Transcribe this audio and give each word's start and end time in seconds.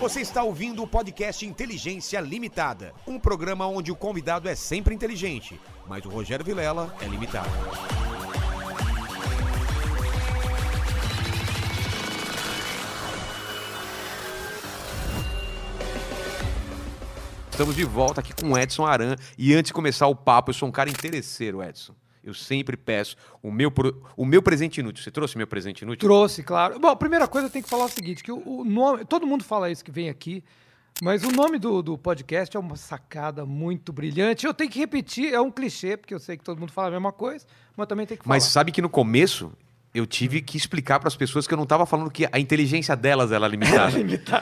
Você 0.00 0.22
está 0.22 0.42
ouvindo 0.42 0.82
o 0.82 0.86
podcast 0.86 1.44
Inteligência 1.44 2.18
Limitada, 2.22 2.94
um 3.06 3.18
programa 3.18 3.66
onde 3.66 3.92
o 3.92 3.94
convidado 3.94 4.48
é 4.48 4.54
sempre 4.54 4.94
inteligente, 4.94 5.60
mas 5.86 6.06
o 6.06 6.08
Rogério 6.08 6.42
Vilela 6.42 6.96
é 7.02 7.04
limitado. 7.04 7.50
Estamos 17.50 17.76
de 17.76 17.84
volta 17.84 18.22
aqui 18.22 18.32
com 18.32 18.56
Edson 18.56 18.86
Aran. 18.86 19.16
E 19.36 19.52
antes 19.52 19.68
de 19.68 19.74
começar 19.74 20.06
o 20.06 20.16
papo, 20.16 20.48
eu 20.48 20.54
sou 20.54 20.66
um 20.66 20.72
cara 20.72 20.88
interesseiro, 20.88 21.62
Edson. 21.62 21.94
Eu 22.22 22.34
sempre 22.34 22.76
peço 22.76 23.16
o 23.42 23.50
meu, 23.50 23.72
o 24.16 24.24
meu 24.24 24.42
presente 24.42 24.80
inútil. 24.80 25.02
Você 25.02 25.10
trouxe 25.10 25.36
meu 25.38 25.46
presente 25.46 25.82
inútil? 25.82 26.08
Trouxe, 26.08 26.42
claro. 26.42 26.78
Bom, 26.78 26.88
a 26.88 26.96
primeira 26.96 27.26
coisa 27.26 27.46
eu 27.46 27.50
tenho 27.50 27.64
que 27.64 27.70
falar 27.70 27.86
o 27.86 27.88
seguinte, 27.88 28.22
que 28.22 28.30
o, 28.30 28.60
o 28.60 28.64
nome, 28.64 29.04
todo 29.04 29.26
mundo 29.26 29.42
fala 29.42 29.70
isso 29.70 29.84
que 29.84 29.90
vem 29.90 30.08
aqui, 30.08 30.44
mas 31.02 31.24
o 31.24 31.30
nome 31.30 31.58
do, 31.58 31.82
do 31.82 31.96
podcast 31.96 32.54
é 32.54 32.60
uma 32.60 32.76
sacada 32.76 33.46
muito 33.46 33.90
brilhante. 33.92 34.44
Eu 34.44 34.52
tenho 34.52 34.70
que 34.70 34.78
repetir, 34.78 35.32
é 35.32 35.40
um 35.40 35.50
clichê, 35.50 35.96
porque 35.96 36.12
eu 36.12 36.18
sei 36.18 36.36
que 36.36 36.44
todo 36.44 36.58
mundo 36.58 36.72
fala 36.72 36.88
a 36.88 36.90
mesma 36.90 37.12
coisa, 37.12 37.46
mas 37.74 37.86
também 37.86 38.06
tem 38.06 38.18
que 38.18 38.24
falar. 38.24 38.36
Mas 38.36 38.44
sabe 38.44 38.70
que 38.70 38.82
no 38.82 38.90
começo 38.90 39.50
eu 39.92 40.06
tive 40.06 40.40
que 40.40 40.56
explicar 40.56 41.00
para 41.00 41.08
as 41.08 41.16
pessoas 41.16 41.46
que 41.46 41.52
eu 41.52 41.56
não 41.56 41.64
estava 41.64 41.84
falando 41.84 42.10
que 42.10 42.26
a 42.30 42.38
inteligência 42.38 42.94
delas 42.94 43.32
era 43.32 43.46
limitada. 43.48 43.92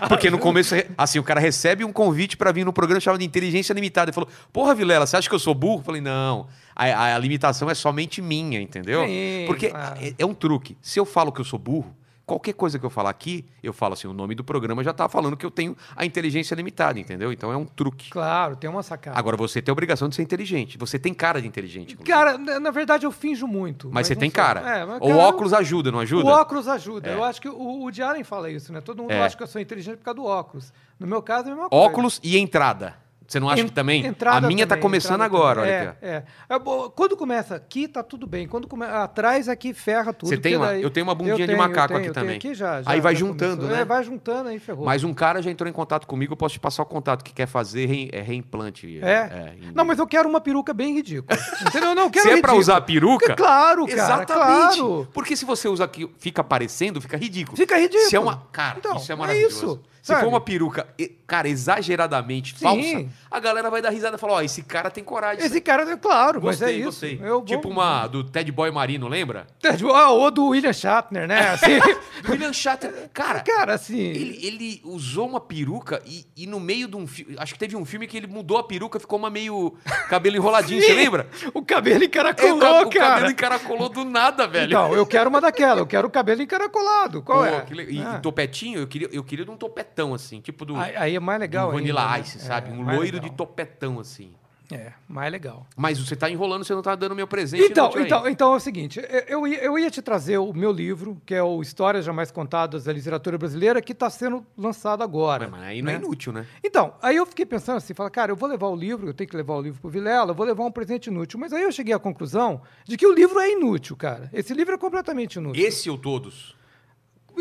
Porque 0.09 0.30
no 0.30 0.38
começo, 0.38 0.74
assim, 0.97 1.19
o 1.19 1.23
cara 1.23 1.41
recebe 1.41 1.84
um 1.84 1.93
convite 1.93 2.37
para 2.37 2.52
vir 2.52 2.65
no 2.65 2.73
programa 2.73 3.01
chamado 3.01 3.21
de 3.21 3.27
Inteligência 3.27 3.73
Limitada. 3.73 4.11
Ele 4.11 4.15
falou: 4.15 4.29
Porra, 4.52 4.74
Vilela, 4.74 5.07
você 5.07 5.16
acha 5.16 5.29
que 5.29 5.34
eu 5.34 5.38
sou 5.38 5.55
burro? 5.55 5.80
Eu 5.80 5.84
falei: 5.84 6.01
Não, 6.01 6.47
a, 6.77 7.15
a 7.15 7.19
limitação 7.19 7.71
é 7.71 7.74
somente 7.74 8.21
minha, 8.21 8.61
entendeu? 8.61 9.07
Sim, 9.07 9.45
Porque 9.47 9.71
claro. 9.71 9.98
é, 10.01 10.15
é 10.19 10.27
um 10.27 10.34
truque. 10.34 10.77
Se 10.83 11.01
eu 11.01 11.07
falo 11.07 11.33
que 11.33 11.41
eu 11.41 11.45
sou 11.45 11.59
burro, 11.59 11.95
qualquer 12.28 12.52
coisa 12.52 12.79
que 12.79 12.84
eu 12.87 12.90
falar 12.90 13.10
aqui, 13.10 13.45
eu 13.62 13.73
falo 13.73 13.95
assim: 13.95 14.07
o 14.07 14.12
nome 14.12 14.34
do 14.34 14.45
programa 14.45 14.84
já 14.84 14.93
tá 14.93 15.09
falando 15.09 15.37
que 15.37 15.45
eu 15.46 15.51
tenho 15.51 15.76
a 15.96 16.04
inteligência 16.04 16.54
limitada, 16.54 17.01
entendeu? 17.01 17.32
Então 17.32 17.51
é 17.51 17.57
um 17.57 17.65
truque. 17.65 18.10
Claro, 18.10 18.54
tem 18.54 18.68
uma 18.68 18.82
sacada. 18.82 19.18
Agora 19.18 19.37
você 19.37 19.60
tem 19.62 19.73
a 19.73 19.74
obrigação 19.74 20.09
de 20.09 20.15
ser 20.15 20.23
inteligente. 20.23 20.76
Você 20.79 20.98
tem 20.98 21.12
cara 21.15 21.40
de 21.40 21.48
inteligente. 21.48 21.95
inclusive. 21.95 22.04
Cara, 22.16 22.37
na 22.37 22.60
na 22.60 22.70
verdade 22.70 23.07
eu 23.07 23.10
finjo 23.10 23.46
muito. 23.46 23.88
mas 23.93 24.07
você 24.07 24.15
não 24.15 24.20
tem 24.20 24.30
sou. 24.30 24.37
cara. 24.37 24.79
É, 24.79 24.85
mas, 24.85 24.98
o 24.98 25.01
cara, 25.01 25.16
óculos 25.16 25.52
ajuda, 25.54 25.90
não 25.90 26.01
ajuda? 26.01 26.24
O 26.24 26.29
óculos 26.29 26.68
ajuda. 26.68 27.09
É. 27.10 27.15
Eu 27.15 27.24
acho 27.24 27.40
que 27.40 27.48
o, 27.48 27.85
o 27.85 27.90
fala 28.24 28.51
isso, 28.51 28.73
né? 28.73 28.80
Todo 28.82 29.01
mundo 29.02 29.13
É. 29.13 29.23
acha 29.23 29.37
que 29.37 29.42
eu 29.42 29.46
sou 29.46 29.60
inteligente 29.60 29.96
por 29.96 30.04
causa 30.04 30.16
do 30.16 30.24
óculos. 30.26 30.73
No 31.01 31.07
meu 31.07 31.23
caso 31.23 31.48
é 31.48 31.52
a 31.52 31.54
mesma 31.54 31.70
coisa. 31.70 31.85
Óculos 31.87 32.20
e 32.23 32.37
entrada. 32.37 32.95
Você 33.29 33.38
não 33.38 33.51
acha 33.51 33.62
que 33.62 33.71
também? 33.71 34.07
entrada 34.07 34.46
a 34.46 34.48
minha 34.48 34.66
tá 34.66 34.74
começando 34.74 35.21
agora, 35.21 35.60
também. 35.60 35.74
olha 35.74 35.90
aqui. 35.90 35.98
É, 36.01 36.09
é. 36.09 36.57
É, 36.57 36.59
Quando 36.96 37.15
começa 37.15 37.54
aqui, 37.57 37.87
tá 37.87 38.02
tudo 38.02 38.26
bem. 38.26 38.48
Quando 38.48 38.66
come... 38.66 38.87
atrás 38.87 39.51
aqui 39.51 39.74
ferra 39.74 40.15
tudo. 40.15 40.30
Você 40.30 40.38
tem 40.38 40.52
porque 40.54 40.57
uma- 40.65 40.66
daí- 40.73 40.82
eu 40.82 40.88
tenho 40.90 41.04
uma 41.04 41.15
bundinha 41.15 41.37
de 41.37 41.45
tenho, 41.46 41.59
macaco 41.59 41.93
eu 41.93 41.98
tenho, 41.98 42.10
aqui 42.10 42.15
também. 42.20 42.37
Aqui 42.37 42.54
já, 42.54 42.80
já- 42.80 42.90
Aí 42.90 43.02
vai 43.02 43.15
juntando, 43.15 43.57
começou. 43.57 43.76
né? 43.76 43.82
É, 43.82 43.85
vai 43.85 44.02
juntando 44.02 44.48
aí, 44.48 44.59
ferrou. 44.59 44.87
Mas 44.87 45.04
um 45.04 45.12
cara 45.12 45.43
já 45.43 45.51
entrou 45.51 45.68
em 45.68 45.73
contato 45.74 46.07
comigo, 46.07 46.32
eu 46.32 46.37
posso 46.38 46.54
te 46.54 46.60
passar 46.60 46.82
o 46.82 46.87
contato 46.87 47.23
que 47.23 47.35
quer 47.35 47.46
fazer 47.46 47.85
re- 47.85 48.09
é 48.15 48.23
reimplante. 48.23 48.98
É? 49.02 49.52
em- 49.63 49.73
Não, 49.74 49.85
mas 49.85 49.98
eu 49.98 50.07
quero 50.07 50.26
uma 50.26 50.40
peruca 50.40 50.73
bem 50.73 50.95
ridícula. 50.95 51.38
Entendeu? 51.68 51.95
Não, 51.95 52.04
eu 52.04 52.10
quero 52.10 52.23
Se 52.23 52.29
é 52.29 52.40
pra 52.40 52.52
ridículo. 52.52 52.59
usar 52.60 52.76
a 52.79 52.80
peruca? 52.80 53.37
Claro, 53.37 53.87
cara. 53.87 53.92
Exatamente. 53.98 54.79
Claro. 54.79 55.09
Porque 55.13 55.37
se 55.37 55.45
você 55.45 55.68
usa 55.68 55.85
aqui, 55.85 56.10
fica 56.18 56.40
aparecendo, 56.40 56.98
fica 56.98 57.18
ridículo. 57.18 57.59
Fica 57.59 57.76
ridículo. 57.79 58.09
Se 58.09 58.16
é 58.16 58.20
uma. 58.20 58.46
Cara, 58.51 58.76
Então, 58.79 58.96
isso 58.96 59.13
é 59.13 59.15
é 59.15 59.18
maravilhoso. 59.18 59.82
Isso, 60.09 60.12
Se 60.12 60.12
sabe? 60.12 60.23
for 60.23 60.28
uma 60.28 60.40
peruca, 60.40 60.87
cara, 61.26 61.48
exageradamente 61.48 62.54
Sim. 62.56 62.64
falsa, 62.64 63.06
a 63.30 63.40
galera 63.40 63.70
vai 63.70 63.82
dar 63.82 63.90
risada 63.90 64.16
e 64.16 64.19
falar: 64.19 64.34
ó, 64.34 64.42
esse 64.42 64.62
cara 64.62 64.91
tem 64.91 65.04
coragem. 65.04 65.44
Esse 65.44 65.60
cara, 65.60 65.82
é 65.91 65.97
claro, 65.97 66.41
Gostei, 66.41 66.66
mas 66.66 66.75
é 66.75 66.78
isso. 66.78 66.84
gostei. 66.87 67.16
Vou- 67.16 67.42
Tipo 67.44 67.69
uma 67.69 68.06
do 68.06 68.25
Ted 68.25 68.50
Boy 68.53 68.70
Marino, 68.70 69.09
lembra? 69.09 69.47
Ah, 69.94 70.10
ou 70.10 70.31
do 70.31 70.48
William 70.48 70.72
Shatner, 70.72 71.26
né? 71.26 71.48
Assim, 71.50 71.78
Do 72.22 72.32
William 72.32 72.53
Shatner. 72.53 73.10
Cara, 73.12 73.41
cara, 73.41 73.75
assim... 73.75 73.98
Ele, 73.98 74.38
ele 74.47 74.81
usou 74.84 75.26
uma 75.28 75.41
peruca 75.41 76.00
e, 76.06 76.25
e 76.36 76.47
no 76.47 76.58
meio 76.60 76.86
de 76.88 76.97
um 76.97 77.06
filme. 77.06 77.34
Acho 77.38 77.52
que 77.54 77.58
teve 77.58 77.76
um 77.76 77.84
filme 77.84 78.06
que 78.06 78.16
ele 78.16 78.26
mudou 78.26 78.58
a 78.58 78.62
peruca, 78.64 78.98
ficou 79.00 79.18
uma 79.18 79.30
meio 79.30 79.74
cabelo 80.08 80.36
enroladinho, 80.36 80.80
você 80.82 80.94
lembra? 80.94 81.28
O 81.54 81.62
cabelo 81.64 82.02
É, 82.02 82.06
encaracolou, 82.06 82.56
o, 82.56 82.60
ca- 82.60 82.86
o 82.86 82.91
cara. 82.91 83.08
cabelo 83.14 83.30
encaracolou 83.30 83.88
do 83.88 84.04
nada, 84.04 84.47
velho. 84.47 84.66
Então, 84.68 84.94
eu 84.94 85.06
quero 85.06 85.28
uma 85.30 85.41
daquela. 85.41 85.80
Eu 85.80 85.86
quero 85.86 86.06
o 86.08 86.10
cabelo 86.10 86.42
encaracolado. 86.42 87.22
Qual 87.22 87.38
Pô, 87.38 87.44
é? 87.44 87.60
que 87.62 87.74
le- 87.74 87.91
e, 87.92 88.00
Ah. 88.02 88.18
topetinho, 88.20 88.78
eu 88.80 88.86
queria, 88.86 89.08
eu 89.12 89.24
queria 89.24 89.44
de 89.44 89.50
um 89.50 89.56
topetão, 89.56 89.97
assim, 90.14 90.41
tipo 90.41 90.64
do, 90.64 90.76
Aí, 90.76 90.97
aí 90.97 91.16
é 91.16 91.20
mais 91.20 91.38
do 91.38 91.42
legal 91.42 91.72
Vanilla 91.72 92.03
ainda, 92.03 92.16
né? 92.16 92.20
Ice, 92.22 92.38
sabe? 92.41 92.70
É, 92.70 92.72
um 92.72 92.82
loiro 92.82 93.16
legal. 93.16 93.20
de 93.20 93.31
topetão, 93.36 93.98
assim. 94.00 94.32
É, 94.70 94.92
mais 95.09 95.32
legal. 95.32 95.66
Mas 95.75 95.98
você 95.98 96.14
tá 96.14 96.28
enrolando, 96.28 96.62
você 96.62 96.75
não 96.75 96.82
tá 96.82 96.94
dando 96.94 97.14
meu 97.14 97.26
presente. 97.26 97.62
Então, 97.62 97.91
então, 97.97 98.19
ainda. 98.19 98.31
então 98.31 98.53
é 98.53 98.56
o 98.56 98.60
seguinte, 98.60 99.00
eu- 99.26 99.47
eu 99.47 99.78
ia, 99.78 99.91
te 99.91 100.03
trazer 100.03 100.36
o 100.36 100.53
meu 100.53 100.70
livro, 100.70 101.20
que 101.25 101.34
é 101.34 101.42
o 101.42 101.62
Histórias 101.62 102.04
Jamais 102.04 102.31
Contadas 102.31 102.84
da 102.84 102.92
Literatura 102.92 103.38
Brasileira, 103.38 103.81
que 103.81 103.92
está 103.92 104.10
sendo 104.10 104.44
lançado 104.56 105.03
agora. 105.03 105.48
Mas, 105.48 105.60
mas 105.60 105.69
aí 105.70 105.81
não 105.81 105.91
é 105.91 105.94
né? 105.94 106.04
inútil, 106.04 106.34
né? 106.34 106.47
Então, 106.62 106.92
aí 107.00 107.16
eu 107.16 107.25
fiquei 107.25 107.47
pensando 107.47 107.78
assim, 107.78 107.94
falar, 107.94 108.10
cara, 108.10 108.30
eu 108.30 108.36
vou 108.36 108.47
levar 108.47 108.69
o 108.69 108.76
livro, 108.76 109.06
eu 109.09 109.15
tenho 109.15 109.30
que 109.30 109.36
levar 109.36 109.54
o 109.54 109.62
livro 109.62 109.80
pro 109.80 109.88
Vilela, 109.88 110.32
eu 110.32 110.34
vou 110.34 110.44
levar 110.44 110.65
um 110.65 110.70
presente 110.70 111.06
inútil. 111.06 111.41
Mas 111.41 111.54
aí 111.54 111.62
eu 111.62 111.72
cheguei 111.72 111.94
à 111.94 111.98
conclusão 111.98 112.60
de 112.84 112.98
que 112.98 113.06
o 113.06 113.12
livro 113.15 113.41
é 113.41 113.50
inútil, 113.50 113.97
cara. 113.97 114.28
Esse 114.34 114.53
livro 114.53 114.75
é 114.75 114.78
completamente 114.78 115.36
inútil. 115.36 115.65
Esse 115.66 115.88
ou 115.88 115.97
todos? 115.97 116.57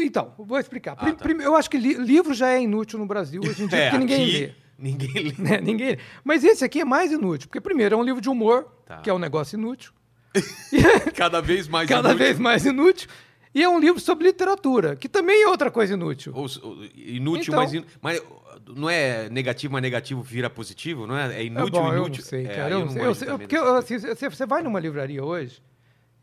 Então, 0.01 0.33
vou 0.37 0.59
explicar. 0.59 0.95
Prim- 0.95 1.37
tá. 1.37 1.43
eu 1.43 1.55
acho 1.55 1.69
que 1.69 1.77
li- 1.77 1.93
livro 1.95 2.33
já 2.33 2.49
é 2.49 2.61
inútil 2.61 2.99
no 2.99 3.05
Brasil 3.05 3.41
hoje 3.41 3.63
em 3.63 3.67
dia, 3.67 3.81
porque 3.91 3.97
ninguém 3.97 4.21
É, 4.21 4.25
aqui, 4.25 4.37
lê. 4.39 4.51
Ninguém 4.79 5.13
lê. 5.13 5.33
né? 5.37 5.59
Ninguém 5.61 5.87
lê. 5.91 5.97
Mas 6.23 6.43
esse 6.43 6.63
aqui 6.63 6.81
é 6.81 6.85
mais 6.85 7.11
inútil, 7.11 7.47
porque 7.47 7.59
primeiro 7.61 7.95
é 7.95 7.97
um 7.97 8.03
livro 8.03 8.21
de 8.21 8.29
humor, 8.29 8.65
Tá. 8.85 8.97
que 8.97 9.09
é 9.09 9.13
um 9.13 9.19
negócio 9.19 9.57
inútil. 9.57 9.91
Cada 11.15 11.41
vez 11.41 11.67
mais 11.67 11.87
cada 11.89 12.09
inútil. 12.09 12.25
vez 12.25 12.39
mais 12.39 12.65
inútil. 12.65 13.09
E 13.55 13.63
é 13.63 13.67
um 13.69 13.79
livro 13.79 13.99
sobre 13.99 14.27
literatura, 14.27 14.95
que 14.95 15.09
também 15.09 15.41
é 15.43 15.47
outra 15.47 15.71
coisa 15.71 15.93
inútil. 15.93 16.31
Ou- 16.35 16.45
inútil, 16.95 17.53
Então- 17.53 17.59
mas, 17.63 17.73
in- 17.73 17.85
mas 18.01 18.21
não 18.75 18.87
é 18.89 19.29
negativo, 19.29 19.73
mas 19.73 19.81
negativo 19.81 20.21
vira 20.21 20.47
positivo, 20.49 21.07
não 21.07 21.17
é? 21.17 21.37
É 21.41 21.45
inútil, 21.45 21.79
é 21.79 21.81
bom, 21.81 21.87
eu 21.93 21.97
inútil. 22.05 22.21
não 22.21 22.29
sei, 22.29 22.45
É, 22.45 22.49
cara. 22.49 22.65
aí 22.65 22.71
eu 22.73 22.79
não 22.79 22.85
não 22.85 23.13
sei. 23.15 23.29
Eu 23.29 23.39
porque 23.39 23.57
eu, 23.57 23.63
coisa. 23.63 23.79
assim, 24.11 24.29
você 24.29 24.45
vai 24.45 24.61
numa 24.61 24.79
livraria 24.79 25.23
hoje 25.23 25.59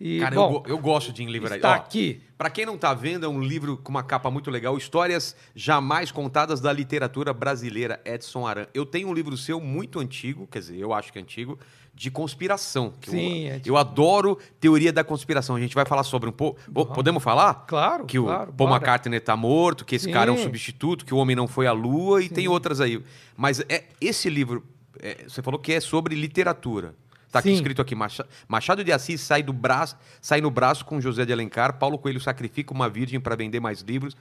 e, 0.00 0.18
Cara, 0.18 0.34
bom, 0.34 0.62
eu, 0.66 0.72
eu 0.72 0.78
gosto 0.78 1.12
de 1.12 1.22
em 1.22 1.30
livraria. 1.30 1.56
está 1.56 1.70
Ó, 1.70 1.74
aqui. 1.74 2.20
Pra 2.36 2.50
quem 2.50 2.66
não 2.66 2.76
tá 2.76 2.92
vendo, 2.92 3.24
é 3.24 3.28
um 3.28 3.40
livro 3.40 3.76
com 3.76 3.90
uma 3.90 4.02
capa 4.02 4.30
muito 4.30 4.50
legal, 4.50 4.76
Histórias 4.76 5.36
Jamais 5.54 6.10
Contadas 6.10 6.60
da 6.60 6.72
Literatura 6.72 7.32
Brasileira, 7.32 8.00
Edson 8.04 8.46
Aran. 8.46 8.66
Eu 8.74 8.84
tenho 8.84 9.08
um 9.08 9.14
livro 9.14 9.36
seu 9.36 9.60
muito 9.60 10.00
antigo, 10.00 10.46
quer 10.46 10.58
dizer, 10.58 10.76
eu 10.78 10.92
acho 10.92 11.12
que 11.12 11.18
é 11.18 11.22
antigo, 11.22 11.58
de 11.94 12.10
conspiração. 12.10 12.92
Sim, 13.06 13.46
eu, 13.46 13.54
é 13.54 13.60
eu 13.64 13.76
adoro 13.76 14.36
teoria 14.58 14.92
da 14.92 15.04
conspiração. 15.04 15.54
A 15.54 15.60
gente 15.60 15.76
vai 15.76 15.86
falar 15.86 16.02
sobre 16.02 16.28
um 16.28 16.32
pouco. 16.32 16.60
Podemos 16.92 17.22
falar? 17.22 17.64
Claro, 17.68 18.04
Que 18.04 18.18
o 18.18 18.24
claro, 18.24 18.52
Paul 18.52 18.68
bora. 18.68 18.80
McCartney 18.80 19.20
tá 19.20 19.36
morto, 19.36 19.84
que 19.84 19.94
esse 19.94 20.10
cara 20.10 20.28
é 20.28 20.34
um 20.34 20.36
Sim. 20.36 20.42
substituto, 20.42 21.04
que 21.04 21.14
o 21.14 21.18
homem 21.18 21.36
não 21.36 21.46
foi 21.46 21.68
à 21.68 21.72
lua 21.72 22.20
e 22.20 22.28
tem 22.28 22.48
outras 22.48 22.80
aí. 22.80 23.00
Mas 23.36 23.60
é 23.68 23.84
esse 24.00 24.28
livro, 24.28 24.64
é, 24.98 25.24
você 25.28 25.40
falou 25.40 25.60
que 25.60 25.72
é 25.72 25.78
sobre 25.80 26.16
literatura. 26.16 26.96
Tá 27.34 27.40
aqui 27.40 27.48
Sim. 27.48 27.54
escrito 27.56 27.82
aqui, 27.82 27.96
Macha- 27.96 28.24
Machado 28.46 28.84
de 28.84 28.92
Assis 28.92 29.20
sai 29.20 29.42
do 29.42 29.52
braço, 29.52 29.96
sai 30.22 30.40
no 30.40 30.52
braço 30.52 30.84
com 30.84 31.00
José 31.00 31.24
de 31.26 31.32
Alencar, 31.32 31.78
Paulo 31.80 31.98
Coelho 31.98 32.20
sacrifica 32.20 32.72
uma 32.72 32.88
virgem 32.88 33.18
para 33.18 33.34
vender 33.34 33.58
mais 33.58 33.80
livros, 33.80 34.16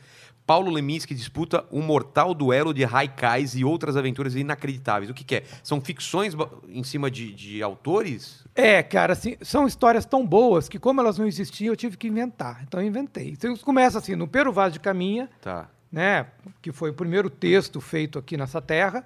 Paulo 0.48 0.72
Leminski 0.72 1.14
disputa 1.14 1.64
um 1.72 1.80
mortal 1.80 2.34
duelo 2.34 2.74
de 2.74 2.84
Raikais 2.84 3.54
e 3.56 3.64
outras 3.64 3.96
aventuras 3.96 4.34
inacreditáveis. 4.36 5.12
O 5.12 5.14
que, 5.14 5.24
que 5.24 5.36
é? 5.36 5.44
São 5.62 5.80
ficções 5.80 6.34
em 6.68 6.84
cima 6.84 7.12
de, 7.12 7.32
de 7.34 7.62
autores? 7.62 8.44
É, 8.56 8.82
cara, 8.82 9.14
assim, 9.14 9.36
são 9.44 9.68
histórias 9.68 10.06
tão 10.06 10.26
boas 10.26 10.68
que, 10.68 10.80
como 10.80 11.00
elas 11.00 11.18
não 11.20 11.28
existiam, 11.28 11.72
eu 11.72 11.78
tive 11.78 11.96
que 11.98 12.08
inventar. 12.08 12.62
Então, 12.68 12.82
eu 12.82 12.88
inventei. 12.88 13.30
Então, 13.30 13.56
começa 13.58 14.00
assim, 14.00 14.16
no 14.16 14.28
Pero 14.28 14.52
Vaz 14.52 14.74
de 14.74 14.80
Caminha, 14.80 15.30
Tá. 15.40 15.70
né, 15.92 16.26
que 16.64 16.72
foi 16.72 16.90
o 16.90 16.94
primeiro 16.94 17.30
texto 17.30 17.80
feito 17.80 18.18
aqui 18.18 18.36
nessa 18.36 18.60
terra, 18.60 19.06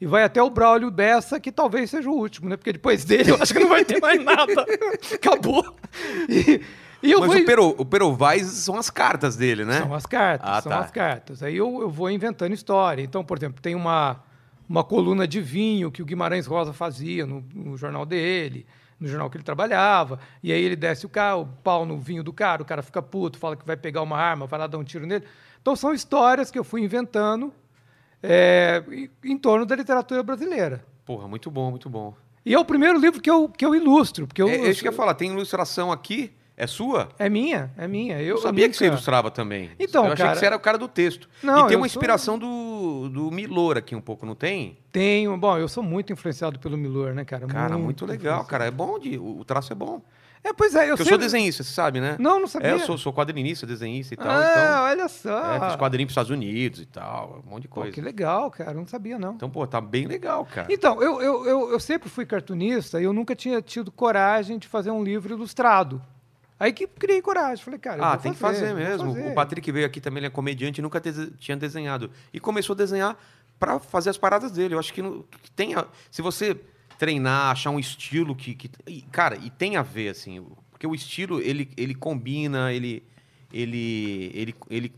e 0.00 0.06
vai 0.06 0.22
até 0.24 0.42
o 0.42 0.50
Braulio 0.50 0.90
Bessa, 0.90 1.40
que 1.40 1.50
talvez 1.50 1.90
seja 1.90 2.08
o 2.10 2.12
último, 2.14 2.48
né? 2.48 2.56
Porque 2.56 2.72
depois 2.72 3.04
dele 3.04 3.30
eu 3.30 3.36
acho 3.40 3.52
que 3.52 3.60
não 3.60 3.68
vai 3.68 3.84
ter 3.84 4.00
mais 4.00 4.22
nada. 4.22 4.66
Acabou. 5.14 5.74
E, 6.28 6.60
e 7.02 7.12
eu 7.12 7.20
Mas 7.20 7.32
vou... 7.32 7.40
o, 7.40 7.44
Pero, 7.46 7.68
o 7.78 7.84
Perovais 7.84 8.46
são 8.46 8.76
as 8.76 8.90
cartas 8.90 9.36
dele, 9.36 9.64
né? 9.64 9.80
São 9.80 9.94
as 9.94 10.04
cartas, 10.04 10.48
Ah, 10.50 10.60
são 10.60 10.70
tá. 10.70 10.80
as 10.80 10.90
cartas. 10.90 11.42
Aí 11.42 11.56
eu, 11.56 11.80
eu 11.80 11.90
vou 11.90 12.10
inventando 12.10 12.52
história. 12.52 13.02
Então, 13.02 13.24
por 13.24 13.38
exemplo, 13.38 13.60
tem 13.62 13.74
uma, 13.74 14.22
uma 14.68 14.84
coluna 14.84 15.26
de 15.26 15.40
vinho 15.40 15.90
que 15.90 16.02
o 16.02 16.04
Guimarães 16.04 16.46
Rosa 16.46 16.74
fazia 16.74 17.24
no, 17.24 17.42
no 17.54 17.76
jornal 17.78 18.04
dele, 18.04 18.66
no 19.00 19.08
jornal 19.08 19.30
que 19.30 19.38
ele 19.38 19.44
trabalhava. 19.44 20.18
E 20.42 20.52
aí 20.52 20.62
ele 20.62 20.76
desce 20.76 21.06
o, 21.06 21.08
carro, 21.08 21.42
o 21.42 21.46
pau 21.62 21.86
no 21.86 21.98
vinho 21.98 22.22
do 22.22 22.34
cara, 22.34 22.60
o 22.60 22.66
cara 22.66 22.82
fica 22.82 23.00
puto, 23.00 23.38
fala 23.38 23.56
que 23.56 23.66
vai 23.66 23.76
pegar 23.78 24.02
uma 24.02 24.18
arma, 24.18 24.46
vai 24.46 24.58
lá 24.60 24.66
dar 24.66 24.76
um 24.76 24.84
tiro 24.84 25.06
nele. 25.06 25.24
Então 25.62 25.74
são 25.74 25.94
histórias 25.94 26.50
que 26.50 26.58
eu 26.58 26.64
fui 26.64 26.82
inventando 26.82 27.50
é, 28.28 28.82
em, 29.24 29.38
torno 29.38 29.64
da 29.66 29.76
literatura 29.76 30.22
brasileira. 30.22 30.84
Porra, 31.04 31.28
muito 31.28 31.50
bom, 31.50 31.70
muito 31.70 31.88
bom. 31.88 32.14
E 32.44 32.54
é 32.54 32.58
o 32.58 32.64
primeiro 32.64 32.98
livro 32.98 33.20
que 33.20 33.30
eu, 33.30 33.48
que 33.48 33.64
eu 33.64 33.74
ilustro. 33.74 34.26
Porque 34.26 34.40
eu, 34.42 34.48
É, 34.48 34.56
é 34.56 34.70
isso 34.70 34.80
que 34.82 34.88
eu 34.88 34.92
ia 34.92 34.96
falar, 34.96 35.14
tem 35.14 35.30
ilustração 35.32 35.90
aqui, 35.90 36.32
é 36.56 36.66
sua? 36.66 37.08
É 37.18 37.28
minha, 37.28 37.70
é 37.76 37.86
minha. 37.88 38.20
Eu, 38.22 38.36
Eu 38.36 38.38
sabia 38.38 38.68
que 38.68 38.76
você 38.76 38.84
nunca- 38.84 38.94
ilustrava 38.94 39.30
também. 39.30 39.70
Então, 39.78 40.06
eu 40.06 40.12
achei 40.12 40.24
cara- 40.24 40.34
que 40.34 40.40
você 40.40 40.46
era 40.46 40.56
o 40.56 40.60
cara 40.60 40.78
do 40.78 40.88
texto. 40.88 41.28
Não, 41.42 41.66
e 41.66 41.68
tem 41.68 41.76
uma 41.76 41.88
sou- 41.88 41.98
inspiração 41.98 42.38
do, 42.38 43.08
do 43.08 43.30
Milor 43.30 43.76
aqui 43.76 43.94
um 43.96 44.00
pouco, 44.00 44.24
não 44.24 44.34
tem? 44.34 44.78
Tenho. 44.92 45.36
Bom, 45.36 45.58
eu 45.58 45.68
sou 45.68 45.82
muito 45.82 46.12
influenciado 46.12 46.58
pelo 46.58 46.76
Milor, 46.78 47.12
né, 47.14 47.24
cara? 47.24 47.46
Cara, 47.46 47.76
muito, 47.76 48.04
legal, 48.06 48.16
influenciado. 48.42 48.48
cara. 48.48 48.64
É 48.66 48.70
bom, 48.70 48.98
de, 48.98 49.18
o 49.18 49.44
traço 49.44 49.72
é 49.72 49.76
bom. 49.76 50.00
É, 50.48 50.52
pois 50.52 50.74
é, 50.74 50.84
eu, 50.84 50.88
Porque 50.90 51.02
eu 51.02 51.06
sei... 51.06 51.10
sou 51.10 51.18
desenhista, 51.18 51.62
você 51.64 51.72
sabe, 51.72 52.00
né? 52.00 52.16
Não, 52.20 52.38
não 52.38 52.46
sabia. 52.46 52.68
É, 52.68 52.72
eu 52.74 52.80
sou, 52.80 52.96
sou 52.96 53.12
quadrinista, 53.12 53.66
desenhista 53.66 54.14
e 54.14 54.16
tal. 54.16 54.28
ah, 54.28 54.44
então, 54.50 54.82
olha 54.84 55.08
só. 55.08 55.54
é, 55.54 55.60
fiz 55.68 55.76
quadrinho 55.76 56.06
pros 56.06 56.12
Estados 56.12 56.30
Unidos 56.30 56.80
e 56.80 56.86
tal, 56.86 57.42
um 57.44 57.50
monte 57.50 57.62
de 57.62 57.68
Pô, 57.68 57.74
coisa. 57.80 57.92
que 57.92 58.00
legal, 58.00 58.50
cara. 58.50 58.72
Não 58.74 58.86
sabia, 58.86 59.18
não. 59.18 59.34
Então, 59.34 59.50
pô, 59.50 59.66
tá 59.66 59.80
bem 59.80 60.06
legal, 60.06 60.44
cara. 60.46 60.68
Então, 60.72 61.02
eu, 61.02 61.20
eu, 61.20 61.44
eu, 61.46 61.70
eu 61.72 61.80
sempre 61.80 62.08
fui 62.08 62.24
cartunista 62.24 63.00
e 63.00 63.04
eu 63.04 63.12
nunca 63.12 63.34
tinha 63.34 63.60
tido 63.60 63.90
coragem 63.90 64.58
de 64.58 64.68
fazer 64.68 64.90
um 64.90 65.02
livro 65.02 65.34
ilustrado. 65.34 66.00
Aí 66.58 66.72
que 66.72 66.86
criei 66.86 67.20
coragem. 67.20 67.62
Falei, 67.64 67.78
cara, 67.80 67.98
eu 67.98 68.04
Ah, 68.04 68.16
tem 68.16 68.32
que 68.32 68.38
fazer, 68.38 68.60
fazer 68.68 68.74
vou 68.74 68.82
mesmo. 68.82 69.14
fazer. 69.14 69.30
O 69.30 69.34
Patrick 69.34 69.72
veio 69.72 69.84
aqui 69.84 70.00
também, 70.00 70.20
ele 70.20 70.26
é 70.28 70.30
comediante 70.30 70.80
e 70.80 70.82
nunca 70.82 71.02
tinha 71.38 71.56
desenhado. 71.56 72.10
E 72.32 72.40
começou 72.40 72.72
a 72.72 72.76
desenhar 72.76 73.18
pra 73.58 73.78
fazer 73.78 74.10
as 74.10 74.16
paradas 74.16 74.52
dele. 74.52 74.74
Eu 74.74 74.78
acho 74.78 74.92
que, 74.94 75.02
não, 75.02 75.22
que 75.42 75.50
tem. 75.50 75.74
a- 75.74 75.86
se 76.10 76.22
você 76.22 76.56
treinar, 76.98 77.50
achar 77.50 77.70
um 77.70 77.78
estilo 77.78 78.34
que. 78.34 78.54
que 78.54 78.70
e, 78.86 79.02
cara, 79.02 79.36
e 79.36 79.50
tem 79.50 79.76
a 79.76 79.82
ver, 79.82 80.08
assim. 80.10 80.44
Porque 80.70 80.86
o 80.86 80.94
estilo, 80.94 81.40
ele, 81.40 81.70
ele 81.76 81.94
combina, 81.94 82.72
ele. 82.72 83.02
Ele, 83.52 84.30
ele, 84.34 84.54
ele 84.68 84.92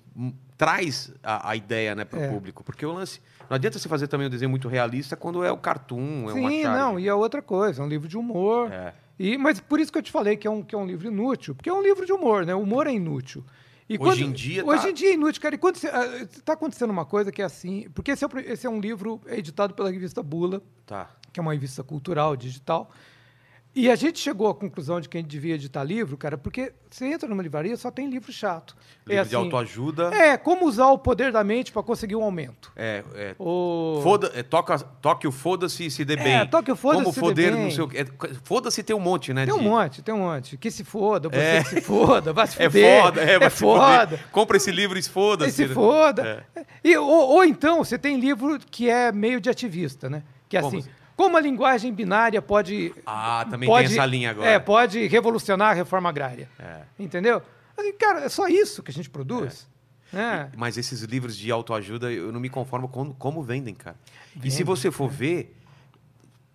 traz 0.56 1.12
a, 1.22 1.50
a 1.50 1.54
ideia 1.56 1.94
né, 1.94 2.04
para 2.04 2.18
o 2.18 2.22
É. 2.22 2.28
público. 2.28 2.64
Porque 2.64 2.84
o 2.84 2.92
lance. 2.92 3.20
Não 3.48 3.54
adianta 3.54 3.78
você 3.78 3.88
fazer 3.88 4.08
também 4.08 4.26
um 4.26 4.30
desenho 4.30 4.50
muito 4.50 4.68
realista 4.68 5.16
quando 5.16 5.42
é 5.44 5.50
o 5.52 5.56
cartoon, 5.56 6.28
é 6.28 6.32
uma 6.34 6.50
Sim, 6.50 6.62
charge. 6.62 6.78
não, 6.82 6.98
e 7.00 7.08
é 7.08 7.14
outra 7.14 7.40
coisa, 7.40 7.80
é 7.80 7.84
um 7.84 7.88
livro 7.88 8.06
de 8.08 8.16
humor. 8.16 8.70
É. 8.72 8.92
E, 9.18 9.38
mas 9.38 9.58
por 9.60 9.80
isso 9.80 9.90
que 9.92 9.98
eu 9.98 10.02
te 10.02 10.10
falei 10.12 10.36
que 10.36 10.46
é 10.46 10.50
um, 10.50 10.62
que 10.62 10.74
é 10.74 10.78
um 10.78 10.86
livro 10.86 11.08
inútil, 11.08 11.54
porque 11.54 11.68
é 11.70 11.72
um 11.72 11.82
livro 11.82 12.04
de 12.04 12.12
humor, 12.12 12.44
né? 12.44 12.54
O 12.54 12.60
humor 12.60 12.86
é 12.86 12.92
inútil. 12.92 13.42
E 13.88 13.96
Hoje 13.98 14.22
em 14.24 14.32
dia 14.32 14.62
Hoje 14.66 14.82
tá- 14.82 14.90
em 14.90 14.94
dia 14.94 15.10
é 15.10 15.14
inútil, 15.14 15.40
cara. 15.40 15.54
E 15.54 15.58
quando 15.58 15.76
está 15.76 16.52
acontecendo 16.52 16.90
uma 16.90 17.06
coisa 17.06 17.32
que 17.32 17.40
é 17.40 17.44
assim. 17.46 17.88
Porque 17.94 18.10
esse 18.10 18.22
é, 18.22 18.28
esse 18.46 18.66
é 18.66 18.70
um 18.70 18.80
livro 18.80 19.18
editado 19.28 19.72
pela 19.72 19.90
revista 19.90 20.22
Bula, 20.22 20.60
Tá. 20.84 21.08
Que 21.38 21.40
é 21.40 21.43
uma 21.43 21.52
revista 21.52 21.85
cultural, 21.85 22.37
digital. 22.37 22.90
E 23.76 23.88
a 23.88 23.94
gente 23.94 24.19
chegou 24.19 24.49
à 24.49 24.55
conclusão 24.55 25.00
de 25.00 25.08
que 25.08 25.17
a 25.17 25.20
gente 25.20 25.31
devia 25.31 25.55
editar 25.55 25.85
livro, 25.85 26.17
cara, 26.17 26.37
porque 26.37 26.73
você 26.90 27.05
entra 27.05 27.29
numa 27.29 27.43
livraria 27.43 27.76
só 27.76 27.93
tem 27.93 28.11
livro 28.11 28.32
chato. 28.32 28.75
Livro 29.06 29.23
é 29.23 29.25
de 29.29 29.37
autoajuda. 29.37 30.12
É, 30.12 30.37
como 30.37 30.67
usar 30.67 30.88
o 30.88 30.99
poder 30.99 31.31
da 31.31 31.44
mente 31.44 31.70
para 31.70 31.82
conseguir 31.85 32.17
um 32.17 32.25
aumento. 32.25 32.73
É, 32.75 33.05
é, 33.14 33.35
O... 33.38 34.00
Foda, 34.02 34.32
é, 34.35 34.43
toca, 34.43 34.76
toque 34.81 35.29
o 35.29 35.31
foda-se 35.31 35.87
e 35.87 35.90
se 35.93 36.05
dê 36.05 36.14
É, 36.14 36.17
bem. 36.17 36.46
toque 36.49 36.73
o 36.73 36.76
foda-se 36.76 37.05
Como 37.05 37.14
se 37.14 37.20
dê 37.20 37.26
foder, 37.29 37.56
não 37.56 37.70
sei 37.70 37.84
o 37.84 37.88
quê. 37.88 37.99
É, 37.99 38.06
Foda-se 38.43 38.82
tem 38.82 38.96
um 38.96 39.00
monte, 39.00 39.32
né? 39.32 39.44
Tem 39.44 39.55
um 39.55 39.58
de- 39.58 39.64
monte, 39.64 40.02
tem 40.02 40.14
um 40.14 40.19
monte. 40.19 40.56
Que 40.56 40.73
se 40.73 40.82
foda, 40.82 41.29
você 41.29 41.37
É. 41.38 41.62
que 41.62 41.69
se 41.69 41.81
foda, 41.82 42.32
vai 42.32 42.46
se 42.49 42.61
É 42.61 42.69
fuder. 42.69 43.02
foda, 43.02 43.20
é, 43.20 43.38
vai 43.38 43.50
se 43.50 43.56
foda. 43.58 44.00
foder. 44.00 44.26
Compra 44.32 44.56
esse 44.56 44.73
livro 44.73 44.99
e 44.99 45.02
se 45.02 45.11
foda. 45.11 45.46
E 45.46 45.52
se 45.52 45.69
foda. 45.69 46.44
É. 46.56 46.64
E, 46.82 46.96
ou, 46.96 47.06
ou 47.06 47.44
então, 47.44 47.84
você 47.84 47.96
tem 47.96 48.19
livro 48.19 48.58
que 48.58 48.91
é 48.91 49.12
meio 49.12 49.41
de 49.41 49.49
ativista, 49.49 50.11
né? 50.11 50.25
Que 50.49 50.56
é 50.56 50.62
Como 50.62 50.79
assim, 50.79 50.88
assim? 50.88 50.97
Como 51.19 51.37
a 51.37 51.41
linguagem 51.41 51.93
binária 51.93 52.41
pode... 52.41 52.94
Ah, 53.05 53.44
também 53.50 53.69
pode, 53.69 53.88
tem 53.88 53.97
essa 53.99 54.06
linha 54.06 54.31
agora. 54.31 54.49
É, 54.49 54.56
pode 54.61 55.05
revolucionar 55.09 55.73
a 55.73 55.75
reforma 55.75 56.09
agrária. 56.09 56.49
É. 56.56 56.82
Entendeu? 56.97 57.43
Cara, 57.99 58.20
é 58.20 58.29
só 58.29 58.47
isso 58.47 58.85
que 58.85 58.93
a 58.93 58.94
gente 58.94 59.11
produz. 59.11 59.67
É. 60.15 60.49
Mas 60.56 60.79
esses 60.79 61.03
livros 61.03 61.37
de 61.37 61.50
autoajuda, 61.50 62.12
eu 62.12 62.31
não 62.31 62.38
me 62.38 62.49
conformo 62.49 62.88
com 62.88 63.12
como 63.12 63.43
vendem, 63.43 63.75
cara. 63.75 63.97
E 64.44 64.49
se 64.49 64.62
você 64.62 64.93
for 64.93 65.11
ver, 65.11 65.56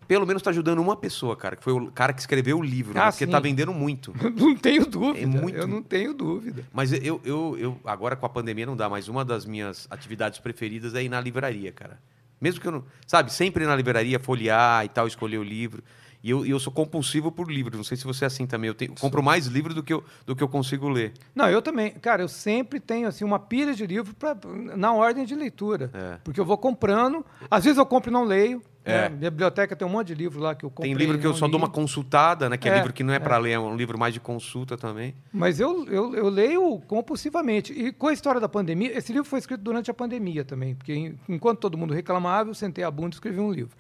pelo 0.08 0.26
menos 0.26 0.42
tá 0.42 0.50
ajudando 0.50 0.80
uma 0.80 0.96
pessoa, 0.96 1.36
cara, 1.36 1.58
que 1.58 1.64
foi 1.64 1.74
o 1.74 1.92
cara 1.92 2.14
que 2.14 2.22
escreveu 2.22 2.58
o 2.58 2.64
livro, 2.64 2.98
Ah, 2.98 3.08
né? 3.08 3.12
porque 3.12 3.26
sim. 3.26 3.32
tá 3.32 3.42
vendendo 3.42 3.74
muito. 3.74 4.14
Não 4.34 4.56
tenho 4.56 4.86
dúvida. 4.86 5.20
É 5.20 5.26
muito- 5.26 5.58
Eu 5.58 5.68
não 5.68 5.84
tenho 5.84 6.14
dúvida. 6.14 6.64
Mas 6.72 6.94
eu, 6.94 7.20
eu, 7.26 7.58
eu, 7.60 7.80
agora 7.84 8.16
com 8.16 8.26
a 8.26 8.30
pandemia 8.30 8.66
não 8.66 8.78
dá, 8.78 8.88
mas 8.88 9.10
uma 9.10 9.26
das 9.26 9.46
minhas 9.46 9.88
atividades 9.92 10.40
preferidas 10.40 10.96
é 10.96 11.04
ir 11.04 11.10
na 11.10 11.20
livraria, 11.20 11.72
cara. 11.74 12.00
Mesmo 12.44 12.60
que 12.60 12.68
eu 12.68 12.72
não. 12.74 12.84
Sabe, 13.08 13.32
sempre 13.32 13.66
na 13.66 13.74
livraria, 13.76 14.20
folhear 14.20 14.84
e 14.84 14.90
tal, 14.90 15.08
escolher 15.08 15.38
o 15.38 15.44
livro. 15.44 15.82
E 16.22 16.30
eu, 16.30 16.46
eu 16.46 16.58
sou 16.60 16.72
compulsivo 16.72 17.32
por 17.32 17.50
livro. 17.52 17.76
Não 17.76 17.84
sei 17.84 17.96
se 17.98 18.04
você 18.06 18.24
é 18.26 18.28
assim 18.28 18.46
também. 18.46 18.68
Eu, 18.70 18.74
tenho- 18.74 18.94
compro 19.00 19.22
mais 19.24 19.46
livro 19.48 19.74
do 19.74 19.82
que, 19.84 19.94
eu, 19.94 20.04
do 20.26 20.36
que 20.36 20.42
eu 20.44 20.48
consigo 20.48 20.88
ler. 20.90 21.14
Não, 21.36 21.50
eu 21.50 21.62
também. 21.62 21.92
Cara, 21.92 22.22
eu 22.22 22.28
sempre 22.30 22.80
tenho 22.80 23.08
assim 23.08 23.24
uma 23.26 23.40
pilha 23.40 23.74
de 23.74 23.86
livros 23.86 24.14
pra, 24.18 24.36
na 24.76 24.94
ordem 24.94 25.26
de 25.26 25.36
leitura. 25.36 25.90
É. 25.94 26.18
Porque 26.24 26.40
eu 26.40 26.46
vou 26.46 26.58
comprando. 26.58 27.26
Às 27.52 27.64
vezes 27.66 27.78
eu 27.78 27.86
compro 27.86 28.10
e 28.10 28.14
não 28.14 28.24
leio. 28.24 28.62
É. 28.86 29.04
né? 29.04 29.10
Minha 29.18 29.32
biblioteca 29.32 29.76
tem 29.76 29.88
um 29.88 29.92
monte 29.92 30.08
de 30.08 30.16
livro 30.16 30.40
lá 30.42 30.54
que 30.56 30.66
eu 30.66 30.70
comprei. 30.70 30.94
Tem 30.94 30.98
livro 31.06 31.18
que 31.20 31.26
eu 31.26 31.34
só 31.34 31.46
li. 31.46 31.52
dou 31.52 31.60
uma 31.60 31.70
consultada, 31.70 32.50
né? 32.50 32.58
Que 32.58 32.68
é, 32.68 32.74
É, 32.74 32.76
livro 32.78 32.92
que 32.94 33.04
não 33.04 33.14
é, 33.14 33.18
é. 33.18 33.20
pra 33.20 33.38
ler, 33.38 33.52
é 33.52 33.60
um 33.60 33.76
livro 33.76 33.98
mais 33.98 34.14
de 34.14 34.20
consulta 34.20 34.78
também. 34.78 35.16
Mas 35.32 35.60
eu, 35.60 35.86
eu, 35.88 36.14
eu 36.16 36.30
leio 36.30 36.80
compulsivamente. 36.88 37.72
E 37.74 37.92
com 37.92 38.08
a 38.08 38.14
história 38.14 38.42
da 38.42 38.50
pandemia, 38.50 38.98
esse 38.98 39.12
livro 39.14 39.28
foi 39.28 39.40
escrito 39.40 39.62
durante 39.62 39.90
a 39.90 39.94
pandemia 39.94 40.44
também. 40.44 40.76
Porque 40.76 40.94
en- 40.94 41.16
enquanto 41.30 41.60
todo 41.60 41.78
mundo 41.78 41.94
reclamava, 41.94 42.50
eu 42.50 42.54
sentei 42.54 42.84
a 42.84 42.92
bunda 42.92 43.10
e 43.10 43.16
escrevi 43.16 43.40
um 43.40 43.52
livro. 43.52 43.76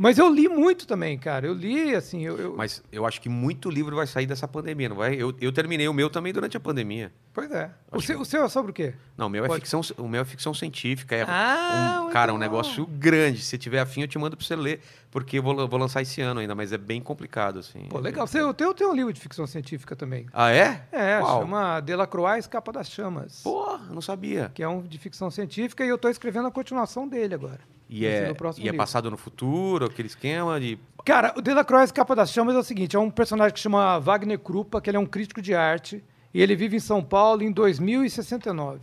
Mas 0.00 0.16
eu 0.16 0.32
li 0.32 0.48
muito 0.48 0.86
também, 0.86 1.18
cara. 1.18 1.44
Eu 1.44 1.52
li, 1.52 1.92
assim. 1.92 2.24
Eu, 2.24 2.38
eu- 2.38 2.56
Mas 2.56 2.80
eu 2.92 3.04
acho 3.04 3.20
que 3.20 3.28
muito 3.28 3.68
livro 3.68 3.96
vai 3.96 4.06
sair 4.06 4.26
dessa 4.26 4.46
pandemia, 4.46 4.88
não 4.88 4.94
vai? 4.96 5.16
Eu, 5.16 5.34
eu 5.40 5.50
terminei 5.52 5.88
o 5.88 5.92
meu 5.92 6.08
também 6.08 6.32
durante 6.32 6.56
a 6.56 6.60
pandemia. 6.60 7.12
Pois 7.34 7.50
é. 7.50 7.68
O 7.90 8.00
seu, 8.00 8.20
o 8.20 8.24
seu 8.24 8.44
é 8.44 8.48
sobre 8.48 8.70
o 8.70 8.74
quê? 8.74 8.94
Não, 9.16 9.26
o 9.26 9.30
meu 9.30 9.44
é 9.44 9.48
ficção, 9.56 9.80
o 9.96 10.06
meu 10.08 10.22
é 10.22 10.24
ficção 10.24 10.54
científica. 10.54 11.16
É 11.16 11.22
Ah, 11.26 12.04
um, 12.06 12.10
cara, 12.10 12.32
um 12.32 12.38
negócio 12.38 12.86
grande. 12.86 13.42
Se 13.42 13.58
tiver 13.58 13.80
afim, 13.80 14.02
eu 14.02 14.08
te 14.08 14.16
mando 14.20 14.36
pra 14.36 14.46
você 14.46 14.54
ler, 14.54 14.80
porque 15.10 15.38
eu 15.38 15.42
vou, 15.42 15.66
vou 15.66 15.80
lançar 15.80 16.00
esse 16.00 16.20
ano 16.20 16.38
ainda, 16.38 16.54
mas 16.54 16.72
é 16.72 16.78
bem 16.78 17.00
complicado, 17.02 17.58
assim. 17.58 17.86
Pô, 17.90 17.98
legal. 17.98 18.24
Você, 18.24 18.40
eu 18.40 18.54
tenho, 18.54 18.70
eu 18.70 18.74
tenho 18.74 18.90
um 18.90 18.94
livro 18.94 19.12
de 19.12 19.20
ficção 19.20 19.48
científica 19.48 19.96
também. 19.96 20.26
Ah, 20.32 20.52
é? 20.52 20.84
É, 20.92 21.18
Qual? 21.18 21.40
chama 21.42 21.80
Delacroix 21.80 22.38
Escapa 22.44 22.70
das 22.70 22.88
Chamas. 22.88 23.40
Pô, 23.42 23.72
eu 23.72 23.94
não 23.94 24.00
sabia. 24.00 24.52
Que 24.54 24.62
é 24.62 24.68
um 24.68 24.80
de 24.80 24.96
ficção 24.96 25.28
científica 25.28 25.84
e 25.84 25.88
eu 25.88 25.96
estou 25.96 26.08
escrevendo 26.08 26.46
a 26.46 26.52
continuação 26.52 27.08
dele 27.08 27.34
agora. 27.34 27.60
E 27.88 28.04
é, 28.04 28.28
no 28.28 28.34
próximo 28.34 28.66
e 28.66 28.68
é 28.68 28.72
passado 28.72 29.10
no 29.10 29.16
futuro, 29.16 29.86
aquele 29.86 30.08
esquema 30.08 30.60
de. 30.60 30.78
Cara, 31.04 31.32
o 31.36 31.40
Delacroix 31.40 31.90
Capa 31.90 32.14
das 32.14 32.30
Chamas 32.30 32.54
é 32.54 32.58
o 32.58 32.62
seguinte: 32.62 32.94
é 32.94 32.98
um 32.98 33.10
personagem 33.10 33.54
que 33.54 33.60
chama 33.60 33.98
Wagner 33.98 34.38
Krupa, 34.38 34.80
que 34.80 34.90
ele 34.90 34.96
é 34.98 35.00
um 35.00 35.06
crítico 35.06 35.40
de 35.40 35.54
arte, 35.54 36.04
e 36.34 36.42
ele 36.42 36.54
vive 36.54 36.76
em 36.76 36.80
São 36.80 37.02
Paulo 37.02 37.42
em 37.42 37.50
2069. 37.50 38.80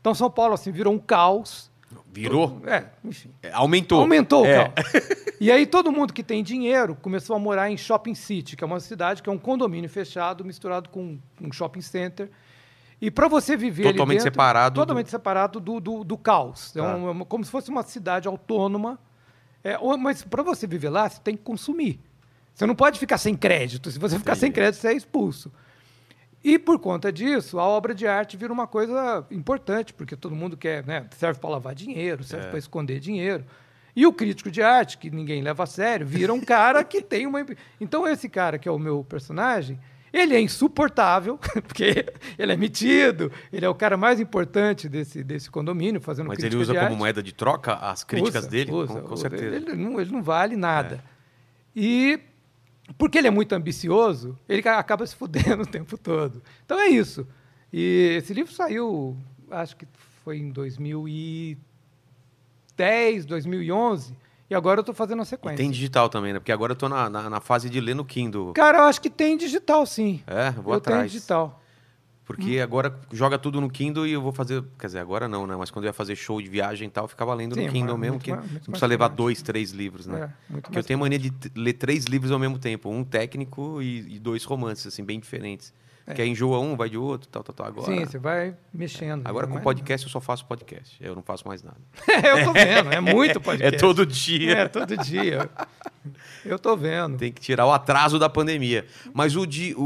Então, 0.00 0.14
São 0.14 0.30
Paulo, 0.30 0.54
assim, 0.54 0.72
virou 0.72 0.92
um 0.92 0.98
caos. 0.98 1.70
Virou? 2.12 2.60
É, 2.66 2.84
enfim. 3.04 3.30
É, 3.42 3.52
Aumentou. 3.52 4.00
Aumentou 4.00 4.44
É. 4.46 4.62
o 4.62 4.72
caos. 4.72 5.20
E 5.40 5.50
aí, 5.50 5.64
todo 5.64 5.90
mundo 5.90 6.12
que 6.12 6.22
tem 6.22 6.42
dinheiro 6.44 6.94
começou 7.00 7.34
a 7.34 7.38
morar 7.38 7.70
em 7.70 7.76
Shopping 7.76 8.14
City, 8.14 8.56
que 8.56 8.62
é 8.62 8.66
uma 8.66 8.78
cidade 8.78 9.22
que 9.22 9.30
é 9.30 9.32
um 9.32 9.38
condomínio 9.38 9.88
fechado 9.88 10.44
misturado 10.44 10.90
com 10.90 11.18
um 11.40 11.50
shopping 11.50 11.80
center. 11.80 12.30
E 13.00 13.10
para 13.10 13.28
você 13.28 13.56
viver 13.56 13.84
Totalmente 13.84 14.18
dentro, 14.18 14.24
separado 14.32 14.74
do- 14.74 14.80
Totalmente 14.82 15.10
separado 15.10 15.60
do, 15.60 15.80
do, 15.80 16.04
do 16.04 16.18
caos. 16.18 16.76
É 16.76 16.80
Tá. 16.80 16.90
é 16.90 16.94
uma- 16.94 17.24
como 17.24 17.44
se 17.44 17.50
fosse 17.50 17.70
uma 17.70 17.82
cidade 17.82 18.28
autônoma. 18.28 18.98
É, 19.64 19.76
mas 19.98 20.22
para 20.22 20.42
você 20.42 20.66
viver 20.66 20.90
lá, 20.90 21.08
você 21.08 21.20
tem 21.20 21.36
que 21.36 21.42
consumir. 21.42 21.98
Você 22.54 22.66
não 22.66 22.74
pode 22.74 22.98
ficar 22.98 23.16
sem 23.18 23.34
crédito. 23.36 23.90
Se 23.90 23.98
você 23.98 24.18
ficar 24.18 24.34
sem 24.34 24.48
Entendi. 24.48 24.60
crédito, 24.60 24.80
você 24.80 24.88
é 24.88 24.92
expulso. 24.94 25.50
E 26.42 26.58
por 26.58 26.78
conta 26.78 27.12
disso, 27.12 27.58
a 27.58 27.64
obra 27.64 27.94
de 27.94 28.06
arte 28.06 28.36
vira 28.36 28.52
uma 28.52 28.66
coisa 28.66 29.26
importante, 29.30 29.92
porque 29.92 30.16
todo 30.16 30.34
mundo 30.34 30.56
quer, 30.56 30.84
né, 30.86 31.06
serve 31.16 31.38
para 31.38 31.50
lavar 31.50 31.74
dinheiro, 31.74 32.24
serve 32.24 32.46
É. 32.46 32.48
para 32.48 32.58
esconder 32.58 32.98
dinheiro. 32.98 33.44
E 33.94 34.06
o 34.06 34.12
crítico 34.12 34.50
de 34.50 34.62
arte, 34.62 34.96
que 34.96 35.10
ninguém 35.10 35.42
leva 35.42 35.64
a 35.64 35.66
sério, 35.66 36.06
vira 36.06 36.32
um 36.32 36.40
cara 36.40 36.82
que 36.84 37.02
tem 37.02 37.26
uma. 37.26 37.44
Então, 37.80 38.06
esse 38.08 38.28
cara, 38.28 38.58
que 38.58 38.68
é 38.68 38.72
o 38.72 38.78
meu 38.78 39.04
personagem, 39.04 39.78
ele 40.12 40.34
é 40.34 40.40
insuportável, 40.40 41.38
porque 41.66 42.06
ele 42.38 42.52
é 42.52 42.56
metido, 42.56 43.30
ele 43.52 43.64
é 43.64 43.68
o 43.68 43.74
cara 43.74 43.96
mais 43.96 44.20
importante 44.20 44.88
desse, 44.88 45.22
desse 45.22 45.50
condomínio, 45.50 46.00
fazendo 46.00 46.28
Mas 46.28 46.42
ele 46.42 46.56
usa 46.56 46.74
como 46.74 46.96
moeda 46.96 47.22
de 47.22 47.32
troca 47.32 47.74
as 47.74 48.02
críticas 48.04 48.42
Usa, 48.44 48.50
dele? 48.50 48.72
usa, 48.72 48.94
com, 48.94 49.00
com 49.08 49.14
usa. 49.14 49.22
certeza. 49.28 49.54
É. 49.54 49.56
Ele 49.58 49.74
não, 49.74 50.00
ele 50.00 50.10
não 50.10 50.22
vale 50.22 50.56
nada. 50.56 51.02
E 51.74 52.18
porque 52.98 53.18
ele 53.18 53.28
é 53.28 53.30
muito 53.30 53.52
ambicioso, 53.54 54.36
ele 54.48 54.62
ca- 54.62 54.78
acaba 54.78 55.06
se 55.06 55.14
fudendo 55.14 55.62
o 55.62 55.66
tempo 55.66 55.96
todo. 55.96 56.42
Então 56.64 56.78
é 56.80 56.88
isso. 56.88 57.26
E 57.72 58.16
esse 58.18 58.34
livro 58.34 58.52
saiu, 58.52 59.16
acho 59.50 59.76
que 59.76 59.86
foi 60.24 60.38
em 60.38 60.50
2010, 60.50 63.26
2011, 63.26 64.16
e 64.50 64.54
agora 64.54 64.78
eu 64.80 64.82
estou 64.82 64.94
fazendo 64.94 65.20
a 65.20 65.22
E 65.22 65.26
sequência. 65.26 65.56
tem 65.56 65.70
digital 65.70 66.08
também, 66.08 66.32
né? 66.32 66.38
Porque 66.40 66.52
agora 66.52 66.72
eu 66.72 66.76
tô 66.76 66.88
na, 66.88 67.08
na, 67.08 67.30
na 67.30 67.40
fase 67.40 67.70
de 67.70 67.80
ler 67.80 67.94
no 67.94 68.04
Kindle. 68.04 68.52
Cara, 68.52 68.78
eu 68.78 68.84
acho 68.84 69.00
que 69.00 69.08
tem 69.08 69.36
digital, 69.36 69.86
sim. 69.86 70.22
É, 70.26 70.50
vou 70.50 70.74
eu 70.74 70.78
atrás. 70.78 70.98
tenho 71.02 71.08
digital. 71.12 71.62
Porque 72.24 72.58
Hum. 72.60 72.62
agora 72.62 73.00
joga 73.12 73.36
tudo 73.38 73.60
no 73.60 73.68
Kindle 73.68 74.06
e 74.06 74.12
eu 74.12 74.20
vou 74.22 74.30
fazer. 74.32 74.62
Quer 74.78 74.86
dizer, 74.86 74.98
agora 75.00 75.26
não, 75.28 75.46
né? 75.48 75.56
Mas 75.56 75.70
quando 75.70 75.84
eu 75.84 75.88
ia 75.88 75.92
fazer 75.92 76.14
show 76.14 76.40
de 76.40 76.48
viagem 76.48 76.86
e 76.86 76.90
tal, 76.90 77.04
eu 77.04 77.08
ficava 77.08 77.34
lendo 77.34 77.54
Sim, 77.56 77.66
no 77.66 77.72
Kindle 77.72 77.98
mesmo, 77.98 78.20
que 78.20 78.30
mais- 78.30 78.44
não 78.44 78.50
mais 78.52 78.64
precisa 78.66 78.86
levar 78.86 79.08
dois, 79.08 79.42
três 79.42 79.72
livros, 79.72 80.06
né? 80.06 80.16
É, 80.48 80.52
muito 80.52 80.62
Porque 80.64 80.78
eu 80.78 80.84
tenho 80.84 80.98
mania 81.00 81.18
de 81.18 81.32
ler 81.56 81.72
três 81.72 82.04
livros 82.04 82.30
ao 82.30 82.38
mesmo 82.38 82.56
tempo, 82.58 82.88
um 82.88 83.02
técnico 83.02 83.82
e, 83.82 84.16
e 84.16 84.18
dois 84.20 84.44
romances, 84.44 84.86
assim, 84.86 85.02
bem 85.04 85.18
diferentes. 85.18 85.72
É. 86.06 86.14
Que 86.14 86.22
aí 86.22 86.28
enjoa 86.28 86.58
um, 86.58 86.76
vai 86.76 86.88
de 86.88 86.96
outro, 86.98 87.28
tal, 87.28 87.42
tal, 87.42 87.54
tal. 87.54 87.66
Agora, 87.66 87.86
Sim, 87.86 88.04
você 88.04 88.18
vai 88.18 88.56
mexendo. 88.72 89.26
agora 89.26 89.46
com 89.46 89.54
Mas- 89.54 89.62
podcast 89.62 90.06
eu 90.06 90.10
só 90.10 90.20
faço 90.20 90.44
podcast. 90.46 90.96
Eu 91.00 91.14
não 91.14 91.22
faço 91.22 91.46
mais 91.46 91.62
nada. 91.62 91.78
eu 92.08 92.44
tô 92.44 92.52
vendo, 92.52 92.92
é 92.92 93.00
muito 93.00 93.38
podcast. 93.42 93.76
É 93.76 93.78
todo 93.78 94.04
dia. 94.04 94.52
É, 94.52 94.68
todo 94.68 94.96
dia. 94.96 95.48
Eu 96.44 96.58
tô 96.58 96.76
vendo. 96.76 97.16
Tem 97.18 97.30
que 97.32 97.40
tirar 97.40 97.66
o 97.66 97.72
atraso 97.72 98.18
da 98.18 98.28
pandemia. 98.28 98.86
Mas 99.12 99.36
o 99.36 99.46
de, 99.46 99.74
o, 99.74 99.82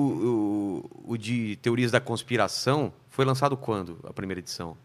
o, 1.05 1.13
o 1.13 1.17
de 1.19 1.57
Teorias 1.57 1.91
da 1.91 2.01
Conspiração 2.01 2.93
foi 3.11 3.25
lançado 3.25 3.57
quando, 3.57 3.99
a 4.05 4.13
primeira 4.13 4.41
edição? 4.41 4.77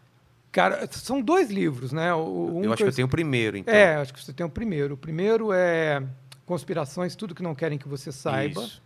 Cara, 0.52 0.88
são 0.90 1.22
dois 1.22 1.48
livros, 1.48 1.92
né? 1.92 2.12
Um 2.14 2.62
eu 2.64 2.72
acho 2.72 2.82
que 2.82 2.88
eu 2.88 2.94
tenho 2.94 3.06
o 3.06 3.10
primeiro, 3.10 3.56
então. 3.56 3.72
É, 3.72 3.96
acho 3.96 4.12
que 4.12 4.22
você 4.22 4.32
tem 4.32 4.44
o 4.44 4.50
primeiro. 4.50 4.94
O 4.94 4.96
primeiro 4.96 5.52
é 5.52 6.02
Conspirações, 6.44 7.14
tudo 7.14 7.32
que 7.32 7.42
não 7.44 7.54
querem 7.54 7.78
que 7.78 7.86
você 7.86 8.10
saiba. 8.10 8.60
Isso. 8.62 8.82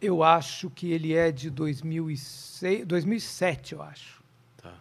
Eu 0.00 0.22
acho 0.22 0.70
que 0.70 0.90
ele 0.92 1.14
é 1.14 1.30
de 1.30 1.50
2006, 1.50 2.86
2007, 2.86 3.74
eu 3.74 3.82
acho. 3.82 4.22
Tá. 4.56 4.74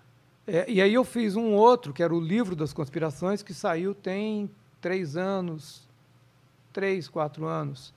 É, 0.47 0.65
e 0.71 0.81
aí 0.81 0.93
eu 0.93 1.03
fiz 1.03 1.35
um 1.35 1.53
outro, 1.53 1.93
que 1.93 2.01
era 2.01 2.13
o 2.15 2.19
Livro 2.19 2.55
das 2.55 2.71
Conspirações, 2.73 3.43
que 3.43 3.53
saiu 3.53 3.93
tem 3.93 4.49
três 4.79 5.17
anos, 5.17 5.87
três, 6.71 7.09
quatro 7.09 7.45
anos. 7.45 7.93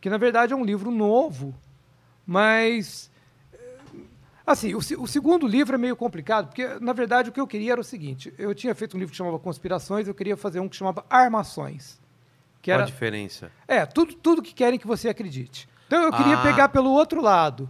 Que, 0.00 0.08
na 0.08 0.16
verdade, 0.16 0.52
é 0.52 0.56
um 0.56 0.64
livro 0.64 0.90
novo, 0.90 1.54
mas... 2.26 3.10
eh, 3.52 3.58
Assim, 4.46 4.74
o, 4.74 4.78
o 4.78 5.06
segundo 5.08 5.46
livro 5.46 5.74
é 5.74 5.78
meio 5.78 5.96
complicado, 5.96 6.46
porque, 6.46 6.66
na 6.80 6.92
verdade, 6.92 7.28
o 7.30 7.32
que 7.32 7.40
eu 7.40 7.46
queria 7.46 7.72
era 7.72 7.80
o 7.80 7.84
seguinte. 7.84 8.32
Eu 8.38 8.54
tinha 8.54 8.74
feito 8.74 8.96
um 8.96 9.00
livro 9.00 9.10
que 9.10 9.16
chamava 9.16 9.38
Conspirações, 9.38 10.06
eu 10.08 10.14
queria 10.14 10.36
fazer 10.36 10.60
um 10.60 10.68
que 10.68 10.76
chamava 10.76 11.04
Armações. 11.10 12.00
Que 12.62 12.70
Qual 12.70 12.74
era, 12.76 12.82
a 12.84 12.86
diferença? 12.86 13.50
é, 13.66 13.84
tudo, 13.84 14.14
tudo 14.14 14.40
que 14.42 14.54
querem 14.54 14.78
que 14.78 14.86
você 14.86 15.08
acredite. 15.08 15.68
Então 15.86 16.02
eu 16.02 16.12
queria 16.12 16.34
Ah. 16.34 16.42
pegar 16.42 16.68
pelo 16.68 16.90
outro 16.90 17.20
lado. 17.20 17.68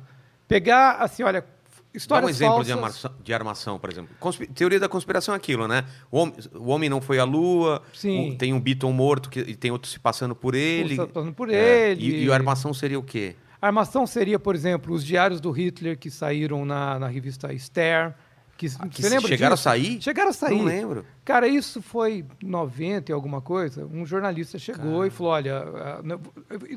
Pegar, 0.49 0.97
assim, 1.01 1.23
olha, 1.23 1.41
Dá 1.43 1.99
histórias 1.99 2.27
um 2.29 2.31
exemplo 2.31 2.63
de, 2.65 2.73
armação, 2.73 3.15
de 3.23 3.35
armação, 3.35 3.79
por 3.79 3.91
exemplo. 3.91 4.15
Conspi- 4.21 4.47
Teoria 4.49 4.79
da 4.79 4.89
conspiração 4.89 5.33
é 5.35 5.37
aquilo, 5.37 5.67
né? 5.67 5.85
O 6.11 6.19
homem, 6.19 6.35
o 6.55 6.67
homem 6.69 6.91
não 6.91 7.01
foi 7.01 7.19
à 7.19 7.25
lua, 7.25 7.83
Sim. 7.95 8.33
o- 8.33 8.37
tem 8.39 8.53
um 8.53 8.61
Beatle 8.61 8.93
morto 8.93 9.31
que, 9.31 9.41
e 9.41 9.55
tem 9.57 9.71
outro 9.71 9.89
se 9.91 9.99
passando 9.99 10.35
por 10.37 10.55
ele. 10.55 10.97
Passando 10.97 11.33
por 11.33 11.49
É, 11.51 11.91
ele. 11.93 12.05
E, 12.05 12.25
e 12.27 12.31
a 12.31 12.35
armação 12.35 12.75
seria 12.75 12.99
o 12.99 13.03
quê? 13.03 13.35
A 13.63 13.69
armação 13.69 14.07
seria, 14.07 14.39
por 14.39 14.55
exemplo, 14.55 14.95
os 14.95 15.03
diários 15.03 15.41
do 15.41 15.51
Hitler 15.51 15.99
que 15.99 16.11
saíram 16.11 16.67
na, 16.67 16.99
na 16.99 17.09
revista 17.09 17.49
Stern. 17.59 18.15
Que, 18.57 18.67
Ah, 18.79 18.89
que 18.89 19.03
você 19.03 19.09
lembra 19.11 19.29
chegaram 19.29 19.55
disso? 19.55 19.69
a 19.69 19.73
sair? 19.73 20.01
Chegaram 20.03 20.31
a 20.31 20.33
sair. 20.33 20.57
Não 20.57 20.65
lembro. 20.65 21.05
Cara, 21.25 21.47
isso 21.47 21.83
foi 21.83 22.25
90 22.43 23.11
e 23.11 23.15
alguma 23.15 23.41
coisa. 23.43 23.85
Um 23.87 24.07
jornalista 24.07 24.59
chegou 24.59 25.05
e 25.05 25.11
falou: 25.11 25.33
olha, 25.33 25.59
ah, 25.59 26.01
não, 26.03 26.21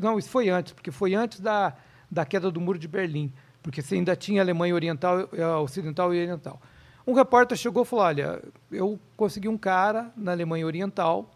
não, 0.02 0.20
isso 0.20 0.30
foi 0.30 0.50
antes, 0.50 0.74
porque 0.74 0.92
foi 0.92 1.14
antes 1.16 1.40
da, 1.40 1.74
da 2.12 2.26
queda 2.26 2.52
do 2.52 2.60
muro 2.60 2.78
de 2.78 2.88
Berlim, 2.88 3.32
porque 3.64 3.82
você 3.82 3.96
ainda 3.96 4.16
tinha 4.16 4.42
Alemanha 4.42 4.76
Oriental, 4.76 5.30
eh, 5.32 5.46
Ocidental 5.58 6.14
e 6.14 6.20
Oriental. 6.20 6.62
Um 7.08 7.14
repórter 7.14 7.58
chegou 7.58 7.84
e 7.84 7.86
falou: 7.86 8.04
olha, 8.06 8.42
eu 8.72 9.00
consegui 9.16 9.48
um 9.48 9.58
cara 9.58 10.12
na 10.18 10.32
Alemanha 10.34 10.66
Oriental 10.66 11.32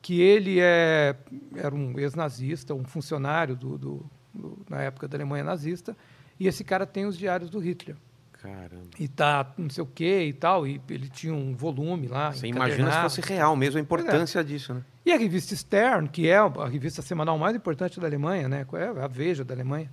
que 0.00 0.20
ele 0.20 0.58
é, 0.60 1.16
era 1.56 1.74
um 1.74 1.98
ex-nazista, 1.98 2.74
um 2.74 2.84
funcionário 2.84 3.56
do, 3.56 3.76
do- 3.78 4.06
do- 4.34 4.58
na 4.68 4.82
época 4.82 5.08
da 5.08 5.16
Alemanha 5.16 5.42
nazista, 5.42 5.96
e 6.38 6.46
esse 6.46 6.62
cara 6.62 6.86
tem 6.86 7.06
os 7.06 7.16
diários 7.18 7.48
do 7.50 7.58
Hitler 7.58 7.96
Caramba. 8.44 8.90
e 9.00 9.08
tá 9.08 9.54
não 9.56 9.70
sei 9.70 9.82
o 9.82 9.86
que 9.86 10.24
e 10.24 10.32
tal, 10.34 10.66
e 10.66 10.78
ele 10.90 11.08
tinha 11.08 11.32
um 11.32 11.56
volume 11.56 12.06
lá. 12.06 12.30
Você 12.30 12.46
imagina 12.46 12.92
se 12.92 13.00
fosse 13.00 13.20
real 13.22 13.56
mesmo 13.56 13.78
a 13.78 13.80
importância 13.80 14.44
disso, 14.44 14.74
né? 14.74 14.82
E 15.06 15.10
a 15.12 15.16
revista 15.16 15.56
Stern, 15.56 16.08
que 16.08 16.28
é 16.28 16.36
a 16.36 16.68
revista 16.68 17.00
semanal 17.00 17.38
mais 17.38 17.56
importante 17.56 17.98
da 17.98 18.06
Alemanha, 18.06 18.46
né? 18.48 18.66
É 18.74 19.02
a 19.02 19.06
Veja 19.06 19.44
da 19.44 19.54
Alemanha. 19.54 19.90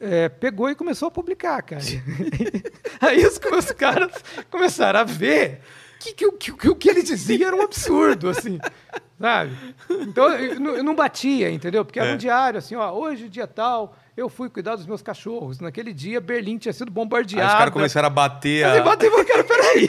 é, 0.00 0.28
pegou 0.30 0.70
e 0.70 0.74
começou 0.74 1.08
a 1.08 1.10
publicar, 1.10 1.60
cara. 1.62 1.82
Aí 3.00 3.24
os, 3.26 3.38
os 3.38 3.72
caras 3.72 4.12
começaram 4.50 5.00
a 5.00 5.04
ver 5.04 5.60
que, 6.00 6.12
que, 6.14 6.26
o- 6.26 6.32
que, 6.32 6.52
que 6.52 6.68
o 6.68 6.76
que 6.76 6.88
ele 6.88 7.02
dizia 7.02 7.46
era 7.48 7.56
um 7.56 7.62
absurdo, 7.62 8.28
assim, 8.28 8.58
sabe? 9.20 9.52
Então, 9.90 10.28
eu 10.34 10.60
não, 10.60 10.76
eu 10.76 10.84
não 10.84 10.94
batia, 10.94 11.50
entendeu? 11.50 11.84
Porque 11.84 11.98
era 11.98 12.10
É. 12.10 12.14
um 12.14 12.16
diário, 12.16 12.58
assim, 12.58 12.74
ó, 12.76 12.92
hoje, 12.92 13.28
dia 13.28 13.46
tal, 13.46 13.96
eu 14.16 14.28
fui 14.28 14.48
cuidar 14.48 14.76
dos 14.76 14.86
meus 14.86 15.02
cachorros. 15.02 15.60
Naquele 15.60 15.92
dia, 15.92 16.20
Berlim 16.20 16.58
tinha 16.58 16.72
sido 16.72 16.88
Aí 16.88 16.94
bombardeada. 16.94 17.52
os 17.52 17.58
caras 17.58 17.72
começaram 17.72 18.06
a 18.06 18.10
bater. 18.10 18.64
Assim, 18.64 18.78
A... 18.80 18.82
bateu, 18.82 19.12
mas, 19.16 19.26
cara, 19.26 19.44
peraí. 19.44 19.88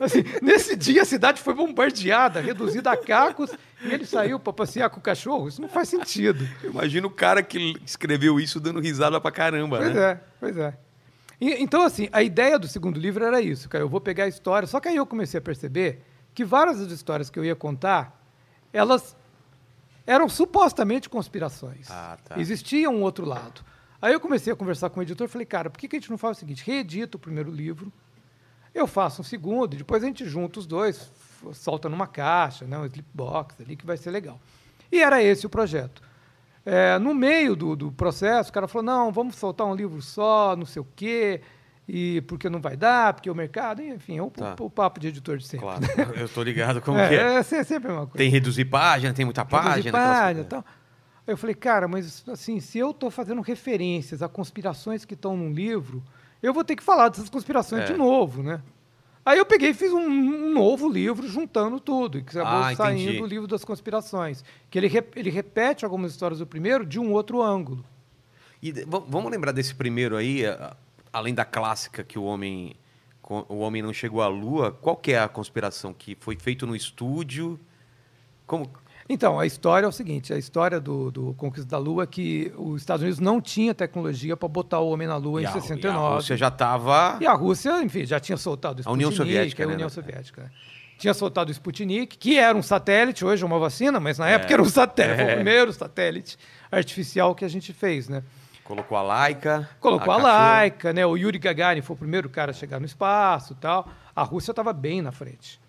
Assim, 0.00 0.24
nesse 0.42 0.76
dia 0.76 1.02
a 1.02 1.04
cidade 1.04 1.40
foi 1.40 1.54
bombardeada, 1.54 2.40
reduzida 2.40 2.90
a 2.92 2.96
cacos, 2.96 3.50
e 3.82 3.92
ele 3.92 4.04
saiu 4.06 4.38
para 4.40 4.52
passear 4.52 4.90
com 4.90 4.98
o 4.98 5.02
cachorro. 5.02 5.48
Isso 5.48 5.60
não 5.60 5.68
faz 5.68 5.88
sentido. 5.88 6.46
Imagina 6.62 7.06
o 7.06 7.10
cara 7.10 7.42
que 7.42 7.74
escreveu 7.84 8.38
isso 8.40 8.58
dando 8.60 8.80
risada 8.80 9.20
pra 9.20 9.30
caramba, 9.30 9.78
Pois 9.78 9.94
né? 9.94 10.02
é, 10.12 10.20
pois 10.40 10.56
é. 10.56 10.74
E- 11.48 11.62
então, 11.62 11.82
assim, 11.82 12.08
a 12.12 12.22
ideia 12.22 12.58
do 12.58 12.66
segundo 12.68 12.98
livro 12.98 13.24
era 13.24 13.40
isso, 13.40 13.68
cara. 13.68 13.84
Eu 13.84 13.88
vou 13.88 14.00
pegar 14.00 14.24
a 14.24 14.28
história. 14.28 14.66
Só 14.66 14.80
que 14.80 14.88
aí 14.88 14.96
eu 14.96 15.06
comecei 15.06 15.38
a 15.38 15.40
perceber 15.42 16.02
que 16.34 16.44
várias 16.44 16.78
das 16.80 16.90
histórias 16.90 17.30
que 17.30 17.38
eu 17.38 17.44
ia 17.44 17.54
contar, 17.54 18.20
elas 18.72 19.16
eram 20.06 20.28
supostamente 20.28 21.08
conspirações. 21.08 21.90
Ah, 21.90 22.18
tá. 22.24 22.38
Existia 22.38 22.90
um 22.90 23.02
outro 23.02 23.24
lado. 23.24 23.64
Aí 24.00 24.12
eu 24.12 24.20
comecei 24.20 24.52
a 24.52 24.56
conversar 24.56 24.90
com 24.90 25.00
o 25.00 25.02
editor 25.02 25.26
e 25.26 25.30
falei, 25.30 25.46
cara, 25.46 25.70
por 25.70 25.78
que, 25.78 25.88
que 25.88 25.96
a 25.96 25.98
gente 25.98 26.10
não 26.10 26.18
faz 26.18 26.36
o 26.36 26.40
seguinte? 26.40 26.62
Reedita 26.66 27.16
o 27.16 27.20
primeiro 27.20 27.50
livro, 27.50 27.90
eu 28.74 28.86
faço 28.86 29.22
um 29.22 29.24
segundo, 29.24 29.74
e 29.74 29.78
depois 29.78 30.02
a 30.02 30.06
gente 30.06 30.26
junta 30.28 30.58
os 30.58 30.66
dois, 30.66 31.10
solta 31.54 31.88
numa 31.88 32.06
caixa, 32.06 32.66
né, 32.66 32.76
um 32.78 32.84
slipbox 32.84 33.58
ali, 33.60 33.76
que 33.76 33.86
vai 33.86 33.96
ser 33.96 34.10
legal. 34.10 34.38
E 34.92 35.00
era 35.00 35.22
esse 35.22 35.46
o 35.46 35.48
projeto. 35.48 36.02
É, 36.66 36.98
no 36.98 37.14
meio 37.14 37.54
do, 37.54 37.76
do 37.76 37.92
processo, 37.92 38.50
o 38.50 38.52
cara 38.52 38.66
falou, 38.66 38.84
não, 38.84 39.12
vamos 39.12 39.36
soltar 39.36 39.66
um 39.66 39.74
livro 39.74 40.00
só, 40.00 40.56
não 40.56 40.64
sei 40.64 40.80
o 40.80 40.86
quê, 40.96 41.42
e 41.86 42.22
porque 42.22 42.48
não 42.48 42.58
vai 42.60 42.74
dar, 42.76 43.12
porque 43.12 43.30
o 43.30 43.34
mercado, 43.34 43.82
enfim, 43.82 44.16
é 44.16 44.22
o, 44.22 44.30
Tá. 44.30 44.56
o- 44.58 44.64
o 44.64 44.70
papo 44.70 44.98
de 44.98 45.08
editor 45.08 45.36
de 45.36 45.46
sempre. 45.46 45.66
Claro, 45.66 45.84
eu 46.16 46.28
tô 46.28 46.42
ligado 46.42 46.80
como 46.80 46.96
é, 46.98 47.08
que 47.08 47.14
é. 47.16 47.34
é 47.34 47.42
se- 47.42 47.62
sempre 47.64 47.88
a 47.88 47.92
mesma 47.92 48.06
coisa. 48.06 48.16
Tem 48.18 48.30
reduzir 48.30 48.64
página, 48.64 49.12
tem 49.12 49.24
muita 49.26 49.42
Reduzir 49.42 49.60
página. 49.60 49.92
página 49.92 50.40
e 50.40 50.44
tal. 50.44 50.64
Eu 51.26 51.36
falei, 51.36 51.54
cara, 51.54 51.86
mas 51.88 52.24
assim, 52.28 52.60
se 52.60 52.78
eu 52.78 52.90
estou 52.92 53.10
fazendo 53.10 53.40
referências 53.42 54.22
a 54.22 54.28
conspirações 54.28 55.04
que 55.04 55.14
estão 55.14 55.36
num 55.36 55.52
livro, 55.52 56.02
eu 56.42 56.52
vou 56.54 56.64
ter 56.64 56.76
que 56.76 56.82
falar 56.82 57.08
dessas 57.10 57.28
conspirações 57.30 57.82
É. 57.82 57.92
de 57.92 57.98
novo, 57.98 58.42
né? 58.42 58.60
Aí 59.24 59.38
eu 59.38 59.46
peguei 59.46 59.70
e 59.70 59.74
fiz 59.74 59.90
um, 59.92 59.98
um 60.00 60.52
novo 60.52 60.88
livro 60.88 61.26
juntando 61.26 61.80
tudo, 61.80 62.22
que 62.22 62.38
acabou 62.38 62.60
Ah, 62.64 62.74
saindo 62.76 63.22
o 63.22 63.26
livro 63.26 63.46
das 63.48 63.64
conspirações. 63.64 64.44
Que 64.70 64.78
ele, 64.78 64.86
rep- 64.86 65.16
ele 65.16 65.30
repete 65.30 65.84
algumas 65.84 66.10
histórias 66.12 66.40
do 66.40 66.46
primeiro 66.46 66.84
de 66.84 66.98
um 67.00 67.12
outro 67.12 67.40
ângulo. 67.42 67.82
E 68.62 68.70
vamos 68.86 69.30
lembrar 69.30 69.52
desse 69.52 69.74
primeiro 69.74 70.16
aí, 70.16 70.42
além 71.12 71.34
da 71.34 71.44
clássica 71.44 72.04
que 72.04 72.18
o 72.18 72.24
homem 72.24 72.76
o 73.26 73.60
homem 73.60 73.80
não 73.80 73.90
chegou 73.90 74.20
à 74.20 74.26
lua, 74.28 74.70
qual 74.70 74.94
que 74.96 75.12
é 75.12 75.18
a 75.18 75.26
conspiração 75.26 75.94
que 75.94 76.14
foi 76.20 76.36
feito 76.36 76.66
no 76.66 76.76
estúdio? 76.76 77.58
Como 78.46 78.70
Então, 79.08 79.38
a 79.38 79.44
história 79.46 79.86
é 79.86 79.88
o 79.88 79.92
seguinte: 79.92 80.32
a 80.32 80.38
história 80.38 80.80
do, 80.80 81.10
do 81.10 81.34
Conquista 81.34 81.68
da 81.68 81.78
Lua 81.78 82.04
é 82.04 82.06
que 82.06 82.52
os 82.56 82.80
Estados 82.80 83.02
Unidos 83.02 83.20
não 83.20 83.40
tinha 83.40 83.74
tecnologia 83.74 84.36
para 84.36 84.48
botar 84.48 84.80
o 84.80 84.88
homem 84.88 85.06
na 85.06 85.16
Lua 85.16 85.40
e 85.42 85.44
em 85.44 85.46
a, 85.46 85.52
69. 85.52 85.94
E 85.96 86.00
a 86.00 86.14
Rússia 86.14 86.36
já 86.36 86.48
estava 86.48 87.18
E 87.20 87.26
a 87.26 87.32
Rússia, 87.34 87.82
enfim, 87.82 88.06
já 88.06 88.18
tinha 88.18 88.36
soltado 88.38 88.82
o 88.84 88.88
A 88.88 88.92
União 88.92 89.10
Sputnik, 89.10 89.32
Soviética, 89.34 89.62
a 89.62 89.66
né, 89.66 89.72
União 89.74 89.86
né? 89.86 89.90
Soviética. 89.94 90.42
né? 90.44 90.50
Tinha 90.96 91.12
soltado 91.12 91.48
o 91.48 91.52
Sputnik, 91.52 92.16
que 92.16 92.38
era 92.38 92.56
um 92.56 92.62
satélite, 92.62 93.24
hoje 93.24 93.42
é 93.42 93.46
uma 93.46 93.58
vacina, 93.58 93.98
mas 94.00 94.16
na 94.18 94.28
época 94.28 94.52
era 94.54 94.62
um 94.62 94.68
satélite, 94.68 95.16
foi 95.16 95.24
É. 95.28 95.32
o 95.32 95.34
primeiro 95.36 95.72
satélite 95.72 96.38
artificial 96.70 97.34
que 97.34 97.44
a 97.44 97.48
gente 97.48 97.72
fez, 97.72 98.08
né? 98.08 98.22
colocou 98.62 98.96
a 98.96 99.02
Laika, 99.02 99.68
Colocou 99.78 100.10
a, 100.10 100.16
cachorra. 100.16 100.38
Laika, 100.38 100.92
né? 100.94 101.04
O 101.04 101.16
Yuri 101.18 101.38
Gagarin 101.38 101.82
foi 101.82 101.94
o 101.94 101.98
primeiro 101.98 102.30
cara 102.30 102.50
a 102.50 102.54
chegar 102.54 102.80
no 102.80 102.86
espaço 102.86 103.52
e 103.52 103.56
tal. 103.56 103.86
A 104.16 104.22
Rússia 104.22 104.52
estava 104.52 104.72
bem 104.72 105.02
na 105.02 105.12
frente. 105.12 105.60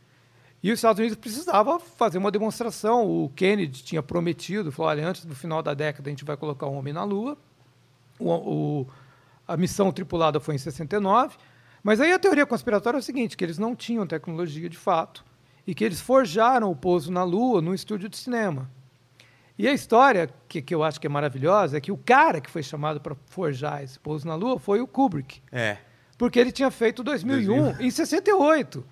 E 0.66 0.72
os 0.72 0.80
Estados 0.80 0.98
Unidos 1.00 1.16
precisava 1.18 1.80
fazer 1.80 2.18
uma 2.18 2.32
demonstração. 2.32 3.06
O 3.08 3.30
Kennedy 3.36 3.84
tinha 3.84 4.02
prometido, 4.02 4.72
falou, 4.72 4.90
olha, 4.90 5.08
antes 5.08 5.24
do 5.24 5.36
final 5.36 5.62
da 5.62 5.76
década 5.76 6.10
a 6.10 6.12
gente 6.12 6.26
vai 6.26 6.36
colocar 6.36 6.66
um 6.66 6.76
homem 6.76 6.92
na 6.92 7.04
Lua. 7.04 7.38
O- 8.18 8.32
o- 8.82 8.88
a 9.48 9.56
missão 9.56 9.92
tripulada 9.92 10.40
foi 10.40 10.56
em 10.56 10.58
69. 10.58 11.38
Mas 11.84 12.02
aí 12.02 12.12
a 12.12 12.18
teoria 12.18 12.48
conspiratória 12.48 12.98
é 12.98 13.00
o 13.00 13.04
seguinte, 13.04 13.38
que 13.38 13.44
eles 13.44 13.60
não 13.60 13.76
tinham 13.76 14.08
tecnologia 14.08 14.68
de 14.68 14.76
fato 14.76 15.24
e 15.68 15.76
que 15.76 15.84
eles 15.84 16.02
forjaram 16.02 16.72
o 16.72 16.76
pouso 16.76 17.12
na 17.12 17.24
Lua 17.24 17.62
num 17.62 17.74
estúdio 17.76 18.10
de 18.10 18.18
cinema. 18.18 18.68
E 19.60 19.68
a 19.68 19.72
história 19.72 20.32
que, 20.50 20.64
que 20.64 20.74
eu 20.74 20.84
acho 20.84 21.00
que 21.00 21.06
é 21.06 21.10
maravilhosa 21.12 21.78
é 21.78 21.80
que 21.80 21.92
o 21.92 21.98
cara 21.98 22.42
que 22.42 22.50
foi 22.50 22.64
chamado 22.64 23.00
para 23.00 23.16
forjar 23.28 23.84
esse 23.84 24.00
pouso 24.00 24.28
na 24.28 24.34
Lua 24.34 24.58
foi 24.60 24.82
o 24.82 24.88
Kubrick. 24.88 25.44
É. 25.52 25.78
Porque 26.18 26.40
ele 26.40 26.52
tinha 26.52 26.72
feito 26.72 27.04
2001 27.04 27.82
em 27.82 27.92
68. 27.92 28.84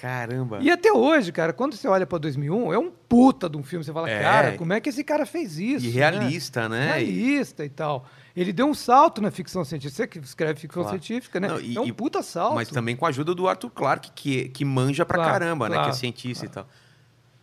Caramba. 0.00 0.60
E 0.62 0.70
até 0.70 0.90
hoje, 0.90 1.30
cara, 1.30 1.52
quando 1.52 1.76
você 1.76 1.86
olha 1.86 2.06
para 2.06 2.16
2001, 2.18 2.72
é 2.72 2.78
um 2.78 2.90
puta 2.90 3.50
de 3.50 3.58
um 3.58 3.62
filme. 3.62 3.84
Você 3.84 3.92
fala, 3.92 4.08
É. 4.08 4.22
cara, 4.22 4.56
como 4.56 4.72
é 4.72 4.80
que 4.80 4.88
esse 4.88 5.04
cara 5.04 5.26
fez 5.26 5.58
isso? 5.58 5.84
E 5.84 5.88
né? 5.90 5.94
realista, 5.94 6.68
né? 6.70 6.94
Realista 6.94 7.64
e 7.66 7.68
tal. 7.68 8.06
Ele 8.34 8.50
deu 8.50 8.66
um 8.66 8.72
salto 8.72 9.20
na 9.20 9.30
ficção 9.30 9.62
científica. 9.62 9.94
Você 9.96 10.06
que 10.06 10.18
escreve 10.18 10.58
ficção 10.58 10.84
Claro. 10.84 10.98
científica, 10.98 11.38
né? 11.38 11.48
Não, 11.48 11.60
e- 11.60 11.76
é 11.76 11.80
um 11.80 11.92
puta 11.92 12.22
salto. 12.22 12.54
Mas 12.54 12.70
também 12.70 12.96
com 12.96 13.04
a 13.04 13.10
ajuda 13.10 13.34
do 13.34 13.46
Arthur 13.46 13.68
Clarke, 13.70 14.10
que, 14.14 14.48
que 14.48 14.64
manja 14.64 15.04
pra 15.04 15.16
Claro, 15.18 15.32
caramba, 15.32 15.68
né? 15.68 15.74
Que 15.74 15.80
é 15.80 15.84
claro, 15.84 15.96
cientista 15.98 16.46
e 16.46 16.48
tal. 16.48 16.66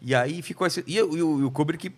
E 0.02 0.16
aí 0.16 0.42
ficou 0.42 0.66
esse. 0.66 0.84
E, 0.88 1.00
o- 1.00 1.16
e 1.16 1.20
e 1.20 1.22
o 1.44 1.52
Kubrick 1.52 1.94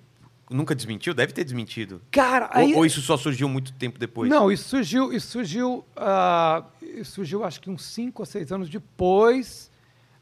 nunca 0.50 0.76
desmentiu? 0.76 1.14
Deve 1.14 1.32
ter 1.32 1.44
desmentido. 1.46 2.02
Cara, 2.12 2.50
aí... 2.52 2.72
Ou, 2.74 2.80
ou 2.80 2.86
isso 2.86 3.00
só 3.02 3.16
surgiu 3.16 3.48
muito 3.48 3.72
tempo 3.74 3.98
depois? 3.98 4.30
Não, 4.30 4.52
isso 4.52 4.68
surgiu, 4.68 5.14
isso 5.14 5.28
surgiu, 5.28 5.86
ah, 5.96 6.64
isso 6.82 7.12
surgiu 7.12 7.46
acho 7.46 7.62
que 7.62 7.70
uns 7.70 7.86
5 7.86 8.22
ou 8.22 8.26
6 8.26 8.52
anos 8.52 8.68
depois 8.70 9.69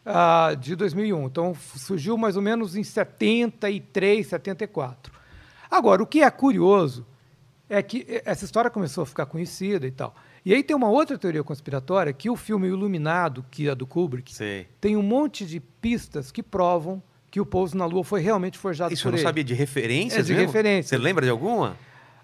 ah, 0.09 0.53
de 0.55 0.75
2001. 0.75 1.25
Então 1.25 1.53
surgiu 1.75 2.17
mais 2.17 2.35
ou 2.35 2.41
menos 2.41 2.75
em 2.75 2.83
73, 2.83 4.25
74. 4.27 5.11
Agora, 5.69 6.01
o 6.01 6.07
que 6.07 6.21
é 6.21 6.29
curioso 6.31 7.05
é 7.69 7.81
que 7.83 8.05
eh, 8.07 8.21
essa 8.25 8.45
história 8.45 8.69
começou 8.69 9.03
a 9.03 9.05
ficar 9.05 9.25
conhecida 9.25 9.85
e 9.85 9.91
tal. 9.91 10.15
E 10.45 10.53
aí 10.53 10.63
tem 10.63 10.75
uma 10.75 10.87
outra 10.89 11.17
teoria 11.17 11.43
conspiratória 11.43 12.13
que 12.13 12.29
o 12.29 12.35
filme 12.37 12.67
Iluminado, 12.67 13.45
que 13.51 13.67
é 13.67 13.75
do 13.75 13.85
Kubrick, 13.85 14.33
Sei. 14.33 14.67
tem 14.79 14.95
um 14.95 15.01
monte 15.03 15.45
de 15.45 15.59
pistas 15.59 16.31
que 16.31 16.41
provam 16.41 17.03
que 17.29 17.41
o 17.41 17.45
pouso 17.45 17.75
na 17.77 17.85
Lua 17.85 18.05
foi 18.05 18.21
realmente 18.21 18.57
forjado 18.57 18.93
Isso 18.93 19.03
por 19.03 19.09
eu 19.09 19.11
não 19.11 19.17
ele. 19.17 19.23
sabia 19.27 19.43
de 19.43 19.53
referências 19.53 20.21
É 20.21 20.23
de 20.23 20.33
mesmo? 20.33 20.47
referência. 20.47 20.97
Você 20.97 21.03
lembra 21.03 21.25
de 21.25 21.29
alguma? 21.31 21.75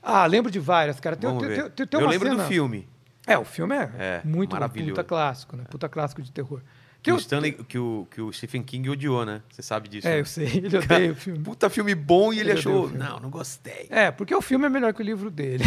Ah, 0.01 0.25
lembro 0.25 0.49
de 0.49 0.59
várias, 0.59 0.99
cara. 1.01 1.17
Tem, 1.17 1.29
Vamos 1.29 1.45
tem- 1.45 1.69
tem- 1.85 1.87
Eu 1.91 1.99
uma 2.05 2.09
lembro 2.11 2.29
cena- 2.29 2.43
do 2.43 2.47
filme. 2.47 2.87
É, 3.27 3.37
o 3.37 3.43
filme 3.43 3.75
é, 3.75 3.91
É, 3.97 4.21
muito 4.23 4.51
maravilhoso. 4.53 4.91
puta 4.91 5.03
clássico, 5.03 5.57
né? 5.57 5.63
Puta 5.69 5.89
clássico 5.89 6.21
de 6.21 6.31
terror. 6.31 6.61
Que 7.03 7.11
o, 7.11 7.17
Stanley, 7.17 7.51
que, 7.51 7.77
o, 7.77 8.07
que 8.09 8.21
o 8.21 8.31
Stephen 8.31 8.63
King 8.63 8.89
odiou, 8.89 9.25
né? 9.25 9.41
Você 9.51 9.61
sabe 9.61 9.89
disso. 9.89 10.07
É, 10.07 10.11
né? 10.11 10.19
eu 10.21 10.25
sei, 10.25 10.45
ele 10.55 10.77
odeia 10.77 11.11
o 11.11 11.15
filme. 11.15 11.39
Puta 11.39 11.69
filme 11.69 11.93
bom 11.93 12.31
e 12.31 12.39
ele, 12.39 12.51
Ele 12.51 12.59
achou. 12.59 12.89
Não, 12.89 13.19
não 13.19 13.29
gostei. 13.29 13.87
É, 13.89 14.09
porque 14.09 14.33
o 14.33 14.41
filme 14.41 14.65
é 14.65 14.69
melhor 14.69 14.93
que 14.93 15.01
o 15.01 15.03
livro 15.05 15.29
dele. 15.29 15.65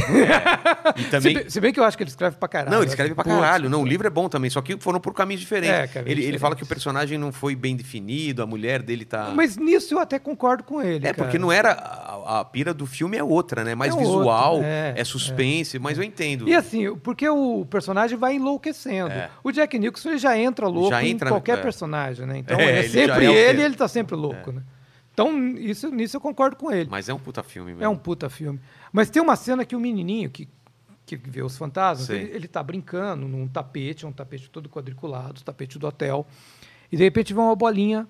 E 0.97 1.03
Se, 1.05 1.11
também. 1.11 1.35
bem, 1.35 1.51
se 1.51 1.61
bem 1.61 1.73
que 1.75 1.79
eu 1.79 1.85
acho 1.85 1.95
que 1.97 2.03
ele 2.03 2.09
escreve 2.11 2.37
pra 2.37 2.49
caralho. 2.49 2.71
Não, 2.71 2.79
ele 2.83 2.89
escreve 2.89 3.15
pra 3.15 3.23
putz, 3.23 3.37
caralho. 3.37 3.69
Não, 3.69 3.83
o 3.83 3.87
livro 3.87 4.07
é 4.07 4.11
bom 4.11 4.29
também, 4.31 4.49
só 4.49 4.63
que 4.63 4.79
foram 4.79 4.99
por 4.99 5.13
caminhos 5.13 5.43
diferentes. 5.43 5.77
É, 5.77 5.87
caminhos 5.87 6.19
ele, 6.19 6.27
ele 6.27 6.39
fala 6.39 6.57
que 6.57 6.63
o 6.63 6.67
personagem 6.67 7.19
não 7.19 7.31
foi 7.31 7.55
bem 7.55 7.77
definido, 7.77 8.43
a 8.43 8.47
mulher 8.47 8.81
dele 8.81 9.05
tá. 9.05 9.31
Mas 9.35 9.59
nisso 9.59 9.93
eu 9.95 9.99
até 9.99 10.19
concordo 10.19 10.65
com 10.65 10.81
ele. 10.81 11.07
é, 11.07 11.13
cara. 11.13 11.15
porque 11.17 11.39
não 11.39 11.53
era. 11.53 11.73
A, 11.73 12.41
a 12.41 12.45
pira 12.47 12.73
do 12.73 12.87
filme 12.87 13.17
é 13.17 13.23
outra, 13.23 13.63
né? 13.63 13.75
Mais 13.75 13.95
É 13.95 13.99
visual, 13.99 14.55
outra, 14.55 14.69
é, 14.69 14.95
é, 14.97 15.05
suspense, 15.05 15.79
mas 15.79 15.99
eu 15.99 16.05
entendo. 16.05 16.49
E 16.49 16.55
assim, 16.55 16.95
porque 16.97 17.29
o 17.29 17.67
personagem 17.67 18.17
vai 18.17 18.37
enlouquecendo. 18.37 19.11
É. 19.13 19.29
O 19.45 19.53
Jack 19.53 19.79
Nicholson 19.79 20.11
ele 20.11 20.19
já 20.19 20.39
entra 20.39 20.67
louco 20.67 20.89
Já 20.91 21.05
entra- 21.05 21.26
qualquer 21.31 21.59
é. 21.59 21.63
personagem, 21.63 22.27
né? 22.27 22.39
Então 22.39 22.59
É, 22.59 22.65
é, 22.65 22.79
ele 22.81 22.89
sempre 22.89 23.27
é 23.27 23.31
ele 23.33 23.55
que- 23.57 23.61
e 23.63 23.65
ele 23.65 23.75
tá 23.77 23.89
sempre 23.89 24.15
louco, 24.17 24.53
né? 24.53 24.63
Então, 25.13 25.37
isso, 25.57 25.91
nisso 25.91 26.17
eu 26.17 26.21
concordo 26.21 26.57
com 26.57 26.71
ele. 26.71 26.89
Mas 26.91 27.09
é 27.09 27.15
um 27.15 27.19
puta 27.19 27.43
filme 27.43 27.71
mesmo. 27.73 27.85
É 27.85 27.89
um 27.89 27.97
puta 27.97 28.29
filme. 28.29 28.61
Mas 28.93 29.09
tem 29.09 29.23
uma 29.23 29.35
cena 29.35 29.65
que 29.65 29.75
o 29.75 29.81
menininho 29.81 30.29
que, 30.29 30.47
que 31.07 31.17
vê 31.17 31.43
os 31.43 31.57
fantasmas, 31.57 32.11
ele, 32.11 32.31
ele 32.35 32.47
tá 32.47 32.63
brincando 32.63 33.27
num 33.27 33.49
tapete, 33.49 34.05
um 34.05 34.13
tapete 34.13 34.51
todo 34.51 34.69
quadriculado, 34.69 35.43
tapete 35.43 35.79
do 35.79 35.87
hotel. 35.87 36.27
E 36.93 36.97
de 36.99 37.03
repente 37.03 37.33
vê 37.33 37.41
uma 37.41 37.57
bolinha 37.57 38.07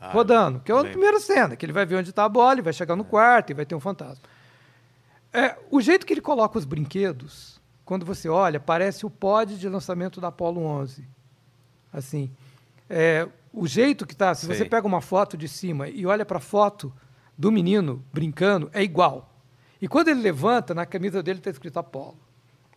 Ah, 0.00 0.12
rodando, 0.12 0.60
que 0.60 0.72
é 0.72 0.74
a 0.74 0.78
lembro. 0.78 0.92
primeira 0.92 1.20
cena, 1.20 1.54
que 1.56 1.66
ele 1.66 1.74
vai 1.74 1.84
ver 1.84 1.96
onde 1.96 2.08
está 2.08 2.24
a 2.24 2.28
bola, 2.28 2.54
ele 2.54 2.62
vai 2.62 2.72
chegar 2.72 2.96
no 2.96 3.04
quarto 3.04 3.50
e 3.50 3.54
vai 3.54 3.66
ter 3.66 3.74
um 3.74 3.80
fantasma. 3.80 4.22
É, 5.32 5.56
o 5.70 5.78
jeito 5.80 6.06
que 6.06 6.12
ele 6.14 6.22
coloca 6.22 6.58
os 6.58 6.64
brinquedos, 6.64 7.60
quando 7.84 8.06
você 8.06 8.28
olha, 8.30 8.58
parece 8.58 9.04
o 9.04 9.10
pod 9.10 9.58
de 9.58 9.68
lançamento 9.68 10.20
da 10.22 10.28
Apollo 10.28 10.62
11. 10.62 11.06
Assim, 11.92 12.30
é, 12.88 13.26
o 13.52 13.66
jeito 13.66 14.06
que 14.06 14.14
tá, 14.14 14.34
se 14.34 14.46
Sei. 14.46 14.54
você 14.54 14.64
pega 14.64 14.86
uma 14.86 15.00
foto 15.00 15.36
de 15.36 15.48
cima 15.48 15.88
e 15.88 16.06
olha 16.06 16.24
para 16.24 16.38
a 16.38 16.40
foto 16.40 16.92
do 17.36 17.50
menino 17.50 18.04
brincando, 18.12 18.70
é 18.72 18.82
igual. 18.82 19.32
E 19.80 19.88
quando 19.88 20.08
ele 20.08 20.20
levanta, 20.20 20.74
na 20.74 20.84
camisa 20.84 21.22
dele 21.22 21.38
está 21.38 21.50
escrito 21.50 21.78
Apollo. 21.78 22.18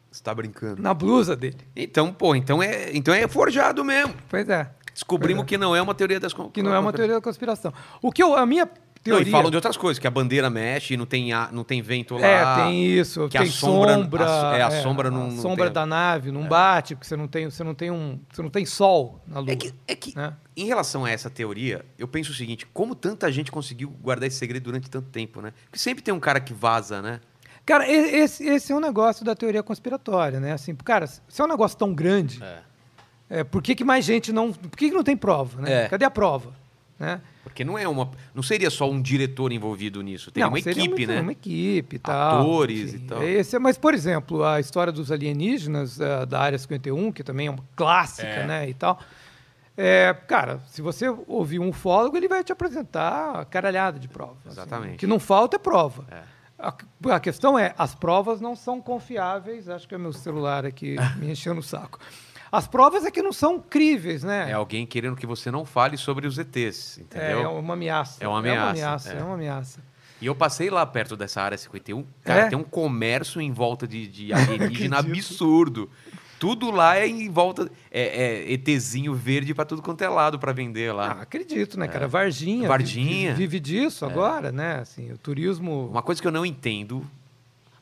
Você 0.10 0.24
tá 0.24 0.34
brincando. 0.34 0.82
Na 0.82 0.94
blusa 0.94 1.36
dele. 1.36 1.58
Então, 1.76 2.14
pô, 2.14 2.36
então 2.36 2.62
é, 2.62 2.96
então 2.96 3.14
é 3.14 3.28
forjado 3.28 3.84
mesmo. 3.84 4.14
Pois 4.30 4.48
é. 4.48 4.70
Descobrimos 4.94 5.42
Pois 5.42 5.48
é. 5.48 5.50
que 5.50 5.58
não 5.58 5.76
é 5.76 5.82
uma 5.82 5.96
teoria 5.96 6.20
das 6.20 6.34
Que 6.54 6.62
não 6.62 6.74
é 6.74 6.78
uma 6.78 6.94
teoria 6.94 7.16
da 7.16 7.22
conspiração. 7.22 7.74
O 8.02 8.12
que 8.12 8.22
eu, 8.22 8.36
a 8.36 8.46
minha 8.46 8.70
Não, 9.06 9.18
teoria... 9.18 9.28
e 9.28 9.32
falam 9.32 9.50
de 9.52 9.58
outras 9.58 9.76
coisas, 9.76 10.00
que 10.00 10.08
a 10.08 10.12
bandeira 10.12 10.50
mexe, 10.50 10.96
não 10.96 11.06
tem, 11.06 11.34
a- 11.34 11.50
não 11.52 11.64
tem 11.64 11.82
vento 11.82 12.16
lá. 12.16 12.26
É, 12.26 12.56
tem 12.66 12.86
isso, 12.86 13.28
que 13.28 13.38
a 13.38 13.42
tem 13.42 13.50
sombra- 13.52 13.96
sombra, 13.96 14.26
a- 14.52 14.58
é, 14.58 14.62
a 14.62 14.72
sombra 14.82 15.12
não- 15.12 15.24
a 15.26 15.28
não 15.28 15.38
sombra 15.42 15.66
tem- 15.66 15.72
É. 15.72 15.74
da 15.74 15.86
nave 15.86 16.32
não 16.32 16.48
bate, 16.48 16.96
porque 16.96 17.06
você 17.08 17.16
não 17.18 17.28
tem, 17.28 17.50
você 17.50 17.64
não 17.64 17.76
tem 17.76 17.92
um, 17.92 18.18
você 18.32 18.42
não 18.42 18.50
tem 18.50 18.66
sol 18.66 19.20
na 19.28 19.40
lua. 19.40 19.52
É 19.52 19.56
que, 19.58 19.74
é 19.88 19.96
que 19.96 20.16
né? 20.16 20.34
em 20.56 20.66
relação 20.66 21.04
a 21.04 21.10
essa 21.12 21.30
teoria, 21.30 21.86
eu 22.00 22.08
penso 22.08 22.32
o 22.32 22.34
seguinte: 22.34 22.66
como 22.74 22.96
tanta 22.96 23.30
gente 23.32 23.52
conseguiu 23.52 23.90
guardar 23.90 24.28
esse 24.28 24.38
segredo 24.38 24.64
durante 24.64 24.90
tanto 24.90 25.10
tempo, 25.10 25.42
né? 25.42 25.52
Porque 25.66 25.80
sempre 25.80 26.02
tem 26.02 26.14
um 26.14 26.20
cara 26.20 26.40
que 26.40 26.54
vaza, 26.54 27.02
né? 27.02 27.20
Cara, 27.66 27.86
esse, 27.90 28.46
esse 28.46 28.72
é 28.72 28.76
um 28.76 28.80
negócio 28.80 29.24
da 29.26 29.36
teoria 29.36 29.64
conspiratória, 29.64 30.40
né? 30.40 30.52
Assim, 30.54 30.74
cara, 30.76 31.08
se 31.08 31.22
é 31.40 31.44
um 31.44 31.48
negócio 31.48 31.78
tão 31.78 31.94
grande, 31.94 32.42
é, 33.30 33.44
por 33.44 33.62
que, 33.62 33.74
que 33.76 33.84
mais 33.84 34.04
gente 34.06 34.32
não, 34.32 34.52
por 34.52 34.78
que, 34.78 34.90
que 34.90 34.96
não 34.96 35.04
tem 35.04 35.16
prova, 35.18 35.62
né? 35.62 35.84
É. 35.86 35.88
Cadê 35.90 36.06
a 36.06 36.12
prova, 36.12 36.54
né? 37.00 37.22
Porque 37.44 37.64
não 37.66 37.78
é 37.78 37.86
uma. 37.88 38.10
Não 38.34 38.42
seria 38.42 38.70
só 38.70 38.90
um 38.90 39.02
diretor 39.02 39.52
envolvido 39.52 40.02
nisso. 40.02 40.32
Tem 40.32 40.42
Não, 40.42 40.50
uma 40.50 40.60
equipe, 40.60 41.06
uma, 41.06 41.14
né? 41.14 41.22
Uma 41.22 41.32
equipe 41.34 42.00
tal. 42.00 42.42
Atores 42.42 42.94
e 42.94 43.00
tal. 43.00 43.22
Esse 43.22 43.56
é- 43.56 43.60
mas, 43.60 43.78
por 43.78 43.94
exemplo, 43.94 44.44
a 44.46 44.60
história 44.60 44.92
dos 44.94 45.12
alienígenas 45.12 46.00
eh, 46.00 46.26
da 46.26 46.40
Área 46.40 46.58
51, 46.58 47.12
que 47.12 47.24
também 47.24 47.48
é 47.48 47.52
uma 47.52 47.64
clássica, 47.76 48.28
É. 48.28 48.48
né, 48.48 48.70
e 48.70 48.74
tal. 48.74 48.98
É, 49.76 50.14
cara, 50.28 50.62
se 50.68 50.82
você 50.82 51.10
ouvir 51.28 51.60
um 51.60 51.70
ufólogo, 51.70 52.16
ele 52.16 52.28
vai 52.28 52.44
te 52.44 52.52
apresentar 52.52 53.40
a 53.40 53.46
caralhada 53.46 54.00
de 54.00 54.08
provas. 54.08 54.38
assim. 54.46 54.52
Exatamente. 54.52 54.96
O 54.96 54.98
que 55.00 55.08
não 55.08 55.20
falta 55.20 55.56
é 55.56 55.60
prova. 55.60 56.06
É. 56.12 56.22
A, 56.60 56.74
a 57.16 57.20
questão 57.20 57.58
é, 57.60 57.74
as 57.78 57.94
provas 57.96 58.40
não 58.40 58.56
são 58.56 58.80
confiáveis. 58.80 59.68
Acho 59.68 59.88
que 59.88 59.96
é 59.96 59.98
meu 59.98 60.14
celular 60.14 60.66
aqui 60.66 60.96
me 61.18 61.32
enchendo 61.32 61.60
o 61.60 61.64
saco. 61.64 62.00
As 62.56 62.68
provas 62.68 63.04
é 63.04 63.10
que 63.10 63.22
não 63.24 63.34
são 63.34 63.60
críveis, 63.60 64.24
né? 64.24 64.52
É 64.52 64.54
alguém 64.54 64.86
querendo 64.86 65.16
que 65.16 65.26
você 65.26 65.50
não 65.50 65.66
fale 65.66 65.98
sobre 65.98 66.28
os 66.28 66.38
ETs, 66.38 67.00
É, 67.00 67.02
entendeu? 67.02 67.42
é 67.42 67.48
uma 67.48 67.74
ameaça. 67.74 68.24
É 68.24 68.28
uma 68.28 68.38
É 68.38 68.52
uma 68.54 68.70
ameaça, 68.70 68.70
ameaça. 68.86 69.14
é. 69.14 69.18
É 69.18 69.24
uma 69.24 69.34
ameaça. 69.34 69.80
E 70.22 70.26
eu 70.28 70.36
passei 70.36 70.70
lá 70.70 70.86
perto 70.86 71.18
dessa 71.18 71.42
área 71.42 71.58
51. 71.58 72.06
Cara, 72.24 72.42
É? 72.42 72.50
tem 72.50 72.58
um 72.58 72.64
comércio 72.64 73.42
em 73.42 73.52
volta 73.52 73.88
de, 73.88 74.06
de 74.08 74.32
alienígena 74.34 75.00
absurdo. 75.00 75.90
Tudo 76.40 76.70
lá 76.72 76.96
é 76.98 77.08
em 77.08 77.30
volta. 77.30 77.72
É, 77.90 78.02
é 78.48 78.52
ETzinho 78.54 79.14
verde 79.16 79.54
pra 79.54 79.66
tudo 79.66 79.82
quanto 79.82 80.02
é 80.04 80.08
lado 80.10 80.38
pra 80.38 80.52
vender 80.54 80.92
Ah, 80.92 80.94
lá. 80.94 81.12
acredito, 81.22 81.80
né, 81.80 81.88
cara? 81.88 82.08
Varginha. 82.08 82.68
Varginha. 82.68 83.32
Vive, 83.34 83.48
vive 83.48 83.60
disso 83.60 84.06
agora, 84.06 84.52
né? 84.52 84.76
Assim, 84.82 85.12
o 85.12 85.18
turismo. 85.18 85.88
Uma 85.90 86.02
coisa 86.04 86.22
que 86.22 86.28
eu 86.28 86.32
não 86.32 86.46
entendo, 86.46 87.04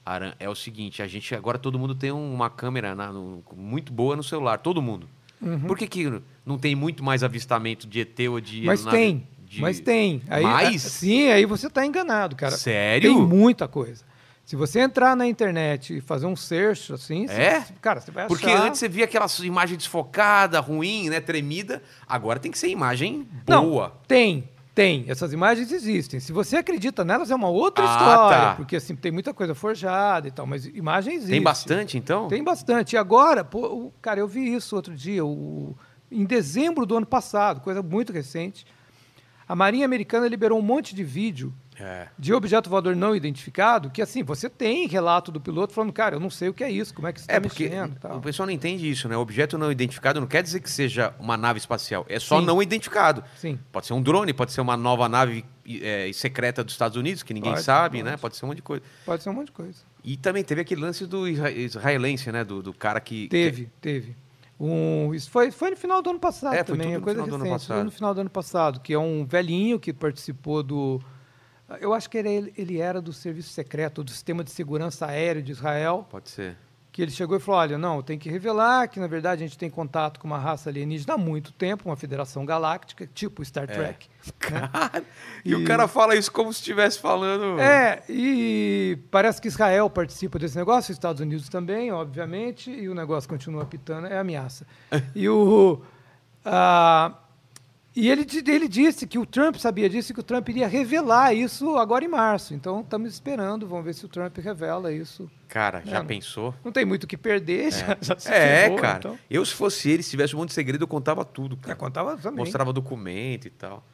Aran, 0.06 0.34
é 0.40 0.50
o 0.50 0.56
seguinte: 0.56 1.02
a 1.02 1.08
gente 1.08 1.34
agora 1.36 1.58
todo 1.58 1.78
mundo 1.78 1.94
tem 1.96 2.12
uma 2.12 2.50
câmera 2.50 2.96
na- 2.96 3.12
no- 3.12 3.44
muito 3.56 3.92
boa 3.94 4.16
no 4.16 4.24
celular, 4.24 4.58
todo 4.60 4.82
mundo. 4.82 5.08
Uhum. 5.42 5.60
Por 5.62 5.78
que, 5.78 5.88
que 5.88 6.22
não 6.46 6.58
tem 6.58 6.76
muito 6.76 7.04
mais 7.04 7.24
avistamento 7.24 7.88
de 7.88 8.00
ET 8.02 8.20
ou 8.30 8.40
de. 8.40 8.64
Mas 8.64 8.84
nave- 8.86 8.98
tem. 8.98 9.28
de- 9.46 9.62
Mas 9.62 9.80
tem. 9.80 10.22
Aí, 10.30 10.44
Mais? 10.44 10.82
Sim, 10.82 11.28
aí 11.30 11.46
você 11.46 11.68
está 11.68 11.86
enganado, 11.86 12.36
cara. 12.36 12.56
Sério? 12.56 13.14
Tem 13.14 13.22
muita 13.22 13.68
coisa. 13.68 14.04
Se 14.46 14.56
você 14.56 14.80
entrar 14.82 15.16
na 15.16 15.26
internet 15.28 15.98
e 15.98 16.02
fazer 16.02 16.26
um 16.26 16.36
search 16.36 16.92
assim, 16.94 17.26
É? 17.30 17.62
você- 17.62 17.74
cara, 17.82 18.02
você 18.02 18.12
vai 18.12 18.28
Porque 18.28 18.46
achar... 18.48 18.64
antes 18.68 18.80
você 18.80 18.90
via 18.90 19.06
aquelas 19.06 19.40
imagens 19.40 19.78
desfocada, 19.78 20.60
ruim, 20.60 21.10
né, 21.10 21.20
tremida. 21.22 21.82
Agora 22.08 22.40
tem 22.40 22.52
que 22.52 22.58
ser 22.60 22.68
imagem 22.70 23.28
Não, 23.48 23.64
boa. 23.70 23.98
tem, 24.08 24.50
tem. 24.82 25.06
Essas 25.08 25.32
imagens 25.34 25.72
existem. 25.72 26.20
Se 26.20 26.32
você 26.32 26.58
acredita 26.58 27.04
nelas, 27.06 27.32
é 27.32 27.36
uma 27.36 27.48
outra 27.50 27.84
Ah, 27.86 27.88
história. 27.92 28.38
tá. 28.50 28.56
Porque 28.56 28.76
assim, 28.76 28.96
tem 28.96 29.12
muita 29.12 29.34
coisa 29.34 29.54
forjada 29.56 30.28
e 30.28 30.32
tal, 30.32 30.46
mas 30.46 30.66
imagem 30.66 31.14
existe. 31.16 31.32
Tem 31.32 31.42
bastante, 31.42 31.98
então? 31.98 32.28
Tem 32.28 32.44
bastante. 32.44 32.94
E 32.94 32.98
agora, 32.98 33.44
pô, 33.44 33.92
cara, 34.02 34.20
eu 34.20 34.28
vi 34.28 34.54
isso 34.54 34.76
outro 34.76 34.96
dia, 34.96 35.24
o- 35.26 35.76
em 36.12 36.26
dezembro 36.26 36.86
do 36.86 36.98
ano 36.98 37.06
passado, 37.06 37.62
coisa 37.62 37.82
muito 37.82 38.12
recente. 38.12 38.66
A 39.48 39.56
Marinha 39.56 39.86
Americana 39.86 40.28
liberou 40.28 40.58
um 40.60 40.62
monte 40.62 40.94
de 40.96 41.04
vídeo 41.04 41.54
É. 41.80 42.08
de 42.20 42.32
objeto 42.34 42.70
voador 42.70 42.96
não 42.96 43.16
identificado, 43.16 43.90
que 43.90 44.02
assim, 44.02 44.22
você 44.24 44.50
tem 44.50 44.88
relato 44.88 45.32
do 45.32 45.40
piloto 45.42 45.74
falando, 45.74 45.92
cara, 45.92 46.16
eu 46.16 46.20
não 46.20 46.30
sei 46.30 46.50
o 46.50 46.54
que 46.54 46.64
é 46.64 46.70
isso, 46.70 46.94
como 46.94 47.08
é 47.08 47.14
que 47.14 47.20
você 47.20 47.24
está 47.26 47.34
É, 47.34 47.40
porque 47.40 47.64
mexendo 47.64 47.96
tal. 48.00 48.18
o 48.18 48.22
pessoal 48.22 48.46
não 48.46 48.54
entende 48.54 48.88
isso, 48.90 49.08
né? 49.10 49.18
Objeto 49.18 49.58
não 49.58 49.72
identificado 49.72 50.20
não 50.20 50.28
quer 50.28 50.44
dizer 50.44 50.60
que 50.60 50.70
seja 50.70 51.14
uma 51.20 51.36
nave 51.38 51.58
espacial. 51.60 52.06
É 52.08 52.20
só 52.20 52.40
Sim. 52.40 52.46
não 52.46 52.62
identificado. 52.62 53.24
Sim. 53.36 53.58
Pode 53.72 53.88
ser 53.88 53.94
um 53.94 54.02
drone, 54.02 54.32
pode 54.34 54.52
ser 54.52 54.62
uma 54.62 54.78
nova 54.78 55.10
nave 55.10 55.44
é, 55.82 56.12
secreta 56.14 56.64
dos 56.64 56.74
Estados 56.74 56.98
Unidos, 56.98 57.24
que 57.24 57.34
ninguém 57.34 57.54
Pode, 57.54 57.64
sabe, 57.64 57.98
pode. 58.00 58.12
né? 58.12 58.18
Pode 58.18 58.36
ser 58.36 58.46
um 58.46 58.50
monte 58.50 58.58
de 58.58 58.64
coisa. 58.64 58.84
Pode 59.06 59.24
ser 59.24 59.30
um 59.30 59.34
monte 59.34 59.46
de 59.48 59.52
coisa. 59.54 59.80
E 60.04 60.18
também 60.18 60.44
teve 60.44 60.62
aquele 60.62 60.82
lance 60.82 61.06
do 61.08 61.28
isra- 61.28 61.52
israelense, 61.52 62.32
né? 62.32 62.44
Do, 62.44 62.62
do 62.62 62.74
cara 62.74 63.00
que. 63.00 63.28
Teve, 63.28 63.70
teve. 63.80 64.16
Um, 64.60 65.14
isso 65.16 65.32
foi, 65.32 65.50
foi 65.50 65.72
no 65.72 65.78
final 65.78 66.04
do 66.04 66.12
ano 66.12 66.20
passado 66.20 66.54
É, 66.54 66.64
foi 66.64 66.78
também, 66.78 66.88
tudo 66.88 66.94
é 66.94 66.98
no 66.98 67.02
coisa 67.04 67.16
final 67.24 67.28
do 67.30 67.36
ano 67.36 67.44
recente, 67.46 67.66
foi 67.66 67.76
passado. 67.76 67.86
no 67.86 67.92
final 67.92 68.14
do 68.14 68.22
ano 68.22 68.30
passado, 68.30 68.80
que 68.82 68.94
é 68.94 69.00
um 69.00 69.26
velhinho 69.26 69.80
que 69.80 69.92
participou 69.92 70.62
do. 70.62 71.02
Eu 71.80 71.94
acho 71.94 72.10
que 72.10 72.18
ele, 72.18 72.54
ele 72.58 72.80
era 72.80 73.02
do 73.02 73.14
Serviço 73.14 73.50
Secreto, 73.50 74.04
do 74.04 74.12
Sistema 74.12 74.44
de 74.44 74.52
Segurança 74.52 75.06
Aéreo 75.08 75.42
de 75.44 75.52
Israel, 75.52 76.06
pode 76.10 76.30
ser. 76.30 76.58
que 76.92 77.02
ele 77.02 77.12
chegou 77.12 77.38
e 77.38 77.40
falou: 77.40 77.62
olha, 77.62 77.78
não, 77.78 78.02
tem 78.02 78.18
que 78.20 78.30
revelar 78.30 78.88
que, 78.90 79.00
na 79.00 79.08
verdade, 79.08 79.44
a 79.44 79.48
gente 79.48 79.58
tem 79.58 79.70
contato 79.70 80.20
com 80.20 80.28
uma 80.28 80.38
raça 80.38 80.70
alienígena 80.70 81.14
há 81.14 81.18
muito 81.18 81.52
tempo, 81.54 81.88
uma 81.88 81.96
federação 81.96 82.46
galáctica, 82.46 83.08
tipo 83.14 83.44
Star 83.46 83.68
Trek. 83.68 84.08
né? 84.52 85.02
E, 85.46 85.56
o 85.56 85.62
E- 85.62 85.64
cara 85.66 85.88
fala 85.88 86.16
isso 86.16 86.32
como 86.32 86.54
se 86.54 86.60
estivesse 86.60 87.00
falando. 87.00 87.60
É, 87.60 88.04
e 88.08 89.00
parece 89.10 89.42
que 89.42 89.48
Israel 89.48 89.90
participa 89.90 90.38
desse 90.38 90.56
negócio, 90.56 90.92
os 90.92 90.96
Estados 90.98 91.20
Unidos 91.22 91.50
também, 91.50 91.92
obviamente, 91.92 92.70
e 92.70 92.88
o 92.88 92.94
negócio 92.94 93.28
continua 93.28 93.66
pitando, 93.66 94.06
é 94.08 94.20
ameaça. 94.20 94.68
E 95.16 95.28
o. 95.30 95.82
ah, 96.46 97.14
e 97.96 98.10
ele, 98.10 98.26
ele 98.48 98.68
disse 98.68 99.06
que 99.06 99.20
o 99.20 99.26
Trump 99.26 99.58
sabia 99.58 99.90
disso 99.90 100.12
e 100.12 100.14
que 100.14 100.20
o 100.22 100.24
Trump 100.24 100.48
iria 100.50 100.68
revelar 100.68 101.34
isso 101.34 101.76
agora 101.78 102.06
em 102.06 102.08
março. 102.08 102.54
Então 102.54 102.82
estamos 102.82 103.12
esperando, 103.14 103.68
vamos 103.68 103.84
ver 103.86 103.94
se 103.94 104.06
o 104.06 104.08
Trump 104.08 104.38
revela 104.38 104.94
isso. 104.94 105.30
Cara, 105.48 105.82
já 105.86 105.98
É, 106.00 106.04
pensou? 106.04 106.56
Não 106.64 106.72
tem 106.72 106.86
muito 106.86 107.04
o 107.04 107.08
que 107.08 107.18
perder, 107.18 107.70
já, 107.74 107.98
já 108.02 108.18
se 108.18 108.30
É, 108.32 108.64
ferrou, 108.64 108.78
cara. 108.80 108.98
Então. 109.00 109.20
Eu, 109.30 109.46
se 109.46 109.54
fosse 109.54 109.90
ele, 109.90 110.04
se 110.04 110.10
tivesse 110.12 110.34
um 110.36 110.40
monte 110.40 110.50
de 110.50 110.56
segredo, 110.56 110.84
eu 110.84 110.88
contava 110.88 111.26
tudo, 111.26 111.58
É, 111.64 111.66
cara. 111.68 111.76
contava 111.76 112.16
também. 112.18 112.38
Mostrava 112.40 112.72
documento 112.72 113.48
e 113.48 113.52
tal. 113.52 113.86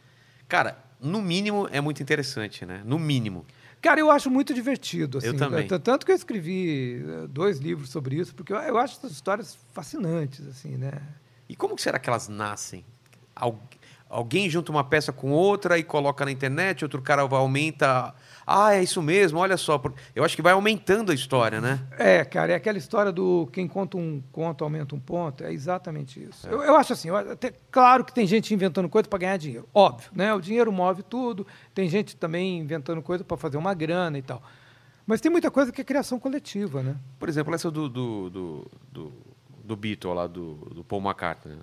Cara, 0.47 0.77
no 1.01 1.21
mínimo 1.21 1.67
é 1.71 1.81
muito 1.81 2.01
interessante, 2.01 2.65
né? 2.65 2.81
No 2.85 2.97
mínimo. 2.99 3.45
Cara, 3.81 3.99
eu 3.99 4.09
acho 4.09 4.29
muito 4.29 4.53
divertido. 4.53 5.17
Assim, 5.19 5.27
Eu 5.27 5.37
também. 5.37 5.67
T- 5.67 5.77
Tanto 5.79 6.05
que 6.05 6.11
eu 6.11 6.15
escrevi 6.15 7.03
eh, 7.03 7.27
dois 7.27 7.59
livros 7.59 7.89
sobre 7.89 8.15
isso, 8.15 8.33
porque 8.33 8.51
eu, 8.53 8.57
eu 8.57 8.77
acho 8.77 8.97
essas 8.97 9.11
histórias 9.11 9.57
fascinantes, 9.73 10.45
assim, 10.47 10.77
né? 10.77 10.93
E 11.49 11.55
como 11.55 11.75
que 11.75 11.81
será 11.81 11.99
que 11.99 12.09
elas 12.09 12.27
nascem? 12.27 12.83
Alguém 14.09 14.49
junta 14.49 14.71
uma 14.71 14.83
peça 14.83 15.11
com 15.11 15.31
outra 15.31 15.77
e 15.77 15.83
coloca 15.83 16.23
na 16.25 16.31
internet, 16.31 16.83
outro 16.83 17.01
cara 17.01 17.21
aumenta. 17.21 18.13
Ah, 18.45 18.73
é 18.73 18.81
isso 18.81 19.01
mesmo, 19.01 19.39
olha 19.39 19.57
só. 19.57 19.81
Eu 20.15 20.23
acho 20.23 20.35
que 20.35 20.41
vai 20.41 20.53
aumentando 20.53 21.11
a 21.11 21.15
história, 21.15 21.59
né? 21.59 21.79
É, 21.97 22.23
cara, 22.23 22.53
é 22.53 22.55
aquela 22.55 22.77
história 22.77 23.11
do 23.11 23.49
quem 23.51 23.67
conta 23.67 23.97
um 23.97 24.23
conto 24.31 24.63
aumenta 24.63 24.95
um 24.95 24.99
ponto. 24.99 25.43
É 25.43 25.51
exatamente 25.51 26.23
isso. 26.23 26.47
Eu, 26.47 26.61
eu 26.63 26.75
acho 26.77 26.93
assim, 26.93 27.09
eu 27.09 27.15
até- 27.17 27.53
claro 27.69 28.05
que 28.05 28.13
tem 28.13 28.25
gente 28.25 28.53
inventando 28.53 28.87
coisa 28.87 29.09
para 29.09 29.19
ganhar 29.19 29.37
dinheiro, 29.37 29.67
óbvio, 29.73 30.09
né? 30.15 30.33
O 30.33 30.39
dinheiro 30.39 30.71
move 30.71 31.03
tudo. 31.03 31.45
Tem 31.73 31.89
gente 31.89 32.15
também 32.15 32.59
inventando 32.59 33.01
coisa 33.01 33.23
para 33.23 33.35
fazer 33.35 33.57
uma 33.57 33.73
grana 33.73 34.17
e 34.17 34.21
tal. 34.21 34.41
Mas 35.05 35.21
tem 35.21 35.31
muita 35.31 35.49
coisa 35.51 35.71
que 35.71 35.79
é 35.81 35.83
criação 35.83 36.19
coletiva, 36.19 36.81
né? 36.83 36.95
Por 37.19 37.27
exemplo, 37.29 37.53
essa 37.55 37.71
do, 37.71 37.87
do, 37.89 38.29
do, 38.29 38.71
do, 38.91 39.13
do 39.63 39.75
Beatle 39.75 40.13
lá, 40.13 40.27
do, 40.27 40.55
do 40.73 40.83
Paul 40.83 41.01
McCartney. 41.01 41.57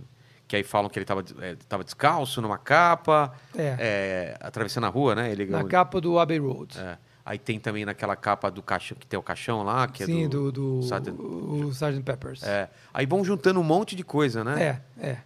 Que 0.47 0.57
aí 0.57 0.63
falam 0.63 0.91
que 0.91 0.99
ele 0.99 1.05
estava 1.05 1.25
tava 1.69 1.83
descalço 1.85 2.41
numa 2.43 2.59
capa, 2.59 3.35
É. 3.57 3.77
é, 3.79 4.37
atravessando 4.41 4.85
a 4.85 4.89
rua, 4.89 5.15
né? 5.15 5.31
Ele, 5.33 5.47
Na 5.47 5.65
capa 5.65 6.01
do 6.01 6.19
Abbey 6.19 6.39
Road. 6.39 6.79
É. 6.79 6.99
Aí 7.25 7.39
tem 7.39 7.59
também 7.59 7.87
naquela 7.87 8.15
capa 8.15 8.51
do 8.51 8.61
caixão, 8.63 8.99
que 8.99 9.07
tem 9.07 9.19
o 9.19 9.23
caixão 9.23 9.63
lá, 9.63 9.89
que 9.89 10.05
Sim, 10.05 10.27
é 10.27 10.29
do, 10.29 10.53
do, 10.53 10.81
Sgt. 10.81 11.11
o 11.11 11.71
Sgt. 11.71 12.03
Peppers. 12.03 12.43
É. 12.43 12.69
Aí 12.93 13.07
vão 13.07 13.25
juntando 13.25 13.59
um 13.59 13.63
monte 13.65 13.97
de 13.97 14.05
coisa, 14.05 14.45
né? 14.45 14.81
É, 15.01 15.07
é. 15.09 15.17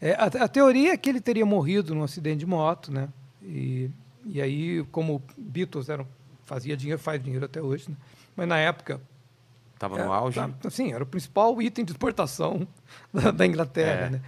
É, 0.00 0.12
a, 0.14 0.44
a 0.44 0.48
teoria 0.48 0.92
é 0.92 0.96
que 0.96 1.08
ele 1.10 1.20
teria 1.20 1.44
morrido 1.44 1.92
num 1.94 2.04
acidente 2.04 2.38
de 2.38 2.46
moto, 2.46 2.92
né? 2.92 3.08
E, 3.42 3.90
e 4.24 4.40
aí, 4.40 4.84
como 4.92 5.20
Beatles 5.36 5.88
eram, 5.88 6.06
fazia 6.44 6.76
dinheiro, 6.76 7.00
faz 7.00 7.20
dinheiro 7.22 7.44
até 7.44 7.60
hoje, 7.60 7.90
né? 7.90 7.96
Mas 8.36 8.46
na 8.48 8.56
época. 8.58 9.00
Tava 9.78 9.98
é, 9.98 10.04
no 10.04 10.12
auge. 10.12 10.38
tá- 10.38 10.70
Sim, 10.70 10.92
era 10.92 11.02
o 11.02 11.06
principal 11.06 11.60
item 11.60 11.84
de 11.84 11.90
exportação 11.92 12.66
da, 13.12 13.30
da 13.32 13.44
Inglaterra, 13.44 14.06
É. 14.06 14.10
né? 14.10 14.22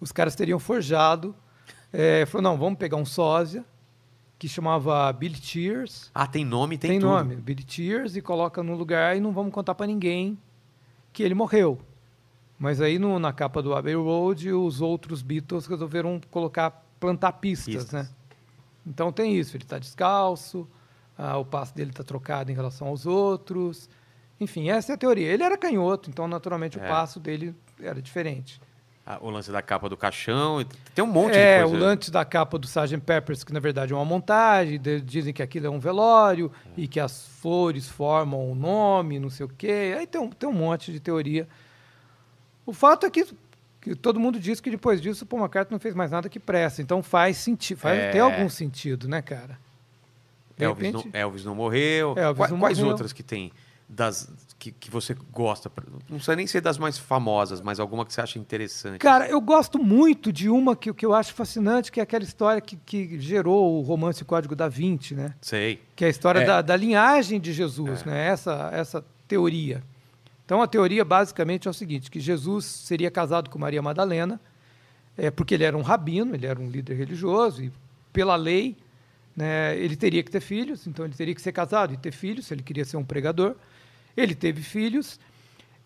Os 0.00 0.12
caras 0.12 0.34
teriam 0.34 0.58
forjado. 0.58 1.34
É, 1.92 2.26
falou, 2.26 2.42
não, 2.42 2.58
vamos 2.58 2.78
pegar 2.78 2.96
um 2.96 3.04
sósia 3.04 3.64
que 4.38 4.48
chamava 4.48 5.12
Billy 5.12 5.40
Tears. 5.40 6.10
Ah, 6.14 6.26
tem 6.26 6.44
nome, 6.44 6.78
tem, 6.78 6.90
Tem, 6.92 7.00
tudo. 7.00 7.08
nome, 7.10 7.34
Billy 7.36 7.64
Tears, 7.64 8.14
e 8.14 8.20
coloca 8.22 8.62
no 8.62 8.74
lugar 8.76 9.16
e 9.16 9.20
não 9.20 9.32
vamos 9.32 9.52
contar 9.52 9.74
para 9.74 9.86
ninguém 9.86 10.38
que 11.12 11.22
ele 11.22 11.34
morreu. 11.34 11.78
Mas 12.58 12.80
aí 12.80 12.98
no- 12.98 13.18
na 13.18 13.32
capa 13.32 13.60
do 13.62 13.74
Abbey 13.74 13.94
Road, 13.94 14.52
os 14.52 14.80
outros 14.80 15.22
Beatles 15.22 15.66
resolveram 15.66 16.20
colocar, 16.30 16.70
plantar 17.00 17.32
pistas, 17.32 17.74
Pistas. 17.74 17.92
né? 17.92 18.08
Então 18.86 19.10
tem 19.12 19.36
isso, 19.36 19.56
ele 19.56 19.64
está 19.64 19.78
descalço, 19.78 20.68
ah, 21.16 21.36
o 21.38 21.44
passo 21.44 21.74
dele 21.74 21.90
está 21.90 22.04
trocado 22.04 22.50
em 22.50 22.54
relação 22.54 22.88
aos 22.88 23.06
outros. 23.06 23.88
Enfim, 24.40 24.70
essa 24.70 24.92
é 24.92 24.94
a 24.94 24.98
teoria. 24.98 25.26
Ele 25.32 25.42
era 25.42 25.58
canhoto, 25.58 26.08
então 26.10 26.28
naturalmente 26.28 26.78
É. 26.78 26.84
o 26.84 26.88
passo 26.88 27.18
dele 27.18 27.54
era 27.80 28.00
diferente. 28.00 28.60
O 29.22 29.30
lance 29.30 29.50
da 29.50 29.62
capa 29.62 29.88
do 29.88 29.96
caixão. 29.96 30.64
Tem 30.94 31.02
um 31.04 31.08
monte 31.08 31.34
é, 31.36 31.58
de 31.60 31.64
o 31.64 31.70
coisa. 31.70 31.84
lance 31.86 32.10
da 32.10 32.24
capa 32.24 32.58
do 32.58 32.66
Sgt. 32.66 32.98
Peppers, 32.98 33.42
que 33.44 33.52
na 33.52 33.60
verdade 33.60 33.92
é 33.92 33.96
uma 33.96 34.04
montagem, 34.04 34.78
dizem 35.04 35.32
que 35.32 35.42
aquilo 35.42 35.66
é 35.66 35.70
um 35.70 35.78
velório 35.80 36.52
e 36.76 36.86
que 36.86 37.00
as 37.00 37.26
flores 37.40 37.88
formam 37.88 38.50
o 38.50 38.54
nome, 38.54 39.18
não 39.18 39.30
sei 39.30 39.46
o 39.46 39.48
quê. 39.48 39.94
Aí 39.98 40.06
tem 40.06 40.20
um, 40.20 40.28
tem 40.28 40.48
um 40.48 40.52
monte 40.52 40.92
de 40.92 41.00
teoria. 41.00 41.48
O 42.66 42.72
fato 42.74 43.06
é 43.06 43.10
que, 43.10 43.26
que 43.80 43.94
todo 43.94 44.20
mundo 44.20 44.38
diz 44.38 44.60
que 44.60 44.70
depois 44.70 45.00
disso 45.00 45.24
o 45.24 45.26
Paul 45.26 45.40
McCartney 45.42 45.72
não 45.74 45.80
fez 45.80 45.94
mais 45.94 46.10
nada 46.10 46.28
que 46.28 46.38
presta. 46.38 46.82
Então 46.82 47.02
faz 47.02 47.38
sentido, 47.38 47.78
faz 47.78 47.98
É. 47.98 48.10
ter 48.10 48.18
algum 48.20 48.48
sentido, 48.50 49.08
né, 49.08 49.22
cara? 49.22 49.58
Elvis, 50.58 50.86
repente- 50.86 51.06
não, 51.12 51.20
Elvis 51.20 51.44
não 51.44 51.54
morreu. 51.54 52.14
Elvis 52.18 52.50
não 52.50 52.58
Quais 52.58 52.78
morreu. 52.78 52.90
outras 52.92 53.12
que 53.12 53.22
tem 53.22 53.52
das 53.88 54.28
que, 54.58 54.72
que 54.72 54.90
você 54.90 55.14
gosta? 55.32 55.70
Não 56.08 56.18
sei 56.18 56.34
nem 56.36 56.46
ser 56.46 56.60
das 56.60 56.78
mais 56.78 56.98
famosas, 56.98 57.60
mas 57.60 57.78
alguma 57.78 58.04
que 58.04 58.12
você 58.12 58.20
acha 58.20 58.38
interessante. 58.38 58.98
Cara, 58.98 59.28
eu 59.28 59.40
gosto 59.40 59.78
muito 59.78 60.32
de 60.32 60.48
uma 60.48 60.74
que, 60.74 60.92
que 60.92 61.06
eu 61.06 61.14
acho 61.14 61.32
fascinante, 61.32 61.92
que 61.92 62.00
é 62.00 62.02
aquela 62.02 62.24
história 62.24 62.60
que, 62.60 62.76
que 62.76 63.20
gerou 63.20 63.78
o 63.78 63.82
romance 63.82 64.24
Código 64.24 64.56
da 64.56 64.68
Vinci, 64.68 65.14
né? 65.14 65.34
Sei. 65.40 65.80
que 65.94 66.04
é 66.04 66.08
a 66.08 66.10
história 66.10 66.40
É. 66.40 66.44
da, 66.44 66.62
da 66.62 66.76
linhagem 66.76 67.40
de 67.40 67.52
Jesus, 67.52 68.04
né? 68.04 68.26
Essa 68.28 68.70
essa 68.72 69.04
teoria. 69.28 69.82
Então 70.44 70.60
a 70.62 70.66
teoria 70.66 71.04
basicamente 71.04 71.68
é 71.68 71.70
o 71.70 71.74
seguinte, 71.74 72.10
que 72.10 72.18
Jesus 72.18 72.64
seria 72.64 73.10
casado 73.10 73.50
com 73.50 73.58
Maria 73.58 73.82
Madalena, 73.82 74.40
é, 75.16 75.30
porque 75.30 75.54
ele 75.54 75.64
era 75.64 75.76
um 75.76 75.82
rabino, 75.82 76.34
ele 76.34 76.46
era 76.46 76.58
um 76.58 76.68
líder 76.70 76.94
religioso 76.94 77.62
e 77.62 77.70
pela 78.12 78.34
lei, 78.34 78.76
né, 79.36 79.76
ele 79.76 79.94
teria 79.94 80.22
que 80.22 80.30
ter 80.30 80.40
filhos, 80.40 80.86
então 80.86 81.04
ele 81.04 81.14
teria 81.14 81.34
que 81.34 81.42
ser 81.42 81.52
casado 81.52 81.92
e 81.92 81.96
ter 81.96 82.12
filhos, 82.12 82.46
se 82.46 82.54
ele 82.54 82.62
queria 82.62 82.84
ser 82.84 82.96
um 82.96 83.04
pregador. 83.04 83.54
Ele 84.18 84.34
teve 84.34 84.62
filhos. 84.62 85.18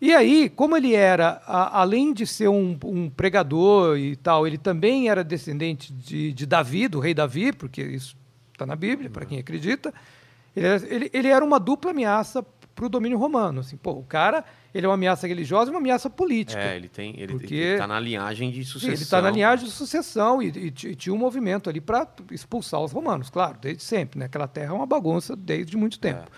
E 0.01 0.13
aí, 0.13 0.49
como 0.49 0.75
ele 0.75 0.93
era, 0.93 1.41
a- 1.45 1.79
além 1.81 2.13
de 2.13 2.27
ser 2.27 2.49
um, 2.49 2.77
um 2.83 3.09
pregador 3.09 3.97
e 3.97 4.15
tal, 4.17 4.45
ele 4.45 4.57
também 4.57 5.07
era 5.09 5.23
descendente 5.23 5.93
de, 5.93 6.33
de 6.33 6.45
Davi, 6.45 6.87
do 6.87 6.99
rei 6.99 7.13
Davi, 7.13 7.53
porque 7.53 7.81
isso 7.81 8.17
está 8.51 8.65
na 8.65 8.75
Bíblia, 8.75 9.09
para 9.09 9.25
quem 9.25 9.39
acredita. 9.39 9.93
Ele 10.55 10.65
era, 10.67 10.85
ele, 10.93 11.09
ele 11.13 11.27
era 11.29 11.43
uma 11.45 11.59
dupla 11.59 11.91
ameaça 11.91 12.43
para 12.75 12.85
o 12.85 12.89
domínio 12.89 13.17
romano. 13.17 13.61
Assim, 13.61 13.77
pô, 13.77 13.91
o 13.91 14.03
cara 14.03 14.43
ele 14.73 14.85
é 14.85 14.89
uma 14.89 14.95
ameaça 14.95 15.27
religiosa 15.27 15.69
e 15.69 15.73
uma 15.73 15.79
ameaça 15.79 16.09
política. 16.09 16.59
É, 16.59 16.75
ele 16.75 16.89
tem. 16.89 17.13
Ele, 17.17 17.33
Porque- 17.33 17.53
ele 17.53 17.77
tá 17.77 17.87
na 17.87 17.99
linhagem 17.99 18.49
de 18.51 18.65
Sim, 18.65 18.71
sucessão. 18.71 18.93
ele 18.93 19.03
está 19.03 19.21
na 19.21 19.29
linhagem 19.29 19.65
de 19.67 19.71
sucessão 19.71 20.41
e, 20.41 20.47
e 20.47 20.71
ti- 20.71 20.95
tinha 20.95 21.13
um 21.13 21.17
movimento 21.17 21.69
ali 21.69 21.79
para 21.79 22.07
expulsar 22.31 22.81
os 22.81 22.91
romanos, 22.91 23.29
claro, 23.29 23.57
desde 23.61 23.83
sempre. 23.83 24.19
Né? 24.19 24.25
Aquela 24.25 24.47
terra 24.47 24.71
é 24.71 24.73
uma 24.75 24.87
bagunça 24.87 25.35
desde 25.35 25.77
muito 25.77 25.97
tempo. 25.99 26.29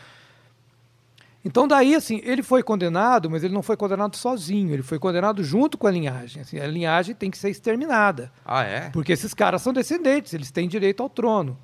Então, 1.48 1.68
daí, 1.68 1.94
assim, 1.94 2.20
ele 2.24 2.42
foi 2.42 2.64
condenado, 2.64 3.30
mas 3.30 3.44
ele 3.44 3.54
não 3.54 3.62
foi 3.62 3.78
condenado 3.78 4.16
sozinho, 4.18 4.74
ele 4.74 4.82
foi 4.82 4.98
condenado 4.98 5.44
junto 5.44 5.78
com 5.78 5.86
a 5.86 5.92
linhagem. 5.92 6.42
Assim, 6.42 6.60
a 6.60 6.66
linhagem 6.66 7.14
tem 7.14 7.30
que 7.30 7.38
ser 7.38 7.52
exterminada, 7.52 8.32
Ah, 8.44 8.64
é? 8.64 8.90
porque 8.90 9.12
esses 9.14 9.32
caras 9.32 9.62
são 9.62 9.72
descendentes, 9.72 10.34
eles 10.34 10.50
têm 10.50 10.68
direito 10.68 11.04
ao 11.04 11.10
trono. 11.10 11.56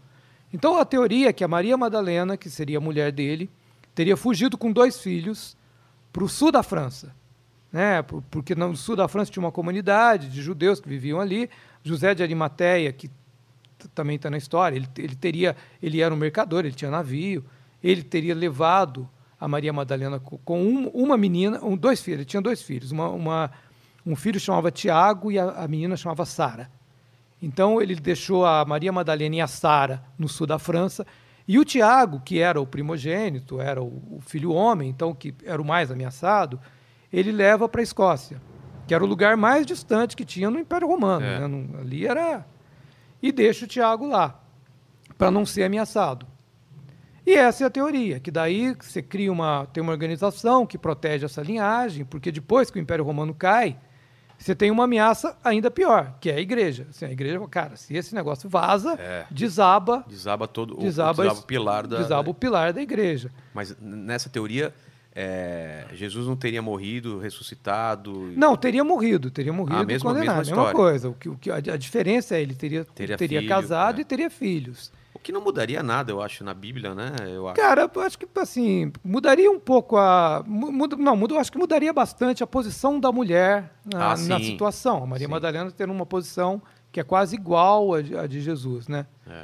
Então, 0.53 0.77
a 0.77 0.85
teoria 0.85 1.29
é 1.29 1.33
que 1.33 1.43
a 1.43 1.47
Maria 1.47 1.75
Madalena, 1.77 2.37
que 2.37 2.47
seria 2.47 2.77
a 2.77 2.81
mulher 2.81 3.11
dele, 3.11 3.49
teria 3.95 4.15
fugido 4.15 4.55
com 4.55 4.71
dois 4.71 4.99
filhos 5.01 5.57
para 6.13 6.23
o 6.23 6.29
sul 6.29 6.51
da 6.51 6.61
França. 6.61 7.11
Né? 7.71 8.01
Por- 8.03 8.21
Porque 8.29 8.53
no 8.53 8.75
sul 8.75 8.95
da 8.95 9.07
França 9.07 9.31
tinha 9.31 9.41
uma 9.43 9.51
comunidade 9.51 10.29
de 10.29 10.41
judeus 10.43 10.79
que 10.79 10.87
viviam 10.87 11.19
ali. 11.19 11.49
José 11.83 12.13
de 12.13 12.21
Arimateia, 12.21 12.91
que 12.93 13.09
também 13.95 14.17
está 14.17 14.29
na 14.29 14.37
história, 14.37 14.75
ele, 14.75 14.87
ele 14.97 15.15
teria, 15.15 15.55
ele 15.81 16.01
era 16.01 16.13
um 16.13 16.17
mercador, 16.17 16.59
ele 16.65 16.73
tinha 16.75 16.91
navio, 16.91 17.43
ele 17.81 18.03
teria 18.03 18.35
levado 18.35 19.09
a 19.41 19.47
Maria 19.47 19.73
Madalena 19.73 20.19
co- 20.19 20.37
com 20.45 20.61
um- 20.63 20.87
uma 20.89 21.17
menina, 21.17 21.59
um, 21.65 21.75
dois 21.75 21.99
filhos, 22.01 22.19
ele 22.19 22.25
tinha 22.25 22.41
dois 22.41 22.61
filhos, 22.61 22.91
uma, 22.91 23.09
uma- 23.09 23.51
um 24.05 24.15
filho 24.15 24.39
chamava 24.39 24.69
Tiago 24.71 25.31
e 25.31 25.37
a, 25.39 25.49
a 25.49 25.67
menina 25.67 25.97
chamava 25.97 26.23
Sara. 26.25 26.69
Então 27.41 27.81
ele 27.81 27.95
deixou 27.95 28.45
a 28.45 28.63
Maria 28.63 28.91
Madalena 28.91 29.35
e 29.37 29.41
a 29.41 29.47
Sara 29.47 30.03
no 30.17 30.29
sul 30.29 30.45
da 30.45 30.59
França 30.59 31.05
e 31.47 31.57
o 31.57 31.65
Tiago, 31.65 32.21
que 32.23 32.37
era 32.39 32.61
o 32.61 32.67
primogênito, 32.67 33.59
era 33.59 33.81
o, 33.81 33.87
o 34.17 34.21
filho 34.21 34.51
homem, 34.53 34.87
então 34.89 35.13
que 35.13 35.33
era 35.43 35.59
o 35.61 35.65
mais 35.65 35.89
ameaçado, 35.91 36.59
ele 37.11 37.31
leva 37.31 37.67
para 37.67 37.81
a 37.81 37.83
Escócia, 37.83 38.39
que 38.87 38.93
era 38.93 39.03
o 39.03 39.07
lugar 39.07 39.35
mais 39.35 39.65
distante 39.65 40.15
que 40.15 40.23
tinha 40.23 40.51
no 40.51 40.59
Império 40.59 40.87
Romano. 40.87 41.25
É. 41.25 41.47
né? 41.47 41.67
Ali 41.81 42.05
era 42.05 42.45
e 43.23 43.31
deixa 43.31 43.65
o 43.65 43.67
Tiago 43.67 44.05
lá 44.07 44.39
para 45.17 45.31
não 45.31 45.45
ser 45.45 45.63
ameaçado. 45.63 46.27
E 47.25 47.33
essa 47.35 47.63
é 47.63 47.67
a 47.67 47.69
teoria, 47.69 48.19
que 48.19 48.31
daí 48.31 48.75
você 48.79 49.01
cria 49.01 49.31
uma, 49.31 49.67
tem 49.71 49.81
uma 49.81 49.91
organização 49.91 50.65
que 50.65 50.77
protege 50.77 51.25
essa 51.25 51.41
linhagem, 51.41 52.03
porque 52.03 52.31
depois 52.31 52.71
que 52.71 52.79
o 52.79 52.81
Império 52.81 53.05
Romano 53.05 53.33
cai, 53.33 53.77
você 54.39 54.55
tem 54.55 54.71
uma 54.71 54.85
ameaça 54.85 55.37
ainda 55.43 55.69
pior, 55.69 56.15
que 56.19 56.31
é 56.31 56.35
a 56.35 56.39
igreja. 56.39 56.87
Assim, 56.89 57.05
a 57.05 57.11
igreja, 57.11 57.39
cara, 57.47 57.75
se 57.75 57.95
esse 57.95 58.15
negócio 58.15 58.49
vaza, 58.49 58.93
É. 58.99 59.25
desaba, 59.29 60.03
Desaba 60.07 60.47
todo 60.47 60.75
o- 60.75 60.81
desaba, 60.81 61.21
desaba 61.23 61.39
o 61.39 61.43
pilar 61.43 61.85
da. 61.85 61.97
desaba 61.97 62.29
o 62.31 62.33
pilar 62.33 62.73
da 62.73 62.81
igreja. 62.81 63.29
Mas 63.53 63.77
nessa 63.79 64.27
teoria, 64.27 64.73
é, 65.13 65.85
Jesus 65.93 66.25
não 66.25 66.35
teria 66.35 66.59
morrido, 66.61 67.19
ressuscitado. 67.19 68.31
Não, 68.35 68.55
teria 68.57 68.83
morrido, 68.83 69.29
teria 69.29 69.53
morrido 69.53 69.77
A 69.77 69.83
e 69.83 69.85
mesma- 69.85 70.09
condenado. 70.11 70.37
mesma 70.37 70.55
Mesma 70.55 70.69
história. 70.69 70.73
coisa. 70.75 71.09
O 71.09 71.13
que, 71.13 71.29
o 71.29 71.37
que, 71.37 71.51
a, 71.51 71.59
diferença 71.77 72.35
é 72.35 72.41
ele 72.41 72.55
teria, 72.55 72.83
Teria 72.83 73.17
teria 73.17 73.39
filho, 73.41 73.49
casado 73.49 73.99
é. 73.99 74.01
e 74.01 74.05
teria 74.05 74.29
filhos. 74.31 74.91
Que 75.23 75.31
não 75.31 75.41
mudaria 75.41 75.83
nada, 75.83 76.11
eu 76.11 76.21
acho, 76.21 76.43
na 76.43 76.53
Bíblia, 76.53 76.95
né? 76.95 77.11
Eu 77.27 77.47
acho. 77.47 77.55
Cara, 77.61 77.89
eu 77.93 78.01
acho 78.01 78.17
que 78.17 78.27
assim, 78.39 78.91
mudaria 79.03 79.51
um 79.51 79.59
pouco 79.59 79.95
a. 79.97 80.43
mu- 80.47 80.71
Muda, 80.71 80.95
não, 80.95 81.15
muda, 81.15 81.35
eu 81.35 81.39
acho 81.39 81.51
que 81.51 81.57
mudaria 81.57 81.93
bastante 81.93 82.43
a 82.43 82.47
posição 82.47 82.99
da 82.99 83.11
mulher 83.11 83.71
na, 83.85 84.13
Ah, 84.13 84.17
na 84.17 84.39
situação. 84.39 85.03
A 85.03 85.05
Maria 85.05 85.27
Sim. 85.27 85.31
Madalena 85.31 85.69
tendo 85.71 85.93
uma 85.93 86.05
posição 86.05 86.61
que 86.91 86.99
é 86.99 87.03
quase 87.03 87.35
igual 87.35 87.93
à 87.93 88.01
de, 88.01 88.17
à 88.17 88.25
de 88.27 88.41
Jesus, 88.41 88.87
né? 88.87 89.05
É. 89.27 89.43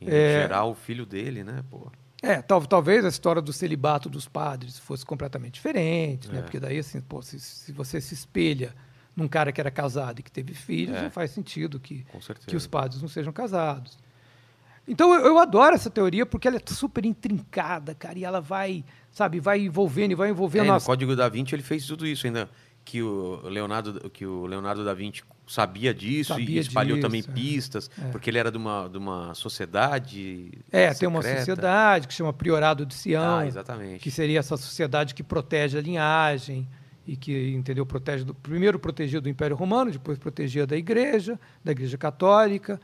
Em 0.00 0.08
É. 0.10 0.42
geral, 0.42 0.70
o 0.70 0.74
filho 0.74 1.06
dele, 1.06 1.42
né? 1.42 1.64
Pô. 1.70 1.90
É, 2.22 2.40
tal, 2.42 2.64
talvez 2.66 3.04
a 3.04 3.08
história 3.08 3.40
do 3.42 3.52
celibato 3.52 4.08
dos 4.08 4.28
padres 4.28 4.78
fosse 4.78 5.04
completamente 5.04 5.54
diferente, 5.54 6.30
né? 6.30 6.38
É. 6.38 6.42
Porque 6.42 6.58
daí, 6.60 6.78
assim, 6.78 7.00
pô, 7.00 7.20
se, 7.22 7.38
se 7.40 7.72
você 7.72 8.00
se 8.00 8.14
espelha 8.14 8.74
num 9.16 9.28
cara 9.28 9.52
que 9.52 9.60
era 9.60 9.70
casado 9.70 10.20
e 10.20 10.22
que 10.22 10.30
teve 10.30 10.54
filhos, 10.54 10.96
É. 10.96 11.02
não 11.02 11.10
faz 11.10 11.30
sentido 11.30 11.78
que, 11.80 12.04
que 12.46 12.56
os 12.56 12.66
padres 12.66 13.00
não 13.00 13.08
sejam 13.08 13.32
casados. 13.32 13.98
Então 14.86 15.14
eu, 15.14 15.26
eu 15.26 15.38
adoro 15.38 15.74
essa 15.74 15.88
teoria 15.90 16.26
porque 16.26 16.46
ela 16.46 16.56
é 16.56 16.62
super 16.66 17.04
intrincada, 17.06 17.94
cara, 17.94 18.18
e 18.18 18.24
ela 18.24 18.40
vai, 18.40 18.84
sabe, 19.10 19.40
vai 19.40 19.60
envolvendo 19.60 20.12
e 20.12 20.14
vai 20.14 20.28
É, 20.28 20.30
envolvendo 20.30 20.72
no 20.72 20.80
Código 20.80 21.16
da 21.16 21.28
Vinci 21.28 21.54
ele 21.54 21.62
fez 21.62 21.86
tudo 21.86 22.06
isso 22.06 22.26
ainda 22.26 22.48
que 22.84 23.00
o 23.02 23.40
Leonardo 23.48 24.10
que 24.10 24.26
o 24.26 24.44
Leonardo 24.44 24.84
da 24.84 24.92
Vinci 24.92 25.22
sabia 25.46 25.94
disso 25.94 26.34
Sabia 26.34 26.56
e 26.56 26.58
espalhou 26.58 26.96
disso, 26.96 27.06
também 27.06 27.20
é. 27.26 27.32
pistas, 27.32 27.90
porque 28.12 28.28
ele 28.28 28.38
era 28.38 28.50
de 28.50 28.58
uma, 28.58 28.88
de 28.88 28.98
uma 28.98 29.32
sociedade. 29.34 30.50
É, 30.70 30.92
tem 30.92 31.08
uma 31.08 31.22
secreta. 31.22 31.40
sociedade 31.40 32.08
que 32.08 32.14
chama 32.14 32.32
Priorado 32.32 32.84
de 32.86 32.94
Sião, 32.94 33.38
Ah, 33.38 33.46
exatamente. 33.46 34.00
que 34.00 34.10
seria 34.10 34.38
essa 34.38 34.56
sociedade 34.56 35.14
que 35.14 35.22
protege 35.22 35.78
a 35.78 35.80
linhagem 35.80 36.68
e 37.06 37.16
que, 37.16 37.50
entendeu, 37.54 37.84
protege 37.84 38.24
do, 38.24 38.34
primeiro 38.34 38.78
protegia 38.78 39.20
do 39.20 39.28
Império 39.28 39.56
Romano, 39.56 39.90
depois 39.90 40.18
protegia 40.18 40.66
da 40.66 40.76
Igreja, 40.76 41.38
da 41.62 41.72
Igreja 41.72 41.98
Católica. 41.98 42.80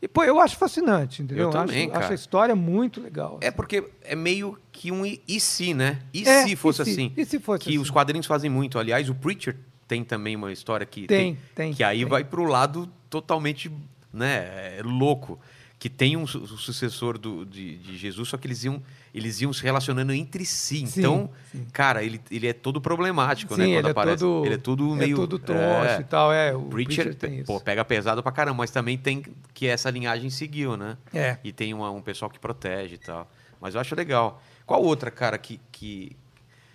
E, 0.00 0.06
pô, 0.08 0.22
eu 0.24 0.38
acho 0.40 0.56
fascinante, 0.56 1.22
entendeu? 1.22 1.44
Eu 1.46 1.50
também, 1.50 1.84
acho, 1.84 1.88
cara. 1.92 2.04
acho 2.04 2.12
a 2.12 2.14
história 2.14 2.54
muito 2.56 3.00
legal. 3.00 3.38
É 3.40 3.48
assim. 3.48 3.56
porque 3.56 3.84
é 4.02 4.14
meio 4.14 4.58
que 4.70 4.92
um 4.92 5.04
e, 5.06 5.22
e 5.26 5.40
se, 5.40 5.72
né? 5.74 6.00
E 6.12 6.22
É, 6.28 6.44
se 6.44 6.54
fosse 6.56 6.82
e 6.82 6.84
se? 6.84 6.90
assim? 6.90 7.12
E 7.16 7.24
se 7.24 7.38
fosse 7.38 7.64
que 7.64 7.70
assim? 7.70 7.78
os 7.78 7.90
quadrinhos 7.90 8.26
fazem 8.26 8.50
muito. 8.50 8.78
Aliás, 8.78 9.08
o 9.08 9.14
Preacher 9.14 9.56
tem 9.88 10.04
também 10.04 10.36
uma 10.36 10.52
história 10.52 10.84
que 10.84 11.06
Tem, 11.06 11.38
tem, 11.54 11.72
que 11.72 11.82
aí 11.82 12.00
tem. 12.00 12.06
vai 12.08 12.24
pro 12.24 12.44
lado 12.44 12.88
totalmente, 13.08 13.70
né, 14.12 14.76
é, 14.78 14.80
louco, 14.84 15.38
que 15.88 15.90
tem 15.90 16.16
um, 16.16 16.26
su- 16.26 16.44
sucessor 16.58 17.16
do, 17.16 17.44
de, 17.46 17.76
de 17.76 17.96
Jesus, 17.96 18.28
só 18.30 18.36
que 18.36 18.46
eles 18.48 18.64
iam 18.64 18.82
eles 19.14 19.40
iam 19.40 19.52
se 19.52 19.62
relacionando 19.62 20.12
entre 20.12 20.44
si. 20.44 20.84
Sim, 20.86 20.98
então, 21.00 21.30
sim. 21.52 21.64
cara, 21.72 22.02
ele, 22.02 22.20
ele 22.30 22.48
é 22.48 22.52
todo 22.52 22.80
problemático, 22.80 23.54
Sim, 23.54 23.60
né, 23.60 23.66
quando 23.68 23.78
ele 23.78 23.88
é 23.88 23.90
aparece. 23.92 24.18
todo, 24.18 24.44
ele 24.46 24.54
é 24.54 24.58
todo 24.58 24.92
é 24.92 24.96
meio 24.96 25.16
todo 25.16 25.38
troncho 25.38 25.60
é, 25.88 26.00
e 26.00 26.04
tal. 26.04 26.32
É, 26.32 26.54
o 26.54 26.62
Preacher, 26.62 27.14
Preacher 27.16 27.44
pô, 27.46 27.60
pega 27.60 27.84
pesado 27.84 28.20
pra 28.22 28.32
caramba, 28.32 28.58
mas 28.58 28.70
também 28.72 28.98
tem 28.98 29.22
que 29.54 29.66
essa 29.68 29.88
linhagem 29.90 30.28
seguiu, 30.28 30.76
né? 30.76 30.96
É. 31.14 31.38
E 31.44 31.52
tem 31.52 31.72
uma- 31.72 31.90
um 31.92 32.02
pessoal 32.02 32.28
que 32.30 32.38
protege 32.40 32.96
e 32.96 32.98
tal. 32.98 33.30
Mas 33.60 33.74
eu 33.74 33.80
acho 33.80 33.94
legal. 33.94 34.42
Qual 34.66 34.82
outra, 34.82 35.10
cara, 35.10 35.38
que. 35.38 35.60
que... 35.70 36.16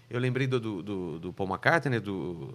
Eu 0.10 0.19
lembrei 0.19 0.47
do, 0.47 0.60
do, 0.60 0.82
do, 0.82 1.19
do 1.19 1.34
Paul 1.34 1.50
McCartney, 1.50 2.00
do, 2.00 2.54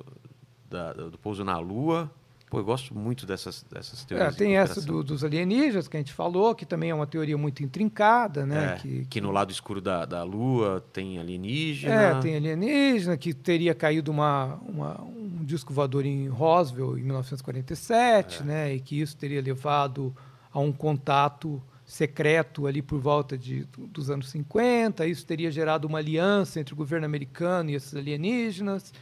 da- 0.70 0.92
do 0.94 1.18
Pouso 1.18 1.44
na 1.44 1.58
Lua. 1.58 2.10
Pô, 2.48 2.58
eu 2.60 2.64
gosto 2.64 2.96
muito 2.96 3.26
dessas, 3.26 3.64
dessas 3.68 4.04
É, 4.04 4.06
teorias. 4.06 4.32
de 4.34 4.38
tem 4.38 4.56
essa 4.56 4.74
conspiração. 4.74 5.02
do- 5.02 5.04
dos 5.04 5.24
alienígenas 5.24 5.88
que 5.88 5.96
a 5.96 6.00
gente 6.00 6.12
falou, 6.12 6.54
que 6.54 6.64
também 6.64 6.90
é 6.90 6.94
uma 6.94 7.06
teoria 7.06 7.36
muito 7.36 7.62
intrincada, 7.64 8.46
né? 8.46 8.74
É, 8.74 8.78
que, 8.78 9.04
que 9.06 9.20
no 9.20 9.32
lado 9.32 9.50
escuro 9.50 9.80
da, 9.80 10.04
da 10.04 10.22
Lua 10.22 10.80
tem 10.92 11.18
alienígena. 11.18 11.94
É, 11.94 12.20
tem 12.20 12.36
alienígena, 12.36 13.16
que 13.16 13.34
teria 13.34 13.74
caído 13.74 14.12
uma, 14.12 14.60
uma- 14.66 15.00
um 15.02 15.44
disco 15.44 15.72
voador 15.74 16.06
em 16.06 16.28
Roswell 16.28 16.96
em 16.96 17.02
1947, 17.02 18.42
né? 18.44 18.74
E 18.74 18.80
que 18.80 19.00
isso 19.00 19.16
teria 19.16 19.40
levado 19.42 20.14
a 20.52 20.60
um 20.60 20.72
contato 20.72 21.60
secreto 21.84 22.66
ali 22.66 22.80
por 22.82 23.00
volta 23.00 23.36
de, 23.38 23.64
dos 23.90 24.08
anos 24.10 24.28
50. 24.30 25.06
Isso 25.06 25.26
teria 25.26 25.50
gerado 25.50 25.86
uma 25.86 25.98
aliança 25.98 26.58
entre 26.60 26.74
o 26.74 26.76
governo 26.76 27.06
americano 27.06 27.70
e 27.70 27.74
esses 27.74 27.94
alienígenas, 27.94 28.92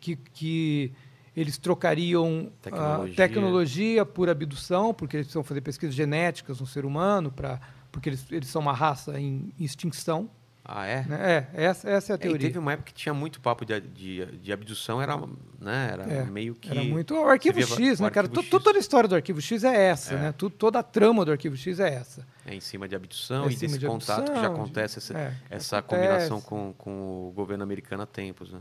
que, 0.00 0.16
que 0.16 0.92
eles 1.36 1.56
trocariam 1.58 2.48
a 2.60 2.62
Tecnologia. 2.62 3.16
tecnologia 3.16 4.06
por 4.06 4.28
abdução, 4.28 4.92
porque 4.94 5.16
eles 5.16 5.26
precisam 5.26 5.42
fazer 5.44 5.60
pesquisas 5.60 5.94
genéticas 5.94 6.60
no 6.60 6.66
ser 6.66 6.84
humano, 6.84 7.30
pra, 7.30 7.60
porque 7.90 8.08
eles, 8.10 8.24
eles 8.30 8.48
são 8.48 8.60
uma 8.62 8.72
raça 8.74 9.18
em 9.18 9.52
extinção. 9.58 10.28
Ah, 10.64 10.86
é? 10.86 11.04
né? 11.06 11.48
É, 11.54 11.64
essa, 11.64 11.90
essa 11.90 12.12
é 12.12 12.14
a 12.14 12.14
É, 12.14 12.18
e 12.18 12.20
teoria. 12.22 12.46
teve 12.46 12.56
uma 12.56 12.72
época 12.72 12.92
que 12.92 12.94
tinha 12.94 13.12
muito 13.12 13.40
papo 13.40 13.64
de, 13.64 13.80
de, 13.80 14.24
de 14.26 14.52
abdução, 14.52 15.02
era, 15.02 15.16
né, 15.60 15.90
era 15.92 16.02
É, 16.04 16.24
meio 16.24 16.54
que. 16.54 16.70
Era 16.70 16.84
muito 16.84 17.14
o 17.16 17.24
Arquivo 17.26 17.56
via 17.56 17.66
X, 17.66 17.98
o 17.98 18.04
né, 18.04 18.10
cara? 18.10 18.28
Arquivo 18.28 18.42
X. 18.44 18.50
Toda 18.62 18.78
a 18.78 18.80
história 18.80 19.08
do 19.08 19.14
Arquivo 19.16 19.40
X 19.40 19.64
é 19.64 19.88
essa, 19.88 20.14
É. 20.14 20.18
né? 20.18 20.32
Tu- 20.38 20.50
toda 20.50 20.78
a 20.78 20.82
trama 20.84 21.24
do 21.24 21.32
Arquivo 21.32 21.56
X 21.56 21.80
é 21.80 21.92
essa. 21.92 22.24
É 22.46 22.54
em 22.54 22.60
cima 22.60 22.86
de 22.86 22.94
abdução 22.94 23.46
É 23.46 23.52
e 23.52 23.56
desse 23.56 23.76
de 23.76 23.86
contato 23.86 24.20
que 24.30 24.38
já 24.38 24.46
abdução, 24.46 24.54
acontece, 24.54 24.98
essa, 24.98 25.18
é, 25.18 25.34
essa 25.50 25.78
acontece. 25.78 26.06
combinação 26.28 26.40
com, 26.40 26.72
com 26.78 27.28
o 27.28 27.32
governo 27.32 27.64
americano 27.64 28.04
há 28.04 28.06
tempos, 28.06 28.52
né? 28.52 28.60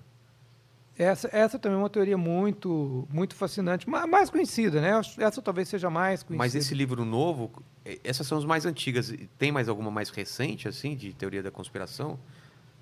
Essa, 1.01 1.29
essa 1.31 1.57
também 1.57 1.77
é 1.77 1.81
uma 1.81 1.89
teoria 1.89 2.17
muito, 2.17 3.07
muito 3.11 3.33
fascinante, 3.33 3.89
ma- 3.89 4.05
mais 4.05 4.29
conhecida, 4.29 4.79
né? 4.79 4.91
Essa 5.17 5.41
talvez 5.41 5.67
seja 5.67 5.89
mais 5.89 6.21
conhecida. 6.21 6.37
Mas 6.37 6.53
esse 6.53 6.75
livro 6.75 7.03
novo, 7.03 7.51
eh, 7.83 7.99
essas 8.03 8.27
são 8.27 8.37
as 8.37 8.45
mais 8.45 8.65
antigas. 8.67 9.11
Tem 9.37 9.51
mais 9.51 9.67
alguma 9.67 9.89
mais 9.89 10.09
recente, 10.09 10.67
assim, 10.67 10.95
de 10.95 11.11
teoria 11.13 11.41
da 11.41 11.49
conspiração? 11.49 12.19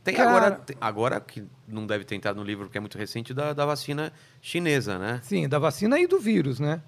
Tem 0.03 0.15
Cara- 0.15 0.29
agora, 0.31 0.61
agora, 0.81 1.19
que 1.21 1.45
não 1.67 1.87
deve 1.87 2.03
ter 2.03 2.15
entrado 2.15 2.35
no 2.35 2.43
livro 2.43 2.65
porque 2.65 2.77
é 2.77 2.81
muito 2.81 2.97
recente, 2.97 3.33
da, 3.33 3.53
da 3.53 3.65
vacina 3.65 4.11
chinesa, 4.41 4.97
né? 4.99 5.19
Sim, 5.23 5.47
da 5.47 5.57
vacina 5.59 5.97
e 5.97 6.05
do 6.05 6.19
vírus, 6.19 6.59
né? 6.59 6.81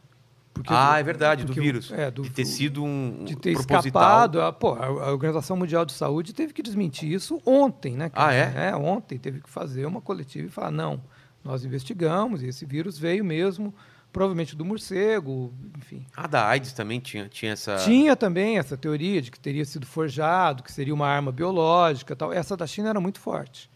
Porque 0.53 0.73
ah, 0.73 0.95
do- 0.95 0.99
é 0.99 1.03
verdade, 1.03 1.45
do 1.45 1.53
vírus. 1.53 1.91
é, 1.93 2.11
do- 2.11 2.23
de 2.23 2.29
ter 2.29 2.43
sido 2.43 2.83
um 2.83 3.23
de 3.23 3.37
ter 3.37 3.53
proposital. 3.53 3.79
escapado. 3.79 4.41
A, 4.41 4.51
pô, 4.51 4.73
a 4.73 5.11
Organização 5.13 5.55
Mundial 5.55 5.85
de 5.85 5.93
Saúde 5.93 6.33
teve 6.33 6.51
que 6.51 6.61
desmentir 6.61 7.09
isso 7.09 7.41
ontem, 7.45 7.95
né? 7.95 8.09
cara? 8.09 8.27
Ah, 8.27 8.33
é? 8.33 8.69
É, 8.71 8.75
ontem 8.75 9.17
teve 9.17 9.39
que 9.39 9.49
fazer 9.49 9.85
uma 9.85 10.01
coletiva 10.01 10.47
e 10.47 10.51
falar, 10.51 10.69
não, 10.71 11.01
nós 11.43 11.65
investigamos 11.65 12.41
e 12.41 12.47
esse 12.47 12.65
vírus 12.65 12.97
veio 12.97 13.23
mesmo, 13.25 13.73
provavelmente 14.11 14.55
do 14.55 14.65
morcego, 14.65 15.53
enfim. 15.77 16.05
Ah, 16.15 16.27
da 16.27 16.45
AIDS 16.47 16.73
também 16.73 16.99
tinha, 16.99 17.27
tinha 17.29 17.53
essa... 17.53 17.77
Tinha 17.77 18.15
também 18.15 18.57
essa 18.57 18.77
teoria 18.77 19.21
de 19.21 19.31
que 19.31 19.39
teria 19.39 19.65
sido 19.65 19.85
forjado, 19.85 20.63
que 20.63 20.71
seria 20.71 20.93
uma 20.93 21.07
arma 21.07 21.31
biológica 21.31 22.15
tal. 22.15 22.31
Essa 22.31 22.55
da 22.57 22.67
China 22.67 22.89
era 22.89 22.99
muito 22.99 23.19
forte. 23.19 23.69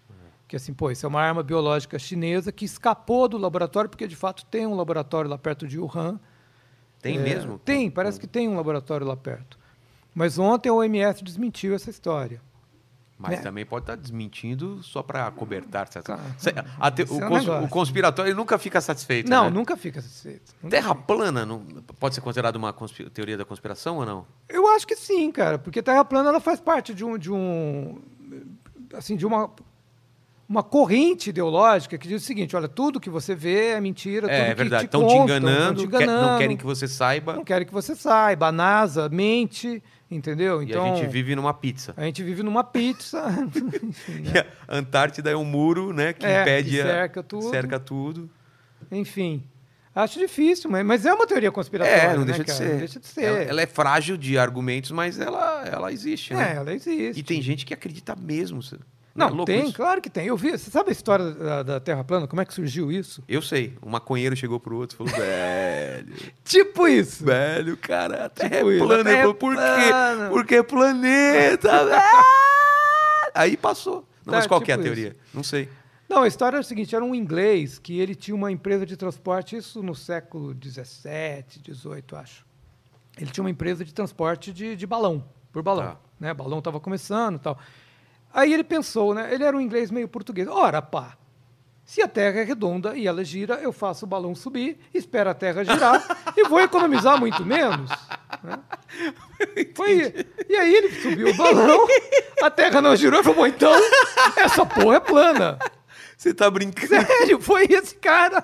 Que 0.48 0.56
assim, 0.56 0.74
pô, 0.74 0.92
isso 0.92 1.06
é 1.06 1.10
uma 1.10 1.22
arma 1.22 1.42
biológica 1.42 1.98
chinesa 1.98 2.52
que 2.52 2.66
escapou 2.66 3.28
do 3.28 3.38
laboratório, 3.38 3.90
porque 3.90 4.08
de 4.08 4.16
fato 4.16 4.46
tem 4.46 4.68
um 4.68 4.76
laboratório 4.76 5.30
lá 5.30 5.38
perto 5.38 5.68
de 5.68 5.80
Wuhan. 5.80 6.20
Tem 7.02 7.18
É, 7.18 7.20
mesmo? 7.20 7.58
Tem, 7.58 7.90
parece 7.90 8.20
que 8.20 8.28
tem 8.28 8.48
um 8.48 8.56
laboratório 8.56 9.08
lá 9.08 9.18
perto. 9.18 9.58
Mas 10.14 10.38
ontem 10.38 10.70
a 10.70 10.74
OMS 10.74 11.24
desmentiu 11.24 11.74
essa 11.74 11.90
história. 11.90 12.42
Mas 13.18 13.38
né? 13.38 13.44
também 13.44 13.66
pode 13.66 13.84
estar 13.84 13.96
desmentindo 13.96 14.84
só 14.84 15.02
para 15.02 15.32
cobertar. 15.32 15.88
certo? 15.90 16.08
Tá. 16.08 16.20
Cê- 16.38 16.54
a 16.78 16.92
te- 16.92 17.04
Esse 17.04 17.14
o, 17.14 17.22
é 17.22 17.26
um 17.26 17.30
cons- 17.30 17.48
o 17.48 17.68
conspiratório 17.70 18.36
nunca 18.36 18.58
fica 18.58 18.82
satisfeito, 18.82 19.30
Não, 19.30 19.46
né? 19.46 19.50
nunca 19.52 19.78
fica 19.78 20.02
satisfeito. 20.02 20.54
Nunca 20.62 20.76
Terra 20.76 20.90
fica. 20.94 21.06
plana 21.08 21.46
não, 21.46 21.60
pode 21.98 22.14
ser 22.16 22.20
considerada 22.22 22.58
uma 22.58 22.76
teoria 23.14 23.38
da 23.38 23.46
conspiração 23.46 23.98
ou 23.98 24.06
não? 24.06 24.26
Eu 24.50 24.68
acho 24.68 24.86
que 24.86 24.98
sim, 24.98 25.32
cara, 25.32 25.58
porque 25.58 25.82
Terra 25.82 26.04
plana 26.04 26.28
ela 26.30 26.42
faz 26.42 26.60
parte 26.60 26.94
de 26.94 27.06
um, 27.06 27.18
de 27.18 27.32
um 27.32 28.02
assim, 28.94 29.16
de 29.16 29.26
uma 29.26 29.50
uma 30.48 30.62
corrente 30.62 31.32
ideológica 31.32 31.98
que 31.98 32.08
diz 32.08 32.22
o 32.22 32.26
seguinte, 32.26 32.56
olha, 32.56 32.68
tudo 32.68 33.00
que 33.00 33.10
você 33.10 33.34
vê 33.34 33.70
é 33.70 33.82
mentira, 33.82 34.28
É, 34.30 34.38
tudo 34.38 34.46
é 34.46 34.50
que 34.50 34.56
verdade. 34.56 34.84
te 34.84 34.86
Estão 34.86 35.08
te, 35.08 35.16
enganando, 35.16 35.82
não 35.90 36.38
querem 36.38 36.56
que 36.56 36.64
você 36.64 36.88
saiba. 36.88 37.34
não 37.34 37.44
querem 37.44 37.66
que 37.66 37.74
você 37.74 37.96
saiba. 37.96 38.50
A 38.50 38.52
NASA 38.52 39.10
mente, 39.10 39.82
entendeu? 40.10 40.62
Então 40.62 40.86
e 40.88 40.92
a 40.92 40.96
gente 40.96 41.08
vive 41.08 41.36
numa 41.36 41.54
pizza. 41.54 41.94
a 41.98 42.04
gente 42.04 42.24
vive 42.24 42.44
numa 42.44 42.64
pizza. 42.64 43.24
enfim, 43.84 44.20
né? 44.22 44.46
A 44.68 44.78
Antártida 44.78 45.30
é 45.32 45.36
um 45.36 45.46
muro, 45.46 45.94
né, 45.94 46.14
que 46.14 46.26
É, 46.26 46.42
impede 46.42 46.70
que 46.72 46.82
a- 46.82 46.86
cerca 46.86 47.24
tudo. 47.24 47.50
cerca 47.50 47.80
tudo. 47.80 48.30
Enfim. 48.92 49.44
Acho 49.94 50.20
difícil, 50.20 50.70
mas, 50.70 50.86
mas 50.86 51.06
é 51.06 51.14
uma 51.14 51.26
teoria 51.26 51.50
conspiratória. 51.52 51.98
É, 52.02 52.14
não 52.14 52.26
né, 52.26 52.26
deixa 52.26 52.44
de 52.44 52.48
cara? 52.48 52.58
ser. 52.58 52.70
Não 52.72 52.78
deixa 52.80 53.00
de 53.00 53.08
ser. 53.08 53.24
Ela, 53.24 53.38
ela 53.44 53.62
é 53.62 53.66
frágil 53.66 54.18
de 54.18 54.38
argumentos, 54.38 54.92
mas 54.92 55.18
ela, 55.18 55.66
ela 55.66 55.90
existe, 55.92 56.34
É, 56.34 56.36
né? 56.36 56.54
ela 56.58 56.74
existe. 56.74 57.18
E 57.18 57.24
tem 57.24 57.42
gente 57.42 57.66
que 57.66 57.74
acredita 57.74 58.14
mesmo. 58.14 58.60
Não, 59.16 59.44
é 59.44 59.46
tem, 59.46 59.64
isso? 59.64 59.74
claro 59.74 60.02
que 60.02 60.10
tem. 60.10 60.28
Eu 60.28 60.36
vi. 60.36 60.52
Você 60.52 60.70
sabe 60.70 60.90
a 60.90 60.92
história 60.92 61.32
da, 61.32 61.64
da 61.64 61.80
Terra 61.80 62.04
plana? 62.04 62.28
Como 62.28 62.42
é 62.42 62.46
que 62.46 62.54
surgiu 62.54 62.92
isso? 62.92 63.24
Eu 63.30 63.42
sei. 63.42 63.78
Um 63.82 63.90
maconheiro 63.90 64.36
chegou 64.36 64.60
pro 64.60 64.76
outro 64.76 64.96
e 64.96 65.10
falou, 65.10 65.26
velho, 65.26 66.14
Tipo 66.44 66.88
isso. 66.88 67.24
velho, 67.24 67.78
cara, 67.78 68.26
a 68.26 68.30
Terra 68.30 68.58
Tipo 68.58 68.72
é 68.72 68.76
isso, 68.76 68.84
a 68.84 68.88
plana. 68.88 69.04
Terra 69.06 69.16
é 69.16 69.22
falou, 69.22 69.36
por 69.36 69.56
quê? 69.56 70.30
Porque 70.32 70.56
é 70.56 70.64
planeta. 70.64 71.70
velho." 71.86 72.02
Aí 73.34 73.56
passou. 73.58 74.06
Não, 74.26 74.34
Tá, 74.34 74.40
mas 74.40 74.48
qual 74.48 74.60
que 74.60 74.72
é 74.72 74.74
a 74.74 74.78
tipo 74.78 74.86
teoria? 74.86 75.16
Não 75.34 75.44
sei. 75.44 75.70
Não, 76.10 76.24
a 76.24 76.28
história 76.28 76.58
é 76.58 76.60
o 76.60 76.64
seguinte: 76.64 76.96
era 76.96 77.04
um 77.04 77.16
inglês 77.16 77.80
que 77.80 78.00
ele 78.00 78.16
tinha 78.16 78.36
uma 78.36 78.52
empresa 78.52 78.86
de 78.86 78.98
transporte, 78.98 79.56
isso 79.56 79.82
no 79.82 79.96
século 79.96 80.54
XVII, 80.54 81.46
XVIII, 81.74 82.04
acho. 82.14 82.46
Ele 83.18 83.32
tinha 83.32 83.44
uma 83.44 83.50
empresa 83.50 83.86
de 83.86 83.94
transporte 83.94 84.52
de, 84.52 84.76
de 84.76 84.86
balão, 84.86 85.24
por 85.52 85.64
balão. 85.64 85.86
Tá. 85.86 85.98
Né? 86.20 86.34
Balão 86.34 86.60
estava 86.60 86.80
começando 86.80 87.36
e 87.36 87.40
tal. 87.40 87.58
Aí 88.36 88.54
ele 88.54 88.64
pensou, 88.66 89.14
né? 89.16 89.34
Ele 89.34 89.44
era 89.46 89.56
um 89.56 89.62
inglês 89.62 89.90
meio 89.90 90.08
português. 90.10 90.46
Ora, 90.50 90.82
pá, 90.82 91.16
se 91.86 92.02
a 92.02 92.08
Terra 92.08 92.42
é 92.42 92.44
redonda 92.44 92.98
e 92.98 93.08
ela 93.08 93.24
gira, 93.24 93.56
eu 93.62 93.72
faço 93.72 94.04
o 94.06 94.08
balão 94.10 94.36
subir, 94.36 94.78
espero 94.94 95.30
a 95.30 95.34
Terra 95.34 95.64
girar 95.64 96.04
e 96.36 96.44
vou 96.50 96.60
economizar 96.60 97.18
muito 97.18 97.46
menos. 97.46 97.90
né? 98.44 98.60
Foi, 99.74 100.14
e 100.50 100.56
aí 100.56 100.76
ele 100.76 100.92
subiu 101.02 101.30
o 101.30 101.34
balão, 101.36 101.88
a 102.44 102.50
Terra 102.52 102.82
não 102.82 102.96
girou, 102.96 103.20
ele 103.20 103.24
falou, 103.24 103.40
bom, 103.40 103.48
então 103.48 103.72
essa 104.36 104.66
porra 104.66 104.98
é 104.98 105.00
plana. 105.00 105.58
Você 106.18 106.34
tá 106.34 106.50
brincando? 106.50 106.88
Sério, 106.88 107.40
foi 107.42 107.66
esse 107.70 107.96
cara 107.96 108.44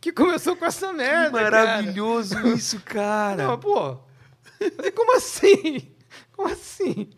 que 0.00 0.12
começou 0.12 0.54
com 0.56 0.64
essa 0.64 0.88
Que 0.88 0.94
merda. 0.94 1.30
maravilhoso 1.40 2.36
isso, 2.48 2.80
Cara. 2.84 3.36
cara. 3.36 3.46
Não, 3.48 3.58
pô. 3.58 3.96
Falei, 4.76 4.92
como 4.92 5.16
assim? 5.16 5.88
Como 6.32 6.48
assim? 6.48 7.08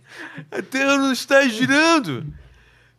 A 0.51 0.61
Terra 0.63 0.97
não 0.99 1.13
está 1.13 1.47
girando. 1.49 2.27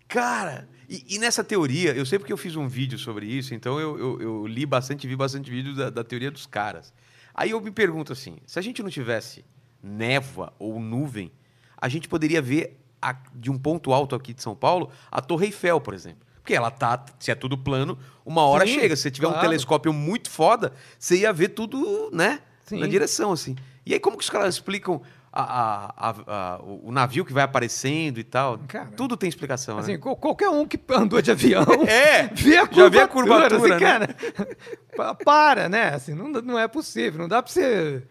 Cara, 0.07 0.67
e, 0.89 1.15
e 1.15 1.19
nessa 1.19 1.43
teoria, 1.43 1.93
eu 1.95 2.05
sei 2.05 2.19
porque 2.19 2.31
eu 2.33 2.37
fiz 2.37 2.55
um 2.55 2.67
vídeo 2.67 2.97
sobre 2.97 3.25
isso, 3.25 3.53
então 3.53 3.79
eu, 3.79 3.97
eu, 3.97 4.21
eu 4.21 4.47
li 4.47 4.65
bastante, 4.65 5.07
vi 5.07 5.15
bastante 5.15 5.49
vídeo 5.49 5.75
da, 5.75 5.89
da 5.89 6.03
teoria 6.03 6.31
dos 6.31 6.45
caras. 6.45 6.93
Aí 7.33 7.51
eu 7.51 7.59
me 7.61 7.71
pergunto 7.71 8.13
assim: 8.13 8.37
se 8.45 8.57
a 8.59 8.61
gente 8.61 8.81
não 8.83 8.89
tivesse 8.89 9.43
névoa 9.81 10.53
ou 10.57 10.79
nuvem, 10.79 11.31
a 11.77 11.89
gente 11.89 12.07
poderia 12.07 12.41
ver 12.41 12.79
a- 13.01 13.17
de 13.33 13.51
um 13.51 13.57
ponto 13.57 13.91
alto 13.93 14.15
aqui 14.15 14.33
de 14.33 14.41
São 14.41 14.55
Paulo 14.55 14.89
a 15.11 15.21
Torre 15.21 15.47
Eiffel, 15.47 15.81
por 15.81 15.93
exemplo. 15.93 16.25
Porque 16.41 16.53
ela 16.53 16.69
tá, 16.69 17.03
se 17.19 17.31
é 17.31 17.35
tudo 17.35 17.57
plano, 17.57 17.97
uma 18.23 18.43
hora 18.43 18.67
Sim, 18.67 18.75
chega. 18.79 18.95
Se 18.95 19.01
você 19.03 19.11
tiver 19.11 19.27
um 19.27 19.31
claro. 19.31 19.47
telescópio 19.47 19.91
muito 19.91 20.29
foda, 20.29 20.71
você 20.97 21.17
ia 21.21 21.33
ver 21.33 21.49
tudo, 21.49 22.09
né? 22.13 22.39
Sim. 22.63 22.79
Na 22.79 22.85
direção, 22.87 23.31
assim. 23.31 23.55
E 23.83 23.93
aí, 23.93 23.99
como 23.99 24.15
que 24.15 24.23
os 24.23 24.29
caras 24.29 24.53
explicam 24.55 25.01
a- 25.43 25.93
a- 25.97 26.15
a- 26.27 26.59
o 26.63 26.91
navio 26.91 27.25
que 27.25 27.33
vai 27.33 27.43
aparecendo 27.43 28.19
e 28.19 28.23
tal? 28.23 28.57
Cara, 28.67 28.87
tudo 28.95 29.17
tem 29.17 29.27
explicação, 29.27 29.77
Assim, 29.77 29.93
né? 29.93 29.97
qual- 29.97 30.15
qualquer 30.15 30.49
um 30.49 30.65
que 30.65 30.79
andou 30.91 31.21
de 31.21 31.31
avião 31.31 31.65
É! 31.87 32.27
vê 32.33 32.57
a 32.57 32.65
Já 32.71 32.89
vê 32.89 32.99
a 33.01 33.07
curvatura, 33.07 33.57
curvatura, 33.57 33.57
assim, 33.57 33.69
né? 33.69 33.79
cara, 33.79 34.15
pa- 34.95 35.15
para, 35.15 35.69
né? 35.69 35.89
Assim, 35.93 36.13
não, 36.13 36.29
não 36.29 36.57
é 36.57 36.67
possível, 36.67 37.19
não 37.19 37.27
dá 37.27 37.43
pra 37.43 37.51
você 37.51 38.03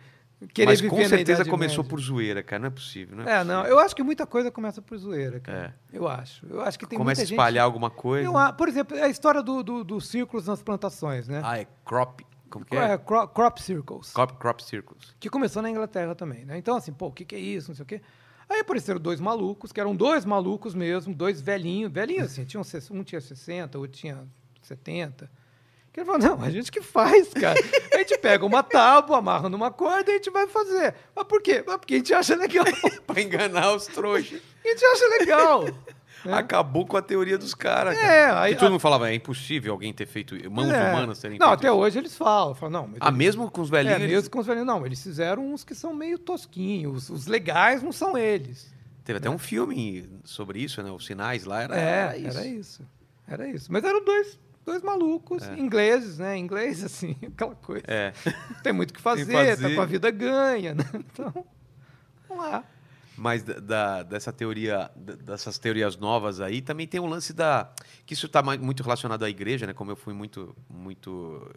querer 0.52 0.66
Mas 0.66 0.80
viver 0.80 0.94
com 0.94 1.00
na 1.02 1.08
certeza 1.08 1.44
começou 1.46 1.78
Média. 1.82 1.90
por 1.90 2.00
zoeira, 2.00 2.42
cara. 2.42 2.60
Não 2.60 2.66
é 2.66 2.70
possível, 2.70 3.16
né? 3.16 3.24
É, 3.40 3.44
não, 3.44 3.64
eu 3.64 3.78
acho 3.78 3.96
que 3.96 4.02
muita 4.02 4.26
coisa 4.26 4.50
começa 4.50 4.82
por 4.82 4.98
zoeira, 4.98 5.40
cara. 5.40 5.74
É. 5.92 5.96
Eu 5.96 6.06
acho. 6.06 6.44
Eu 6.50 6.60
acho 6.60 6.78
que 6.78 6.87
tem 6.87 6.98
Começa 6.98 7.20
a 7.20 7.22
muita 7.22 7.28
gente... 7.28 7.38
espalhar 7.38 7.64
alguma 7.64 7.88
coisa. 7.88 8.28
Eu 8.28 8.52
por 8.54 8.68
exemplo, 8.68 8.94
a 9.02 9.08
história 9.08 9.42
do, 9.42 9.62
do- 9.62 9.82
dos 9.84 10.06
círculos 10.08 10.46
nas 10.46 10.62
plantações, 10.62 11.26
né? 11.28 11.40
Ah, 11.42 11.58
é 11.58 11.66
crop. 11.84 12.20
Como 12.55 12.64
que 12.64 12.77
É, 12.77 12.93
é? 12.93 12.99
cro- 12.99 13.27
crop 13.27 13.61
circles. 13.61 14.12
Crop, 14.12 14.33
crop 14.38 14.62
circles. 14.62 15.12
que 15.19 15.29
começou 15.29 15.61
na 15.61 15.69
Inglaterra 15.69 16.14
também, 16.14 16.45
né? 16.45 16.57
Então, 16.57 16.77
assim, 16.77 16.93
pô, 16.93 17.09
o 17.09 17.12
que, 17.12 17.25
que 17.25 17.35
é 17.35 17.38
isso, 17.40 17.69
não 17.71 17.75
sei 17.75 17.83
o 17.83 17.87
quê. 17.87 18.01
Aí 18.49 18.61
apareceram 18.61 19.01
dois 19.01 19.19
malucos, 19.19 19.73
que 19.73 19.81
eram 19.81 19.97
dois 19.97 20.25
malucos 20.25 20.73
mesmo, 20.73 21.12
dois 21.12 21.40
velhinhos, 21.40 21.90
velhinhos 21.90 22.27
assim, 22.31 22.45
tinham, 22.45 22.62
um 22.93 23.03
tinha 23.03 23.21
60, 23.21 23.77
outro 23.77 23.99
tinha 23.99 24.25
70. 24.62 25.29
Que 25.93 25.99
ele 26.01 26.07
falou, 26.07 26.21
não, 26.21 26.43
a 26.43 26.51
gente 26.51 26.71
que 26.71 26.81
faz, 26.81 27.33
cara. 27.35 27.59
A 27.93 27.99
gente 27.99 28.17
pega 28.19 28.45
uma 28.47 28.62
tábua, 28.62 29.19
amarra 29.19 29.49
numa 29.49 29.71
corda 29.73 30.11
e 30.11 30.14
a 30.14 30.17
gente 30.19 30.31
vai 30.31 30.47
fazer. 30.47 30.95
Mas 31.14 31.27
por 31.27 31.43
quê? 31.43 31.64
Mas 31.67 31.77
porque 31.79 31.95
a 31.95 31.97
gente 31.99 32.14
acha 32.14 32.37
legal. 32.37 32.64
pra 33.07 33.21
enganar 33.21 33.75
os 33.75 33.87
trouxas. 33.87 34.40
A 34.64 34.69
gente 34.69 34.85
acha 34.85 35.09
legal. 35.19 35.64
Né? 36.24 36.32
Acabou 36.34 36.87
com 36.87 36.96
a 36.96 37.02
teoria 37.02 37.37
dos 37.38 37.54
caras. 37.54 37.96
É, 37.98 38.00
cara. 38.26 38.40
aí- 38.42 38.52
E 38.52 38.56
todo 38.56 38.70
mundo 38.70 38.80
falava, 38.80 39.10
é 39.10 39.14
impossível 39.14 39.72
alguém 39.72 39.92
ter 39.92 40.06
feito. 40.06 40.34
Mãos 40.50 40.70
É. 40.70 40.90
humanas 40.92 41.18
terem 41.20 41.38
Não, 41.38 41.50
até 41.50 41.68
isso. 41.68 41.76
hoje 41.76 41.98
eles 41.98 42.16
falam. 42.16 42.54
falam 42.54 42.72
não, 42.88 42.94
Ah, 43.00 43.08
eles- 43.08 43.18
mesmo 43.18 43.50
com 43.50 43.60
os 43.60 43.70
velhinhos? 43.70 43.98
É, 43.98 44.02
eles- 44.02 44.14
mesmo 44.16 44.30
com 44.30 44.38
os 44.38 44.46
velhinhos. 44.46 44.66
Não, 44.66 44.84
eles 44.87 45.02
fizeram 45.02 45.52
uns 45.52 45.64
que 45.64 45.74
são 45.74 45.92
meio 45.94 46.18
tosquinhos. 46.18 47.10
Os 47.10 47.26
legais 47.26 47.82
não 47.82 47.92
são 47.92 48.16
eles. 48.16 48.72
Teve 49.04 49.18
até 49.18 49.28
um 49.28 49.38
filme 49.38 50.08
sobre 50.24 50.60
isso, 50.60 50.82
né? 50.82 50.90
Os 50.90 51.04
sinais 51.04 51.44
lá 51.44 51.62
era, 51.62 51.76
É, 51.78 51.82
era 51.82 52.16
isso. 52.18 52.38
era 52.38 52.46
isso. 52.46 52.82
Era 53.28 53.48
isso. 53.48 53.72
Mas 53.72 53.84
eram 53.84 54.02
dois, 54.04 54.38
dois 54.64 54.82
malucos, 54.82 55.46
ingleses, 55.58 56.18
né? 56.18 56.38
Inglês, 56.38 56.82
assim, 56.84 57.14
aquela 57.26 57.54
coisa. 57.54 57.84
É. 57.87 58.12
Tem 58.62 58.72
muito 58.72 58.90
o 58.90 58.94
que 58.94 59.00
fazer, 59.02 59.30
fazer. 59.30 59.68
tá 59.68 59.74
com 59.74 59.80
a 59.82 59.87
vida 59.87 60.10
ganha, 60.10 60.74
né? 60.74 60.84
Então, 60.94 61.44
vamos 62.28 62.44
lá. 62.44 62.64
Mas 63.16 63.42
da, 63.42 63.55
da- 63.61 64.03
dessa 64.03 64.33
teoria, 64.33 64.90
dessas 64.96 65.57
teorias 65.59 65.96
novas 65.96 66.40
aí, 66.40 66.61
também 66.61 66.87
tem 66.87 66.98
o 67.00 67.07
lance 67.07 67.33
da. 67.33 67.70
Que 68.05 68.12
isso 68.14 68.27
está 68.27 68.42
muito 68.42 68.83
relacionado 68.83 69.24
à 69.24 69.31
igreja, 69.31 69.66
né? 69.66 69.72
Como 69.72 69.90
eu 69.90 69.96
fui 69.96 70.12
muito. 70.12 70.55
muito 70.68 71.48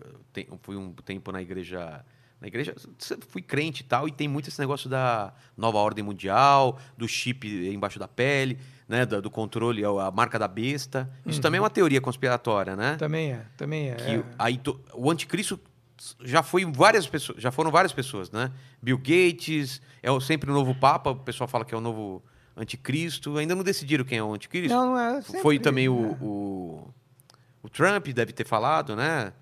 fui 0.61 0.75
um 0.75 0.91
tempo 0.93 1.31
na 1.31 1.41
igreja. 1.41 2.03
Na 2.39 2.47
igreja, 2.47 2.75
fui 3.29 3.41
crente 3.41 3.81
e 3.81 3.85
tal, 3.85 4.07
e 4.07 4.11
tem 4.11 4.27
muito 4.27 4.47
esse 4.47 4.59
negócio 4.59 4.87
da 4.87 5.33
nova 5.57 5.79
ordem 5.79 6.03
mundial, 6.05 6.77
do 6.95 7.07
chip 7.07 7.47
embaixo 7.73 7.97
da 7.97 8.07
pele, 8.07 8.59
né? 8.87 9.07
Do, 9.07 9.19
do 9.23 9.31
controle, 9.31 9.83
a 9.83 10.11
marca 10.11 10.37
da 10.37 10.47
besta. 10.47 11.09
Isso 11.25 11.41
também 11.41 11.57
é 11.57 11.61
uma 11.61 11.69
teoria 11.71 11.99
conspiratória, 11.99 12.75
né? 12.75 12.95
Também 12.97 13.31
é, 13.31 13.41
também 13.57 13.89
é. 13.89 13.95
que 13.95 14.11
é. 14.17 14.23
aí 14.37 14.59
to- 14.59 14.79
o 14.93 15.09
anticristo 15.09 15.59
já 16.23 16.43
foi 16.43 16.65
várias 16.65 17.07
pessoas, 17.07 17.41
já 17.41 17.51
foram 17.51 17.71
várias 17.71 17.93
pessoas, 17.93 18.31
né? 18.31 18.51
Bill 18.81 18.97
Gates, 18.97 19.81
é 20.01 20.11
o, 20.11 20.19
sempre 20.19 20.49
o 20.49 20.53
novo 20.53 20.75
papa, 20.75 21.11
o 21.11 21.15
pessoal 21.15 21.47
fala 21.47 21.65
que 21.65 21.73
é 21.73 21.77
o 21.77 21.81
novo 21.81 22.23
anticristo, 22.55 23.37
ainda 23.37 23.55
não 23.55 23.63
decidiram 23.63 24.03
quem 24.03 24.17
é 24.17 24.23
o 24.23 24.33
anticristo. 24.33 24.75
Não, 24.75 24.87
não 24.87 24.99
é. 24.99 25.21
sempre, 25.21 25.41
foi 25.41 25.59
também 25.59 25.87
o, 25.87 26.01
né? 26.01 26.17
o, 26.21 26.87
o 27.63 27.69
Trump 27.69 28.07
deve 28.07 28.33
ter 28.33 28.45
falado, 28.45 28.95
né? 28.95 29.33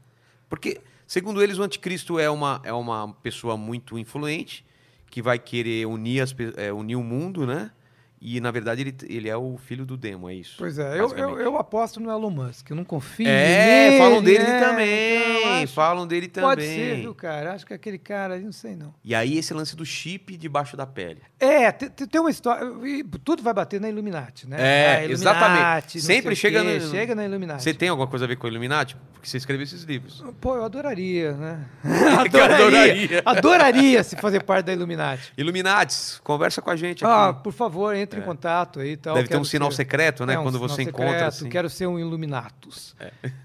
Porque 0.49 0.81
segundo 1.07 1.41
eles 1.41 1.57
o 1.57 1.63
anticristo 1.63 2.19
é 2.19 2.29
uma 2.29 2.61
é 2.63 2.73
uma 2.73 3.13
pessoa 3.21 3.55
muito 3.57 3.97
influente 3.97 4.65
que 5.09 5.21
vai 5.21 5.39
querer 5.39 5.85
unir 5.87 6.21
as, 6.21 6.35
é, 6.57 6.73
unir 6.73 6.95
o 6.95 7.03
mundo, 7.03 7.45
né? 7.45 7.71
E 8.21 8.39
na 8.39 8.49
verdade 8.49 8.81
ele, 8.81 8.95
ele 9.07 9.29
é 9.29 9.35
o 9.37 9.57
filho 9.57 9.85
do 9.85 9.95
demo, 9.97 10.29
é 10.29 10.33
isso. 10.33 10.55
Pois 10.57 10.79
é, 10.79 10.99
eu, 10.99 11.09
eu, 11.15 11.39
eu 11.39 11.57
aposto 11.57 11.99
no 11.99 12.09
Elon 12.09 12.29
Musk, 12.31 12.69
eu 12.69 12.75
não 12.75 12.83
confio 12.85 13.27
É, 13.27 13.89
nele, 13.89 13.97
falam 13.99 14.23
dele 14.23 14.43
é, 14.43 14.59
também. 14.59 15.37
então 15.39 15.53
acho- 15.63 15.73
falam 15.73 16.07
dele 16.07 16.27
também. 16.27 16.49
Pode 16.49 16.63
ser, 16.63 16.95
viu, 17.01 17.13
cara? 17.13 17.53
Acho 17.53 17.65
que 17.65 17.73
aquele 17.73 17.97
cara, 17.99 18.39
não 18.39 18.51
sei 18.51 18.75
não. 18.75 18.93
E 19.03 19.13
aí 19.13 19.37
esse 19.37 19.53
lance 19.53 19.75
do 19.75 19.85
chip 19.85 20.35
debaixo 20.37 20.75
da 20.77 20.87
pele. 20.87 21.21
É, 21.39 21.71
te- 21.71 21.89
te- 21.89 22.07
tem 22.07 22.19
uma 22.21 22.31
história. 22.31 22.65
e 22.87 23.03
Tudo 23.23 23.43
vai 23.43 23.53
bater 23.53 23.79
na 23.79 23.89
Illuminati, 23.89 24.47
né? 24.49 24.55
É, 24.59 24.85
Ah, 24.95 25.05
Illuminati, 25.05 25.11
exatamente. 25.11 26.01
Sempre 26.01 26.35
chega 26.35 26.63
quê, 26.63 26.79
no- 26.79 26.89
chega 26.89 27.13
na 27.15 27.25
Illuminati. 27.25 27.63
Você 27.63 27.73
tem 27.73 27.89
alguma 27.89 28.07
coisa 28.07 28.25
a 28.25 28.27
ver 28.27 28.37
com 28.37 28.47
o 28.47 28.49
Illuminati? 28.49 28.95
Porque 29.13 29.27
você 29.29 29.37
escreveu 29.37 29.63
esses 29.65 29.83
livros. 29.83 30.23
Pô, 30.41 30.55
eu 30.55 30.63
adoraria, 30.63 31.33
né? 31.33 31.65
adoraria. 32.17 33.21
adoraria 33.25 34.03
se 34.03 34.15
fazer 34.15 34.43
parte 34.43 34.65
da 34.67 34.73
Illuminati. 34.73 35.33
Illuminatis, 35.37 36.19
conversa 36.23 36.61
com 36.61 36.69
a 36.69 36.75
gente 36.75 37.03
aqui. 37.05 37.13
Ah, 37.13 37.33
por 37.33 37.53
favor, 37.53 37.95
entre 38.05 38.19
em 38.19 38.23
contato 38.23 38.79
aí. 38.79 38.95
Tal. 38.97 39.15
Deve 39.15 39.27
ter 39.27 39.37
um 39.37 39.43
sinal 39.43 39.69
ser- 39.71 39.77
secreto, 39.77 40.25
né? 40.25 40.33
É, 40.35 40.39
um 40.39 40.43
Quando 40.43 40.57
você 40.59 40.83
secreto, 40.83 41.01
encontra 41.03 41.27
assim. 41.27 41.49
Quero 41.49 41.69
ser 41.69 41.87
um 41.87 41.99
Illuminatus. 41.99 42.95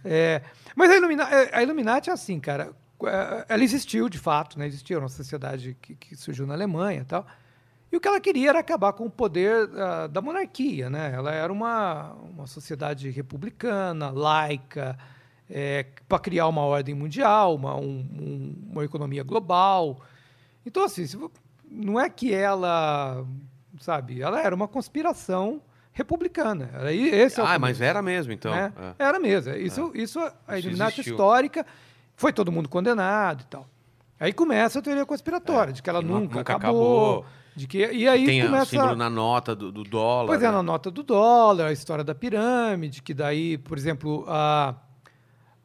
É, 0.05 0.40
mas 0.77 0.90
a, 0.90 0.96
Illumina, 0.96 1.27
a 1.53 1.62
Illuminati 1.62 2.09
é 2.11 2.12
assim, 2.12 2.38
cara. 2.38 2.70
é, 3.05 3.46
Ela 3.49 3.64
existiu 3.64 4.09
de 4.09 4.18
fato, 4.18 4.59
né? 4.59 4.66
Existiu 4.66 4.99
uma 5.01 5.09
sociedade 5.09 5.77
que, 5.83 5.94
que 5.96 6.14
surgiu 6.16 6.46
na 6.46 6.55
Alemanha 6.55 7.01
e 7.01 7.05
tal. 7.05 7.27
E 7.92 7.96
o 7.96 8.01
que 8.01 8.07
ela 8.07 8.20
queria 8.20 8.51
era 8.51 8.61
acabar 8.61 8.92
com 8.92 9.07
o 9.07 9.11
poder 9.11 9.68
ah, 9.77 10.07
da 10.07 10.20
monarquia, 10.23 10.88
né? 10.88 11.11
Ela 11.12 11.33
era 11.33 11.53
uma, 11.53 12.12
uma 12.12 12.46
sociedade 12.46 13.11
republicana, 13.11 14.11
laica, 14.11 14.96
para 16.09 16.18
criar 16.20 16.46
uma 16.46 16.61
ordem 16.62 16.94
mundial, 16.94 17.57
uma, 17.57 17.75
um- 17.77 18.07
um- 18.12 18.55
uma 18.70 18.85
economia 18.85 19.25
global. 19.25 20.01
Então, 20.64 20.85
assim, 20.85 21.05
não 21.68 21.99
é 21.99 22.09
que 22.09 22.33
ela, 22.33 23.27
sabe, 23.80 24.22
ela 24.22 24.40
era 24.40 24.54
uma 24.54 24.68
conspiração 24.68 25.60
republicana. 25.92 26.70
Era, 26.72 26.92
esse 26.94 27.40
é 27.40 27.42
o 27.42 27.46
Ah, 27.46 27.54
começo 27.54 27.60
mas 27.60 27.80
era 27.80 28.00
mesmo, 28.00 28.32
então. 28.32 28.52
né? 28.52 28.72
É. 28.98 29.04
Era 29.06 29.18
mesmo. 29.18 29.52
Isso, 29.56 29.90
isso 29.94 30.20
a 30.46 30.58
Illuminati 30.58 31.00
histórica 31.00 31.66
foi 32.14 32.32
todo 32.32 32.52
mundo 32.52 32.68
condenado 32.68 33.42
e 33.42 33.46
tal. 33.46 33.66
Aí 34.20 34.32
começa 34.32 34.78
a 34.78 34.82
teoria 34.82 35.04
conspiratória, 35.06 35.72
de 35.72 35.82
que 35.82 35.88
ela 35.90 35.98
É, 35.98 36.02
que 36.02 36.08
nu- 36.08 36.20
nunca, 36.20 36.38
nunca 36.38 36.52
acabou, 36.54 37.08
acabou. 37.22 37.26
De 37.56 37.66
que, 37.66 37.78
e 37.90 38.06
aí 38.06 38.24
Tem 38.26 38.42
o 38.42 38.46
começa. 38.46 38.66
símbolo 38.66 38.94
na 38.94 39.10
nota 39.10 39.56
do, 39.56 39.72
do 39.72 39.82
dólar. 39.82 40.26
Pois 40.28 40.42
é, 40.42 40.46
né? 40.46 40.52
na 40.52 40.62
nota 40.62 40.90
do 40.90 41.02
dólar, 41.02 41.66
a 41.66 41.72
história 41.72 42.04
da 42.04 42.14
pirâmide, 42.14 43.02
que 43.02 43.12
daí, 43.12 43.58
por 43.58 43.76
exemplo, 43.76 44.24
a, 44.28 44.74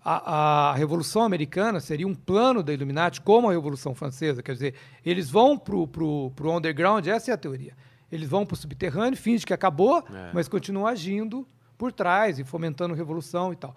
a, 0.03 0.69
a 0.71 0.73
Revolução 0.73 1.21
Americana 1.23 1.79
seria 1.79 2.07
um 2.07 2.15
plano 2.15 2.63
da 2.63 2.73
Illuminati, 2.73 3.21
como 3.21 3.49
a 3.49 3.51
Revolução 3.51 3.93
Francesa. 3.93 4.41
Quer 4.41 4.53
dizer, 4.53 4.73
eles 5.05 5.29
vão 5.29 5.57
para 5.57 5.75
o 5.75 6.31
underground, 6.47 7.05
essa 7.07 7.31
é 7.31 7.33
a 7.33 7.37
teoria. 7.37 7.73
Eles 8.11 8.29
vão 8.29 8.45
para 8.45 8.53
o 8.53 8.57
subterrâneo, 8.57 9.17
fingem 9.17 9.45
que 9.45 9.53
acabou, 9.53 9.99
É. 10.13 10.29
mas 10.33 10.47
continuam 10.47 10.87
agindo 10.87 11.47
por 11.77 11.91
trás 11.91 12.39
e 12.39 12.43
fomentando 12.43 12.93
revolução 12.93 13.51
e 13.51 13.55
tal. 13.55 13.75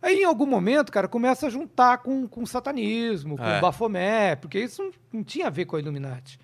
Aí, 0.00 0.20
em 0.20 0.24
algum 0.24 0.46
momento, 0.46 0.92
cara, 0.92 1.08
começa 1.08 1.46
a 1.46 1.50
juntar 1.50 1.98
com, 1.98 2.26
com 2.28 2.46
satanismo, 2.46 3.36
com 3.36 3.44
É. 3.44 3.60
Bafomé, 3.60 4.36
porque 4.36 4.58
isso 4.60 4.82
não, 4.82 4.90
não 5.12 5.24
tinha 5.24 5.48
a 5.48 5.50
ver 5.50 5.64
com 5.64 5.76
a 5.76 5.80
Illuminati. 5.80 6.38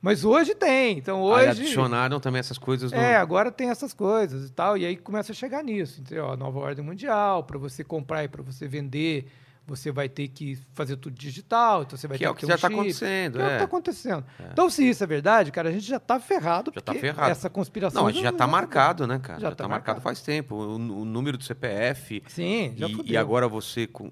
Mas 0.00 0.24
hoje 0.24 0.54
tem. 0.54 0.98
Então, 0.98 1.34
Aí 1.34 1.48
hoje. 1.48 1.62
adicionaram 1.62 2.20
também 2.20 2.38
essas 2.38 2.58
coisas. 2.58 2.92
no- 2.92 2.98
É, 2.98 3.16
agora 3.16 3.50
tem 3.50 3.68
essas 3.70 3.92
coisas 3.92 4.48
e 4.48 4.52
tal, 4.52 4.76
e 4.78 4.84
aí 4.86 4.96
começa 4.96 5.32
a 5.32 5.34
chegar 5.34 5.64
nisso, 5.64 6.00
entendeu? 6.00 6.30
A 6.30 6.36
nova 6.36 6.58
ordem 6.60 6.84
mundial, 6.84 7.42
para 7.44 7.58
você 7.58 7.82
comprar 7.82 8.22
e 8.24 8.28
para 8.28 8.42
você 8.42 8.68
vender, 8.68 9.26
você 9.68 9.92
vai 9.92 10.08
ter 10.08 10.28
que 10.28 10.58
fazer 10.72 10.96
tudo 10.96 11.14
digital, 11.14 11.82
então 11.82 11.96
você 11.98 12.08
vai 12.08 12.16
Que 12.16 12.24
ter 12.24 12.28
é 12.28 12.30
o 12.30 12.34
que 12.34 12.46
já 12.46 12.54
está 12.54 12.68
acontecendo. 12.68 13.34
que 13.34 13.38
é 13.38 13.44
o 13.44 13.46
que 13.46 13.50
É. 13.50 13.54
está 13.56 13.64
acontecendo. 13.66 14.24
Então, 14.50 14.70
se 14.70 14.88
isso 14.88 15.04
é 15.04 15.06
verdade, 15.06 15.52
cara, 15.52 15.68
a 15.68 15.72
gente 15.72 15.86
já 15.86 16.00
tá 16.00 16.18
ferrado, 16.18 16.72
Já 16.74 16.80
tá 16.80 16.92
porque 16.92 17.00
ferrado. 17.06 17.30
essa 17.30 17.50
conspiração... 17.50 18.00
Não, 18.02 18.08
a 18.08 18.12
gente 18.12 18.22
já 18.22 18.30
está 18.30 18.46
marcado, 18.46 19.06
né, 19.06 19.18
cara? 19.18 19.38
Já 19.38 19.48
Já 19.50 19.50
tá 19.50 19.52
está 19.52 19.68
marcado 19.68 19.96
marcado. 19.96 20.00
faz 20.00 20.22
tempo. 20.22 20.54
O, 20.54 20.74
o 20.76 21.04
número 21.04 21.36
do 21.36 21.44
CPF. 21.44 22.22
Sim, 22.28 22.72
já 22.76 22.86
e, 22.88 23.12
e 23.12 23.16
agora 23.16 23.46
você, 23.46 23.86
com 23.86 24.10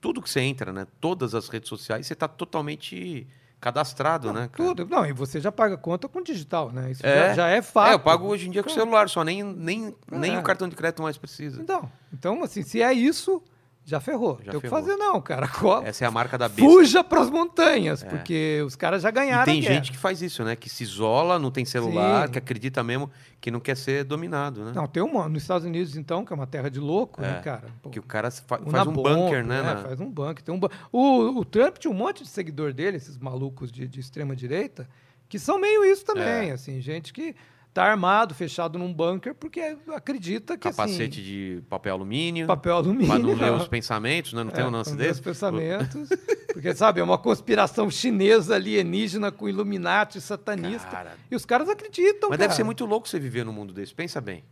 tudo 0.00 0.22
que 0.22 0.30
você 0.30 0.40
entra, 0.40 0.72
né? 0.72 0.86
Todas 1.00 1.34
as 1.34 1.48
redes 1.48 1.68
sociais, 1.68 2.06
você 2.06 2.12
está 2.12 2.28
totalmente 2.28 3.26
cadastrado, 3.60 4.30
né, 4.32 4.48
cara? 4.52 4.68
Tudo. 4.74 4.86
Não, 4.86 5.06
e 5.06 5.12
você 5.14 5.40
já 5.40 5.50
paga 5.50 5.76
conta 5.78 6.06
com 6.06 6.22
digital, 6.22 6.70
né? 6.70 6.90
Isso 6.90 7.04
É. 7.04 7.28
já, 7.28 7.34
já 7.34 7.48
é 7.48 7.62
fato. 7.62 7.90
É, 7.90 7.94
eu 7.94 7.98
pago 8.00 8.26
hoje 8.26 8.46
em 8.46 8.50
dia 8.50 8.62
com 8.62 8.68
o 8.68 8.72
celular, 8.72 9.08
só 9.08 9.24
nem, 9.24 9.42
nem, 9.42 9.94
nem 10.10 10.34
É. 10.34 10.38
o 10.38 10.42
cartão 10.42 10.68
de 10.68 10.76
crédito 10.76 11.02
mais 11.02 11.16
precisa. 11.16 11.62
Então, 11.62 11.90
então, 12.12 12.42
assim, 12.44 12.62
se 12.62 12.82
é 12.82 12.92
isso, 12.92 13.42
já 13.86 14.00
ferrou. 14.00 14.38
Já 14.42 14.52
tem 14.52 14.58
o 14.58 14.62
que 14.62 14.68
fazer 14.68 14.96
não, 14.96 15.20
cara. 15.20 15.46
Essa 15.84 16.04
é 16.04 16.08
a 16.08 16.10
marca 16.10 16.38
da 16.38 16.48
besta. 16.48 16.62
Fuja 16.62 17.04
pras 17.04 17.28
montanhas, 17.28 18.02
porque 18.02 18.62
os 18.66 18.74
caras 18.74 19.02
já 19.02 19.10
ganharam 19.10 19.42
E 19.52 19.56
tem 19.56 19.62
gente 19.62 19.92
que 19.92 19.98
faz 19.98 20.22
isso, 20.22 20.42
né? 20.42 20.56
Que 20.56 20.70
se 20.70 20.82
isola, 20.82 21.38
não 21.38 21.50
tem 21.50 21.64
celular, 21.64 22.26
Sim. 22.26 22.32
que 22.32 22.38
acredita 22.38 22.82
mesmo 22.82 23.10
que 23.40 23.50
não 23.50 23.60
quer 23.60 23.76
ser 23.76 24.02
dominado, 24.04 24.64
né? 24.64 24.72
Não, 24.74 24.86
tem 24.86 25.02
uma 25.02 25.28
nos 25.28 25.42
Estados 25.42 25.66
Unidos, 25.66 25.96
então, 25.96 26.24
que 26.24 26.32
é 26.32 26.36
uma 26.36 26.46
terra 26.46 26.70
de 26.70 26.80
louco, 26.80 27.20
né, 27.20 27.36
É, 27.38 27.42
cara? 27.42 27.64
Pô, 27.82 27.90
Que 27.90 27.98
o 27.98 28.02
cara 28.02 28.30
fa- 28.30 28.56
o 28.64 28.70
faz 28.70 28.86
um 28.86 28.90
Nabombo, 28.90 29.02
bunker, 29.02 29.44
né? 29.44 29.58
é, 29.58 29.62
na- 29.62 29.76
Faz 29.76 30.00
um 30.00 30.10
bunker. 30.10 30.42
Tem 30.42 30.54
um 30.54 30.58
bu- 30.58 30.70
o, 30.90 31.38
o 31.40 31.44
Trump 31.44 31.76
tinha 31.76 31.90
um 31.90 31.94
monte 31.96 32.22
de 32.22 32.28
seguidor 32.30 32.72
dele, 32.72 32.96
esses 32.96 33.18
malucos 33.18 33.70
de, 33.70 33.86
de 33.86 34.00
extrema 34.00 34.34
direita, 34.34 34.88
que 35.28 35.38
são 35.38 35.58
meio 35.58 35.84
isso 35.84 36.04
também, 36.06 36.50
É. 36.50 36.52
assim, 36.52 36.80
gente 36.80 37.12
que 37.12 37.34
tá 37.74 37.84
armado, 37.84 38.34
fechado 38.34 38.78
num 38.78 38.94
bunker, 38.94 39.34
porque 39.34 39.76
acredita 39.94 40.56
que 40.56 40.68
Capacete 40.70 41.02
assim, 41.02 41.10
de 41.10 41.62
papel 41.68 41.92
alumínio. 41.94 42.46
papel 42.46 42.76
alumínio. 42.76 43.06
Pra 43.08 43.18
não 43.18 43.34
ler 43.34 43.52
os 43.52 43.66
pensamentos, 43.68 44.32
né? 44.32 44.44
Não 44.44 44.50
tem 44.52 44.64
É, 44.64 44.66
um 44.66 44.70
lance 44.70 44.90
não 44.90 44.96
desse? 44.96 45.14
Os 45.14 45.20
pensamentos. 45.20 46.08
Porque, 46.52 46.72
sabe, 46.74 47.00
é 47.00 47.02
uma 47.02 47.18
conspiração 47.18 47.90
chinesa 47.90 48.54
alienígena 48.54 49.32
com 49.32 49.48
Illuminati 49.48 50.20
satanista. 50.20 50.88
Cara. 50.88 51.16
E 51.28 51.34
os 51.34 51.44
caras 51.44 51.68
acreditam, 51.68 52.30
Mas 52.30 52.38
cara. 52.38 52.48
deve 52.48 52.54
ser 52.54 52.62
muito 52.62 52.86
louco 52.86 53.08
você 53.08 53.18
viver 53.18 53.44
num 53.44 53.52
mundo 53.52 53.74
desse. 53.74 53.92
Pensa 53.92 54.20
bem. 54.20 54.44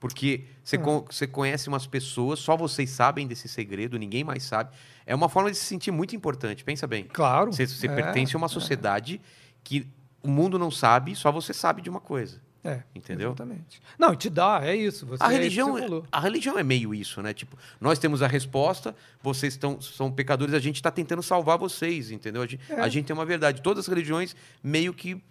Porque 0.00 0.44
você, 0.62 0.74
Ah. 0.76 0.80
con- 0.80 1.04
você 1.08 1.26
conhece 1.26 1.68
umas 1.68 1.86
pessoas, 1.86 2.40
só 2.40 2.56
vocês 2.56 2.90
sabem 2.90 3.26
desse 3.28 3.48
segredo, 3.48 3.96
ninguém 3.98 4.24
mais 4.24 4.42
sabe. 4.42 4.70
É 5.06 5.14
uma 5.14 5.28
forma 5.28 5.50
de 5.52 5.56
se 5.56 5.64
sentir 5.64 5.92
muito 5.92 6.16
importante. 6.16 6.64
Pensa 6.64 6.86
bem. 6.86 7.04
Claro. 7.04 7.52
Você, 7.52 7.64
você 7.66 7.86
é, 7.86 7.94
pertence 7.94 8.34
a 8.34 8.38
uma 8.38 8.48
sociedade 8.48 9.20
que 9.62 9.86
o 10.20 10.28
mundo 10.28 10.58
não 10.58 10.70
sabe, 10.70 11.14
só 11.14 11.30
você 11.30 11.54
sabe 11.54 11.80
de 11.80 11.88
uma 11.88 12.00
coisa. 12.00 12.44
É, 12.66 12.82
Entendeu? 12.94 13.28
Exatamente. 13.28 13.80
Não, 13.98 14.14
te 14.14 14.28
dá, 14.28 14.60
é 14.62 14.74
isso. 14.74 15.06
Você, 15.06 15.22
A 15.22 15.32
é 15.32 15.36
religião, 15.36 15.78
falou. 15.78 16.04
a 16.10 16.20
religião 16.20 16.58
é 16.58 16.62
meio 16.62 16.94
isso, 16.94 17.22
né? 17.22 17.32
Tipo, 17.32 17.56
nós 17.80 17.98
temos 17.98 18.22
a 18.22 18.26
resposta, 18.26 18.94
vocês 19.22 19.52
estão, 19.54 19.80
são 19.80 20.10
pecadores, 20.10 20.54
a 20.54 20.58
gente 20.58 20.76
está 20.76 20.90
tentando 20.90 21.22
salvar 21.22 21.58
vocês, 21.58 22.10
entendeu? 22.10 22.42
A 22.42 22.46
gente, 22.46 22.60
É. 22.72 22.80
a 22.80 22.88
gente 22.88 23.06
tem 23.06 23.14
uma 23.14 23.24
verdade. 23.26 23.62
Todas 23.62 23.84
as 23.84 23.88
religiões 23.88 24.34
meio 24.62 24.92
que 24.92 25.22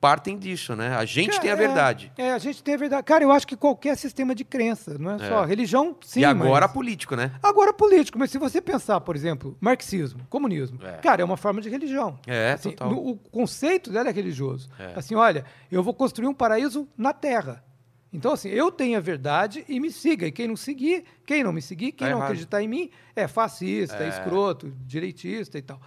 partem 0.00 0.38
disso, 0.38 0.76
né? 0.76 0.94
A 0.96 1.04
gente 1.04 1.30
Cara, 1.30 1.40
tem 1.42 1.50
a 1.50 1.54
é, 1.54 1.56
verdade. 1.56 2.12
É, 2.16 2.32
a 2.32 2.38
gente 2.38 2.62
tem 2.62 2.74
a 2.74 2.76
verdade. 2.76 3.02
Cara, 3.02 3.24
eu 3.24 3.32
acho 3.32 3.46
que 3.46 3.56
qualquer 3.56 3.96
sistema 3.96 4.34
de 4.34 4.44
crença, 4.44 4.96
não 4.98 5.12
é, 5.12 5.28
só. 5.28 5.44
Religião, 5.44 5.96
sim. 6.02 6.20
e 6.20 6.24
agora 6.24 6.66
mas... 6.66 6.72
político, 6.74 7.16
né? 7.16 7.32
Agora 7.42 7.72
político, 7.72 8.18
mas 8.18 8.30
se 8.30 8.38
você 8.38 8.60
pensar, 8.60 9.00
por 9.00 9.16
exemplo, 9.16 9.56
marxismo, 9.60 10.20
comunismo, 10.30 10.78
É. 10.84 10.92
cara, 10.98 11.22
é 11.22 11.24
uma 11.24 11.36
forma 11.36 11.60
de 11.60 11.68
religião. 11.68 12.18
É, 12.26 12.52
Assim, 12.52 12.70
total. 12.70 12.90
no- 12.90 13.10
o 13.10 13.16
conceito 13.16 13.90
dela 13.90 14.08
é 14.08 14.12
religioso. 14.12 14.68
É. 14.78 14.92
Assim, 14.96 15.14
olha, 15.14 15.44
eu 15.70 15.82
vou 15.82 15.92
construir 15.94 16.28
um 16.28 16.34
paraíso 16.34 16.88
na 16.96 17.12
Terra. 17.12 17.64
Então, 18.12 18.32
assim, 18.32 18.48
eu 18.48 18.70
tenho 18.72 18.96
a 18.96 19.00
verdade 19.00 19.64
e 19.68 19.78
me 19.78 19.90
siga. 19.90 20.26
E 20.26 20.32
quem 20.32 20.48
não 20.48 20.56
seguir, 20.56 21.04
quem 21.26 21.44
não 21.44 21.52
me 21.52 21.60
seguir, 21.60 21.92
quem 21.92 22.06
Tá 22.06 22.10
não 22.10 22.18
errado. 22.18 22.30
acreditar 22.30 22.62
em 22.62 22.66
mim, 22.68 22.90
é 23.14 23.28
fascista, 23.28 23.96
é. 24.02 24.06
É. 24.06 24.08
escroto, 24.08 24.72
direitista 24.86 25.58
e 25.58 25.62
tal. 25.62 25.78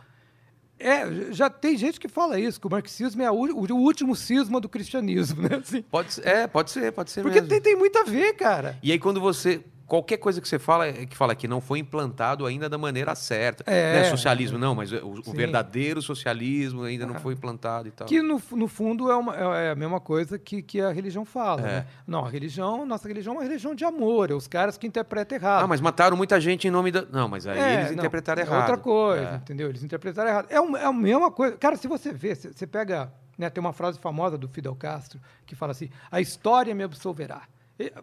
É, 0.81 1.31
já 1.31 1.49
tem 1.49 1.77
gente 1.77 1.99
que 1.99 2.07
fala 2.07 2.39
isso, 2.39 2.59
que 2.59 2.67
o 2.67 2.69
marxismo 2.69 3.21
é 3.21 3.25
a 3.25 3.31
o 3.31 3.75
último 3.75 4.15
cisma 4.15 4.59
do 4.59 4.67
cristianismo, 4.67 5.41
né? 5.43 5.57
Assim, 5.61 5.81
Pode 5.83 6.13
ser, 6.13 6.27
é, 6.27 6.47
pode 6.47 6.71
ser, 6.71 6.91
pode 6.91 7.11
ser 7.11 7.21
porque 7.21 7.39
mesmo. 7.41 7.49
tem, 7.49 7.61
tem 7.61 7.75
muito 7.75 7.97
a 7.97 8.03
ver, 8.03 8.33
cara. 8.33 8.77
E 8.81 8.91
aí 8.91 8.99
quando 8.99 9.21
você 9.21 9.61
qualquer 9.91 10.15
coisa 10.15 10.39
que 10.39 10.47
você 10.47 10.57
fala 10.57 10.87
é 10.87 11.05
que 11.05 11.17
fala 11.17 11.35
que 11.35 11.49
não 11.49 11.59
foi 11.59 11.79
implantado 11.79 12.45
ainda 12.45 12.69
da 12.69 12.77
maneira 12.77 13.13
certa, 13.13 13.61
É. 13.69 14.03
né? 14.03 14.09
Socialismo 14.09 14.57
não, 14.57 14.73
mas 14.73 14.89
o, 14.93 15.21
o 15.25 15.33
verdadeiro 15.33 16.01
socialismo 16.01 16.83
ainda 16.83 17.05
não 17.05 17.15
foi 17.15 17.33
implantado 17.33 17.89
e 17.89 17.91
tal. 17.91 18.07
Que 18.07 18.21
no, 18.21 18.41
no 18.51 18.69
fundo 18.69 19.11
é, 19.11 19.15
uma- 19.17 19.35
é 19.35 19.71
a 19.71 19.75
mesma 19.75 19.99
coisa 19.99 20.39
que, 20.39 20.61
que 20.61 20.79
a 20.79 20.91
religião 20.93 21.25
fala. 21.25 21.59
É. 21.61 21.63
né? 21.65 21.85
Não, 22.07 22.23
a 22.25 22.29
religião, 22.29 22.85
nossa 22.85 23.05
religião 23.05 23.33
é 23.33 23.37
uma 23.39 23.43
religião 23.43 23.75
de 23.75 23.83
amor, 23.83 24.31
é 24.31 24.33
os 24.33 24.47
caras 24.47 24.77
que 24.77 24.87
interpretam 24.87 25.37
errado. 25.37 25.63
Ah, 25.65 25.67
mas 25.67 25.81
mataram 25.81 26.15
muita 26.15 26.39
gente 26.39 26.69
em 26.69 26.71
nome 26.71 26.89
da. 26.89 27.01
Não, 27.01 27.27
mas 27.27 27.45
aí 27.45 27.59
É, 27.59 27.73
eles 27.73 27.87
não, 27.91 27.97
interpretaram 27.97 28.41
é 28.41 28.45
errado. 28.45 28.59
outra 28.61 28.77
coisa, 28.77 29.29
É. 29.29 29.35
entendeu? 29.35 29.67
Eles 29.67 29.83
interpretaram 29.83 30.29
errado. 30.29 30.47
É, 30.49 30.61
um- 30.61 30.77
é 30.77 30.85
a 30.85 30.93
mesma 30.93 31.29
coisa. 31.29 31.57
Cara, 31.57 31.75
se 31.75 31.89
você 31.89 32.13
vê, 32.13 32.33
você 32.33 32.53
você 32.53 32.65
pega. 32.65 33.11
Né, 33.37 33.49
tem 33.49 33.59
uma 33.61 33.73
frase 33.73 33.97
famosa 33.97 34.37
do 34.37 34.47
Fidel 34.47 34.75
Castro 34.75 35.19
que 35.45 35.55
fala 35.55 35.71
assim: 35.73 35.89
a 36.11 36.21
história 36.21 36.73
me 36.75 36.83
absolverá. 36.83 37.41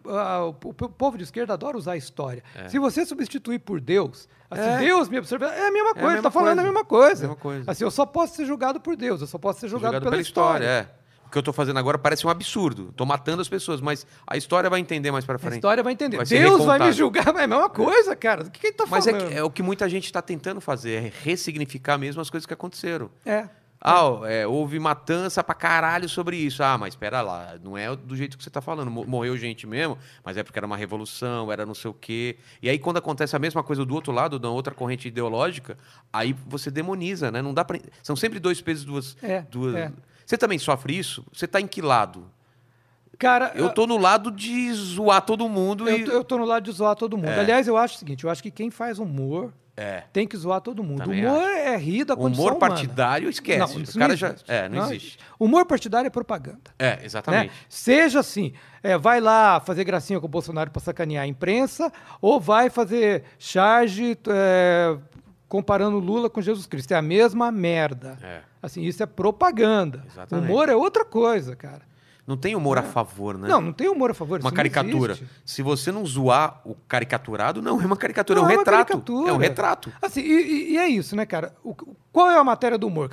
O, 0.03 0.53
povo 0.53 1.17
de 1.17 1.23
esquerda 1.23 1.53
adora 1.53 1.77
usar 1.77 1.93
a 1.93 1.97
história. 1.97 2.43
Se 2.67 2.77
você 2.79 3.05
substituir 3.05 3.59
por 3.59 3.79
Deus, 3.79 4.27
assim, 4.49 4.61
É. 4.63 4.77
Deus 4.79 5.09
me 5.09 5.17
absolverá, 5.17 5.53
é 5.53 5.67
a 5.67 5.71
mesma 5.71 5.93
coisa, 5.93 6.07
mesma 6.09 6.23
tá 6.23 6.31
falando 6.31 6.59
a 6.59 6.63
mesma 6.63 6.83
coisa. 6.85 7.21
Mesma 7.21 7.35
coisa. 7.35 7.71
Assim, 7.71 7.83
eu 7.83 7.91
só 7.91 8.05
posso 8.05 8.35
ser 8.35 8.45
julgado 8.45 8.79
por 8.79 8.95
Deus, 8.95 9.21
eu 9.21 9.27
só 9.27 9.37
posso 9.37 9.59
ser 9.59 9.67
julgado, 9.67 9.95
Jogado 9.95 10.09
pela, 10.09 10.21
história. 10.21 10.65
é. 10.65 10.89
O 11.25 11.31
que 11.31 11.37
eu 11.37 11.43
tô 11.43 11.53
fazendo 11.53 11.77
agora 11.77 11.95
parece 11.99 12.25
um 12.25 12.29
absurdo. 12.31 12.91
Tô 12.95 13.05
matando 13.05 13.39
as 13.39 13.47
pessoas, 13.47 13.79
mas 13.79 14.03
a 14.25 14.35
história 14.35 14.67
vai 14.67 14.79
entender 14.79 15.11
mais 15.11 15.23
pra 15.25 15.35
A 15.35 15.37
frente. 15.37 15.53
história 15.57 15.83
vai 15.83 15.93
entender. 15.93 16.17
Vai 16.17 16.25
Deus 16.25 16.65
vai 16.65 16.79
me 16.79 16.91
julgar, 16.91 17.25
mas 17.27 17.41
é 17.41 17.43
a 17.43 17.47
mesma 17.47 17.69
coisa, 17.69 18.15
cara. 18.15 18.41
O 18.45 18.49
que, 18.49 18.59
que 18.59 18.65
ele 18.67 18.73
tá 18.73 18.85
Mas 18.89 19.05
é, 19.05 19.11
falando? 19.11 19.27
que- 19.29 19.35
é 19.37 19.43
o 19.43 19.51
que 19.51 19.61
muita 19.61 19.87
gente 19.87 20.05
está 20.05 20.23
tentando 20.23 20.59
fazer, 20.59 20.91
é 21.05 21.11
ressignificar 21.23 21.99
mesmo 21.99 22.19
as 22.19 22.31
coisas 22.31 22.47
que 22.47 22.53
aconteceram. 22.55 23.11
É. 23.23 23.47
Ah, 23.81 24.09
é, 24.25 24.45
houve 24.45 24.77
matança 24.77 25.41
pra 25.41 25.55
caralho 25.55 26.09
sobre 26.09 26.35
isso. 26.35 26.61
Ah, 26.61 26.77
mas 26.77 26.93
espera 26.93 27.21
lá, 27.21 27.55
não 27.63 27.77
é 27.77 27.95
do 27.95 28.15
jeito 28.15 28.37
que 28.37 28.43
você 28.43 28.49
tá 28.49 28.59
falando. 28.59 28.91
Mo- 28.91 29.05
Morreu 29.05 29.37
gente 29.37 29.65
mesmo, 29.65 29.97
mas 30.23 30.35
é 30.35 30.43
porque 30.43 30.59
era 30.59 30.65
uma 30.65 30.75
revolução, 30.75 31.49
era 31.51 31.65
não 31.65 31.73
sei 31.73 31.89
o 31.89 31.93
quê. 31.93 32.37
E 32.61 32.69
aí, 32.69 32.77
quando 32.77 32.97
acontece 32.97 33.35
a 33.35 33.39
mesma 33.39 33.63
coisa 33.63 33.85
do 33.85 33.95
outro 33.95 34.11
lado, 34.11 34.37
da 34.37 34.49
outra 34.49 34.73
corrente 34.73 35.07
ideológica, 35.07 35.77
aí 36.11 36.35
você 36.45 36.69
demoniza, 36.69 37.31
né? 37.31 37.41
Não 37.41 37.53
dá 37.53 37.63
pra... 37.63 37.79
São 38.03 38.15
sempre 38.17 38.37
dois 38.39 38.59
pesos, 38.59 38.83
duas... 38.83 39.15
É, 39.23 39.41
duas... 39.49 39.73
é. 39.75 39.91
Você 40.25 40.37
também 40.37 40.59
sofre 40.59 40.97
isso? 40.97 41.25
Você 41.31 41.47
tá 41.47 41.61
em 41.61 41.65
que 41.67 41.81
lado? 41.81 42.29
Cara, 43.17 43.51
Eu 43.55 43.69
tô 43.73 43.85
no 43.85 43.97
lado 43.97 44.31
de 44.31 44.71
zoar 44.73 45.21
todo 45.21 45.47
mundo 45.49 45.89
eu, 45.89 45.97
e... 45.97 46.01
eu 46.03 46.23
tô 46.23 46.37
no 46.37 46.45
lado 46.45 46.63
de 46.63 46.71
zoar 46.71 46.95
todo 46.95 47.17
mundo. 47.17 47.27
É. 47.29 47.39
Aliás, 47.41 47.67
eu 47.67 47.75
acho 47.75 47.95
o 47.95 47.99
seguinte: 47.99 48.23
eu 48.23 48.29
acho 48.29 48.41
que 48.41 48.49
quem 48.49 48.71
faz 48.71 48.97
humor 48.97 49.53
É. 49.79 50.03
tem 50.11 50.27
que 50.27 50.35
zoar 50.35 50.59
todo 50.59 50.83
mundo. 50.83 51.03
Também 51.03 51.25
humor 51.25 51.49
é 51.49 51.77
rir 51.77 52.03
da 52.03 52.15
condição 52.15 52.43
Humor 52.43 52.57
humana. 52.57 52.75
partidário, 52.75 53.29
esquece. 53.29 53.77
Não, 53.77 53.83
o 53.83 53.93
cara 53.93 54.09
não 54.09 54.17
já... 54.17 54.35
É, 54.47 54.67
não, 54.67 54.85
existe. 54.87 55.17
Humor 55.39 55.65
partidário 55.65 56.07
é 56.07 56.09
propaganda. 56.09 56.71
É, 56.77 56.97
né? 56.97 56.99
exatamente. 57.03 57.53
Seja 57.69 58.19
assim, 58.19 58.51
é, 58.83 58.97
vai 58.97 59.21
lá 59.21 59.61
fazer 59.61 59.85
gracinha 59.85 60.19
com 60.19 60.25
o 60.25 60.29
Bolsonaro 60.29 60.69
para 60.69 60.81
sacanear 60.81 61.23
a 61.23 61.27
imprensa, 61.27 61.91
ou 62.21 62.39
vai 62.41 62.69
fazer 62.69 63.23
charge 63.37 64.17
é, 64.27 64.97
comparando 65.47 65.97
Lula 65.97 66.29
com 66.29 66.41
Jesus 66.41 66.65
Cristo. 66.65 66.91
É 66.91 66.97
a 66.97 67.01
mesma 67.01 67.51
merda. 67.51 68.17
É. 68.21 68.41
Assim, 68.61 68.81
isso 68.83 69.01
é 69.01 69.05
propaganda. 69.05 70.03
Exatamente. 70.11 70.51
Humor 70.51 70.67
é 70.67 70.75
outra 70.75 71.05
coisa, 71.05 71.55
cara. 71.55 71.88
Não 72.29 72.37
tem 72.37 72.55
humor 72.55 72.77
a 72.77 72.83
favor, 72.83 73.35
né? 73.39 73.47
Não, 73.47 73.59
não 73.59 73.73
tem 73.73 73.89
humor 73.89 74.11
a 74.11 74.13
favor. 74.13 74.39
uma 74.39 74.51
não 74.51 74.55
caricatura. 74.55 75.17
Se 75.43 75.63
você 75.63 75.91
não 75.91 76.05
zoar 76.05 76.61
o 76.63 76.75
caricaturado, 76.87 77.59
não 77.59 77.81
é 77.81 77.85
uma 77.87 77.97
caricatura, 77.97 78.39
Não, 78.39 78.45
é 78.47 78.51
um 78.51 78.53
é 78.53 78.57
retrato. 78.59 78.85
caricatura. 78.87 79.29
É 79.31 79.33
um 79.33 79.37
retrato. 79.37 79.91
Assim, 79.99 80.21
e, 80.21 80.73
e- 80.73 80.77
é 80.77 80.87
isso, 80.87 81.15
né, 81.15 81.25
cara? 81.25 81.55
O- 81.63 81.73
qual 82.11 82.29
é 82.29 82.37
a 82.37 82.43
matéria 82.43 82.77
do 82.77 82.85
humor? 82.85 83.09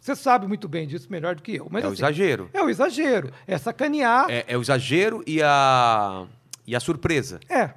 Você 0.00 0.16
sabe 0.16 0.48
muito 0.48 0.66
bem 0.68 0.84
disso 0.84 1.06
melhor 1.08 1.36
do 1.36 1.42
que 1.42 1.54
eu. 1.54 1.68
Mas, 1.70 1.84
é 1.84 1.86
o 1.86 1.90
assim, 1.92 2.02
exagero. 2.02 2.50
É 2.52 2.60
o 2.60 2.68
exagero. 2.68 3.30
É 3.46 3.56
sacanear. 3.56 4.26
É, 4.28 4.44
é 4.48 4.58
o 4.58 4.60
exagero 4.60 5.22
e 5.28 5.40
a, 5.40 6.26
e 6.66 6.74
a 6.74 6.80
surpresa. 6.80 7.38
É. 7.48 7.70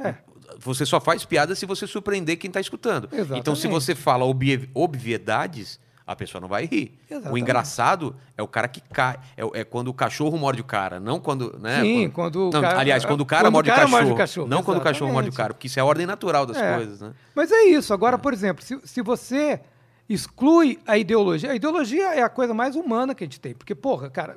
É. 0.00 0.16
Você 0.58 0.84
só 0.84 1.00
faz 1.00 1.24
piada 1.24 1.54
se 1.54 1.64
você 1.64 1.86
surpreender 1.86 2.38
quem 2.38 2.48
está 2.48 2.60
escutando. 2.60 3.08
Exatamente. 3.12 3.38
Então, 3.40 3.54
se 3.54 3.68
você 3.68 3.94
fala 3.94 4.24
obvi- 4.24 4.68
obviedades, 4.74 5.78
a 6.06 6.14
pessoa 6.14 6.40
não 6.40 6.48
vai 6.48 6.66
rir. 6.66 6.98
O 7.10 7.14
Exatamente. 7.14 7.40
engraçado 7.42 8.14
é 8.36 8.42
o 8.42 8.48
cara 8.48 8.68
que 8.68 8.80
cai. 8.80 9.16
É, 9.36 9.60
é 9.60 9.64
quando 9.64 9.88
o 9.88 9.94
cachorro 9.94 10.36
morde 10.36 10.60
o 10.60 10.64
cara, 10.64 11.00
não 11.00 11.18
quando. 11.18 11.58
Né? 11.58 11.80
Sim, 11.80 12.10
quando 12.10 12.48
o 12.48 12.50
Não, 12.50 12.60
cara- 12.60 12.78
aliás, 12.78 13.04
quando 13.04 13.20
o 13.22 13.26
cara, 13.26 13.42
quando 13.44 13.48
o 13.48 13.52
morde, 13.52 13.70
cara 13.70 13.80
o 13.80 13.82
cachorro, 13.84 14.00
morde 14.02 14.12
o 14.12 14.16
cachorro, 14.16 14.48
Não 14.48 14.62
quando 14.62 14.78
o 14.78 14.80
cachorro 14.82 15.12
morde 15.12 15.28
o 15.28 15.30
exatamente. 15.30 15.36
cara, 15.36 15.54
porque 15.54 15.66
isso 15.66 15.78
é 15.78 15.82
a 15.82 15.84
ordem 15.84 16.06
natural 16.06 16.44
das 16.46 16.56
É. 16.58 16.74
coisas, 16.76 17.00
né? 17.00 17.12
Mas 17.34 17.50
é 17.50 17.62
isso. 17.64 17.94
Agora, 17.94 18.18
por 18.18 18.32
exemplo, 18.32 18.62
se, 18.64 18.78
se 18.84 19.00
você 19.02 19.60
exclui 20.08 20.78
a 20.86 20.98
ideologia, 20.98 21.50
a 21.50 21.54
ideologia 21.54 22.14
é 22.14 22.22
a 22.22 22.28
coisa 22.28 22.52
mais 22.52 22.76
humana 22.76 23.14
que 23.14 23.24
a 23.24 23.26
gente 23.26 23.40
tem. 23.40 23.54
Porque, 23.54 23.74
porra, 23.74 24.10
cara, 24.10 24.36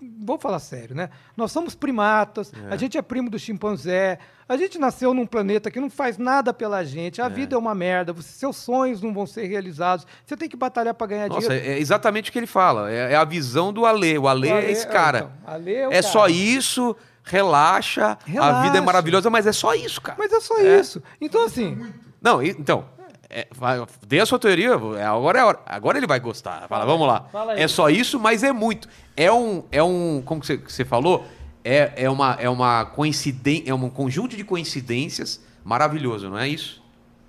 vamos 0.00 0.42
falar 0.42 0.58
sério, 0.58 0.94
né? 0.94 1.08
Nós 1.36 1.52
somos 1.52 1.74
primatas, 1.74 2.52
a 2.70 2.76
gente 2.76 2.96
é 2.98 3.02
primo 3.02 3.30
do 3.30 3.38
chimpanzé, 3.38 4.18
a 4.48 4.56
gente 4.56 4.78
nasceu 4.78 5.12
num 5.14 5.26
planeta 5.26 5.70
que 5.70 5.80
não 5.80 5.88
faz 5.90 6.18
nada 6.18 6.52
pela 6.52 6.84
gente, 6.84 7.20
a 7.22 7.28
vida 7.28 7.54
é 7.54 7.58
uma 7.58 7.74
merda, 7.74 8.12
você- 8.12 8.28
seus 8.30 8.56
sonhos 8.56 9.00
não 9.02 9.12
vão 9.12 9.26
ser 9.26 9.46
realizados, 9.46 10.06
você 10.24 10.36
tem 10.36 10.48
que 10.48 10.56
batalhar 10.56 10.94
para 10.94 11.06
ganhar 11.06 11.28
Nossa, 11.28 11.48
dinheiro. 11.48 11.66
é 11.72 11.78
exatamente 11.78 12.30
o 12.30 12.32
que 12.32 12.38
ele 12.38 12.46
fala. 12.46 12.90
É, 12.90 13.12
é 13.12 13.16
a 13.16 13.24
visão 13.24 13.72
do 13.72 13.84
Alê. 13.86 14.16
O 14.18 14.28
Alê 14.28 14.50
é 14.50 14.70
esse 14.70 14.86
cara. 14.86 15.18
então, 15.18 15.32
Ale 15.54 15.74
é 15.74 15.88
o 15.88 15.90
é 15.90 16.00
cara. 16.00 16.02
só 16.02 16.28
isso, 16.28 16.94
relaxa, 17.24 18.12
a 18.12 18.18
Relaxa. 18.24 18.62
vida 18.62 18.78
é 18.78 18.80
maravilhosa, 18.80 19.28
mas 19.30 19.46
é 19.46 19.52
só 19.52 19.74
isso, 19.74 20.00
cara. 20.00 20.16
Mas 20.18 20.32
é 20.32 20.40
só 20.40 20.58
É. 20.58 20.80
isso. 20.80 21.02
Então, 21.20 21.44
assim, 21.44 21.86
Não, 22.22 22.42
e- 22.42 22.50
então, 22.58 22.88
é, 23.30 23.46
vai- 23.54 23.84
dê 24.06 24.20
a 24.20 24.26
sua 24.26 24.38
teoria, 24.38 24.70
é, 24.98 25.04
agora 25.04 25.38
é 25.38 25.42
a 25.42 25.46
hora. 25.46 25.58
Agora 25.66 25.98
ele 25.98 26.06
vai 26.06 26.20
gostar. 26.20 26.66
Fala, 26.68 26.84
vamos 26.86 27.06
lá. 27.06 27.22
fala 27.32 27.52
aí. 27.52 27.62
É 27.62 27.68
só 27.68 27.88
isso, 27.90 28.18
mas 28.20 28.42
é 28.42 28.52
muito. 28.52 28.88
É 29.16 29.30
um, 29.32 29.64
é 29.72 29.82
um 29.82 30.22
como 30.24 30.40
que 30.40 30.46
você, 30.46 30.58
que 30.58 30.72
você 30.72 30.84
falou? 30.84 31.24
É, 31.64 31.92
é, 32.04 32.10
uma, 32.10 32.36
é 32.40 32.48
uma 32.48 32.84
coincidência, 32.84 33.70
é 33.70 33.74
um 33.74 33.88
conjunto 33.90 34.36
de 34.36 34.44
coincidências 34.44 35.40
maravilhoso, 35.64 36.30
não 36.30 36.38
é 36.38 36.48
isso? 36.48 36.80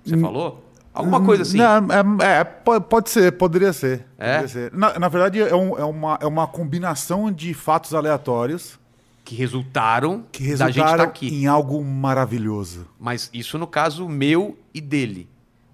Você 0.04 0.16
falou? 0.16 0.64
Alguma 0.94 1.20
coisa 1.24 1.42
assim. 1.42 1.58
Não, 1.58 1.86
é, 2.24 2.40
é, 2.40 2.44
po- 2.44 2.80
pode 2.80 3.10
ser, 3.10 3.32
poderia 3.32 3.72
ser. 3.72 4.04
É? 4.18 4.38
poderia 4.38 4.48
ser. 4.48 4.72
Na, 4.72 4.98
na 4.98 5.08
verdade, 5.08 5.40
é, 5.40 5.54
um- 5.54 5.78
é 5.78 5.84
uma, 5.84 6.18
é 6.22 6.26
uma 6.26 6.46
combinação 6.46 7.30
de 7.32 7.52
fatos 7.54 7.94
aleatórios 7.94 8.78
Que 9.24 9.34
resultaram, 9.34 10.24
que 10.32 10.42
da 10.56 10.66
gente 10.66 10.70
estar 10.70 10.84
resultaram 10.86 11.04
aqui. 11.04 11.28
em 11.34 11.46
algo 11.46 11.84
maravilhoso. 11.84 12.86
Mas 12.98 13.28
isso 13.32 13.58
no 13.58 13.66
caso 13.66 14.08
meu 14.08 14.56
e 14.72 14.80
dele. 14.80 15.28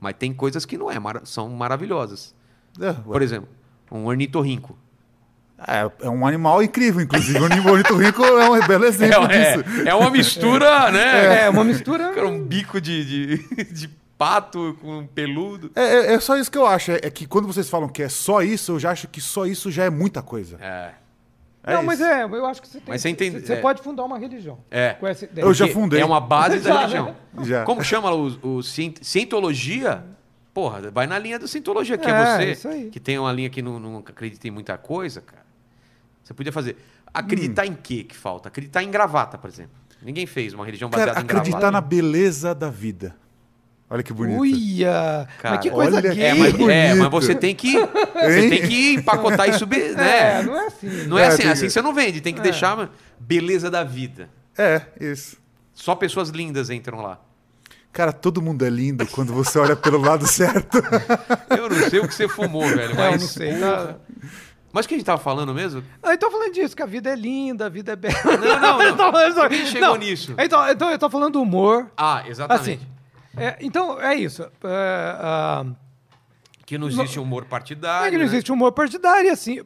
Mas 0.05 0.15
tem 0.19 0.35
coisas 0.35 0.67
que 0.67 0.77
não 0.77 0.91
é, 0.91 0.99
mara- 0.99 1.23
são 1.25 1.49
maravilhosas. 1.49 2.35
É, 2.81 2.93
Por 2.93 3.23
exemplo, 3.23 3.49
um 3.91 4.05
ornitorrinco. 4.05 4.77
é, 5.67 5.91
é 6.07 6.09
um 6.11 6.27
animal 6.27 6.63
incrível, 6.63 7.01
inclusive. 7.01 7.39
O 7.39 7.43
ornitorrinco 7.71 8.23
é 8.23 8.51
um 8.51 8.67
belo 8.67 8.85
exemplo 8.87 9.25
É, 9.33 9.57
disso. 9.57 9.81
é, 9.87 9.89
é 9.91 9.95
uma 9.95 10.11
mistura, 10.11 10.91
né? 10.91 11.45
é 11.45 11.49
uma 11.49 11.65
mistura. 11.65 12.13
Cara, 12.13 12.29
um 12.29 12.43
bico 12.45 12.81
de, 12.81 13.05
de, 13.39 13.65
de 13.73 13.89
pato 14.19 14.77
com 14.81 15.07
peludo. 15.07 15.71
É, 15.75 15.83
é- 15.83 16.15
é 16.15 16.21
só 16.21 16.37
isso 16.37 16.51
que 16.51 16.59
eu 16.59 16.67
acho. 16.67 16.91
É, 16.93 16.97
é 17.05 17.11
que 17.11 17.27
quando 17.27 17.47
vocês 17.47 17.69
falam 17.71 17.89
que 17.89 18.03
é 18.03 18.09
só 18.09 18.43
isso, 18.43 18.73
eu 18.73 18.79
já 18.79 18.91
acho 18.91 19.09
que 19.09 19.21
só 19.21 19.47
isso 19.47 19.71
já 19.71 19.85
é 19.85 19.91
muita 19.91 20.21
coisa. 20.23 20.57
É. 20.61 20.91
É 21.67 21.75
não, 21.75 21.83
mas 21.83 21.99
isso. 21.99 22.09
é, 22.09 22.25
eu 22.25 22.47
acho 22.47 22.61
que 22.61 22.69
você 22.69 22.79
tem. 22.79 22.85
Mas 22.89 23.01
você 23.01 23.09
entende- 23.09 23.41
Você 23.41 23.55
é. 23.55 23.61
pode 23.61 23.83
fundar 23.83 24.05
uma 24.05 24.19
religião. 24.19 24.59
É. 24.71 24.95
Com 24.95 25.07
essa 25.07 25.25
ideia. 25.25 25.45
Eu 25.45 25.55
já 25.55 25.67
fundei. 25.69 26.01
É 26.01 26.05
uma 26.05 26.21
base 26.21 26.59
da 26.61 26.71
Já, 26.71 26.79
religião. 26.81 27.07
né? 27.07 27.15
Já. 27.45 27.65
Como 27.65 27.83
chama 27.83 28.12
o, 28.12 28.57
o 28.59 28.62
cien- 28.62 28.95
cientologia? 29.01 30.05
Porra, 30.53 30.91
vai 30.91 31.07
na 31.07 31.19
linha 31.19 31.39
da 31.39 31.49
cientologia, 31.49 31.97
que 31.99 32.07
é, 32.09 32.11
É, 32.12 32.37
você 32.37 32.51
isso 32.53 32.69
aí. 32.69 32.91
que 32.91 33.01
tem 33.01 33.19
uma 33.19 33.33
linha 33.33 33.51
que 33.51 33.61
não, 33.62 33.81
não 33.81 33.99
acredita 33.99 34.47
em 34.47 34.51
muita 34.51 34.77
coisa, 34.79 35.21
cara. 35.21 35.43
Você 36.23 36.33
podia 36.35 36.53
fazer. 36.53 36.77
Acreditar 37.12 37.67
em 37.67 37.75
quê 37.75 38.05
que 38.05 38.15
falta? 38.15 38.49
Acreditar 38.49 38.83
em 38.83 38.91
gravata, 38.91 39.37
por 39.39 39.49
exemplo. 39.49 39.73
Ninguém 40.03 40.27
fez 40.27 40.53
uma 40.53 40.65
religião 40.67 40.91
baseada 40.91 41.12
Cara, 41.15 41.23
em 41.23 41.25
acreditar 41.25 41.59
gravata. 41.59 41.73
na 41.73 41.81
beleza 41.81 42.55
da 42.55 42.69
vida. 42.69 43.17
Olha 43.91 44.03
que 44.03 44.12
bonito. 44.12 44.41
Uia! 44.41 45.28
Cara, 45.41 45.55
mas 45.57 45.62
que 45.62 45.70
coisa 45.70 45.97
olha- 45.99 46.14
gay! 46.14 46.24
É 46.24 46.35
mas, 46.35 46.55
é, 46.68 46.95
mas 46.95 47.11
você 47.11 47.35
tem 47.35 47.55
que. 47.55 47.74
Você 47.78 48.49
tem 48.49 48.62
que 48.62 48.95
empacotar 48.95 49.49
isso, 49.49 49.64
É, 49.70 49.95
né? 49.95 50.43
não 50.43 50.57
é 50.61 50.66
assim. 50.66 51.07
Não 51.07 51.18
é 51.18 51.22
É, 51.22 51.26
assim, 51.26 51.43
tem 51.43 51.51
assim 51.51 51.68
você 51.68 51.82
não 51.82 51.93
vende, 51.95 52.20
tem 52.20 52.35
que 52.35 52.41
deixar 52.41 52.76
mano, 52.76 52.91
beleza 53.20 53.70
da 53.70 53.85
vida. 53.85 54.28
É, 54.57 54.82
isso. 55.01 55.37
Só 55.74 55.95
pessoas 55.95 56.30
lindas 56.30 56.70
entram 56.70 57.01
lá. 57.03 57.20
Cara, 57.93 58.12
todo 58.12 58.43
mundo 58.43 58.64
é 58.64 58.70
lindo 58.70 59.07
quando 59.07 59.32
você 59.32 59.59
olha 59.59 59.76
pelo 59.76 59.99
lado 59.99 60.26
certo. 60.26 60.78
Eu 61.57 61.68
não 61.68 61.89
sei 61.89 62.01
o 62.01 62.09
que 62.09 62.14
você 62.14 62.26
fumou, 62.26 62.66
velho, 62.66 62.91
É, 62.99 63.07
eu 63.07 63.11
mas. 63.12 63.20
não 63.22 63.28
sei. 63.28 63.55
tá? 63.61 63.95
Mas 64.72 64.85
o 64.85 64.89
que 64.89 64.95
a 64.95 64.99
gente 64.99 65.07
tava 65.07 65.22
falando 65.22 65.55
mesmo? 65.55 65.85
Ah, 66.03 66.14
então 66.14 66.28
falando 66.30 66.53
disso, 66.53 66.74
que 66.74 66.82
a 66.82 66.87
vida 66.87 67.11
é 67.11 67.14
linda, 67.14 67.66
a 67.66 67.68
vida 67.68 67.93
é 67.93 67.97
bela. 67.97 68.16
Não, 68.24 68.39
não, 68.39 68.61
não. 68.61 68.82
Eu 68.82 68.97
tô 68.97 69.12
falando. 69.12 69.49
Quem 69.49 69.66
chegou 69.66 69.89
Não, 69.91 69.97
nisso? 69.97 70.35
Então, 70.37 70.68
então 70.68 70.91
eu 70.91 70.99
tô 70.99 71.09
falando 71.09 71.35
do 71.35 71.43
humor. 71.43 71.89
Ah, 71.97 72.18
Assim, 72.20 72.30
exatamente. 72.30 72.89
É, 73.37 73.57
então 73.61 74.01
é 74.01 74.14
isso. 74.14 74.43
É, 74.43 75.16
ah, 75.20 75.64
Que 76.66 76.78
não 76.78 76.89
existe 76.89 77.18
humor 77.20 77.45
partidário. 77.45 78.07
é 78.07 78.11
que 78.11 78.16
não 78.16 78.24
né? 78.24 78.30
existe 78.30 78.51
humor 78.53 78.72
partidário, 78.72 79.26
e 79.28 79.30
assim, 79.30 79.61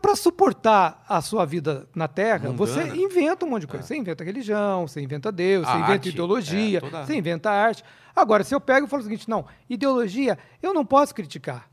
para 0.00 0.16
suportar 0.16 1.04
a 1.08 1.20
sua 1.20 1.44
vida 1.44 1.86
na 1.94 2.08
Terra, 2.08 2.48
Mundana. 2.50 2.56
você 2.56 2.82
inventa 2.96 3.44
um 3.44 3.50
monte 3.50 3.62
de 3.62 3.66
coisa. 3.66 3.86
Você 3.86 3.96
inventa 3.96 4.24
religião, 4.24 4.86
você 4.88 5.00
inventa 5.00 5.30
Deus, 5.30 5.66
A 5.66 5.72
você 5.72 5.76
inventa 5.78 5.92
arte, 5.92 6.08
ideologia, 6.08 6.78
é, 6.78 6.80
toda- 6.80 7.04
você 7.06 7.16
inventa 7.16 7.50
arte. 7.50 7.84
Agora, 8.16 8.42
se 8.42 8.54
eu 8.54 8.60
pego 8.60 8.86
e 8.86 8.88
falo 8.88 9.00
o 9.00 9.04
seguinte, 9.04 9.28
não, 9.28 9.44
ideologia 9.68 10.38
eu 10.62 10.72
não 10.74 10.84
posso 10.84 11.14
criticar, 11.14 11.68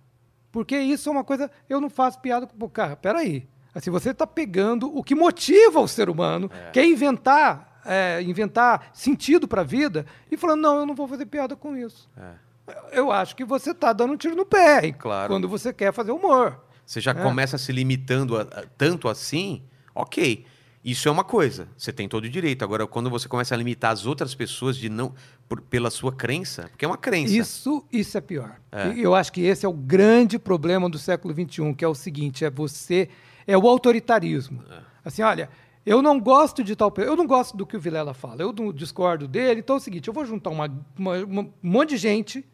porque 0.52 0.78
isso 0.78 1.10
é 1.10 1.12
uma 1.12 1.24
coisa, 1.24 1.50
eu 1.70 1.80
não 1.82 1.90
faço 1.90 2.20
piada 2.20 2.46
com... 2.46 2.70
Cara, 2.70 2.96
peraí. 2.96 3.48
Assim, 3.74 3.90
você 3.90 4.12
está 4.12 4.26
pegando 4.28 4.88
o 4.96 5.04
que 5.04 5.14
motiva 5.16 5.80
o 5.82 5.88
ser 5.88 6.10
humano, 6.10 6.50
que 6.72 6.80
é 6.80 6.86
inventar, 6.88 7.75
é, 7.86 8.22
inventar 8.24 8.90
sentido 8.94 9.48
para 9.48 9.62
a 9.62 9.64
vida, 9.64 10.06
e 10.32 10.36
falando, 10.36 10.62
não, 10.62 10.80
eu 10.80 10.86
não 10.86 10.96
vou 10.96 11.08
fazer 11.08 11.26
piada 11.28 11.56
com 11.56 11.76
isso. 11.76 12.10
Eu 12.92 13.12
acho 13.12 13.36
que 13.36 13.46
você 13.46 13.72
está 13.72 13.94
dando 13.94 14.14
um 14.14 14.18
tiro 14.18 14.36
no 14.36 14.46
pé, 14.46 14.92
Claro. 14.92 15.30
quando 15.32 15.48
você 15.48 15.72
quer 15.72 15.94
fazer 15.94 16.12
humor. 16.12 16.60
Você 16.86 17.00
já 17.00 17.12
É. 17.12 17.14
começa 17.14 17.58
se 17.58 17.72
limitando 17.72 18.38
a- 18.38 18.42
a- 18.42 18.64
tanto 18.78 19.08
assim, 19.08 19.62
ok. 19.94 20.46
Isso 20.84 21.08
é 21.08 21.12
uma 21.12 21.24
coisa, 21.24 21.68
você 21.76 21.92
tem 21.92 22.08
todo 22.08 22.26
o 22.26 22.30
direito. 22.30 22.64
Agora, 22.64 22.86
quando 22.86 23.10
você 23.10 23.28
começa 23.28 23.56
a 23.56 23.58
limitar 23.58 23.92
as 23.92 24.06
outras 24.06 24.36
pessoas 24.36 24.78
de 24.78 24.88
não 24.88 25.16
por- 25.50 25.62
pela 25.62 25.90
sua 25.90 26.12
crença, 26.14 26.68
porque 26.70 26.86
é 26.86 26.88
uma 26.88 26.98
crença. 26.98 27.34
Isso, 27.36 27.84
isso 27.92 28.16
é 28.18 28.22
pior. 28.22 28.58
É. 28.72 28.94
Eu 28.96 29.16
acho 29.16 29.32
que 29.34 29.42
esse 29.42 29.66
é 29.66 29.70
o 29.70 29.74
grande 29.74 30.38
problema 30.38 30.88
do 30.88 31.00
século 31.00 31.34
XXI, 31.34 31.74
que 31.74 31.84
é 31.84 31.88
o 31.88 31.96
seguinte: 31.96 32.46
é 32.46 32.52
você, 32.52 33.10
é 33.48 33.58
o 33.58 33.68
autoritarismo. 33.68 34.64
Assim, 35.04 35.24
olha, 35.24 35.50
eu 35.86 36.02
não 36.02 36.20
gosto 36.20 36.64
de 36.64 36.76
tal, 36.76 36.94
eu 36.98 37.16
não 37.16 37.28
gosto 37.28 37.56
do 37.56 37.66
que 37.66 37.78
o 37.78 37.80
Vilela 37.80 38.14
fala, 38.14 38.42
eu 38.42 38.52
não 38.52 38.74
discordo 38.74 39.28
dele. 39.28 39.60
Então 39.60 39.76
é 39.76 39.80
o 39.80 39.82
seguinte: 39.82 40.08
eu 40.08 40.14
vou 40.14 40.26
juntar 40.26 40.50
uma, 40.50 40.66
uma- 40.98 41.18
uma- 41.24 41.42
um 41.44 41.52
monte 41.62 41.90
de 41.90 41.98
gente 41.98 42.46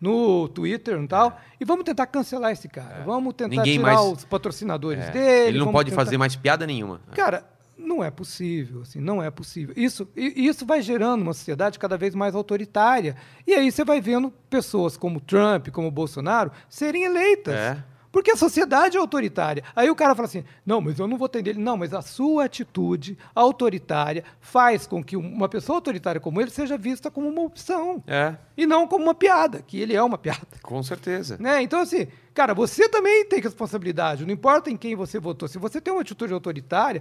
no 0.00 0.48
Twitter 0.48 1.00
e 1.02 1.08
tal, 1.08 1.40
e 1.60 1.64
vamos 1.64 1.84
tentar 1.84 2.06
cancelar 2.06 2.52
esse 2.52 2.68
cara. 2.68 3.02
Vamos 3.04 3.34
tentar 3.34 3.54
É. 3.54 3.56
Ninguém 3.58 3.78
tirar 3.78 3.94
mais- 3.94 4.00
os 4.18 4.24
patrocinadores 4.24 5.04
É, 5.06 5.10
dele. 5.10 5.48
Ele 5.48 5.58
não 5.58 5.72
pode 5.72 5.90
tentar- 5.90 6.04
fazer 6.04 6.16
mais 6.16 6.36
piada 6.36 6.64
nenhuma. 6.66 7.00
Cara, 7.14 7.44
não 7.76 8.02
é 8.04 8.10
possível, 8.10 8.82
assim, 8.82 9.00
não 9.00 9.20
é 9.20 9.28
possível. 9.30 9.74
Isso, 9.76 10.06
e- 10.16 10.46
isso 10.46 10.64
vai 10.64 10.80
gerando 10.82 11.22
uma 11.22 11.32
sociedade 11.32 11.78
cada 11.80 11.96
vez 11.96 12.14
mais 12.14 12.34
autoritária. 12.36 13.16
E 13.46 13.54
aí 13.54 13.72
você 13.72 13.84
vai 13.84 14.00
vendo 14.00 14.32
pessoas 14.48 14.96
como 14.96 15.20
Trump, 15.20 15.68
como 15.70 15.90
Bolsonaro, 15.90 16.52
serem 16.68 17.02
eleitas. 17.04 17.54
É. 17.54 17.84
Porque 18.18 18.32
a 18.32 18.36
sociedade 18.36 18.96
é 18.96 19.00
autoritária. 19.00 19.62
Aí 19.76 19.88
o 19.88 19.94
cara 19.94 20.12
fala 20.12 20.26
assim: 20.26 20.42
não, 20.66 20.80
mas 20.80 20.98
eu 20.98 21.06
não 21.06 21.16
vou 21.16 21.30
ele. 21.32 21.54
Não, 21.54 21.76
mas 21.76 21.94
a 21.94 22.02
sua 22.02 22.46
atitude 22.46 23.16
autoritária 23.32 24.24
faz 24.40 24.88
com 24.88 25.04
que 25.04 25.16
uma 25.16 25.48
pessoa 25.48 25.76
autoritária 25.76 26.20
como 26.20 26.40
ele 26.40 26.50
seja 26.50 26.76
vista 26.76 27.12
como 27.12 27.28
uma 27.28 27.42
opção. 27.42 28.02
É, 28.08 28.34
E 28.56 28.66
não 28.66 28.88
como 28.88 29.04
uma 29.04 29.14
piada, 29.14 29.62
que 29.64 29.80
ele 29.80 29.94
é 29.94 30.02
uma 30.02 30.18
piada. 30.18 30.40
com 30.62 30.82
certeza. 30.82 31.36
Né? 31.38 31.62
Então, 31.62 31.78
assim, 31.80 32.08
cara, 32.34 32.54
você 32.54 32.88
também 32.88 33.24
tem 33.24 33.40
responsabilidade. 33.40 34.24
Não 34.26 34.32
importa 34.34 34.68
em 34.68 34.76
quem 34.76 34.96
você 34.96 35.20
votou. 35.20 35.46
Se 35.48 35.56
você 35.58 35.80
tem 35.80 35.92
uma 35.94 36.02
atitude 36.02 36.32
autoritária, 36.32 37.00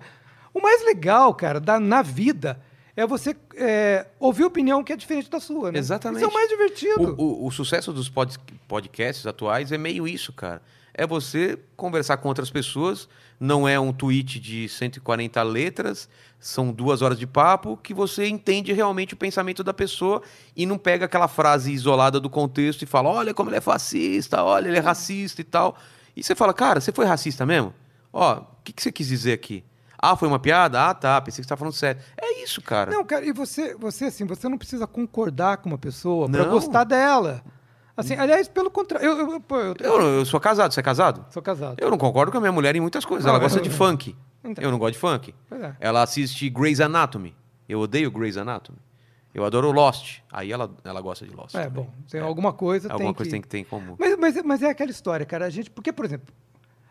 o 0.53 0.61
mais 0.61 0.85
legal, 0.85 1.33
cara, 1.33 1.59
da, 1.59 1.79
na 1.79 2.03
vida 2.03 2.61
é 2.95 3.07
você 3.07 3.35
é, 3.55 4.05
ouvir 4.19 4.43
opinião 4.43 4.83
que 4.83 4.93
é 4.93 4.95
diferente 4.95 5.31
da 5.31 5.39
sua. 5.39 5.71
Né? 5.71 5.79
Exatamente. 5.79 6.17
Isso 6.21 6.25
é 6.25 6.29
o 6.29 6.33
mais 6.33 6.47
divertido. 6.49 7.15
O, 7.17 7.23
o- 7.43 7.47
o 7.47 7.51
sucesso 7.51 7.91
dos 7.91 8.07
pod- 8.07 8.37
podcasts 8.67 9.25
atuais 9.25 9.71
é 9.71 9.77
meio 9.79 10.07
isso, 10.07 10.31
cara. 10.31 10.61
É 10.97 11.05
você 11.05 11.59
conversar 11.75 12.17
com 12.17 12.27
outras 12.27 12.49
pessoas, 12.49 13.07
não 13.39 13.67
é 13.67 13.79
um 13.79 13.93
tweet 13.93 14.39
de 14.39 14.67
140 14.67 15.43
letras, 15.43 16.09
são 16.39 16.71
duas 16.71 17.03
horas 17.03 17.19
de 17.19 17.27
papo, 17.27 17.77
que 17.77 17.93
você 17.93 18.27
entende 18.27 18.73
realmente 18.73 19.13
o 19.13 19.17
pensamento 19.17 19.63
da 19.63 19.73
pessoa 19.73 20.23
e 20.55 20.65
não 20.65 20.77
pega 20.77 21.05
aquela 21.05 21.27
frase 21.27 21.71
isolada 21.71 22.19
do 22.19 22.29
contexto 22.29 22.81
e 22.81 22.87
fala: 22.87 23.09
olha 23.09 23.33
como 23.33 23.49
ele 23.49 23.57
é 23.57 23.61
fascista, 23.61 24.43
olha, 24.43 24.67
ele 24.67 24.77
é 24.77 24.81
racista 24.81 25.39
e 25.39 25.43
tal. 25.43 25.77
E 26.15 26.23
você 26.23 26.33
fala, 26.33 26.51
cara, 26.51 26.81
você 26.81 26.91
foi 26.91 27.05
racista 27.05 27.45
mesmo? 27.45 27.73
Ó, 28.11 28.37
o 28.37 28.45
que, 28.63 28.73
que 28.73 28.81
você 28.81 28.91
quis 28.91 29.07
dizer 29.07 29.33
aqui? 29.33 29.63
Ah, 29.99 30.15
foi 30.15 30.27
uma 30.27 30.39
piada? 30.39 30.89
Ah, 30.89 30.93
tá, 30.93 31.21
pensei 31.21 31.33
que 31.33 31.35
você 31.35 31.41
estava 31.41 31.59
falando 31.59 31.73
sério. 31.73 32.01
É 32.17 32.43
isso, 32.43 32.61
cara. 32.61 32.91
Não, 32.91 33.03
cara, 33.03 33.25
e 33.25 33.31
você, 33.31 33.75
você 33.75 34.05
assim, 34.05 34.25
você 34.25 34.47
não 34.47 34.57
precisa 34.57 34.85
concordar 34.85 35.57
com 35.57 35.69
uma 35.69 35.77
pessoa 35.77 36.29
para 36.29 36.43
gostar 36.45 36.83
dela. 36.83 37.43
Assim, 37.97 38.13
aliás, 38.15 38.47
pelo 38.47 38.69
contrário, 38.69 39.03
eu, 39.05 39.17
eu, 39.17 39.31
eu- 39.49 39.75
Eu, 39.79 40.01
eu 40.19 40.25
sou 40.25 40.39
casado, 40.39 40.71
você 40.71 40.79
é 40.79 40.83
casado? 40.83 41.25
sou 41.31 41.41
casado. 41.41 41.77
Eu 41.79 41.89
não 41.89 41.97
concordo 41.97 42.31
com 42.31 42.37
a 42.37 42.41
minha 42.41 42.51
mulher 42.51 42.75
em 42.75 42.79
muitas 42.79 43.03
coisas. 43.03 43.25
Não, 43.25 43.31
ela 43.33 43.39
gosta 43.41 43.59
de 43.59 43.69
funk. 43.71 44.15
Então. 44.43 44.63
Eu 44.63 44.69
não 44.71 44.77
gosto 44.77 44.93
de 44.93 44.99
funk. 44.99 45.33
Pois 45.49 45.59
é. 45.61 45.75
Ela 45.79 46.03
assiste 46.03 46.47
Grey's 46.49 46.79
Anatomy. 46.79 47.35
Eu 47.67 47.79
odeio 47.79 48.11
Grey's 48.11 48.37
Anatomy. 48.37 48.77
Eu 49.33 49.43
adoro 49.43 49.71
Lost. 49.71 50.19
Aí 50.31 50.51
ela, 50.51 50.69
ela 50.83 51.01
gosta 51.01 51.25
de 51.25 51.35
Lost. 51.35 51.55
É, 51.55 51.63
também. 51.65 51.83
bom, 51.83 51.91
tem 52.09 52.21
alguma 52.21 52.53
coisa 52.53 52.91
Alguma 52.91 53.09
tem 53.09 53.15
coisa 53.15 53.29
que... 53.29 53.31
tem 53.31 53.41
que 53.41 53.47
ter 53.47 53.57
em 53.57 53.63
comum. 53.63 53.95
Mas, 53.99 54.15
mas, 54.17 54.43
mas 54.43 54.63
é 54.63 54.69
aquela 54.69 54.91
história, 54.91 55.25
cara. 55.25 55.45
A 55.45 55.49
gente, 55.49 55.69
porque, 55.69 55.91
por 55.91 56.05
exemplo, 56.05 56.33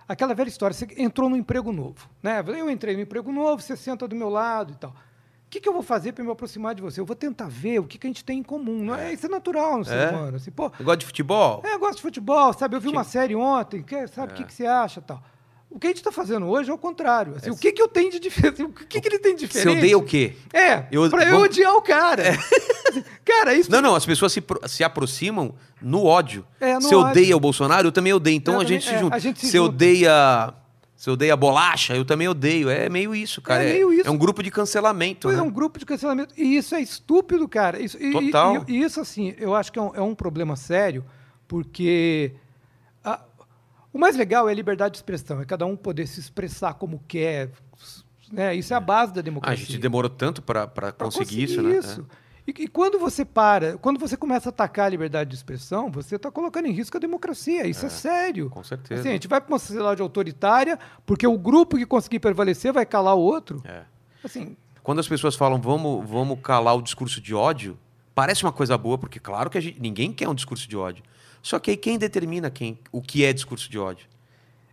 aquela 0.09 0.35
velha 0.35 0.49
história, 0.49 0.75
você 0.75 0.87
entrou 0.99 1.29
num 1.31 1.37
emprego 1.37 1.73
novo, 1.73 2.09
né? 2.23 2.45
Eu 2.47 2.69
entrei 2.71 2.95
num 2.95 3.03
emprego 3.03 3.33
novo, 3.33 3.63
você 3.63 3.77
senta 3.77 4.07
do 4.07 4.15
meu 4.15 4.29
lado 4.29 4.73
e 4.73 4.77
tal. 4.77 4.95
O 5.47 5.49
que, 5.49 5.61
que 5.61 5.69
eu 5.69 5.73
vou 5.73 5.83
fazer 5.83 6.13
para 6.13 6.25
me 6.25 6.31
aproximar 6.31 6.75
de 6.75 6.83
você? 6.83 7.01
Eu 7.01 7.07
vou 7.07 7.15
tentar 7.17 7.47
ver 7.49 7.79
o 7.79 7.85
que, 7.85 7.97
que 7.99 8.07
a 8.07 8.11
gente 8.11 8.25
tem 8.25 8.41
em 8.41 8.43
comum. 8.43 8.83
Não 8.85 8.95
é, 8.95 9.13
isso 9.13 9.27
é 9.27 9.29
natural 9.29 9.79
no 9.79 9.85
ser 9.85 9.95
É. 9.95 10.11
humano. 10.11 10.37
Assim, 10.37 10.51
pô, 10.51 10.71
Eu 10.79 10.85
gosto 10.85 11.01
de 11.01 11.07
futebol? 11.07 11.63
é, 11.65 11.75
eu 11.75 11.79
gosto 11.79 11.97
de 11.97 12.03
futebol, 12.03 12.53
sabe? 12.53 12.77
Eu 12.77 12.81
vi 12.81 12.89
uma 12.89 13.05
série 13.05 13.35
ontem, 13.37 13.83
que, 13.83 14.07
sabe? 14.09 14.33
O 14.33 14.35
É. 14.35 14.37
que, 14.39 14.45
que 14.45 14.53
você 14.53 14.67
acha 14.67 15.01
tal? 15.01 15.23
O 15.71 15.79
que 15.79 15.87
a 15.87 15.91
gente 15.91 15.99
está 15.99 16.11
fazendo 16.13 16.47
hoje 16.47 16.71
é 16.71 16.75
o 16.75 16.79
contrário. 16.79 17.35
Assim, 17.37 17.51
O 17.51 17.57
que, 17.57 17.71
que 17.73 17.81
eu 17.83 17.89
tenho 17.89 18.11
de 18.11 18.19
diferente? 18.21 18.63
O 18.63 18.71
que, 18.73 19.01
que 19.01 19.09
ele 19.09 19.19
tem 19.19 19.35
de 19.37 19.43
Você 19.47 19.59
diferente? 19.59 19.79
odeia 19.79 19.99
o 19.99 20.03
quê? 20.03 20.35
É, 20.53 20.85
Eu- 20.91 21.09
pra 21.11 21.25
eu 21.25 21.31
vamos- 21.33 21.45
odiar 21.49 21.75
o 21.75 21.83
cara. 21.83 22.23
cara, 23.25 23.55
isso 23.55 23.71
Não, 23.71 23.81
não, 23.83 23.95
as 23.95 24.05
pessoas 24.07 24.33
se, 24.33 24.43
se 24.69 24.83
aproximam 24.85 25.55
no 25.81 26.05
ódio. 26.05 26.47
É, 26.61 26.75
no 26.75 26.83
Você 26.83 26.95
ódio. 26.95 27.11
odeia 27.11 27.37
o 27.37 27.41
Bolsonaro, 27.41 27.89
eu 27.89 27.93
também 27.93 28.13
odeio. 28.13 28.37
Então 28.37 28.55
Eu 28.55 28.61
a 28.61 28.63
também- 28.65 28.81
gente 28.81 28.89
se 28.89 28.95
é, 28.95 28.99
junta. 28.99 29.17
a 29.17 29.19
gente 29.19 29.41
se 29.41 29.47
Você 29.49 29.59
junta. 29.59 29.71
odeia. 29.71 30.55
Você 30.97 31.11
odeia 31.11 31.37
bolacha, 31.37 31.95
eu 31.95 32.05
também 32.07 32.27
odeio. 32.27 32.71
É 32.71 32.89
meio 32.89 33.15
isso, 33.15 33.43
cara. 33.43 33.63
É 33.63 33.73
meio 33.75 33.93
isso. 33.93 34.09
é 34.09 34.11
um 34.11 34.17
grupo 34.17 34.43
de 34.43 34.51
cancelamento. 34.51 35.29
Né? 35.29 35.35
é 35.39 35.43
um 35.43 35.51
grupo 35.51 35.79
de 35.79 35.85
cancelamento. 35.85 36.33
E 36.37 36.57
isso 36.57 36.75
é 36.75 36.81
estúpido, 36.81 37.47
cara. 37.47 37.79
Isso, 37.81 37.99
e- 38.03 38.09
e- 38.09 38.13
Total. 38.13 38.65
E, 38.67 38.73
e 38.73 38.83
isso, 38.83 38.99
assim, 39.01 39.35
eu 39.39 39.55
acho 39.55 39.71
que 39.71 39.79
é 39.79 39.83
um, 39.83 39.95
é 39.95 40.01
um 40.01 40.15
problema 40.15 40.57
sério, 40.57 41.05
porque 41.47 42.33
a- 43.05 43.23
o 43.93 43.99
mais 43.99 44.17
legal 44.17 44.49
é 44.49 44.53
a 44.53 44.55
liberdade 44.55 44.93
de 44.93 44.99
expressão, 44.99 45.41
é 45.41 45.45
cada 45.45 45.67
um 45.67 45.77
poder 45.77 46.07
se 46.07 46.19
expressar 46.19 46.75
como 46.75 47.03
quer. 47.07 47.51
Né? 48.33 48.55
Isso 48.57 48.73
é 48.73 48.77
a 48.77 48.81
base 48.81 49.13
da 49.13 49.19
Ah, 49.19 49.21
a 49.21 49.23
democracia. 49.23 49.65
gente 49.67 49.79
demorou 49.79 50.11
tanto 50.11 50.43
pra 50.43 50.67
Pra 50.67 50.91
conseguir, 50.93 51.45
isso, 51.45 51.63
né? 51.63 51.77
isso. 51.79 52.07
E, 52.47 52.51
e 52.63 52.69
quando 52.69 52.99
você 52.99 53.25
para, 53.25 53.77
quando 53.79 53.99
você 53.99 54.17
começa 54.17 54.49
a 54.49 54.51
atacar 54.51 54.87
a 54.87 54.89
liberdade 54.89 55.31
de 55.31 55.37
expressão, 55.37 55.91
você 55.91 56.17
está 56.17 56.31
colocando 56.31 56.67
em 56.67 56.73
risco 56.73 56.97
a 56.97 57.01
democracia. 57.01 57.67
Isso 57.67 57.87
é, 57.87 57.89
sério. 57.89 58.49
com 58.51 58.63
certeza. 58.63 59.01
Assim, 59.01 59.09
a 59.11 59.13
gente 59.13 59.27
vai 59.27 59.41
para 59.41 59.53
uma 59.53 59.59
sociedade 59.59 60.01
autoritária, 60.01 60.79
porque 61.05 61.27
o 61.27 61.37
grupo 61.37 61.77
que 61.77 61.85
conseguir 61.85 62.21
prevalecer 62.21 62.73
vai 62.73 62.87
calar 62.87 63.17
o 63.17 63.21
outro. 63.21 63.61
É. 63.65 63.83
Assim, 64.23 64.57
Quando 64.83 65.01
as 65.01 65.09
pessoas 65.09 65.35
falam 65.35 65.61
vamos, 65.61 66.09
vamos 66.09 66.39
calar 66.41 66.77
o 66.77 66.83
discurso 66.83 67.21
de 67.21 67.35
ódio, 67.35 67.77
parece 68.15 68.45
uma 68.45 68.53
coisa 68.53 68.79
boa, 68.79 68.97
porque 68.97 69.19
claro 69.19 69.51
que 69.51 69.61
gente- 69.61 69.81
ninguém 69.81 70.13
quer 70.13 70.29
um 70.29 70.35
discurso 70.35 70.69
de 70.69 70.77
ódio. 70.77 71.03
Só 71.43 71.59
que 71.59 71.71
aí 71.73 71.77
quem 71.77 71.99
determina 71.99 72.49
quem, 72.51 72.79
o 72.93 73.01
que 73.03 73.25
é 73.25 73.33
discurso 73.33 73.69
de 73.71 73.79
ódio? 73.79 74.07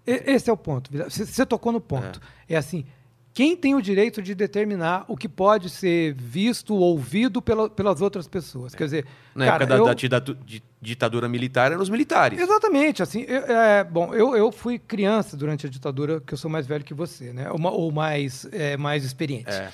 Esse 0.05 0.49
é 0.49 0.53
o 0.53 0.57
ponto. 0.57 0.91
Você 1.09 1.25
você 1.25 1.45
tocou 1.45 1.71
no 1.71 1.79
ponto. 1.79 2.19
É, 2.47 2.55
assim, 2.57 2.85
quem 3.33 3.57
tem 3.57 3.73
o 3.73 3.81
direito 3.81 4.21
de 4.21 4.35
determinar 4.35 5.05
o 5.07 5.17
que 5.17 5.27
pode 5.27 5.69
ser 5.69 6.13
visto 6.13 6.75
ou 6.75 6.81
ouvido 6.81 7.41
pela- 7.41 7.69
pelas 7.69 7.99
outras 7.99 8.27
pessoas? 8.27 8.75
Quer 8.75 8.83
dizer, 8.83 9.05
Na 9.33 9.45
cara, 9.45 9.63
época 9.63 9.65
da, 9.67 9.75
eu- 9.81 9.85
da 10.09 10.19
di- 10.45 10.63
ditadura 10.79 11.27
militar, 11.27 11.71
eram 11.71 11.81
os 11.81 11.89
militares. 11.89 12.39
Exatamente, 12.39 13.01
assim, 13.01 13.21
eu- 13.27 13.41
é, 13.45 13.83
bom, 13.83 14.13
eu, 14.13 14.35
eu 14.35 14.51
fui 14.51 14.77
criança 14.77 15.35
durante 15.35 15.65
a 15.65 15.69
ditadura, 15.69 16.21
que 16.21 16.33
eu 16.33 16.37
sou 16.37 16.49
mais 16.51 16.67
velho 16.67 16.83
que 16.83 16.93
você, 16.93 17.33
né? 17.33 17.49
Ou, 17.49 17.59
ou 17.71 17.91
mais, 17.91 18.45
é, 18.51 18.77
mais 18.77 19.03
experiente. 19.03 19.49
É. 19.49 19.71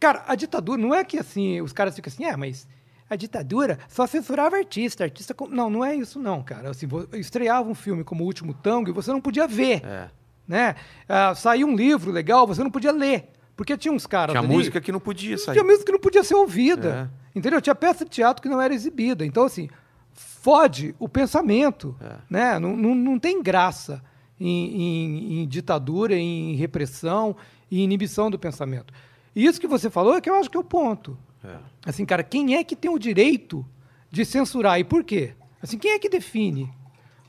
Cara, 0.00 0.24
a 0.26 0.34
ditadura 0.34 0.80
não 0.80 0.94
é 0.94 1.04
que 1.04 1.18
assim, 1.18 1.60
os 1.60 1.72
caras 1.72 1.94
ficam 1.94 2.10
assim, 2.10 2.24
ah, 2.24 2.36
mas 2.36 2.66
a 3.10 3.16
ditadura 3.16 3.78
só 3.88 4.06
censurava 4.06 4.56
artista, 4.56 5.02
artista. 5.04 5.34
com-" 5.34 5.48
Não, 5.48 5.68
não 5.68 5.84
é 5.84 5.94
isso, 5.94 6.18
não, 6.18 6.42
cara. 6.42 6.70
Assim, 6.70 6.86
estreava 7.14 7.68
um 7.68 7.74
filme 7.74 8.04
como 8.04 8.22
O 8.22 8.26
Último 8.26 8.54
Tango 8.54 8.88
e 8.90 8.92
você 8.92 9.10
não 9.10 9.20
podia 9.20 9.46
ver. 9.46 9.84
É. 9.84 10.08
Né? 10.48 10.74
Ah, 11.08 11.34
saiu 11.34 11.66
um 11.68 11.76
livro 11.76 12.10
legal, 12.10 12.46
você 12.46 12.64
não 12.64 12.70
podia 12.70 12.90
ler. 12.90 13.28
Porque 13.54 13.76
tinha 13.76 13.92
uns 13.92 14.06
caras. 14.06 14.32
Tinha 14.32 14.42
ali- 14.42 14.52
música 14.54 14.80
que 14.80 14.90
não 14.90 15.00
podia 15.00 15.36
sair. 15.36 15.52
tinha 15.54 15.64
música 15.64 15.84
que 15.84 15.92
não 15.92 15.98
podia 16.00 16.24
ser 16.24 16.34
ouvida. 16.34 17.10
É. 17.34 17.38
Entendeu? 17.38 17.60
Tinha 17.60 17.74
peça 17.74 18.04
de 18.04 18.10
teatro 18.10 18.42
que 18.42 18.48
não 18.48 18.60
era 18.60 18.72
exibida. 18.72 19.26
Então, 19.26 19.44
assim, 19.44 19.68
fode 20.14 20.94
o 20.98 21.08
pensamento. 21.08 21.94
É. 22.00 22.16
Né? 22.30 22.58
Não, 22.58 22.76
não, 22.76 22.94
não 22.94 23.18
tem 23.18 23.42
graça 23.42 24.02
em, 24.40 24.46
em- 25.36 25.42
em 25.42 25.48
ditadura, 25.48 26.14
em 26.16 26.54
repressão 26.54 27.36
e 27.70 27.82
inibição 27.82 28.30
do 28.30 28.38
pensamento. 28.38 28.92
E 29.34 29.44
isso 29.44 29.60
que 29.60 29.66
você 29.66 29.90
falou 29.90 30.14
é 30.16 30.20
que 30.20 30.30
eu 30.30 30.34
acho 30.36 30.50
que 30.50 30.56
é 30.56 30.60
o 30.60 30.64
ponto. 30.64 31.18
É. 31.44 31.56
Assim, 31.86 32.04
cara, 32.04 32.22
quem 32.22 32.54
é 32.56 32.64
que 32.64 32.74
tem 32.76 32.90
o 32.90 32.98
direito 32.98 33.64
de 34.10 34.24
censurar 34.24 34.78
e 34.80 34.84
por 34.84 35.04
quê? 35.04 35.34
Assim, 35.62 35.76
quem 35.78 35.92
é 35.92 35.98
que 35.98 36.08
define? 36.08 36.70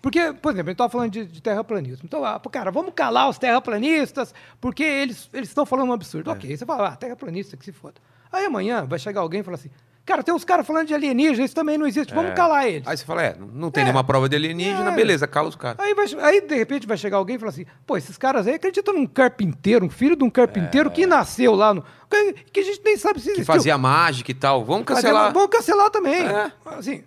Porque, 0.01 0.33
por 0.33 0.51
exemplo, 0.53 0.69
a 0.69 0.71
gente 0.71 0.71
estava 0.71 0.89
falando 0.89 1.11
de, 1.11 1.25
de 1.25 1.41
terraplanismo. 1.41 2.03
Então, 2.05 2.23
ah, 2.23 2.39
cara, 2.51 2.71
vamos 2.71 2.93
calar 2.95 3.29
os 3.29 3.37
terraplanistas 3.37 4.33
porque 4.61 4.83
eles 4.83 5.29
eles 5.33 5.49
estão 5.49 5.65
falando 5.65 5.89
um 5.89 5.93
absurdo. 5.93 6.31
Ok, 6.31 6.55
você 6.55 6.65
fala, 6.65 6.89
ah, 6.89 6.95
terraplanista, 6.95 7.57
que 7.57 7.65
se 7.65 7.71
foda. 7.71 7.95
Aí 8.31 8.45
amanhã 8.45 8.85
vai 8.85 8.99
chegar 8.99 9.21
alguém 9.21 9.41
e 9.41 9.43
falar 9.43 9.55
assim, 9.55 9.69
cara, 10.05 10.21
tem 10.23 10.33
uns 10.33 10.43
caras 10.45 10.65
falando 10.65 10.87
de 10.87 10.93
alienígena, 10.93 11.43
isso 11.43 11.55
também 11.55 11.77
não 11.77 11.85
existe, 11.87 12.13
vamos 12.13 12.31
É. 12.31 12.33
calar 12.35 12.67
eles. 12.67 12.87
Aí 12.87 12.95
você 12.95 13.03
fala, 13.03 13.23
é, 13.23 13.35
não 13.53 13.69
tem 13.71 13.81
É. 13.81 13.85
nenhuma 13.85 14.03
prova 14.03 14.29
de 14.29 14.35
alienígena, 14.35 14.91
É. 14.91 14.95
beleza, 14.95 15.27
cala 15.27 15.49
os 15.49 15.55
caras. 15.55 15.79
Aí, 15.83 15.93
vai, 15.95 16.05
aí, 16.23 16.41
de 16.41 16.55
repente, 16.55 16.85
vai 16.87 16.95
chegar 16.95 17.17
alguém 17.17 17.35
e 17.35 17.39
falar 17.39 17.49
assim: 17.49 17.65
pô, 17.85 17.97
esses 17.97 18.17
caras 18.17 18.45
aí 18.47 18.53
acreditam 18.53 18.93
num 18.93 19.05
carpinteiro, 19.07 19.85
um 19.85 19.89
filho 19.89 20.15
de 20.15 20.23
um 20.23 20.29
carpinteiro 20.29 20.89
que 20.91 21.05
nasceu 21.07 21.55
lá 21.55 21.73
no. 21.73 21.83
que- 22.09 22.33
Que 22.53 22.59
a 22.61 22.63
gente 22.63 22.81
nem 22.85 22.95
sabe 22.97 23.19
se 23.19 23.25
É. 23.29 23.33
Que 23.33 23.39
existiu. 23.41 23.53
fazia 23.53 23.77
mágica 23.77 24.31
e 24.31 24.35
tal. 24.35 24.63
Vamos 24.63 24.85
cancelar. 24.85 25.33
Vamos 25.33 25.49
cancelar 25.49 25.89
também. 25.89 26.21
É. 26.25 26.51
Assim, 26.65 27.03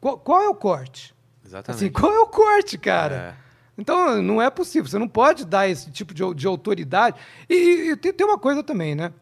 qual, 0.00 0.16
qual 0.18 0.42
é 0.42 0.48
o 0.48 0.54
corte? 0.54 1.11
Exatamente. 1.52 1.84
Assim, 1.84 1.92
qual 1.92 2.12
é 2.12 2.20
o 2.20 2.26
corte, 2.26 2.78
cara? 2.78 3.36
É. 3.38 3.42
Então, 3.78 4.20
não 4.22 4.40
é 4.40 4.48
possível. 4.50 4.88
Você 4.90 4.98
não 4.98 5.08
pode 5.08 5.44
dar 5.44 5.68
esse 5.68 5.90
tipo 5.90 6.12
de, 6.14 6.22
de 6.34 6.46
autoridade. 6.46 7.16
E, 7.48 7.90
e 7.92 7.96
tem, 7.96 8.12
tem 8.12 8.26
uma 8.26 8.38
coisa 8.38 8.62
também, 8.62 8.94
né? 8.94 9.12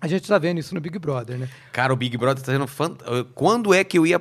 A 0.00 0.06
gente 0.08 0.22
está 0.22 0.38
vendo 0.38 0.58
isso 0.58 0.74
no 0.74 0.80
Big 0.80 0.98
Brother, 0.98 1.36
né? 1.38 1.48
Cara, 1.72 1.92
o 1.92 1.96
Big 1.96 2.16
Brother 2.16 2.42
tá 2.42 2.52
sendo 2.52 2.66
fantástico. 2.66 3.30
Quando 3.34 3.74
é 3.74 3.84
que 3.84 3.98
eu 3.98 4.06
ia 4.06 4.20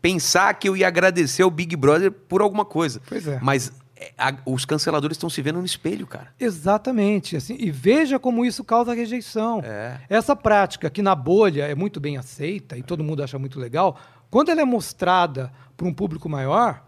pensar 0.00 0.54
que 0.54 0.68
eu 0.68 0.76
ia 0.76 0.86
agradecer 0.88 1.42
ao 1.42 1.50
Big 1.50 1.76
Brother 1.76 2.10
por 2.10 2.40
alguma 2.40 2.64
coisa? 2.64 3.02
Pois 3.06 3.26
é. 3.28 3.38
Mas 3.42 3.72
é, 3.96 4.12
a- 4.16 4.34
os 4.46 4.64
canceladores 4.64 5.16
estão 5.16 5.28
se 5.28 5.42
vendo 5.42 5.58
no 5.58 5.66
espelho, 5.66 6.06
cara. 6.06 6.28
Exatamente. 6.40 7.36
Assim, 7.36 7.56
e 7.58 7.70
veja 7.70 8.18
como 8.18 8.44
isso 8.44 8.62
causa 8.64 8.94
rejeição. 8.94 9.60
É. 9.64 10.00
Essa 10.08 10.34
prática 10.36 10.88
que 10.88 11.02
na 11.02 11.14
bolha 11.14 11.64
é 11.64 11.74
muito 11.74 12.00
bem 12.00 12.16
aceita 12.16 12.78
e 12.78 12.82
todo 12.82 13.04
mundo 13.04 13.22
acha 13.22 13.38
muito 13.38 13.58
legal, 13.60 13.98
quando 14.30 14.50
ela 14.50 14.60
é 14.62 14.64
mostrada 14.64 15.52
para 15.76 15.86
um 15.86 15.92
público 15.92 16.28
maior, 16.28 16.82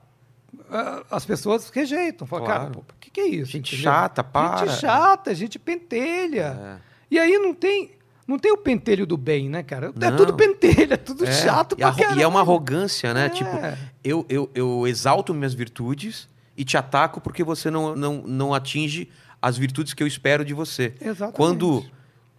as 1.10 1.24
pessoas 1.24 1.68
rejeitam. 1.70 2.26
Falam, 2.26 2.44
Claro. 2.46 2.60
cara, 2.66 2.78
o 2.78 2.84
que, 3.00 3.10
que 3.10 3.20
é 3.20 3.26
isso? 3.26 3.52
Gente 3.52 3.74
Entendeu? 3.74 3.92
chata, 3.92 4.22
para. 4.24 4.66
Gente 4.66 4.80
chata, 4.80 5.34
gente 5.34 5.58
pentelha. 5.58 6.80
E 7.10 7.18
aí 7.18 7.38
não 7.38 7.52
tem, 7.54 7.90
não 8.26 8.38
tem 8.38 8.52
o 8.52 8.56
pentelho 8.56 9.06
do 9.06 9.16
bem, 9.16 9.48
né, 9.48 9.62
cara? 9.62 9.92
É 10.00 10.10
Não. 10.10 10.16
tudo 10.16 10.34
pentelho, 10.34 10.94
é 10.94 10.96
tudo 10.96 11.24
É. 11.26 11.32
chato 11.32 11.72
e, 11.72 11.76
pra 11.78 11.88
arro- 11.88 12.16
e 12.18 12.22
é 12.22 12.26
uma 12.26 12.40
arrogância, 12.40 13.12
né? 13.12 13.26
É. 13.26 13.28
Tipo, 13.30 13.50
eu, 14.04 14.24
eu, 14.28 14.50
eu 14.54 14.86
exalto 14.86 15.34
minhas 15.34 15.54
virtudes 15.54 16.28
e 16.56 16.64
te 16.64 16.76
ataco 16.76 17.20
porque 17.20 17.42
você 17.42 17.70
não, 17.70 17.96
não, 17.96 18.22
não 18.22 18.54
atinge 18.54 19.08
as 19.42 19.56
virtudes 19.56 19.94
que 19.94 20.02
eu 20.02 20.06
espero 20.06 20.44
de 20.44 20.54
você. 20.54 20.94
Exatamente. 21.00 21.36
Quando 21.36 21.84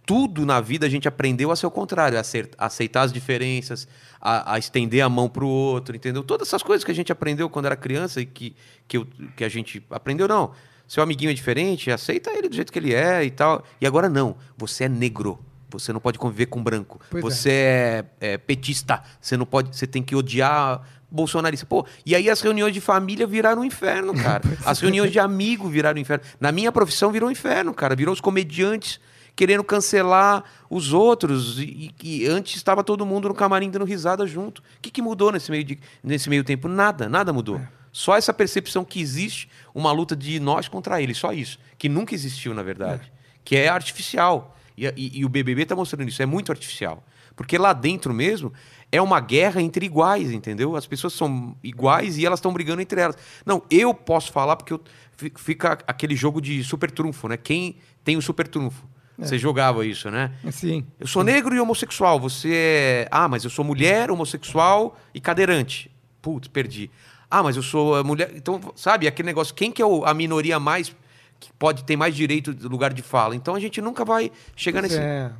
tudo 0.06 0.44
na 0.46 0.60
vida 0.60 0.86
a 0.86 0.88
gente 0.88 1.06
aprendeu 1.06 1.50
a 1.50 1.56
ser 1.56 1.66
o 1.66 1.70
contrário, 1.70 2.18
a, 2.18 2.24
ser- 2.24 2.50
a 2.58 2.66
aceitar 2.66 3.02
as 3.02 3.12
diferenças, 3.12 3.86
a, 4.22 4.54
a 4.54 4.58
estender 4.58 5.04
a 5.04 5.08
mão 5.08 5.28
pro 5.28 5.48
outro, 5.48 5.96
entendeu? 5.96 6.22
Todas 6.22 6.46
essas 6.46 6.62
coisas 6.62 6.84
que 6.84 6.92
a 6.92 6.94
gente 6.94 7.10
aprendeu 7.10 7.50
quando 7.50 7.66
era 7.66 7.74
criança 7.74 8.20
e 8.20 8.24
que, 8.26 8.54
que, 8.86 8.96
eu- 8.96 9.06
que 9.36 9.42
a 9.42 9.48
gente 9.48 9.84
aprendeu, 9.90 10.28
não. 10.28 10.52
Seu 10.86 11.02
amiguinho 11.02 11.30
é 11.30 11.34
diferente, 11.34 11.90
aceita 11.90 12.30
ele 12.30 12.48
do 12.48 12.54
jeito 12.54 12.72
que 12.72 12.78
ele 12.78 12.94
é 12.94 13.24
e 13.24 13.30
tal. 13.30 13.64
E 13.80 13.86
agora 13.86 14.08
não, 14.08 14.36
você 14.56 14.84
é 14.84 14.88
negro. 14.88 15.38
Você 15.70 15.92
não 15.92 16.00
pode 16.00 16.18
conviver 16.18 16.46
com 16.46 16.62
branco. 16.62 17.00
Pois 17.10 17.24
é. 17.24 17.28
você 17.30 17.50
é. 17.50 18.04
é 18.34 18.38
petista. 18.38 19.02
Você 19.20 19.36
não 19.36 19.46
pode. 19.46 19.74
Você 19.74 19.86
tem 19.86 20.02
que 20.02 20.14
odiar 20.14 20.82
bolsonarista. 21.10 21.64
Pô, 21.66 21.86
e 22.04 22.14
aí 22.14 22.28
as 22.28 22.40
reuniões 22.42 22.74
de 22.74 22.80
família 22.80 23.26
viraram 23.26 23.62
um 23.62 23.64
inferno, 23.64 24.14
cara. 24.14 24.42
as 24.66 24.80
reuniões 24.80 25.10
de 25.10 25.18
amigo 25.18 25.68
viraram 25.68 25.98
um 25.98 26.00
inferno. 26.02 26.22
Na 26.38 26.52
minha 26.52 26.70
profissão 26.70 27.10
virou 27.10 27.28
um 27.28 27.32
inferno, 27.32 27.72
cara. 27.72 27.96
Virou 27.96 28.12
os 28.12 28.20
comediantes 28.20 29.00
querendo 29.34 29.64
cancelar 29.64 30.44
os 30.68 30.92
outros. 30.92 31.58
E, 31.58 31.94
e 32.02 32.26
antes 32.26 32.56
estava 32.56 32.82
todo 32.84 33.04
mundo 33.06 33.28
no 33.28 33.34
camarim 33.34 33.70
dando 33.70 33.84
risada 33.84 34.26
junto. 34.26 34.58
O 34.60 34.64
que, 34.82 34.90
que 34.90 35.02
mudou 35.02 35.32
nesse 35.32 35.50
meio, 35.50 35.64
de, 35.64 35.78
nesse 36.02 36.28
meio 36.28 36.44
tempo? 36.44 36.68
Nada, 36.68 37.08
nada 37.08 37.32
mudou. 37.32 37.60
Só 37.90 38.16
essa 38.16 38.32
percepção 38.32 38.84
que 38.84 39.00
existe 39.00 39.48
uma 39.74 39.92
luta 39.92 40.16
de 40.16 40.40
nós 40.40 40.66
contra 40.68 41.00
eles, 41.02 41.18
só 41.18 41.32
isso. 41.32 41.58
Que 41.76 41.88
nunca 41.88 42.14
existiu, 42.14 42.54
na 42.54 42.62
verdade. 42.62 43.12
Que 43.44 43.56
é 43.56 43.68
artificial. 43.68 44.56
E, 44.76 44.86
e- 44.96 45.18
e 45.20 45.24
o 45.24 45.28
BBB 45.28 45.62
está 45.64 45.76
mostrando 45.76 46.08
isso, 46.08 46.22
é 46.22 46.26
muito 46.26 46.50
artificial. 46.50 47.04
Porque 47.36 47.56
lá 47.58 47.72
dentro 47.72 48.12
mesmo 48.14 48.52
é 48.90 49.00
uma 49.00 49.18
guerra 49.20 49.60
entre 49.60 49.84
iguais, 49.86 50.30
entendeu? 50.32 50.76
As 50.76 50.86
pessoas 50.86 51.12
são 51.14 51.56
iguais 51.62 52.16
e 52.18 52.24
elas 52.26 52.38
estão 52.38 52.52
brigando 52.52 52.80
entre 52.82 53.00
elas. 53.00 53.16
Não, 53.44 53.62
eu 53.70 53.92
posso 53.94 54.30
falar 54.32 54.56
porque 54.56 54.72
eu, 54.72 54.80
fi- 55.16 55.32
fica 55.36 55.78
aquele 55.86 56.14
jogo 56.14 56.40
de 56.40 56.62
super 56.62 56.90
trunfo, 56.90 57.28
né? 57.28 57.36
Quem 57.38 57.76
tem 58.04 58.16
o 58.16 58.22
super 58.22 58.46
trunfo? 58.46 58.86
Você 59.26 59.38
jogava 59.38 59.84
isso, 59.86 60.10
né? 60.10 60.32
Sim. 60.50 60.84
Eu 60.98 61.06
sou 61.06 61.22
negro 61.24 61.54
e 61.54 61.60
homossexual. 61.60 62.18
Você 62.20 62.50
é. 62.52 63.08
Ah, 63.10 63.28
mas 63.28 63.44
eu 63.44 63.50
sou 63.50 63.64
mulher, 63.64 64.10
homossexual 64.10 64.96
e 65.14 65.20
cadeirante. 65.20 65.90
Putz, 66.20 66.48
perdi. 66.48 66.90
Ah, 67.30 67.42
mas 67.42 67.56
eu 67.56 67.62
sou 67.62 67.98
eh, 67.98 68.02
mulher. 68.02 68.30
Então, 68.34 68.60
sabe, 68.76 69.06
aquele 69.06 69.26
negócio, 69.26 69.54
quem 69.54 69.72
que 69.72 69.80
é 69.82 69.84
a 70.04 70.14
minoria 70.14 70.58
mais. 70.60 70.94
que 71.40 71.50
pode 71.58 71.82
ter 71.84 71.96
mais 71.96 72.14
direito 72.14 72.54
de 72.54 72.68
lugar 72.68 72.92
de 72.92 73.02
fala? 73.02 73.34
Então 73.34 73.54
a 73.54 73.60
gente 73.60 73.80
nunca 73.80 74.04
vai 74.04 74.30
chegar 74.54 74.80
Pois 74.80 74.92
nesse. 74.92 75.02
é. 75.02 75.32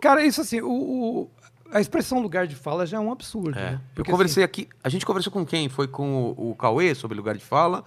Cara, 0.00 0.24
isso 0.24 0.40
assim, 0.40 0.60
o, 0.60 0.70
o- 0.70 1.30
a 1.72 1.80
expressão 1.80 2.20
lugar 2.20 2.46
de 2.46 2.54
fala 2.54 2.84
já 2.86 2.98
é 2.98 3.00
um 3.00 3.10
absurdo. 3.10 3.58
É. 3.58 3.62
né? 3.62 3.72
Eu 3.74 3.80
Porque, 3.96 4.10
conversei 4.10 4.44
aqui. 4.44 4.68
A 4.84 4.88
gente 4.88 5.04
conversou 5.06 5.32
com 5.32 5.44
quem? 5.44 5.68
Foi 5.68 5.88
com 5.88 6.34
o, 6.36 6.50
o 6.50 6.54
Cauê 6.54 6.94
sobre 6.94 7.16
lugar 7.16 7.34
de 7.36 7.42
fala 7.44 7.82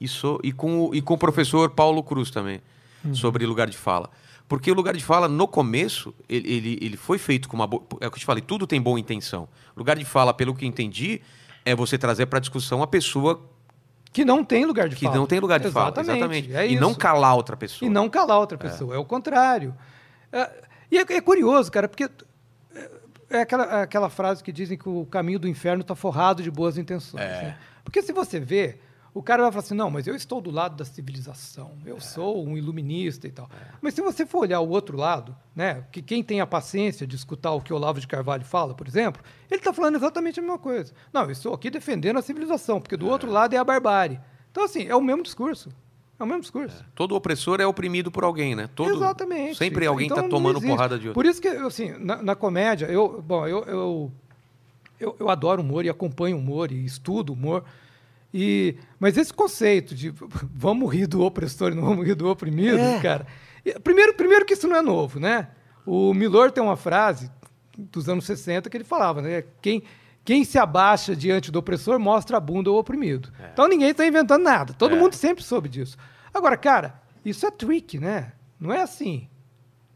e, 0.00 0.06
so- 0.08 0.40
e, 0.42 0.52
com, 0.52 0.86
o, 0.88 0.94
e 0.94 1.00
com 1.00 1.14
o 1.14 1.18
professor 1.18 1.70
Paulo 1.70 2.02
Cruz 2.02 2.30
também 2.30 2.60
sobre 3.12 3.46
lugar 3.46 3.68
de 3.68 3.76
fala. 3.78 4.10
Porque 4.48 4.70
o 4.70 4.74
lugar 4.74 4.96
de 4.96 5.04
fala, 5.04 5.28
no 5.28 5.46
começo, 5.46 6.14
ele, 6.28 6.50
ele, 6.50 6.78
ele 6.80 6.96
foi 6.96 7.18
feito 7.18 7.48
com 7.48 7.54
uma 7.54 7.66
boa. 7.66 7.82
É 8.00 8.06
o 8.06 8.10
que 8.10 8.16
eu 8.16 8.20
te 8.20 8.24
falei, 8.24 8.42
tudo 8.42 8.66
tem 8.66 8.80
boa 8.80 8.98
intenção. 8.98 9.46
Lugar 9.76 9.96
de 9.96 10.06
fala, 10.06 10.32
pelo 10.32 10.54
que 10.54 10.64
entendi, 10.64 11.20
é 11.66 11.74
você 11.74 11.98
trazer 11.98 12.26
para 12.26 12.38
discussão 12.38 12.82
a 12.82 12.86
pessoa 12.86 13.46
que 14.10 14.24
não 14.24 14.42
tem 14.42 14.64
lugar 14.64 14.88
de 14.88 14.96
que 14.96 15.04
fala. 15.04 15.16
não 15.16 15.26
tem 15.26 15.38
lugar 15.38 15.60
de 15.60 15.66
Exatamente, 15.66 15.94
fala. 15.94 16.16
Exatamente. 16.16 16.54
É 16.54 16.66
e 16.66 16.72
isso. 16.72 16.80
não 16.80 16.94
calar 16.94 17.36
outra 17.36 17.56
pessoa. 17.58 17.86
E 17.86 17.92
não 17.92 18.08
calar 18.08 18.38
outra 18.38 18.56
pessoa, 18.56 18.94
é, 18.94 18.98
o 18.98 19.04
contrário. 19.04 19.74
É, 20.32 20.50
e 20.90 20.98
é, 20.98 21.02
é 21.02 21.20
curioso, 21.20 21.70
cara, 21.70 21.86
porque 21.86 22.04
é, 22.04 22.10
é 23.28 23.40
aquela, 23.42 23.80
é 23.80 23.82
aquela 23.82 24.08
frase 24.08 24.42
que 24.42 24.50
dizem 24.50 24.78
que 24.78 24.88
o 24.88 25.04
caminho 25.04 25.38
do 25.38 25.46
inferno 25.46 25.82
está 25.82 25.94
forrado 25.94 26.42
de 26.42 26.50
boas 26.50 26.78
intenções. 26.78 27.22
É. 27.22 27.42
né? 27.42 27.58
Porque 27.84 28.02
se 28.02 28.12
você 28.12 28.40
vê, 28.40 28.78
o 29.18 29.22
cara 29.22 29.42
vai 29.42 29.50
falar 29.52 29.62
assim, 29.64 29.74
não, 29.74 29.90
mas 29.90 30.06
eu 30.06 30.14
estou 30.14 30.40
do 30.40 30.50
lado 30.50 30.76
da 30.76 30.84
civilização, 30.84 31.72
eu 31.84 31.96
É. 31.96 32.00
sou 32.00 32.46
um 32.46 32.56
iluminista 32.56 33.26
e 33.26 33.30
tal. 33.30 33.48
Mas 33.82 33.94
se 33.94 34.00
você 34.00 34.24
for 34.24 34.40
olhar 34.40 34.60
o 34.60 34.68
outro 34.68 34.96
lado, 34.96 35.34
né, 35.54 35.84
que 35.90 36.00
quem 36.00 36.22
tem 36.22 36.40
a 36.40 36.46
paciência 36.46 37.06
de 37.06 37.16
escutar 37.16 37.52
o 37.52 37.60
que 37.60 37.72
Olavo 37.72 38.00
de 38.00 38.06
Carvalho 38.06 38.44
fala, 38.44 38.74
por 38.74 38.86
exemplo, 38.86 39.22
ele 39.50 39.60
está 39.60 39.72
falando 39.72 39.96
exatamente 39.96 40.38
a 40.38 40.42
mesma 40.42 40.58
coisa. 40.58 40.92
Não, 41.12 41.22
eu 41.24 41.30
estou 41.30 41.52
aqui 41.52 41.68
defendendo 41.70 42.18
a 42.18 42.22
civilização, 42.22 42.80
porque 42.80 42.96
do 42.96 43.08
outro 43.08 43.30
lado 43.30 43.54
é 43.54 43.56
a 43.58 43.64
barbárie. 43.64 44.20
Então, 44.50 44.64
assim, 44.64 44.86
é 44.86 44.94
o 44.96 45.00
mesmo 45.02 45.22
discurso. 45.22 45.68
É 46.18 46.24
o 46.24 46.26
mesmo 46.26 46.40
discurso. 46.40 46.84
Todo 46.96 47.14
opressor 47.14 47.60
é 47.60 47.66
oprimido 47.66 48.10
por 48.10 48.24
alguém, 48.24 48.54
né? 48.56 48.68
Todo, 48.74 48.90
Exatamente. 48.96 49.56
Sempre 49.56 49.86
alguém 49.86 50.06
Então, 50.06 50.16
está 50.16 50.22
não 50.22 50.30
tomando 50.30 50.56
existe. 50.58 50.68
porrada 50.70 50.98
de 50.98 51.08
outro. 51.08 51.14
Por 51.14 51.26
isso 51.26 51.40
que, 51.40 51.46
assim, 51.48 51.90
na, 51.98 52.20
na 52.22 52.34
comédia, 52.34 52.86
eu, 52.86 53.22
bom, 53.22 53.46
eu, 53.46 53.62
eu, 53.64 54.12
eu, 54.98 55.16
eu 55.20 55.28
adoro 55.30 55.62
humor 55.62 55.84
e 55.84 55.88
acompanho 55.88 56.36
humor 56.36 56.72
e 56.72 56.84
estudo 56.84 57.32
humor. 57.32 57.64
E, 58.32 58.76
mas 59.00 59.16
esse 59.16 59.32
conceito 59.32 59.94
de 59.94 60.12
vamos 60.54 60.92
rir 60.92 61.06
do 61.06 61.22
opressor 61.22 61.72
e 61.72 61.74
não 61.74 61.84
vamos 61.84 62.06
rir 62.06 62.14
do 62.14 62.28
oprimido, 62.28 62.78
É. 62.78 63.00
cara. 63.00 63.26
e, 63.64 63.78
Primeiro, 63.80 64.14
primeiro 64.14 64.44
que 64.44 64.54
isso 64.54 64.68
não 64.68 64.76
é 64.76 64.82
novo, 64.82 65.18
né? 65.18 65.48
O 65.86 66.12
Milor 66.12 66.50
tem 66.52 66.62
uma 66.62 66.76
frase 66.76 67.30
dos 67.76 68.08
anos 68.08 68.26
60 68.26 68.68
que 68.68 68.76
ele 68.76 68.84
falava, 68.84 69.22
né? 69.22 69.44
Quem, 69.62 69.82
quem 70.24 70.44
se 70.44 70.58
abaixa 70.58 71.16
diante 71.16 71.50
do 71.50 71.58
opressor 71.58 71.98
mostra 71.98 72.36
a 72.36 72.40
bunda 72.40 72.68
ao 72.68 72.76
oprimido. 72.76 73.30
Então 73.52 73.66
ninguém 73.66 73.90
está 73.90 74.06
inventando 74.06 74.42
nada. 74.42 74.74
Todo 74.74 74.94
É. 74.94 74.98
mundo 74.98 75.14
sempre 75.14 75.42
soube 75.42 75.68
disso. 75.68 75.96
Agora, 76.34 76.56
cara, 76.58 77.00
isso 77.24 77.46
é 77.46 77.50
trick, 77.50 77.98
né? 77.98 78.32
Não 78.60 78.72
é 78.72 78.82
assim. 78.82 79.28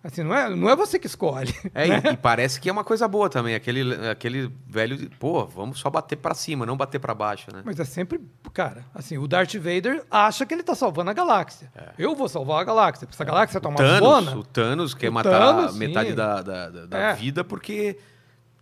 Assim, 0.04 0.24
não 0.24 0.34
é, 0.34 0.50
não 0.50 0.68
é 0.68 0.74
você 0.74 0.98
que 0.98 1.06
escolhe. 1.06 1.54
É, 1.74 1.86
e, 1.86 2.12
e 2.12 2.16
parece 2.16 2.60
que 2.60 2.68
é 2.68 2.72
uma 2.72 2.82
coisa 2.82 3.06
boa 3.06 3.30
também. 3.30 3.54
Aquele, 3.54 3.94
aquele 4.10 4.50
velho, 4.66 5.08
pô, 5.18 5.46
vamos 5.46 5.78
só 5.78 5.88
bater 5.88 6.16
pra 6.16 6.34
cima, 6.34 6.66
não 6.66 6.76
bater 6.76 6.98
pra 6.98 7.14
baixo, 7.14 7.46
né? 7.52 7.62
Mas 7.64 7.78
é 7.78 7.84
sempre, 7.84 8.20
cara, 8.52 8.84
assim, 8.94 9.16
o 9.16 9.28
Darth 9.28 9.54
Vader 9.54 10.04
acha 10.10 10.44
que 10.44 10.52
ele 10.52 10.62
tá 10.64 10.74
salvando 10.74 11.10
a 11.10 11.12
galáxia. 11.14 11.70
Eu 11.96 12.16
vou 12.16 12.28
salvar 12.28 12.60
a 12.60 12.64
galáxia. 12.64 13.06
Essa 13.10 13.24
galáxia 13.24 13.60
tá 13.60 13.68
uma 13.68 13.76
É. 13.76 14.00
Thanos, 14.00 14.00
zona. 14.24 14.36
o 14.36 14.42
Thanos 14.44 14.94
quer 14.94 15.08
O 15.08 15.12
matar 15.12 15.30
Thanos, 15.30 15.76
metade 15.76 16.12
da, 16.14 16.42
da, 16.42 16.68
da- 16.68 16.98
É. 16.98 17.14
vida 17.14 17.44
porque 17.44 17.96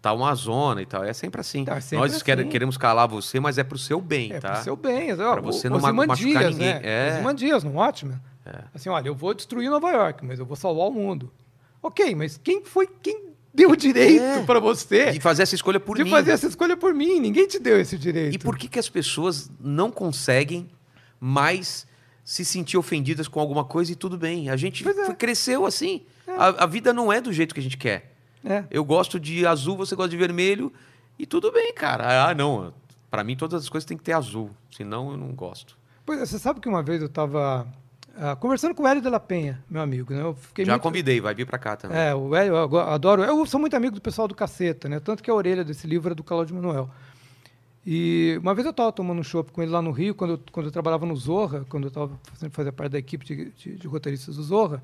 tá 0.03 0.13
uma 0.13 0.35
zona 0.35 0.83
e 0.83 0.87
tal. 0.87 1.03
É 1.05 1.13
sempre 1.15 1.41
assim. 1.41 1.65
Tá, 1.65 1.77
é 1.77 1.81
sempre 1.81 1.99
Nós 2.07 2.15
assim. 2.15 2.49
queremos 2.49 2.77
calar 2.77 3.09
você, 3.09 3.41
mas 3.41 3.57
é 3.59 3.65
pro 3.65 3.79
seu 3.79 4.01
bem, 4.01 4.33
É, 4.33 4.41
tá? 4.41 4.53
pro 4.53 4.63
seu 4.63 4.77
bem. 4.77 5.17
Pra 5.17 5.33
Ó, 5.39 5.41
você 5.43 5.69
o- 5.69 5.71
não 5.71 5.81
ma- 5.81 5.91
machucar 5.93 6.51
ninguém. 6.51 6.75
Né? 6.75 6.81
É. 6.83 7.13
Ozymandias 7.15 7.65
no 7.65 7.73
Watchmen. 7.73 8.19
Assim, 8.75 8.89
olha, 8.89 9.09
eu 9.09 9.15
vou 9.15 9.35
destruir 9.35 9.69
Nova 9.71 9.91
York, 9.91 10.25
mas 10.25 10.39
eu 10.39 10.47
vou 10.47 10.57
salvar 10.57 10.87
o 10.89 10.91
mundo. 10.93 11.31
Ok, 11.83 12.15
mas 12.15 12.39
quem 12.43 12.65
foi 12.65 12.87
quem 13.03 13.31
deu 13.53 13.71
o 13.71 13.77
direito 13.77 14.23
É. 14.23 14.43
pra 14.45 14.59
você 14.61 15.13
De 15.13 15.21
fazer 15.21 15.43
essa 15.43 15.55
escolha 15.55 15.79
por 15.81 15.97
de 15.97 16.05
mim. 16.05 16.11
fazer 16.11 16.33
essa 16.33 16.47
escolha 16.47 16.77
por 16.77 16.95
mim? 16.95 17.19
Ninguém 17.21 17.47
te 17.47 17.59
deu 17.59 17.81
esse 17.81 17.97
direito. 17.99 18.35
E 18.35 18.39
por 18.39 18.57
que, 18.57 18.69
que 18.69 18.79
as 18.79 18.89
pessoas 18.89 19.51
não 19.61 19.91
conseguem 19.91 20.69
mais 21.19 21.87
se 22.25 22.45
sentir 22.45 22.77
ofendidas 22.77 23.27
com 23.29 23.41
alguma 23.41 23.65
coisa 23.65 23.93
e 23.93 23.95
tudo 23.97 24.17
bem? 24.17 24.49
A 24.51 24.57
gente 24.57 24.87
é. 24.89 25.15
cresceu 25.15 25.67
assim. 25.67 26.03
A, 26.27 26.65
a 26.65 26.67
vida 26.67 26.93
não 26.93 27.13
é 27.13 27.21
do 27.21 27.33
jeito 27.33 27.55
que 27.55 27.61
a 27.61 27.63
gente 27.63 27.77
quer. 27.77 28.15
É. 28.45 28.65
Eu 28.71 28.85
gosto 28.85 29.19
de 29.21 29.47
azul, 29.47 29.77
você 29.77 29.95
gosta 29.95 30.11
de 30.11 30.17
vermelho 30.17 30.73
e 31.19 31.27
tudo 31.27 31.51
bem, 31.53 31.73
cara. 31.75 32.29
Ah, 32.31 32.35
não. 32.35 32.73
Pra 33.11 33.25
mim 33.25 33.37
todas 33.37 33.63
as 33.63 33.69
coisas 33.69 33.87
têm 33.87 33.97
que 33.97 34.05
ter 34.05 34.13
azul, 34.13 34.51
senão 34.71 35.11
eu 35.11 35.17
não 35.17 35.29
gosto. 35.33 35.77
Pois 36.07 36.21
é, 36.21 36.27
você 36.27 36.39
sabe 36.39 36.61
que 36.61 36.69
uma 36.69 36.83
vez 36.83 37.01
eu 37.01 37.07
estava 37.09 37.67
conversando 38.39 38.75
com 38.75 38.83
o 38.83 38.87
Hélio 38.87 39.03
de 39.03 39.09
la 39.09 39.21
Penha, 39.21 39.63
meu 39.69 39.81
amigo, 39.83 40.13
né? 40.13 40.23
Eu 40.23 40.35
fiquei 40.35 40.65
Já 40.65 40.73
muito... 40.73 40.83
convidei, 40.83 41.21
vai 41.21 41.35
vir 41.35 41.47
pra 41.47 41.59
cá 41.59 41.77
também. 41.77 41.97
É, 41.99 42.15
o 42.15 42.35
Hélio, 42.35 42.55
eu 42.57 42.79
adoro. 42.81 43.23
Eu 43.23 43.45
sou 43.47 43.59
muito 43.61 43.75
amigo 43.77 43.95
do 43.95 44.01
pessoal 44.01 44.27
do 44.29 44.35
Caceta, 44.35 44.89
né? 44.89 45.01
Tanto 45.01 45.23
que 45.23 45.31
a 45.31 45.35
orelha 45.35 45.65
desse 45.65 45.87
livro 45.87 46.13
é 46.13 46.15
do 46.15 46.23
Cláudio 46.25 46.55
Manuel. 46.55 46.91
E 47.87 48.39
uma 48.43 48.55
vez 48.55 48.67
eu 48.67 48.73
estava 48.73 48.93
tomando 48.93 49.21
um 49.21 49.23
chopp 49.25 49.51
com 49.53 49.63
ele 49.63 49.71
lá 49.71 49.81
no 49.81 49.91
Rio, 49.91 50.15
quando 50.15 50.33
eu, 50.35 50.41
quando 50.53 50.67
eu 50.67 50.73
trabalhava 50.73 51.07
no 51.07 51.17
Zorra, 51.17 51.65
quando 51.69 51.85
eu 51.85 51.89
estava 51.89 52.11
fazendo 52.33 52.51
fazia 52.53 52.73
parte 52.73 52.93
da 52.93 52.99
equipe 52.99 53.25
de, 53.25 53.51
de- 53.53 53.77
de 53.77 53.89
roteiristas 53.89 54.37
do 54.37 54.43
Zorra. 54.43 54.83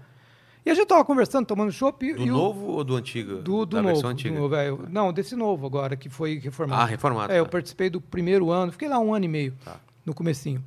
E 0.64 0.70
a 0.70 0.74
gente 0.74 0.84
estava 0.84 1.04
conversando, 1.04 1.46
tomando 1.46 1.70
chopp. 1.70 2.14
Do 2.14 2.22
e 2.22 2.30
o- 2.30 2.32
novo 2.34 2.66
ou 2.66 2.82
do 2.82 2.96
antigo? 2.96 3.36
Do, 3.36 3.66
do 3.66 3.66
da 3.66 3.82
novo. 3.82 3.88
versão 3.94 4.10
do 4.10 4.12
antiga? 4.14 4.38
novo, 4.40 4.54
é, 4.54 4.68
eu- 4.70 4.84
não, 4.90 5.12
desse 5.12 5.36
novo 5.36 5.66
agora, 5.66 5.94
que 5.94 6.08
foi 6.08 6.38
reformado. 6.38 6.80
Ah, 6.82 6.86
reformado. 6.86 7.32
É, 7.32 7.38
eu 7.38 7.44
tá. 7.44 7.50
participei 7.50 7.90
do 7.90 8.00
primeiro 8.00 8.50
ano, 8.50 8.72
fiquei 8.72 8.88
lá 8.88 8.98
um 8.98 9.14
ano 9.14 9.26
e 9.26 9.28
meio, 9.28 9.52
Tá. 9.64 9.76
no 10.04 10.14
comecinho. 10.14 10.64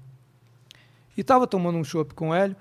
E 1.19 1.23
tava 1.23 1.45
tomando 1.45 1.77
um 1.77 1.83
chopp 1.83 2.13
com 2.13 2.29
o 2.29 2.33
Hélio, 2.33 2.55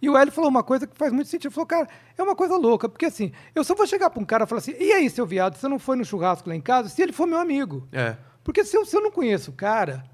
e 0.00 0.08
o 0.08 0.16
Hélio 0.16 0.32
falou 0.32 0.48
uma 0.48 0.62
coisa 0.62 0.86
que 0.86 0.96
faz 0.96 1.12
muito 1.12 1.28
sentido. 1.28 1.48
Ele 1.48 1.54
falou, 1.54 1.66
cara, 1.66 1.88
é 2.16 2.22
uma 2.22 2.34
coisa 2.34 2.56
louca, 2.56 2.88
porque 2.88 3.04
assim, 3.04 3.32
eu 3.54 3.62
só 3.62 3.74
vou 3.74 3.86
chegar 3.86 4.08
para 4.08 4.22
um 4.22 4.24
cara 4.24 4.44
e 4.44 4.46
falar 4.46 4.60
assim, 4.60 4.74
e 4.78 4.92
aí, 4.92 5.10
seu 5.10 5.26
viado, 5.26 5.56
você 5.56 5.68
não 5.68 5.78
foi 5.78 5.96
no 5.96 6.04
churrasco 6.04 6.48
lá 6.48 6.54
em 6.56 6.60
casa? 6.60 6.88
Se 6.88 7.02
ele 7.02 7.12
for 7.12 7.26
meu 7.26 7.38
amigo. 7.38 7.86
É. 7.92 8.16
Porque 8.42 8.64
se 8.64 8.76
eu, 8.76 8.86
se 8.86 8.96
eu 8.96 9.02
não 9.02 9.10
conheço 9.10 9.50
o 9.50 9.54
cara, 9.54 10.04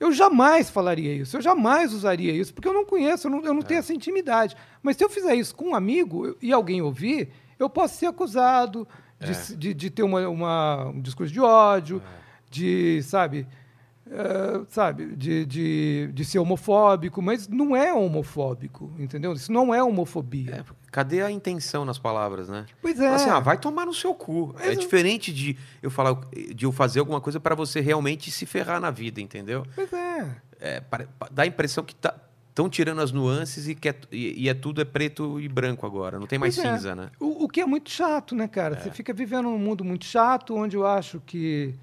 eu 0.00 0.12
jamais 0.12 0.70
falaria 0.70 1.12
isso, 1.14 1.36
eu 1.36 1.42
jamais 1.42 1.92
usaria 1.92 2.32
isso, 2.32 2.54
porque 2.54 2.66
eu 2.68 2.72
não 2.72 2.86
conheço, 2.86 3.26
eu 3.26 3.30
não, 3.30 3.44
eu 3.44 3.52
não 3.52 3.62
tenho 3.62 3.80
essa 3.80 3.92
intimidade. 3.92 4.56
Mas 4.82 4.96
se 4.96 5.04
eu 5.04 5.10
fizer 5.10 5.34
isso 5.34 5.54
com 5.54 5.70
um 5.70 5.74
amigo 5.74 6.34
e 6.40 6.52
alguém 6.52 6.80
ouvir, 6.80 7.28
eu 7.58 7.68
posso 7.68 7.96
ser 7.98 8.06
acusado 8.06 8.88
de, 9.20 9.34
se- 9.34 9.56
de, 9.56 9.74
de 9.74 9.90
ter 9.90 10.02
uma, 10.04 10.26
uma- 10.28 10.86
um 10.86 11.00
discurso 11.02 11.30
de 11.32 11.40
ódio, 11.40 12.02
de, 12.50 13.02
sabe, 13.02 13.46
eh, 14.10 14.60
sabe, 14.68 15.14
de, 15.16 15.46
de, 15.46 16.10
de 16.12 16.24
ser 16.24 16.38
homofóbico, 16.38 17.22
mas 17.22 17.46
não 17.48 17.74
é 17.76 17.92
homofóbico, 17.94 18.92
entendeu? 18.98 19.32
Isso 19.32 19.52
não 19.52 19.72
é 19.74 19.82
homofobia. 19.82 20.64
É, 20.68 20.82
Cadê 20.90 21.22
a 21.22 21.30
intenção 21.30 21.84
nas 21.84 21.98
palavras, 21.98 22.48
né? 22.48 22.66
Pois 22.82 22.96
Fala 22.98 23.10
é. 23.10 23.14
Assim, 23.14 23.30
ah, 23.30 23.40
vai 23.40 23.56
tomar 23.56 23.86
no 23.86 23.94
seu 23.94 24.12
cu. 24.14 24.54
É 24.60 24.68
Mas- 24.68 24.78
diferente 24.78 25.32
de 25.32 25.56
eu 25.82 25.90
falar, 25.90 26.20
de 26.54 26.66
eu 26.66 26.72
fazer 26.72 27.00
alguma 27.00 27.20
coisa 27.20 27.40
para 27.40 27.54
você 27.54 27.80
realmente 27.80 28.30
se 28.30 28.44
ferrar 28.44 28.80
na 28.80 28.90
vida, 28.90 29.20
entendeu? 29.20 29.64
Pois 29.74 29.92
é. 29.92 30.36
É, 30.60 30.82
dá 31.30 31.42
a 31.44 31.46
impressão 31.46 31.82
que 31.82 31.94
estão 31.94 32.68
tirando 32.68 33.00
as 33.00 33.10
nuances 33.10 33.66
e 33.66 33.74
que 33.74 33.88
é, 33.88 33.94
e, 34.12 34.44
e 34.44 34.48
é 34.48 34.54
tudo 34.54 34.80
é 34.82 34.84
preto 34.84 35.40
e 35.40 35.48
branco 35.48 35.86
agora. 35.86 36.18
Não 36.18 36.26
tem 36.26 36.38
mais 36.38 36.54
Pois 36.54 36.66
é. 36.66 36.74
cinza, 36.74 36.94
né? 36.94 37.08
O, 37.18 37.44
o 37.44 37.48
que 37.48 37.60
é 37.60 37.66
muito 37.66 37.88
chato, 37.90 38.34
né, 38.34 38.46
cara? 38.46 38.78
Você 38.78 38.90
fica 38.90 39.12
vivendo 39.14 39.44
num 39.44 39.58
mundo 39.58 39.82
muito 39.82 40.04
chato, 40.04 40.54
onde 40.54 40.76
eu 40.76 40.86
acho 40.86 41.20
que, 41.24 41.74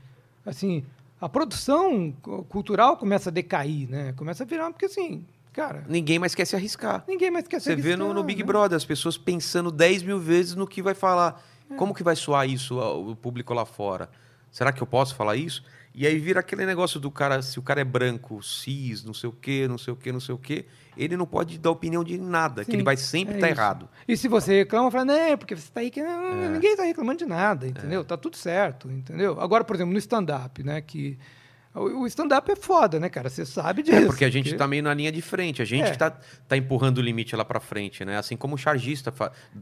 assim, 0.46 0.84
a 1.20 1.28
produção 1.28 2.14
cu- 2.22 2.44
cultural 2.46 2.98
começa 2.98 3.30
a 3.30 3.32
decair, 3.34 3.90
né? 3.90 4.14
Começa 4.16 4.44
a 4.44 4.46
virar, 4.46 4.72
porque 4.72 4.86
assim, 4.86 5.26
cara, 5.54 5.84
Ninguém 5.88 6.20
mais 6.20 6.34
quer 6.36 6.46
se 6.46 6.56
arriscar. 6.56 7.04
ninguém 7.08 7.30
mais 7.32 7.48
quer 7.48 7.60
Você 7.60 7.72
ser 7.72 7.82
vê 7.82 7.96
no, 7.96 8.06
no 8.06 8.10
arriscar, 8.12 8.24
Big 8.26 8.42
né? 8.42 8.48
Brother 8.48 8.76
as 8.78 8.86
pessoas 8.86 9.18
pensando 9.18 9.72
10 9.72 10.04
mil 10.04 10.20
vezes 10.20 10.56
no 10.56 10.68
que 10.68 10.82
vai 10.82 10.94
falar. 10.94 11.44
É. 11.70 11.76
Como 11.76 11.94
que 11.94 12.04
vai 12.04 12.16
soar 12.16 12.48
isso 12.50 12.80
ao 12.80 13.16
público 13.16 13.54
lá 13.54 13.66
fora? 13.66 14.10
Será 14.52 14.72
que 14.72 14.82
eu 14.82 14.88
posso 14.88 15.14
falar 15.16 15.36
isso? 15.36 15.64
E 16.02 16.08
aí 16.08 16.18
vira 16.18 16.40
aquele 16.40 16.66
negócio 16.66 16.98
do 16.98 17.12
cara, 17.12 17.42
se 17.42 17.60
o 17.60 17.62
cara 17.62 17.82
é 17.82 17.84
branco, 17.84 18.42
cis, 18.42 19.04
não 19.04 19.14
sei 19.14 19.30
o 19.30 19.34
quê, 19.34 19.68
não 19.68 19.78
sei 19.78 19.92
o 19.94 19.98
quê, 19.98 20.14
não 20.14 20.22
sei 20.22 20.34
o 20.34 20.38
quê, 20.38 20.66
ele 20.96 21.18
não 21.18 21.26
pode 21.26 21.60
dar 21.60 21.72
opinião 21.72 22.06
de 22.06 22.18
nada, 22.18 22.64
que 22.64 22.72
Sim, 22.72 22.78
ele 22.78 22.84
vai 22.86 22.96
sempre 22.96 23.34
é 23.34 23.38
estar 23.38 23.50
isso. 23.50 23.60
errado. 23.60 23.90
E 24.08 24.16
se 24.16 24.30
você 24.30 24.60
reclama, 24.60 24.90
fala, 24.90 25.04
não, 25.04 25.38
porque 25.38 25.58
você 25.58 25.64
está 25.68 25.82
aí 25.82 25.92
que 25.92 26.02
não, 26.02 26.42
É. 26.46 26.48
ninguém 26.52 26.72
está 26.72 26.84
reclamando 26.84 27.20
de 27.20 27.26
nada, 27.26 27.68
entendeu? 27.68 28.06
Tá 28.06 28.16
tudo 28.16 28.38
certo, 28.38 28.90
entendeu? 28.90 29.42
Agora, 29.42 29.66
por 29.66 29.76
exemplo, 29.76 29.92
no 29.92 30.00
stand-up, 30.00 30.64
né, 30.64 30.80
que 30.80 31.20
o 31.76 32.02
o 32.02 32.08
stand-up 32.08 32.52
é 32.52 32.56
foda, 32.56 33.00
né, 33.00 33.10
cara? 33.10 33.30
Você 33.30 33.46
sabe 33.46 33.84
disso. 33.84 33.98
É 33.98 34.06
porque 34.06 34.26
a 34.26 34.30
gente 34.30 34.54
tá 34.56 34.68
meio 34.68 34.82
na 34.84 34.94
linha 34.94 35.12
de 35.12 35.22
frente, 35.22 35.62
a 35.62 35.66
gente 35.66 35.88
É. 35.88 35.92
que 35.92 35.98
tá, 35.98 36.12
tá 36.48 36.58
empurrando 36.58 36.98
o 36.98 37.02
limite 37.02 37.36
lá 37.36 37.46
pra 37.46 37.60
frente, 37.60 38.04
né? 38.04 38.18
Assim 38.18 38.36
como 38.36 38.56
o 38.56 38.58
chargista, 38.58 39.14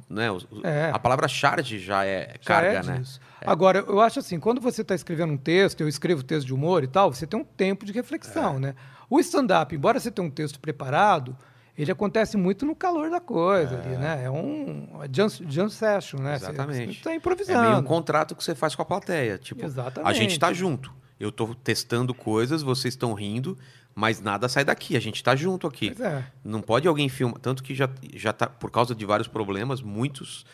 né? 0.10 0.32
Os- 0.32 0.47
É. 0.64 0.89
A 0.93 0.99
palavra 0.99 1.28
charge 1.28 1.80
já 1.80 2.05
é 2.05 2.34
Já 2.39 2.47
carga, 2.47 2.70
é 2.80 2.84
né? 2.84 2.97
disso. 2.99 3.20
Agora, 3.45 3.80
eu 3.88 3.99
acho 4.01 4.20
assim, 4.20 4.39
quando 4.39 4.60
você 4.62 4.82
está 4.82 4.95
escrevendo 4.95 5.34
um 5.34 5.38
texto, 5.38 5.82
eu 5.82 5.88
escrevo 5.88 6.24
texto 6.24 6.47
de 6.47 6.53
humor 6.53 6.84
e 6.84 6.88
tal, 6.88 7.14
você 7.14 7.28
tem 7.28 7.39
um 7.39 7.43
tempo 7.43 7.86
de 7.86 7.91
reflexão, 7.91 8.55
É. 8.55 8.60
né? 8.60 8.76
O 9.10 9.20
stand-up, 9.20 9.74
embora 9.76 9.99
você 9.99 10.10
tenha 10.12 10.28
um 10.28 10.32
texto 10.32 10.60
preparado, 10.60 11.38
ele 11.78 11.91
acontece 11.91 12.36
muito 12.38 12.66
no 12.66 12.76
calor 12.76 13.10
da 13.12 13.20
coisa 13.22 13.80
ali, 13.80 13.95
né? 13.97 14.22
É 14.24 14.30
um 14.32 14.99
a 15.01 15.05
jam, 15.12 15.28
jam 15.47 15.70
session, 15.70 16.20
né? 16.20 16.39
Você- 16.39 16.45
Exatamente. 16.45 16.86
Você 16.93 16.97
está 16.97 17.12
É 17.12 17.16
improvisando. 17.16 17.62
meio 17.70 17.78
um 17.78 17.84
contrato 17.84 18.36
que 18.36 18.43
você 18.43 18.55
faz 18.55 18.74
com 18.76 18.82
a 18.82 18.86
plateia. 18.86 19.38
Tipo, 19.38 19.62
a 19.64 19.66
Exatamente. 19.66 20.16
gente 20.18 20.39
tá 20.39 20.51
junto. 20.51 20.91
Eu 21.20 21.32
tô 21.32 21.53
testando 21.55 22.13
coisas, 22.13 22.61
vocês 22.61 22.93
estão 22.93 23.13
rindo, 23.13 23.57
mas 23.95 24.22
nada 24.22 24.47
sai 24.47 24.63
daqui. 24.63 24.95
A 24.95 24.99
gente 24.99 25.24
tá 25.24 25.36
junto 25.36 25.65
aqui. 25.68 25.91
Pois 25.91 26.01
é. 26.01 26.24
Não 26.43 26.61
pode 26.61 26.88
alguém 26.88 27.09
filmar. 27.09 27.39
Tanto 27.39 27.63
que 27.63 27.74
já, 27.74 27.89
já 28.13 28.32
tá, 28.32 28.47
por 28.47 28.70
causa 28.72 28.93
de 28.93 29.05
vários 29.05 29.28
problemas, 29.28 29.82
muitos. 29.82 30.45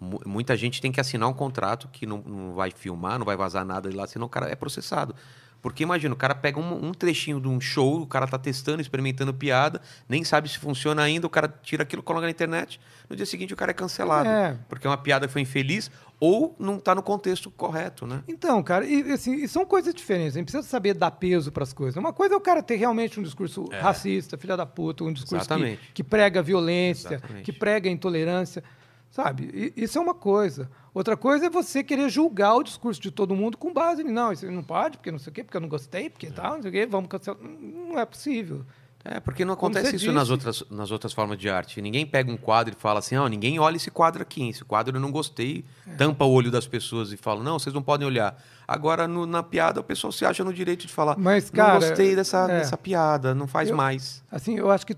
mu- 0.00 0.20
Muita 0.24 0.56
gente 0.56 0.80
tem 0.80 0.90
que 0.90 1.00
assinar 1.00 1.28
um 1.28 1.34
contrato 1.34 1.88
que 1.92 2.06
não, 2.06 2.18
não 2.26 2.54
vai 2.54 2.70
filmar, 2.70 3.18
não 3.18 3.26
vai 3.26 3.36
vazar 3.36 3.64
nada 3.64 3.90
de 3.90 3.96
lá, 3.96 4.06
senão 4.06 4.26
o 4.26 4.30
cara 4.30 4.48
é 4.50 4.54
processado. 4.54 5.14
Porque 5.62 5.82
imagina, 5.82 6.14
o 6.14 6.16
cara 6.16 6.34
pega 6.34 6.60
um, 6.60 6.88
um 6.88 6.92
trechinho 6.94 7.40
de 7.40 7.48
um 7.48 7.60
show, 7.60 8.00
o 8.02 8.06
cara 8.06 8.26
tá 8.26 8.38
testando, 8.38 8.80
experimentando 8.80 9.34
piada, 9.34 9.80
nem 10.08 10.22
sabe 10.22 10.48
se 10.48 10.58
funciona 10.58 11.02
ainda, 11.02 11.26
o 11.26 11.30
cara 11.30 11.48
tira 11.62 11.82
aquilo, 11.82 12.02
coloca 12.04 12.24
na 12.26 12.30
internet, 12.30 12.78
no 13.10 13.16
dia 13.16 13.26
seguinte 13.26 13.52
o 13.52 13.56
cara 13.56 13.72
é 13.72 13.74
cancelado. 13.74 14.28
É. 14.28 14.56
Porque 14.68 14.86
é 14.86 14.90
uma 14.90 14.98
piada 14.98 15.26
que 15.26 15.32
foi 15.32 15.42
infeliz 15.42 15.90
ou 16.18 16.56
não 16.58 16.78
tá 16.78 16.94
no 16.94 17.02
contexto 17.02 17.50
correto, 17.50 18.06
né? 18.06 18.22
Então, 18.26 18.62
cara, 18.62 18.86
e, 18.86 19.12
assim, 19.12 19.34
e 19.34 19.46
são 19.46 19.66
coisas 19.66 19.92
diferentes. 19.94 20.34
A 20.36 20.38
gente 20.38 20.50
precisa 20.50 20.66
saber 20.66 20.94
dar 20.94 21.10
peso 21.10 21.52
para 21.52 21.62
as 21.62 21.72
coisas. 21.72 21.96
Uma 21.96 22.12
coisa 22.12 22.34
é 22.34 22.36
o 22.36 22.40
cara 22.40 22.62
ter 22.62 22.76
realmente 22.76 23.20
um 23.20 23.22
discurso 23.22 23.64
racista, 23.82 24.38
filha 24.38 24.56
da 24.56 24.64
puta, 24.64 25.04
um 25.04 25.12
discurso 25.12 25.46
que, 25.46 25.64
É. 25.64 25.78
Que 25.92 26.02
prega 26.02 26.42
violência, 26.42 27.14
Exatamente. 27.16 27.44
que 27.44 27.52
prega 27.52 27.90
intolerância, 27.90 28.64
sabe? 29.10 29.72
E- 29.76 29.82
isso 29.84 29.98
é 29.98 30.00
uma 30.00 30.14
coisa. 30.14 30.70
Outra 30.94 31.16
coisa 31.18 31.46
é 31.46 31.50
você 31.50 31.84
querer 31.84 32.08
julgar 32.08 32.54
o 32.54 32.62
discurso 32.62 32.98
de 33.00 33.10
todo 33.10 33.34
mundo 33.34 33.58
com 33.58 33.70
base 33.72 34.00
em 34.00 34.10
não, 34.10 34.32
isso 34.32 34.50
não 34.50 34.62
pode, 34.62 34.96
porque 34.96 35.10
não 35.12 35.18
sei 35.18 35.30
o 35.30 35.34
quê, 35.34 35.44
porque 35.44 35.56
eu 35.58 35.60
não 35.60 35.68
gostei, 35.68 36.08
porque 36.08 36.30
tal, 36.30 36.54
não 36.54 36.62
sei 36.62 36.70
o 36.70 36.72
quê, 36.72 36.86
vamos 36.86 37.08
cancelar. 37.10 37.38
Não 37.42 37.98
é 37.98 38.06
possível. 38.06 38.64
É, 39.08 39.20
porque 39.20 39.44
não 39.44 39.54
acontece 39.54 39.94
isso 39.94 40.10
nas 40.10 40.30
outras, 40.30 40.64
nas 40.68 40.90
outras 40.90 41.12
formas 41.12 41.38
de 41.38 41.48
arte. 41.48 41.80
Ninguém 41.80 42.04
pega 42.04 42.30
um 42.32 42.36
quadro 42.36 42.74
e 42.76 42.80
fala 42.80 42.98
assim, 42.98 43.14
ó, 43.16 43.28
ninguém 43.28 43.58
olha 43.58 43.76
esse 43.76 43.90
quadro 43.90 44.20
aqui, 44.22 44.48
esse 44.48 44.64
quadro 44.64 44.96
eu 44.96 45.00
não 45.00 45.12
gostei, 45.12 45.64
É. 45.86 45.94
tampa 45.94 46.24
o 46.24 46.30
olho 46.32 46.50
das 46.50 46.66
pessoas 46.66 47.12
e 47.12 47.16
fala, 47.16 47.42
não, 47.44 47.58
vocês 47.58 47.72
não 47.72 47.82
podem 47.82 48.06
olhar. 48.06 48.36
Agora, 48.66 49.06
no- 49.06 49.24
na 49.26 49.42
piada, 49.44 49.78
o 49.80 49.84
pessoal 49.84 50.10
se 50.12 50.24
acha 50.24 50.42
no 50.42 50.52
direito 50.52 50.86
de 50.88 50.92
falar, 50.92 51.16
Mas, 51.16 51.50
cara, 51.50 51.74
não 51.74 51.80
gostei 51.88 52.16
dessa, 52.16 52.50
é. 52.50 52.58
dessa 52.58 52.76
piada, 52.76 53.32
não 53.34 53.46
faz 53.46 53.70
Eu- 53.70 53.76
mais. 53.76 54.24
Assim, 54.28 54.56
eu 54.58 54.70
acho 54.72 54.84
que 54.84 54.96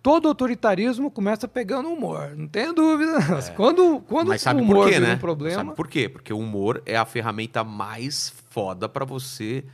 todo 0.00 0.28
autoritarismo 0.28 1.10
começa 1.10 1.48
pegando 1.48 1.88
humor, 1.90 2.32
não 2.36 2.46
tenha 2.46 2.72
dúvida. 2.72 3.18
Quando, 3.56 4.00
quando 4.06 4.28
É. 4.28 4.30
Mas 4.34 4.42
sabe 4.42 4.60
o 4.60 4.62
humor 4.64 4.84
por 4.84 4.92
quê, 4.92 5.00
né? 5.00 5.14
um 5.14 5.18
problema, 5.18 5.56
Sabe 5.64 5.74
por 5.74 5.88
quê? 5.88 6.08
Porque 6.08 6.32
o 6.32 6.38
humor 6.38 6.80
é 6.86 6.96
a 6.96 7.04
ferramenta 7.04 7.64
mais 7.64 8.32
foda 8.50 8.88
pra 8.88 9.04
você 9.04 9.64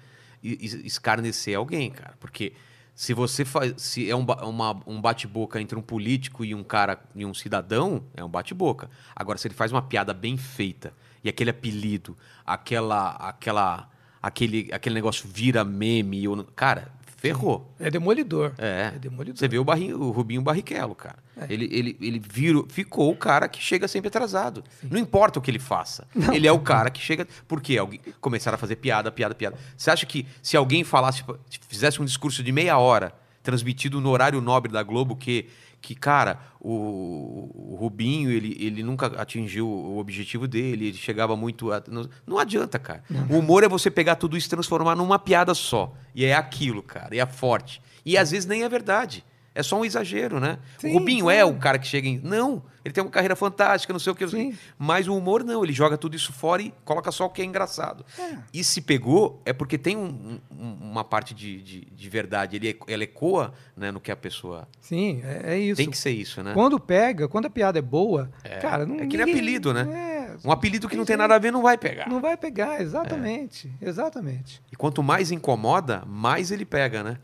escarnecer 0.43 1.57
alguém, 1.57 1.91
cara. 1.91 2.14
Porque 2.20 2.53
se 2.97 3.14
você 3.14 3.44
faz. 3.44 3.74
Se 3.76 4.11
é 4.11 4.16
um, 4.16 4.24
uma- 4.24 4.80
um 4.86 5.01
bate-boca 5.01 5.61
entre 5.61 5.78
um 5.78 5.82
político 5.82 6.44
e 6.44 6.53
um 6.55 6.64
cara 6.64 6.99
e 7.14 7.24
um 7.24 7.32
cidadão, 7.34 8.03
é 8.14 8.24
um 8.24 8.28
bate-boca. 8.28 8.90
Agora, 9.14 9.38
se 9.38 9.47
ele 9.47 9.55
faz 9.55 9.70
uma 9.70 9.82
piada 9.82 10.12
bem 10.12 10.36
feita 10.36 10.92
e 11.22 11.28
aquele 11.28 11.51
apelido, 11.51 12.16
aquela. 12.44 13.11
aquela 13.11 13.88
aquele, 14.22 14.68
aquele 14.72 14.94
negócio 14.97 15.28
vira 15.32 15.62
meme, 15.62 16.26
ou, 16.26 16.42
cara, 16.57 16.90
ferrou. 17.16 17.72
É 17.80 17.90
demolidor. 17.90 18.52
É. 18.58 18.92
É 18.94 18.98
demolidor. 18.98 19.36
Você 19.38 19.48
vê 19.48 19.58
o, 19.58 19.64
Barri- 19.64 19.92
o 19.94 20.10
Rubinho 20.10 20.42
Barrichello, 20.42 20.94
cara. 20.94 21.16
É. 21.36 21.46
Ele, 21.52 21.68
ele, 21.72 21.96
ele 22.00 22.18
virou, 22.18 22.66
ficou 22.68 23.10
o 23.10 23.16
cara 23.16 23.48
que 23.48 23.60
chega 23.62 23.88
sempre 23.88 24.08
atrasado. 24.08 24.62
Não 24.82 24.98
importa 24.98 25.38
o 25.38 25.42
que 25.42 25.50
ele 25.50 25.58
faça. 25.58 26.06
Ele 26.32 26.46
é 26.46 26.52
o 26.52 26.60
cara 26.60 26.90
que 26.90 27.00
chega. 27.00 27.26
Por 27.48 27.60
quê? 27.60 27.78
Alguém, 27.78 28.00
começaram 28.20 28.54
a 28.54 28.58
fazer 28.58 28.76
piada, 28.76 29.10
piada, 29.10 29.34
piada. 29.34 29.56
Você 29.76 29.90
acha 29.90 30.06
que 30.06 30.26
se 30.42 30.56
alguém 30.56 30.84
falasse, 30.84 31.22
fizesse 31.68 32.00
um 32.00 32.04
discurso 32.04 32.42
de 32.42 32.52
meia 32.52 32.78
hora, 32.78 33.12
transmitido 33.42 34.00
no 34.00 34.10
horário 34.10 34.40
nobre 34.40 34.70
da 34.72 34.82
Globo, 34.82 35.14
que, 35.16 35.48
que 35.87 35.95
cara, 35.95 36.41
o, 36.61 37.72
o 37.72 37.76
Rubinho, 37.78 38.28
ele, 38.28 38.57
ele 38.59 38.82
nunca 38.82 39.07
atingiu 39.07 39.68
o 39.68 39.99
objetivo 39.99 40.49
dele, 40.49 40.89
ele 40.89 40.97
chegava 40.97 41.37
muito. 41.37 41.70
a- 41.70 41.80
não, 41.89 42.09
não 42.26 42.39
adianta, 42.41 42.76
cara. 42.76 43.05
O 43.30 43.39
humor 43.39 43.62
é 43.62 43.68
você 43.68 43.89
pegar 43.89 44.16
tudo 44.16 44.37
isso 44.37 44.49
e 44.49 44.51
transformar 44.51 44.97
numa 44.97 45.16
piada 45.16 45.55
só. 45.55 45.95
E 46.12 46.24
é 46.24 46.34
aquilo, 46.34 46.82
cara. 46.82 47.14
E 47.14 47.20
é 47.20 47.26
forte. 47.26 47.80
E 48.05 48.18
às 48.18 48.32
vezes 48.32 48.47
nem 48.47 48.64
é 48.64 48.68
verdade. 48.68 49.24
É 49.57 49.62
só 49.62 49.80
um 49.80 49.84
exagero, 49.84 50.38
né? 50.38 50.59
Sim, 50.78 50.90
o 50.90 50.98
Rubinho 50.98 51.26
sim. 51.26 51.32
é 51.32 51.44
o 51.44 51.54
cara 51.57 51.78
que 51.78 51.86
chega 51.86 52.07
em. 52.07 52.20
Não, 52.22 52.62
ele 52.84 52.92
tem 52.92 53.02
uma 53.02 53.11
carreira 53.11 53.34
fantástica, 53.34 53.92
não 53.92 53.98
sei 53.98 54.12
o 54.12 54.14
que. 54.14 54.28
Sim. 54.28 54.54
Mas 54.78 55.09
o 55.09 55.16
humor 55.16 55.42
não, 55.42 55.64
ele 55.64 55.72
joga 55.72 55.96
tudo 55.96 56.14
isso 56.14 56.32
fora 56.32 56.61
e 56.62 56.72
coloca 56.84 57.11
só 57.11 57.24
o 57.24 57.30
que 57.30 57.40
é 57.42 57.44
engraçado. 57.44 58.04
É. 58.18 58.36
E 58.52 58.62
se 58.62 58.80
pegou, 58.82 59.40
é 59.46 59.52
porque 59.52 59.78
tem 59.78 59.96
um- 59.96 60.38
um- 60.50 60.76
uma 60.82 61.02
parte 61.02 61.32
de, 61.34 61.62
de, 61.62 61.80
de 61.86 62.09
verdade. 62.11 62.57
Ele, 62.57 62.78
ela 62.86 63.02
ecoa 63.04 63.52
né, 63.76 63.90
no 63.90 63.98
que 64.00 64.12
a 64.12 64.16
pessoa. 64.16 64.68
Sim, 64.80 65.22
é, 65.24 65.54
é 65.54 65.59
isso. 65.59 65.76
Tem 65.78 65.90
que 65.90 65.96
ser 65.98 66.11
isso, 66.11 66.42
né? 66.42 66.52
Quando 66.54 66.78
pega, 66.78 67.26
quando 67.26 67.46
a 67.46 67.50
piada 67.50 67.78
é 67.78 67.82
boa, 67.82 68.30
cara, 68.61 68.84
não 68.84 68.96
É 69.00 69.07
que 69.07 69.16
nem 69.16 69.22
apelido, 69.32 69.72
né? 69.72 69.86
É, 69.90 70.46
Um 70.46 70.52
apelido 70.52 70.86
que 70.88 70.96
não 70.96 71.04
Tem 71.04 71.14
tem 71.14 71.16
nada 71.16 71.34
a 71.34 71.38
ver 71.38 71.50
não 71.50 71.62
vai 71.62 71.78
pegar. 71.78 72.09
não 72.09 72.20
vai 72.20 72.36
pegar, 72.36 72.80
exatamente. 72.82 73.72
Exatamente. 73.80 74.61
E 74.70 74.76
quanto 74.76 75.02
mais 75.02 75.30
incomoda, 75.30 76.02
mais 76.07 76.50
ele 76.50 76.64
pega, 76.66 77.02
né? 77.02 77.16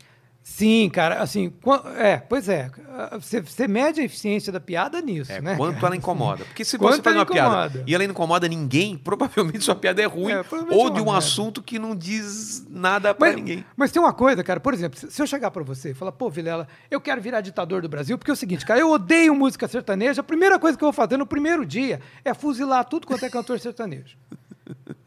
Sim, 0.45 0.89
cara, 0.89 1.21
assim, 1.21 1.53
é, 1.97 2.17
pois 2.17 2.49
é. 2.49 2.69
ah, 2.89 3.17
Você, 3.17 3.39
você 3.39 3.65
mede 3.65 4.01
a 4.01 4.03
eficiência 4.03 4.51
da 4.51 4.59
piada 4.59 4.99
nisso, 5.01 5.31
É, 5.31 5.39
né? 5.39 5.55
quanto 5.55 5.75
cara? 5.75 5.87
ela 5.87 5.95
incomoda. 5.95 6.43
Porque 6.43 6.65
se 6.65 6.77
Quanto 6.77 6.97
você 6.97 7.01
faz 7.01 7.15
uma 7.15 7.25
piada 7.25 7.49
incomoda. 7.69 7.83
e 7.87 7.95
ela 7.95 8.03
não 8.03 8.11
incomoda 8.11 8.47
ninguém, 8.49 8.97
provavelmente 9.01 9.63
sua 9.63 9.73
piada 9.73 10.01
é 10.01 10.05
ruim. 10.05 10.33
É, 10.33 10.43
ou 10.69 10.87
é 10.87 10.91
de 10.91 10.99
um 10.99 11.05
merda. 11.05 11.17
assunto 11.17 11.63
que 11.63 11.79
não 11.79 11.95
diz 11.95 12.67
nada 12.69 13.13
pra 13.15 13.27
Mas, 13.27 13.35
ninguém. 13.37 13.65
mas 13.77 13.91
tem 13.93 14.01
uma 14.01 14.11
coisa, 14.11 14.43
cara, 14.43 14.59
por 14.59 14.73
exemplo, 14.73 14.99
se 15.09 15.21
eu 15.21 15.25
chegar 15.25 15.49
pra 15.49 15.63
você 15.63 15.91
e 15.91 15.93
falar, 15.93 16.11
pô, 16.11 16.29
Vilela, 16.29 16.67
eu 16.91 16.99
quero 16.99 17.21
virar 17.21 17.39
ditador 17.39 17.81
do 17.81 17.87
Brasil, 17.87 18.17
porque 18.17 18.29
é 18.29 18.33
o 18.33 18.37
seguinte, 18.37 18.65
cara, 18.65 18.81
eu 18.81 18.91
odeio 18.91 19.33
música 19.33 19.65
sertaneja, 19.69 20.19
a 20.19 20.23
primeira 20.25 20.59
coisa 20.59 20.77
que 20.77 20.83
eu 20.83 20.87
vou 20.87 20.93
fazer 20.93 21.15
no 21.15 21.25
primeiro 21.25 21.65
dia 21.65 22.01
é 22.25 22.33
fuzilar 22.33 22.83
tudo 22.83 23.07
quanto 23.07 23.23
é 23.23 23.29
cantor 23.29 23.61
sertanejo. 23.61 24.17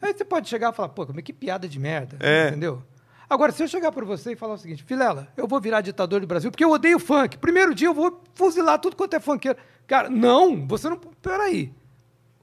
Aí 0.01 0.13
você 0.13 0.25
pode 0.25 0.49
chegar 0.49 0.73
e 0.73 0.75
falar, 0.75 0.89
pô, 0.89 1.05
como 1.05 1.19
é 1.19 1.21
que 1.21 1.31
piada 1.31 1.67
de 1.67 1.79
merda, 1.79 2.17
É. 2.19 2.47
entendeu? 2.47 2.81
Agora, 3.29 3.51
se 3.51 3.61
eu 3.61 3.67
chegar 3.67 3.91
pra 3.91 4.05
você 4.05 4.31
e 4.31 4.35
falar 4.35 4.53
o 4.53 4.57
seguinte, 4.57 4.83
Vilela, 4.87 5.27
eu 5.35 5.47
vou 5.47 5.59
virar 5.59 5.81
ditador 5.81 6.21
do 6.21 6.27
Brasil 6.27 6.49
porque 6.49 6.63
eu 6.63 6.71
odeio 6.71 6.97
funk. 6.99 7.37
Primeiro 7.37 7.75
dia 7.75 7.87
eu 7.89 7.93
vou 7.93 8.21
fuzilar 8.33 8.79
tudo 8.79 8.95
quanto 8.95 9.15
é 9.15 9.19
funkeiro. 9.19 9.57
Cara, 9.85 10.09
não, 10.09 10.65
você 10.67 10.89
não. 10.89 10.97
Peraí. 11.21 11.73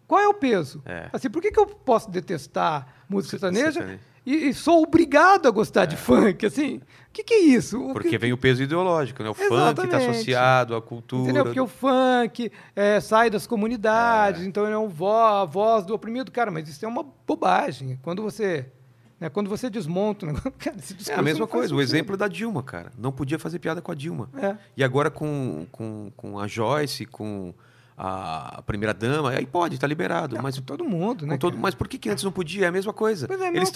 Qual 0.07 0.20
é 0.20 0.28
o 0.28 0.35
peso? 0.35 0.82
É. 0.85 1.09
Assim, 1.12 1.30
por 1.30 1.41
que, 1.41 1.51
que 1.51 1.59
eu 1.59 1.66
posso 1.66 2.11
detestar 2.11 2.87
música 3.09 3.39
sertaneja 3.39 3.99
e, 4.26 4.49
e 4.49 4.55
sou 4.55 4.82
obrigado 4.82 5.49
a 5.49 5.51
gostar 5.51 5.87
de 5.87 5.97
funk? 5.97 6.45
Assim, 6.45 6.76
o 6.76 6.82
que, 7.11 7.24
que 7.24 7.32
é 7.32 7.39
isso? 7.41 7.80
O 7.82 7.93
Porque 7.95 8.11
que- 8.11 8.18
vem 8.18 8.32
o 8.32 8.37
peso 8.37 8.62
ideológico, 8.62 9.22
né? 9.22 9.30
O 9.30 9.35
funk 9.35 9.47
está 9.51 9.62
Exatamente. 9.72 10.11
associado 10.11 10.76
à 10.76 10.82
cultura. 10.82 11.22
Entendeu? 11.24 11.45
Porque 11.45 11.61
o 11.61 11.66
funk 11.66 12.53
é, 12.76 13.01
sai 13.01 13.30
das 13.30 13.47
comunidades, 13.47 14.43
então 14.43 14.64
ele 14.64 14.74
é 14.74 14.78
um 14.78 14.89
vo 14.89 15.11
a 15.11 15.47
voz 15.47 15.87
do 15.87 15.95
oprimido. 15.95 16.30
Cara, 16.30 16.51
mas 16.51 16.68
isso 16.68 16.85
é 16.85 16.89
uma 16.89 17.05
bobagem. 17.26 17.99
Quando 18.03 18.22
você, 18.22 18.66
né, 19.21 19.29
quando 19.29 19.49
você 19.49 19.69
desmonta 19.71 20.25
o 20.25 20.29
negócio, 20.29 20.51
cara, 20.59 20.77
É 21.09 21.15
a 21.15 21.23
mesma 21.23 21.41
não 21.41 21.47
coisa, 21.47 21.75
o 21.75 21.79
sentido. 21.79 21.95
exemplo 21.97 22.17
da 22.17 22.29
Dilma, 22.29 22.62
cara. 22.62 22.91
Não 22.99 23.12
podia 23.12 23.39
fazer 23.39 23.59
piada 23.59 23.81
com 23.83 23.91
a 23.93 23.95
Dilma. 23.95 24.29
É. 24.37 24.57
E 24.77 24.83
agora 24.85 25.11
com, 25.11 25.67
com, 25.73 26.11
com 26.17 26.39
a 26.39 26.47
Joyce, 26.47 27.07
com 27.07 27.55
a 27.97 28.61
primeira-dama, 28.67 29.31
aí 29.31 29.47
pode, 29.47 29.79
tá 29.79 29.87
liberado. 29.87 30.37
mas 30.43 30.57
Com 30.59 30.65
todo 30.65 30.85
mundo, 30.85 31.27
né? 31.27 31.37
Todo, 31.39 31.57
mas 31.57 31.77
por 31.77 31.87
que, 31.87 31.97
que 31.97 32.11
antes 32.11 32.25
não 32.25 32.33
podia? 32.33 32.65
É 32.65 32.69
a 32.69 32.73
mesma 32.73 32.93
coisa. 32.93 33.29
É, 33.31 33.49
eles 33.57 33.69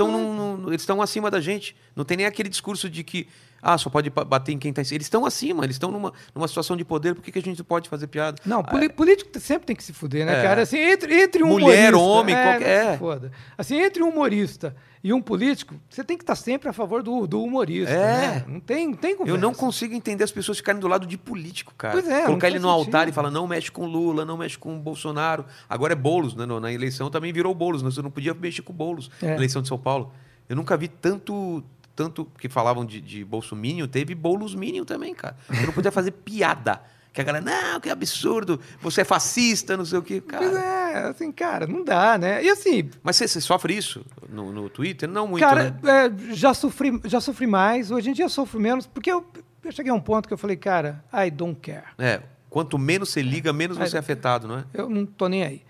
estão 0.83 1.01
acima 1.01 1.31
da 1.31 1.41
gente. 1.41 1.77
Não 1.95 2.05
tem 2.05 2.17
nem 2.17 2.27
aquele 2.27 2.49
discurso 2.49 2.91
de 2.91 3.05
que 3.05 3.29
ah, 3.63 3.79
só 3.79 3.89
pode 3.91 4.11
bater 4.11 4.53
em 4.53 4.59
quem 4.59 4.71
está 4.71 4.83
em 4.83 4.85
cima. 4.85 4.97
Eles 4.97 5.07
estão 5.07 5.25
acima, 5.25 5.65
eles 5.65 5.77
estão 5.77 5.91
numa, 5.93 6.13
numa 6.35 6.49
situação 6.49 6.77
de 6.77 6.85
poder. 6.85 7.15
Por 7.15 7.23
que, 7.23 7.31
que 7.31 7.39
a 7.39 7.43
gente 7.43 7.59
não 7.59 7.65
pode 7.65 7.89
fazer 7.89 8.07
piada? 8.09 8.41
Não, 8.45 8.63
poli- 8.63 8.89
político 8.89 9.31
sempre 9.39 9.67
tem 9.67 9.77
que 9.77 9.85
se 9.85 9.93
fuder, 9.93 10.27
né, 10.27 10.41
É. 10.41 10.43
cara? 10.43 10.63
Assim, 10.63 10.79
entre, 10.79 11.15
entre 11.23 11.43
um 11.45 11.49
Mulher, 11.49 11.95
humorista, 11.95 11.99
homem, 11.99 12.35
é, 12.35 12.43
qualquer- 12.45 12.85
não 12.85 12.91
é. 12.93 12.99
foda. 12.99 13.33
Assim, 13.57 13.77
entre 13.79 14.03
um 14.03 14.09
humorista 14.09 14.75
e 15.03 15.13
um 15.13 15.21
político, 15.23 15.75
você 15.89 16.03
tem 16.03 16.17
que 16.17 16.23
estar 16.25 16.35
sempre 16.35 16.69
a 16.69 16.73
favor 16.73 17.03
do, 17.03 17.27
do 17.27 17.43
humorista, 17.43 17.91
É. 17.93 18.29
né? 18.39 18.45
Não 18.49 18.61
tem, 18.61 18.89
não 18.89 18.97
tem 18.97 19.17
conversa. 19.17 19.37
Eu 19.39 19.41
não 19.41 19.55
consigo 19.55 19.95
entender 19.95 20.25
as 20.25 20.33
pessoas 20.33 20.59
ficarem 20.59 20.81
do 20.81 20.89
lado 20.89 21.07
de 21.07 21.17
político, 21.17 21.73
cara. 21.79 21.93
Pois 21.95 22.09
é, 22.09 22.25
Colocar 22.27 22.49
ele 22.49 22.59
no 22.59 22.69
altar 22.69 23.03
sentido. 23.03 23.13
e 23.13 23.15
falar, 23.15 23.31
não 23.31 23.47
mexe 23.47 23.71
com 23.71 23.87
Lula, 23.87 24.25
não 24.25 24.37
mexe 24.37 24.59
com 24.59 24.79
Bolsonaro. 24.79 25.45
Agora 25.69 25.93
é 25.93 25.97
Boulos, 25.97 26.35
né? 26.35 26.45
Na 26.47 26.73
eleição 26.73 27.11
também 27.11 27.33
virou 27.33 27.55
Boulos, 27.55 27.83
né? 27.83 27.91
Você 27.91 28.03
não 28.03 28.11
podia 28.11 28.35
mexer 28.35 28.63
com 28.63 28.73
Boulos 28.73 29.11
É. 29.23 29.27
na 29.29 29.35
eleição 29.37 29.63
de 29.63 29.69
São 29.69 29.79
Paulo. 29.79 30.13
Eu 30.49 30.57
nunca 30.57 30.77
vi 30.77 30.89
tanto. 30.89 31.63
Tanto 31.95 32.25
que 32.39 32.49
falavam 32.49 32.85
de, 32.87 33.01
de 33.01 33.25
Bolsominion, 33.25 33.89
teve 33.89 34.15
Boulos 34.15 34.55
Minion 34.55 34.85
também, 34.85 35.13
cara. 35.13 35.37
Você 35.49 35.67
não 35.67 35.73
podia 35.73 35.91
fazer 35.91 36.13
piada. 36.13 36.81
Que 37.19 37.23
a 37.23 37.25
galera, 37.25 37.45
não, 37.45 37.81
que 37.81 37.91
absurdo, 37.91 38.61
você 38.81 39.01
é 39.01 39.05
fascista, 39.05 39.77
não 39.77 39.85
sei 39.85 39.99
o 39.99 40.03
quê. 40.03 40.23
Pois 40.25 40.53
Cara, 40.53 40.65
é, 40.65 41.09
assim, 41.09 41.33
cara, 41.33 41.67
não 41.67 41.83
dá, 41.85 42.17
né? 42.17 42.45
E 42.45 42.49
assim, 42.49 42.89
mas 43.03 43.17
você, 43.17 43.27
você 43.27 43.41
sofre 43.41 43.77
isso 43.77 44.07
no, 44.29 44.53
no 44.53 44.71
Twitter? 44.71 45.09
Não 45.09 45.27
muito, 45.27 45.41
cara, 45.41 45.77
né? 45.83 46.07
é, 46.07 46.33
já, 46.33 46.55
sofri, 46.55 47.01
já 47.07 47.21
sofri 47.21 47.45
mais, 47.49 47.91
hoje 47.91 48.11
em 48.11 48.13
dia 48.13 48.29
sofro 48.29 48.61
menos, 48.61 48.87
porque 48.87 49.11
eu, 49.11 49.27
eu 49.65 49.73
cheguei 49.73 49.91
a 49.91 49.95
um 49.97 50.01
ponto 50.01 50.29
que 50.29 50.33
eu 50.33 50.39
falei, 50.39 50.57
cara, 50.57 51.05
I 51.13 51.29
don't 51.29 51.59
care. 51.61 51.87
É, 51.99 52.23
quanto 52.49 52.79
menos 52.79 53.09
você 53.09 53.21
liga, 53.21 53.53
menos 53.53 53.77
você 53.77 53.97
é 53.97 53.99
afetado, 53.99 54.47
não 54.47 54.59
é? 54.59 54.65
Eu 54.73 54.89
não 54.89 55.05
tô 55.05 55.27
nem 55.27 55.43
aí. 55.43 55.63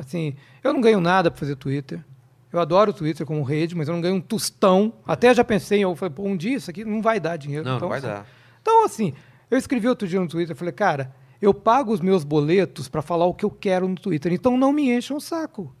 Assim, 0.00 0.34
eu 0.64 0.72
não 0.72 0.80
ganho 0.80 1.00
nada 1.00 1.30
pra 1.30 1.38
fazer 1.38 1.54
Twitter. 1.54 2.04
Eu 2.52 2.58
adoro 2.58 2.90
o 2.90 2.94
Twitter 2.94 3.24
como 3.24 3.44
rede, 3.44 3.76
mas 3.76 3.86
eu 3.86 3.94
não 3.94 4.00
ganho 4.00 4.16
um 4.16 4.20
tostão. 4.20 4.92
Até 5.06 5.32
já 5.32 5.44
pensei, 5.44 5.84
eu 5.84 5.94
falei, 5.94 6.12
pô, 6.12 6.24
um 6.24 6.36
dia 6.36 6.56
isso 6.56 6.68
aqui 6.68 6.84
não 6.84 7.00
vai 7.00 7.20
dar 7.20 7.36
dinheiro. 7.36 7.64
Não, 7.64 7.72
não 7.72 7.76
Então, 7.76 7.88
vai 7.88 7.98
assim, 7.98 8.08
dar. 8.08 8.26
Então, 8.60 8.84
assim, 8.84 9.14
eu 9.50 9.58
escrevi 9.58 9.88
outro 9.88 10.06
dia 10.08 10.20
no 10.20 10.28
Twitter, 10.28 10.54
falei, 10.56 10.72
cara, 10.72 11.14
eu 11.40 11.52
pago 11.52 11.92
os 11.92 12.00
meus 12.00 12.24
boletos 12.24 12.88
pra 12.88 13.02
falar 13.02 13.26
o 13.26 13.34
que 13.34 13.44
eu 13.44 13.50
quero 13.50 13.88
no 13.88 13.94
Twitter, 13.96 14.32
então 14.32 14.56
não 14.56 14.72
me 14.72 14.90
encham 14.90 15.16
o 15.16 15.20
saco. 15.20 15.74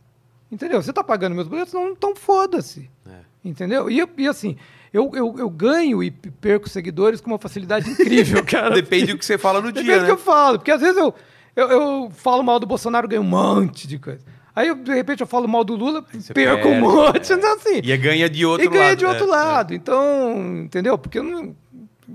Entendeu? 0.50 0.80
Você 0.80 0.92
tá 0.92 1.02
pagando 1.02 1.34
meus 1.34 1.48
boletos, 1.48 1.72
não, 1.74 1.88
então 1.90 2.14
foda-se. 2.14 2.88
É. 3.08 3.26
Entendeu? 3.44 3.90
E, 3.90 4.04
e 4.18 4.28
assim, 4.28 4.56
eu, 4.92 5.10
eu, 5.14 5.34
eu 5.38 5.50
ganho 5.50 6.02
e 6.02 6.10
perco 6.10 6.68
seguidores 6.68 7.20
com 7.20 7.30
uma 7.30 7.38
facilidade 7.38 7.90
incrível, 7.90 8.44
cara. 8.46 8.74
Depende 8.74 9.12
do 9.12 9.18
que 9.18 9.24
você 9.24 9.36
fala 9.38 9.60
no 9.60 9.68
Depende 9.68 9.86
dia, 9.86 9.96
do 9.96 10.00
né? 10.02 10.06
que 10.06 10.12
eu 10.12 10.18
falo, 10.18 10.58
porque 10.58 10.70
às 10.70 10.80
vezes 10.80 10.96
eu, 10.96 11.12
eu, 11.56 11.68
eu 11.70 12.10
falo 12.10 12.42
mal 12.42 12.60
do 12.60 12.66
Bolsonaro, 12.66 13.08
ganho 13.08 13.22
um 13.22 13.24
monte 13.24 13.88
de 13.88 13.98
coisa. 13.98 14.24
Aí, 14.54 14.68
eu, 14.68 14.74
de 14.74 14.94
repente, 14.94 15.20
eu 15.20 15.26
falo 15.26 15.46
mal 15.46 15.62
do 15.62 15.76
Lula, 15.76 16.02
você 16.12 16.32
perco 16.32 16.66
um 16.68 16.70
perde, 16.70 16.86
monte. 16.86 17.32
é. 17.32 17.34
Então, 17.36 17.54
assim, 17.56 17.80
E 17.84 17.96
ganha 17.98 18.28
de 18.30 18.46
outro 18.46 18.64
e 18.66 18.70
ganha 18.70 18.88
lado. 18.88 18.98
de 18.98 19.04
outro 19.04 19.24
é, 19.24 19.28
lado. 19.28 19.74
Então, 19.74 20.62
entendeu? 20.64 20.96
Porque 20.96 21.18
eu 21.18 21.22
não. 21.24 21.54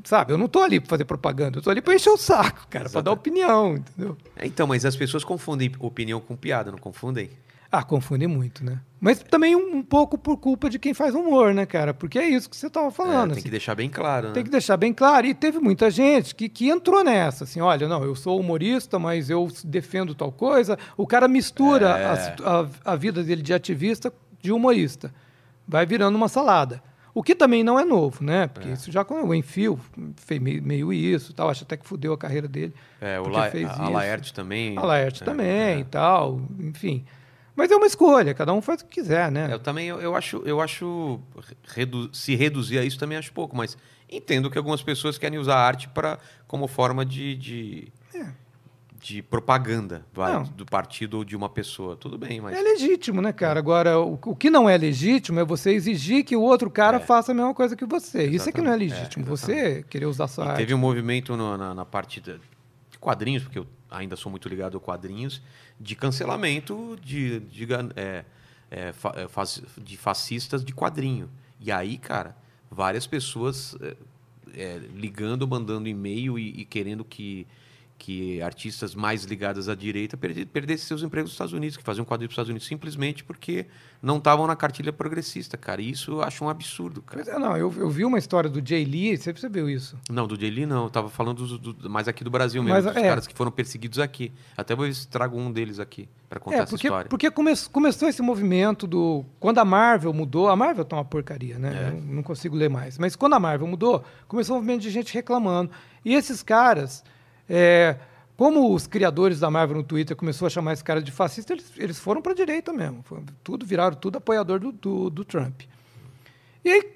Sabe, 0.04 0.34
eu 0.34 0.38
não 0.38 0.48
tô 0.48 0.60
ali 0.62 0.80
pra 0.80 0.90
fazer 0.90 1.06
propaganda, 1.06 1.60
eu 1.60 1.62
tô 1.62 1.70
ali 1.70 1.82
pra 1.82 1.94
encher 1.96 2.10
o 2.10 2.18
saco, 2.18 2.66
cara, 2.70 2.90
pra 2.90 3.02
dar 3.02 3.12
opinião, 3.12 3.76
entendeu? 3.76 4.18
é. 4.36 4.46
Então, 4.48 4.66
mas 4.68 4.86
as 4.86 4.96
pessoas 4.96 5.24
confundem 5.24 5.72
opinião 5.80 6.20
com 6.20 6.36
piada, 6.36 6.72
não 6.72 6.78
confundem? 6.80 7.30
Ah, 7.74 7.84
confunde 7.84 8.28
muito, 8.28 8.66
né? 8.66 8.80
Mas 9.00 9.20
também 9.20 9.56
um, 9.56 9.78
um 9.78 9.82
pouco 9.82 10.18
por 10.18 10.36
culpa 10.36 10.70
de 10.70 10.78
quem 10.78 10.94
faz 10.94 11.16
humor, 11.16 11.54
né, 11.54 11.66
cara? 11.66 11.94
Porque 11.94 12.20
é 12.20 12.28
isso 12.28 12.50
que 12.50 12.58
você 12.58 12.70
tava 12.70 12.88
É, 12.88 12.92
falando. 12.92 13.30
tem 13.30 13.32
assim. 13.34 13.44
que 13.44 13.50
deixar 13.50 13.76
bem 13.76 13.90
claro, 13.90 14.28
né? 14.28 14.34
Tem 14.34 14.44
que 14.44 14.50
deixar 14.50 14.76
bem 14.76 14.94
claro. 14.94 15.26
E 15.26 15.34
teve 15.34 15.58
muita 15.58 15.90
gente 15.90 16.36
que, 16.36 16.50
que 16.50 16.68
entrou 16.70 17.02
nessa, 17.02 17.46
assim, 17.46 17.62
olha, 17.62 17.88
não, 17.88 18.04
eu 18.04 18.14
sou 18.14 18.38
humorista, 18.38 19.00
mas 19.00 19.30
eu 19.30 19.48
defendo 19.64 20.14
tal 20.14 20.34
coisa. 20.34 20.78
O 20.98 21.08
cara 21.08 21.30
mistura 21.30 21.88
É. 21.98 22.06
a 22.44 22.60
a, 22.86 22.94
a 22.94 22.96
vida 22.98 23.24
dele 23.24 23.42
de 23.42 23.54
ativista 23.54 24.12
de 24.42 24.52
humorista. 24.52 25.14
Vai 25.66 25.86
virando 25.86 26.16
uma 26.18 26.28
salada. 26.28 26.84
O 27.14 27.22
que 27.22 27.36
também 27.36 27.64
não 27.64 27.78
é 27.78 27.84
novo, 27.84 28.24
né? 28.24 28.48
Porque 28.48 28.70
isso 28.70 28.92
já 28.92 29.04
com 29.04 29.22
o 29.24 29.36
Enfio 29.36 29.80
fez 30.16 30.42
meio, 30.42 30.64
meio 30.64 30.94
isso, 30.94 31.34
tal. 31.34 31.50
Acho 31.50 31.64
até 31.64 31.76
que 31.76 31.86
fudeu 31.86 32.14
a 32.14 32.18
carreira 32.18 32.48
dele. 32.48 32.74
É, 33.02 33.20
o 33.20 33.28
La, 33.28 33.50
fez 33.50 33.70
a. 33.70 33.90
Laerte 33.90 34.34
também. 34.34 34.78
A 34.78 34.82
Laerte 34.82 35.22
é, 35.22 35.26
também 35.26 35.48
é. 35.48 35.80
e 35.80 35.84
tal, 35.84 36.42
enfim. 36.60 37.06
Mas 37.56 37.70
é 37.70 37.76
uma 37.76 37.86
escolha, 37.86 38.34
cada 38.34 38.54
um 38.54 38.62
faz 38.62 38.82
o 38.82 38.86
que 38.86 39.02
quiser, 39.02 39.30
né? 39.30 39.50
Eu 39.52 39.60
também, 39.60 39.88
eu, 39.88 40.00
eu 40.00 40.16
acho, 40.16 40.42
eu 40.46 40.62
acho 40.62 41.20
redu- 41.76 42.10
se 42.14 42.34
reduzir 42.34 42.80
a 42.80 42.84
isso 42.84 42.98
também 42.98 43.18
acho 43.18 43.32
pouco, 43.34 43.56
mas 43.56 43.78
entendo 44.10 44.50
que 44.50 44.58
algumas 44.58 44.82
pessoas 44.82 45.18
querem 45.18 45.38
usar 45.38 45.56
a 45.56 45.68
arte 45.68 45.90
para 45.90 46.18
como 46.48 46.66
forma 46.66 47.06
de, 47.06 47.36
de, 47.36 47.92
de 49.02 49.22
propaganda, 49.22 50.06
vai, 50.14 50.32
É. 50.32 50.36
Não. 50.36 50.44
do 50.44 50.66
partido 50.66 51.18
ou 51.18 51.24
de 51.26 51.36
uma 51.36 51.50
pessoa. 51.50 51.96
Tudo 51.96 52.18
bem, 52.18 52.40
mas 52.40 52.56
É 52.56 52.62
legítimo, 52.62 53.22
né, 53.22 53.34
cara? 53.34 53.60
Agora, 53.60 54.00
o, 54.00 54.14
o 54.26 54.36
que 54.36 54.50
não 54.50 54.70
é 54.70 54.78
legítimo 54.78 55.40
é 55.40 55.44
você 55.44 55.72
exigir 55.72 56.24
que 56.24 56.36
o 56.36 56.42
outro 56.42 56.70
cara 56.70 56.98
É. 56.98 57.00
faça 57.00 57.32
a 57.32 57.36
mesma 57.36 57.54
coisa 57.54 57.76
que 57.76 57.86
você. 57.86 58.28
Isso 58.28 58.48
é 58.48 58.52
que 58.52 58.62
não 58.62 58.72
é 58.72 58.76
Exatamente. 58.76 58.94
É, 58.94 58.98
legítimo. 58.98 59.26
você 59.26 59.84
querer 59.90 60.06
usar 60.06 60.28
sua 60.28 60.46
E 60.46 60.48
arte. 60.50 60.58
teve 60.60 60.74
um 60.74 60.78
movimento 60.78 61.36
no- 61.36 61.58
na, 61.58 61.74
na 61.74 61.84
parte 61.86 62.22
de 62.22 62.40
quadrinhos, 63.00 63.44
porque 63.44 63.58
eu 63.60 63.66
ainda 63.90 64.16
sou 64.16 64.30
muito 64.30 64.48
ligado 64.48 64.78
a 64.78 64.80
quadrinhos, 64.80 65.42
de 65.80 65.96
cancelamento 65.96 66.96
de, 67.04 67.40
de, 67.40 67.68
é, 67.96 68.24
é, 68.70 68.94
é, 69.16 69.28
faz- 69.28 69.64
de 69.78 69.98
fascistas 69.98 70.64
de 70.64 70.74
quadrinho. 70.74 71.28
E 71.60 71.72
aí, 71.72 71.98
cara, 71.98 72.38
várias 72.70 73.08
pessoas 73.08 73.76
é, 73.82 73.96
é, 74.56 74.78
ligando, 74.96 75.48
mandando 75.48 75.90
e-mail 75.90 76.38
e, 76.38 76.62
e 76.62 76.66
querendo 76.66 77.04
que, 77.04 77.48
que 78.04 78.42
artistas 78.42 78.96
mais 78.96 79.26
ligados 79.26 79.70
à 79.70 79.76
direita 79.76 80.18
perde- 80.18 80.44
perdessem 80.44 80.88
seus 80.88 81.04
empregos 81.04 81.30
nos 81.30 81.34
Estados 81.34 81.54
Unidos, 81.54 81.78
que 81.78 81.84
faziam 81.84 82.04
quadrinhos 82.04 82.30
para 82.30 82.32
os 82.32 82.34
Estados 82.48 82.50
Unidos 82.50 82.68
simplesmente 82.68 83.24
porque 83.24 83.68
não 84.02 84.18
estavam 84.18 84.48
na 84.48 84.56
cartilha 84.56 84.92
progressista, 84.92 85.56
cara. 85.56 85.84
E 85.84 85.92
isso 85.92 86.14
eu 86.14 86.24
acho 86.24 86.44
um 86.44 86.50
absurdo, 86.50 87.04
cara. 87.04 87.24
Pois 87.24 87.36
é, 87.36 87.38
não, 87.38 87.56
eu, 87.56 87.72
eu 87.78 87.90
vi 87.92 88.04
uma 88.04 88.18
história 88.18 88.50
do 88.50 88.60
Jay 88.68 88.84
Lee, 88.86 89.16
você 89.18 89.32
percebeu 89.32 89.70
isso? 89.70 89.96
Não, 90.10 90.26
do 90.26 90.36
Jay 90.40 90.50
Lee 90.50 90.66
não. 90.66 90.86
Eu 90.86 90.90
tava 90.90 91.10
falando 91.10 91.46
dos- 91.46 91.60
do, 91.60 91.88
mais 91.90 92.08
aqui 92.08 92.24
do 92.24 92.32
Brasil 92.32 92.64
mesmo, 92.64 92.76
Mas, 92.76 92.86
dos 92.86 92.96
é. 92.96 93.08
caras 93.08 93.28
que 93.28 93.36
foram 93.36 93.52
perseguidos 93.52 94.00
aqui. 94.00 94.32
Até 94.58 94.76
vou 94.76 94.88
trago 95.12 95.38
um 95.38 95.52
deles 95.52 95.80
aqui 95.80 96.10
para 96.28 96.40
contar 96.40 96.56
É, 96.58 96.60
essa 96.62 96.70
porque, 96.72 96.88
história. 96.88 97.08
porque 97.10 97.30
come- 97.30 97.54
começou 97.72 98.10
esse 98.10 98.24
movimento 98.24 98.88
do. 98.88 99.24
Quando 99.40 99.60
a 99.60 99.66
Marvel 99.66 100.12
mudou, 100.12 100.50
a 100.50 100.56
Marvel 100.56 100.84
tá 100.86 100.96
uma 100.96 101.06
porcaria, 101.06 101.60
né? 101.60 101.94
É. 101.96 102.02
Não 102.12 102.24
consigo 102.24 102.56
ler 102.56 102.70
mais. 102.70 102.98
Mas 102.98 103.16
quando 103.16 103.34
a 103.34 103.40
Marvel 103.40 103.68
mudou, 103.68 104.04
começou 104.28 104.56
um 104.56 104.60
movimento 104.60 104.82
de 104.82 104.90
gente 104.90 105.14
reclamando. 105.14 105.70
E 106.04 106.16
esses 106.16 106.42
caras, 106.42 107.04
é, 107.54 107.98
como 108.38 108.74
os 108.74 108.88
criadores 108.88 109.40
da 109.42 109.52
Marvel 109.52 109.78
no 109.78 109.84
Twitter 109.84 110.16
começou 110.16 110.46
a 110.46 110.50
chamar 110.50 110.72
esse 110.74 110.84
cara 110.84 111.02
de 111.02 111.12
fascista, 111.12 111.52
eles, 111.54 111.72
eles 111.78 112.00
foram 112.00 112.22
para 112.22 112.32
a 112.32 112.36
direita 112.36 112.72
mesmo. 112.72 113.04
Foi- 113.04 113.22
tudo 113.44 113.66
viraram 113.66 113.96
tudo 113.96 114.18
apoiador 114.18 114.60
do, 114.60 114.72
do, 114.72 115.10
do 115.10 115.26
Trump. 115.26 115.62
E 116.64 116.70
aí 116.70 116.92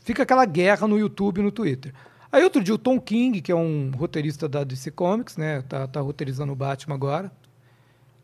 fica 0.00 0.24
aquela 0.24 0.44
guerra 0.44 0.86
no 0.88 0.98
YouTube 0.98 1.38
e 1.38 1.42
no 1.42 1.52
Twitter. 1.52 1.94
Aí 2.32 2.42
outro 2.44 2.62
dia 2.62 2.74
o 2.74 2.78
Tom 2.78 3.00
King, 3.00 3.40
que 3.40 3.52
é 3.52 3.54
um 3.54 3.90
roteirista 3.96 4.48
da 4.48 4.64
DC 4.64 4.90
Comics, 4.90 5.36
né? 5.36 5.62
Tá, 5.62 5.86
tá 5.86 6.00
roteirizando 6.00 6.52
o 6.52 6.56
Batman 6.56 6.94
agora. 6.96 7.32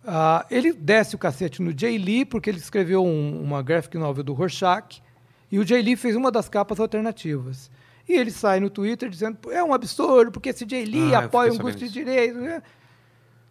Ah, 0.04 0.46
ele 0.50 0.72
desce 0.72 1.14
o 1.16 1.18
cacete 1.18 1.60
no 1.62 1.76
Jay 1.76 1.98
Lee, 1.98 2.24
porque 2.24 2.48
ele 2.50 2.58
escreveu 2.58 3.04
um- 3.04 3.42
uma 3.42 3.62
graphic 3.62 3.96
novel 3.98 4.22
do 4.22 4.32
Rorschach, 4.32 5.02
e 5.50 5.58
o 5.58 5.66
Jay 5.66 5.82
Lee 5.82 5.96
fez 5.96 6.14
uma 6.14 6.30
das 6.30 6.48
capas 6.48 6.78
alternativas. 6.78 7.70
E 8.08 8.12
ele 8.14 8.30
sai 8.30 8.60
no 8.60 8.70
Twitter 8.70 9.08
dizendo, 9.08 9.36
"Pô, 9.36 9.50
é 9.50 9.62
um 9.64 9.72
absurdo, 9.74 10.30
porque 10.30 10.50
esse 10.50 10.66
Jay 10.68 10.84
Lee 10.84 11.14
Ah, 11.14 11.20
apoia 11.24 11.50
um 11.52 11.56
sabendo 11.56 11.76
de 11.78 11.88
direito. 11.88 12.38
né?" 12.38 12.62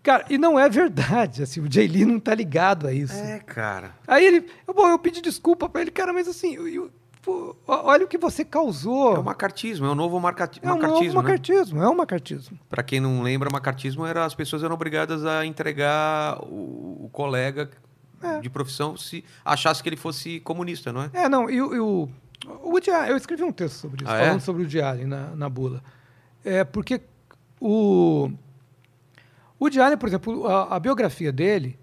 Cara, 0.01 0.23
e 0.29 0.37
não 0.37 0.59
é 0.59 0.69
verdade, 0.69 1.41
assim, 1.41 1.59
o 1.61 1.71
Jay 1.71 1.87
Lee 1.87 2.05
não 2.05 2.19
tá 2.19 2.33
ligado 2.35 2.85
a 2.87 2.93
isso. 2.93 3.15
É, 3.15 3.39
cara. 3.39 3.95
Aí 4.07 4.23
ele, 4.25 4.45
bom, 4.67 4.87
eu 4.87 4.99
pedi 4.99 5.19
desculpa 5.19 5.67
pra 5.67 5.81
ele, 5.81 5.89
cara, 5.89 6.13
mas 6.13 6.27
assim, 6.27 6.53
eu- 6.55 6.67
eu- 6.67 6.91
pô, 7.23 7.55
olha 7.67 8.05
o 8.05 8.07
que 8.07 8.17
você 8.17 8.45
causou. 8.45 9.15
É 9.15 9.19
o 9.19 9.23
macartismo, 9.23 9.87
é 9.87 9.89
o 9.89 9.95
novo 9.95 10.19
marcati 10.19 10.59
É 10.61 10.67
um 10.67 10.75
novo 10.75 10.81
macartismo, 10.83 11.21
né? 11.21 11.23
macartismo, 11.23 11.81
é 11.83 11.89
um 11.89 11.95
macartismo. 11.95 12.59
Para 12.69 12.83
quem 12.83 12.99
não 12.99 13.23
lembra, 13.23 13.49
macartismo 13.51 14.05
era 14.05 14.23
as 14.25 14.35
pessoas 14.35 14.63
eram 14.63 14.75
obrigadas 14.75 15.25
a 15.25 15.43
entregar 15.43 16.37
o, 16.43 17.05
o 17.05 17.09
colega 17.11 17.71
É. 18.21 18.39
de 18.41 18.49
profissão 18.49 18.95
se 18.95 19.25
achasse 19.43 19.81
que 19.81 19.89
ele 19.89 19.97
fosse 19.97 20.39
comunista, 20.41 20.93
não 20.93 21.01
é? 21.01 21.09
É, 21.13 21.27
não, 21.27 21.49
e, 21.49 21.59
o- 21.59 22.07
o, 22.63 22.69
Woody 22.71 22.89
eu 23.09 23.17
escrevi 23.17 23.43
um 23.43 23.51
texto 23.51 23.75
sobre 23.75 24.03
isso, 24.03 24.11
Ah, 24.11 24.17
é? 24.17 24.25
falando 24.25 24.41
sobre 24.41 24.61
o 24.61 24.65
Woody 24.65 24.81
Allen 24.81 25.05
na, 25.05 25.35
na 25.35 25.49
bula. 25.49 25.83
É, 26.43 26.63
porque 26.63 27.01
o, 27.59 28.29
o 29.59 29.63
Woody 29.65 29.79
Allen, 29.79 29.97
por 29.97 30.07
exemplo, 30.07 30.47
a, 30.47 30.75
a 30.75 30.79
biografia 30.79 31.31
dele 31.31 31.77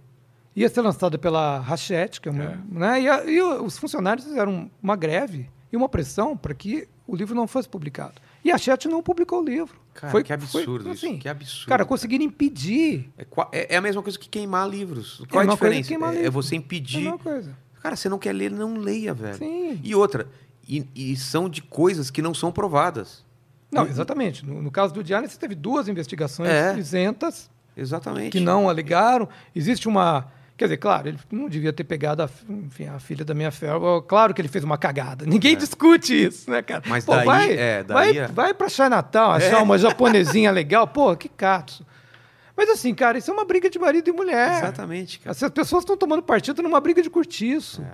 ia 0.54 0.68
ser 0.68 0.82
lançada 0.82 1.16
pela 1.18 1.58
Hachette, 1.60 2.20
que 2.20 2.28
é 2.28 2.32
uma, 2.32 2.62
né, 2.70 3.00
e, 3.00 3.08
a- 3.08 3.24
e 3.24 3.40
os 3.40 3.78
funcionários 3.78 4.26
fizeram 4.26 4.70
uma 4.82 4.94
greve 4.96 5.48
e 5.72 5.76
uma 5.76 5.88
pressão 5.88 6.36
para 6.36 6.52
que 6.54 6.86
o 7.06 7.16
livro 7.16 7.34
não 7.34 7.46
fosse 7.46 7.68
publicado. 7.68 8.14
E 8.44 8.50
a 8.50 8.56
Hachette 8.56 8.88
não 8.88 9.02
publicou 9.02 9.40
o 9.40 9.44
livro. 9.44 9.80
Cara, 9.94 10.22
que 10.22 10.32
absurdo 10.32 10.90
isso, 10.92 11.18
que 11.18 11.28
absurdo, 11.28 11.68
Cara, 11.68 11.84
conseguiram 11.84 12.24
impedir. 12.24 13.10
É, 13.16 13.26
é- 13.52 13.74
é 13.74 13.76
a 13.76 13.80
mesma 13.80 14.02
coisa 14.02 14.18
que 14.18 14.28
queimar 14.28 14.68
livros. 14.68 15.20
É 15.22 15.26
Qual 15.26 15.42
é 15.42 15.44
a 15.44 15.48
que 15.48 15.54
diferença? 15.54 15.88
queimar 15.88 16.12
É- 16.14 16.16
é, 16.18 16.22
livro. 16.22 16.32
você 16.42 16.54
É 16.54 16.58
a 16.58 16.60
impedir. 16.60 17.00
mesma 17.02 17.18
coisa. 17.18 17.56
Cara, 17.82 17.96
você 17.96 18.08
não 18.08 18.18
quer 18.18 18.32
ler, 18.32 18.50
não 18.50 18.76
leia, 18.76 19.12
velho. 19.12 19.36
Sim. 19.38 19.80
E 19.82 19.94
outra, 19.94 20.28
e, 20.68 20.86
e 20.94 21.16
são 21.16 21.48
de 21.48 21.62
coisas 21.62 22.10
que 22.10 22.22
não 22.22 22.34
são 22.34 22.52
provadas. 22.52 23.24
Não, 23.70 23.86
exatamente. 23.86 24.44
No, 24.44 24.60
no 24.62 24.70
caso 24.70 24.92
do 24.92 25.14
Allen, 25.14 25.28
você 25.28 25.38
teve 25.38 25.54
duas 25.54 25.88
investigações 25.88 26.48
É. 26.50 26.76
isentas 26.76 27.50
Exatamente. 27.76 28.30
que 28.32 28.40
não 28.40 28.68
alegaram. 28.68 29.28
Existe 29.56 29.88
uma. 29.88 30.28
Quer 30.58 30.66
dizer, 30.66 30.76
claro, 30.76 31.08
ele 31.08 31.18
não 31.30 31.48
devia 31.48 31.72
ter 31.72 31.82
pegado 31.82 32.22
a, 32.22 32.28
enfim, 32.48 32.86
a 32.86 32.98
filha 33.00 33.24
da 33.24 33.32
minha 33.34 33.50
fé. 33.50 33.68
Claro 34.06 34.34
que 34.34 34.40
ele 34.42 34.48
fez 34.48 34.62
uma 34.62 34.76
cagada. 34.76 35.24
Ninguém 35.24 35.56
discute 35.56 36.26
isso, 36.26 36.50
né, 36.50 36.60
cara? 36.62 36.82
É. 36.84 36.88
Mas 36.88 37.04
daí- 37.06 37.24
vai, 37.24 37.52
é, 37.56 37.82
daí 37.82 37.94
vai, 38.14 38.18
é- 38.18 38.26
vai 38.28 38.54
pra 38.54 38.68
Chinatown 38.68 39.30
achar 39.32 39.62
uma 39.62 39.78
japonesinha 39.78 40.50
legal. 40.52 40.86
Pô, 40.86 41.16
que 41.16 41.28
cato. 41.30 41.84
Mas 42.54 42.68
assim, 42.68 42.94
cara, 42.94 43.16
isso 43.16 43.30
é 43.30 43.34
uma 43.34 43.46
briga 43.46 43.70
de 43.70 43.78
marido 43.78 44.08
e 44.08 44.12
mulher. 44.12 44.58
Exatamente, 44.58 45.18
cara. 45.18 45.30
As 45.32 45.50
pessoas 45.50 45.82
estão 45.82 45.96
tomando 45.96 46.22
partido 46.22 46.62
numa 46.62 46.78
briga 46.80 47.02
de 47.02 47.08
cortiço. 47.08 47.80
É. 47.82 47.92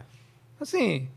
Assim. 0.61 1.09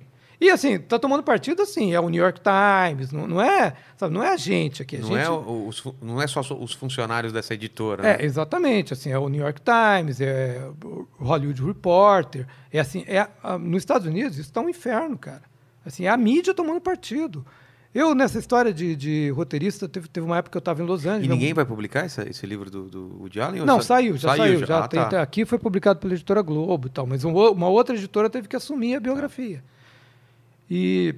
E 0.41 0.49
assim, 0.49 0.79
tá 0.79 0.97
tomando 0.97 1.21
partido 1.21 1.61
assim, 1.61 1.93
é 1.93 1.99
o 1.99 2.09
New 2.09 2.19
York 2.23 2.41
Times, 2.41 3.11
não, 3.11 3.27
não 3.27 3.39
é, 3.39 3.73
sabe, 3.95 4.11
não 4.11 4.23
é 4.23 4.29
a 4.33 4.37
gente 4.37 4.81
aqui. 4.81 4.95
A 4.95 4.99
Não, 4.99 5.07
gente, 5.09 5.19
é, 5.19 5.29
os 5.29 5.83
não 6.01 6.19
é 6.19 6.25
só 6.25 6.41
os 6.41 6.73
funcionários 6.73 7.31
dessa 7.31 7.53
editora. 7.53 8.01
né? 8.01 8.17
é, 8.19 8.25
exatamente, 8.25 8.91
assim, 8.91 9.11
é 9.11 9.19
o 9.19 9.29
New 9.29 9.41
York 9.43 9.61
Times, 9.61 10.19
é 10.19 10.67
o 10.83 11.05
Hollywood 11.19 11.63
Reporter, 11.63 12.47
é 12.73 12.79
assim, 12.79 13.03
é 13.07 13.27
a- 13.43 13.59
nos 13.59 13.83
Estados 13.83 14.07
Unidos 14.07 14.39
isso 14.39 14.51
tá 14.51 14.61
um 14.61 14.67
inferno, 14.69 15.15
cara. 15.15 15.43
Assim, 15.85 16.05
é 16.05 16.09
a 16.09 16.17
mídia 16.17 16.55
tomando 16.55 16.81
partido. 16.81 17.45
Eu, 17.93 18.15
nessa 18.15 18.39
história 18.39 18.73
de, 18.73 18.95
de 18.95 19.29
roteirista, 19.31 19.87
teve, 19.87 20.07
teve 20.07 20.25
uma 20.25 20.37
época 20.37 20.51
que 20.53 20.57
eu 20.57 20.59
estava 20.59 20.81
em 20.81 20.85
Los 20.85 21.05
Angeles. 21.05 21.25
E 21.25 21.29
ninguém 21.29 21.53
vai 21.53 21.65
publicar 21.65 22.05
essa- 22.05 22.27
esse 22.27 22.47
livro 22.47 22.71
do, 22.71 22.83
do 22.89 23.17
Woody 23.19 23.39
Allen? 23.41 23.65
Não, 23.65 23.77
sa- 23.81 23.95
saiu, 23.95 24.17
já 24.17 24.35
saiu. 24.35 24.65
Já 24.65 24.85
Ah, 24.85 24.87
tem- 24.87 25.07
tá. 25.09 25.21
aqui 25.21 25.45
foi 25.45 25.59
publicado 25.59 25.99
pela 25.99 26.13
editora 26.13 26.41
Globo 26.41 26.87
e 26.87 26.89
tal, 26.89 27.05
mas 27.05 27.23
um 27.25 27.31
uma 27.35 27.67
outra 27.67 27.95
editora 27.95 28.27
teve 28.29 28.47
que 28.47 28.55
assumir 28.55 28.95
a 28.95 28.99
biografia. 28.99 29.61
E 30.73 31.15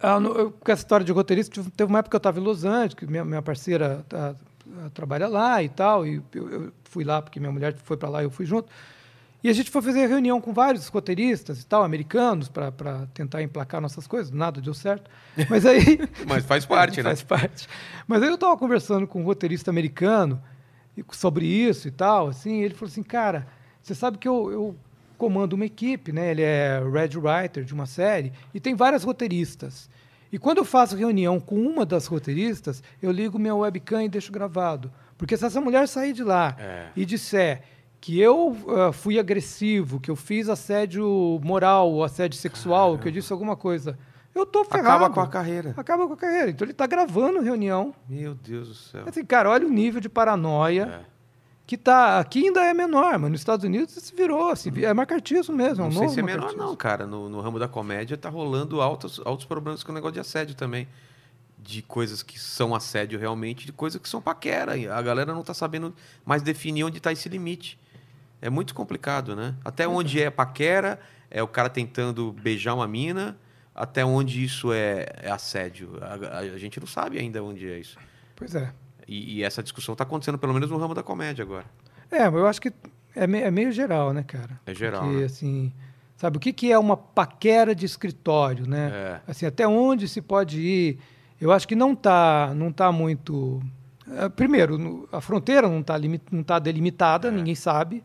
ah, 0.00 0.20
no- 0.20 0.52
com 0.52 0.70
essa 0.72 0.82
história 0.82 1.04
de 1.04 1.10
roteirista, 1.10 1.52
tive- 1.52 1.70
teve 1.72 1.88
uma 1.92 1.98
época 1.98 2.10
que 2.10 2.16
eu 2.16 2.18
estava 2.18 2.38
em 2.38 2.42
Los 2.42 2.64
Angeles, 2.64 2.94
que 2.94 3.06
minha, 3.06 3.24
minha 3.24 3.42
parceira 3.42 4.04
tá- 4.08 4.36
ah, 4.78 4.90
trabalha 4.94 5.26
lá 5.26 5.60
e 5.62 5.68
tal, 5.68 6.06
e 6.06 6.22
eu, 6.32 6.48
eu 6.50 6.72
fui 6.84 7.02
lá 7.02 7.20
porque 7.20 7.40
minha 7.40 7.50
mulher 7.50 7.74
foi 7.82 7.96
para 7.96 8.08
lá 8.08 8.22
e 8.22 8.26
eu 8.26 8.30
fui 8.30 8.46
junto. 8.46 8.68
E 9.42 9.48
a 9.48 9.52
gente 9.52 9.68
foi 9.72 9.82
fazer 9.82 10.06
reunião 10.06 10.40
com 10.40 10.52
vários 10.52 10.86
roteiristas 10.86 11.60
e 11.60 11.66
tal, 11.66 11.82
americanos, 11.82 12.48
para 12.48 12.70
tentar 13.12 13.42
emplacar 13.42 13.80
nossas 13.80 14.06
coisas. 14.06 14.30
Nada 14.30 14.60
deu 14.60 14.72
certo. 14.72 15.10
Mas 15.50 15.66
aí. 15.66 15.98
Mas 16.28 16.44
faz 16.44 16.64
parte, 16.64 16.98
né? 17.02 17.10
Faz 17.10 17.22
parte. 17.24 17.68
Mas 18.06 18.22
aí 18.22 18.28
eu 18.28 18.36
estava 18.36 18.56
conversando 18.56 19.04
com 19.04 19.20
um 19.20 19.24
roteirista 19.24 19.68
americano 19.68 20.40
sobre 21.10 21.44
isso 21.44 21.88
e 21.88 21.90
tal, 21.90 22.28
assim, 22.28 22.60
e 22.60 22.62
ele 22.64 22.74
falou 22.74 22.88
assim, 22.92 23.02
cara, 23.02 23.48
você 23.82 23.94
sabe 23.96 24.18
que 24.18 24.28
eu, 24.28 24.52
eu 24.52 24.76
comando 25.22 25.52
uma 25.52 25.64
equipe, 25.64 26.10
né? 26.10 26.32
Ele 26.32 26.42
é 26.42 26.82
red 26.82 27.16
writer 27.16 27.62
de 27.62 27.72
uma 27.72 27.86
série 27.86 28.32
e 28.52 28.58
tem 28.58 28.74
várias 28.74 29.04
roteiristas. 29.04 29.88
E 30.32 30.36
quando 30.36 30.58
eu 30.58 30.64
faço 30.64 30.96
reunião 30.96 31.38
com 31.38 31.54
uma 31.54 31.86
das 31.86 32.06
roteiristas, 32.06 32.82
eu 33.00 33.12
ligo 33.12 33.38
minha 33.38 33.54
webcam 33.54 34.02
e 34.02 34.08
deixo 34.08 34.32
gravado. 34.32 34.90
Porque 35.16 35.36
se 35.36 35.46
essa 35.46 35.60
mulher 35.60 35.86
sair 35.86 36.12
de 36.12 36.24
lá 36.24 36.56
É. 36.58 36.86
e 36.96 37.04
disser 37.04 37.62
que 38.00 38.20
eu 38.20 38.56
ah, 38.68 38.90
fui 38.92 39.16
agressivo, 39.16 40.00
que 40.00 40.10
eu 40.10 40.16
fiz 40.16 40.48
assédio 40.48 41.38
moral, 41.44 41.92
ou 41.92 42.02
assédio 42.02 42.36
sexual, 42.36 42.98
que 42.98 43.06
eu 43.06 43.12
disse 43.12 43.32
alguma 43.32 43.54
coisa, 43.54 43.96
eu 44.34 44.44
tô 44.44 44.64
ferrado. 44.64 44.88
Acaba 45.04 45.10
com 45.14 45.20
a 45.20 45.28
carreira. 45.28 45.74
Acaba 45.76 46.08
com 46.08 46.14
a 46.14 46.16
carreira. 46.16 46.50
Então 46.50 46.64
ele 46.64 46.72
está 46.72 46.88
gravando 46.88 47.40
reunião. 47.40 47.94
Meu 48.08 48.34
Deus 48.34 48.66
do 48.68 48.74
céu. 48.74 49.04
Assim, 49.06 49.24
cara, 49.24 49.48
olha 49.50 49.68
o 49.68 49.70
nível 49.70 50.00
de 50.00 50.08
paranoia 50.08 51.00
É. 51.08 51.11
que 51.72 51.78
tá. 51.78 52.18
Aqui 52.18 52.46
ainda 52.46 52.62
é 52.64 52.74
menor, 52.74 53.18
mas 53.18 53.30
nos 53.30 53.40
Estados 53.40 53.64
Unidos 53.64 53.96
isso 53.96 54.14
virou, 54.14 54.50
assim, 54.50 54.70
é 54.84 54.92
macartismo 54.92 55.54
mesmo. 55.56 55.84
é 55.84 55.86
um 55.86 55.88
Não 55.88 55.92
sei 55.92 56.02
novo 56.02 56.14
se 56.14 56.20
é 56.20 56.22
menor, 56.22 56.54
não, 56.54 56.76
cara. 56.76 57.06
No, 57.06 57.28
no 57.30 57.40
ramo 57.40 57.58
da 57.58 57.66
comédia 57.66 58.16
tá 58.16 58.28
rolando 58.28 58.80
altos, 58.82 59.20
altos 59.24 59.46
problemas 59.46 59.82
com 59.82 59.90
o 59.90 59.94
negócio 59.94 60.12
de 60.14 60.20
assédio 60.20 60.54
também. 60.54 60.86
De 61.58 61.80
coisas 61.80 62.22
que 62.22 62.38
são 62.38 62.74
assédio 62.74 63.18
realmente, 63.18 63.64
de 63.64 63.72
coisas 63.72 64.00
que 64.00 64.08
são 64.08 64.20
paquera. 64.20 64.72
A 64.94 65.00
galera 65.00 65.32
não 65.32 65.42
tá 65.42 65.54
sabendo 65.54 65.94
mais 66.26 66.42
definir 66.42 66.84
onde 66.84 67.00
tá 67.00 67.10
esse 67.12 67.28
limite. 67.28 67.78
É 68.40 68.50
muito 68.50 68.74
complicado, 68.74 69.34
né? 69.36 69.54
Até 69.64 69.86
onde 69.88 70.20
é 70.20 70.28
paquera, 70.28 71.00
é 71.30 71.42
o 71.42 71.48
cara 71.48 71.70
tentando 71.70 72.32
beijar 72.32 72.74
uma 72.74 72.86
mina, 72.88 73.38
até 73.74 74.04
onde 74.04 74.44
isso 74.44 74.72
é, 74.72 75.06
é 75.22 75.30
assédio. 75.30 75.96
A, 76.02 76.36
a- 76.36 76.38
a 76.40 76.58
gente 76.58 76.78
não 76.80 76.86
sabe 76.86 77.18
ainda 77.18 77.42
onde 77.42 77.70
é 77.70 77.78
isso. 77.78 77.96
Pois 78.36 78.54
é. 78.56 78.72
E, 79.08 79.38
e 79.38 79.42
essa 79.42 79.62
discussão 79.62 79.94
tá 79.94 80.04
acontecendo, 80.04 80.38
pelo 80.38 80.52
menos 80.54 80.70
no 80.70 80.76
ramo 80.78 80.94
da 80.94 81.02
comédia 81.02 81.42
agora. 81.42 81.66
É, 82.10 82.28
mas 82.28 82.40
eu 82.40 82.46
acho 82.46 82.60
que 82.60 82.72
é, 83.14 83.26
me- 83.26 83.40
é 83.40 83.50
meio 83.50 83.72
geral, 83.72 84.12
né, 84.12 84.22
cara? 84.22 84.60
É 84.66 84.74
geral, 84.74 85.02
Porque, 85.02 85.16
né? 85.18 85.24
assim, 85.24 85.72
sabe, 86.16 86.36
o 86.36 86.40
que, 86.40 86.52
que 86.52 86.70
é 86.70 86.78
uma 86.78 86.96
paquera 86.96 87.74
de 87.74 87.84
escritório, 87.86 88.66
né? 88.66 88.90
É. 88.92 89.20
Assim, 89.30 89.46
até 89.46 89.66
onde 89.66 90.06
se 90.08 90.20
pode 90.20 90.60
ir? 90.60 90.98
Eu 91.40 91.50
acho 91.52 91.66
que 91.66 91.74
não 91.74 91.94
tá, 91.94 92.52
não 92.54 92.70
tá 92.72 92.92
muito... 92.92 93.60
é, 94.16 94.28
Primeiro, 94.28 95.08
a 95.10 95.20
fronteira 95.20 95.68
não 95.68 95.80
está 95.80 95.94
não 96.30 96.42
tá 96.42 96.58
delimitada, 96.58 97.28
É. 97.28 97.30
ninguém 97.30 97.54
sabe. 97.54 98.02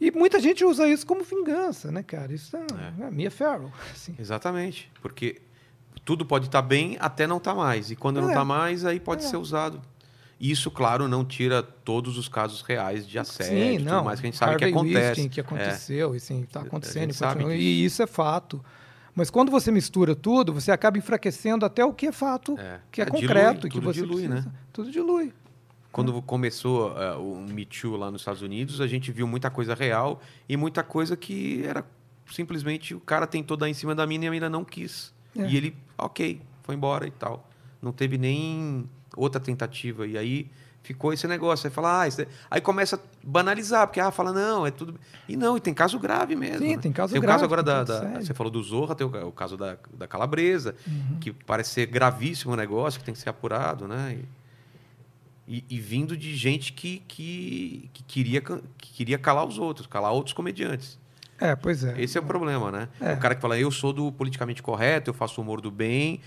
E 0.00 0.10
muita 0.10 0.38
gente 0.38 0.62
usa 0.64 0.86
isso 0.86 1.06
como 1.06 1.24
vingança, 1.24 1.90
né, 1.90 2.02
cara? 2.02 2.32
Isso 2.32 2.54
é, 2.56 2.66
é. 3.06 3.10
Mia 3.10 3.30
Farrow. 3.30 3.72
Assim. 3.92 4.14
Exatamente, 4.18 4.90
porque 5.00 5.40
tudo 6.04 6.24
pode 6.26 6.46
estar 6.46 6.60
bem 6.62 6.96
até 7.00 7.26
não 7.26 7.38
estar 7.38 7.54
mais. 7.54 7.90
E 7.90 7.96
quando 7.96 8.20
não 8.20 8.28
É. 8.28 8.32
está 8.32 8.44
mais, 8.44 8.84
aí 8.84 9.00
pode 9.00 9.24
É. 9.24 9.26
ser 9.28 9.38
usado. 9.38 9.80
Isso, 10.38 10.70
claro, 10.70 11.08
não 11.08 11.24
tira 11.24 11.62
todos 11.62 12.18
os 12.18 12.28
casos 12.28 12.60
reais 12.60 13.06
de 13.08 13.18
assédio 13.18 13.52
Sim, 13.58 13.74
e 13.74 13.78
tudo 13.78 13.90
não. 13.90 14.04
mais 14.04 14.20
que 14.20 14.26
a 14.26 14.28
gente 14.30 14.36
sabe 14.36 14.52
Harvey 14.52 14.68
que 14.70 14.74
acontece. 14.78 14.96
Weinstein, 14.98 15.28
que 15.30 15.40
aconteceu, 15.40 16.14
e 16.14 16.20
sim, 16.20 16.42
está 16.42 16.60
acontecendo. 16.60 17.12
e 17.52 17.56
e 17.56 17.84
isso 17.84 18.02
é 18.02 18.06
fato. 18.06 18.62
Mas 19.14 19.30
quando 19.30 19.50
você 19.50 19.70
mistura 19.72 20.14
tudo, 20.14 20.52
você 20.52 20.70
acaba 20.70 20.98
enfraquecendo 20.98 21.64
até 21.64 21.82
o 21.82 21.92
que 21.94 22.06
é 22.06 22.12
fato, 22.12 22.54
É. 22.58 22.80
que 22.92 23.00
é, 23.00 23.04
É, 23.04 23.06
dilui, 23.06 23.22
concreto, 23.22 23.62
que 23.68 23.74
tudo 23.80 23.84
você 23.84 24.00
dilui, 24.00 24.28
precisa. 24.28 24.46
né? 24.48 24.52
Tudo 24.74 24.90
dilui. 24.90 25.32
Quando 25.90 26.20
começou 26.20 26.94
eh, 27.00 27.14
o 27.14 27.36
Me 27.50 27.64
Too 27.64 27.96
lá 27.96 28.10
nos 28.10 28.20
Estados 28.20 28.42
Unidos, 28.42 28.82
a 28.82 28.86
gente 28.86 29.10
viu 29.10 29.26
muita 29.26 29.48
coisa 29.50 29.74
real 29.74 30.20
e 30.46 30.54
muita 30.54 30.82
coisa 30.82 31.16
que 31.16 31.62
era 31.64 31.82
simplesmente 32.30 32.94
o 32.94 33.00
cara 33.00 33.26
tentou 33.26 33.56
dar 33.56 33.70
em 33.70 33.72
cima 33.74 33.94
da 33.94 34.06
mina 34.06 34.26
e 34.26 34.28
a 34.28 34.30
mina 34.30 34.50
não 34.50 34.62
quis. 34.62 35.14
É. 35.34 35.48
E 35.48 35.56
ele, 35.56 35.74
ok, 35.96 36.42
foi 36.62 36.74
embora 36.74 37.06
e 37.06 37.10
tal. 37.10 37.48
Não 37.80 37.92
teve 37.92 38.18
nem 38.18 38.86
outra 39.16 39.40
tentativa. 39.40 40.06
E 40.06 40.16
aí 40.18 40.48
ficou 40.82 41.12
esse 41.12 41.26
negócio. 41.26 41.66
Aí 41.66 41.72
fala, 41.74 42.02
ah, 42.02 42.06
isso 42.08 42.20
é- 42.22 42.26
aí 42.48 42.60
começa 42.60 42.94
a 42.94 42.98
banalizar, 43.24 43.86
porque 43.88 43.98
ah, 43.98 44.12
fala, 44.12 44.32
não, 44.32 44.64
é 44.66 44.70
tudo. 44.70 44.94
E 45.28 45.36
não, 45.36 45.56
e 45.56 45.60
tem 45.60 45.74
caso 45.74 45.98
grave 45.98 46.36
mesmo. 46.36 46.58
Sim, 46.58 46.76
né? 46.76 46.78
tem 46.82 46.92
caso 46.92 47.12
tem 47.12 47.18
o 47.18 47.22
grave, 47.22 47.40
caso 47.40 47.44
agora 47.44 47.64
tem 47.64 47.72
da. 47.74 47.78
caso 47.84 47.92
da- 47.92 48.08
sério. 48.10 48.26
você 48.26 48.34
falou 48.34 48.50
do 48.52 48.62
Zorra, 48.62 48.94
tem 48.94 49.04
o, 49.06 49.26
o 49.28 49.32
caso 49.32 49.56
da, 49.56 49.76
da 49.92 50.06
Calabresa, 50.06 50.76
Uhum. 50.86 51.18
que 51.20 51.32
parece 51.32 51.70
ser 51.70 51.86
gravíssimo 51.86 52.52
o 52.52 52.56
negócio, 52.56 53.00
que 53.00 53.04
tem 53.06 53.14
que 53.14 53.20
ser 53.20 53.28
apurado, 53.30 53.88
né? 53.88 54.18
E, 55.48 55.56
e- 55.58 55.64
e 55.76 55.80
vindo 55.80 56.16
de 56.16 56.34
gente 56.36 56.72
que, 56.72 57.02
que, 57.08 57.90
que 57.92 58.02
queria, 58.04 58.40
que 58.40 58.92
queria 58.92 59.18
calar 59.18 59.44
os 59.46 59.58
outros, 59.58 59.86
calar 59.86 60.12
outros 60.12 60.32
comediantes. 60.32 60.98
É, 61.38 61.54
pois 61.54 61.84
é. 61.84 62.00
Esse 62.00 62.16
é 62.16 62.20
o 62.20 62.24
problema, 62.24 62.70
né? 62.72 62.88
É. 63.00 63.12
O 63.12 63.18
cara 63.18 63.34
que 63.34 63.42
fala, 63.42 63.58
eu 63.58 63.70
sou 63.70 63.92
do 63.92 64.10
politicamente 64.10 64.62
correto, 64.62 65.10
eu 65.10 65.14
faço 65.14 65.40
humor 65.40 65.60
do 65.60 65.70
bem. 65.70 66.20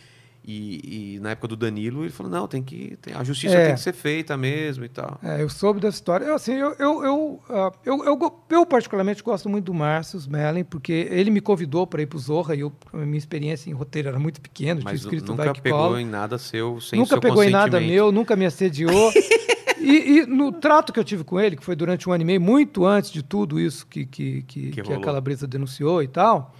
E, 0.43 1.15
e 1.15 1.19
na 1.19 1.31
época 1.31 1.49
do 1.49 1.55
Danilo, 1.55 2.03
ele 2.03 2.11
falou, 2.11 2.31
não, 2.31 2.47
tem 2.47 2.63
que. 2.63 2.97
Tem, 3.01 3.13
a 3.13 3.23
justiça 3.23 3.55
É. 3.55 3.65
tem 3.67 3.75
que 3.75 3.81
ser 3.81 3.93
feita 3.93 4.35
mesmo 4.37 4.83
e 4.85 4.89
tal. 4.89 5.19
É, 5.21 5.41
eu 5.43 5.49
soube 5.49 5.79
dessa 5.79 5.97
história. 5.97 6.25
Eu, 6.25 6.33
assim, 6.33 6.53
eu, 6.53 6.73
eu, 6.79 7.03
eu, 7.03 7.43
ah, 7.49 7.71
eu, 7.85 8.03
eu, 8.05 8.41
eu 8.49 8.65
particularmente 8.65 9.21
gosto 9.21 9.47
muito 9.49 9.65
do 9.65 9.73
Márcio 9.73 10.17
Smelling, 10.17 10.63
porque 10.63 11.07
ele 11.11 11.29
me 11.29 11.41
convidou 11.41 11.85
para 11.85 12.01
ir 12.01 12.07
para 12.07 12.17
o 12.17 12.19
Zorra 12.19 12.55
e 12.55 12.61
eu, 12.61 12.71
a 12.91 12.97
minha 12.97 13.17
experiência 13.17 13.69
em 13.69 13.73
roteiro 13.73 14.07
era 14.09 14.17
muito 14.17 14.41
pequena, 14.41 14.79
eu 14.79 14.83
tinha 14.83 14.91
Mas 14.93 15.01
escrito 15.01 15.27
nunca 15.31 15.53
pegou 15.53 15.79
Cola. 15.79 16.01
em 16.01 16.05
nada 16.05 16.37
seu, 16.37 16.79
sem 16.81 16.97
nunca 16.97 17.09
seu 17.11 17.21
pegou 17.21 17.43
em 17.43 17.49
nada 17.49 17.79
meu, 17.79 18.11
nunca 18.11 18.35
me 18.35 18.45
assediou. 18.45 19.11
e, 19.79 20.19
e 20.19 20.25
no 20.25 20.51
trato 20.51 20.91
que 20.91 20.99
eu 20.99 21.03
tive 21.03 21.23
com 21.23 21.39
ele, 21.39 21.55
que 21.57 21.63
foi 21.63 21.75
durante 21.75 22.09
um 22.09 22.11
ano 22.11 22.21
e 22.23 22.25
meio, 22.25 22.41
muito 22.41 22.85
antes 22.85 23.11
de 23.11 23.21
tudo 23.21 23.59
isso 23.59 23.85
que, 23.85 24.05
que, 24.05 24.41
que, 24.43 24.71
Que 24.71 24.81
que 24.81 24.93
a. 24.93 24.99
Calabresa 24.99 25.45
denunciou 25.45 26.01
e 26.01 26.07
tal, 26.07 26.55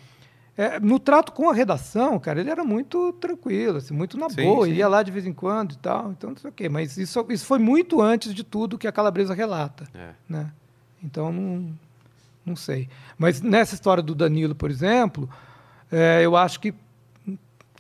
é, 0.60 0.78
no 0.78 1.00
trato 1.00 1.32
com 1.32 1.50
a 1.50 1.54
redação, 1.54 2.20
cara, 2.20 2.42
ele 2.42 2.50
era 2.50 2.66
muito 2.66 3.14
tranquilo, 3.14 3.78
assim, 3.78 3.94
muito 3.94 4.18
na 4.18 4.30
Sim, 4.30 4.44
boa, 4.44 4.66
sim. 4.66 4.74
ia 4.74 4.90
lá 4.90 5.02
de 5.02 5.10
vez 5.10 5.26
em 5.26 5.32
quando 5.32 5.72
e 5.72 5.78
tal, 5.78 6.12
então 6.12 6.32
não 6.32 6.38
sei 6.38 6.50
o 6.50 6.54
quê. 6.54 6.68
Mas 6.68 6.98
isso, 6.98 7.26
isso 7.30 7.46
foi 7.46 7.60
muito 7.60 8.02
antes 8.02 8.34
de 8.34 8.44
tudo 8.44 8.78
que 8.78 8.86
a 8.86 8.92
Calabresa 8.92 9.34
relata 9.34 9.86
É. 9.96 10.10
né? 10.28 10.52
Então 11.02 11.32
não, 11.32 11.72
não 12.46 12.58
sei. 12.58 12.90
Mas 13.18 13.42
nessa 13.42 13.74
história 13.74 14.04
do 14.04 14.14
Danilo, 14.14 14.54
por 14.54 14.70
exemplo, 14.70 15.30
é, 15.90 16.26
eu 16.26 16.36
acho 16.36 16.60
que 16.60 16.74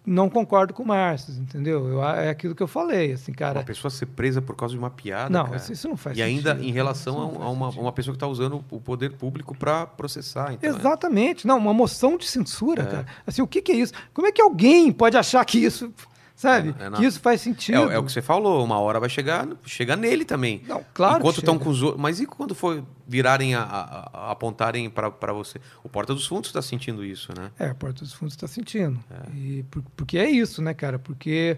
não 0.06 0.30
concordo 0.30 0.74
com 0.74 0.84
o 0.84 0.88
Márcio, 0.88 1.34
entendeu? 1.34 1.88
Eu 1.88 2.04
é 2.04 2.30
aquilo 2.30 2.56
que 2.56 2.64
eu 2.64 2.68
falei, 2.68 3.12
assim, 3.14 3.32
cara. 3.32 3.60
Uma 3.60 3.66
pessoa 3.66 3.92
ser 3.92 4.06
presa 4.08 4.42
por 4.42 4.56
causa 4.56 4.74
de 4.74 4.80
uma 4.80 4.90
piada. 4.90 5.30
Não, 5.30 5.56
isso, 5.56 5.72
isso 5.72 5.88
não 5.88 5.98
faz 5.98 6.18
E 6.18 6.22
ainda 6.22 6.52
sentido, 6.52 6.68
em 6.68 6.72
relação 6.72 7.20
a, 7.42 7.46
a 7.46 7.50
uma, 7.50 7.70
uma 7.70 7.92
pessoa 7.92 8.14
que 8.14 8.18
está 8.18 8.28
usando 8.28 8.64
o 8.72 8.80
poder 8.80 9.14
público 9.14 9.56
para 9.56 9.86
processar. 9.86 10.54
Então, 10.54 10.70
é. 10.70 10.74
Exatamente. 10.74 11.46
Não, 11.46 11.58
uma 11.58 11.74
moção 11.74 12.18
de 12.18 12.28
censura, 12.28 12.84
É. 12.84 12.86
cara. 12.86 13.06
Assim, 13.26 13.42
o 13.42 13.48
que, 13.48 13.62
que 13.62 13.72
é 13.72 13.76
isso? 13.76 13.94
Como 14.14 14.28
é 14.28 14.32
que 14.32 14.42
alguém 14.42 14.92
pode 14.92 15.18
achar 15.18 15.44
que 15.46 15.58
isso, 15.60 15.94
sabe? 16.42 16.74
É, 16.80 16.86
é 16.86 16.90
na- 16.90 16.98
que 16.98 17.06
isso 17.06 17.20
faz 17.20 17.42
É, 17.42 17.44
sentido? 17.44 17.82
o- 17.88 17.92
é 17.92 17.98
o 18.00 18.04
que 18.04 18.12
você 18.12 18.22
falou, 18.22 18.64
uma 18.64 18.80
hora 18.80 18.98
vai 19.00 19.10
chegar, 19.10 19.46
chega 19.66 19.96
nele 19.98 20.24
também. 20.24 20.62
Não, 20.68 20.84
claro 20.94 21.20
Enquanto 21.20 21.40
estão 21.40 21.60
com 21.60 21.70
os 21.70 21.84
outros. 21.84 22.02
Mas 22.02 22.20
e 22.22 22.26
quando 22.26 22.56
for 22.56 22.82
virarem 23.06 23.56
a, 23.56 23.62
a- 23.62 24.10
a- 24.14 24.32
apontarem 24.32 24.90
para 24.90 25.34
você? 25.34 25.60
O 25.84 25.90
Porta 25.90 26.14
dos 26.14 26.26
Fundos 26.26 26.50
está 26.50 26.62
sentindo 26.62 27.04
isso, 27.04 27.34
né? 27.38 27.52
É, 27.60 27.66
a 27.70 27.76
Porta 27.76 28.00
dos 28.06 28.14
Fundos 28.14 28.34
está 28.36 28.48
sentindo. 28.48 28.98
E 29.36 29.64
por- 29.70 29.84
porque 29.98 30.18
é 30.18 30.30
isso, 30.30 30.62
né, 30.62 30.74
cara? 30.74 30.98
Porque, 30.98 31.58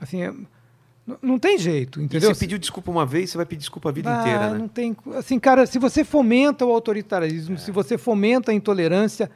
assim, 0.00 0.22
é- 0.22 0.32
não 1.20 1.38
tem 1.38 1.58
jeito, 1.58 2.00
E 2.00 2.04
entendeu? 2.04 2.34
você 2.34 2.40
pediu 2.40 2.58
desculpa 2.58 2.90
uma 2.90 3.04
vez, 3.04 3.28
você 3.28 3.36
vai 3.36 3.44
pedir 3.44 3.60
desculpa 3.60 3.90
a 3.90 3.92
vida 3.92 4.10
Ah, 4.10 4.20
inteira, 4.20 4.50
né? 4.50 4.58
Não 4.58 4.68
tem, 4.68 4.96
assim, 5.16 5.38
cara, 5.38 5.66
se 5.66 5.78
você 5.78 6.02
fomenta 6.02 6.64
o 6.64 6.70
autoritarismo, 6.72 7.58
se 7.58 7.70
você 7.70 7.98
fomenta 7.98 8.50
a 8.52 8.54
intolerância, 8.54 9.30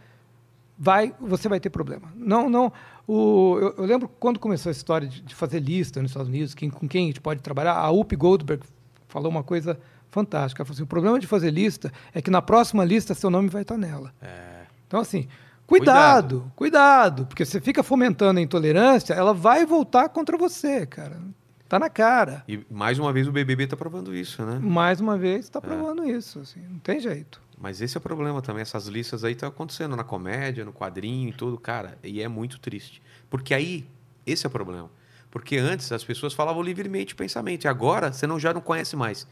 vai, 0.79 1.13
você 1.21 1.47
vai 1.47 1.61
ter 1.61 1.69
problema. 1.71 2.11
Não, 2.17 2.49
não. 2.49 2.73
O, 3.09 3.57
eu, 3.59 3.75
eu 3.79 3.85
lembro 3.87 4.07
quando 4.21 4.39
começou 4.39 4.69
a 4.69 4.73
história 4.73 5.09
de, 5.09 5.23
de 5.23 5.35
fazer 5.35 5.61
lista 5.61 6.03
nos 6.03 6.11
Estados 6.11 6.29
Unidos, 6.29 6.55
quem, 6.55 6.69
com 6.69 6.87
quem 6.87 7.05
a 7.05 7.07
gente 7.07 7.23
pode 7.23 7.41
trabalhar, 7.41 7.73
a 7.73 7.91
Up 7.91 8.15
Goldberg 8.15 8.63
falou 9.09 9.31
uma 9.31 9.43
coisa 9.43 9.81
fantástica. 10.11 10.61
Ela 10.61 10.67
falou 10.67 10.75
assim: 10.77 10.83
o 10.83 10.87
problema 10.87 11.19
de 11.19 11.27
fazer 11.27 11.51
lista 11.51 11.91
é 12.13 12.21
que 12.21 12.31
na 12.31 12.43
próxima 12.43 12.85
lista 12.85 13.15
seu 13.15 13.31
nome 13.31 13.49
vai 13.49 13.63
estar 13.63 13.79
nela. 13.79 14.13
É. 14.21 14.67
Então, 14.87 15.01
assim, 15.01 15.27
cuidado, 15.67 16.53
cuidado, 16.55 17.25
porque 17.25 17.47
você 17.47 17.63
fica 17.63 17.83
fomentando 17.83 18.41
a 18.41 18.43
intolerância, 18.43 19.15
ela 19.15 19.33
vai 19.33 19.65
voltar 19.65 20.11
contra 20.11 20.37
você, 20.37 20.85
cara. 20.85 21.19
Tá 21.67 21.79
na 21.79 21.89
cara. 21.91 22.45
E 22.47 22.61
mais 22.71 22.99
uma 22.99 23.13
vez 23.13 23.27
o 23.27 23.33
BBB 23.33 23.65
está 23.65 23.77
provando 23.77 24.15
isso, 24.15 24.43
né? 24.43 24.59
Mais 24.59 25.01
uma 25.01 25.17
vez, 25.19 25.37
É. 25.37 25.41
está 25.41 25.61
provando 25.61 26.05
isso. 26.05 26.41
Assim, 26.41 26.61
não 26.61 26.79
tem 26.79 26.99
jeito. 27.01 27.41
Mas 27.61 27.81
esse 27.81 27.97
é 27.97 27.99
o 27.99 28.01
problema 28.01 28.41
também. 28.41 28.63
Essas 28.63 28.87
listas 28.87 29.25
aí 29.25 29.33
estão 29.33 29.49
acontecendo 29.49 29.97
na 29.97 30.05
comédia, 30.05 30.65
no 30.65 30.73
quadrinho 30.73 31.31
e 31.31 31.33
tudo, 31.33 31.59
cara. 31.59 31.99
E 32.03 32.23
é 32.23 32.29
muito 32.29 32.59
triste. 32.59 33.03
Porque 33.29 33.53
aí, 33.53 33.87
esse 34.25 34.47
é 34.47 34.49
o 34.49 34.51
problema. 34.51 34.91
Porque 35.31 35.57
antes 35.57 35.91
as 35.91 36.05
pessoas 36.05 36.33
falavam 36.33 36.63
livremente 36.63 37.15
o 37.15 37.17
pensamento. 37.17 37.65
E 37.65 37.69
agora 37.69 38.13
você 38.13 38.27
não, 38.27 38.39
já 38.39 38.55
não 38.55 38.61
conhece 38.61 38.95
mais. 38.95 39.27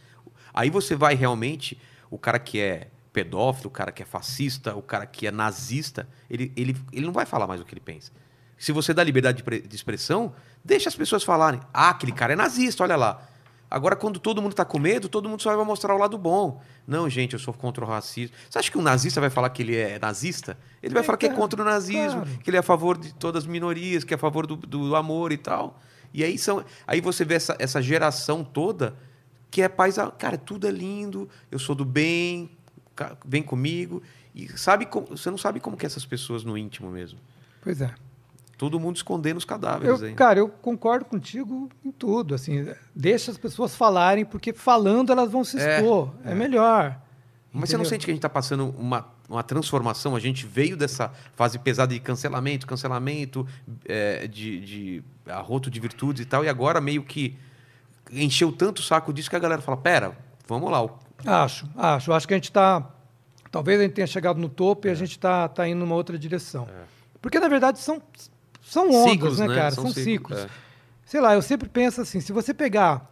Aí 0.53 0.70
você 0.70 0.97
vai 0.97 1.14
realmente. 1.14 1.79
O 2.11 2.18
cara 2.18 2.39
que 2.39 2.61
é 2.61 2.89
pedófilo, 3.12 3.68
o 3.68 3.70
cara 3.70 3.91
que 3.91 4.03
é 4.03 4.07
fascista, 4.07 4.74
o 4.74 4.83
cara 4.83 5.07
que 5.07 5.27
é 5.27 5.31
nazista, 5.31 6.09
ele, 6.29 6.53
ele, 6.57 6.77
ele 6.93 7.07
não 7.07 7.12
vai 7.12 7.27
falar 7.27 7.47
mais 7.47 7.61
o 7.61 7.64
que 7.64 7.72
ele 7.72 7.81
pensa. 7.81 8.12
Se 8.59 8.72
você 8.72 8.93
dá 8.93 9.03
liberdade 9.03 9.43
de, 9.43 9.61
de 9.61 9.77
expressão, 9.77 10.35
deixa 10.64 10.89
as 10.89 10.97
pessoas 10.97 11.22
falarem. 11.22 11.61
Ah, 11.72 11.91
aquele 11.91 12.12
cara 12.12 12.33
é 12.33 12.37
nazista, 12.37 12.83
olha 12.83 12.97
lá. 12.97 13.27
Agora, 13.71 13.97
quando 13.97 14.21
todo 14.21 14.41
mundo 14.41 14.53
está 14.53 14.64
com 14.64 14.79
medo, 14.79 15.09
todo 15.09 15.29
mundo 15.29 15.43
só 15.43 15.55
vai 15.57 15.64
mostrar 15.64 15.95
o 15.95 15.99
lado 15.99 16.17
bom. 16.17 16.62
Não, 16.87 17.11
gente, 17.11 17.33
eu 17.33 17.39
sou 17.39 17.53
contra 17.53 17.85
o 17.85 17.89
racismo. 17.89 18.35
Você 18.49 18.59
acha 18.59 18.71
que 18.71 18.79
um 18.79 18.83
nazista 18.83 19.21
vai 19.21 19.29
falar 19.31 19.51
que 19.51 19.62
ele 19.62 19.75
é 19.77 19.99
nazista? 19.99 20.57
Ele 20.83 20.95
vai 20.95 21.03
É, 21.03 21.07
falar 21.07 21.19
que 21.19 21.27
é 21.27 21.33
contra 21.33 21.61
o 21.61 21.64
nazismo, 21.64 22.23
claro. 22.23 22.39
que 22.45 22.51
ele 22.51 22.57
é 22.57 22.61
a 22.61 22.62
favor 22.62 22.97
de 22.97 23.12
todas 23.14 23.43
as 23.45 23.47
minorias, 23.49 24.05
que 24.05 24.14
é 24.14 24.17
a 24.17 24.19
favor 24.19 24.47
do, 24.47 24.55
do 24.57 24.95
amor 24.95 25.33
e 25.33 25.37
tal. 25.37 25.81
E 26.14 26.23
aí, 26.23 26.39
são, 26.39 26.64
aí 26.87 27.01
você 27.01 27.25
vê 27.25 27.35
essa, 27.35 27.57
essa 27.59 27.83
geração 27.83 28.45
toda 28.45 28.97
que 29.51 29.61
é 29.62 29.69
paz. 29.69 29.97
Cara, 30.19 30.39
tudo 30.39 30.67
é 30.69 30.71
lindo, 30.71 31.29
eu 31.51 31.59
sou 31.59 31.75
do 31.75 31.85
bem, 31.85 32.51
vem 33.25 33.43
comigo. 33.43 34.01
E 34.35 34.49
sabe 34.57 34.87
como, 34.87 35.09
você 35.09 35.29
não 35.31 35.39
sabe 35.39 35.59
como 35.61 35.77
que 35.77 35.85
é 35.85 35.89
essas 35.89 36.07
pessoas 36.07 36.45
no 36.45 36.57
íntimo 36.57 36.89
mesmo. 36.91 37.19
Pois 37.62 37.81
é. 37.81 37.93
Todo 38.57 38.81
mundo 38.81 38.97
escondendo 38.97 39.37
os 39.37 39.45
cadáveres 39.45 40.01
Eu, 40.01 40.07
aí. 40.07 40.15
cara, 40.15 40.39
eu 40.39 40.49
concordo 40.49 41.05
contigo 41.05 41.69
em 41.85 41.91
tudo. 41.91 42.35
Assim, 42.35 42.67
deixa 42.95 43.31
as 43.31 43.37
pessoas 43.37 43.75
falarem, 43.75 44.25
porque 44.25 44.53
falando 44.53 45.13
elas 45.13 45.31
vão 45.31 45.45
se 45.45 45.59
É, 45.59 45.77
expor. 45.79 46.15
É, 46.25 46.35
melhor. 46.35 46.99
Mas 47.53 47.71
você 47.71 47.77
não 47.77 47.85
sente 47.85 48.05
que 48.05 48.11
a 48.11 48.15
gente 48.15 48.19
está 48.19 48.29
passando 48.29 48.75
uma, 48.79 49.07
uma 49.29 49.43
transformação? 49.43 50.15
A 50.17 50.21
gente 50.21 50.47
veio 50.47 50.77
dessa 50.77 51.11
fase 51.35 51.59
pesada 51.59 51.93
de 51.95 52.01
cancelamento, 52.01 52.67
cancelamento, 52.67 53.47
é, 53.87 54.27
de, 54.27 54.61
de 54.61 55.05
arroto 55.27 55.71
de 55.71 55.81
virtudes 55.81 56.23
e 56.23 56.27
tal, 56.27 56.45
e 56.45 56.49
agora 56.49 56.81
meio 56.81 57.03
que 57.03 57.37
encheu 58.13 58.53
tanto 58.53 58.79
o 58.79 58.83
saco 58.83 59.13
disso 59.13 59.31
que 59.31 59.37
a 59.37 59.39
galera 59.39 59.63
fala: 59.63 59.77
pera, 59.79 60.17
vamos 60.47 60.71
lá. 60.71 60.87
Acho, 61.25 61.69
acho. 61.77 62.13
Acho 62.13 62.29
que 62.29 62.35
a 62.35 62.37
gente 62.37 62.45
está. 62.51 62.87
Talvez 63.51 63.81
a 63.81 63.85
gente 63.85 63.95
tenha 63.95 64.07
chegado 64.07 64.39
no 64.39 64.49
topo 64.51 64.87
e 64.87 64.91
a 64.91 64.95
gente 64.95 65.13
está 65.13 65.49
tá 65.49 65.67
indo 65.67 65.79
numa 65.79 65.95
outra 65.95 66.19
direção. 66.19 66.69
Porque, 67.23 67.41
na 67.41 67.49
verdade, 67.49 67.79
são, 67.79 68.03
são 68.69 68.91
ondas, 68.91 69.12
Ciclos, 69.12 69.39
né, 69.39 69.49
né? 69.49 69.55
cara? 69.55 69.71
São 69.71 69.85
São, 69.85 69.93
ciclos, 69.93 70.39
ciclos. 70.39 70.39
é. 70.41 70.49
Sei 71.05 71.21
lá, 71.21 71.35
eu 71.35 71.43
sempre 71.43 71.69
penso 71.69 72.01
assim: 72.01 72.21
se 72.21 72.33
você 72.33 72.53
pegar 72.53 73.09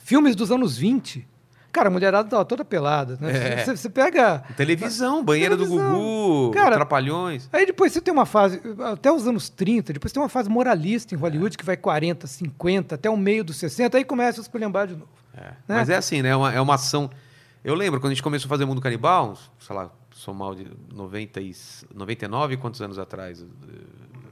filmes 0.00 0.34
dos 0.34 0.50
anos 0.50 0.76
20, 0.76 1.26
cara, 1.70 1.88
a 1.88 1.90
mulherada 1.90 2.28
tava 2.28 2.44
toda 2.44 2.64
pelada. 2.64 3.16
Né? 3.20 3.60
É. 3.60 3.64
Você, 3.64 3.76
você 3.76 3.88
pega. 3.88 4.42
Televisão, 4.56 5.24
banheira 5.24 5.56
do 5.56 5.64
Televisão. 5.64 5.92
Gugu, 5.92 6.50
Cara, 6.54 6.74
Trapalhões. 6.76 7.48
Aí 7.52 7.64
depois 7.64 7.92
você 7.92 8.00
tem 8.00 8.12
uma 8.12 8.26
fase, 8.26 8.60
até 8.92 9.12
os 9.12 9.26
anos 9.28 9.48
30, 9.48 9.92
depois 9.92 10.12
tem 10.12 10.20
uma 10.20 10.28
fase 10.28 10.48
moralista 10.48 11.14
em 11.14 11.18
Hollywood 11.18 11.56
que 11.56 11.64
vai 11.64 11.76
40, 11.76 12.26
50, 12.26 12.94
até 12.96 13.08
o 13.08 13.16
meio 13.16 13.44
dos 13.44 13.56
60, 13.56 13.96
aí 13.96 14.04
começa 14.04 14.40
a 14.40 14.42
esculhambar 14.42 14.88
de 14.88 14.94
novo. 14.94 15.08
É. 15.36 15.42
Né? 15.44 15.54
Mas 15.68 15.88
é 15.88 15.96
assim, 15.96 16.22
né? 16.22 16.30
É 16.30 16.36
uma, 16.36 16.52
é 16.52 16.60
uma 16.60 16.74
ação. 16.74 17.08
Eu 17.62 17.74
lembro 17.74 18.00
quando 18.00 18.10
a 18.10 18.14
gente 18.14 18.22
começou 18.22 18.46
a 18.46 18.48
fazer 18.48 18.64
Mundo 18.64 18.80
Canibal, 18.80 19.36
sei 19.60 19.76
lá, 19.76 19.90
sou 20.12 20.34
mal 20.34 20.54
de 20.54 20.66
90 20.92 21.40
e, 21.40 21.54
99, 21.94 22.56
quantos 22.56 22.82
anos 22.82 22.98
atrás? 22.98 23.44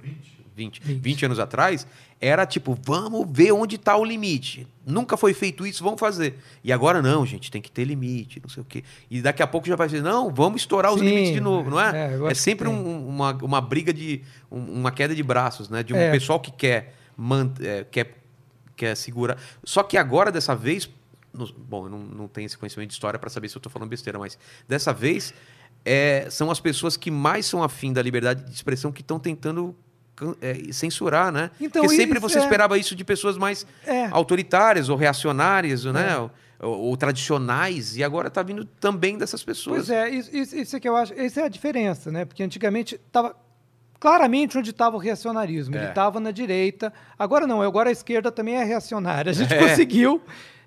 20. 0.02 0.37
20. 0.58 0.80
20 0.80 1.24
anos 1.26 1.38
atrás, 1.38 1.86
era 2.20 2.44
tipo, 2.44 2.76
vamos 2.84 3.26
ver 3.30 3.52
onde 3.52 3.76
está 3.76 3.96
o 3.96 4.04
limite. 4.04 4.66
Nunca 4.84 5.16
foi 5.16 5.32
feito 5.32 5.64
isso, 5.66 5.84
vamos 5.84 6.00
fazer. 6.00 6.36
E 6.64 6.72
agora 6.72 7.00
não, 7.00 7.24
gente, 7.24 7.50
tem 7.50 7.62
que 7.62 7.70
ter 7.70 7.84
limite, 7.84 8.40
não 8.42 8.48
sei 8.48 8.60
o 8.62 8.66
quê. 8.66 8.82
E 9.10 9.22
daqui 9.22 9.42
a 9.42 9.46
pouco 9.46 9.66
já 9.68 9.76
vai 9.76 9.86
dizer, 9.86 10.02
não, 10.02 10.34
vamos 10.34 10.60
estourar 10.62 10.92
os 10.92 10.98
Sim, 11.00 11.06
limites 11.06 11.32
de 11.32 11.40
novo, 11.40 11.70
não 11.70 11.80
é, 11.80 12.10
é? 12.26 12.30
É, 12.30 12.34
sempre 12.34 12.66
um- 12.68 13.08
uma, 13.08 13.32
uma 13.40 13.60
briga 13.60 13.92
de. 13.92 14.20
um- 14.50 14.80
uma 14.80 14.90
queda 14.90 15.14
de 15.14 15.22
braços, 15.22 15.68
né? 15.68 15.82
De 15.82 15.94
um 15.94 15.96
É. 15.96 16.10
pessoal 16.10 16.40
que 16.40 16.50
quer, 16.50 16.94
man- 17.16 17.52
é, 17.60 17.84
quer 17.90 18.14
quer 18.76 18.96
segurar. 18.96 19.36
Só 19.64 19.82
que 19.82 19.96
agora, 19.96 20.30
dessa 20.30 20.54
vez, 20.54 20.88
bom, 21.68 21.86
eu 21.86 21.90
não, 21.90 21.98
não 21.98 22.28
tenho 22.28 22.46
esse 22.46 22.56
conhecimento 22.56 22.88
de 22.90 22.94
história 22.94 23.18
para 23.18 23.28
saber 23.28 23.48
se 23.48 23.56
eu 23.56 23.58
estou 23.58 23.72
falando 23.72 23.88
besteira, 23.88 24.18
mas 24.20 24.38
dessa 24.68 24.92
vez 24.92 25.34
é, 25.84 26.28
são 26.30 26.48
as 26.50 26.60
pessoas 26.60 26.96
que 26.96 27.10
mais 27.10 27.44
são 27.46 27.60
afim 27.62 27.92
da 27.92 28.00
liberdade 28.02 28.44
de 28.44 28.52
expressão 28.52 28.92
que 28.92 29.00
estão 29.00 29.18
tentando 29.18 29.74
é, 30.40 30.72
censurar, 30.72 31.30
né? 31.32 31.50
Então, 31.60 31.82
Porque 31.82 31.96
sempre 31.96 32.18
isso 32.18 32.28
você 32.28 32.38
é- 32.38 32.42
esperava 32.42 32.76
isso 32.78 32.94
de 32.94 33.04
pessoas 33.04 33.36
mais 33.36 33.66
É. 33.86 34.06
autoritárias 34.10 34.88
ou 34.88 34.96
reacionárias, 34.96 35.84
né? 35.84 36.16
Ou, 36.60 36.70
ou 36.90 36.96
tradicionais, 36.96 37.96
e 37.96 38.02
agora 38.02 38.26
está 38.28 38.42
vindo 38.42 38.64
também 38.64 39.16
dessas 39.16 39.44
pessoas. 39.44 39.86
Pois 39.86 39.90
é, 39.90 40.08
isso, 40.10 40.34
isso, 40.56 40.76
é 40.76 40.80
que 40.80 40.88
eu 40.88 40.96
acho, 40.96 41.12
essa 41.14 41.42
é 41.42 41.44
a 41.44 41.48
diferença, 41.48 42.10
né? 42.10 42.24
Porque 42.24 42.42
antigamente 42.42 42.96
estava 43.06 43.36
claramente 44.00 44.56
onde 44.58 44.70
estava 44.70 44.96
o 44.96 44.98
reacionarismo, 44.98 45.74
ele 45.76 45.84
É. 45.86 45.88
estava 45.88 46.18
na 46.20 46.30
direita. 46.30 46.92
Agora 47.18 47.46
não, 47.46 47.62
agora 47.62 47.88
a 47.88 47.92
esquerda 47.92 48.30
também 48.32 48.56
é 48.56 48.64
reacionária. 48.64 49.30
A 49.30 49.32
gente 49.32 49.52
É. 49.54 49.58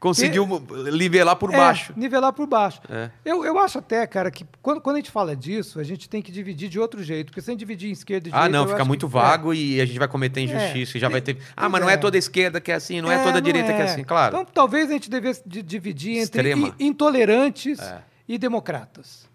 conseguiu 0.02 0.46
Conseguiu 0.48 0.92
nivelar 0.92 1.36
por 1.38 1.54
é, 1.54 1.58
baixo. 1.58 1.94
nivelar 1.96 2.34
por 2.34 2.48
baixo. 2.48 2.82
É. 2.90 3.10
Eu, 3.24 3.46
eu 3.46 3.58
acho 3.60 3.78
até, 3.78 4.06
cara, 4.08 4.30
que 4.32 4.44
quando, 4.62 4.82
quando 4.82 4.96
a 4.96 5.00
gente 5.00 5.12
fala 5.12 5.36
disso, 5.36 5.80
a 5.80 5.84
gente 5.84 6.10
tem 6.10 6.22
que 6.22 6.32
dividir 6.32 6.68
de 6.68 6.80
outro 6.80 7.02
jeito, 7.04 7.28
porque 7.28 7.40
se 7.40 7.50
a 7.50 7.54
gente 7.54 7.60
dividir 7.60 7.90
em 7.90 7.94
esquerda 7.94 8.28
e 8.28 8.32
direita. 8.32 8.46
Ah, 8.48 8.50
não, 8.50 8.68
fica 8.68 8.84
muito 8.84 9.06
que- 9.08 9.14
vago 9.14 9.54
e 9.54 9.80
a 9.80 9.86
gente 9.86 10.00
vai 10.00 10.08
cometer 10.08 10.42
injustiça. 10.42 10.94
É. 10.94 10.98
e 10.98 11.00
já 11.00 11.08
vai 11.08 11.22
ter. 11.22 11.38
Ah, 11.56 11.70
mas 11.70 11.80
não 11.82 11.90
é 11.90 11.94
é. 11.94 11.98
toda 11.98 12.18
esquerda 12.18 12.60
que 12.60 12.72
é 12.72 12.76
assim, 12.76 13.00
não 13.00 13.12
é, 13.12 13.24
toda 13.24 13.40
direita 13.40 13.72
que 13.72 13.80
é 13.82 13.84
assim, 13.86 14.04
claro. 14.04 14.36
Então, 14.36 14.46
talvez 14.52 14.90
a 14.90 14.94
gente 14.94 15.10
devesse 15.10 15.44
di- 15.46 15.62
dividir 15.62 16.18
entre 16.18 16.24
Extrema. 16.50 16.76
intolerantes 16.80 17.80
e 18.28 18.38
democratas. 18.38 19.30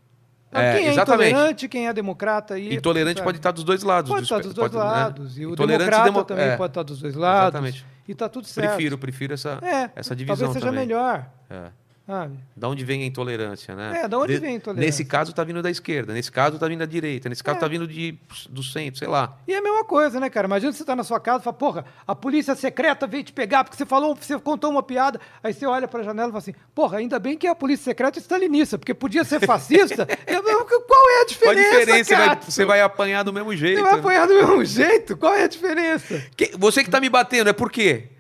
É, 0.53 0.79
quem 0.79 0.87
é 0.87 0.91
exatamente. 0.93 1.31
intolerante, 1.33 1.69
quem 1.69 1.87
é 1.89 1.93
democrata. 1.93 2.59
E, 2.59 2.75
Intolerante 2.75 3.19
sabe? 3.19 3.25
pode 3.25 3.39
estar 3.39 3.51
dos 3.51 3.63
dois 3.65 3.83
lados. 3.83 4.11
Pode 4.11 4.23
estar 4.23 4.39
dos 4.41 4.55
dois 4.55 4.71
pode, 4.73 4.83
né? 4.83 4.91
lados. 4.91 5.39
E 5.39 5.45
o 5.45 5.53
Intolerante 5.53 5.85
e 5.85 5.87
democrata 5.89 6.05
demo- 6.13 6.25
também 6.25 6.47
é, 6.47 6.57
pode 6.57 6.71
estar 6.71 6.83
dos 6.83 7.01
dois 7.01 7.15
lados. 7.15 7.49
Exatamente. 7.55 7.87
E 8.09 8.15
tá 8.15 8.29
tudo 8.29 8.47
certo. 8.47 8.69
Prefiro, 8.75 8.99
prefiro 8.99 9.35
essa, 9.35 9.59
É, 9.63 9.91
essa 9.97 10.15
divisão 10.15 10.47
talvez 10.47 10.55
seja 10.55 10.67
também. 10.67 10.87
melhor. 10.87 11.29
É. 11.51 11.71
Sabe? 12.07 12.39
Da 12.55 12.69
onde 12.69 12.85
vem 12.85 13.03
a 13.03 13.07
intolerância, 13.07 13.75
né? 13.75 14.03
É, 14.05 14.09
da 14.09 14.17
onde 14.17 14.39
vem 14.39 14.53
a 14.53 14.57
intolerância? 14.57 14.87
Nesse 14.87 15.05
caso 15.05 15.33
tá 15.33 15.43
vindo 15.43 15.61
da 15.61 15.69
esquerda, 15.69 16.13
nesse 16.13 16.31
caso 16.31 16.57
tá 16.57 16.69
vindo 16.69 16.79
da 16.79 16.87
direita, 16.87 17.29
nesse 17.29 17.43
caso 17.43 17.57
É. 17.57 17.61
tá 17.61 17.67
vindo 17.67 17.85
de, 17.85 18.17
do 18.49 18.63
centro, 18.63 18.97
sei 19.01 19.09
lá. 19.09 19.37
E 19.49 19.53
é 19.53 19.59
a 19.59 19.61
mesma 19.63 19.85
coisa, 19.85 20.21
né, 20.21 20.31
cara? 20.31 20.47
Imagina 20.47 20.73
você 20.73 20.85
tá 20.85 20.95
na 20.95 21.03
sua 21.03 21.19
casa 21.19 21.41
e 21.41 21.43
fala, 21.43 21.57
porra, 21.57 21.85
a 22.07 22.15
polícia 22.15 22.55
secreta 22.55 23.09
veio 23.09 23.25
te 23.25 23.33
pegar 23.33 23.65
porque 23.65 23.77
você 23.77 23.85
falou, 23.85 24.15
você 24.15 24.39
contou 24.39 24.71
uma 24.71 24.85
piada. 24.85 25.21
Aí 25.43 25.53
você 25.53 25.67
olha 25.67 25.89
pra 25.89 26.05
janela 26.05 26.29
e 26.29 26.31
fala 26.31 26.39
assim, 26.39 26.55
porra, 26.73 26.99
ainda 26.99 27.19
bem 27.19 27.37
que 27.37 27.45
é 27.49 27.51
a 27.51 27.57
polícia 27.57 27.83
secreta 27.87 28.21
stalinista, 28.21 28.79
porque 28.79 28.95
podia 28.95 29.25
ser 29.25 29.45
fascista. 29.45 30.07
Eu, 30.29 30.43
qual 30.45 30.55
é 30.61 30.63
a 30.63 30.87
Qual 30.87 31.21
a 31.21 31.25
diferença, 31.27 31.71
diferença? 31.81 32.05
Você 32.05 32.15
vai, 32.17 32.37
você 32.41 32.65
vai 32.65 32.81
apanhar 32.83 33.25
do 33.25 33.33
mesmo 33.33 33.55
jeito. 33.57 33.79
Você 33.79 33.83
vai 33.83 33.95
né? 33.95 33.99
apanhar 33.99 34.29
do 34.29 34.35
mesmo 34.35 34.63
jeito? 34.65 35.17
Qual 35.17 35.35
é 35.35 35.43
a 35.43 35.49
diferença? 35.49 36.23
Que- 36.37 36.53
você 36.57 36.85
que 36.85 36.91
tá 36.91 37.01
me 37.01 37.09
batendo, 37.09 37.51
é 37.51 37.53
por 37.53 37.69
quê? 37.69 38.11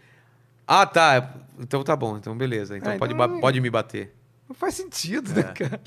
Ah, 0.67 0.85
tá. 0.85 1.35
Então 1.59 1.83
tá 1.83 1.95
bom, 1.97 2.17
então 2.17 2.37
beleza. 2.37 2.77
Então, 2.77 2.93
Ah, 2.93 2.99
pode, 2.99 3.15
então- 3.15 3.29
ba- 3.29 3.41
pode 3.41 3.61
me 3.61 3.71
bater. 3.71 4.15
Não 4.49 4.55
faz 4.55 4.75
sentido, 4.75 5.33
né, 5.35 5.43
cara? 5.43 5.81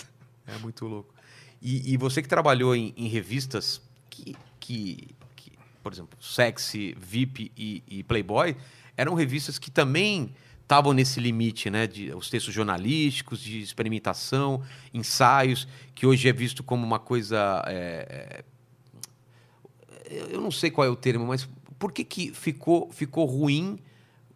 É 0.47 0.57
muito 0.59 0.85
louco. 0.85 1.13
E, 1.61 1.93
e 1.93 1.97
você 1.97 2.21
que 2.21 2.27
trabalhou 2.27 2.75
em, 2.75 2.93
em 2.97 3.07
revistas 3.07 3.81
que, 4.09 4.35
que, 4.59 5.07
que, 5.35 5.51
por 5.83 5.93
exemplo, 5.93 6.17
Sexy, 6.21 6.95
VIP 6.99 7.51
e, 7.57 7.83
e 7.87 8.03
Playboy, 8.03 8.55
eram 8.97 9.13
revistas 9.13 9.59
que 9.59 9.69
também 9.69 10.33
estavam 10.61 10.93
nesse 10.93 11.19
limite, 11.19 11.69
né? 11.69 11.87
De, 11.87 12.11
os 12.13 12.29
textos 12.29 12.53
jornalísticos, 12.53 13.39
de 13.39 13.59
experimentação, 13.61 14.63
ensaios, 14.93 15.67
que 15.95 16.05
hoje 16.05 16.27
é 16.29 16.33
visto 16.33 16.63
como 16.63 16.85
uma 16.85 16.99
coisa. 16.99 17.63
é, 17.67 18.43
é, 20.09 20.33
eu 20.33 20.41
não 20.41 20.51
sei 20.51 20.71
qual 20.71 20.85
é 20.85 20.89
o 20.89 20.95
termo, 20.95 21.25
mas 21.27 21.47
por 21.77 21.91
que, 21.91 22.03
que 22.03 22.33
ficou, 22.33 22.91
ficou 22.91 23.25
ruim 23.25 23.79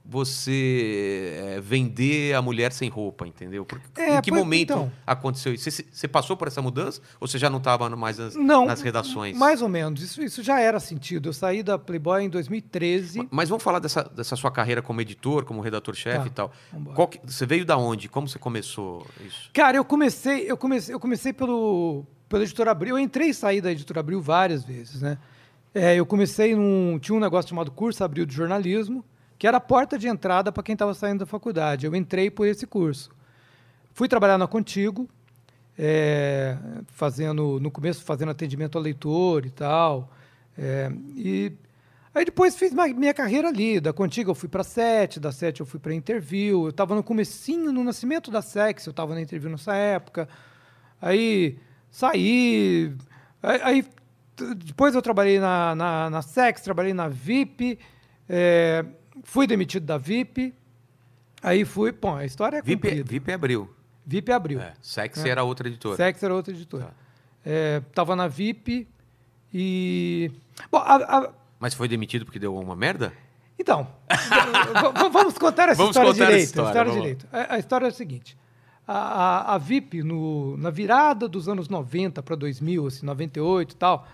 você 0.06 1.40
é, 1.56 1.62
vender 1.62 2.36
a 2.36 2.42
mulher 2.42 2.72
sem 2.74 2.90
roupa, 2.90 3.26
entendeu? 3.28 3.66
Por- 3.66 3.80
É, 3.98 4.18
em 4.18 4.22
que 4.22 4.30
pois- 4.32 4.42
momento 4.44 4.72
então. 4.74 4.92
aconteceu 5.08 5.54
isso? 5.54 5.70
Você, 5.72 5.86
você 5.92 6.08
passou 6.08 6.36
por 6.36 6.48
essa 6.48 6.62
mudança 6.62 7.02
ou 7.20 7.28
você 7.28 7.38
já 7.38 7.50
não 7.50 7.58
estava 7.60 7.90
mais 7.96 8.18
nas, 8.18 8.36
Não, 8.36 8.66
nas 8.66 8.82
redações? 8.82 9.38
mais 9.38 9.62
ou 9.62 9.70
menos. 9.70 10.02
Isso, 10.02 10.22
isso 10.22 10.44
já 10.44 10.60
era 10.60 10.80
sentido. 10.80 11.30
Eu 11.30 11.34
saí 11.34 11.64
da 11.64 11.80
Playboy 11.80 12.24
em 12.24 12.30
2013. 12.30 13.28
Mas 13.32 13.50
vamos 13.50 13.64
falar 13.64 13.80
dessa, 13.80 14.04
dessa 14.04 14.36
sua 14.36 14.52
carreira 14.52 14.82
como 14.82 15.00
editor, 15.02 15.46
como 15.46 15.62
redator-chefe 15.62 16.20
Tá, 16.20 16.28
e 16.28 16.30
tal. 16.30 17.08
que- 17.08 17.20
você 17.26 17.46
veio 17.46 17.66
da 17.66 17.78
onde? 17.78 18.10
Como 18.10 18.28
você 18.28 18.38
começou 18.38 19.06
isso? 19.26 19.50
Cara, 19.54 19.78
eu 19.78 19.86
comecei, 19.86 20.50
eu 20.52 20.58
comecei, 20.58 20.94
eu 20.94 21.00
comecei 21.00 21.32
pelo, 21.34 22.06
pela 22.28 22.44
editora 22.44 22.72
Abril. 22.72 22.98
Eu 22.98 23.00
entrei 23.04 23.30
e 23.30 23.34
saí 23.34 23.62
da 23.62 23.72
editora 23.72 24.02
Abril 24.02 24.22
várias 24.22 24.64
vezes, 24.66 25.02
né? 25.02 25.18
É, 25.74 25.96
eu 25.96 26.06
comecei 26.06 26.56
num. 26.56 27.00
Tinha 27.00 27.16
um 27.16 27.20
negócio 27.20 27.50
chamado 27.50 27.72
Curso 27.72 28.04
Abril 28.04 28.26
de 28.28 28.36
Jornalismo, 28.36 29.04
que 29.44 29.48
era 29.48 29.58
a 29.58 29.60
porta 29.60 30.00
de 30.00 30.08
entrada 30.08 30.54
para 30.54 30.64
quem 30.64 30.72
estava 30.72 30.94
saindo 30.94 31.20
da 31.20 31.26
faculdade. 31.26 31.86
Eu 31.86 31.94
entrei 31.94 32.32
por 32.32 32.48
esse 32.48 32.66
curso. 32.66 33.12
Fui 33.92 34.08
trabalhar 34.08 34.38
na 34.38 34.48
Contigo, 34.48 35.06
é, 35.78 36.58
fazendo, 36.88 37.60
no 37.60 37.70
começo, 37.70 38.06
fazendo 38.06 38.30
atendimento 38.30 38.78
ao 38.78 38.82
leitor 38.82 39.46
e 39.46 39.50
tal. 39.50 40.10
É, 40.58 40.90
e 41.14 41.52
aí 42.16 42.24
depois 42.24 42.56
fiz 42.56 42.72
minha 42.96 43.14
carreira 43.14 43.50
ali. 43.50 43.82
Da 43.82 43.92
Contigo 43.92 44.32
eu 44.32 44.36
fui 44.36 44.48
para 44.48 44.64
Sete, 44.64 45.20
da 45.20 45.34
Sete 45.34 45.60
eu 45.60 45.66
fui 45.66 45.78
para 45.78 45.94
Interview. 45.94 46.64
Eu 46.64 46.70
estava 46.70 46.96
no 46.96 47.04
comecinho, 47.04 47.70
no 47.70 47.84
nascimento 47.84 48.32
da 48.32 48.42
Sex, 48.42 48.86
eu 48.86 48.92
estava 48.92 49.14
na 49.14 49.20
Interview 49.20 49.52
nessa 49.52 49.76
época. 49.76 50.26
Aí 51.02 51.60
saí. 51.92 52.96
Aí, 53.42 53.86
depois 54.56 54.96
eu 54.96 55.02
trabalhei 55.02 55.38
na, 55.38 55.76
na, 55.76 56.10
na 56.10 56.22
Sex, 56.22 56.62
trabalhei 56.62 56.94
na 56.94 57.10
VIP. 57.10 57.78
é, 58.30 58.86
fui 59.24 59.48
demitido 59.48 59.86
da 59.86 59.98
VIP. 59.98 60.54
Aí 61.42 61.66
fui. 61.66 61.92
Bom, 61.92 62.16
a 62.16 62.26
história 62.26 62.58
é 62.58 62.62
VIP, 62.62 62.82
comprida. 62.88 63.10
VIP 63.10 63.32
abriu. 63.32 63.70
VIP 64.06 64.32
abriu. 64.32 64.62
É, 64.62 64.74
Sexy 64.82 65.28
É. 65.28 65.32
era 65.32 65.44
outra 65.44 65.68
editora. 65.68 65.96
Sex 65.96 66.22
era 66.24 66.34
outra 66.34 66.54
editora. 66.54 66.86
Tá. 66.86 66.92
É, 67.46 67.82
tava 67.94 68.16
na 68.16 68.28
VIP 68.28 68.88
e. 69.54 70.32
Bom, 70.72 70.78
a- 70.80 70.96
a- 71.18 71.30
Mas 71.60 71.74
foi 71.74 71.88
demitido 71.88 72.26
porque 72.26 72.40
deu 72.40 72.56
uma 72.56 72.76
merda? 72.76 73.14
então, 73.60 73.88
vamos 75.12 75.38
contar 75.38 75.70
essa 75.70 75.76
Vamos 75.82 75.96
história 75.96 76.12
contar 76.12 76.24
essa 76.26 76.32
direito. 76.32 76.46
história, 76.48 76.68
a 76.68 76.72
história 76.72 76.92
lá. 76.92 77.00
direito. 77.00 77.28
A, 77.32 77.56
a 77.56 77.60
história 77.60 77.86
é 77.86 77.90
a 77.90 77.92
seguinte: 77.92 78.38
a, 78.88 79.54
a- 79.56 79.58
VIP, 79.58 80.04
no, 80.04 80.58
na 80.58 80.70
virada 80.70 81.28
dos 81.28 81.48
anos 81.48 81.70
90 81.70 82.22
para 82.24 82.36
2000, 82.36 82.88
assim, 82.88 83.06
98 83.06 83.72
e 83.72 83.76
tal, 83.76 84.08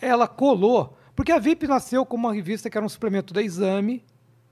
ela 0.00 0.26
colou. 0.28 0.96
Porque 1.14 1.32
a 1.32 1.38
VIP 1.38 1.66
nasceu 1.66 2.04
como 2.06 2.26
uma 2.28 2.34
revista 2.34 2.70
que 2.70 2.76
era 2.78 2.84
um 2.84 2.88
suplemento 2.88 3.34
da 3.34 3.42
Exame, 3.42 4.04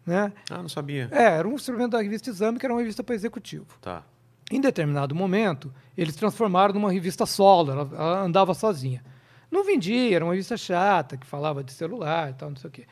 né? 0.07 0.33
Ah, 0.49 0.59
não 0.59 0.69
sabia. 0.69 1.09
É, 1.11 1.25
era 1.25 1.49
um 1.49 1.59
suplemento 1.59 1.91
da 1.97 2.03
revista 2.03 2.31
Exame, 2.31 2.59
que 2.59 2.65
era 2.65 2.73
uma 2.73 2.81
revista 2.81 3.03
para 3.03 3.15
executivo. 3.15 3.67
Tá. 3.81 4.05
Em 4.51 4.61
determinado 4.61 5.15
momento, 5.15 5.73
eles 5.99 6.15
transformaram 6.15 6.73
numa 6.73 6.93
revista 6.93 7.27
solo, 7.27 7.73
ela, 7.73 7.91
ela 7.93 8.23
andava 8.23 8.55
sozinha. 8.55 9.05
Não 9.51 9.65
vendia, 9.65 10.15
era 10.15 10.25
uma 10.25 10.33
revista 10.33 10.57
chata, 10.57 11.17
que 11.17 11.27
falava 11.27 11.65
de 11.65 11.73
celular 11.73 12.31
e 12.31 12.35
tal, 12.35 12.51
não 12.51 12.57
sei 12.57 12.69
o 12.69 12.73
quê. 12.73 12.87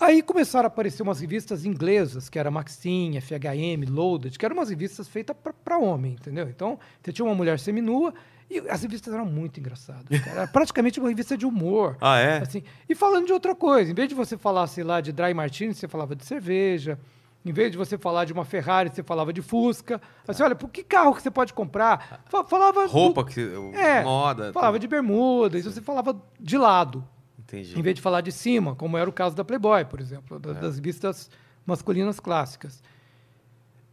Aí 0.00 0.22
começaram 0.22 0.66
a 0.66 0.68
aparecer 0.68 1.02
umas 1.02 1.20
revistas 1.20 1.64
inglesas, 1.64 2.28
que 2.28 2.38
era 2.38 2.50
Maxim, 2.50 3.18
FHM, 3.20 3.90
Loaded, 3.90 4.38
que 4.38 4.44
eram 4.44 4.56
umas 4.56 4.68
revistas 4.68 5.08
feitas 5.08 5.36
para 5.64 5.78
homem, 5.78 6.12
entendeu? 6.12 6.48
Então, 6.48 6.78
você 7.02 7.12
tinha 7.12 7.24
uma 7.24 7.34
mulher 7.34 7.58
seminua 7.58 8.14
e 8.50 8.58
as 8.70 8.82
revistas 8.82 9.12
eram 9.12 9.26
muito 9.26 9.60
engraçadas. 9.60 10.18
cara. 10.20 10.30
Era 10.42 10.46
praticamente 10.48 10.98
uma 11.00 11.08
revista 11.08 11.36
de 11.36 11.44
humor. 11.46 11.96
Ah, 12.00 12.18
é? 12.18 12.38
Assim, 12.38 12.62
e 12.88 12.94
falando 12.94 13.26
de 13.26 13.32
outra 13.32 13.54
coisa, 13.54 13.90
em 13.90 13.94
vez 13.94 14.08
de 14.08 14.14
você 14.14 14.36
falar, 14.36 14.66
sei 14.66 14.84
lá, 14.84 15.00
de 15.00 15.12
dry 15.12 15.34
martini, 15.34 15.74
você 15.74 15.86
falava 15.88 16.14
de 16.16 16.24
cerveja. 16.24 16.98
Em 17.44 17.52
vez 17.52 17.70
de 17.70 17.78
você 17.78 17.96
falar 17.96 18.24
de 18.24 18.32
uma 18.32 18.44
Ferrari, 18.44 18.90
você 18.92 19.02
falava 19.02 19.32
de 19.32 19.40
Fusca. 19.40 20.00
Assim, 20.26 20.42
olha, 20.42 20.56
por 20.56 20.68
que 20.68 20.82
carro 20.82 21.14
que 21.14 21.22
você 21.22 21.30
pode 21.30 21.52
comprar? 21.54 22.22
Fa- 22.26 22.44
Falava 22.44 22.82
do- 22.86 22.90
Roupa, 22.92 23.24
que, 23.24 23.40
é, 23.74 24.02
moda. 24.02 24.52
falava 24.52 24.78
de 24.78 24.88
bermuda, 24.88 25.56
isso 25.56 25.70
você 25.70 25.80
falava 25.80 26.20
de 26.38 26.58
lado, 26.58 27.06
Entendi. 27.38 27.78
em 27.78 27.82
vez 27.82 27.94
de 27.94 28.02
falar 28.02 28.20
de 28.22 28.32
cima, 28.32 28.74
como 28.74 28.98
era 28.98 29.08
o 29.08 29.12
caso 29.12 29.36
da 29.36 29.44
Playboy, 29.44 29.84
por 29.84 30.00
exemplo, 30.00 30.36
É. 30.36 30.40
da- 30.40 30.52
das 30.60 30.74
revistas 30.76 31.30
masculinas 31.64 32.18
clássicas. 32.18 32.82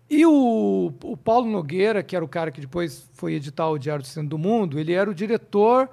E 0.09 0.25
o, 0.25 0.93
o 1.03 1.17
Paulo 1.17 1.49
Nogueira, 1.49 2.03
que 2.03 2.15
era 2.15 2.23
o 2.23 2.27
cara 2.27 2.51
que 2.51 2.61
depois 2.61 3.09
foi 3.13 3.33
editar 3.33 3.67
o 3.67 3.77
Diário 3.77 4.03
do 4.03 4.07
Centro 4.07 4.29
do 4.29 4.37
Mundo, 4.37 4.79
ele 4.79 4.93
era 4.93 5.09
o 5.09 5.15
diretor 5.15 5.89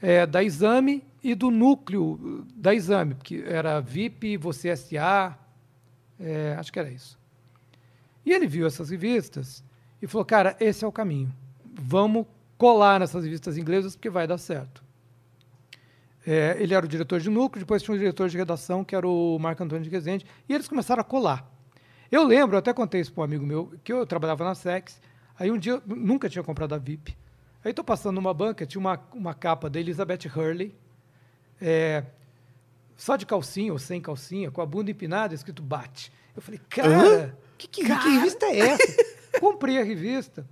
eh, 0.00 0.26
da 0.26 0.42
Exame 0.42 1.04
e 1.22 1.34
do 1.34 1.50
núcleo 1.50 2.46
da 2.54 2.74
Exame, 2.74 3.14
que 3.22 3.42
era 3.44 3.80
VIP, 3.80 4.36
Você 4.38 4.68
S.A., 4.70 5.38
eh, 6.18 6.56
acho 6.58 6.72
que 6.72 6.78
era 6.78 6.90
isso. 6.90 7.18
E 8.24 8.32
ele 8.32 8.46
viu 8.46 8.66
essas 8.66 8.90
revistas 8.90 9.62
e 10.00 10.06
falou, 10.06 10.24
cara, 10.24 10.56
esse 10.58 10.84
é 10.84 10.88
o 10.88 10.92
caminho. 10.92 11.32
Vamos 11.74 12.26
colar 12.56 13.00
nessas 13.00 13.24
revistas 13.24 13.58
inglesas 13.58 13.94
porque 13.96 14.08
vai 14.08 14.26
dar 14.26 14.38
certo. 14.38 14.82
É, 16.24 16.56
ele 16.58 16.72
era 16.72 16.86
o 16.86 16.88
diretor 16.88 17.20
de 17.20 17.28
núcleo, 17.28 17.64
depois 17.64 17.82
tinha 17.82 17.94
um 17.94 17.98
diretor 17.98 18.28
de 18.28 18.38
redação, 18.38 18.84
que 18.84 18.94
era 18.94 19.06
o 19.06 19.38
Marco 19.40 19.62
Antônio 19.62 19.82
de 19.82 19.90
Rezende, 19.90 20.24
e 20.48 20.54
eles 20.54 20.68
começaram 20.68 21.00
a 21.00 21.04
colar. 21.04 21.51
Eu 22.12 22.24
lembro, 22.24 22.56
eu 22.56 22.58
até 22.58 22.74
contei 22.74 23.00
isso 23.00 23.10
para 23.10 23.22
um 23.22 23.24
amigo 23.24 23.46
meu, 23.46 23.72
que 23.82 23.90
eu 23.90 24.06
trabalhava 24.06 24.44
na 24.44 24.54
Sex, 24.54 25.00
aí 25.38 25.50
um 25.50 25.56
dia, 25.56 25.72
eu 25.72 25.82
nunca 25.86 26.28
tinha 26.28 26.44
comprado 26.44 26.74
a 26.74 26.78
VIP, 26.78 27.16
aí 27.64 27.70
estou 27.70 27.82
passando 27.82 28.16
numa 28.16 28.34
banca, 28.34 28.66
tinha 28.66 28.78
uma, 28.78 29.00
uma 29.14 29.32
capa 29.32 29.70
da 29.70 29.80
Elizabeth 29.80 30.28
Hurley, 30.28 30.74
é, 31.58 32.04
só 32.94 33.16
de 33.16 33.24
calcinha 33.24 33.72
ou 33.72 33.78
sem 33.78 33.98
calcinha, 33.98 34.50
com 34.50 34.60
a 34.60 34.66
bunda 34.66 34.90
empinada, 34.90 35.34
escrito 35.34 35.62
bate. 35.62 36.12
Eu 36.36 36.42
falei, 36.42 36.60
cara, 36.68 37.34
que, 37.56 37.66
que, 37.66 37.82
que 37.82 37.92
revista 37.92 38.44
é 38.44 38.58
essa? 38.58 39.04
Comprei 39.40 39.78
a 39.78 39.82
revista. 39.82 40.46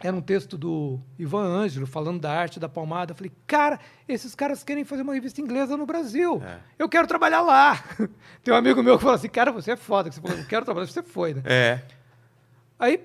Era 0.00 0.14
um 0.14 0.20
texto 0.20 0.58
do 0.58 1.00
Ivan 1.18 1.44
Ângelo 1.44 1.86
falando 1.86 2.20
da 2.20 2.30
arte 2.30 2.60
da 2.60 2.68
palmada. 2.68 3.12
Eu 3.12 3.16
falei, 3.16 3.32
cara, 3.46 3.80
esses 4.06 4.34
caras 4.34 4.62
querem 4.62 4.84
fazer 4.84 5.02
uma 5.02 5.14
revista 5.14 5.40
inglesa 5.40 5.76
no 5.76 5.86
Brasil. 5.86 6.42
É. 6.44 6.58
Eu 6.78 6.88
quero 6.88 7.06
trabalhar 7.06 7.40
lá. 7.40 7.82
Tem 8.44 8.52
um 8.52 8.56
amigo 8.56 8.82
meu 8.82 8.96
que 8.96 9.02
falou 9.02 9.16
assim, 9.16 9.28
cara, 9.28 9.50
você 9.50 9.70
é 9.72 9.76
foda. 9.76 10.08
Que 10.10 10.14
você 10.16 10.20
falou, 10.20 10.36
eu 10.36 10.44
quero 10.46 10.64
trabalhar, 10.64 10.86
você 10.86 11.02
foi, 11.02 11.34
né? 11.34 11.42
É. 11.46 11.82
Aí 12.78 13.00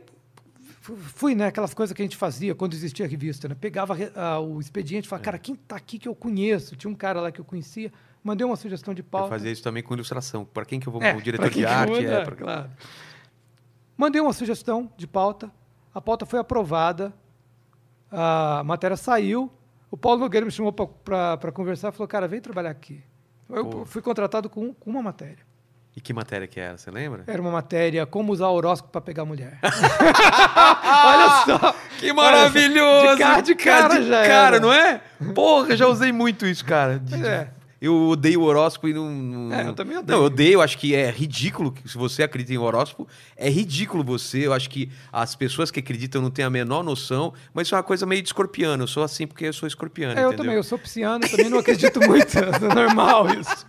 fu- 0.81 0.97
fui, 0.97 1.33
né? 1.33 1.47
Aquelas 1.47 1.73
coisas 1.73 1.95
que 1.95 2.01
a 2.01 2.05
gente 2.05 2.17
fazia 2.17 2.53
quando 2.53 2.73
existia 2.73 3.05
a 3.05 3.09
revista, 3.09 3.47
né? 3.47 3.55
Pegava 3.59 3.95
ah, 4.15 4.39
o 4.39 4.59
expediente 4.59 5.05
e 5.05 5.07
É. 5.07 5.09
falava, 5.09 5.23
cara, 5.23 5.37
quem 5.39 5.55
tá 5.55 5.77
aqui 5.77 5.97
que 5.97 6.07
eu 6.09 6.13
conheço? 6.15 6.75
Tinha 6.75 6.91
um 6.91 6.95
cara 6.95 7.21
lá 7.21 7.31
que 7.31 7.39
eu 7.39 7.45
conhecia, 7.45 7.89
mandei 8.21 8.45
uma 8.45 8.57
sugestão 8.57 8.93
de 8.93 8.99
Eu 9.01 9.05
pauta. 9.05 9.29
fazia 9.29 9.49
isso 9.49 9.63
também 9.63 9.81
com 9.81 9.93
ilustração. 9.93 10.43
Para 10.43 10.65
quem 10.65 10.77
que 10.77 10.87
eu 10.87 10.91
vou? 10.91 11.01
É, 11.01 11.15
o 11.15 11.21
diretor 11.21 11.49
de 11.49 11.65
arte. 11.65 12.05
É, 12.05 12.21
pra- 12.25 12.35
claro. 12.35 12.69
Mandei 13.97 14.21
uma 14.21 14.33
sugestão 14.33 14.91
de 14.97 15.07
pauta, 15.07 15.51
a 15.93 16.01
pauta 16.01 16.25
foi 16.25 16.39
aprovada, 16.39 17.13
a 18.11 18.61
matéria 18.65 18.97
saiu, 18.97 19.51
o 19.89 19.97
Paulo 19.97 20.19
Nogueira 20.19 20.45
me 20.45 20.51
chamou 20.51 20.71
para 20.71 21.51
conversar 21.53 21.89
e 21.89 21.91
falou, 21.91 22.07
cara, 22.07 22.27
vem 22.27 22.39
trabalhar 22.41 22.69
aqui. 22.69 23.03
Eu 23.49 23.65
Pô. 23.65 23.85
fui 23.85 24.01
contratado 24.01 24.49
com, 24.49 24.73
com 24.73 24.89
uma 24.89 25.01
matéria. 25.01 25.39
E 25.93 25.99
que 25.99 26.13
matéria 26.13 26.47
que 26.47 26.57
era? 26.57 26.77
Você 26.77 26.89
lembra? 26.89 27.25
Era 27.27 27.41
uma 27.41 27.51
matéria 27.51 28.05
como 28.05 28.31
usar 28.31 28.47
horóscopo 28.47 28.93
para 28.93 29.01
pegar 29.01 29.25
mulher. 29.25 29.59
Olha 29.61 31.45
só! 31.45 31.75
Que 31.99 32.13
maravilhoso! 32.13 33.15
De 33.15 33.17
cara, 33.21 33.41
de 33.41 33.55
cara 33.55 33.99
de 33.99 34.09
cara, 34.09 34.55
era. 34.55 34.59
não 34.61 34.71
é? 34.71 35.01
Porra, 35.35 35.75
já 35.75 35.87
usei 35.87 36.13
muito 36.13 36.45
isso, 36.45 36.63
cara. 36.63 36.97
De- 36.97 37.25
é. 37.25 37.49
Eu 37.81 38.09
odeio 38.09 38.43
horóscopo 38.43 38.89
e 38.89 38.93
não. 38.93 39.09
não- 39.11 39.55
É, 39.55 39.67
eu 39.67 39.73
também 39.73 39.97
odeio. 39.97 40.15
Não, 40.15 40.23
eu 40.23 40.27
odeio, 40.27 40.61
acho 40.61 40.77
que 40.77 40.93
é 40.93 41.09
ridículo. 41.09 41.73
Se 41.83 41.97
você 41.97 42.21
acredita 42.21 42.53
em 42.53 42.57
horóscopo, 42.59 43.07
é 43.35 43.49
ridículo 43.49 44.03
você. 44.03 44.45
Eu 44.45 44.53
acho 44.53 44.69
que 44.69 44.91
as 45.11 45.35
pessoas 45.35 45.71
que 45.71 45.79
acreditam 45.79 46.21
não 46.21 46.29
têm 46.29 46.45
a 46.45 46.49
menor 46.49 46.83
noção, 46.83 47.33
mas 47.51 47.65
isso 47.67 47.73
é 47.73 47.77
uma 47.79 47.83
coisa 47.83 48.05
meio 48.05 48.21
de 48.21 48.27
escorpiano. 48.29 48.83
Eu 48.83 48.87
sou 48.87 49.01
assim 49.01 49.25
porque 49.25 49.45
eu 49.45 49.53
sou 49.53 49.65
escorpiano. 49.67 50.19
É, 50.19 50.23
eu 50.23 50.35
também, 50.35 50.53
eu 50.53 50.61
sou 50.63 50.77
pisciano, 50.77 51.27
também 51.27 51.49
não 51.49 51.57
acredito 51.57 51.99
muito, 52.01 52.37
é 52.37 52.59
normal 52.75 53.27
isso. 53.33 53.65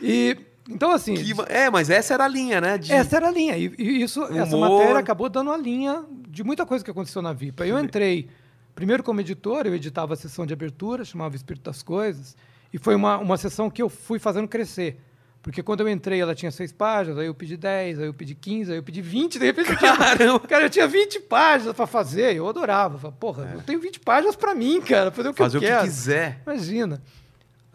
E, 0.00 0.36
então 0.70 0.92
assim, 0.92 1.14
Que 1.14 1.32
É, 1.48 1.68
mas 1.70 1.90
essa 1.90 2.14
era 2.14 2.24
a 2.24 2.28
linha, 2.28 2.60
né? 2.60 2.78
De... 2.78 2.92
essa 2.92 3.16
era 3.16 3.28
a 3.28 3.30
linha, 3.32 3.56
e, 3.56 3.74
e 3.78 4.02
isso, 4.02 4.22
essa 4.24 4.56
matéria 4.56 4.98
acabou 4.98 5.28
dando 5.28 5.50
a 5.50 5.56
linha 5.56 6.04
de 6.28 6.44
muita 6.44 6.64
coisa 6.64 6.84
que 6.84 6.90
aconteceu 6.90 7.20
na 7.20 7.32
VIPA. 7.32 7.66
Eu 7.66 7.78
entrei, 7.80 8.28
primeiro 8.74 9.02
como 9.02 9.20
editor, 9.20 9.66
eu 9.66 9.74
editava 9.74 10.14
a 10.14 10.16
sessão 10.16 10.46
de 10.46 10.52
abertura, 10.52 11.04
chamava 11.04 11.34
Espírito 11.36 11.64
das 11.64 11.82
Coisas, 11.82 12.36
e 12.72 12.78
foi 12.78 12.94
uma, 12.94 13.18
uma 13.18 13.36
sessão 13.36 13.68
que 13.70 13.82
eu 13.82 13.88
fui 13.88 14.18
fazendo 14.18 14.48
crescer. 14.48 15.00
Porque 15.42 15.60
quando 15.60 15.80
eu 15.80 15.88
entrei, 15.88 16.20
ela 16.20 16.36
tinha 16.36 16.52
seis 16.52 16.70
páginas, 16.72 17.18
aí 17.18 17.26
eu 17.26 17.34
pedi 17.34 17.56
10, 17.56 17.98
aí 17.98 18.06
eu 18.06 18.14
pedi 18.14 18.32
15, 18.32 18.70
aí 18.70 18.78
eu 18.78 18.82
pedi 18.82 19.02
20, 19.02 19.40
de 19.40 19.44
repente 19.44 19.72
eu 19.72 19.76
Caramba! 19.76 20.40
cara, 20.40 20.66
eu 20.66 20.70
tinha 20.70 20.86
20 20.86 21.18
páginas 21.22 21.74
para 21.74 21.84
fazer, 21.86 22.36
eu 22.36 22.48
adorava. 22.48 22.96
Falei, 22.96 23.16
Porra, 23.18 23.50
eu 23.54 23.60
tenho 23.62 23.80
20 23.80 23.98
páginas 24.00 24.36
para 24.36 24.54
mim, 24.54 24.80
cara, 24.80 25.10
fazer 25.10 25.28
o 25.30 25.34
que 25.34 25.42
É. 25.42 25.44
Fazer 25.44 25.56
eu 25.56 25.60
o 25.60 25.62
que 25.62 25.68
quero. 25.68 25.82
quiser. 25.82 26.40
Imagina. 26.46 27.02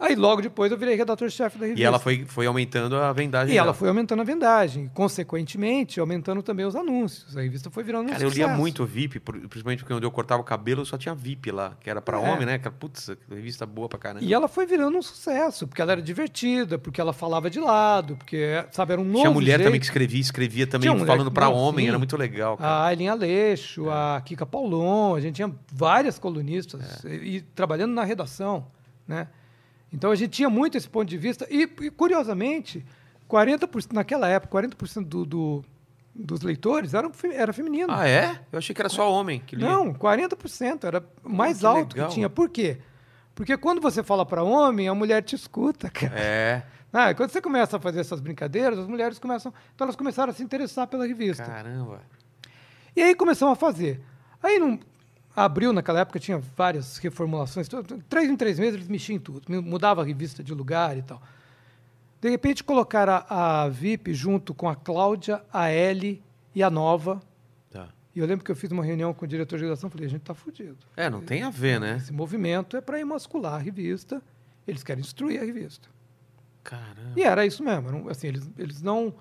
Aí 0.00 0.14
logo 0.14 0.40
depois 0.40 0.70
eu 0.70 0.78
virei 0.78 0.94
redator-chefe 0.94 1.58
da 1.58 1.64
revista. 1.66 1.82
E 1.82 1.84
ela 1.84 1.98
foi, 1.98 2.24
foi 2.24 2.46
aumentando 2.46 2.94
a 2.96 3.12
vendagem. 3.12 3.52
E 3.52 3.58
ela 3.58 3.66
dela. 3.66 3.74
foi 3.74 3.88
aumentando 3.88 4.20
a 4.20 4.24
vendagem, 4.24 4.88
consequentemente, 4.94 5.98
aumentando 5.98 6.40
também 6.42 6.64
os 6.64 6.76
anúncios. 6.76 7.36
A 7.36 7.40
revista 7.42 7.68
foi 7.68 7.82
virando 7.82 8.04
um 8.06 8.12
Cara, 8.12 8.22
eu 8.22 8.30
sucesso. 8.30 8.46
lia 8.48 8.56
muito 8.56 8.86
VIP, 8.86 9.18
principalmente 9.18 9.80
porque 9.80 9.92
onde 9.92 10.06
eu 10.06 10.10
cortava 10.12 10.40
o 10.40 10.44
cabelo 10.44 10.86
só 10.86 10.96
tinha 10.96 11.14
VIP 11.14 11.50
lá, 11.50 11.76
que 11.80 11.90
era 11.90 12.00
pra 12.00 12.16
É. 12.16 12.20
homem, 12.32 12.46
né? 12.46 12.58
Putz, 12.78 13.10
revista 13.28 13.66
boa 13.66 13.88
pra 13.88 13.98
caramba. 13.98 14.24
E 14.24 14.32
ela 14.32 14.46
foi 14.46 14.66
virando 14.66 14.96
um 14.96 15.02
sucesso, 15.02 15.66
porque 15.66 15.82
ela 15.82 15.92
era 15.92 16.02
divertida, 16.02 16.78
porque 16.78 17.00
ela 17.00 17.12
falava 17.12 17.50
de 17.50 17.58
lado, 17.58 18.16
porque, 18.16 18.64
sabe, 18.70 18.92
era 18.92 19.00
um 19.00 19.04
novo 19.04 19.18
Tinha 19.18 19.30
mulher 19.32 19.56
jeito. 19.56 19.64
também 19.64 19.80
que 19.80 19.86
escrevia, 19.86 20.20
escrevia 20.20 20.66
também 20.66 20.88
mulher 20.90 21.06
falando 21.06 21.32
não, 21.34 21.52
homem, 21.54 21.86
sim. 21.86 21.88
era 21.88 21.98
muito 21.98 22.16
legal, 22.16 22.56
cara. 22.56 22.70
A 22.70 22.86
Aileen 22.86 23.08
Aleixo, 23.08 23.90
a 23.90 24.20
Kika 24.24 24.46
Paulon, 24.46 25.14
a 25.16 25.20
gente 25.20 25.34
tinha 25.36 25.52
várias 25.72 26.18
colunistas 26.20 27.04
É. 27.04 27.08
e, 27.16 27.36
e 27.36 27.40
trabalhando 27.40 27.92
na 27.94 28.04
redação, 28.04 28.66
né? 29.06 29.26
Então 29.92 30.10
a 30.10 30.14
gente 30.16 30.30
tinha 30.32 30.50
muito 30.50 30.76
esse 30.76 30.88
ponto 30.88 31.08
de 31.08 31.16
vista 31.16 31.46
e, 31.50 31.62
e, 31.80 31.90
curiosamente, 31.90 32.84
40%, 33.28 33.92
naquela 33.92 34.28
época, 34.28 34.58
40% 34.62 35.04
do, 35.04 35.24
do, 35.24 35.64
dos 36.14 36.42
leitores 36.42 36.94
eram, 36.94 37.10
era 37.32 37.52
feminino. 37.52 37.92
Ah, 37.92 38.08
é? 38.08 38.38
Eu 38.52 38.58
achei 38.58 38.74
que 38.74 38.80
era 38.82 38.88
só 38.88 39.10
homem 39.12 39.40
que 39.40 39.56
lia. 39.56 39.66
Não, 39.68 39.92
40%, 39.94 40.84
era 40.84 41.02
o 41.24 41.28
mais 41.28 41.60
que 41.60 41.66
alto 41.66 41.94
legal. 41.94 42.08
que 42.08 42.14
tinha. 42.14 42.28
Por 42.28 42.48
quê? 42.50 42.78
Porque 43.34 43.56
quando 43.56 43.80
você 43.80 44.02
fala 44.02 44.26
para 44.26 44.42
homem, 44.42 44.88
a 44.88 44.94
mulher 44.94 45.22
te 45.22 45.34
escuta, 45.36 45.88
cara. 45.90 46.12
É, 46.18 46.62
Ah, 46.92 47.14
quando 47.14 47.30
você 47.30 47.40
começa 47.40 47.76
a 47.76 47.80
fazer 47.80 48.00
essas 48.00 48.20
brincadeiras, 48.20 48.78
as 48.78 48.86
mulheres 48.86 49.18
começam. 49.18 49.52
Então 49.74 49.84
elas 49.84 49.96
começaram 49.96 50.30
a 50.32 50.34
se 50.34 50.42
interessar 50.42 50.86
pela 50.86 51.06
revista. 51.06 51.44
caramba. 51.44 52.00
E 52.96 53.02
aí 53.02 53.14
começamos 53.14 53.52
a 53.52 53.56
fazer. 53.56 54.00
Aí 54.42 54.58
não. 54.58 54.78
Abril, 55.44 55.72
naquela 55.72 56.00
época, 56.00 56.18
tinha 56.18 56.38
várias 56.38 56.98
reformulações. 56.98 57.68
Três 58.08 58.28
em 58.28 58.36
três 58.36 58.58
meses 58.58 58.74
eles 58.74 58.88
mexiam 58.88 59.16
em 59.16 59.20
tudo. 59.20 59.42
Mudava 59.62 60.02
a 60.02 60.04
revista 60.04 60.42
de 60.42 60.52
lugar 60.54 60.96
e 60.96 61.02
tal. 61.02 61.20
De 62.20 62.28
repente 62.28 62.64
colocaram 62.64 63.24
a, 63.28 63.62
a 63.62 63.68
VIP 63.68 64.12
junto 64.12 64.52
com 64.52 64.68
a 64.68 64.74
Cláudia, 64.74 65.42
a 65.52 65.72
Ellie 65.72 66.20
e 66.54 66.62
a 66.62 66.70
Nova. 66.70 67.20
Tá. 67.70 67.88
E 68.14 68.18
eu 68.18 68.26
lembro 68.26 68.44
que 68.44 68.50
eu 68.50 68.56
fiz 68.56 68.70
uma 68.72 68.84
reunião 68.84 69.14
com 69.14 69.24
o 69.24 69.28
diretor 69.28 69.56
de 69.56 69.64
redação 69.64 69.88
e 69.88 69.92
falei, 69.92 70.06
a 70.06 70.10
gente 70.10 70.22
tá 70.22 70.34
fudido. 70.34 70.76
É, 70.96 71.08
não 71.08 71.20
tem 71.20 71.42
a 71.42 71.50
ver, 71.50 71.78
né? 71.78 71.96
Esse 71.96 72.12
movimento 72.12 72.76
é 72.76 72.80
para 72.80 72.98
emascular 72.98 73.54
a 73.54 73.58
revista. 73.58 74.20
Eles 74.66 74.82
querem 74.82 75.02
destruir 75.02 75.40
a 75.40 75.44
revista. 75.44 75.88
Caramba. 76.64 77.12
E 77.16 77.22
era 77.22 77.46
isso 77.46 77.62
mesmo. 77.62 78.10
assim, 78.10 78.26
eles, 78.26 78.50
eles 78.58 78.82
não. 78.82 79.14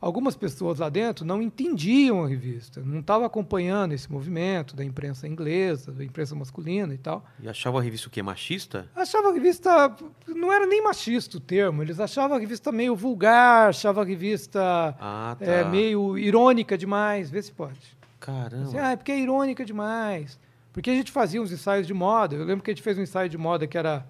Algumas 0.00 0.36
pessoas 0.36 0.78
lá 0.78 0.88
dentro 0.88 1.24
não 1.24 1.42
entendiam 1.42 2.22
a 2.22 2.28
revista, 2.28 2.80
não 2.80 3.00
estavam 3.00 3.26
acompanhando 3.26 3.92
esse 3.92 4.10
movimento 4.10 4.76
da 4.76 4.84
imprensa 4.84 5.26
inglesa, 5.26 5.90
da 5.90 6.04
imprensa 6.04 6.36
masculina 6.36 6.94
e 6.94 6.98
tal. 6.98 7.24
E 7.40 7.48
achava 7.48 7.80
a 7.80 7.82
revista 7.82 8.06
o 8.06 8.10
quê? 8.10 8.22
Machista? 8.22 8.88
Achavam 8.94 9.30
a 9.30 9.34
revista. 9.34 9.96
Não 10.28 10.52
era 10.52 10.66
nem 10.66 10.80
machista 10.84 11.36
o 11.36 11.40
termo, 11.40 11.82
eles 11.82 11.98
achavam 11.98 12.36
a 12.36 12.40
revista 12.40 12.70
meio 12.70 12.94
vulgar, 12.94 13.70
achavam 13.70 14.04
a 14.04 14.06
revista 14.06 14.60
Ah, 15.00 15.36
tá. 15.36 15.44
é, 15.44 15.64
meio 15.64 16.16
irônica 16.16 16.78
demais. 16.78 17.28
Vê 17.28 17.42
se 17.42 17.50
pode. 17.50 17.80
Caramba. 18.20 18.68
Assim, 18.68 18.78
ah, 18.78 18.92
é 18.92 18.96
porque 18.96 19.10
é 19.12 19.18
irônica 19.18 19.64
demais. 19.64 20.38
Porque 20.72 20.90
a 20.90 20.94
gente 20.94 21.10
fazia 21.10 21.42
uns 21.42 21.50
ensaios 21.50 21.88
de 21.88 21.94
moda. 21.94 22.36
Eu 22.36 22.44
lembro 22.44 22.62
que 22.62 22.70
a 22.70 22.74
gente 22.74 22.84
fez 22.84 22.96
um 22.96 23.02
ensaio 23.02 23.28
de 23.28 23.36
moda 23.36 23.66
que 23.66 23.76
era 23.76 24.06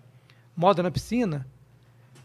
moda 0.55 0.83
na 0.83 0.91
piscina. 0.91 1.47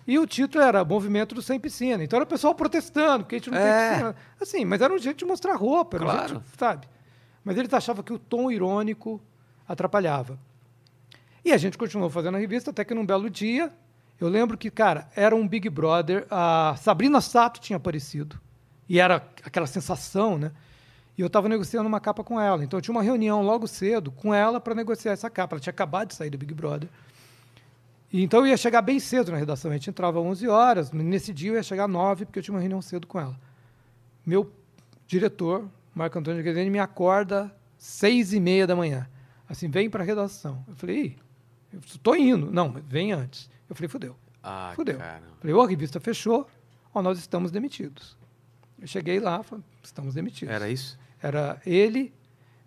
E 0.06 0.20
o 0.20 0.28
título 0.28 0.64
era 0.64 0.84
Movimento 0.84 1.34
do 1.34 1.42
Sem 1.42 1.60
Piscina. 1.60 2.04
Então 2.04 2.18
era 2.18 2.26
o 2.26 2.28
pessoal 2.28 2.54
protestando, 2.54 3.24
porque 3.24 3.36
a 3.36 3.38
gente 3.40 3.50
não 3.50 3.58
É. 3.58 3.62
tem 3.82 3.90
piscina. 3.92 4.16
Assim, 4.42 4.66
mas 4.66 4.82
era 4.82 4.94
um 4.94 4.98
jeito 4.98 5.18
de 5.20 5.26
mostrar 5.26 5.56
roupa, 5.56 5.98
era 5.98 6.06
um 6.06 6.10
Claro. 6.10 6.28
jeito, 6.30 6.44
sabe? 6.58 6.88
Mas 7.44 7.58
eles 7.58 7.74
achavam 7.74 8.04
que 8.04 8.12
o 8.14 8.20
tom 8.20 8.52
irônico 8.52 9.22
atrapalhava. 9.68 10.38
E 11.44 11.52
a 11.52 11.58
gente 11.58 11.78
continuou 11.78 12.10
fazendo 12.10 12.36
a 12.36 12.40
revista 12.40 12.72
até 12.72 12.84
que 12.86 12.94
num 12.94 13.06
belo 13.06 13.30
dia, 13.30 13.72
eu 14.20 14.28
lembro 14.30 14.58
que, 14.58 14.70
cara, 14.72 15.10
era 15.16 15.36
um 15.36 15.48
Big 15.48 15.70
Brother, 15.70 16.26
a 16.30 16.76
Sabrina 16.78 17.20
Sato 17.22 17.60
tinha 17.60 17.78
aparecido. 17.78 18.40
E 18.88 19.00
era 19.00 19.26
aquela 19.44 19.68
sensação, 19.68 20.38
né? 20.38 20.52
E 21.18 21.22
eu 21.22 21.28
estava 21.28 21.48
negociando 21.48 21.88
uma 21.88 22.00
capa 22.00 22.24
com 22.24 22.40
ela. 22.40 22.64
Então 22.64 22.78
eu 22.78 22.82
tinha 22.82 22.94
uma 22.94 23.04
reunião 23.04 23.42
logo 23.42 23.68
cedo 23.68 24.12
com 24.12 24.34
ela 24.34 24.60
para 24.60 24.74
negociar 24.74 25.12
essa 25.14 25.30
capa. 25.30 25.56
Ela 25.56 25.62
tinha 25.62 25.72
acabado 25.72 26.10
de 26.10 26.16
sair 26.16 26.30
do 26.30 26.38
Big 26.38 26.54
Brother. 26.54 26.90
E 28.14 28.23
então 28.23 28.41
eu 28.41 28.48
ia 28.48 28.57
chegar 28.57 28.84
bem 28.84 28.99
cedo 28.99 29.31
na 29.31 29.38
redação. 29.38 29.72
A 29.72 29.73
gente 29.73 29.90
entrava 29.90 30.19
às 30.19 30.26
11 30.26 30.48
horas. 30.48 30.91
Nesse 30.91 31.34
dia 31.34 31.49
eu 31.49 31.56
ia 31.56 31.64
chegar 31.64 31.85
às 31.85 31.91
9, 31.91 32.26
porque 32.26 32.38
eu 32.38 32.44
tinha 32.44 32.53
uma 32.53 32.60
reunião 32.61 32.80
cedo 32.81 33.07
com 33.07 33.19
ela. 33.19 33.35
Meu 34.23 34.53
diretor, 35.07 35.68
Marco 35.95 36.19
Antônio 36.19 36.41
de 36.41 36.48
Guedeni, 36.48 36.69
me 36.69 36.77
acorda 36.80 37.53
seis 37.76 38.31
e 38.31 38.40
meia 38.40 38.68
da 38.68 38.76
manhã. 38.76 39.10
Assim, 39.49 39.68
vem 39.68 39.90
para 39.90 40.03
a 40.03 40.06
redação. 40.06 40.64
Eu 40.68 40.76
falei, 40.76 41.18
estou 41.85 42.15
indo. 42.15 42.52
Não, 42.52 42.72
vem 42.88 43.11
antes. 43.11 43.49
Eu 43.68 43.76
falei, 43.76 43.90
fudeu. 43.90 44.15
Ah, 44.44 44.73
Fudeu. 44.76 44.98
caramba. 44.98 45.27
Falei, 45.40 45.56
ô, 45.56 45.61
a 45.61 45.68
revista 45.68 45.99
fechou, 45.99 46.48
ó, 46.94 47.02
nós 47.02 47.18
estamos 47.18 47.49
demitidos. 47.52 48.15
Eu 48.80 48.88
cheguei 48.88 49.19
lá, 49.19 49.41
falei, 49.41 49.64
estamos 49.81 50.14
demitidos. 50.14 50.53
Era 50.53 50.69
isso? 50.69 50.99
Era 51.22 51.60
ele, 51.65 52.14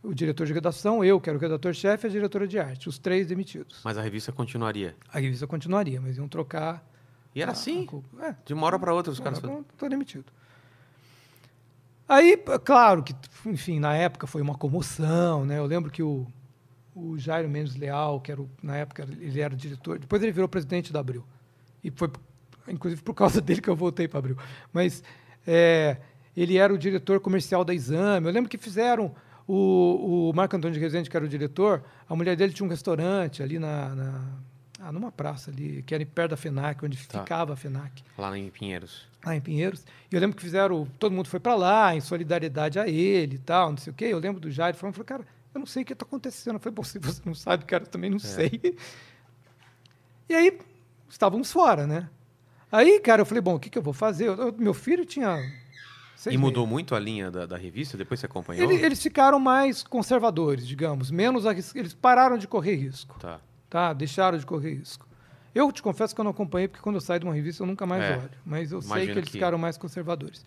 o 0.06 0.14
diretor 0.14 0.46
de 0.46 0.52
redação, 0.52 1.04
eu, 1.04 1.20
que 1.20 1.28
era 1.28 1.36
o 1.38 1.40
redator-chefe, 1.40 2.06
e 2.06 2.08
a 2.08 2.10
diretora 2.10 2.46
de 2.46 2.58
arte, 2.58 2.88
os 2.88 2.98
três 2.98 3.26
demitidos. 3.26 3.80
Mas 3.84 3.98
a 3.98 4.02
revista 4.02 4.30
continuaria. 4.32 4.94
A 5.12 5.18
revista 5.18 5.46
continuaria, 5.46 6.00
mas 6.00 6.16
iam 6.16 6.28
trocar. 6.28 6.84
E 7.34 7.42
era 7.42 7.50
a- 7.50 7.52
assim? 7.52 7.86
a. 8.20 8.26
É, 8.28 8.36
De 8.46 8.54
uma 8.54 8.66
hora 8.66 8.78
pra 8.78 8.94
outra 8.94 9.12
os 9.12 9.20
caras 9.20 9.38
Estou 9.38 9.88
demitido. 9.88 10.24
Aí, 12.08 12.36
claro 12.64 13.02
que, 13.02 13.14
enfim, 13.46 13.80
na 13.80 13.94
época 13.96 14.26
foi 14.26 14.40
uma 14.40 14.54
comoção, 14.56 15.44
né? 15.44 15.58
Eu 15.58 15.66
lembro 15.66 15.90
que 15.90 16.02
o, 16.02 16.26
o 16.94 17.18
Jairo 17.18 17.48
Mendes 17.48 17.74
Leal, 17.74 18.20
que 18.20 18.30
era 18.30 18.40
o, 18.40 18.48
na 18.62 18.76
época 18.76 19.02
ele 19.20 19.40
era 19.40 19.52
o 19.52 19.56
diretor, 19.56 19.98
depois 19.98 20.22
ele 20.22 20.30
virou 20.30 20.48
presidente 20.48 20.92
da 20.92 21.00
Abril. 21.00 21.24
E 21.82 21.90
foi, 21.90 22.08
inclusive, 22.68 23.02
por 23.02 23.12
causa 23.14 23.40
dele 23.42 23.60
que 23.60 23.68
eu 23.68 23.74
voltei 23.74 24.06
para 24.06 24.20
Abril. 24.20 24.36
Mas 24.72 25.02
é, 25.44 25.96
ele 26.36 26.56
era 26.58 26.72
o 26.72 26.78
diretor 26.78 27.18
comercial 27.18 27.64
da 27.64 27.74
Exame. 27.74 28.28
Eu 28.28 28.32
lembro 28.32 28.48
que 28.48 28.56
fizeram 28.56 29.12
o, 29.48 30.30
o 30.30 30.32
Marco 30.34 30.56
Antônio 30.56 30.74
de 30.74 30.80
Rezende, 30.80 31.08
que 31.10 31.16
era 31.16 31.24
o 31.24 31.28
diretor, 31.28 31.82
a 32.08 32.14
mulher 32.16 32.36
dele 32.36 32.52
tinha 32.52 32.66
um 32.66 32.70
restaurante 32.70 33.42
ali 33.42 33.58
na, 33.58 33.94
na, 33.94 34.24
ah, 34.80 34.92
numa 34.92 35.12
praça 35.12 35.50
ali, 35.50 35.82
que 35.82 35.94
era 35.94 36.04
perto 36.04 36.30
da 36.30 36.36
FENAC, 36.36 36.84
onde 36.84 36.96
Tá. 37.06 37.20
ficava 37.20 37.52
a 37.52 37.56
FENAC, 37.56 38.02
Lá 38.18 38.36
em 38.36 38.50
Pinheiros. 38.50 39.06
lá 39.24 39.36
em 39.36 39.40
Pinheiros. 39.40 39.84
E 40.10 40.14
eu 40.14 40.20
lembro 40.20 40.36
que 40.36 40.42
fizeram, 40.42 40.86
todo 40.98 41.12
mundo 41.12 41.28
foi 41.28 41.38
para 41.40 41.54
lá, 41.54 41.94
em 41.94 42.00
solidariedade 42.00 42.78
a 42.78 42.88
ele 42.88 43.36
e 43.36 43.38
tal, 43.38 43.70
não 43.70 43.78
sei 43.78 43.92
o 43.92 43.94
quê. 43.94 44.06
Eu 44.06 44.18
lembro 44.18 44.40
do 44.40 44.50
Jair 44.50 44.74
falando, 44.74 44.94
falei, 44.94 45.06
cara, 45.06 45.26
eu 45.54 45.58
não 45.60 45.66
sei 45.66 45.82
o 45.82 45.86
que 45.86 45.92
está 45.92 46.04
acontecendo. 46.04 46.58
Falei, 46.58 46.74
bom, 46.74 46.82
se 46.84 46.98
você 46.98 47.22
não 47.24 47.34
sabe, 47.34 47.64
cara, 47.64 47.84
eu 47.84 47.88
também 47.88 48.10
não 48.10 48.18
sei. 48.18 48.60
E 50.28 50.34
aí, 50.34 50.58
estávamos 51.08 51.50
fora, 51.52 51.86
né? 51.86 52.08
Aí, 52.70 52.98
cara, 53.00 53.22
eu 53.22 53.26
falei, 53.26 53.40
bom, 53.40 53.54
o 53.54 53.60
que, 53.60 53.70
que 53.70 53.78
eu 53.78 53.82
vou 53.82 53.94
fazer? 53.94 54.26
Eu- 54.26 54.52
meu 54.58 54.74
filho 54.74 55.04
tinha. 55.06 55.38
Seis 56.16 56.34
E 56.34 56.38
mudou 56.38 56.66
muito 56.66 56.94
a 56.94 56.98
linha 56.98 57.30
da, 57.30 57.46
da 57.46 57.56
revista? 57.56 57.96
Depois 57.96 58.18
você 58.18 58.26
acompanhou? 58.26 58.64
Ele- 58.70 58.84
eles 58.84 59.00
ficaram 59.02 59.38
mais 59.38 59.82
conservadores, 59.84 60.66
digamos, 60.66 61.10
menos 61.10 61.44
eles 61.74 61.94
pararam 61.94 62.36
de 62.38 62.48
correr 62.48 62.74
risco, 62.74 63.16
Tá. 63.20 63.38
tá? 63.70 63.92
Deixaram 63.92 64.36
de 64.38 64.44
correr 64.44 64.74
risco. 64.74 65.06
Eu 65.54 65.70
te 65.72 65.82
confesso 65.82 66.14
que 66.14 66.20
eu 66.20 66.24
não 66.24 66.32
acompanhei 66.32 66.68
porque 66.68 66.82
quando 66.82 66.96
eu 66.96 67.00
saio 67.00 67.20
de 67.20 67.26
uma 67.26 67.34
revista 67.34 67.62
eu 67.62 67.66
nunca 67.66 67.86
mais 67.86 68.02
É, 68.02 68.16
olho, 68.18 68.30
mas 68.44 68.72
eu 68.72 68.82
sei 68.82 68.90
imagino 68.90 69.12
que 69.12 69.18
eles 69.20 69.28
que- 69.28 69.32
ficaram 69.34 69.56
mais 69.58 69.76
conservadores. 69.78 70.44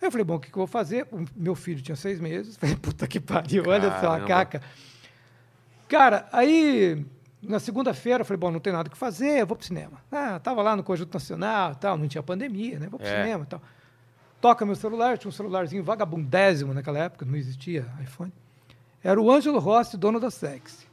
Aí 0.00 0.06
eu 0.06 0.12
falei, 0.12 0.24
bom, 0.24 0.36
o 0.36 0.38
que, 0.40 0.48
que 0.48 0.56
eu 0.56 0.60
vou 0.60 0.66
fazer? 0.68 1.08
O 1.10 1.24
meu 1.34 1.56
filho 1.56 1.80
tinha 1.82 1.96
seis 1.96 2.20
meses, 2.20 2.56
falei, 2.60 2.76
puta 2.76 3.06
que 3.08 3.18
pariu, 3.18 3.64
olha 3.66 3.90
só 3.90 3.96
a 3.96 4.00
Caramba. 4.20 4.26
caca. 4.28 4.62
Cara, 5.88 6.28
aí 6.32 7.04
na 7.42 7.58
segunda-feira 7.58 8.20
eu 8.20 8.24
falei, 8.24 8.38
bom, 8.38 8.50
não 8.50 8.60
tem 8.60 8.72
nada 8.72 8.88
o 8.88 8.90
que 8.92 8.96
fazer, 8.98 9.40
eu 9.40 9.46
vou 9.46 9.56
pro 9.56 9.66
cinema. 9.66 10.00
Ah, 10.12 10.38
tava 10.38 10.62
lá 10.62 10.76
no 10.76 10.82
Conjunto 10.82 11.12
Nacional, 11.14 11.74
tal, 11.74 11.96
não 11.96 12.06
tinha 12.06 12.22
pandemia, 12.22 12.78
né? 12.78 12.88
Vou 12.88 12.98
pro 12.98 13.08
É. 13.08 13.22
cinema, 13.22 13.44
e 13.44 13.46
tal. 13.46 13.62
Toca 14.40 14.64
meu 14.64 14.76
celular, 14.76 15.18
tinha 15.18 15.28
um 15.28 15.32
celularzinho 15.32 15.82
vagabundésimo 15.82 16.72
naquela 16.72 16.98
época, 17.00 17.24
não 17.26 17.34
existia 17.36 17.86
iPhone. 18.02 18.32
Era 19.02 19.20
o 19.20 19.30
Ângelo 19.30 19.58
Rossi, 19.58 19.96
dono 19.96 20.20
da 20.20 20.30
Sexy. 20.30 20.86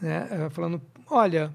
Né? 0.00 0.26
eh, 0.30 0.50
Falando, 0.50 0.80
olha, 1.08 1.54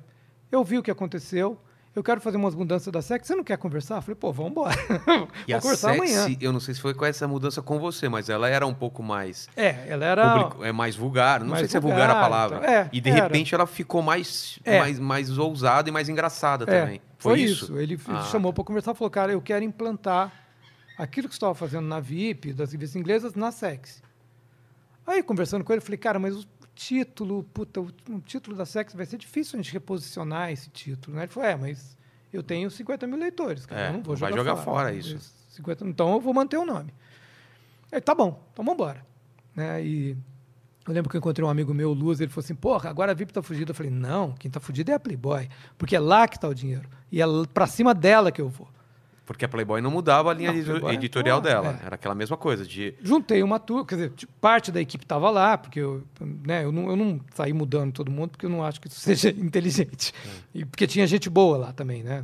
eu 0.51 0.63
vi 0.63 0.77
o 0.77 0.83
que 0.83 0.91
aconteceu, 0.91 1.57
eu 1.95 2.03
quero 2.03 2.19
fazer 2.21 2.37
umas 2.37 2.53
mudanças 2.55 2.91
da 2.93 3.01
Sexy, 3.01 3.27
você 3.27 3.35
não 3.35 3.43
quer 3.43 3.57
conversar? 3.57 3.95
Eu 3.97 4.01
falei, 4.03 4.15
pô, 4.15 4.31
vamos 4.31 4.51
embora. 4.51 4.75
E 5.47 5.51
Vamos 5.51 5.53
a 5.53 5.61
conversar 5.61 5.93
Sexy, 5.95 6.15
amanhã. 6.23 6.37
eu 6.41 6.53
não 6.53 6.59
sei 6.61 6.73
se 6.73 6.79
foi 6.81 6.93
com 6.93 7.05
essa 7.05 7.27
mudança 7.27 7.61
com 7.61 7.77
você, 7.79 8.07
mas 8.07 8.29
ela 8.29 8.47
era 8.49 8.65
um 8.65 8.73
pouco 8.73 9.01
mais... 9.03 9.49
É, 9.55 9.85
ela 9.89 10.05
era... 10.05 10.39
public- 10.43 10.63
é 10.65 10.71
mais 10.71 10.95
vulgar, 10.95 11.41
não 11.41 11.47
mais 11.47 11.59
sei 11.61 11.69
se 11.69 11.77
é 11.77 11.79
vulgar 11.79 12.09
a 12.09 12.13
vulgar, 12.13 12.21
palavra. 12.21 12.57
então, 12.59 12.69
é, 12.73 12.89
e 12.93 13.01
de 13.01 13.09
era. 13.09 13.23
repente 13.23 13.53
ela 13.55 13.65
ficou 13.65 14.01
mais, 14.01 14.59
É. 14.63 14.79
mais, 14.79 14.99
mais 14.99 15.37
ousada 15.37 15.89
e 15.89 15.91
mais 15.91 16.07
engraçada 16.09 16.63
É, 16.69 16.81
também. 16.81 17.01
Foi, 17.17 17.39
isso. 17.41 17.77
Ele, 17.77 17.95
ele 17.95 18.01
Ah, 18.07 18.21
chamou 18.23 18.53
para 18.53 18.63
conversar 18.63 18.91
e 18.91 18.95
falou, 18.95 19.09
cara, 19.09 19.31
eu 19.31 19.41
quero 19.41 19.63
implantar 19.65 20.31
aquilo 20.97 21.27
que 21.27 21.33
você 21.33 21.37
estava 21.37 21.55
fazendo 21.55 21.87
na 21.87 21.99
VIP, 21.99 22.53
das 22.53 22.71
revistas 22.71 22.95
inglesas, 22.95 23.35
na 23.35 23.51
Sexy. 23.51 24.01
Aí, 25.05 25.21
conversando 25.21 25.63
com 25.63 25.71
ele, 25.71 25.79
eu 25.79 25.85
falei, 25.85 25.97
cara, 25.97 26.17
mas 26.17 26.35
o 26.35 26.45
título, 26.73 27.43
puta, 27.43 27.79
o, 27.81 27.91
o 28.09 28.19
título 28.21 28.55
da 28.55 28.65
Sexy 28.65 28.97
vai 28.97 29.05
ser 29.05 29.17
difícil 29.17 29.59
a 29.59 29.61
gente 29.61 29.71
reposicionar 29.71 30.51
esse 30.51 30.69
título, 30.69 31.15
né? 31.15 31.23
Ele 31.23 31.31
falou, 31.31 31.49
é, 31.49 31.55
mas 31.55 31.97
eu 32.33 32.43
tenho 32.43 32.69
50 32.69 33.07
mil 33.07 33.17
leitores, 33.17 33.65
cara, 33.65 33.81
É, 33.81 33.89
eu 33.89 33.93
não 33.93 34.01
vou 34.01 34.13
não 34.13 34.19
vai 34.19 34.31
jogar, 34.31 34.43
jogar 34.43 34.57
fora 34.63 34.93
isso. 34.93 35.17
50, 35.49 35.85
então 35.85 36.13
eu 36.13 36.19
vou 36.19 36.33
manter 36.33 36.57
o 36.57 36.65
nome. 36.65 36.93
Aí, 37.91 38.01
tá 38.01 38.13
bom, 38.13 38.41
então 38.51 38.65
vamos 38.65 38.73
embora. 38.73 39.05
Né? 39.55 39.85
E 39.85 40.17
eu 40.85 40.93
lembro 40.93 41.09
que 41.09 41.15
eu 41.15 41.19
encontrei 41.19 41.45
um 41.45 41.49
amigo 41.49 41.73
meu, 41.73 41.93
Luz, 41.93 42.19
ele 42.19 42.29
falou 42.29 42.43
assim, 42.43 42.55
porra, 42.55 42.89
agora 42.89 43.11
a 43.11 43.15
VIP 43.15 43.31
tá 43.31 43.41
fugida. 43.41 43.71
Eu 43.71 43.75
falei, 43.75 43.91
não, 43.91 44.33
quem 44.33 44.51
tá 44.51 44.59
fugido 44.59 44.91
é 44.91 44.93
a 44.93 44.99
Playboy, 44.99 45.49
porque 45.77 45.95
é 45.95 45.99
lá 45.99 46.27
que 46.27 46.39
tá 46.39 46.47
o 46.47 46.53
dinheiro. 46.53 46.87
E 47.11 47.21
é 47.21 47.25
para 47.53 47.65
cima 47.65 47.93
dela 47.93 48.31
que 48.31 48.41
eu 48.41 48.49
vou. 48.49 48.67
Porque 49.25 49.43
a 49.43 49.49
Playboy 49.49 49.81
não 49.81 49.89
mudava 49.89 50.29
a 50.29 50.33
linha 50.35 50.51
Não, 50.51 50.59
editor- 50.59 50.93
editorial 50.93 51.41
porra, 51.41 51.53
dela. 51.53 51.79
é. 51.81 51.85
Era 51.87 51.95
aquela 51.95 52.13
mesma 52.13 52.37
coisa 52.37 52.63
de... 52.63 52.93
Juntei 53.01 53.41
uma 53.41 53.57
turma, 53.59 53.83
quer 53.85 53.95
dizer, 53.95 54.09
tipo, 54.11 54.31
parte 54.39 54.71
da 54.71 54.79
equipe 54.79 55.03
estava 55.03 55.31
lá, 55.31 55.57
porque 55.57 55.79
eu, 55.79 56.03
né, 56.21 56.63
eu, 56.63 56.71
não, 56.71 56.89
eu 56.89 56.95
não 56.95 57.19
saí 57.33 57.51
mudando 57.51 57.91
todo 57.91 58.11
mundo, 58.11 58.29
porque 58.31 58.45
eu 58.45 58.49
não 58.51 58.63
acho 58.63 58.79
que 58.79 58.87
isso 58.87 58.99
seja 59.01 59.29
inteligente. 59.31 60.13
E 60.53 60.63
porque 60.63 60.85
tinha 60.85 61.07
gente 61.07 61.27
boa 61.29 61.57
lá 61.57 61.73
também, 61.73 62.03
né? 62.03 62.23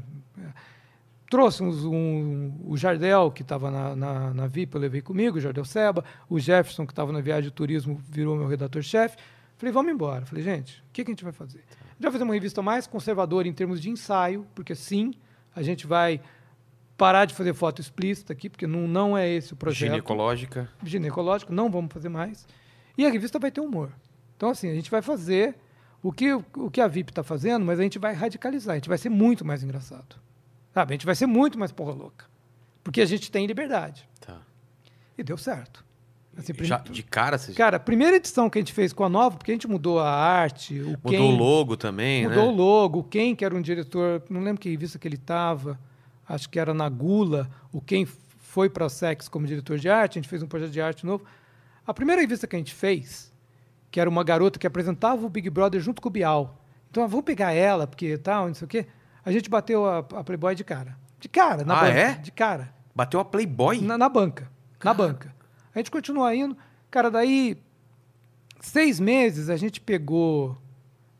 Trouxemos 1.29 1.85
um, 1.85 2.51
o 2.65 2.75
Jardel, 2.75 3.31
que 3.31 3.41
estava 3.41 3.71
na, 3.71 3.95
na, 3.95 4.33
na 4.33 4.47
VIP, 4.47 4.75
eu 4.75 4.81
levei 4.81 5.01
comigo, 5.01 5.37
o 5.37 5.41
Jardel 5.41 5.63
Seba, 5.63 6.03
o 6.29 6.37
Jefferson, 6.37 6.85
que 6.85 6.91
estava 6.91 7.13
na 7.13 7.21
viagem 7.21 7.45
de 7.45 7.51
turismo, 7.51 8.01
virou 8.09 8.35
meu 8.35 8.47
redator-chefe. 8.47 9.15
Falei, 9.57 9.71
vamos 9.71 9.93
embora. 9.93 10.25
Falei, 10.25 10.43
gente, 10.43 10.79
o 10.79 10.91
que, 10.91 11.05
que 11.05 11.11
a 11.11 11.13
gente 11.13 11.23
vai 11.23 11.31
fazer? 11.31 11.59
A 11.59 11.93
gente 11.93 12.01
vai 12.01 12.11
fazer 12.11 12.23
uma 12.25 12.33
revista 12.33 12.61
mais 12.61 12.85
conservadora 12.85 13.47
em 13.47 13.53
termos 13.53 13.81
de 13.81 13.89
ensaio, 13.89 14.45
porque 14.53 14.75
sim, 14.75 15.13
a 15.55 15.61
gente 15.61 15.87
vai 15.87 16.19
parar 17.01 17.25
de 17.25 17.33
fazer 17.33 17.55
foto 17.55 17.81
explícita 17.81 18.31
aqui, 18.31 18.47
porque 18.47 18.67
não, 18.67 18.87
não 18.87 19.17
é 19.17 19.27
esse 19.27 19.53
o 19.53 19.55
projeto 19.55 19.89
Ginecológica. 19.89 20.69
ginecológico, 20.83 21.51
não 21.51 21.67
vamos 21.67 21.91
fazer 21.91 22.09
mais. 22.09 22.45
E 22.95 23.03
a 23.07 23.09
revista 23.09 23.39
vai 23.39 23.49
ter 23.49 23.59
humor. 23.59 23.91
Então, 24.37 24.51
assim, 24.51 24.69
a 24.69 24.75
gente 24.75 24.91
vai 24.91 25.01
fazer 25.01 25.55
o 26.03 26.11
que, 26.11 26.31
o 26.31 26.69
que 26.69 26.79
a 26.79 26.87
VIP 26.87 27.09
está 27.09 27.23
fazendo, 27.23 27.65
mas 27.65 27.79
a 27.79 27.83
gente 27.83 27.97
vai 27.97 28.13
radicalizar, 28.13 28.73
a 28.73 28.75
gente 28.75 28.87
vai 28.87 28.99
ser 28.99 29.09
muito 29.09 29.43
mais 29.43 29.63
engraçado. 29.63 30.15
Sabe? 30.75 30.93
A 30.93 30.95
gente 30.95 31.05
vai 31.07 31.15
ser 31.15 31.25
muito 31.25 31.57
mais 31.57 31.71
porra 31.71 31.91
louca. 31.91 32.25
Porque 32.83 33.01
a 33.01 33.05
gente 33.07 33.31
tem 33.31 33.47
liberdade. 33.47 34.07
Tá. 34.19 34.37
E 35.17 35.23
deu 35.23 35.39
certo. 35.39 35.83
Assim, 36.37 36.53
prim- 36.53 36.67
Já, 36.67 36.77
de 36.77 37.01
cara, 37.01 37.39
você 37.39 37.51
Cara, 37.53 37.77
a 37.77 37.79
primeira 37.79 38.17
edição 38.17 38.47
que 38.47 38.59
a 38.59 38.61
gente 38.61 38.73
fez 38.73 38.93
com 38.93 39.03
a 39.03 39.09
nova, 39.09 39.37
porque 39.37 39.49
a 39.51 39.55
gente 39.55 39.67
mudou 39.67 39.97
a 39.99 40.07
arte, 40.07 40.79
o 40.79 40.89
mudou 40.89 41.11
Ken, 41.11 41.19
o 41.19 41.31
logo 41.31 41.75
também, 41.75 42.27
mudou 42.27 42.49
o 42.49 42.51
né? 42.51 42.57
logo, 42.57 42.99
o 42.99 43.03
Ken, 43.03 43.33
que 43.35 43.43
era 43.43 43.55
um 43.55 43.61
diretor, 43.61 44.21
não 44.29 44.41
lembro 44.43 44.61
que 44.61 44.69
revista 44.69 44.99
que 44.99 45.07
ele 45.07 45.15
estava, 45.15 45.79
acho 46.33 46.49
que 46.49 46.59
era 46.59 46.73
na 46.73 46.87
Gula, 46.89 47.49
o 47.71 47.81
Ken 47.81 48.05
foi 48.39 48.69
para 48.69 48.85
a 48.85 48.89
Sex 48.89 49.27
como 49.29 49.45
diretor 49.47 49.77
de 49.77 49.89
arte, 49.89 50.17
a 50.17 50.21
gente 50.21 50.29
fez 50.29 50.41
um 50.43 50.47
projeto 50.47 50.71
de 50.71 50.81
arte 50.81 51.05
novo. 51.05 51.23
A 51.85 51.93
primeira 51.93 52.21
revista 52.21 52.45
que 52.47 52.55
a 52.55 52.59
gente 52.59 52.73
fez, 52.73 53.31
que 53.89 53.99
era 53.99 54.09
uma 54.09 54.23
garota 54.23 54.59
que 54.59 54.67
apresentava 54.67 55.25
o 55.25 55.29
Big 55.29 55.49
Brother 55.49 55.79
junto 55.81 56.01
com 56.01 56.09
o 56.09 56.11
Bial. 56.11 56.57
Então, 56.89 57.03
ah, 57.03 57.07
vamos 57.07 57.25
pegar 57.25 57.51
ela, 57.53 57.87
porque 57.87 58.17
tal, 58.17 58.47
não 58.47 58.53
sei 58.53 58.65
o 58.65 58.67
quê. 58.67 58.85
A 59.23 59.31
gente 59.31 59.49
bateu 59.49 59.85
a, 59.85 59.99
a 59.99 60.23
Playboy 60.23 60.53
de 60.55 60.63
cara. 60.63 60.97
De 61.19 61.29
cara, 61.29 61.63
na 61.63 61.77
Ah, 61.77 61.81
banca. 61.83 61.93
é? 61.99 62.13
De 62.15 62.31
cara. 62.31 62.73
Bateu 62.93 63.19
a 63.19 63.25
Playboy? 63.25 63.79
Na, 63.81 63.97
na 63.97 64.09
banca. 64.09 64.49
Na 64.83 64.93
banca. 64.93 65.33
A 65.73 65.79
gente 65.79 65.91
continua 65.91 66.35
indo. 66.35 66.57
Cara, 66.89 67.09
daí, 67.09 67.57
seis 68.59 68.99
meses, 68.99 69.49
a 69.49 69.55
gente 69.55 69.79
pegou. 69.79 70.57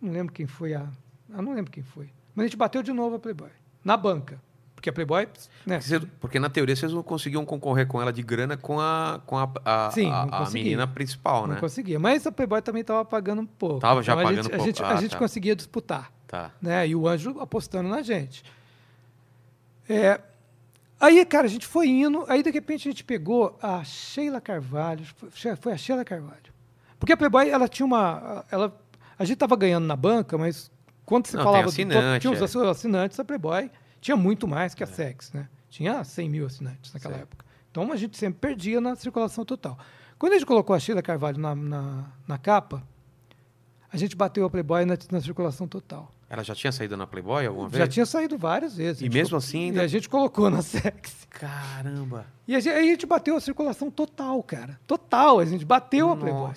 Não 0.02 0.12
lembro 0.12 0.34
quem 0.34 0.48
foi 0.48 0.74
a. 0.74 0.90
Ah, 1.34 1.42
não 1.42 1.54
lembro 1.54 1.72
quem 1.72 1.84
foi. 1.84 2.10
Mas 2.36 2.46
a 2.46 2.48
gente 2.48 2.58
bateu 2.58 2.82
de 2.84 2.92
novo 2.92 3.16
a 3.16 3.20
Playboy. 3.20 3.50
Na 3.84 3.96
banca. 3.96 4.42
Porque 4.82 4.90
a 4.90 4.94
Playboy. 4.94 5.28
Né, 5.64 5.80
Porque, 6.20 6.40
na 6.40 6.49
teoria 6.49 6.76
vocês 6.76 6.91
não 6.91 7.03
conseguiam 7.03 7.45
concorrer 7.45 7.86
com 7.86 8.02
ela 8.02 8.12
de 8.12 8.24
grana 8.24 8.58
com 8.58 8.80
a, 8.80 9.22
com 9.28 9.38
a, 9.38 9.48
a, 9.64 9.91
Sim, 9.91 10.10
a- 10.10 10.26
não 10.26 10.38
a 10.40 10.49
menina 10.49 10.88
principal, 10.88 11.45
não 11.45 11.53
né? 11.53 11.60
conseguia. 11.60 11.99
Mas 11.99 12.26
a 12.26 12.32
Playboy 12.32 12.64
também 12.64 12.82
estava 12.82 13.06
pagando 13.06 13.44
um 13.44 13.45
pouco. 13.45 13.80
Tava 13.80 14.02
já 14.02 14.14
Então, 14.14 14.24
a 14.24 14.28
pagando 14.28 14.44
gente, 14.44 14.49
pouco. 14.52 14.64
A 14.64 14.66
gente, 14.66 14.84
Ah, 14.84 14.90
a 14.90 14.95
gente 14.95 15.12
tá. 15.12 15.18
conseguia 15.20 15.56
disputar. 15.56 16.12
Tá. 16.28 16.49
né? 16.60 16.88
E 16.88 16.95
o 16.95 17.08
anjo 17.08 17.40
apostando 17.41 17.90
na 17.90 18.02
gente. 18.02 18.44
É, 19.88 20.20
aí, 20.99 21.24
cara, 21.26 21.45
a 21.45 21.49
gente 21.49 21.68
foi 21.68 21.88
indo, 21.90 22.26
aí 22.28 22.41
de 22.41 22.49
repente 22.49 22.88
a 22.88 22.91
gente 22.91 23.03
pegou 23.03 23.58
a 23.62 23.84
Sheila 23.84 24.41
Carvalho, 24.41 25.06
foi- 25.60 25.74
a 25.74 25.78
Sheila 25.78 26.03
Carvalho. 26.03 26.52
Porque 26.99 27.14
a 27.14 27.18
Playboy, 27.18 27.49
ela 27.49 27.68
tinha 27.68 27.86
uma. 27.86 28.45
Ela, 28.49 28.76
a 29.20 29.26
gente 29.26 29.36
estava 29.36 29.56
ganhando 29.56 29.86
na 29.86 29.95
banca, 29.95 30.38
mas 30.38 30.72
quando 31.06 31.28
você 31.28 31.36
Não, 31.38 31.44
falava 31.44 31.72
tem 31.72 31.86
do 31.86 31.94
top, 31.94 31.98
assinante, 31.99 32.22
tinha 32.22 32.34
os 32.34 32.56
é. 32.56 32.70
assinantes, 32.70 33.20
a 33.20 33.26
Playboy 33.26 33.70
tinha 34.02 34.18
muito 34.18 34.48
mais 34.48 34.73
que 34.76 34.84
a 34.84 34.88
Sex, 34.88 35.32
né? 35.32 35.48
Tinha 35.69 36.03
100 36.03 36.30
mil 36.30 36.45
assinantes 36.45 36.91
naquela 36.94 37.14
Certo. 37.15 37.23
época. 37.32 37.45
Então 37.72 37.90
a 37.91 37.95
gente 37.95 38.18
sempre 38.18 38.40
perdia 38.41 38.82
na 38.82 38.95
circulação 38.98 39.45
total. 39.45 39.78
Quando 40.19 40.34
a 40.34 40.36
gente 40.36 40.45
colocou 40.45 40.76
a 40.76 40.80
Sheila 40.80 41.02
Carvalho 41.02 41.38
na, 41.40 41.56
na, 41.56 42.06
na 42.28 42.38
capa, 42.38 42.84
a 43.91 43.95
gente 43.98 44.15
bateu 44.15 44.44
a 44.45 44.49
Playboy 44.49 44.84
na, 44.86 44.98
na 45.11 45.22
circulação 45.22 45.68
total. 45.68 46.14
Ela 46.30 46.44
já 46.44 46.56
tinha 46.56 46.72
saído 46.72 46.95
na 46.95 47.06
Playboy 47.06 47.45
alguma 47.45 47.68
vez? 47.69 47.78
Já 47.80 47.88
tinha 47.88 48.06
saído 48.06 48.38
várias 48.38 48.76
vezes. 48.76 49.02
E 49.02 49.10
mesmo 49.10 49.36
assim 49.38 49.60
E 49.60 49.65
ainda- 49.65 49.82
a 49.84 49.88
gente 49.88 50.07
colocou 50.10 50.49
na 50.49 50.61
Sex. 50.61 51.28
Caramba. 51.30 52.26
E 52.48 52.56
a 52.56 52.60
gente, 52.60 52.73
aí 52.73 52.88
a 52.88 52.91
gente 52.91 53.06
bateu 53.06 53.36
a 53.36 53.41
circulação 53.41 53.90
total, 53.91 54.41
cara. 54.44 54.80
Total, 54.88 55.40
a 55.40 55.45
gente 55.45 55.65
bateu 55.65 56.10
a 56.11 56.15
Playboy. 56.15 56.52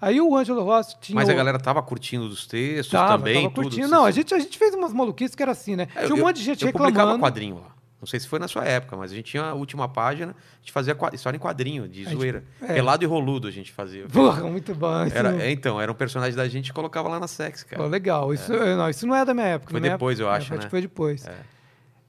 Aí 0.00 0.20
o 0.20 0.36
Ângelo 0.36 0.62
Rossi 0.62 0.96
tinha. 1.00 1.14
Mas 1.16 1.28
a 1.28 1.34
galera 1.34 1.58
tava 1.58 1.82
curtindo 1.82 2.28
dos 2.28 2.46
textos 2.46 2.90
tava, 2.92 3.18
também, 3.18 3.34
tava 3.42 3.48
tudo. 3.54 3.62
curtindo. 3.64 3.82
vocês- 3.88 3.90
Não, 3.90 4.04
a 4.04 4.10
gente, 4.10 4.32
a 4.34 4.38
gente 4.38 4.56
fez 4.56 4.74
umas 4.74 4.92
maluquices 4.92 5.34
que 5.34 5.42
era 5.42 5.52
assim, 5.52 5.74
né? 5.76 5.88
É, 5.94 6.02
tinha 6.04 6.14
um 6.14 6.18
eu- 6.18 6.24
monte 6.24 6.36
de 6.36 6.44
gente 6.44 6.64
eu 6.64 6.70
publicava 6.72 6.90
reclamando. 6.90 7.20
quadrinho 7.24 7.56
lá. 7.56 7.74
Não 8.00 8.06
sei 8.06 8.20
se 8.20 8.28
foi 8.28 8.38
na 8.38 8.46
sua 8.46 8.64
época, 8.64 8.96
mas 8.96 9.10
a 9.10 9.14
gente 9.16 9.24
tinha 9.32 9.42
a 9.42 9.54
última 9.54 9.88
página, 9.88 10.30
a 10.30 10.60
gente 10.60 10.70
fazia 10.70 10.96
história 11.14 11.36
em 11.36 11.40
quadrinho, 11.40 11.88
de 11.88 12.02
A 12.02 12.10
gente- 12.10 12.16
zoeira. 12.16 12.44
é. 12.62 12.74
Pelado 12.74 13.02
e 13.02 13.06
roludo 13.08 13.48
a 13.48 13.50
gente 13.50 13.72
fazia. 13.72 14.06
Porra, 14.06 14.44
muito 14.44 14.72
bom. 14.72 15.04
Isso 15.04 15.18
Era, 15.18 15.42
é, 15.42 15.50
então, 15.50 15.80
era 15.80 15.90
um 15.90 15.94
personagem 15.96 16.36
da 16.36 16.46
gente 16.48 16.68
e 16.68 16.72
colocava 16.72 17.08
lá 17.08 17.18
na 17.18 17.26
sex, 17.26 17.64
cara. 17.64 17.84
Legal. 17.86 18.32
Isso, 18.32 18.52
eh, 18.52 18.76
não, 18.76 18.88
isso 18.88 19.04
não 19.04 19.16
é 19.16 19.24
da 19.24 19.34
minha 19.34 19.46
época. 19.48 19.72
Foi 19.72 19.80
minha 19.80 19.94
depois, 19.94 20.20
eu 20.20 20.28
é, 20.28 20.36
acho, 20.36 20.42
acho 20.52 20.52
né? 20.54 20.58
que 20.60 20.70
Foi 20.70 20.80
depois. 20.80 21.26
É. 21.26 21.34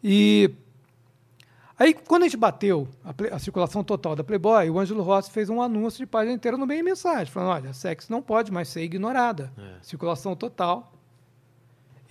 E 0.03 0.51
aí, 1.79 1.93
quando 1.93 2.23
a 2.23 2.25
gente 2.27 2.37
bateu 2.37 2.87
a, 3.03 3.13
Play- 3.13 3.31
a 3.31 3.39
circulação 3.39 3.83
total 3.83 4.15
da 4.15 4.23
Playboy, 4.23 4.69
o 4.69 4.77
Ângelo 4.79 5.01
Rossi 5.01 5.31
fez 5.31 5.49
um 5.49 5.61
anúncio 5.61 5.97
de 5.99 6.05
página 6.05 6.33
inteira 6.35 6.57
no 6.57 6.67
meio 6.67 6.83
mensagem, 6.83 7.31
falando: 7.33 7.49
olha, 7.51 7.69
a 7.71 7.73
sex 7.73 8.09
não 8.09 8.21
pode 8.21 8.51
mais 8.51 8.67
ser 8.67 8.83
ignorada. 8.83 9.51
É. 9.57 9.77
Circulação 9.81 10.35
total. 10.35 10.93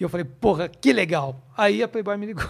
E 0.01 0.03
eu 0.03 0.09
falei, 0.09 0.25
porra, 0.25 0.69
que 0.69 0.93
legal. 0.93 1.37
Aí 1.57 1.83
a 1.83 1.89
Playboy 1.89 2.17
me 2.17 2.27
ligou. 2.27 2.45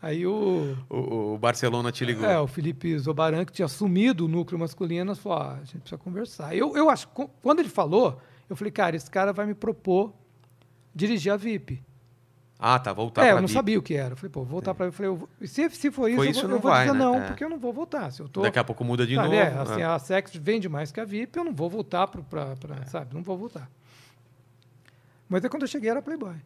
aí 0.00 0.26
o, 0.26 0.76
O, 0.88 1.34
o 1.34 1.38
Barcelona 1.38 1.90
te 1.92 2.04
ligou. 2.04 2.24
é, 2.26 2.38
o 2.40 2.46
Felipe 2.46 2.96
Zobaran, 2.98 3.44
que 3.44 3.52
tinha 3.52 3.66
assumido 3.66 4.24
o 4.24 4.28
núcleo 4.28 4.58
masculino, 4.58 5.14
falou: 5.16 5.38
ah, 5.38 5.52
a 5.54 5.64
gente 5.64 5.78
precisa 5.80 5.98
conversar. 5.98 6.54
Eu, 6.56 6.76
eu 6.76 6.90
acho, 6.90 7.08
quando 7.42 7.60
ele 7.60 7.68
falou, 7.68 8.20
eu 8.48 8.56
falei, 8.56 8.70
cara, 8.70 8.96
esse 8.96 9.10
cara 9.10 9.32
vai 9.32 9.46
me 9.46 9.54
propor 9.54 10.12
dirigir 10.94 11.32
a 11.32 11.36
VIP. 11.36 11.82
Ah, 12.66 12.78
tá, 12.78 12.94
voltar 12.94 13.22
é, 13.24 13.26
pra 13.28 13.36
eu 13.36 13.40
não 13.42 13.48
sabia 13.48 13.78
o 13.78 13.82
que 13.82 13.92
era. 13.94 14.14
Eu 14.14 14.16
falei, 14.16 14.30
pô, 14.30 14.42
voltar 14.42 14.72
pra. 14.74 14.86
Eu 14.86 14.92
falei, 14.92 15.10
eu 15.12 15.28
se, 15.46 15.68
se 15.68 15.90
for 15.90 16.08
isso, 16.08 16.16
Foi 16.16 16.26
eu 16.28 16.30
isso, 16.30 16.40
vou, 16.40 16.48
não 16.48 16.56
eu 16.56 16.62
vou 16.62 16.70
vai, 16.70 16.86
dizer 16.86 16.96
né? 16.98 17.04
não, 17.04 17.14
É. 17.16 17.26
porque 17.26 17.44
eu 17.44 17.50
não 17.50 17.58
vou 17.58 17.72
voltar. 17.74 18.10
Se 18.10 18.22
eu 18.22 18.28
tô. 18.28 18.40
Daqui 18.40 18.58
a 18.58 18.64
pouco 18.64 18.82
muda 18.82 19.06
de 19.06 19.14
Sabe, 19.16 19.28
novo. 19.28 19.38
é, 19.38 19.48
assim, 19.58 19.80
é. 19.82 19.84
a 19.84 19.98
Sex 19.98 20.34
vende 20.34 20.66
mais 20.66 20.90
que 20.90 20.98
a 20.98 21.04
VIP, 21.04 21.36
eu 21.38 21.44
não 21.44 21.52
vou 21.54 21.68
voltar 21.68 22.06
pra, 22.06 22.22
pra- 22.56 22.86
sabe? 22.86 23.14
Não 23.14 23.22
vou 23.22 23.36
voltar. 23.36 23.68
Mas 25.28 25.44
aí 25.44 25.50
quando 25.50 25.64
eu 25.64 25.68
cheguei 25.68 25.90
era 25.90 26.00
Playboy. 26.00 26.36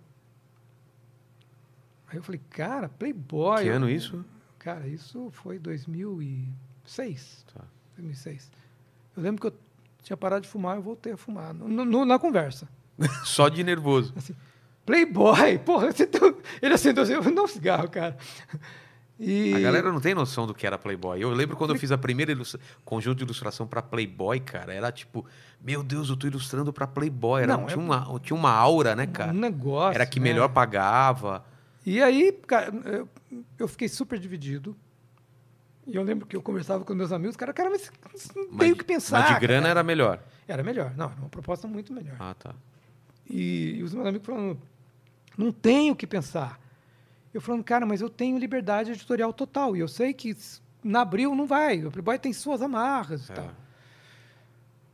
Aí 2.08 2.16
eu 2.16 2.22
falei, 2.22 2.40
cara, 2.50 2.88
Playboy. 2.88 3.62
Que 3.62 3.68
eu- 3.68 3.74
ano 3.76 3.88
isso? 3.88 4.24
Cara, 4.58 4.88
isso 4.88 5.30
foi 5.30 5.56
2006. 5.58 7.44
Tá. 7.54 7.60
2006. 7.96 8.50
Eu 9.16 9.22
lembro 9.22 9.40
que 9.40 9.46
eu 9.46 9.54
tinha 10.02 10.16
parado 10.16 10.42
de 10.42 10.48
fumar, 10.48 10.76
eu 10.76 10.82
voltei 10.82 11.12
a 11.12 11.16
fumar. 11.16 11.52
no- 11.54 11.84
no- 11.84 12.04
na 12.04 12.18
conversa. 12.18 12.68
Só 13.24 13.48
de 13.48 13.62
nervoso. 13.62 14.12
Assim, 14.16 14.34
Playboy, 14.88 15.58
porra, 15.60 15.92
você 15.92 16.06
tá... 16.06 16.18
ele 16.62 16.72
acendeu 16.72 17.04
eu 17.04 17.22
não 17.30 17.46
cigarro, 17.46 17.90
cara. 17.90 18.16
E... 19.20 19.52
A 19.52 19.60
galera 19.60 19.92
não 19.92 20.00
tem 20.00 20.14
noção 20.14 20.46
do 20.46 20.54
que 20.54 20.66
era 20.66 20.78
Playboy. 20.78 21.20
Eu 21.22 21.30
lembro 21.30 21.56
quando 21.58 21.74
eu 21.74 21.78
fiz 21.78 21.92
a 21.92 21.98
primeira 21.98 22.32
ilustra- 22.32 22.58
conjunto 22.86 23.18
de 23.18 23.24
ilustração 23.24 23.66
pra 23.66 23.82
Playboy, 23.82 24.40
cara. 24.40 24.72
Era 24.72 24.90
tipo, 24.90 25.26
meu 25.60 25.82
Deus, 25.82 26.08
eu 26.08 26.16
tô 26.16 26.26
ilustrando 26.26 26.72
pra 26.72 26.86
Playboy. 26.86 27.42
Era, 27.42 27.56
Não, 27.56 27.66
tinha, 27.66 27.76
é- 27.76 27.84
uma, 27.84 28.20
tinha 28.20 28.36
uma 28.36 28.50
aura, 28.50 28.96
né, 28.96 29.06
cara? 29.06 29.30
um 29.32 29.34
negócio. 29.34 29.94
Era 29.94 30.06
que 30.06 30.18
né? 30.18 30.24
melhor 30.24 30.48
pagava. 30.48 31.44
E 31.84 32.00
aí, 32.02 32.32
cara, 32.46 32.72
eu, 32.86 33.08
eu 33.58 33.68
fiquei 33.68 33.88
super 33.88 34.18
dividido. 34.18 34.74
E 35.86 35.96
eu 35.96 36.02
lembro 36.02 36.26
que 36.26 36.34
eu 36.36 36.40
conversava 36.40 36.82
com 36.84 36.94
meus 36.94 37.12
amigos, 37.12 37.36
cara, 37.36 37.52
cara, 37.52 37.68
mas 37.68 37.90
não 38.34 38.46
Mas 38.50 38.58
tenho 38.58 38.74
o 38.74 38.78
que 38.78 38.84
pensar. 38.84 39.20
Mas 39.20 39.34
de 39.34 39.40
grana 39.40 39.60
cara. 39.62 39.70
era 39.70 39.82
melhor. 39.82 40.22
Era 40.46 40.62
melhor. 40.62 40.94
Não, 40.96 41.06
era 41.10 41.20
uma 41.20 41.28
proposta 41.28 41.66
muito 41.68 41.92
melhor. 41.92 42.16
Ah, 42.18 42.34
tá. 42.34 42.54
E, 43.28 43.74
e 43.78 43.82
os 43.82 43.92
meus 43.92 44.06
amigos 44.06 44.26
falando, 44.26 44.58
não 45.38 45.50
tenho 45.52 45.94
o 45.94 45.96
que 45.96 46.06
pensar. 46.06 46.60
Eu 47.32 47.40
falando, 47.40 47.62
cara, 47.64 47.86
mas 47.86 48.00
eu 48.02 48.10
tenho 48.10 48.36
liberdade 48.36 48.90
editorial 48.90 49.32
total. 49.32 49.76
E 49.76 49.80
eu 49.80 49.86
sei 49.88 50.12
que 50.12 50.36
na 50.82 51.02
abril 51.02 51.34
não 51.34 51.46
vai. 51.46 51.84
O 51.84 51.90
Playboy 51.90 52.18
tem 52.18 52.32
suas 52.32 52.60
amarras 52.60 53.28
e 53.28 53.32
É. 53.32 53.34
tal. 53.36 53.50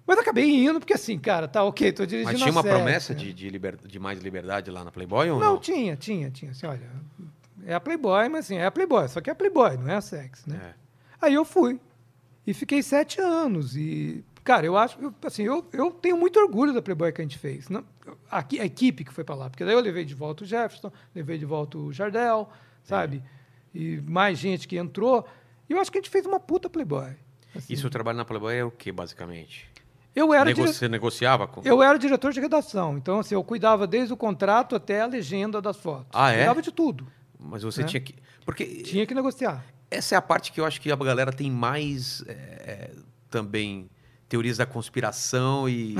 Mas 0.06 0.18
acabei 0.18 0.44
indo, 0.66 0.78
porque 0.78 0.92
assim, 0.92 1.18
cara, 1.18 1.48
tá 1.48 1.62
ok, 1.64 1.90
tô 1.90 2.04
dirigindo 2.04 2.32
Mas 2.32 2.40
tinha 2.42 2.52
uma 2.52 2.60
série, 2.62 2.74
promessa 2.74 3.14
né? 3.14 3.20
de, 3.20 3.32
de, 3.32 3.48
liber- 3.48 3.78
de 3.86 3.98
mais 3.98 4.18
liberdade 4.20 4.70
lá 4.70 4.84
na 4.84 4.92
Playboy 4.92 5.30
ou 5.30 5.40
Não, 5.40 5.54
não? 5.54 5.58
tinha, 5.58 5.96
tinha, 5.96 6.30
tinha. 6.30 6.50
Assim, 6.50 6.66
olha, 6.66 6.90
é 7.64 7.72
a 7.72 7.80
Playboy, 7.80 8.28
mas 8.28 8.44
assim, 8.44 8.56
é 8.56 8.66
a 8.66 8.70
Playboy. 8.70 9.08
Só 9.08 9.22
que 9.22 9.30
é 9.30 9.32
a 9.32 9.36
Playboy, 9.36 9.78
não 9.78 9.88
é 9.88 9.94
a 9.96 10.00
Sex, 10.02 10.44
né? 10.44 10.74
É. 11.22 11.26
Aí 11.26 11.32
eu 11.32 11.44
fui. 11.44 11.80
E 12.46 12.52
fiquei 12.52 12.82
sete 12.82 13.18
anos. 13.18 13.74
E, 13.78 14.22
cara, 14.44 14.66
eu 14.66 14.76
acho, 14.76 14.98
eu, 15.00 15.12
assim, 15.24 15.42
eu, 15.44 15.66
eu 15.72 15.90
tenho 15.90 16.16
muito 16.16 16.38
orgulho 16.38 16.72
da 16.72 16.82
Playboy 16.82 17.10
que 17.12 17.20
a 17.20 17.24
gente 17.24 17.38
fez. 17.38 17.68
Não, 17.68 17.82
a, 18.30 18.40
equi- 18.40 18.60
a 18.60 18.64
equipe 18.64 19.04
que 19.04 19.12
foi 19.12 19.24
para 19.24 19.34
lá. 19.34 19.50
Porque 19.50 19.64
daí 19.64 19.74
eu 19.74 19.80
levei 19.80 20.04
de 20.04 20.14
volta 20.14 20.44
o 20.44 20.46
Jefferson, 20.46 20.92
levei 21.14 21.38
de 21.38 21.44
volta 21.46 21.78
o 21.78 21.92
Jardel, 21.92 22.48
sabe? 22.82 23.22
E 23.74 24.00
mais 24.06 24.38
gente 24.38 24.68
que 24.68 24.76
entrou. 24.76 25.26
E 25.68 25.72
eu 25.72 25.80
acho 25.80 25.90
que 25.90 25.98
a 25.98 26.00
gente 26.00 26.10
fez 26.10 26.26
uma 26.26 26.38
puta 26.38 26.68
Playboy. 26.70 27.12
assim. 27.56 27.72
E 27.72 27.76
seu 27.76 27.88
trabalho 27.90 28.18
na 28.18 28.24
Playboy 28.24 28.54
é 28.54 28.64
o 28.64 28.70
que, 28.70 28.92
basicamente? 28.92 29.68
eu, 30.14 30.32
era 30.32 30.44
Nego- 30.44 30.60
dire- 30.60 30.72
Você 30.72 30.88
negociava 30.88 31.48
com. 31.48 31.60
eu 31.64 31.82
era 31.82 31.98
diretor 31.98 32.32
de 32.32 32.38
redação. 32.40 32.96
Então, 32.96 33.18
assim, 33.18 33.34
eu 33.34 33.42
cuidava 33.42 33.84
desde 33.86 34.12
o 34.12 34.16
contrato 34.16 34.76
até 34.76 35.00
a 35.00 35.06
legenda 35.06 35.60
das 35.60 35.76
fotos. 35.76 36.06
Ah, 36.12 36.30
é? 36.30 36.36
Cuidava 36.36 36.62
de 36.62 36.70
tudo. 36.70 37.06
Mas 37.36 37.62
você 37.64 37.80
né? 37.82 37.88
tinha 37.88 38.00
que. 38.00 38.14
Porque 38.44 38.64
Tinha 38.82 39.04
que 39.06 39.14
negociar. 39.14 39.64
essa 39.90 40.14
é 40.14 40.18
a 40.18 40.22
parte 40.22 40.52
que 40.52 40.60
eu 40.60 40.64
acho 40.66 40.80
que 40.80 40.92
a 40.92 40.96
galera 40.96 41.32
tem 41.32 41.50
mais 41.50 42.22
é, 42.28 42.90
também 43.30 43.88
teorias 44.34 44.56
da 44.56 44.66
conspiração 44.66 45.68
e. 45.68 45.94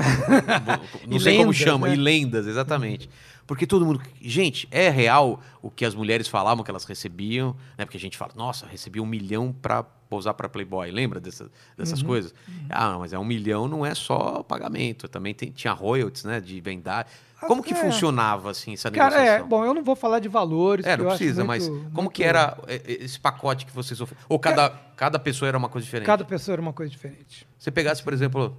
não 1.07 1.15
E 1.15 1.19
sei 1.21 1.37
como 1.37 1.51
lendas, 1.51 1.55
chama, 1.55 1.87
né? 1.87 1.93
e 1.93 1.97
lendas, 1.97 2.45
exatamente. 2.47 3.09
Porque 3.47 3.65
todo 3.65 3.85
mundo. 3.85 4.01
Gente, 4.21 4.67
é 4.71 4.89
real 4.89 5.39
o 5.61 5.69
que 5.71 5.85
as 5.85 5.95
mulheres 5.95 6.27
falavam 6.27 6.63
que 6.63 6.69
elas 6.69 6.83
recebiam, 6.83 7.55
né? 7.77 7.85
Porque 7.85 7.95
a 7.97 7.99
gente 7.99 8.17
fala, 8.17 8.33
nossa, 8.35 8.65
recebi 8.65 8.99
um 8.99 9.05
milhão 9.05 9.55
pra 9.61 9.83
posar 9.83 10.33
pra 10.33 10.49
Playboy. 10.49 10.91
Lembra 10.91 11.19
dessa- 11.21 11.49
dessas 11.77 12.01
Uhum. 12.01 12.07
coisas? 12.07 12.33
Ah, 12.69 12.91
não, 12.91 12.99
mas 12.99 13.13
é 13.13 13.19
um 13.19 13.23
milhão, 13.23 13.67
não 13.69 13.85
é 13.85 13.95
só 13.95 14.43
pagamento. 14.43 15.07
Também 15.07 15.33
tem, 15.33 15.49
tinha 15.51 15.71
royalties, 15.73 16.23
né? 16.25 16.41
De 16.41 16.59
vendar. 16.59 17.07
Como 17.47 17.63
que 17.63 17.73
É. 17.73 17.75
funcionava, 17.75 18.51
assim, 18.51 18.73
essa 18.73 18.89
Cara, 18.91 19.15
é, 19.15 19.19
negociação? 19.19 19.47
bom, 19.47 19.65
eu 19.65 19.73
não 19.73 19.83
vou 19.83 19.95
falar 19.95 20.19
de 20.19 20.27
valores. 20.27 20.85
É, 20.85 20.95
não 20.97 21.05
eu 21.05 21.09
precisa, 21.09 21.43
muito- 21.43 21.47
mas 21.47 21.67
como 21.67 21.91
muito- 22.03 22.11
que 22.11 22.23
era 22.23 22.57
é, 22.67 22.75
é, 22.75 23.03
esse 23.03 23.19
pacote 23.19 23.65
que 23.65 23.71
vocês 23.71 23.99
ofereciam? 24.01 24.25
Ou 24.29 24.37
cada, 24.39 24.69
cada 24.95 25.19
pessoa 25.19 25.47
era 25.49 25.57
uma 25.57 25.69
coisa 25.69 25.85
diferente? 25.85 26.05
Cada 26.07 26.23
pessoa 26.25 26.53
era 26.53 26.61
uma 26.61 26.73
coisa 26.73 26.91
diferente. 26.91 27.47
Você 27.57 27.71
pegasse, 27.71 28.03
por 28.03 28.13
exemplo, 28.13 28.57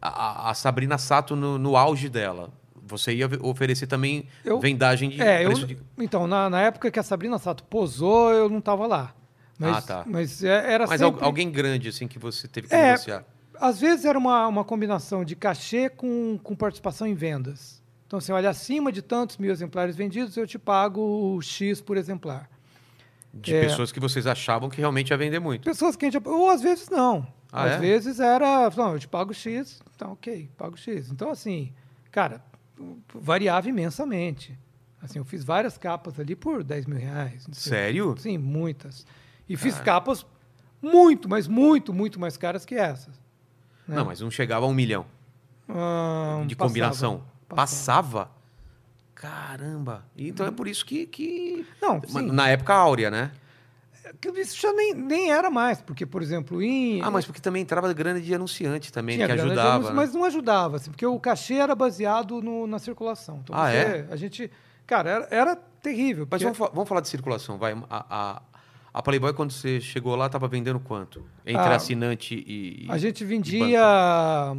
a- 0.00 0.50
a, 0.50 0.54
Sabrina 0.54 0.98
Sato 0.98 1.34
no, 1.36 1.58
no 1.58 1.76
auge 1.76 2.08
dela, 2.08 2.50
você 2.88 3.12
ia 3.14 3.28
oferecer 3.40 3.86
também 3.86 4.26
Eu- 4.44 4.60
vendagem 4.60 5.10
de 5.10 5.20
É, 5.20 5.42
eu, 5.44 5.50
preço 5.50 5.66
de... 5.66 5.78
então, 5.98 6.26
na, 6.26 6.48
na 6.50 6.60
época 6.60 6.90
que 6.90 6.98
a 7.00 7.02
Sabrina 7.02 7.38
Sato 7.38 7.64
posou, 7.64 8.30
eu 8.32 8.48
não 8.48 8.58
estava 8.58 8.86
lá. 8.86 9.12
Mas, 9.58 9.76
Ah, 9.76 9.82
tá. 9.82 10.04
Mas 10.06 10.44
é- 10.44 10.72
era 10.74 10.86
Mas 10.86 11.00
sempre... 11.00 11.24
alguém 11.24 11.50
grande, 11.50 11.88
assim, 11.88 12.06
que 12.06 12.18
você 12.18 12.46
teve 12.46 12.68
que 12.68 12.74
É, 12.74 12.92
negociar. 12.92 13.24
Às 13.58 13.80
vezes 13.80 14.04
era 14.04 14.18
uma, 14.18 14.46
uma 14.46 14.62
combinação 14.64 15.24
de 15.24 15.34
cachê 15.34 15.88
com, 15.88 16.38
com 16.42 16.54
participação 16.54 17.06
em 17.06 17.14
vendas. 17.14 17.75
Então, 18.06 18.18
assim, 18.18 18.32
olha, 18.32 18.50
acima 18.50 18.92
de 18.92 19.02
tantos 19.02 19.36
mil 19.36 19.50
exemplares 19.50 19.96
vendidos, 19.96 20.36
eu 20.36 20.46
te 20.46 20.58
pago 20.58 21.40
X 21.42 21.80
por 21.80 21.96
exemplar. 21.96 22.48
De 23.34 23.54
é. 23.54 23.62
pessoas 23.62 23.92
que 23.92 24.00
vocês 24.00 24.26
achavam 24.26 24.70
que 24.70 24.78
realmente 24.78 25.10
ia 25.10 25.16
vender 25.16 25.40
muito. 25.40 25.64
Pessoas 25.64 25.96
que 25.96 26.06
a 26.06 26.10
gente... 26.10 26.26
Ou 26.26 26.48
às 26.48 26.62
vezes 26.62 26.88
não. 26.88 27.26
Ah, 27.52 27.64
às 27.64 27.72
é? 27.72 27.78
vezes 27.78 28.20
era... 28.20 28.70
Não, 28.76 28.94
eu 28.94 28.98
te 28.98 29.08
pago 29.08 29.34
X, 29.34 29.82
então 29.94 30.12
ok, 30.12 30.48
pago 30.56 30.76
X. 30.76 31.10
Então, 31.10 31.30
assim, 31.30 31.72
cara, 32.10 32.42
variava 33.14 33.68
imensamente. 33.68 34.58
Assim, 35.02 35.18
eu 35.18 35.24
fiz 35.24 35.44
várias 35.44 35.76
capas 35.76 36.18
ali 36.18 36.34
por 36.34 36.64
10 36.64 36.86
mil 36.86 36.98
reais. 36.98 37.46
não 37.46 37.54
sei. 37.54 37.70
Sério? 37.72 38.14
Sim, 38.18 38.38
muitas. 38.38 39.06
E 39.48 39.56
fiz 39.56 39.78
capas 39.80 40.26
muito, 40.80 41.28
mas 41.28 41.46
muito, 41.46 41.92
muito 41.92 42.18
mais 42.18 42.36
caras 42.36 42.64
que 42.64 42.74
essas. 42.74 43.14
né? 43.86 43.96
Não, 43.96 44.04
mas 44.04 44.20
não 44.20 44.30
chegava 44.30 44.66
a 44.66 44.68
um 44.68 44.74
milhão 44.74 45.06
Ahn, 45.68 46.46
de 46.46 46.56
passava, 46.56 46.70
combinação. 46.70 47.22
Passava. 47.48 48.30
Caramba! 49.14 50.04
Então 50.16 50.46
é 50.46 50.50
por 50.50 50.68
isso 50.68 50.84
que... 50.84 51.06
que... 51.06 51.66
Não, 51.80 52.00
sim. 52.06 52.30
Na 52.30 52.48
época 52.48 52.74
áurea, 52.74 53.10
né? 53.10 53.30
que 54.20 54.28
Isso 54.30 54.60
já 54.60 54.72
nem, 54.72 54.94
nem 54.94 55.30
era 55.32 55.50
mais, 55.50 55.80
porque, 55.80 56.06
por 56.06 56.22
exemplo, 56.22 56.62
em. 56.62 57.02
Ah, 57.02 57.10
mas 57.10 57.24
porque 57.26 57.40
também 57.40 57.62
entrava 57.62 57.92
grana 57.92 58.20
de 58.20 58.32
anunciante 58.32 58.92
também, 58.92 59.16
tinha 59.16 59.26
que 59.26 59.32
ajudava, 59.32 59.88
né? 59.88 59.94
Mas 59.96 60.14
não 60.14 60.22
ajudava, 60.24 60.76
assim, 60.76 60.90
porque 60.90 61.04
o 61.04 61.18
cachê 61.18 61.54
era 61.54 61.74
baseado 61.74 62.40
no- 62.40 62.68
na 62.68 62.78
circulação. 62.78 63.40
Então, 63.42 63.56
Ah, 63.56 63.68
você- 63.68 63.76
é? 63.76 64.06
A 64.10 64.14
gente. 64.16 64.48
Cara, 64.86 65.10
era, 65.10 65.28
era 65.32 65.56
terrível. 65.56 66.26
Mas 66.30 66.40
porque- 66.40 66.56
vamos, 66.56 66.72
vamos 66.72 66.88
falar 66.88 67.00
de 67.00 67.08
circulação, 67.08 67.58
vai. 67.58 67.72
A, 67.90 68.06
a, 68.08 68.42
a 68.94 69.02
Playboy, 69.02 69.32
quando 69.34 69.50
você 69.50 69.80
chegou 69.80 70.14
lá, 70.14 70.26
estava 70.26 70.46
vendendo 70.46 70.78
quanto? 70.78 71.26
Entre 71.44 71.60
Ah, 71.60 71.74
assinante 71.74 72.34
e. 72.46 72.86
A 72.88 72.98
gente 72.98 73.22
e 73.22 73.26
vendia 73.26 74.56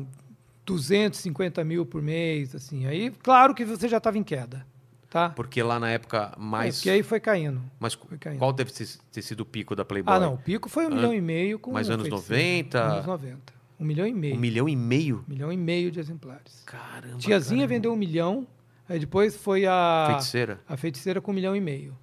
250 0.68 1.64
mil 1.64 1.86
por 1.86 2.02
mês, 2.02 2.54
assim. 2.54 2.86
Aí, 2.86 3.10
claro 3.24 3.56
que 3.56 3.64
você 3.64 3.88
já 3.88 3.98
estava 3.98 4.18
em 4.18 4.24
queda, 4.24 4.68
tá? 5.10 5.30
Porque 5.30 5.64
lá 5.64 5.80
na 5.80 5.90
época 5.90 6.34
mais. 6.38 6.76
Porque 6.76 6.90
aí 6.90 7.02
foi 7.02 7.20
caindo. 7.22 7.62
Mas 7.80 7.94
foi 7.94 8.18
caindo. 8.18 8.40
qual 8.40 8.52
deve 8.52 8.72
ter, 8.72 9.22
sido 9.22 9.42
o 9.42 9.46
pico 9.46 9.76
da 9.76 9.86
Playboy? 9.86 10.14
Ah, 10.14 10.20
não. 10.20 10.34
O 10.34 10.38
pico 10.38 10.68
foi 10.68 10.86
um 10.86 10.90
milhão 10.90 11.14
e 11.14 11.22
meio 11.22 11.58
com. 11.58 11.72
Mas 11.72 11.90
anos 11.90 12.08
feiticeiro. 12.08 12.44
90? 12.44 12.80
Anos 12.80 13.06
90. 13.06 13.54
Um 13.80 13.86
milhão 13.86 14.06
e 14.08 14.14
meio. 14.14 14.36
Um 14.36 14.40
milhão 14.40 14.68
e 14.68 14.76
meio? 14.76 15.24
Um 15.28 15.32
milhão 15.32 15.52
e 15.54 15.58
meio 15.58 15.90
de 15.90 16.00
exemplares. 16.00 16.64
Caramba. 16.66 17.18
Tiazinha 17.20 17.60
caramba. 17.60 17.74
vendeu 17.74 17.94
um 17.94 17.96
milhão, 17.96 18.46
aí 18.90 19.00
depois 19.00 19.38
foi 19.38 19.66
a 19.66 20.08
Feiticeira. 20.10 20.60
a 20.68 20.76
feiticeira 20.76 21.22
com 21.22 21.32
um 21.32 21.36
milhão 21.36 21.56
e 21.56 21.62
meio. 21.62 21.96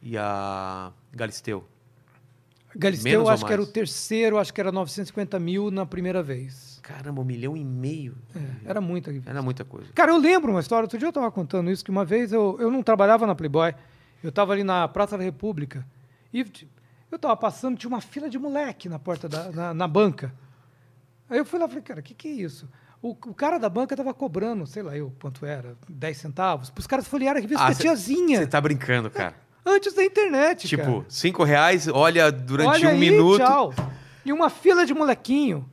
E 0.00 0.16
a 0.16 0.92
Galisteu. 1.12 1.66
Galisteu, 2.74 3.10
Menos 3.12 3.28
acho 3.28 3.44
que 3.44 3.52
era 3.52 3.60
o 3.60 3.64
mais? 3.64 3.72
terceiro, 3.72 4.38
acho 4.38 4.54
que 4.54 4.60
era 4.60 4.70
950 4.70 5.40
mil 5.40 5.70
na 5.70 5.84
primeira 5.84 6.22
vez. 6.22 6.77
Caramba, 6.88 7.20
um 7.20 7.24
milhão 7.24 7.54
e 7.54 7.62
meio. 7.62 8.16
É, 8.34 8.70
era 8.70 8.80
muita. 8.80 9.12
Era 9.26 9.42
muita 9.42 9.62
coisa. 9.64 9.88
Cara, 9.94 10.10
eu 10.12 10.16
lembro 10.16 10.50
uma 10.52 10.60
história, 10.60 10.84
outro 10.84 10.98
dia 10.98 11.06
eu 11.06 11.10
estava 11.10 11.30
contando 11.30 11.70
isso, 11.70 11.84
que 11.84 11.90
uma 11.90 12.02
vez 12.04 12.32
eu, 12.32 12.56
eu 12.58 12.70
não 12.70 12.82
trabalhava 12.82 13.26
na 13.26 13.34
Playboy, 13.34 13.74
eu 14.22 14.30
estava 14.30 14.52
ali 14.54 14.64
na 14.64 14.88
Praça 14.88 15.18
da 15.18 15.22
República, 15.22 15.86
e 16.32 16.40
eu 17.10 17.16
estava 17.16 17.36
passando, 17.36 17.76
tinha 17.76 17.88
uma 17.90 18.00
fila 18.00 18.30
de 18.30 18.38
moleque 18.38 18.88
na 18.88 18.98
porta 18.98 19.28
da 19.28 19.50
na, 19.52 19.74
na 19.74 19.86
banca. 19.86 20.32
Aí 21.28 21.36
eu 21.36 21.44
fui 21.44 21.58
lá 21.58 21.66
e 21.66 21.68
falei, 21.68 21.82
cara, 21.82 22.00
o 22.00 22.02
que, 22.02 22.14
que 22.14 22.26
é 22.28 22.30
isso? 22.32 22.66
O, 23.02 23.10
o 23.10 23.34
cara 23.34 23.58
da 23.58 23.68
banca 23.68 23.92
estava 23.92 24.14
cobrando, 24.14 24.66
sei 24.66 24.82
lá 24.82 24.96
eu 24.96 25.12
quanto 25.20 25.44
era, 25.44 25.76
10 25.90 26.16
centavos, 26.16 26.70
para 26.70 26.80
os 26.80 26.86
caras 26.86 27.06
folhearem 27.06 27.38
a 27.38 27.42
revista 27.42 27.64
Ah, 27.64 27.68
da 27.68 27.74
tiazinha, 27.74 28.38
Você 28.40 28.46
tá 28.46 28.60
brincando, 28.62 29.10
cara. 29.10 29.34
antes 29.64 29.92
da 29.94 30.02
internet, 30.02 30.74
cara. 30.74 30.88
tipo, 30.90 31.04
cinco 31.06 31.44
reais, 31.44 31.86
olha 31.86 32.32
durante 32.32 32.68
Olha 32.70 32.88
um 32.88 32.92
aí, 32.92 32.98
minuto. 32.98 33.38
Tchau. 33.44 33.74
E 34.24 34.32
uma 34.32 34.48
fila 34.48 34.86
de 34.86 34.94
molequinho. 34.94 35.70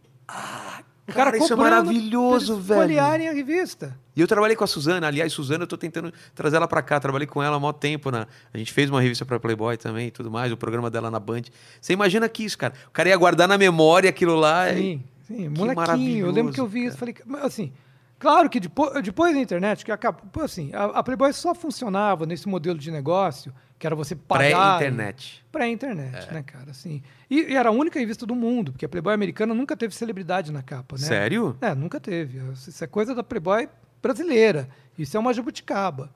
O 1.07 1.14
cara, 1.14 1.38
isso 1.38 1.53
é 1.53 1.56
maravilhoso, 1.56 2.57
velho. 2.57 2.82
folhearem 2.82 3.30
a 3.30 3.32
revista. 3.34 3.98
E 4.15 4.22
eu 4.22 4.27
trabalhei 4.27 4.56
com 4.56 4.64
a 4.64 4.68
Suzana. 4.68 5.07
Aliás, 5.07 5.32
Suzana, 5.34 5.64
eu 5.64 5.68
tô 5.68 5.77
tentando 5.77 6.11
trazer 6.34 6.56
ela 6.56 6.68
pra 6.68 6.82
cá. 6.82 6.99
Trabalhei 6.99 7.27
com 7.27 7.44
ela 7.44 7.57
há 7.57 7.60
maior 7.60 7.73
tempo. 7.73 8.10
Na... 8.10 8.27
A 8.53 8.57
gente 8.57 8.72
fez 8.73 8.90
uma 8.90 9.02
revista 9.02 9.26
pra 9.26 9.40
Playboy 9.40 9.77
também 9.77 10.07
e 10.07 10.11
tudo 10.11 10.32
mais. 10.32 10.52
O 10.52 10.57
programa 10.57 10.90
dela 10.90 11.11
na 11.11 11.19
Band. 11.19 11.44
Você 11.82 11.94
imagina 11.94 12.27
que 12.30 12.44
isso, 12.45 12.57
cara. 12.57 12.73
O 12.88 12.91
cara 12.91 13.10
ia 13.10 13.18
guardar 13.18 13.48
na 13.48 13.57
memória 13.57 14.10
aquilo 14.10 14.36
lá. 14.36 14.72
e- 14.72 14.76
Sim, 14.76 15.03
sim, 15.27 15.36
que 15.36 15.60
molequinho. 15.60 16.26
Eu 16.27 16.32
lembro 16.32 16.53
que 16.53 16.60
eu 16.61 16.65
vi 16.68 16.86
maravilhoso, 16.86 16.88
isso. 16.88 16.98
Falei, 17.27 17.45
assim, 17.45 17.73
Claro 18.18 18.49
que 18.49 18.60
depois, 18.60 19.03
depois 19.03 19.36
da 19.36 19.41
internet, 19.41 19.84
que 19.84 19.91
acabou, 19.91 20.44
assim, 20.44 20.72
a, 20.73 20.86
a 20.86 21.03
Playboy 21.03 21.32
só 21.34 21.53
funcionava 21.53 22.26
nesse 22.26 22.48
modelo 22.48 22.80
de 22.80 22.90
negócio, 22.90 23.53
que 23.77 23.85
era 23.85 23.95
você 23.95 24.15
pagar... 24.15 24.77
Pré-internet. 24.77 25.45
Pré-internet, 25.52 26.31
né, 26.34 26.43
cara? 26.43 26.72
Assim, 26.72 27.02
e, 27.30 27.52
e 27.52 27.56
era 27.56 27.69
a 27.69 27.72
única 27.72 27.99
revista 27.99 28.26
do 28.26 28.35
mundo, 28.35 28.72
porque 28.72 28.85
a 28.85 28.89
Playboy 28.89 29.14
americana 29.14 29.53
nunca 29.53 29.76
teve 29.76 29.93
celebridade 29.93 30.52
na 30.52 30.61
capa, 30.64 30.95
né? 30.97 31.02
Sério? 31.06 31.57
É, 31.61 31.73
nunca 31.76 31.99
teve. 31.99 32.39
Isso 32.53 32.84
é 32.84 32.88
coisa 32.88 33.14
da 33.14 33.23
Playboy 33.23 33.68
brasileira. 34.02 34.69
Isso 34.97 35.18
é 35.18 35.19
uma 35.19 35.34
jabuticaba. 35.34 36.10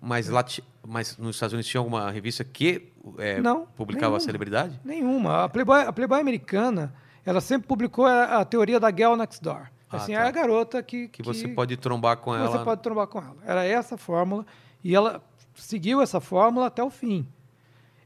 Mas, 0.00 0.28
lá, 0.28 0.44
mas 0.86 1.16
nos 1.16 1.36
Estados 1.36 1.54
Unidos 1.54 1.70
tinha 1.70 1.80
alguma 1.80 2.10
revista 2.10 2.44
que 2.44 2.92
é, 3.18 3.40
Não, 3.40 3.66
publicava 3.66 4.08
nenhuma. 4.08 4.20
celebridade? 4.20 4.78
Nenhuma. 4.84 5.44
A 5.44 5.48
Playboy, 5.48 5.80
a 5.82 5.92
Playboy 5.92 6.20
americana, 6.20 6.94
ela 7.24 7.40
sempre 7.40 7.66
publicou 7.66 8.04
a, 8.04 8.40
a 8.40 8.44
teoria 8.44 8.78
da 8.78 8.90
girl 8.90 9.14
next 9.16 9.42
door. 9.42 9.68
Ah, 9.88 9.96
Assim, 9.96 10.12
tá. 10.12 10.20
é 10.20 10.26
a 10.26 10.30
garota 10.30 10.82
que, 10.82 11.08
Que 11.08 11.22
você 11.22 11.48
pode 11.48 11.76
trombar 11.76 12.18
com 12.18 12.32
que 12.32 12.36
ela. 12.38 12.48
você 12.50 12.58
pode 12.64 12.82
trombar 12.82 13.06
com 13.06 13.18
ela. 13.20 13.36
Era 13.44 13.64
essa 13.64 13.94
a 13.94 13.98
fórmula 13.98 14.44
e 14.84 14.94
ela 14.94 15.22
seguiu 15.56 16.00
essa 16.00 16.20
fórmula 16.20 16.66
até 16.66 16.82
o 16.82 16.90
fim. 16.90 17.26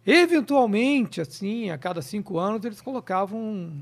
Eventualmente, 0.06 1.20
assim, 1.20 1.70
a 1.70 1.77
cada 1.77 2.01
cinco 2.01 2.39
anos 2.39 2.64
eles 2.64 2.81
colocavam 2.81 3.39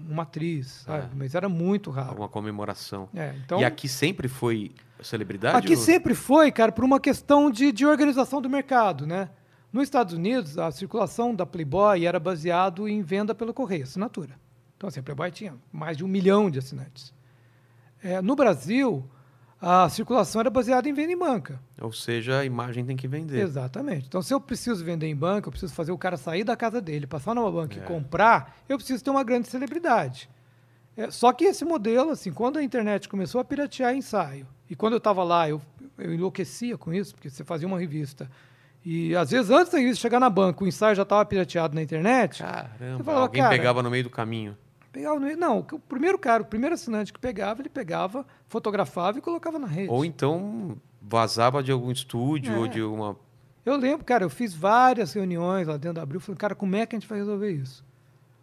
uma 0.08 0.24
atriz, 0.24 0.82
sabe? 0.84 1.06
Ah. 1.06 1.14
mas 1.14 1.34
era 1.34 1.48
muito 1.48 1.90
raro. 1.90 2.10
Alguma 2.10 2.28
comemoração. 2.28 3.08
É, 3.14 3.34
então, 3.44 3.60
E 3.60 3.64
aqui 3.64 3.88
sempre 3.88 4.26
foi 4.28 4.72
celebridade? 5.00 5.56
Aqui 5.56 5.74
ou- 5.74 5.80
sempre 5.80 6.14
foi, 6.14 6.50
cara, 6.50 6.72
por 6.72 6.84
uma 6.84 6.98
questão 6.98 7.50
de, 7.50 7.70
de 7.70 7.86
organização 7.86 8.42
do 8.42 8.50
mercado, 8.50 9.06
né? 9.06 9.30
Nos 9.72 9.84
Estados 9.84 10.12
Unidos, 10.14 10.58
a 10.58 10.70
circulação 10.72 11.34
da 11.34 11.46
Playboy 11.46 12.04
era 12.04 12.18
baseado 12.18 12.88
em 12.88 13.00
venda 13.02 13.34
pelo 13.34 13.54
correio, 13.54 13.84
assinatura. 13.84 14.34
Então, 14.76 14.88
assim, 14.88 15.00
a 15.00 15.02
Playboy 15.02 15.30
tinha 15.30 15.54
mais 15.72 15.96
de 15.96 16.04
um 16.04 16.08
milhão 16.08 16.50
de 16.50 16.58
assinantes. 16.58 17.12
É, 18.02 18.20
no 18.22 18.34
Brasil, 18.34 19.08
a 19.60 19.89
circulação 19.89 20.40
era 20.40 20.51
baseada 20.51 20.89
em 20.89 20.93
venda 20.93 21.12
em 21.12 21.18
banca. 21.18 21.60
Ou 21.80 21.93
seja, 21.93 22.39
a 22.40 22.44
imagem 22.44 22.85
tem 22.85 22.97
que 22.97 23.09
vender. 23.09 23.40
Exatamente. 23.40 24.06
Então, 24.06 24.22
se 24.22 24.32
eu 24.32 24.40
preciso 24.40 24.85
vender 24.85 25.06
em 25.09 25.16
banca, 25.16 25.48
eu 25.48 25.51
preciso 25.52 25.74
fazer 25.74 25.90
o 25.93 25.98
cara 25.98 26.16
sair 26.16 26.44
da 26.44 26.56
casa 26.56 26.80
dele, 26.80 27.06
passar 27.06 27.35
numa 27.35 27.51
banca 27.51 27.74
É. 27.78 27.78
e 27.78 27.86
comprar, 27.86 28.56
eu 28.68 28.76
preciso 28.76 29.02
ter 29.02 29.10
uma 29.10 29.24
grande 29.24 29.48
celebridade. 29.48 30.28
É, 30.97 31.10
só 31.10 31.32
que 31.32 31.44
esse 31.44 31.64
modelo, 31.64 32.10
assim, 32.10 32.32
quando 32.32 32.59
a 32.59 32.62
internet 32.62 33.09
começou 33.09 33.40
a 33.40 33.44
piratear 33.44 33.94
ensaio, 33.94 34.47
e 34.68 34.74
quando 34.76 34.94
eu 34.94 34.98
estava 34.98 35.22
lá, 35.24 35.48
eu, 35.48 35.60
eu 35.97 36.12
enlouquecia 36.12 36.76
com 36.76 36.93
isso, 36.93 37.14
porque 37.14 37.30
você 37.30 37.44
fazia 37.44 37.66
uma 37.68 37.78
revista, 37.78 38.28
e 38.85 39.14
às 39.14 39.30
vezes 39.30 39.51
antes 39.51 39.72
da 39.72 39.78
revista 39.78 40.01
chegar 40.02 40.18
na 40.20 40.28
banca, 40.30 40.62
o 40.64 40.66
ensaio 40.66 40.94
já 40.97 41.02
estava 41.02 41.24
pirateado 41.24 41.74
na 41.74 41.82
internet, 41.82 42.43
Caramba, 42.43 43.05
falava, 43.05 43.24
alguém 43.26 43.43
cara, 43.43 43.55
pegava 43.56 43.82
no 43.82 43.90
meio 43.90 44.05
do 44.05 44.10
caminho. 44.10 44.56
Pegava 44.93 45.20
no, 45.20 45.36
não, 45.36 45.59
o 45.60 45.78
primeiro 45.78 46.19
cara, 46.19 46.43
o 46.43 46.47
primeiro 46.47 46.74
assinante 46.74 47.12
que 47.12 47.19
pegava, 47.19 47.60
ele 47.62 47.69
pegava, 47.69 48.27
fotografava 48.47 49.19
e 49.19 49.20
colocava 49.20 49.59
na 49.59 49.66
rede. 49.66 49.90
Ou 49.90 50.05
então 50.05 50.77
vazava 51.01 51.62
de 51.62 51.70
algum 51.73 51.90
estúdio 51.90 52.55
É. 52.55 52.59
ou 52.59 52.69
de 52.69 52.82
uma. 52.82 53.16
Eu 53.65 53.77
lembro, 53.77 54.05
cara, 54.05 54.24
eu 54.24 54.31
fiz 54.31 54.55
várias 54.55 55.12
reuniões 55.12 55.66
lá 55.69 55.74
dentro 55.77 55.94
da 55.94 56.02
Abril, 56.02 56.20
falei, 56.20 56.39
cara, 56.39 56.55
como 56.55 56.74
é 56.77 56.86
que 56.86 56.97
a 56.97 56.98
gente 56.98 57.09
vai 57.09 57.19
resolver 57.19 57.51
isso? 57.51 57.85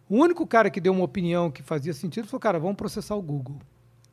O 0.08 0.16
único 0.18 0.46
cara 0.46 0.70
que 0.70 0.80
deu 0.80 0.92
uma 0.92 1.02
opinião 1.04 1.50
que 1.50 1.62
fazia 1.62 1.92
sentido 1.92 2.28
falou, 2.28 2.40
cara, 2.40 2.58
vamos 2.60 2.76
processar 2.76 3.16
o 3.16 3.22
Google. 3.22 3.56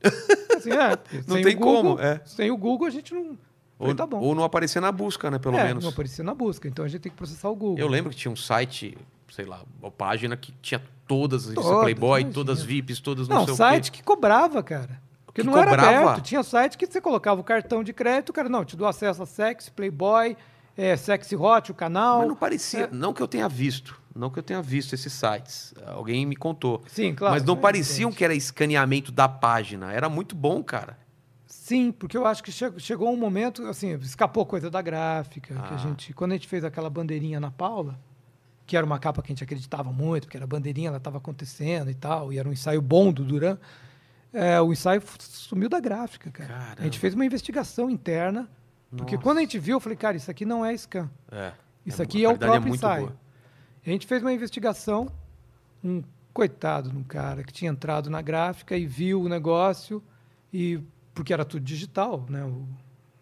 Assim, 0.58 0.72
é, 0.72 0.98
Não 1.28 1.42
tem 1.42 1.56
Google- 1.56 1.96
como, 1.96 2.00
é. 2.00 2.22
Sem 2.26 2.50
o 2.52 2.58
Google 2.58 2.88
a 2.88 2.90
gente 2.90 3.14
não... 3.14 3.38
Ou, 3.80 3.88
Falei, 3.88 3.96
tá 3.96 4.06
bom. 4.08 4.20
ou 4.20 4.34
não 4.36 4.44
aparecer 4.44 4.80
na 4.80 4.92
busca, 4.92 5.30
né? 5.30 5.38
Pelo 5.40 5.58
é, 5.58 5.66
menos. 5.66 5.84
não 5.84 5.92
aparecia 5.92 6.24
na 6.24 6.34
busca, 6.34 6.68
então 6.68 6.86
a 6.86 6.88
gente 6.88 7.02
tem 7.02 7.12
que 7.12 7.18
processar 7.18 7.50
o 7.50 7.56
Google. 7.56 7.78
Eu 7.80 7.88
lembro 7.88 8.12
que 8.12 8.16
tinha 8.16 8.32
um 8.32 8.36
site, 8.36 8.98
sei 9.30 9.46
lá, 9.46 9.62
uma 9.82 9.92
página 9.92 10.38
que 10.38 10.52
tinha 10.62 10.82
todas 11.22 11.46
Todas, 11.46 11.82
Playboy, 11.82 12.22
imagina. 12.22 12.34
todas 12.34 12.62
VIPs, 12.62 13.00
todas 13.00 13.28
não, 13.28 13.38
Não, 13.40 13.46
sei 13.48 13.56
site 13.56 13.90
o 13.90 13.92
quê. 13.92 13.98
que 14.00 14.04
cobrava, 14.04 14.62
cara. 14.64 15.02
Porque 15.26 15.42
Que 15.42 15.48
não 15.48 15.58
era 15.58 15.72
cobrava? 15.72 16.12
aberto. 16.12 16.22
Tinha 16.24 16.44
site 16.44 16.78
que 16.78 16.86
você 16.86 17.02
colocava 17.02 17.42
o 17.42 17.44
cartão 17.44 17.84
de 17.84 17.92
crédito, 17.94 18.30
o 18.30 18.34
cara, 18.34 18.48
não, 18.50 18.64
te 18.64 18.76
dou 18.78 18.88
acesso 18.88 19.24
a 19.24 19.26
Sex, 19.26 19.68
Playboy, 19.70 20.38
é, 20.78 20.96
Sexy 20.96 21.36
Hot, 21.36 21.72
o 21.72 21.76
canal. 21.76 22.20
Mas 22.20 22.28
não 22.28 22.36
parecia, 22.36 22.82
É. 22.86 22.90
não 22.92 23.14
que 23.14 23.22
eu 23.22 23.28
tenha 23.28 23.50
visto, 23.50 24.00
não 24.16 24.30
que 24.30 24.38
eu 24.38 24.44
tenha 24.44 24.62
visto 24.62 24.94
esses 24.94 25.12
sites. 25.14 25.74
Alguém 25.88 26.26
me 26.26 26.36
contou. 26.36 26.84
Sim, 26.88 27.16
claro. 27.16 27.34
Mas 27.34 27.44
não 27.44 27.56
é 27.56 27.58
pareciam 27.58 28.10
diferente. 28.12 28.18
que 28.18 28.24
era 28.26 28.36
escaneamento 28.36 29.12
da 29.12 29.28
página. 29.28 29.92
Era 29.92 30.08
muito 30.08 30.36
bom, 30.36 30.64
cara. 30.64 30.98
Sim, 31.48 31.92
porque 31.92 32.18
eu 32.18 32.26
acho 32.28 32.44
que 32.44 32.52
che- 32.52 32.74
chegou 32.78 33.12
um 33.12 33.18
momento, 33.18 33.66
assim, 33.68 33.94
escapou 34.02 34.46
coisa 34.46 34.70
da 34.70 34.82
gráfica, 34.82 35.54
que 35.56 35.74
Ah. 35.74 35.76
a 35.76 35.78
gente, 35.78 36.14
quando 36.14 36.32
a 36.32 36.36
gente 36.36 36.48
fez 36.48 36.64
aquela 36.64 36.90
bandeirinha 36.90 37.40
na 37.40 37.50
Paula, 37.50 37.98
que 38.66 38.78
era 38.78 38.86
uma 38.86 38.98
capa 39.00 39.22
que 39.22 39.32
a 39.32 39.34
gente 39.34 39.44
acreditava 39.44 39.92
muito, 39.92 40.24
porque 40.26 40.38
era 40.38 40.46
a 40.46 40.48
bandeirinha, 40.48 40.88
ela 40.90 40.98
estava 40.98 41.18
acontecendo 41.18 41.90
e 41.90 41.94
tal, 41.96 42.32
e 42.32 42.40
era 42.40 42.48
um 42.48 42.52
ensaio 42.54 42.82
bom 42.82 43.12
do 43.12 43.24
Duran, 43.24 43.58
é, 44.32 44.60
o 44.62 44.72
ensaio 44.72 45.02
sumiu 45.20 45.70
da 45.70 45.80
gráfica, 45.80 46.32
cara. 46.32 46.50
Caramba. 46.50 46.76
A 46.80 46.84
gente 46.84 46.98
fez 47.00 47.14
uma 47.14 47.26
investigação 47.26 47.90
interna, 47.90 48.50
porque 48.90 49.16
Nossa. 49.16 49.24
quando 49.24 49.38
a 49.40 49.42
gente 49.42 49.60
viu, 49.60 49.76
eu 49.76 49.80
falei, 49.80 49.98
cara, 49.98 50.16
isso 50.18 50.32
aqui 50.32 50.46
não 50.46 50.66
é 50.66 50.74
scan. 50.76 51.10
É. 51.32 51.52
Isso 51.86 52.02
a 52.02 52.06
aqui 52.06 52.24
é 52.24 52.28
o 52.30 52.32
qualidade 52.38 52.52
próprio 52.52 52.74
ensaio. 52.76 53.06
boa. 53.08 53.18
A 53.86 53.90
gente 53.90 54.08
fez 54.08 54.22
uma 54.22 54.32
investigação, 54.34 55.12
um 55.84 56.02
coitado 56.34 56.90
de 56.90 56.98
um 56.98 57.04
cara 57.04 57.44
que 57.44 57.52
tinha 57.52 57.70
entrado 57.70 58.10
na 58.10 58.22
gráfica 58.22 58.76
e 58.78 58.88
viu 58.88 59.22
o 59.22 59.30
negócio, 59.30 60.02
e 60.52 60.80
porque 61.14 61.34
era 61.34 61.44
tudo 61.46 61.62
digital, 61.64 62.26
né? 62.30 62.44
O- 62.46 62.66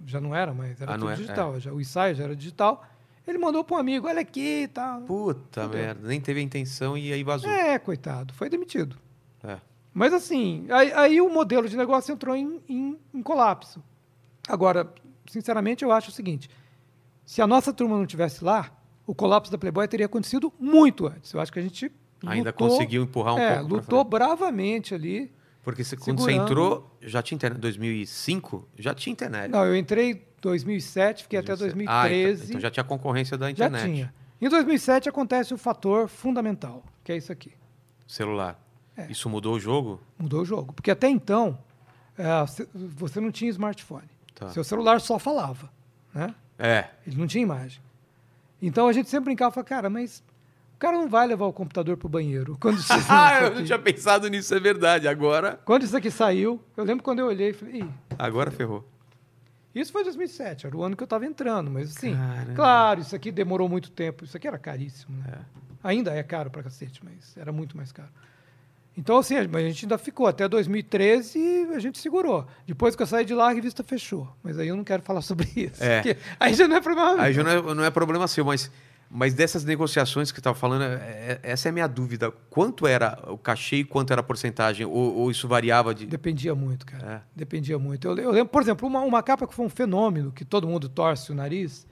já 0.05 0.21
não 0.21 0.33
era, 0.35 0.53
mas 0.53 0.79
era 0.81 0.93
Ah, 0.93 0.97
tudo 0.97 1.09
é- 1.11 1.15
digital. 1.15 1.59
Já, 1.59 1.73
o 1.73 1.81
ensaio 1.81 2.15
já 2.15 2.23
era 2.23 2.35
digital. 2.35 2.85
Ele 3.27 3.37
mandou 3.37 3.63
para 3.63 3.77
um 3.77 3.79
amigo, 3.79 4.07
olha 4.07 4.21
aqui 4.21 4.63
e 4.63 4.67
tal. 4.67 5.01
Puta 5.01 5.63
Fudeu. 5.63 5.79
merda, 5.79 6.07
nem 6.07 6.19
teve 6.19 6.39
a 6.39 6.43
intenção 6.43 6.97
e 6.97 7.13
aí 7.13 7.23
vazou. 7.23 7.49
É, 7.49 7.77
coitado, 7.79 8.33
foi 8.33 8.49
demitido. 8.49 8.97
É. 9.43 9.57
Mas 9.93 10.13
assim, 10.13 10.65
aí, 10.69 10.91
aí 10.93 11.21
o 11.21 11.29
modelo 11.29 11.67
de 11.69 11.77
negócio 11.77 12.11
entrou 12.13 12.35
em, 12.35 12.59
em- 12.67 12.97
em 13.13 13.21
colapso. 13.21 13.83
Agora, 14.47 14.91
sinceramente, 15.29 15.83
eu 15.83 15.91
acho 15.91 16.09
o 16.09 16.13
seguinte: 16.13 16.49
se 17.25 17.41
a 17.41 17.47
nossa 17.47 17.71
turma 17.71 17.97
não 17.97 18.05
tivesse 18.05 18.43
lá, 18.43 18.71
o 19.05 19.13
colapso 19.13 19.51
da 19.51 19.57
Playboy 19.57 19.87
teria 19.87 20.05
acontecido 20.07 20.51
muito 20.59 21.07
antes. 21.07 21.31
Eu 21.33 21.39
acho 21.41 21.51
que 21.51 21.59
a 21.59 21.61
gente 21.61 21.91
Ainda 22.25 22.49
lutou- 22.49 22.69
conseguiu 22.69 23.03
empurrar 23.03 23.35
um 23.35 23.39
é, 23.39 23.57
pouco. 23.59 23.73
lutou 23.75 24.03
bravamente 24.03 24.95
ali. 24.95 25.31
Porque 25.63 25.83
você- 25.83 25.95
quando 25.95 26.21
você 26.21 26.31
entrou, 26.31 26.89
já 27.01 27.21
tinha 27.21 27.35
internet. 27.35 27.59
2005? 27.59 28.67
Já 28.77 28.95
tinha 28.95 29.11
internet. 29.11 29.51
Não, 29.51 29.63
eu 29.65 29.75
entrei 29.75 30.27
2007, 30.41 31.23
fiquei 31.23 31.39
até 31.39 31.55
2007. 31.55 31.85
2013. 31.85 32.31
Ah, 32.31 32.35
então, 32.35 32.49
então 32.49 32.61
já 32.61 32.71
tinha 32.71 32.83
concorrência 32.83 33.37
da 33.37 33.45
já 33.47 33.51
internet. 33.51 33.83
tinha. 33.85 34.13
Em 34.41 34.49
2007 34.49 35.07
acontece 35.07 35.53
o 35.53 35.57
fator 35.57 36.07
fundamental, 36.07 36.83
que 37.03 37.11
é 37.11 37.17
isso 37.17 37.31
aqui. 37.31 37.53
Celular. 38.07 38.59
É. 38.97 39.09
Isso 39.09 39.29
mudou 39.29 39.55
o 39.55 39.59
jogo? 39.59 40.01
Mudou 40.17 40.41
o 40.41 40.45
jogo. 40.45 40.73
Porque 40.73 40.91
até 40.91 41.07
então, 41.07 41.57
é, 42.17 42.25
você 42.73 43.21
não 43.21 43.31
tinha 43.31 43.49
smartphone. 43.51 44.09
Tá. 44.35 44.49
Seu 44.49 44.63
celular 44.63 44.99
só 44.99 45.19
falava, 45.19 45.69
né? 46.13 46.33
É. 46.57 46.89
Ele 47.05 47.17
não 47.17 47.27
tinha 47.27 47.41
imagem. 47.41 47.81
Então 48.61 48.87
a 48.87 48.93
gente 48.93 49.09
sempre 49.09 49.25
brincava, 49.25 49.51
falava, 49.51 49.69
cara, 49.69 49.89
mas 49.89 50.23
o 50.75 50.79
cara 50.79 50.97
não 50.97 51.07
vai 51.07 51.25
levar 51.27 51.45
o 51.45 51.53
computador 51.53 51.95
pro 51.97 52.09
banheiro. 52.09 52.57
Quando 52.59 52.79
isso, 52.79 52.91
Ah, 53.09 53.43
eu 53.43 53.55
não 53.55 53.63
tinha 53.63 53.79
pensado 53.79 54.27
nisso, 54.27 54.53
é 54.53 54.59
verdade. 54.59 55.07
Agora, 55.07 55.59
quando 55.65 55.83
isso 55.83 55.95
aqui 55.95 56.11
saiu, 56.11 56.61
eu 56.75 56.83
lembro 56.83 57.03
quando 57.03 57.19
eu 57.19 57.27
olhei 57.27 57.49
e 57.49 57.53
falei, 57.53 57.81
Ih, 57.81 57.89
agora 58.17 58.51
ferrou. 58.51 58.87
Isso 59.73 59.91
foi 59.91 60.03
2007, 60.03 60.67
era 60.67 60.75
o 60.75 60.83
ano 60.83 60.95
que 60.95 61.03
eu 61.03 61.05
estava 61.05 61.25
entrando, 61.25 61.71
mas 61.71 61.95
assim, 61.95 62.13
Caramba. 62.15 62.53
claro, 62.53 63.01
isso 63.01 63.15
aqui 63.15 63.31
demorou 63.31 63.69
muito 63.69 63.89
tempo, 63.91 64.25
isso 64.25 64.35
aqui 64.35 64.47
era 64.47 64.57
caríssimo, 64.57 65.17
né? 65.17 65.39
É. 65.39 65.61
Ainda 65.83 66.13
é 66.13 66.21
caro 66.21 66.49
pra 66.51 66.61
cacete, 66.61 67.01
mas 67.03 67.35
era 67.37 67.51
muito 67.51 67.75
mais 67.75 67.91
caro. 67.91 68.09
Então, 68.97 69.17
assim, 69.17 69.37
a 69.37 69.47
mas 69.47 69.63
a 69.63 69.67
gente 69.69 69.85
ainda 69.85 69.97
ficou 69.97 70.27
até 70.27 70.47
2013 70.47 71.39
e 71.39 71.73
a 71.73 71.79
gente 71.79 71.97
segurou. 71.97 72.45
Depois 72.67 72.95
que 72.95 73.01
eu 73.01 73.07
saí 73.07 73.23
de 73.23 73.33
lá, 73.33 73.49
a 73.49 73.53
revista 73.53 73.83
fechou. 73.83 74.27
Mas 74.43 74.59
aí 74.59 74.67
eu 74.67 74.75
não 74.75 74.83
quero 74.83 75.01
falar 75.01 75.21
sobre 75.23 75.47
isso. 75.55 75.81
É. 75.83 76.03
Aí 76.39 76.53
já 76.53 76.67
não 76.67 76.75
é 76.75 76.81
problema. 76.81 77.21
Aí 77.21 77.33
já 77.33 77.43
não 77.43 77.51
é, 77.51 77.75
não 77.75 77.83
é 77.85 77.89
problema 77.89 78.27
seu, 78.27 78.43
mas, 78.43 78.69
mas 79.13 79.33
dessas 79.33 79.65
negociações 79.65 80.31
que 80.31 80.37
você 80.37 80.39
estava 80.39 80.57
falando, 80.57 80.83
é- 80.83 80.95
é- 80.95 81.39
essa 81.43 81.67
é 81.67 81.69
a 81.69 81.73
minha 81.73 81.87
dúvida. 81.87 82.31
Quanto 82.49 82.87
era 82.87 83.19
o 83.27 83.37
cachê 83.37 83.77
e 83.77 83.83
quanto 83.83 84.11
era 84.11 84.21
a 84.21 84.23
porcentagem? 84.23 84.85
Ou, 84.85 85.15
ou 85.17 85.29
isso 85.29 85.47
variava 85.49 85.93
de. 85.93 86.05
Dependia 86.05 86.55
muito, 86.55 86.85
cara. 86.85 87.15
É. 87.15 87.21
Dependia 87.35 87.77
muito. 87.77 88.07
Eu, 88.07 88.17
eu 88.17 88.31
lembro, 88.31 88.47
por 88.49 88.61
exemplo, 88.61 88.87
uma, 88.87 89.01
uma 89.01 89.21
capa 89.21 89.45
que 89.45 89.53
foi 89.53 89.65
um 89.65 89.69
fenômeno, 89.69 90.31
que 90.31 90.45
todo 90.45 90.65
mundo 90.65 90.87
torce 90.87 91.29
o 91.31 91.35
nariz, 91.35 91.85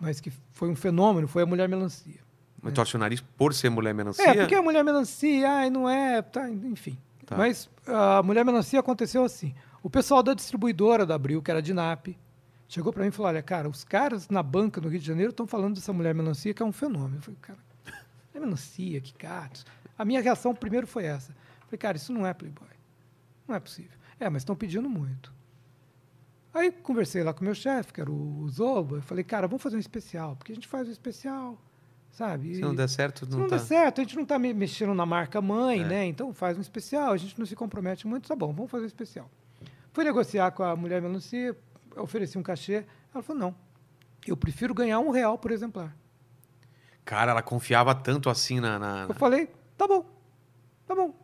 mas 0.00 0.18
que 0.18 0.32
foi 0.50 0.70
um 0.70 0.74
fenômeno, 0.76 1.28
foi 1.28 1.42
a 1.42 1.46
Mulher 1.46 1.68
Melancia. 1.68 2.20
Mas 2.62 2.72
torce 2.72 2.94
o 2.96 2.98
nariz 2.98 3.20
por 3.20 3.52
ser 3.52 3.70
mulher 3.70 3.92
melancia? 3.92 4.24
É, 4.24 4.34
porque 4.34 4.54
a 4.54 4.62
Mulher 4.62 4.84
Melancia, 4.84 5.50
ai, 5.50 5.68
não 5.68 5.90
é, 5.90 6.22
tá, 6.22 6.48
enfim. 6.48 6.96
Tá. 7.26 7.36
Mas 7.36 7.68
a 7.86 8.22
Mulher 8.22 8.44
Melancia 8.44 8.78
aconteceu 8.78 9.24
assim. 9.24 9.52
O 9.82 9.90
pessoal 9.90 10.22
da 10.22 10.32
distribuidora 10.32 11.04
da 11.04 11.16
Abril, 11.16 11.42
que 11.42 11.50
era 11.50 11.58
a 11.58 11.62
Dinap, 11.62 12.16
chegou 12.72 12.92
para 12.92 13.02
mim 13.02 13.08
e 13.08 13.12
falou, 13.12 13.28
olha, 13.28 13.42
cara, 13.42 13.68
os 13.68 13.84
caras 13.84 14.28
na 14.28 14.42
banca 14.42 14.80
no 14.80 14.88
Rio 14.88 14.98
de 14.98 15.06
Janeiro 15.06 15.30
estão 15.30 15.46
falando 15.46 15.74
dessa 15.74 15.92
Mulher 15.92 16.14
Melancia, 16.14 16.54
que 16.54 16.62
é 16.62 16.66
um 16.66 16.72
fenômeno. 16.72 17.16
Eu 17.16 17.20
falei, 17.22 17.38
cara, 17.40 17.58
Mulher 18.32 18.46
Melancia, 18.46 19.00
que 19.00 19.12
gatos. 19.18 19.66
A 19.98 20.04
minha 20.04 20.20
reação 20.22 20.54
primeiro 20.54 20.86
foi 20.86 21.04
essa. 21.04 21.32
Eu 21.32 21.66
falei, 21.66 21.78
cara, 21.78 21.96
isso 21.96 22.12
não 22.12 22.26
é 22.26 22.32
Playboy. 22.32 22.66
Não 23.46 23.54
é 23.54 23.60
possível. 23.60 23.98
É, 24.18 24.28
mas 24.30 24.42
estão 24.42 24.56
pedindo 24.56 24.88
muito. 24.88 25.32
Aí 26.54 26.70
conversei 26.70 27.22
lá 27.22 27.32
com 27.34 27.40
o 27.40 27.44
meu 27.44 27.54
chefe, 27.54 27.92
que 27.92 28.00
era 28.00 28.10
o 28.10 28.46
Zoba, 28.48 28.96
eu 28.96 29.02
falei, 29.02 29.24
cara, 29.24 29.46
vamos 29.46 29.62
fazer 29.62 29.76
um 29.76 29.80
especial, 29.80 30.36
porque 30.36 30.52
a 30.52 30.54
gente 30.54 30.68
faz 30.68 30.86
um 30.86 30.92
especial, 30.92 31.58
sabe? 32.10 32.54
Se 32.56 32.60
não 32.60 32.74
der 32.74 32.88
certo, 32.88 33.24
se 33.24 33.32
não, 33.32 33.40
não 33.40 33.48
tá. 33.48 33.56
der 33.56 33.62
certo, 33.62 34.00
a 34.00 34.04
gente 34.04 34.16
não 34.16 34.22
está 34.22 34.38
mexendo 34.38 34.92
na 34.94 35.06
marca 35.06 35.40
mãe, 35.40 35.80
É. 35.80 35.84
né? 35.86 36.06
Então 36.06 36.32
faz 36.34 36.58
um 36.58 36.60
especial, 36.60 37.12
a 37.12 37.16
gente 37.16 37.38
não 37.38 37.46
se 37.46 37.56
compromete 37.56 38.06
muito, 38.06 38.28
tá 38.28 38.36
bom, 38.36 38.52
vamos 38.52 38.70
fazer 38.70 38.84
um 38.84 38.86
especial. 38.86 39.30
Fui 39.92 40.04
negociar 40.04 40.50
com 40.52 40.62
a 40.62 40.76
mulher 40.76 41.00
melancia, 41.00 41.56
ofereci 41.96 42.38
um 42.38 42.42
cachê. 42.42 42.84
Ela 43.14 43.22
falou, 43.22 43.40
não, 43.40 43.54
eu 44.26 44.36
prefiro 44.36 44.72
ganhar 44.74 44.98
um 45.00 45.10
real 45.10 45.36
por 45.38 45.50
exemplar. 45.50 45.94
Cara, 47.04 47.32
ela 47.32 47.42
confiava 47.42 47.94
tanto 47.94 48.30
assim 48.30 48.60
na. 48.60 48.78
na- 48.78 49.06
Eu 49.08 49.14
falei, 49.14 49.48
tá 49.76 49.86
bom, 49.88 50.04
tá 50.86 50.94
bom. 50.94 51.14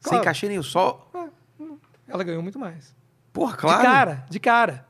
Sem 0.00 0.10
Claro. 0.10 0.24
cachê 0.24 0.48
nenhum, 0.48 0.62
só. 0.62 1.10
Ela 2.06 2.22
ganhou 2.22 2.42
muito 2.42 2.58
mais. 2.58 2.94
Porra, 3.32 3.56
claro. 3.56 3.80
De 3.80 3.86
cara, 3.86 4.26
de 4.30 4.40
cara. 4.40 4.86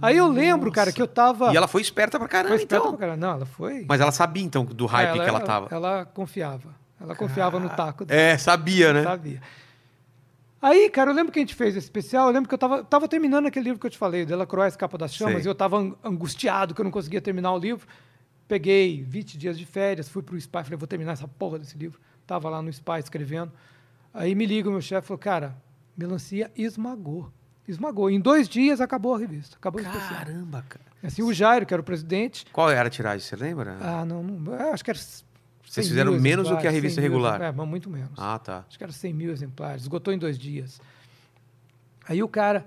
Aí 0.00 0.16
eu 0.16 0.28
lembro, 0.28 0.70
cara, 0.70 0.92
que 0.92 1.02
eu 1.02 1.08
tava... 1.08 1.52
E 1.52 1.56
ela 1.56 1.66
foi 1.66 1.80
esperta 1.82 2.18
pra 2.18 2.28
caramba, 2.28 2.50
foi 2.50 2.58
esperta 2.58 2.76
então. 2.84 2.90
pra 2.96 3.00
caralho. 3.00 3.20
Não, 3.20 3.30
ela 3.32 3.46
foi... 3.46 3.84
Mas 3.88 4.00
ela 4.00 4.12
sabia, 4.12 4.44
então, 4.44 4.64
do 4.64 4.86
hype 4.86 5.12
que 5.14 5.28
ela 5.28 5.40
tava. 5.40 5.68
Ela 5.74 6.04
confiava. 6.06 6.68
Ela 7.00 7.16
confiava 7.16 7.58
no 7.58 7.68
taco 7.70 8.04
dela. 8.04 8.20
É, 8.20 8.38
sabia, 8.38 8.92
né? 8.92 9.02
Sabia. 9.02 9.40
Aí, 10.60 10.90
cara, 10.90 11.10
eu 11.10 11.14
lembro 11.14 11.32
que 11.32 11.38
a 11.38 11.42
gente 11.42 11.54
fez 11.54 11.76
esse 11.76 11.86
especial, 11.86 12.26
eu 12.28 12.32
lembro 12.32 12.48
que 12.48 12.54
eu 12.54 12.58
tava, 12.58 12.82
tava 12.82 13.06
terminando 13.06 13.46
aquele 13.46 13.64
livro 13.66 13.80
que 13.80 13.86
eu 13.86 13.90
te 13.90 13.98
falei, 13.98 14.26
Delacroix, 14.26 14.74
Capa 14.76 14.98
das 14.98 15.14
Chamas, 15.14 15.34
Sei. 15.36 15.44
e 15.44 15.46
eu 15.48 15.54
tava 15.54 15.78
an- 15.78 15.94
angustiado 16.02 16.74
que 16.74 16.80
eu 16.80 16.84
não 16.84 16.90
conseguia 16.90 17.20
terminar 17.20 17.52
o 17.52 17.58
livro. 17.58 17.86
Peguei 18.48 19.02
20 19.04 19.38
dias 19.38 19.58
de 19.58 19.64
férias, 19.66 20.08
fui 20.08 20.22
pro 20.22 20.36
SPY, 20.40 20.64
falei, 20.64 20.76
vou 20.78 20.88
terminar 20.88 21.12
essa 21.12 21.28
porra 21.28 21.58
desse 21.58 21.76
livro. 21.78 22.00
Tava 22.26 22.48
lá 22.48 22.60
no 22.60 22.72
SPY 22.72 22.98
escrevendo. 22.98 23.52
Aí 24.12 24.34
me 24.34 24.46
liga 24.46 24.68
o 24.68 24.72
meu 24.72 24.80
chefe 24.80 25.06
falou, 25.06 25.18
cara, 25.18 25.56
melancia 25.96 26.50
esmagou. 26.56 27.30
Esmagou. 27.68 28.10
Em 28.10 28.18
dois 28.18 28.48
dias 28.48 28.80
acabou 28.80 29.14
a 29.14 29.18
revista, 29.18 29.56
acabou 29.56 29.80
o 29.80 29.84
especial. 29.84 30.18
Caramba, 30.24 30.64
cara. 30.68 30.84
Assim, 31.04 31.22
o 31.22 31.32
Jairo, 31.32 31.64
que 31.66 31.72
era 31.74 31.80
o 31.80 31.84
presidente, 31.84 32.46
Qual 32.52 32.68
era 32.70 32.88
a 32.88 32.90
tiragem, 32.90 33.20
você 33.20 33.36
lembra? 33.36 33.76
ah, 33.80 34.04
não, 34.04 34.22
não 34.24 34.54
eu 34.54 34.72
acho 34.72 34.82
que 34.82 34.90
era 34.90 34.98
100 34.98 35.27
Vocês 35.68 35.88
fizeram 35.88 36.18
menos 36.18 36.48
do 36.48 36.56
que 36.56 36.66
a 36.66 36.70
revista 36.70 37.00
100 37.00 37.10
mil 37.10 37.18
regular. 37.18 37.42
É, 37.42 37.52
mas 37.52 37.68
muito 37.68 37.90
menos. 37.90 38.10
Ah, 38.16 38.38
tá. 38.38 38.64
Acho 38.66 38.78
que 38.78 38.84
era 38.84 38.92
100 38.92 39.12
mil 39.12 39.30
exemplares. 39.30 39.82
Esgotou 39.82 40.12
em 40.14 40.18
dois 40.18 40.38
dias. 40.38 40.80
Aí 42.08 42.22
o 42.22 42.28
cara, 42.28 42.66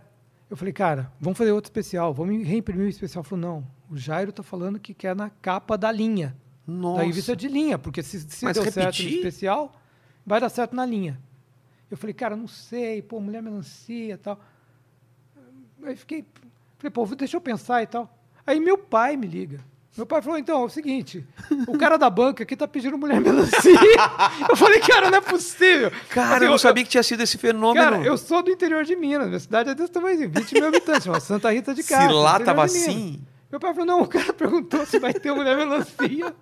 eu 0.49 0.55
falei, 0.55 0.71
cara, 0.71 1.11
vamos 1.19 1.37
fazer 1.37 1.51
outro 1.51 1.69
especial, 1.69 2.13
vamos 2.13 2.45
reimprimir 2.47 2.85
o 2.85 2.89
especial. 2.89 3.23
Ele 3.23 3.29
falou, 3.29 3.45
não, 3.45 3.67
o 3.89 3.97
Jairo 3.97 4.31
tá 4.31 4.43
falando 4.43 4.79
que 4.79 4.93
quer 4.93 5.15
na 5.15 5.29
capa 5.29 5.77
da 5.77 5.91
linha. 5.91 6.35
Nossa. 6.67 6.99
Da 6.99 7.05
revista 7.07 7.35
de 7.35 7.47
linha, 7.47 7.79
porque 7.79 8.03
se, 8.03 8.19
se 8.19 8.45
Mas 8.45 8.53
deu 8.53 8.63
certo 8.63 8.77
no 8.77 8.83
repetir? 8.83 9.17
especial, 9.17 9.81
vai 10.23 10.39
dar 10.39 10.49
certo 10.49 10.75
na 10.75 10.85
linha. 10.85 11.19
Eu 11.89 11.97
falei, 11.97 12.13
cara, 12.13 12.35
não 12.35 12.47
sei, 12.47 13.01
pô, 13.01 13.19
mulher 13.19 13.41
melancia 13.41 14.13
e 14.13 14.17
tal. 14.17 14.39
Aí 15.83 15.95
fiquei, 15.95 16.23
falei, 16.77 16.91
pô, 16.91 17.05
deixa 17.15 17.35
eu 17.35 17.41
pensar 17.41 17.81
e 17.81 17.87
tal. 17.87 18.17
Aí 18.45 18.59
meu 18.59 18.77
pai 18.77 19.17
me 19.17 19.25
liga. 19.27 19.59
Meu 19.97 20.05
pai 20.05 20.21
falou, 20.21 20.39
então, 20.39 20.61
é 20.61 20.65
o 20.65 20.69
seguinte, 20.69 21.27
o 21.67 21.77
cara 21.77 21.97
da 21.97 22.09
banca 22.09 22.43
aqui 22.43 22.55
tá 22.55 22.65
pedindo 22.65 22.97
mulher 22.97 23.19
melancia. 23.19 23.73
eu 24.49 24.55
falei, 24.55 24.79
cara, 24.79 25.11
não 25.11 25.17
é 25.17 25.21
possível. 25.21 25.91
Cara, 26.09 26.37
Assim, 26.37 26.45
eu 26.45 26.51
não 26.51 26.57
sabia 26.57 26.83
que 26.85 26.89
tinha 26.89 27.03
sido 27.03 27.21
esse 27.21 27.37
fenômeno. 27.37 27.91
Cara, 27.91 28.03
eu 28.05 28.17
sou 28.17 28.41
do 28.41 28.49
interior 28.49 28.85
de 28.85 28.95
Minas, 28.95 29.27
minha 29.27 29.39
cidade 29.39 29.69
é 29.71 29.75
desse 29.75 29.91
tamanho, 29.91 30.29
20 30.29 30.53
mil 30.53 30.67
habitantes, 30.67 31.03
chama 31.03 31.19
Santa 31.19 31.51
Rita 31.51 31.73
de 31.73 31.83
Se 31.83 31.89
Castro. 31.89 32.15
lá 32.15 32.39
tava 32.39 32.63
assim. 32.63 33.21
Meu 33.51 33.59
pai 33.59 33.71
falou, 33.73 33.85
não, 33.85 34.01
o 34.03 34.07
cara 34.07 34.31
perguntou 34.31 34.85
se 34.85 34.97
vai 34.97 35.13
ter 35.13 35.33
mulher 35.33 35.57
melancia. 35.57 36.33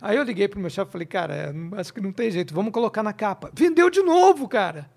Aí 0.00 0.16
eu 0.16 0.24
liguei 0.24 0.48
pro 0.48 0.58
meu 0.58 0.68
chefe 0.68 0.88
e 0.88 0.92
falei, 0.92 1.06
cara, 1.06 1.32
é, 1.34 1.52
acho 1.78 1.94
que 1.94 2.00
não 2.00 2.10
tem 2.10 2.28
jeito, 2.32 2.52
vamos 2.52 2.72
colocar 2.72 3.04
na 3.04 3.12
capa. 3.12 3.48
Vendeu 3.54 3.88
de 3.88 4.02
novo, 4.02 4.48
cara. 4.48 4.90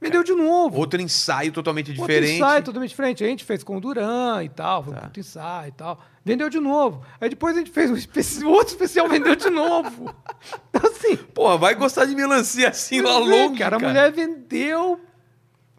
Vendeu 0.00 0.24
de 0.24 0.32
novo. 0.32 0.78
Outro 0.78 1.00
ensaio 1.00 1.52
totalmente 1.52 1.90
Outro 1.90 2.06
diferente. 2.06 2.36
ensaio 2.36 2.62
totalmente 2.64 2.88
diferente. 2.90 3.22
A 3.22 3.26
gente 3.26 3.44
fez 3.44 3.62
com 3.62 3.76
o 3.76 3.80
Duran 3.80 4.42
e 4.42 4.48
tal, 4.48 4.82
foi 4.84 4.92
um 4.92 4.96
Tá. 4.96 5.02
puto 5.02 5.20
ensaio 5.20 5.68
e 5.68 5.72
tal. 5.72 6.00
Vendeu 6.24 6.48
de 6.48 6.58
novo. 6.58 7.02
Aí 7.20 7.28
depois 7.28 7.54
a 7.54 7.58
gente 7.58 7.70
fez 7.70 7.90
um 7.90 7.96
especi- 7.96 8.42
outro 8.46 8.68
especial, 8.68 9.08
vendeu 9.08 9.36
de 9.36 9.50
novo. 9.50 10.14
Então 10.70 10.90
assim, 10.90 11.16
Porra, 11.16 11.58
vai 11.58 11.74
gostar 11.74 12.06
de 12.06 12.14
melancia 12.14 12.68
assim 12.70 13.00
lá 13.02 13.18
longe, 13.18 13.58
cara, 13.58 13.76
a 13.76 13.78
mulher 13.78 14.10
vendeu 14.10 14.98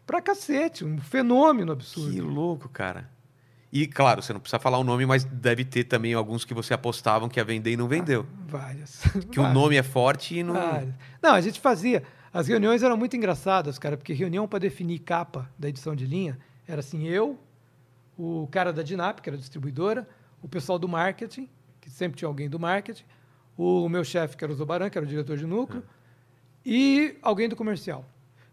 pra 0.06 0.20
cacete, 0.20 0.84
um 0.84 0.98
fenômeno 1.00 1.72
absurdo. 1.72 2.12
Que 2.12 2.20
louco, 2.20 2.68
cara. 2.68 3.10
E, 3.72 3.86
claro, 3.86 4.22
você 4.22 4.32
não 4.34 4.38
precisa 4.40 4.58
falar 4.60 4.76
o 4.78 4.84
nome, 4.84 5.06
mas 5.06 5.24
deve 5.24 5.64
ter 5.64 5.84
também 5.84 6.12
alguns 6.12 6.44
que 6.44 6.52
você 6.52 6.74
apostavam 6.74 7.26
que 7.28 7.40
ia 7.40 7.44
vender 7.44 7.72
e 7.72 7.76
não 7.76 7.88
vendeu. 7.88 8.26
Várias. 8.46 9.00
que 9.30 9.40
o 9.40 9.48
nome 9.48 9.76
é 9.76 9.82
forte 9.82 10.36
e 10.38 10.42
não... 10.42 10.52
Várias. 10.52 10.92
Não, 11.22 11.32
a 11.32 11.40
gente 11.40 11.58
fazia. 11.58 12.02
As 12.32 12.48
reuniões 12.48 12.82
eram 12.82 12.96
muito 12.96 13.16
engraçadas, 13.16 13.78
cara, 13.78 13.96
porque 13.96 14.12
reunião 14.12 14.48
para 14.48 14.58
definir 14.58 14.98
capa 15.00 15.50
da 15.58 15.68
edição 15.68 15.94
de 15.94 16.06
linha 16.06 16.38
era 16.66 16.80
assim: 16.80 17.06
eu, 17.06 17.38
o 18.18 18.48
cara 18.50 18.72
da 18.72 18.82
Dinap, 18.82 19.20
que 19.20 19.28
era 19.28 19.36
a 19.36 19.38
distribuidora, 19.40 20.08
o 20.42 20.48
pessoal 20.48 20.78
do 20.78 20.88
marketing, 20.88 21.48
que 21.80 21.90
sempre 21.90 22.18
tinha 22.18 22.28
alguém 22.28 22.48
do 22.48 22.58
marketing, 22.58 23.04
o 23.56 23.88
meu 23.88 24.02
chefe, 24.04 24.36
que 24.36 24.44
era 24.44 24.52
o 24.52 24.56
Zobaran, 24.56 24.88
que 24.88 24.96
era 24.96 25.04
o 25.04 25.08
diretor 25.08 25.36
de 25.36 25.46
núcleo, 25.46 25.82
e 26.64 27.16
alguém 27.22 27.48
do 27.48 27.56
comercial. 27.56 28.04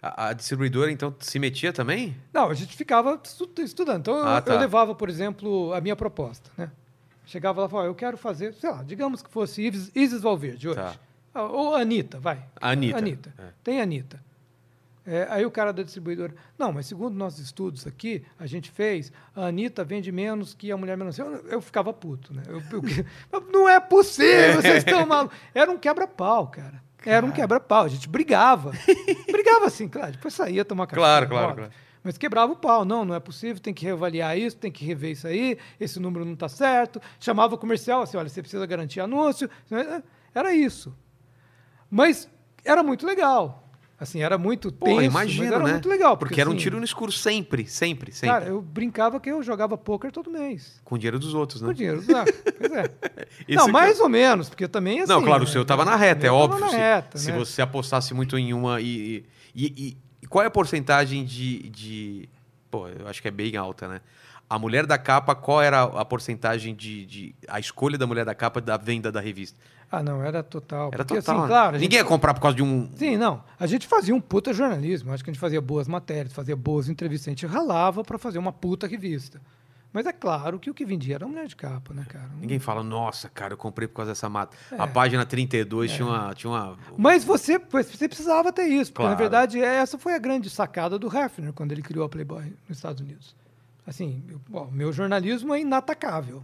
A, 0.02 0.28
a 0.30 0.34
distribuidora, 0.34 0.92
então, 0.92 1.14
se 1.20 1.38
metia 1.40 1.74
também? 1.74 2.16
Não, 2.34 2.50
a 2.50 2.54
gente 2.54 2.76
ficava 2.76 3.20
estu- 3.24 3.50
estudando. 3.60 4.00
Então, 4.00 4.16
eu- 4.18 4.26
Ah, 4.28 4.38
eu, 4.38 4.42
tá. 4.42 4.60
levava, 4.60 4.96
por 4.96 5.10
exemplo, 5.10 5.74
a 5.74 5.82
minha 5.82 5.96
proposta. 5.96 6.50
Né? 6.58 6.72
Chegava 7.26 7.62
lá 7.62 7.68
e 7.68 7.70
falava, 7.70 7.88
eu 7.90 7.96
quero 7.96 8.18
fazer, 8.18 8.54
sei 8.54 8.70
lá, 8.72 8.82
digamos 8.82 9.22
que 9.22 9.30
fosse 9.30 9.62
Isis, 9.68 9.92
Isis 9.94 10.22
Valverde 10.22 10.70
hoje. 10.70 10.78
Tá. 10.80 10.96
Ah, 11.34 11.44
Ou 11.44 11.76
Anitta, 11.76 12.20
vai. 12.20 12.44
Anitta, 12.60 12.98
Anitta. 12.98 13.34
é. 13.38 13.44
Tem 13.64 13.82
Anitta. 13.82 14.20
É, 15.06 15.26
aí 15.32 15.44
o 15.46 15.50
cara 15.50 15.72
da 15.74 15.82
distribuidora, 15.82 16.36
não, 16.58 16.72
mas 16.72 16.86
segundo 16.86 17.16
nossos 17.16 17.40
estudos 17.40 17.88
aqui, 17.88 18.24
a 18.38 18.46
gente 18.46 18.70
fez, 18.70 19.12
a 19.36 19.46
Anitta 19.48 19.84
vende 19.84 20.12
menos 20.12 20.54
que 20.54 20.72
a 20.72 20.78
Mulher 20.78 20.96
Melancia. 20.98 21.24
Eu, 21.24 21.48
eu 21.48 21.62
ficava 21.62 21.92
puto, 21.92 22.32
né? 22.34 22.44
Eu- 22.48 22.62
eu- 23.32 23.42
não 23.52 23.68
é 23.68 23.80
possível, 23.80 24.54
vocês 24.62 24.78
estão 24.84 25.06
malucos. 25.08 25.36
Era 25.54 25.72
um 25.72 25.78
quebra-pau, 25.80 26.48
cara. 26.48 26.82
Era 27.06 27.26
um 27.26 27.32
quebra-pau, 27.32 27.86
a 27.86 27.88
gente 27.88 28.10
brigava. 28.10 28.72
brigava 29.32 29.66
assim, 29.66 29.88
claro, 29.88 30.12
depois 30.12 30.34
saía 30.34 30.66
tomar 30.66 30.86
café. 30.86 31.00
Claro, 31.00 31.28
claro, 31.30 31.56
claro. 31.56 31.72
Mas 32.04 32.18
quebrava 32.18 32.52
o 32.52 32.56
pau. 32.56 32.84
Não, 32.86 33.04
não 33.06 33.16
é 33.16 33.20
possível, 33.20 33.60
tem 33.62 33.74
que 33.74 33.86
reavaliar 33.86 34.38
isso, 34.38 34.58
tem 34.58 34.72
que 34.72 34.86
rever 34.86 35.12
isso 35.12 35.26
aí, 35.26 35.58
esse 35.80 36.00
número 36.00 36.24
não 36.26 36.34
está 36.34 36.50
certo. 36.50 37.02
Chamava 37.20 37.56
o 37.56 37.58
comercial 37.58 38.02
assim, 38.02 38.16
olha, 38.18 38.30
você 38.30 38.42
precisa 38.42 38.66
garantir 38.66 39.00
anúncio. 39.00 39.50
Era 40.36 40.54
isso. 40.54 40.94
Mas 41.90 42.30
era 42.64 42.84
muito 42.84 43.06
legal. 43.06 43.66
Assim, 44.00 44.22
era 44.22 44.38
muito 44.38 44.72
tenso, 44.72 45.02
imagino, 45.02 45.44
mas 45.44 45.52
era 45.54 45.64
né? 45.66 45.72
muito 45.74 45.90
legal. 45.90 46.16
Porque, 46.16 46.40
era 46.40 46.50
um 46.50 46.54
assim, 46.54 46.62
tiro 46.62 46.78
no 46.78 46.86
escuro 46.86 47.12
sempre, 47.12 47.68
sempre, 47.68 48.14
sempre. 48.14 48.30
Cara, 48.34 48.46
eu 48.46 48.62
brincava 48.62 49.20
que 49.20 49.30
eu 49.30 49.44
jogava 49.44 49.78
pôquer 49.78 50.10
todo 50.10 50.32
mês. 50.32 50.80
Com 50.86 50.96
o 50.96 50.98
dinheiro 50.98 51.20
dos 51.20 51.34
outros, 51.34 51.60
Com 51.60 51.68
né? 51.68 51.74
dinheiro. 51.74 52.02
Ah, 52.16 52.24
pois 52.58 52.72
é. 52.72 52.84
Não, 53.56 53.66
que- 53.66 53.72
mais 53.74 54.00
ou 54.00 54.08
menos, 54.08 54.48
porque 54.48 54.70
também 54.70 55.02
assim. 55.02 55.12
Não, 55.12 55.22
claro, 55.22 55.44
o 55.44 55.46
né, 55.46 55.52
seu 55.52 55.66
tava 55.66 55.84
na 55.84 55.98
reta, 55.98 56.26
é 56.26 56.32
óbvio. 56.32 56.62
na 56.62 56.70
se 56.70 56.78
reta, 56.78 57.18
se 57.18 57.30
né? 57.32 57.38
você 57.38 57.62
apostasse 57.62 58.14
muito 58.14 58.38
em 58.38 58.54
uma 58.54 58.80
e... 58.80 59.26
E, 59.54 59.66
e- 59.66 59.98
e 60.22 60.28
qual 60.28 60.44
é 60.44 60.48
a 60.48 60.52
porcentagem 60.52 61.26
de, 61.26 61.68
de... 61.70 62.30
Pô, 62.72 62.88
eu 62.88 63.06
acho 63.08 63.22
que 63.22 63.28
é 63.28 63.32
bem 63.32 63.58
alta, 63.58 63.88
né? 63.88 64.00
A 64.50 64.58
mulher 64.58 64.86
da 64.86 64.98
capa, 64.98 65.36
qual 65.36 65.62
era 65.62 65.84
a 65.84 66.06
porcentagem 66.06 66.74
de, 66.74 67.06
de... 67.06 67.36
A 67.50 67.60
escolha 67.60 67.98
da 67.98 68.08
mulher 68.08 68.24
da 68.24 68.34
capa 68.34 68.62
da 68.62 68.78
venda 68.78 69.12
da 69.12 69.20
revista? 69.20 69.60
Ah, 69.92 70.04
não, 70.04 70.22
era 70.24 70.44
total. 70.44 70.90
Era 70.94 71.04
porque, 71.04 71.16
total. 71.20 71.36
assim, 71.36 71.42
né? 71.44 71.48
claro. 71.48 71.78
Ninguém 71.80 71.98
ia 71.98 72.02
gente- 72.04 72.08
comprar 72.10 72.34
por 72.34 72.42
causa 72.42 72.56
de 72.58 72.62
um... 72.64 72.90
Sim, 72.96 73.18
não. 73.18 73.44
A 73.60 73.66
gente 73.66 73.88
fazia 73.88 74.14
um 74.14 74.22
puta 74.22 74.54
jornalismo. 74.54 75.12
Acho 75.12 75.24
que 75.24 75.30
a 75.32 75.34
gente 75.34 75.40
fazia 75.42 75.60
boas 75.60 75.88
matérias, 75.88 76.32
fazia 76.34 76.56
boas 76.56 76.88
entrevistas. 76.90 77.28
A 77.28 77.32
gente 77.32 77.46
ralava 77.48 78.04
para 78.04 78.18
fazer 78.20 78.38
uma 78.38 78.52
puta 78.54 78.86
revista. 78.86 79.42
Mas 79.92 80.06
é 80.06 80.14
claro 80.14 80.60
que 80.60 80.70
o 80.70 80.74
que 80.76 80.86
vendia 80.86 81.16
era 81.16 81.28
mulher 81.28 81.48
de 81.48 81.56
capa, 81.56 81.92
né, 81.96 82.06
cara? 82.08 82.30
Ninguém 82.40 82.60
fala, 82.60 82.84
nossa, 82.84 83.28
cara, 83.28 83.54
eu 83.54 83.58
comprei 83.58 83.88
por 83.88 83.96
causa 83.96 84.12
dessa 84.12 84.30
mata. 84.30 84.56
É. 84.72 84.76
A 84.78 84.86
página 84.86 85.26
32 85.26 85.92
tinha 85.92 86.08
uma... 86.08 86.34
Tinha 86.36 86.52
uma... 86.52 86.78
Mas 86.96 87.24
você, 87.24 87.58
você 87.58 88.08
precisava 88.08 88.54
ter 88.54 88.68
isso, 88.68 88.92
porque 88.94 89.02
Claro. 89.08 89.16
na 89.16 89.20
verdade 89.20 89.60
essa 89.60 89.98
foi 89.98 90.14
a 90.14 90.20
grande 90.20 90.48
sacada 90.52 91.00
do 91.00 91.08
Hefner 91.08 91.52
quando 91.54 91.72
ele 91.72 91.82
criou 91.82 92.06
a 92.06 92.10
Playboy 92.10 92.54
nos 92.68 92.78
Estados 92.78 93.02
Unidos. 93.02 93.36
Assim, 93.88 94.24
eu- 94.30 94.40
bom, 94.48 94.70
meu 94.72 94.94
jornalismo 94.94 95.56
é 95.56 95.62
inatacável. 95.62 96.44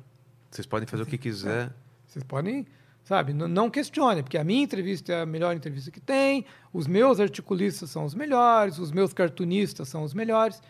Vocês 0.50 0.66
podem 0.66 0.88
fazer 0.88 1.04
o 1.04 1.06
que 1.06 1.18
quiser. 1.20 1.72
Vocês 2.08 2.24
podem, 2.24 2.66
sabe, 3.06 3.32
n- 3.32 3.48
não 3.48 3.70
questione, 3.70 4.22
porque 4.24 4.38
a 4.38 4.44
minha 4.44 4.62
entrevista 4.64 5.14
é 5.14 5.22
a 5.22 5.26
melhor 5.26 5.56
entrevista 5.56 5.90
que 5.90 6.02
tem, 6.02 6.44
os 6.74 6.86
meus 6.88 7.20
articulistas 7.22 7.90
são 7.90 8.04
os 8.04 8.14
melhores, 8.14 8.78
os 8.80 8.92
meus 8.92 9.14
cartunistas 9.14 9.88
são 9.88 10.04
os 10.04 10.14
melhores. 10.14 10.62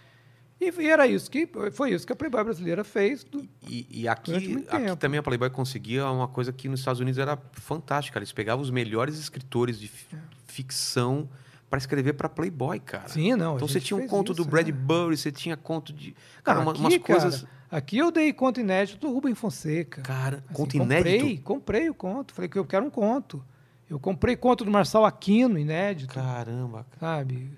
E, 0.61 0.69
era 0.87 1.05
isso 1.07 1.29
que 1.31 1.49
foi 1.73 1.91
isso 1.91 2.05
que 2.07 2.13
a 2.13 2.15
Playboy 2.15 2.43
brasileira 2.43 2.83
fez. 2.83 3.23
do- 3.25 3.45
E, 3.67 3.85
e 3.89 4.07
aqui, 4.07 4.33
aqui 4.69 4.95
também 4.97 5.17
a 5.19 5.23
Playboy 5.23 5.49
conseguia 5.49 6.05
uma 6.09 6.27
coisa 6.29 6.53
que 6.53 6.69
nos 6.69 6.79
Estados 6.79 7.01
Unidos 7.01 7.17
era 7.17 7.37
fantástica. 7.53 8.19
Eles 8.19 8.31
pegavam 8.31 8.61
os 8.63 8.69
melhores 8.69 9.17
escritores 9.19 9.77
de 9.79 9.87
fi- 9.89 10.15
ficção 10.47 11.27
para 11.69 11.77
escrever 11.79 12.13
para 12.13 12.29
Playboy, 12.29 12.79
cara. 12.79 13.09
Sim, 13.09 13.35
não. 13.35 13.55
Então 13.57 13.67
você 13.67 13.81
tinha 13.81 13.97
um 13.97 14.07
conto 14.07 14.31
isso, 14.31 14.41
do 14.41 14.47
é. 14.47 14.51
Bradbury, 14.51 15.17
você 15.17 15.29
tinha 15.31 15.57
conto 15.57 15.91
de. 15.91 16.15
Cara, 16.41 16.59
Não, 16.59 16.65
uma- 16.67 16.71
aqui, 16.71 16.79
umas 16.79 16.97
cara, 16.99 17.19
coisas. 17.21 17.45
Aqui 17.71 17.97
eu 17.97 18.11
dei 18.11 18.31
conto 18.33 18.59
inédito 18.59 18.99
do 19.07 19.13
Rubem 19.13 19.33
Fonseca. 19.35 20.01
Cara, 20.01 20.37
Assim, 20.45 20.53
conto 20.53 20.77
comprei, 20.77 21.17
inédito. 21.19 21.43
Comprei 21.43 21.89
o 21.89 21.93
conto. 21.93 22.33
Falei 22.33 22.49
que 22.49 22.57
eu 22.57 22.65
quero 22.65 22.85
um 22.85 22.89
conto. 22.89 23.43
Eu 23.89 23.99
comprei 23.99 24.35
conto 24.35 24.65
do 24.65 24.71
Marçal 24.71 25.05
Aquino, 25.05 25.59
inédito, 25.59 26.13
Caramba, 26.15 26.85
cara. 26.99 27.17
sabe? 27.17 27.51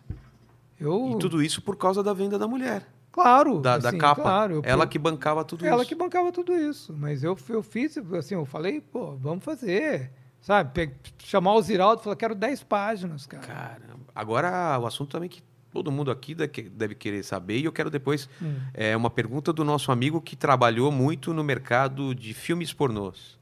Eu, 0.79 1.11
E 1.15 1.19
tudo 1.19 1.41
isso 1.41 1.61
por 1.61 1.77
causa 1.77 2.03
da 2.03 2.13
venda 2.13 2.37
da 2.37 2.47
mulher, 2.47 2.85
claro, 3.11 3.59
da, 3.61 3.77
da 3.77 3.89
assim, 3.89 3.97
capa. 3.97 4.21
Claro, 4.21 4.53
eu- 4.55 4.61
Ela 4.65 4.85
que 4.85 4.99
bancava 4.99 5.43
tudo 5.45 5.65
ela 5.65 5.81
isso. 5.81 5.89
que 5.89 5.95
bancava 5.95 6.31
tudo 6.31 6.53
isso. 6.53 6.93
Mas 6.95 7.23
eu, 7.23 7.35
eu 7.49 7.63
fiz, 7.63 7.97
assim, 7.97 8.35
eu 8.35 8.45
falei, 8.45 8.81
pô, 8.81 9.15
vamos 9.15 9.43
fazer. 9.43 10.11
Sabe? 10.41 10.91
Chamar 11.19 11.53
o 11.55 11.61
Ziraldo 11.61 12.01
e 12.01 12.03
falar, 12.03 12.15
quero 12.15 12.35
10 12.35 12.61
páginas, 12.63 13.25
cara. 13.25 13.43
Caramba. 13.45 14.05
Agora, 14.13 14.77
o 14.79 14.85
assunto 14.85 15.09
também 15.11 15.29
que 15.29 15.41
todo 15.71 15.91
mundo 15.91 16.09
aqui 16.11 16.33
deve 16.35 16.95
querer 16.95 17.23
saber, 17.23 17.57
e 17.59 17.65
eu 17.65 17.71
quero 17.71 17.89
depois 17.89 18.27
Hum. 18.41 18.55
é, 18.73 18.95
uma 18.95 19.09
pergunta 19.09 19.51
do 19.53 19.63
nosso 19.63 19.91
amigo 19.91 20.19
que 20.21 20.35
trabalhou 20.35 20.91
muito 20.91 21.33
no 21.33 21.43
mercado 21.43 22.13
de 22.15 22.33
filmes 22.33 22.73
pornôs. 22.73 23.37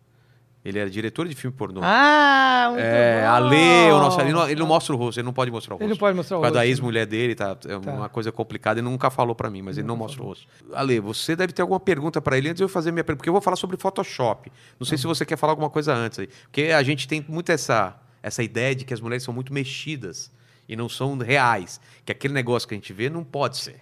Ele 0.64 0.80
era 0.80 0.90
diretor 0.90 1.28
de 1.28 1.36
filme 1.36 1.56
pornô. 1.56 1.80
Ah, 1.84 2.70
muito 2.72 2.82
é, 2.84 3.22
bom. 3.22 3.28
Ale, 3.30 3.92
o 3.92 4.00
nosso, 4.00 4.20
ele, 4.20 4.32
não, 4.34 4.50
ele 4.50 4.60
não 4.60 4.66
mostra 4.66 4.96
o 4.96 4.98
rosto, 4.98 5.20
ele 5.20 5.26
não 5.26 5.32
pode 5.32 5.52
mostrar 5.52 5.76
o 5.76 5.78
rosto. 5.78 5.84
Ele 5.84 5.92
não 5.92 5.98
pode 5.98 6.18
mostrar 6.18 6.38
o 6.38 6.40
Por 6.40 6.46
causa 6.46 6.54
da 6.56 6.60
rosto. 6.62 6.70
ex-mulher 6.72 7.06
dele, 7.06 7.36
tá, 7.36 7.52
é 7.68 7.80
Tá. 7.80 7.92
uma 7.92 8.10
coisa 8.10 8.32
complicada, 8.32 8.80
ele 8.80 8.90
nunca 8.90 9.12
falou 9.12 9.36
pra 9.36 9.48
mim, 9.52 9.62
mas 9.62 9.78
ele 9.78 9.86
não 9.86 9.96
mostra 9.96 10.24
o 10.24 10.26
rosto. 10.26 10.48
Ale, 10.74 11.00
você 11.00 11.36
deve 11.36 11.54
ter 11.54 11.62
alguma 11.62 11.80
pergunta 11.80 12.20
pra 12.20 12.36
ele 12.36 12.50
antes 12.50 12.58
de 12.58 12.64
eu 12.64 12.68
fazer 12.70 12.92
minha 12.92 13.04
pergunta, 13.04 13.20
porque 13.20 13.30
eu 13.30 13.34
vou 13.34 13.44
falar 13.44 13.58
sobre 13.58 13.78
Photoshop. 13.78 14.52
Não 14.80 14.88
sei 14.88 14.98
se 14.98 15.06
você 15.06 15.24
quer 15.24 15.38
falar 15.38 15.52
alguma 15.54 15.70
coisa 15.70 15.94
antes 15.94 16.18
aí, 16.18 16.28
porque 16.46 16.64
a 16.76 16.82
gente 16.82 17.08
tem 17.08 17.24
muito 17.30 17.52
essa, 17.52 17.96
essa 18.24 18.42
ideia 18.42 18.74
de 18.74 18.86
que 18.86 18.94
as 18.94 19.00
mulheres 19.00 19.22
são 19.22 19.32
muito 19.36 19.54
mexidas 19.54 20.32
e 20.68 20.76
não 20.76 20.88
são 20.90 21.18
reais, 21.18 21.80
que 22.06 22.12
aquele 22.12 22.34
negócio 22.34 22.68
que 22.68 22.74
a 22.74 22.78
gente 22.78 22.92
vê 22.94 23.10
não 23.10 23.24
pode 23.24 23.58
ser. 23.58 23.82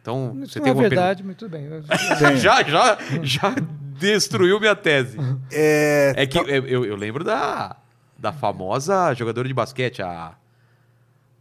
Então, 0.00 0.36
Isso 0.42 0.52
você 0.52 0.58
não 0.58 0.64
tem 0.64 0.70
é 0.70 0.72
alguma 0.72 0.88
verdade, 0.88 1.22
tudo 1.34 1.50
bem. 1.50 1.66
Já, 2.38 2.62
já, 2.62 2.98
já 3.22 3.54
destruiu 3.98 4.60
minha 4.60 4.76
tese. 4.76 5.16
É, 5.50 6.12
É 6.16 6.26
que 6.26 6.36
eu, 6.38 6.46
eu- 6.46 6.84
eu 6.84 6.96
lembro 6.96 7.24
da, 7.24 7.76
da 8.18 8.32
famosa 8.32 9.14
jogadora 9.14 9.48
de 9.48 9.54
basquete, 9.54 10.02
a, 10.02 10.34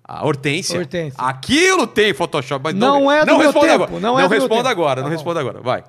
a 0.03 0.25
Hortência. 0.25 0.79
Hortência. 0.79 1.21
Aquilo 1.21 1.85
tem 1.85 2.13
Photoshop, 2.13 2.63
mas 2.63 2.73
Não 2.75 3.01
não, 3.01 3.11
é 3.11 3.21
do 3.21 3.25
não 3.31 3.37
meu 3.37 3.47
responda 3.47 3.67
tempo, 3.67 3.83
agora. 3.83 3.99
não 3.99 4.19
é 4.19 4.23
do 4.23 4.29
meu 4.29 4.39
responda 4.39 4.69
agora, 4.69 4.95
Tá 4.95 5.01
não 5.01 5.09
bom. 5.09 5.15
responda 5.15 5.39
agora. 5.41 5.59
Vai. 5.61 5.83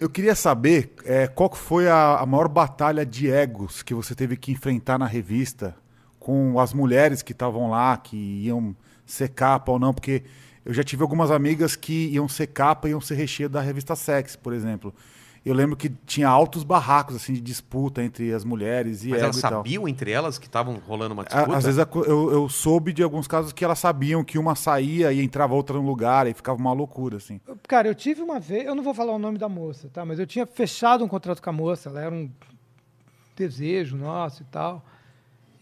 Eu 0.00 0.08
queria 0.08 0.34
saber 0.34 0.94
é, 1.04 1.26
qual 1.26 1.50
que 1.50 1.58
foi 1.58 1.86
a, 1.86 2.16
a 2.18 2.24
maior 2.26 2.48
batalha 2.48 3.04
de 3.04 3.30
egos 3.30 3.82
que 3.82 3.92
você 3.92 4.14
teve 4.14 4.36
que 4.36 4.50
enfrentar 4.52 4.98
na 4.98 5.06
revista 5.06 5.76
com 6.20 6.60
as 6.60 6.72
mulheres 6.72 7.22
que 7.22 7.32
estavam 7.32 7.70
lá, 7.70 7.96
que 7.96 8.16
iam 8.16 8.76
ser 9.06 9.30
capa 9.30 9.72
ou 9.72 9.78
não, 9.78 9.92
porque 9.92 10.22
eu 10.64 10.72
já 10.72 10.84
tive 10.84 11.02
algumas 11.02 11.30
amigas 11.30 11.74
que 11.74 12.08
iam 12.10 12.28
ser 12.28 12.48
capa 12.48 12.86
e 12.86 12.92
iam 12.92 13.00
ser 13.00 13.14
recheio 13.14 13.48
da 13.48 13.60
revista 13.60 13.96
Sex, 13.96 14.36
por 14.36 14.52
exemplo. 14.52 14.94
Eu 15.42 15.54
lembro 15.54 15.74
que 15.74 15.88
tinha 15.88 16.28
altos 16.28 16.62
barracos 16.62 17.16
assim 17.16 17.32
de 17.32 17.40
disputa 17.40 18.02
entre 18.02 18.30
as 18.30 18.44
mulheres 18.44 19.04
e 19.04 19.08
Mas 19.08 19.22
elas 19.22 19.40
tal. 19.40 19.50
sabiam 19.50 19.88
entre 19.88 20.10
elas 20.10 20.38
que 20.38 20.44
estavam 20.44 20.74
rolando 20.86 21.14
uma 21.14 21.24
disputa? 21.24 21.56
Às 21.56 21.64
vezes 21.64 21.86
eu, 22.06 22.30
eu 22.30 22.48
soube 22.50 22.92
de 22.92 23.02
alguns 23.02 23.26
casos 23.26 23.50
que 23.50 23.64
elas 23.64 23.78
sabiam 23.78 24.22
que 24.22 24.38
uma 24.38 24.54
saía 24.54 25.10
e 25.14 25.22
entrava 25.22 25.54
outra 25.54 25.76
no 25.76 25.86
lugar 25.86 26.26
e 26.26 26.34
ficava 26.34 26.58
uma 26.58 26.74
loucura, 26.74 27.16
assim. 27.16 27.40
Cara, 27.66 27.88
eu 27.88 27.94
tive 27.94 28.20
uma 28.20 28.38
vez, 28.38 28.66
eu 28.66 28.74
não 28.74 28.82
vou 28.82 28.92
falar 28.92 29.14
o 29.14 29.18
nome 29.18 29.38
da 29.38 29.48
moça, 29.48 29.88
tá? 29.90 30.04
Mas 30.04 30.18
eu 30.18 30.26
tinha 30.26 30.44
fechado 30.44 31.02
um 31.02 31.08
contrato 31.08 31.40
com 31.40 31.48
a 31.48 31.52
moça, 31.54 31.88
ela 31.88 32.02
era 32.02 32.14
um 32.14 32.30
desejo 33.34 33.96
nosso 33.96 34.42
e 34.42 34.44
tal. 34.44 34.84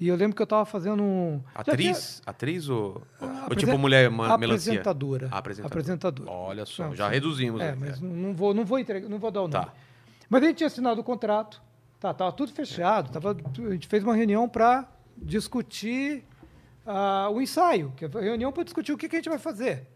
E 0.00 0.06
eu 0.06 0.14
lembro 0.14 0.36
que 0.36 0.42
eu 0.42 0.46
tava 0.46 0.64
fazendo 0.64 1.02
um. 1.02 1.42
Atriz? 1.54 2.22
Atriz 2.24 2.68
ou, 2.68 3.02
ou 3.48 3.56
tipo 3.56 3.76
mulher 3.76 4.08
ma- 4.08 4.38
melancia? 4.38 4.72
Apresentadora. 4.74 5.28
Ah, 5.32 5.38
apresentadora. 5.38 5.80
Apresentadora. 5.80 6.30
Olha 6.30 6.64
só, 6.66 6.84
Não, 6.86 6.94
já 6.94 7.06
sim. 7.08 7.14
reduzimos. 7.14 7.60
É, 7.60 7.72
né? 7.72 7.76
mas 7.80 8.00
não 8.00 8.10
não 8.10 8.34
vou, 8.34 8.54
não 8.54 8.64
vou 8.64 8.78
entregar, 8.78 9.08
não 9.08 9.18
vou 9.18 9.30
dar 9.30 9.42
o 9.42 9.48
nome. 9.48 9.64
Tá. 9.66 9.72
Mas 10.30 10.42
a 10.42 10.46
gente 10.46 10.56
tinha 10.58 10.66
assinado 10.68 11.00
o 11.00 11.04
contrato, 11.04 11.60
tá, 11.98 12.14
tava 12.14 12.30
tudo 12.32 12.52
fechado, 12.52 13.10
tava, 13.10 13.36
a 13.66 13.70
gente 13.72 13.88
fez 13.88 14.04
uma 14.04 14.14
reunião 14.14 14.48
para 14.48 14.86
discutir 15.16 16.24
ah, 16.86 17.28
o 17.30 17.40
ensaio, 17.40 17.92
que 17.96 18.04
é 18.04 18.08
a 18.14 18.20
reunião 18.20 18.52
para 18.52 18.62
discutir 18.62 18.92
o 18.92 18.98
que, 18.98 19.08
que 19.08 19.16
a 19.16 19.18
gente 19.18 19.28
vai 19.28 19.38
fazer. 19.38 19.86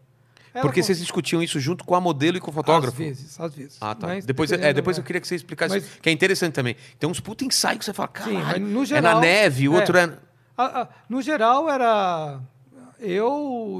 Porque 0.61 0.83
vocês 0.83 0.99
discutiam 0.99 1.41
isso 1.41 1.59
junto 1.59 1.83
com 1.83 1.95
a 1.95 2.01
modelo 2.01 2.37
e 2.37 2.39
com 2.39 2.51
o 2.51 2.53
fotógrafo? 2.53 3.01
Às 3.01 3.07
vezes, 3.07 3.39
às 3.39 3.55
vezes. 3.55 3.77
Ah, 3.81 3.95
tá. 3.95 4.07
Mas 4.07 4.25
depois 4.25 4.51
é, 4.51 4.71
depois 4.71 4.97
né? 4.97 5.01
eu 5.01 5.05
queria 5.05 5.19
que 5.19 5.27
você 5.27 5.35
explicasse, 5.35 5.75
Mas- 5.75 5.99
que 6.01 6.09
é 6.09 6.11
interessante 6.11 6.53
também. 6.53 6.75
Tem 6.99 7.09
uns 7.09 7.19
puta 7.19 7.43
ensaios 7.43 7.79
que 7.79 7.85
você 7.85 7.93
fala, 7.93 8.09
Sim, 8.23 8.33
caralho, 8.35 8.67
mas 8.67 8.89
no 8.91 8.95
é 8.97 9.01
na 9.01 9.19
neve, 9.19 9.67
o 9.67 9.73
é. 9.73 9.79
outro 9.79 9.97
é... 9.97 10.17
Ah, 10.55 10.81
ah, 10.81 10.87
no 11.09 11.21
geral, 11.21 11.67
era 11.69 12.39
eu, 12.99 13.27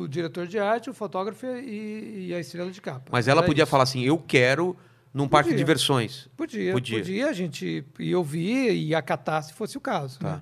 o 0.02 0.08
diretor 0.08 0.48
de 0.48 0.58
arte, 0.60 0.90
o 0.90 0.94
fotógrafo 0.94 1.46
e, 1.46 2.28
e 2.28 2.34
a 2.34 2.40
estrela 2.40 2.72
de 2.72 2.82
capa. 2.82 3.10
Mas 3.12 3.28
ela 3.28 3.42
Era 3.42 3.48
podia 3.48 3.64
isso. 3.64 3.70
falar 3.72 3.84
assim, 3.84 4.02
eu 4.02 4.18
quero 4.18 4.76
num 5.14 5.28
parque 5.28 5.50
de 5.50 5.54
Podia. 5.54 5.66
diversões. 5.66 6.28
Podia, 6.36 6.74
Podia. 6.74 6.98
podia, 6.98 7.30
a 7.30 7.34
gente 7.34 7.86
ia 8.00 8.18
ouvir 8.18 8.74
e 8.74 8.96
acatar 8.96 9.44
se 9.44 9.54
fosse 9.54 9.78
o 9.78 9.82
caso. 9.82 10.20
Tá. 10.20 10.38
né? 10.38 10.42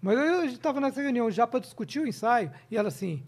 Mas 0.00 0.16
eu, 0.18 0.40
a 0.40 0.44
gente 0.44 0.54
estava 0.56 0.80
nessa 0.80 1.02
reunião 1.02 1.30
já 1.30 1.46
para 1.46 1.60
discutir 1.60 2.00
o 2.00 2.06
ensaio, 2.06 2.50
e 2.70 2.76
ela 2.76 2.88
assim, 2.88 3.22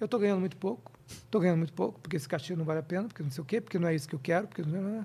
eu 0.00 0.06
estou 0.06 0.18
ganhando 0.18 0.40
muito 0.40 0.56
pouco, 0.56 0.90
estou 1.08 1.40
ganhando 1.40 1.58
muito 1.58 1.72
pouco, 1.72 1.98
porque 2.00 2.16
esse 2.16 2.28
cachê 2.28 2.54
não 2.54 2.64
vale 2.64 2.80
a 2.80 2.82
pena, 2.82 3.08
porque 3.08 3.22
não 3.22 3.30
sei 3.30 3.42
o 3.42 3.44
quê, 3.44 3.60
porque 3.60 3.78
não 3.78 3.88
é 3.88 3.94
isso 3.94 4.08
que 4.08 4.14
eu 4.14 4.20
quero, 4.22 4.46
porque... 4.46 4.62
não 4.62 5.00
é- 5.00 5.04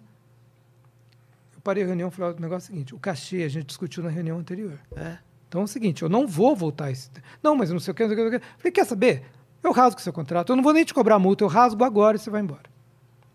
Eu 1.56 1.62
parei 1.64 1.84
a 1.84 1.88
reunião 1.88 2.10
e 2.10 2.12
falei, 2.12 2.36
o 2.38 2.42
negócio 2.42 2.68
é 2.68 2.72
o 2.72 2.74
seguinte, 2.74 2.96
o 2.96 3.00
cachê 3.00 3.44
a 3.44 3.50
gente 3.50 3.66
discutiu 3.68 4.04
na 4.04 4.10
reunião 4.10 4.38
anterior. 4.38 4.78
É. 4.96 5.18
Então 5.48 5.62
é 5.62 5.64
o 5.64 5.68
seguinte, 5.68 6.02
eu 6.02 6.10
não 6.10 6.28
vou 6.28 6.56
voltar 6.56 6.90
esse. 6.92 7.10
Não, 7.42 7.56
mas 7.56 7.70
não 7.70 7.80
sei 7.80 7.92
o 7.92 7.96
que, 7.96 8.04
não 8.06 8.16
sei 8.16 8.16
o 8.16 8.18
que. 8.18 8.24
Não 8.24 8.30
sei 8.32 8.38
o 8.38 8.42
que. 8.42 8.58
Falei, 8.58 8.72
quer 8.72 8.86
saber? 8.86 9.24
Eu 9.64 9.72
rasgo 9.72 10.00
o 10.00 10.04
seu 10.04 10.12
contrato, 10.12 10.52
eu 10.52 10.56
não 10.56 10.64
vou 10.64 10.74
nem 10.74 10.84
te 10.84 10.94
cobrar 10.94 11.18
multa, 11.20 11.44
eu 11.44 11.48
rasgo 11.48 11.84
agora 11.84 12.18
e 12.18 12.20
você 12.20 12.30
vai 12.30 12.42
embora. 12.42 12.64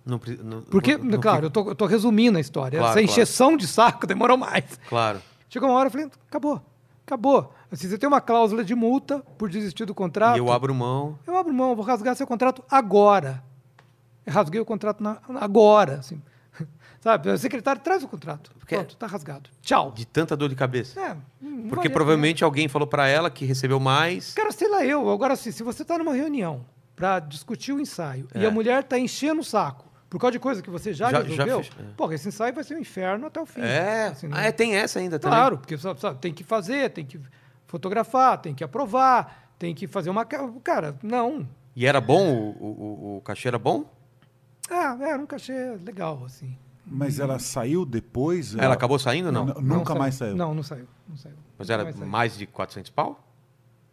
Não, 0.05 0.21
não- 0.43 0.63
Porque, 0.63 0.97
não- 0.97 1.21
claro, 1.21 1.47
eu 1.47 1.51
tô, 1.51 1.71
eu 1.71 1.75
tô 1.75 1.87
resumindo 1.87 2.39
a 2.39 2.41
história. 2.41 2.79
Claro, 2.79 2.93
Essa 2.99 3.01
claro. 3.07 3.13
encheção 3.13 3.57
de 3.57 3.67
saco 3.67 4.05
demorou 4.07 4.37
mais. 4.37 4.79
Claro. 4.89 5.21
Chegou 5.49 5.69
uma 5.69 5.79
hora, 5.79 5.87
eu 5.87 5.91
falei, 5.91 6.11
acabou, 6.29 6.63
acabou. 7.07 7.55
Assim, 7.71 7.89
você 7.89 7.99
tem 7.99 8.09
uma 8.09 8.21
cláusula 8.21 8.65
de 8.65 8.75
multa 8.75 9.19
por 9.37 9.49
desistir 9.51 9.85
do 9.85 9.95
contrato. 9.95 10.37
E 10.37 10.39
eu 10.39 10.51
abro 10.51 10.75
mão. 10.75 11.19
Eu 11.27 11.37
abro 11.37 11.53
mão, 11.53 11.77
vou 11.77 11.85
rasgar 11.85 12.17
seu 12.17 12.27
contrato 12.27 12.65
agora. 12.71 13.43
Eu 14.25 14.33
rasguei 14.33 14.61
o 14.61 14.65
contrato 14.65 15.03
na- 15.03 15.19
agora. 15.41 15.95
Assim. 15.99 16.21
Sabe, 17.01 17.29
o 17.31 17.39
secretário 17.39 17.81
traz 17.83 18.03
o 18.03 18.09
contrato. 18.09 18.51
Porque- 18.59 18.75
Pronto, 18.75 18.97
tá 18.97 19.07
rasgado. 19.07 19.51
Tchau. 19.63 19.93
De 19.93 20.07
tanta 20.07 20.37
dor 20.37 20.49
de 20.49 20.55
cabeça. 20.55 20.99
É, 21.01 21.17
Porque 21.69 21.89
provavelmente 21.91 22.43
alguém 22.43 22.69
falou 22.69 22.87
pra 22.89 23.07
ela 23.07 23.31
que 23.31 23.45
recebeu 23.45 23.79
mais. 23.79 24.33
Cara, 24.35 24.51
sei 24.51 24.69
lá 24.69 24.85
eu. 24.85 25.09
Agora, 25.11 25.35
assim, 25.35 25.51
se 25.51 25.63
você 25.63 25.83
está 25.83 25.97
numa 25.99 26.15
reunião 26.15 26.65
para 26.97 27.21
discutir 27.21 27.73
o 27.73 27.81
ensaio 27.81 28.27
e 28.35 28.45
É. 28.45 28.47
a 28.47 28.51
mulher 28.51 28.81
está 28.83 28.99
enchendo 28.99 29.41
o 29.41 29.45
saco 29.45 29.87
por 30.11 30.19
causa 30.19 30.33
de 30.33 30.39
coisa 30.39 30.61
que 30.63 30.71
você 30.71 30.93
já, 30.93 31.11
Já- 31.11 31.23
já 31.23 31.29
resolveu, 31.29 31.63
fech- 31.63 31.77
é. 31.79 31.85
porra, 31.97 32.15
esse 32.15 32.29
ensaio 32.29 32.53
vai 32.55 32.65
ser 32.65 32.75
um 32.75 32.81
inferno 32.81 33.27
até 33.27 33.41
o 33.41 33.47
fim. 33.47 33.61
É. 33.61 34.09
Assim, 34.09 34.29
Ah, 34.33 34.43
é, 34.47 34.51
tem 34.53 34.75
essa 34.75 34.99
ainda 34.99 35.19
também. 35.19 35.39
Claro, 35.39 35.59
porque 35.59 35.77
sabe, 35.79 36.01
sabe, 36.01 36.19
tem 36.19 36.33
que 36.33 36.43
fazer, 36.43 36.91
tem 36.91 37.05
que 37.07 37.21
fotografar, 37.69 38.39
tem 38.39 38.53
que 38.55 38.65
aprovar, 38.65 39.53
tem 39.59 39.73
que 39.75 39.87
fazer 39.87 40.11
uma... 40.11 40.25
ca- 40.25 40.51
Cara, 40.65 40.97
não. 41.03 41.47
E 41.77 41.87
era 41.87 42.01
bom? 42.01 42.27
O, 42.59 42.65
o, 42.65 43.17
o- 43.19 43.21
cachê 43.21 43.47
era 43.47 43.59
bom? 43.59 43.85
Ah, 44.69 44.97
era 45.01 45.23
um 45.23 45.27
cachê 45.27 45.77
legal, 45.85 46.23
assim. 46.27 46.57
Mas 46.85 47.21
ela 47.21 47.39
saiu 47.39 47.85
depois? 47.87 48.55
Ela 48.57 48.75
acabou 48.75 48.99
saindo 48.99 49.27
ou 49.27 49.33
não? 49.33 49.45
Nunca 49.47 49.95
mais 49.95 50.15
saiu. 50.17 50.35
Não, 50.35 50.55
não 50.55 50.63
saiu. 50.63 50.89
Não 51.09 51.17
saiu. 51.17 51.37
Mas 51.59 51.69
Nunca 51.69 51.75
era 51.75 51.85
mais 51.85 51.97
saiu. 51.97 52.09
mais 52.09 52.37
de 52.39 52.47
400 52.47 52.91
pau? 52.91 53.23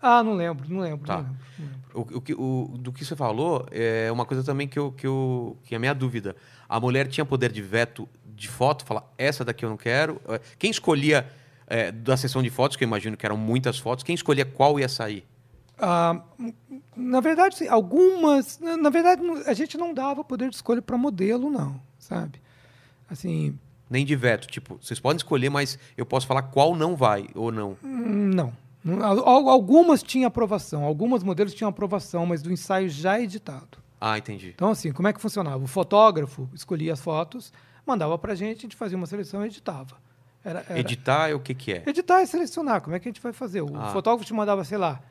Ah, 0.02 0.24
não 0.24 0.34
lembro, 0.34 0.68
não 0.70 0.80
lembro, 0.82 1.06
Tá. 1.06 1.18
não 1.18 1.22
lembro. 1.24 1.38
não 1.60 1.66
lembro. 1.66 1.82
O, 2.16 2.18
o 2.18 2.22
que- 2.22 2.34
o- 2.34 2.78
do 2.80 2.92
que 2.94 3.04
você 3.04 3.16
falou, 3.16 3.66
é 3.72 4.10
uma 4.12 4.26
coisa 4.26 4.44
também 4.44 4.68
que, 4.68 4.78
eu, 4.80 4.92
que, 4.92 5.06
eu, 5.08 5.58
que 5.64 5.74
é 5.74 5.78
a 5.78 5.80
minha 5.80 5.94
dúvida. 5.96 6.36
A 6.70 6.80
mulher 6.80 7.08
tinha 7.08 7.26
poder 7.26 7.52
de 7.52 7.62
veto 7.62 8.08
de 8.36 8.48
foto, 8.50 8.86
falar, 8.86 9.04
essa 9.18 9.44
daqui 9.46 9.64
eu 9.66 9.70
não 9.70 9.78
quero. 9.78 10.22
É, 10.28 10.40
Quem 10.60 10.70
escolhia, 10.72 11.28
é, 11.68 11.92
da 11.92 12.16
sessão 12.18 12.42
de 12.44 12.50
fotos, 12.50 12.78
que 12.78 12.84
eu 12.84 12.88
imagino 12.88 13.16
que 13.18 13.26
eram 13.26 13.38
muitas 13.38 13.78
fotos, 13.78 14.04
quem 14.04 14.16
escolhia 14.16 14.46
qual 14.46 14.80
ia 14.80 14.88
sair? 14.90 15.26
Ah, 15.78 16.22
na 16.96 17.20
verdade, 17.20 17.68
algumas. 17.68 18.60
Na 18.60 18.90
verdade, 18.90 19.22
a 19.46 19.54
gente 19.54 19.78
não 19.78 19.94
dava 19.94 20.24
poder 20.24 20.50
de 20.50 20.56
escolha 20.56 20.82
para 20.82 20.98
modelo, 20.98 21.50
não, 21.50 21.80
sabe? 22.00 22.42
Assim, 23.10 23.58
Nem 23.90 24.06
de 24.06 24.16
veto. 24.16 24.48
Tipo, 24.48 24.78
vocês 24.82 25.00
podem 25.00 25.18
escolher, 25.18 25.50
mas 25.50 25.78
eu 25.98 26.06
posso 26.06 26.26
falar 26.28 26.44
qual 26.44 26.76
não 26.76 26.96
vai 26.96 27.28
ou 27.36 27.52
não. 27.52 27.78
não. 27.84 28.54
Não, 28.84 29.04
al- 29.04 29.50
Algumas 29.50 30.04
tinham 30.04 30.28
aprovação, 30.28 30.84
algumas 30.84 31.24
modelos 31.24 31.54
tinham 31.56 31.70
aprovação, 31.70 32.26
mas 32.26 32.42
do 32.44 32.52
ensaio 32.52 32.88
já 32.88 33.20
editado. 33.20 33.80
Ah, 34.00 34.18
entendi. 34.18 34.50
Então, 34.56 34.70
assim, 34.70 34.92
como 34.92 35.08
é 35.08 35.14
que 35.14 35.20
funcionava? 35.20 35.64
O 35.64 35.68
fotógrafo 35.68 36.48
escolhia 36.54 36.94
as 36.94 37.00
fotos, 37.02 37.52
mandava 37.86 38.16
para 38.18 38.34
a 38.34 38.36
gente, 38.36 38.60
a 38.60 38.62
gente 38.62 38.76
fazia 38.76 38.96
uma 38.98 39.08
seleção 39.08 39.44
e 39.44 39.48
editava. 39.48 39.98
Era, 40.46 40.64
era- 40.70 40.80
Editar 40.80 41.30
é 41.30 41.34
o 41.34 41.40
que, 41.40 41.56
que 41.56 41.74
é? 41.74 41.84
Editar 41.88 42.22
e 42.22 42.28
selecionar. 42.28 42.80
Como 42.82 42.96
é 42.96 43.00
que 43.00 43.10
a 43.10 43.12
gente 43.12 43.22
vai 43.22 43.34
fazer? 43.34 43.62
O 43.62 43.76
Ah. 43.76 43.88
fotógrafo 43.92 44.24
te 44.26 44.34
mandava, 44.34 44.64
sei 44.64 44.78
lá, 44.78 45.02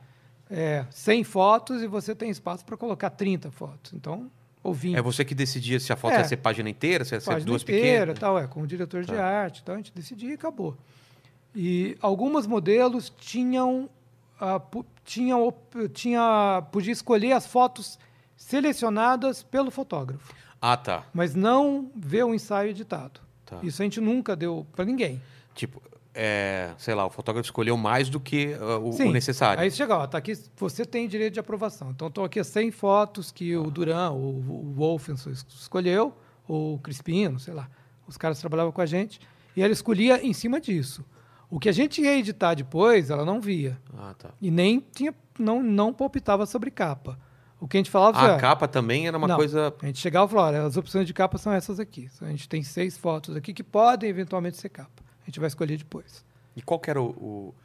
é, 0.49 0.85
100 0.89 1.23
fotos 1.25 1.81
e 1.83 1.87
você 1.87 2.15
tem 2.15 2.29
espaço 2.29 2.63
para 2.65 2.77
colocar 2.77 3.09
30 3.09 3.51
fotos. 3.51 3.91
Então, 3.93 4.31
ou 4.63 4.73
20. 4.73 4.95
É 4.95 5.01
você 5.01 5.25
que 5.25 5.35
decidia 5.35 5.79
se 5.79 5.91
a 5.91 5.97
foto 5.97 6.13
É. 6.13 6.19
ia 6.19 6.23
ser 6.23 6.37
página 6.37 6.69
inteira, 6.69 7.03
se 7.03 7.13
ia 7.13 7.19
ser 7.19 7.25
página 7.31 7.45
duas 7.45 7.61
inteira, 7.63 8.13
pequenas. 8.13 8.19
tal, 8.19 8.39
é, 8.39 8.47
com 8.47 8.61
o 8.61 8.67
diretor 8.67 9.03
de 9.03 9.11
Tá. 9.13 9.23
arte, 9.25 9.59
então 9.61 9.75
a 9.75 9.77
gente 9.77 9.91
decidia 9.93 10.31
e 10.31 10.33
acabou. 10.33 10.77
E 11.53 11.97
algumas 12.01 12.47
modelos 12.47 13.11
tinham, 13.17 13.89
ah, 14.39 14.59
pu- 14.59 14.85
tinham, 15.03 15.53
tinha, 15.93 16.63
podia 16.71 16.91
escolher 16.93 17.33
as 17.33 17.45
fotos 17.45 17.99
selecionadas 18.35 19.43
pelo 19.43 19.69
fotógrafo, 19.71 20.33
Ah, 20.61 20.77
tá. 20.77 21.03
mas 21.13 21.35
não 21.35 21.91
ver 21.95 22.23
o 22.23 22.33
ensaio 22.33 22.69
editado. 22.69 23.19
Tá. 23.45 23.59
Isso 23.63 23.81
a 23.81 23.85
gente 23.85 24.01
nunca 24.01 24.35
deu 24.35 24.65
para 24.75 24.83
ninguém. 24.85 25.21
Tipo, 25.53 25.81
é, 26.13 26.71
sei 26.77 26.95
lá, 26.95 27.05
o 27.05 27.09
fotógrafo 27.09 27.45
escolheu 27.45 27.77
mais 27.77 28.09
do 28.09 28.19
que 28.19 28.53
ah, 28.59 28.77
o, 28.77 28.89
o 28.89 28.93
Sim. 28.93 29.11
necessário. 29.11 29.61
Aí 29.61 29.69
você 29.69 29.77
chega, 29.77 29.95
ó, 29.97 30.07
tá 30.07 30.17
aqui, 30.17 30.33
você 30.55 30.85
tem 30.85 31.07
direito 31.07 31.33
de 31.33 31.39
aprovação. 31.39 31.91
Então, 31.91 32.07
estão 32.07 32.23
aqui 32.23 32.39
as 32.39 32.47
100 32.47 32.71
fotos 32.71 33.31
que 33.31 33.55
o 33.55 33.69
Duran, 33.69 34.11
o, 34.11 34.39
o 34.39 34.73
Wolfenson 34.75 35.29
es- 35.29 35.45
escolheu, 35.49 36.13
ou 36.47 36.75
o 36.75 36.79
Crispino, 36.79 37.39
sei 37.39 37.53
lá. 37.53 37.69
Os 38.07 38.17
caras 38.17 38.39
trabalhavam 38.39 38.71
com 38.71 38.81
a 38.81 38.85
gente. 38.85 39.19
E 39.55 39.61
ela 39.63 39.71
escolhia 39.73 40.25
em 40.25 40.33
cima 40.33 40.59
disso. 40.59 41.03
O 41.49 41.59
que 41.59 41.69
a 41.69 41.71
gente 41.71 42.01
ia 42.01 42.17
editar 42.17 42.53
depois, 42.55 43.09
ela 43.09 43.23
não 43.23 43.39
via. 43.39 43.79
Ah, 43.97 44.13
tá. 44.17 44.29
E 44.41 44.49
nem 44.51 44.79
tinha, 44.91 45.13
não, 45.39 45.61
não 45.63 45.93
palpitava 45.93 46.45
sobre 46.45 46.69
capa. 46.71 47.17
O 47.59 47.67
que 47.67 47.77
a 47.77 47.79
gente 47.79 47.89
falava 47.89 48.19
A 48.19 48.35
é, 48.35 48.39
capa 48.39 48.67
também 48.67 49.07
era 49.07 49.17
uma 49.17 49.27
Não. 49.27 49.37
coisa. 49.37 49.73
a 49.81 49.85
gente 49.85 49.99
chegava 49.99 50.25
e 50.29 50.29
falava, 50.33 50.57
olha, 50.57 50.67
as 50.67 50.75
opções 50.77 51.07
de 51.07 51.13
capa 51.13 51.37
são 51.37 51.51
essas 51.53 51.79
aqui. 51.79 52.09
A 52.21 52.25
gente 52.27 52.49
tem 52.49 52.61
seis 52.63 52.97
fotos 52.97 53.35
aqui 53.35 53.53
que 53.53 53.63
podem 53.63 54.09
eventualmente 54.09 54.57
ser 54.57 54.69
capa. 54.69 55.03
A 55.21 55.25
gente 55.25 55.39
vai 55.39 55.47
escolher 55.47 55.77
depois. 55.77 56.23
E 56.55 56.61
qual 56.61 56.79
que 56.79 56.89
era 56.89 57.01
o. 57.01 57.07
o- 57.09 57.55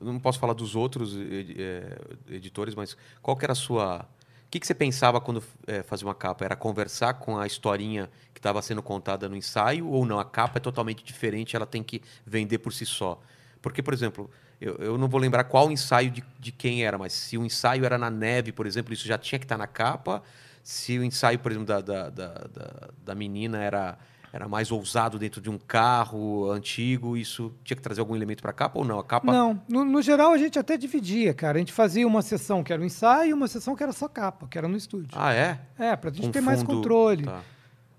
não 0.00 0.20
posso 0.20 0.38
falar 0.38 0.52
dos 0.52 0.76
outros 0.76 1.16
ed- 1.16 1.56
eh, 1.58 1.98
editores, 2.30 2.74
mas 2.74 2.96
qual 3.20 3.36
que 3.36 3.44
era 3.44 3.52
a 3.52 3.56
sua. 3.56 4.06
O 4.46 4.50
que, 4.50 4.60
que 4.60 4.66
você 4.66 4.74
pensava 4.74 5.20
quando 5.20 5.42
eh, 5.66 5.82
fazia 5.82 6.06
uma 6.06 6.14
capa? 6.14 6.44
Era 6.44 6.54
conversar 6.54 7.14
com 7.14 7.36
a 7.36 7.46
historinha 7.46 8.08
que 8.32 8.38
estava 8.38 8.62
sendo 8.62 8.80
contada 8.82 9.28
no 9.28 9.34
ensaio 9.36 9.88
ou 9.88 10.06
não? 10.06 10.18
A 10.20 10.24
capa 10.24 10.58
é 10.58 10.60
totalmente 10.60 11.02
diferente, 11.04 11.56
ela 11.56 11.66
tem 11.66 11.82
que 11.82 12.00
vender 12.24 12.58
por 12.58 12.72
si 12.72 12.86
só. 12.86 13.20
Porque, 13.60 13.82
por 13.82 13.92
exemplo, 13.92 14.30
eu, 14.60 14.74
eu 14.76 14.98
não 14.98 15.08
vou 15.08 15.20
lembrar 15.20 15.44
qual 15.44 15.70
ensaio 15.70 16.10
de, 16.10 16.22
de 16.38 16.50
quem 16.52 16.84
era, 16.84 16.98
mas 16.98 17.12
se 17.12 17.36
o 17.38 17.44
ensaio 17.44 17.84
era 17.84 17.96
na 17.98 18.10
neve, 18.10 18.52
por 18.52 18.66
exemplo, 18.66 18.92
isso 18.92 19.06
já 19.06 19.16
tinha 19.18 19.38
que 19.38 19.44
estar 19.44 19.56
na 19.58 19.66
capa. 19.66 20.22
Se 20.62 20.98
o 20.98 21.04
ensaio, 21.04 21.38
por 21.38 21.50
exemplo, 21.52 21.66
da, 21.68 21.80
da, 21.80 22.10
da, 22.10 22.28
da- 22.52 22.88
da 23.04 23.14
menina 23.14 23.56
era, 23.62 23.96
era 24.32 24.46
mais 24.46 24.70
ousado 24.70 25.18
dentro 25.18 25.40
de 25.40 25.48
um 25.48 25.56
carro 25.56 26.50
antigo, 26.50 27.16
isso 27.16 27.54
tinha 27.64 27.74
que 27.76 27.82
trazer 27.82 28.00
algum 28.00 28.14
elemento 28.14 28.42
para 28.42 28.50
a 28.50 28.54
capa 28.54 28.78
ou 28.78 28.84
não? 28.84 28.98
A 28.98 29.04
capa. 29.04 29.32
Não, 29.32 29.62
no, 29.68 29.84
no 29.84 30.02
geral 30.02 30.32
a 30.32 30.36
gente 30.38 30.58
até 30.58 30.76
dividia, 30.76 31.32
cara. 31.32 31.56
A 31.56 31.60
gente 31.60 31.72
fazia 31.72 32.06
uma 32.06 32.20
sessão 32.20 32.62
que 32.62 32.70
era 32.72 32.82
o 32.82 32.84
ensaio 32.84 33.30
e 33.30 33.32
uma 33.32 33.48
sessão 33.48 33.74
que 33.74 33.82
era 33.82 33.92
só 33.92 34.08
capa, 34.08 34.46
que 34.46 34.58
era 34.58 34.68
no 34.68 34.76
estúdio. 34.76 35.08
Ah, 35.14 35.32
é? 35.32 35.58
é, 35.78 35.96
pra 35.96 36.10
gente 36.10 36.26
Com 36.26 36.32
ter 36.32 36.40
mais 36.42 36.62
controle. 36.62 37.24
Tá. 37.24 37.40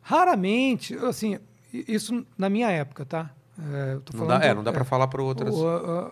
Raramente, 0.01 0.95
assim, 1.05 1.39
isso 1.73 2.25
na 2.37 2.49
minha 2.49 2.69
época, 2.69 3.05
tá? 3.05 3.29
É, 3.73 3.99
tô 4.05 4.17
Não 4.17 4.27
dá, 4.27 4.35
é, 4.43 4.53
não 4.53 4.63
dá 4.63 4.71
é, 4.71 4.73
para 4.73 4.85
falar 4.85 5.07
para 5.07 5.21
outras. 5.21 5.53
o- 5.55 5.67
a- 5.67 6.07
a- 6.07 6.11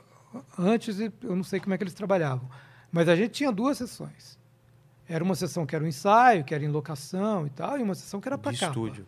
antes, 0.58 1.00
eu 1.00 1.12
não 1.36 1.44
sei 1.44 1.60
como 1.60 1.74
é 1.74 1.78
que 1.78 1.84
eles 1.84 1.94
trabalhavam. 1.94 2.50
Mas 2.92 3.08
a 3.10 3.16
gente 3.16 3.32
tinha 3.32 3.52
duas 3.52 3.78
sessões. 3.78 4.38
Era 5.08 5.24
uma 5.24 5.36
sessão 5.36 5.66
que 5.66 5.76
era 5.76 5.84
o 5.84 5.88
ensaio, 5.88 6.44
que 6.44 6.54
era 6.54 6.64
em 6.64 6.68
locação 6.68 7.46
e 7.48 7.50
tal, 7.50 7.78
e 7.80 7.84
uma 7.84 7.96
sessão 7.96 8.20
que 8.20 8.28
era 8.28 8.38
para 8.38 8.52
de 8.52 8.60
capa. 8.60 8.72
estúdio. 8.72 9.06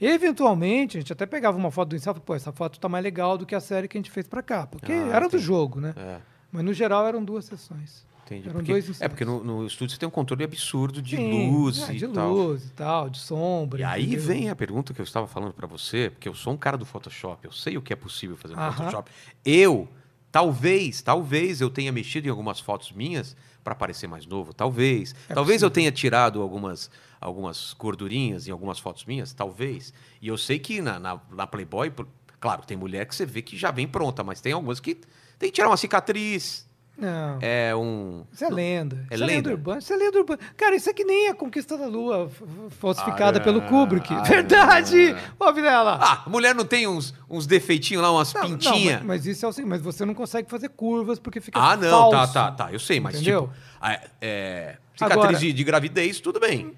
Eventualmente, 0.00 0.96
a 0.96 1.00
gente 1.00 1.12
até 1.12 1.24
pegava 1.26 1.56
uma 1.56 1.70
foto 1.70 1.90
do 1.90 1.96
ensaio 1.96 2.12
e 2.12 2.14
falava, 2.14 2.24
pô, 2.26 2.34
essa 2.34 2.52
foto 2.52 2.78
tá 2.80 2.88
mais 2.88 3.02
legal 3.04 3.38
do 3.38 3.46
que 3.46 3.54
a 3.54 3.60
série 3.60 3.88
que 3.88 3.96
a 3.96 4.00
gente 4.00 4.10
fez 4.10 4.26
para 4.26 4.42
capa. 4.42 4.78
Porque 4.78 4.92
Ah, 4.92 5.08
era 5.08 5.20
do 5.20 5.26
entendi. 5.28 5.42
jogo, 5.44 5.80
né? 5.80 5.94
É, 5.96 6.18
Mas 6.50 6.64
no 6.64 6.72
geral 6.72 7.06
eram 7.06 7.24
duas 7.24 7.44
sessões. 7.44 8.06
entendi. 8.26 8.44
Eram 8.48 8.54
Porque- 8.58 8.72
dois 8.72 8.86
é 8.86 8.90
ensaios. 8.90 9.10
porque 9.12 9.24
no, 9.24 9.42
no 9.44 9.66
estúdio 9.66 9.94
você 9.94 9.98
tem 10.00 10.06
um 10.08 10.10
controle 10.10 10.44
absurdo 10.44 11.00
de 11.00 11.16
Sim, 11.16 11.50
luz 11.50 11.88
é, 11.88 11.94
e 11.94 11.98
de 11.98 12.08
tal. 12.08 12.32
luz 12.32 12.64
e 12.64 12.70
tal, 12.72 13.08
de 13.10 13.18
sombra. 13.18 13.80
E 13.80 13.84
aí 13.84 14.04
entendeu? 14.04 14.24
vem 14.26 14.50
a 14.50 14.56
pergunta 14.56 14.92
que 14.94 15.00
eu 15.00 15.04
estava 15.04 15.26
falando 15.26 15.52
para 15.52 15.66
você, 15.66 16.10
porque 16.10 16.28
eu 16.28 16.34
sou 16.34 16.52
um 16.52 16.56
cara 16.56 16.76
do 16.76 16.84
Photoshop, 16.84 17.44
eu 17.44 17.52
sei 17.52 17.76
o 17.76 17.82
que 17.82 17.92
é 17.92 17.96
possível 17.96 18.36
fazer 18.36 18.54
no 18.56 18.60
Aham. 18.62 18.72
Photoshop. 18.72 19.10
Eu, 19.44 19.88
talvez, 20.34 21.00
talvez 21.00 21.60
eu 21.60 21.70
tenha 21.70 21.92
mexido 21.92 22.26
em 22.26 22.30
algumas 22.30 22.58
fotos 22.58 22.90
minhas 22.90 23.36
para 23.62 23.72
parecer 23.72 24.08
mais 24.08 24.26
novo, 24.26 24.52
talvez. 24.52 25.14
É 25.28 25.32
talvez 25.32 25.62
eu 25.62 25.68
possível. 25.68 25.70
tenha 25.70 25.92
tirado 25.92 26.42
algumas 26.42 26.90
algumas 27.20 27.72
gordurinhas 27.72 28.48
em 28.48 28.50
algumas 28.50 28.80
fotos 28.80 29.04
minhas, 29.04 29.32
talvez. 29.32 29.94
E 30.20 30.26
eu 30.26 30.36
sei 30.36 30.58
que 30.58 30.82
na, 30.82 30.98
na, 30.98 31.20
na 31.30 31.46
Playboy, 31.46 31.92
claro, 32.40 32.66
tem 32.66 32.76
mulher 32.76 33.06
que 33.06 33.14
você 33.14 33.24
vê 33.24 33.42
que 33.42 33.56
já 33.56 33.70
vem 33.70 33.86
pronta, 33.86 34.24
mas 34.24 34.40
tem 34.40 34.52
algumas 34.52 34.80
que 34.80 34.96
tem 35.38 35.50
que 35.50 35.52
tirar 35.52 35.68
uma 35.68 35.76
cicatriz, 35.76 36.68
Não. 36.96 37.38
é 37.42 37.74
um 37.74 38.24
Isso 38.32 38.44
é 38.44 38.48
lenda. 38.48 39.04
É 39.10 39.14
isso 39.16 39.24
lenda? 39.24 39.32
é 39.32 39.36
lenda 39.36 39.50
urbana. 39.50 39.78
Isso 39.78 39.92
é 39.92 39.96
lenda 39.96 40.18
urbana. 40.18 40.38
Cara, 40.56 40.76
isso 40.76 40.88
é 40.88 40.92
que 40.92 41.04
nem 41.04 41.28
a 41.28 41.34
Conquista 41.34 41.76
da 41.76 41.86
Lua 41.86 42.30
falsificada 42.78 43.38
Ah, 43.38 43.42
pelo 43.42 43.58
é. 43.60 43.68
Kubrick. 43.68 44.12
Ah, 44.14 44.22
Verdade! 44.22 45.10
é. 45.10 45.16
Ó, 45.38 45.52
Vilela. 45.52 45.98
Ah, 46.00 46.22
a 46.24 46.30
mulher 46.30 46.54
não 46.54 46.64
tem 46.64 46.86
uns, 46.86 47.12
uns 47.28 47.46
defeitinhos 47.46 48.02
lá, 48.02 48.12
umas 48.12 48.32
pintinhas? 48.32 48.98
mas, 48.98 49.04
mas 49.06 49.26
isso 49.26 49.44
é 49.44 49.48
o 49.48 49.52
seguinte, 49.52 49.70
mas 49.70 49.80
você 49.82 50.04
não 50.04 50.14
consegue 50.14 50.48
fazer 50.48 50.68
curvas 50.68 51.18
porque 51.18 51.40
fica 51.40 51.58
Ah, 51.58 51.76
não, 51.76 51.90
falso. 52.12 52.32
tá, 52.32 52.50
tá, 52.50 52.66
tá. 52.66 52.72
Eu 52.72 52.78
sei, 52.78 53.00
mas 53.00 53.16
Entendeu? 53.16 53.48
tipo, 53.48 53.54
ah, 53.80 54.00
é, 54.20 54.76
cicatriz 54.94 55.18
Agora- 55.24 55.38
de, 55.38 55.52
de 55.52 55.64
gravidez, 55.64 56.20
tudo 56.20 56.38
bem. 56.40 56.72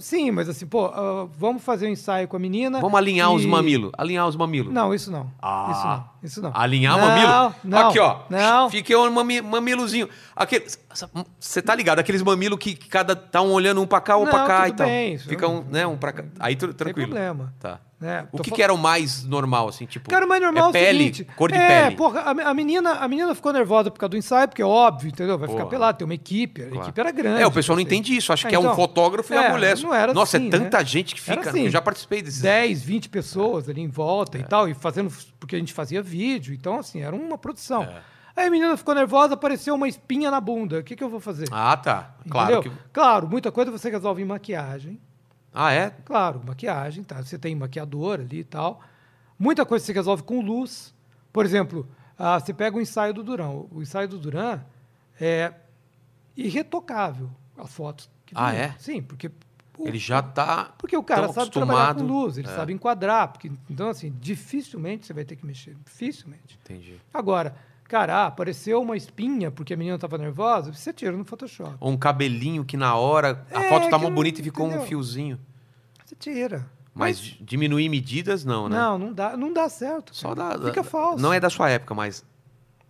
Sim, 0.00 0.30
mas 0.30 0.48
assim, 0.48 0.66
pô, 0.66 0.86
ah, 0.86 1.26
vamos 1.38 1.62
fazer 1.62 1.86
um 1.86 1.90
ensaio 1.90 2.26
com 2.28 2.36
a 2.36 2.38
menina. 2.38 2.80
Vamos 2.80 2.96
alinhar 2.98 3.30
os 3.32 3.44
e- 3.44 3.46
mamilos. 3.46 3.92
Alinhar 3.96 4.26
os 4.26 4.36
mamilos. 4.36 4.72
Não, 4.72 4.92
isso 4.94 5.10
não. 5.10 5.30
Ah. 5.40 5.68
Isso 5.70 5.86
não. 5.86 6.04
Isso 6.22 6.42
não. 6.42 6.50
Alinhar 6.54 6.96
o 6.96 7.00
mamilo? 7.00 7.54
Não, 7.64 7.88
Aqui, 7.88 7.98
ó. 7.98 8.20
Não. 8.30 8.70
Fica 8.70 8.96
um 8.98 9.10
mami, 9.10 9.40
mamilozinho. 9.40 10.08
Você 11.38 11.60
tá 11.62 11.74
ligado? 11.74 11.98
Aqueles 11.98 12.22
mamilos 12.22 12.58
que, 12.58 12.74
cada 12.74 13.14
tá 13.16 13.42
um 13.42 13.50
olhando 13.52 13.80
um 13.82 13.86
pra 13.86 14.00
cá, 14.00 14.16
um 14.16 14.24
pra 14.26 14.46
cá 14.46 14.68
e 14.68 14.72
tal. 14.72 14.86
bem, 14.86 15.14
isso 15.14 15.28
Fica 15.28 15.48
um, 15.48 15.62
né, 15.64 15.86
um 15.86 15.96
pra 15.96 16.12
cá. 16.12 16.24
Aí 16.38 16.56
tudo 16.56 16.70
Sem 16.70 16.76
tranquilo. 16.78 17.08
problema. 17.08 17.52
Tá. 17.60 17.80
Né? 18.02 18.26
O 18.32 18.38
que, 18.42 18.50
que 18.50 18.62
era 18.62 18.74
o 18.74 18.76
mais 18.76 19.24
normal, 19.24 19.68
assim, 19.68 19.86
tipo? 19.86 20.10
Cara, 20.10 20.26
o 20.26 20.28
mais 20.28 20.42
normal 20.42 20.64
é, 20.64 20.66
é 20.66 20.68
o 20.68 20.72
pele, 20.72 20.98
seguinte, 20.98 21.24
cor 21.36 21.50
de 21.52 21.56
é, 21.56 21.84
pele. 21.84 21.96
porra, 21.96 22.20
a, 22.20 22.30
a 22.50 22.52
menina, 22.54 22.94
a 22.94 23.08
menina 23.08 23.34
ficou 23.34 23.52
nervosa 23.52 23.90
por 23.90 23.98
causa 23.98 24.10
do 24.10 24.16
ensaio, 24.16 24.48
porque 24.48 24.60
é 24.60 24.66
óbvio, 24.66 25.08
entendeu? 25.08 25.38
Vai 25.38 25.48
ficar 25.48 25.60
Porra. 25.60 25.70
pelada, 25.70 25.98
tem 25.98 26.04
uma 26.04 26.14
equipe, 26.14 26.62
a 26.62 26.66
Claro. 26.68 26.82
equipe 26.84 27.00
era 27.00 27.10
grande. 27.12 27.42
É, 27.42 27.46
o 27.46 27.50
pessoal 27.52 27.76
não 27.76 27.82
assim. 27.84 27.94
entende 27.94 28.16
isso. 28.16 28.32
Acha 28.32 28.48
É, 28.48 28.50
que 28.50 28.54
é 28.54 28.58
um 28.58 28.62
então, 28.62 28.74
fotógrafo 28.74 29.32
e 29.32 29.36
é, 29.36 29.46
a 29.46 29.50
mulher. 29.50 29.78
não 29.78 29.94
era 29.94 30.12
Nossa, 30.12 30.36
assim, 30.36 30.48
é 30.48 30.50
tanta 30.50 30.78
né? 30.78 30.84
gente 30.84 31.14
que 31.14 31.30
Era 31.30 31.40
fica. 31.40 31.50
assim, 31.50 31.64
eu 31.66 31.70
já 31.70 31.80
participei 31.80 32.20
desses. 32.20 32.42
10, 32.42 32.82
20 32.82 33.08
pessoas 33.08 33.68
ali 33.68 33.80
em 33.80 33.88
volta 33.88 34.36
É. 34.36 34.40
e 34.40 34.44
tal, 34.44 34.68
e 34.68 34.74
fazendo, 34.74 35.10
porque 35.38 35.56
a 35.56 35.58
gente 35.58 35.72
fazia 35.72 36.02
vídeo, 36.02 36.52
então 36.52 36.78
assim, 36.78 37.00
era 37.02 37.14
uma 37.14 37.38
produção. 37.38 37.84
É. 37.84 38.02
Aí 38.34 38.46
a 38.46 38.50
menina 38.50 38.76
ficou 38.78 38.94
nervosa, 38.94 39.34
apareceu 39.34 39.74
uma 39.74 39.86
espinha 39.86 40.30
na 40.30 40.40
bunda. 40.40 40.78
O 40.78 40.82
que, 40.82 40.96
que 40.96 41.04
eu 41.04 41.08
vou 41.10 41.20
fazer? 41.20 41.46
Ah, 41.52 41.76
tá. 41.76 42.14
Claro 42.30 42.62
que. 42.62 42.72
Claro, 42.92 43.28
muita 43.28 43.52
coisa 43.52 43.70
você 43.70 43.90
resolve 43.90 44.22
em 44.22 44.24
maquiagem. 44.24 44.98
Ah, 45.54 45.72
é? 45.72 45.90
Claro, 46.04 46.40
maquiagem, 46.46 47.04
tá? 47.04 47.22
Você 47.22 47.38
tem 47.38 47.54
maquiador 47.54 48.20
ali 48.20 48.38
e 48.40 48.44
tal. 48.44 48.80
Muita 49.38 49.66
coisa 49.66 49.84
você 49.84 49.92
resolve 49.92 50.22
com 50.22 50.40
luz. 50.40 50.94
Por 51.32 51.44
exemplo, 51.44 51.86
ah, 52.18 52.38
você 52.40 52.52
pega 52.54 52.76
o 52.76 52.80
ensaio 52.80 53.12
do 53.12 53.22
Duran. 53.22 53.64
O 53.70 53.82
ensaio 53.82 54.08
do 54.08 54.18
Duran 54.18 54.60
é 55.20 55.52
irretocável, 56.36 57.30
as 57.56 57.70
fotos. 57.72 58.08
que 58.26 58.34
Ah, 58.36 58.54
é? 58.54 58.74
Sim, 58.78 59.02
porque... 59.02 59.28
o- 59.78 59.86
Ele 59.88 59.98
já 59.98 60.22
tá. 60.22 60.72
Porque 60.78 60.96
o 60.96 61.02
cara 61.02 61.30
sabe 61.32 61.50
trabalhar 61.50 61.94
com 61.94 62.02
luz, 62.02 62.38
ele 62.38 62.48
É. 62.48 62.54
sabe 62.54 62.72
enquadrar. 62.72 63.28
Porque, 63.28 63.50
então, 63.68 63.88
assim, 63.90 64.14
dificilmente 64.20 65.06
você 65.06 65.12
vai 65.12 65.24
ter 65.24 65.36
que 65.36 65.44
mexer. 65.44 65.76
Dificilmente. 65.84 66.58
Entendi. 66.64 66.98
Agora, 67.12 67.54
cara, 67.92 68.22
ah, 68.22 68.26
apareceu 68.28 68.80
uma 68.80 68.96
espinha 68.96 69.50
porque 69.50 69.74
a 69.74 69.76
menina 69.76 69.96
estava 69.96 70.16
nervosa, 70.16 70.72
você 70.72 70.94
tira 70.94 71.12
no 71.12 71.26
Photoshop. 71.26 71.74
Ou 71.78 71.90
um 71.92 71.96
cabelinho 71.98 72.64
que 72.64 72.74
na 72.74 72.96
hora 72.96 73.44
a 73.52 73.64
É, 73.64 73.68
foto 73.68 73.90
tá 73.90 73.98
mó 73.98 74.08
bonita 74.08 74.40
e 74.40 74.42
ficou 74.44 74.64
um 74.64 74.68
entendeu? 74.70 74.86
fiozinho. 74.86 75.38
Você 76.02 76.14
tira. 76.16 76.64
Mas 76.94 77.18
diminuir 77.38 77.90
medidas, 77.90 78.46
não, 78.46 78.66
né? 78.66 78.76
Não, 78.78 78.96
não 78.98 79.12
dá, 79.12 79.36
não 79.36 79.52
dá 79.52 79.68
certo. 79.68 80.16
Só 80.16 80.34
cara. 80.34 80.56
dá. 80.58 80.66
Fica 80.68 80.82
falso. 80.82 81.22
Não 81.22 81.34
é 81.34 81.38
da 81.38 81.50
sua 81.50 81.68
época, 81.68 81.94
mas. 81.94 82.24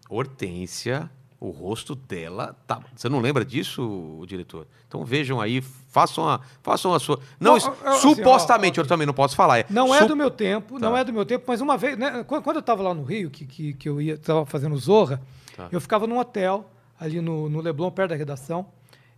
Hortência, 0.08 1.10
o 1.44 1.50
rosto 1.50 1.94
dela. 1.94 2.56
Tá... 2.66 2.80
Você 2.94 3.08
não 3.08 3.20
lembra 3.20 3.44
disso, 3.44 3.82
o 4.20 4.24
diretor? 4.26 4.66
Então 4.86 5.04
vejam 5.04 5.40
aí, 5.40 5.60
façam 5.60 6.28
a, 6.28 6.40
façam 6.62 6.94
a 6.94 7.00
sua. 7.00 7.18
Não, 7.40 7.56
Não, 7.56 7.58
eu- 7.58 7.76
assim, 7.88 8.14
supostamente, 8.14 8.78
ó, 8.78 8.82
ó, 8.82 8.84
eu 8.84 8.88
também 8.88 9.06
não 9.06 9.14
posso 9.14 9.34
falar. 9.34 9.58
É, 9.58 9.66
Não 9.68 9.94
é 9.94 10.04
do 10.06 10.14
meu 10.16 10.30
tempo, 10.30 10.78
não 10.78 10.92
Tá. 10.92 10.98
é 11.00 11.04
do 11.04 11.12
meu 11.12 11.24
tempo, 11.26 11.44
mas 11.48 11.60
uma 11.60 11.76
vez, 11.76 11.96
né, 11.98 12.24
quando 12.26 12.56
eu 12.56 12.60
estava 12.60 12.82
lá 12.82 12.94
no 12.94 13.02
Rio, 13.02 13.30
que, 13.30 13.44
que, 13.46 13.72
que 13.74 13.88
eu 13.88 14.00
ia, 14.00 14.16
tava 14.18 14.46
fazendo 14.46 14.76
Zorra, 14.76 15.20
Tá. 15.56 15.68
eu 15.72 15.80
ficava 15.80 16.06
num 16.06 16.18
hotel, 16.18 16.70
ali 16.98 17.20
no, 17.20 17.48
no 17.48 17.60
Leblon, 17.60 17.90
perto 17.90 18.10
da 18.10 18.16
redação. 18.16 18.66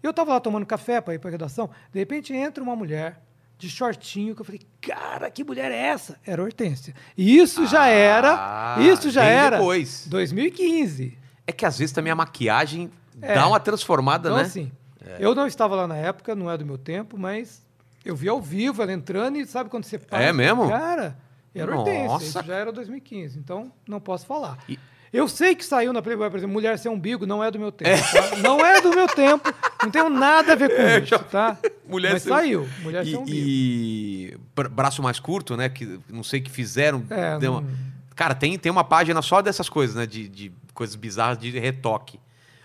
Eu 0.02 0.10
estava 0.10 0.32
lá 0.32 0.40
tomando 0.40 0.64
café 0.66 1.00
para 1.00 1.14
ir 1.14 1.18
para 1.18 1.30
a 1.30 1.32
redação, 1.32 1.68
de 1.92 1.98
repente 1.98 2.32
entra 2.34 2.62
uma 2.62 2.74
mulher 2.76 3.20
de 3.56 3.70
shortinho, 3.70 4.34
que 4.34 4.40
eu 4.40 4.44
falei, 4.44 4.60
cara, 4.80 5.30
que 5.30 5.44
mulher 5.44 5.70
é 5.70 5.76
essa? 5.78 6.18
Era 6.26 6.42
Hortência. 6.42 6.94
E 7.16 7.36
isso 7.38 7.66
já 7.66 7.82
Ah, 7.84 7.88
era, 7.88 8.76
isso 8.80 9.10
já 9.10 9.24
era 9.24 9.58
depois. 9.58 10.06
2015. 10.08 11.16
É 11.46 11.52
que 11.52 11.64
às 11.66 11.78
vezes 11.78 11.92
também 11.92 12.10
a 12.12 12.16
maquiagem 12.16 12.90
É. 13.20 13.34
dá 13.34 13.46
uma 13.46 13.60
transformada, 13.60 14.28
Então, 14.28 14.38
né? 14.38 14.44
assim, 14.44 14.72
eu 15.18 15.34
não 15.34 15.46
estava 15.46 15.74
lá 15.76 15.86
na 15.86 15.96
época, 15.96 16.34
não 16.34 16.50
é 16.50 16.56
do 16.56 16.64
meu 16.64 16.78
tempo, 16.78 17.18
mas 17.18 17.62
eu 18.04 18.16
vi 18.16 18.28
ao 18.28 18.40
vivo 18.40 18.82
ela 18.82 18.92
entrando 18.92 19.36
e 19.36 19.46
sabe 19.46 19.68
quando 19.70 19.84
você 19.84 19.98
para? 19.98 20.22
É 20.22 20.32
mesmo? 20.32 20.68
Cara, 20.68 21.16
era 21.54 21.76
Hortência, 21.76 22.06
Nossa. 22.06 22.24
isso 22.24 22.42
já 22.42 22.54
era 22.56 22.72
2015, 22.72 23.38
então 23.38 23.70
não 23.88 24.00
posso 24.00 24.26
falar. 24.26 24.58
E- 24.68 24.78
Eu 25.12 25.28
sei 25.28 25.54
que 25.54 25.64
saiu 25.64 25.92
na 25.92 26.02
Playboy, 26.02 26.28
por 26.28 26.38
exemplo, 26.38 26.52
Mulher 26.52 26.76
Sem 26.76 26.90
Umbigo, 26.90 27.24
não 27.24 27.44
é 27.44 27.48
do 27.48 27.56
meu 27.56 27.70
tempo, 27.70 28.02
tá? 28.12 28.36
Não 28.38 28.66
é 28.66 28.80
do 28.80 28.90
meu 28.90 29.06
tempo, 29.06 29.48
não 29.80 29.88
tem 29.88 30.10
nada 30.10 30.54
a 30.54 30.56
ver 30.56 30.68
com 30.74 30.74
É, 30.82 30.98
isso, 30.98 31.06
já- 31.06 31.18
tá? 31.20 31.56
Mulher 31.86 32.14
Mas 32.14 32.22
Sem- 32.24 32.32
saiu, 32.32 32.68
Mulher 32.82 33.04
Sem 33.04 33.12
E, 33.12 33.16
Umbigo. 33.16 33.36
e 33.38 34.38
bra- 34.56 34.68
braço 34.68 35.00
mais 35.04 35.20
curto, 35.20 35.56
né? 35.56 35.68
Que 35.68 36.00
não 36.08 36.24
sei 36.24 36.40
o 36.40 36.42
que 36.42 36.50
fizeram. 36.50 37.04
É, 37.08 37.38
deu 37.38 37.52
uma- 37.52 37.60
não- 37.60 37.68
Cara, 38.14 38.34
tem, 38.34 38.58
tem 38.58 38.70
uma 38.70 38.84
página 38.84 39.20
só 39.22 39.42
dessas 39.42 39.68
coisas, 39.68 39.96
né? 39.96 40.06
De, 40.06 40.28
de 40.28 40.52
coisas 40.72 40.94
bizarras 40.96 41.38
de 41.38 41.50
retoque. 41.58 42.18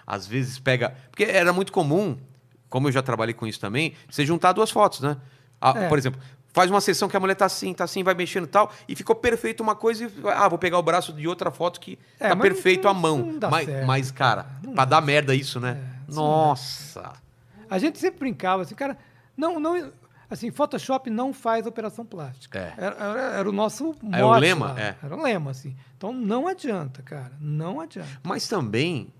Às 0.05 0.25
vezes 0.27 0.59
pega. 0.59 0.95
Porque 1.11 1.23
era 1.23 1.51
muito 1.53 1.71
comum, 1.71 2.17
como 2.69 2.87
eu 2.87 2.91
já 2.91 3.01
trabalhei 3.01 3.33
com 3.33 3.45
isso 3.47 3.59
também, 3.59 3.93
você 4.09 4.25
juntar 4.25 4.51
duas 4.53 4.69
fotos, 4.71 4.99
né? 5.01 5.17
Ah, 5.61 5.73
É. 5.75 5.87
Por 5.89 5.97
exemplo, 5.97 6.19
faz 6.53 6.69
uma 6.71 6.81
sessão 6.81 7.07
que 7.09 7.15
a 7.15 7.19
mulher 7.19 7.35
tá 7.35 7.45
assim, 7.45 7.73
tá 7.73 7.83
assim, 7.83 8.03
vai 8.03 8.13
mexendo 8.13 8.45
e 8.45 8.47
tal, 8.47 8.71
e 8.87 8.95
ficou 8.95 9.15
perfeito 9.15 9.61
uma 9.61 9.75
coisa 9.75 10.05
e. 10.05 10.11
Ah, 10.27 10.47
vou 10.47 10.57
pegar 10.57 10.77
o 10.79 10.83
braço 10.83 11.11
de 11.13 11.27
outra 11.27 11.51
foto 11.51 11.79
que 11.79 11.97
É, 12.19 12.29
tá 12.29 12.35
perfeito 12.35 12.83
não- 12.85 12.91
à 12.91 12.93
mão. 12.93 13.17
não 13.19 13.39
dá 13.39 13.49
mas, 13.49 13.65
certo, 13.65 13.85
mas, 13.87 14.11
cara, 14.11 14.45
pra 14.73 14.85
dar 14.85 15.01
merda 15.01 15.35
isso, 15.35 15.59
né? 15.59 15.71
É, 15.71 16.11
não 16.11 16.15
dá 16.15 16.21
Nossa. 16.21 17.13
A 17.69 17.77
gente 17.77 17.99
sempre 17.99 18.19
brincava 18.19 18.63
assim, 18.63 18.73
cara, 18.75 18.97
não, 19.37 19.59
não. 19.59 19.91
Assim, 20.29 20.51
Photoshop 20.51 21.09
não 21.09 21.33
faz 21.33 21.65
operação 21.65 22.05
plástica. 22.05 22.59
É. 22.59 22.73
Era, 22.77 22.95
era- 22.95 23.21
era 23.39 23.49
o 23.49 23.51
nosso 23.51 23.95
É 24.11 24.23
o 24.23 24.27
mote 24.27 24.41
lema? 24.41 24.75
É. 24.79 24.95
Era 25.03 25.15
o 25.15 25.21
lema, 25.23 25.51
assim. 25.51 25.75
Então 25.97 26.13
não 26.13 26.47
adianta, 26.47 27.01
cara. 27.01 27.31
Não 27.41 27.81
adianta. 27.81 28.09
Mas 28.23 28.47
também, 28.47 29.11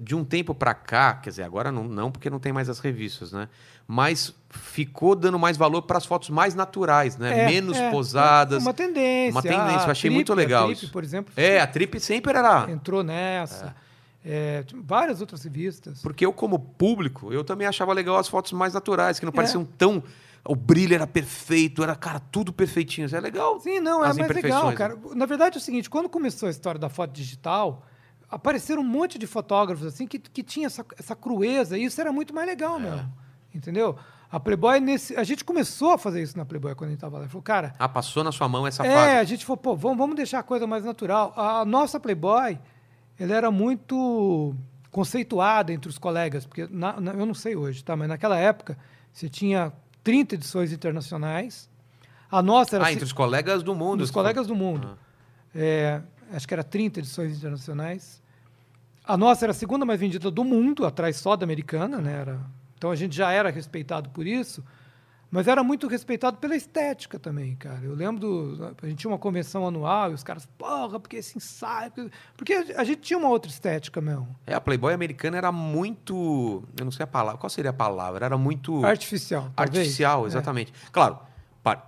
de 0.00 0.14
um 0.16 0.24
tempo 0.24 0.52
pra 0.54 0.74
cá, 0.74 1.14
quer 1.14 1.30
dizer, 1.30 1.44
agora 1.44 1.70
não, 1.70 1.84
não 1.84 2.10
porque 2.10 2.28
não 2.28 2.40
tem 2.40 2.52
mais 2.52 2.68
as 2.68 2.80
revistas, 2.80 3.30
né? 3.32 3.48
Mas 3.86 4.34
ficou 4.50 5.14
dando 5.14 5.38
mais 5.38 5.56
valor 5.56 5.82
para 5.82 5.96
as 5.98 6.04
fotos 6.04 6.28
mais 6.28 6.56
naturais, 6.56 7.16
né? 7.16 7.44
É, 7.44 7.46
Menos 7.46 7.76
é, 7.76 7.88
posadas. 7.92 8.60
Uma 8.64 8.74
tendência. 8.74 9.30
Uma 9.30 9.42
tendência, 9.42 9.82
A 9.82 9.86
eu 9.86 9.90
achei 9.92 10.08
Trip- 10.10 10.14
muito 10.14 10.32
a 10.32 10.34
legal 10.34 10.66
Trip, 10.66 10.82
isso. 10.82 10.92
por 10.92 11.04
exemplo, 11.04 11.32
É, 11.36 11.60
a 11.60 11.66
Trip 11.68 12.00
sempre 12.00 12.36
era. 12.36 12.66
entrou 12.68 13.04
nessa. 13.04 13.66
É, 13.66 13.85
tinha 14.66 14.82
várias 14.82 15.20
outras 15.20 15.42
revistas. 15.44 16.02
Porque 16.02 16.24
eu, 16.26 16.32
como 16.32 16.58
público, 16.58 17.32
eu 17.32 17.44
também 17.44 17.66
achava 17.66 17.92
legal 17.92 18.16
as 18.16 18.28
fotos 18.28 18.52
mais 18.52 18.74
naturais, 18.74 19.18
que 19.18 19.24
não 19.26 19.32
É. 19.32 19.34
pareciam 19.36 19.64
tão. 19.64 20.02
O 20.48 20.54
brilho 20.54 20.94
era 20.94 21.06
perfeito, 21.06 21.82
era, 21.82 21.94
cara, 21.96 22.20
tudo 22.20 22.52
perfeitinho. 22.52 23.06
Isso 23.06 23.16
é 23.16 23.20
legal. 23.20 23.58
Sim, 23.60 23.80
não, 23.80 24.04
é 24.04 24.12
mais 24.12 24.28
legal, 24.28 24.68
né? 24.70 24.76
cara. 24.76 24.96
Na 25.14 25.26
verdade 25.26 25.56
é 25.56 25.58
o 25.58 25.62
seguinte, 25.62 25.90
quando 25.90 26.08
começou 26.08 26.46
a 26.46 26.50
história 26.50 26.78
da 26.78 26.88
foto 26.88 27.12
digital, 27.12 27.82
apareceram 28.30 28.82
um 28.82 28.84
monte 28.84 29.18
de 29.18 29.26
fotógrafos 29.26 29.84
assim 29.86 30.06
que, 30.06 30.18
que 30.18 30.42
tinha 30.42 30.66
essa, 30.66 30.84
essa 30.98 31.16
crueza, 31.16 31.76
e 31.76 31.84
isso 31.84 32.00
era 32.00 32.12
muito 32.12 32.32
mais 32.34 32.46
É. 32.46 32.50
legal 32.52 32.78
mesmo. 32.78 33.12
Entendeu? 33.54 33.96
A 34.30 34.38
Playboy, 34.40 34.80
nesse, 34.80 35.16
a 35.16 35.22
gente 35.24 35.44
começou 35.44 35.92
a 35.92 35.98
fazer 35.98 36.20
isso 36.22 36.36
na 36.36 36.44
Playboy 36.44 36.74
quando 36.74 36.88
a 36.88 36.92
gente 36.92 37.00
tava 37.00 37.18
lá. 37.18 37.28
Falou, 37.28 37.42
cara, 37.42 37.74
Ah, 37.78 37.88
passou 37.88 38.22
na 38.24 38.30
sua 38.32 38.48
mão 38.48 38.66
essa 38.66 38.84
é, 38.86 38.92
fase. 38.92 39.10
a 39.18 39.24
gente 39.24 39.44
falou, 39.46 39.56
pô, 39.56 39.76
vamos, 39.76 39.96
vamos 39.98 40.16
deixar 40.16 40.40
a 40.40 40.42
coisa 40.42 40.66
mais 40.66 40.84
natural. 40.84 41.32
A 41.36 41.64
nossa 41.64 41.98
Playboy, 41.98 42.58
ela 43.18 43.34
era 43.34 43.50
muito 43.50 44.54
conceituada 44.90 45.72
entre 45.72 45.88
os 45.90 45.98
colegas, 45.98 46.46
porque 46.46 46.66
na- 46.70 47.00
na- 47.00 47.12
eu 47.12 47.26
não 47.26 47.34
sei 47.34 47.54
hoje, 47.56 47.84
tá? 47.84 47.94
Mas 47.96 48.08
naquela 48.08 48.36
época 48.38 48.78
você 49.12 49.28
tinha 49.28 49.72
30 50.02 50.34
edições 50.34 50.72
internacionais. 50.72 51.68
A 52.30 52.42
nossa 52.42 52.76
era 52.76 52.86
Ah, 52.86 52.92
entre 52.92 53.04
os 53.04 53.12
colegas 53.12 53.62
do 53.62 53.74
mundo. 53.74 53.98
dos 53.98 54.10
colegas 54.10 54.46
do 54.46 54.54
mundo. 54.54 54.96
Ah. 54.98 55.06
É, 55.54 56.00
acho 56.32 56.46
que 56.46 56.54
era 56.54 56.64
30 56.64 57.00
edições 57.00 57.36
internacionais. 57.36 58.22
A 59.04 59.16
nossa 59.16 59.44
era 59.44 59.52
a 59.52 59.54
segunda 59.54 59.84
mais 59.84 60.00
vendida 60.00 60.30
do 60.30 60.42
mundo, 60.44 60.84
atrás 60.84 61.16
só 61.16 61.36
da 61.36 61.44
americana, 61.44 61.98
né? 61.98 62.12
Era, 62.20 62.40
então 62.76 62.90
a 62.90 62.96
gente 62.96 63.14
já 63.16 63.30
era 63.30 63.50
respeitado 63.50 64.10
por 64.10 64.26
isso, 64.26 64.64
mas 65.30 65.48
era 65.48 65.62
muito 65.62 65.86
respeitado 65.88 66.36
pela 66.38 66.54
estética 66.56 67.18
também, 67.18 67.54
cara. 67.56 67.80
Eu 67.82 67.94
lembro, 67.94 68.20
do, 68.56 68.74
a 68.82 68.86
gente 68.86 68.98
tinha 68.98 69.10
uma 69.10 69.18
convenção 69.18 69.66
anual 69.66 70.10
e 70.10 70.14
os 70.14 70.22
caras, 70.22 70.46
porra, 70.56 70.98
porque 71.00 71.16
esse 71.16 71.36
ensaio. 71.36 71.92
porque- 72.36 72.54
a 72.76 72.84
gente 72.84 73.00
tinha 73.02 73.18
uma 73.18 73.28
outra 73.28 73.50
estética 73.50 74.00
mesmo. 74.00 74.28
É, 74.46 74.54
a 74.54 74.60
Playboy 74.60 74.92
americana 74.94 75.36
era 75.36 75.50
muito. 75.52 76.62
Eu 76.78 76.84
não 76.84 76.92
sei 76.92 77.04
a 77.04 77.06
palavra. 77.06 77.38
Qual 77.38 77.50
seria 77.50 77.70
a 77.70 77.74
palavra? 77.74 78.24
Era 78.24 78.38
muito. 78.38 78.84
Artificial. 78.84 79.50
talvez. 79.54 79.78
Artificial, 79.78 80.24
É. 80.24 80.26
exatamente. 80.28 80.72
Claro, 80.92 81.18
pa- 81.62 81.86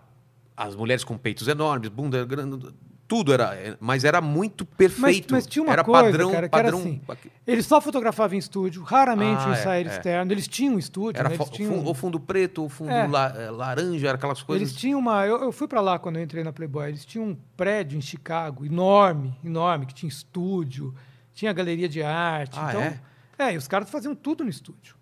as 0.56 0.74
mulheres 0.74 1.04
com 1.04 1.16
peitos 1.16 1.46
enormes, 1.48 1.88
bunda 1.88 2.24
grande, 2.24 2.68
tudo 3.08 3.32
era. 3.32 3.54
é, 3.56 3.74
Mas 3.80 4.04
era 4.04 4.20
muito 4.20 4.66
perfeito. 4.66 5.32
mas 5.32 5.46
tinha 5.46 5.62
uma 5.62 5.72
era 5.72 5.82
coisa, 5.82 6.02
padrão, 6.04 6.30
cara, 6.30 6.48
que 6.48 6.54
era 6.54 6.64
padrão. 6.70 6.78
assim, 6.80 7.00
Eles 7.46 7.64
só 7.66 7.80
fotografavam 7.80 8.36
em 8.36 8.38
estúdio, 8.38 8.82
raramente 8.82 9.40
Ah, 9.42 9.48
um 9.48 9.54
é, 9.54 9.58
ensaio 9.58 9.88
é. 9.88 9.90
externo. 9.90 10.30
Eles 10.32 10.46
tinham 10.46 10.74
um 10.74 10.78
estúdio, 10.78 11.18
Era 11.18 11.30
né? 11.30 11.34
Eles 11.34 11.48
tinham... 11.50 11.72
fundo- 11.72 11.86
ou 11.88 11.94
fundo 11.94 12.20
preto, 12.20 12.62
ou 12.62 12.68
fundo 12.68 12.90
É. 12.90 13.06
la- 13.06 13.34
eh, 13.34 13.50
laranja, 13.50 14.06
era 14.08 14.16
aquelas 14.18 14.42
coisas. 14.42 14.68
Eles 14.68 14.78
tinham 14.78 15.00
uma. 15.00 15.26
Eu, 15.26 15.42
eu 15.44 15.50
fui 15.52 15.66
para 15.66 15.80
lá 15.80 15.98
quando 15.98 16.16
eu 16.16 16.22
entrei 16.22 16.44
na 16.44 16.52
Playboy. 16.52 16.88
Eles 16.88 17.04
tinham 17.06 17.28
um 17.28 17.36
prédio 17.56 17.96
em 17.96 18.02
Chicago 18.02 18.66
enorme, 18.66 19.34
enorme, 19.42 19.86
que 19.86 19.94
tinha 19.94 20.08
estúdio, 20.10 20.94
tinha 21.32 21.50
galeria 21.52 21.88
de 21.88 22.02
arte. 22.02 22.58
Ah, 22.60 22.66
então, 22.68 22.82
é? 22.82 23.00
é, 23.38 23.54
e 23.54 23.56
os 23.56 23.66
caras 23.66 23.88
faziam 23.88 24.14
tudo 24.14 24.44
no 24.44 24.50
estúdio. 24.50 24.94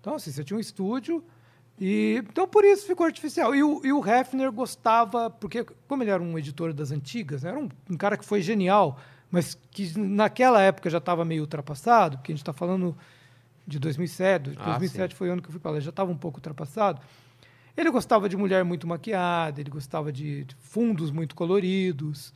Então, 0.00 0.16
assim, 0.16 0.30
você 0.30 0.44
tinha 0.44 0.56
um 0.56 0.60
estúdio 0.60 1.24
e 1.84 2.22
então 2.30 2.46
por 2.46 2.64
isso 2.64 2.86
ficou 2.86 3.04
artificial. 3.04 3.52
E 3.56 3.60
o, 3.64 3.84
e 3.84 3.92
o 3.92 4.06
Hefner 4.06 4.52
gostava, 4.52 5.28
porque 5.28 5.66
como 5.88 6.04
ele 6.04 6.12
era 6.12 6.22
um 6.22 6.38
editor 6.38 6.72
das 6.72 6.92
antigas, 6.92 7.42
né, 7.42 7.50
era 7.50 7.58
um, 7.58 7.68
um 7.90 7.96
cara 7.96 8.16
que 8.16 8.24
foi 8.24 8.40
genial, 8.40 9.00
mas 9.28 9.58
que 9.68 9.98
naquela 9.98 10.62
época 10.62 10.88
já 10.88 10.98
estava 10.98 11.24
meio 11.24 11.42
ultrapassado, 11.42 12.18
porque 12.18 12.30
a 12.30 12.34
gente 12.34 12.42
está 12.42 12.52
falando 12.52 12.96
de 13.66 13.80
2007. 13.80 14.52
Ah, 14.60 14.78
2007 14.78 15.12
foi 15.16 15.28
o 15.28 15.32
ano 15.32 15.42
que 15.42 15.48
eu 15.48 15.50
fui 15.50 15.58
para 15.58 15.72
lá, 15.72 15.80
já 15.80 15.90
estava 15.90 16.08
um 16.08 16.16
pouco 16.16 16.38
ultrapassado. 16.38 17.02
Ele 17.76 17.90
gostava 17.90 18.28
de 18.28 18.36
mulher 18.36 18.64
muito 18.64 18.86
maquiada, 18.86 19.60
ele 19.60 19.70
gostava 19.70 20.12
de 20.12 20.44
de 20.44 20.54
fundos 20.60 21.10
muito 21.10 21.34
coloridos. 21.34 22.32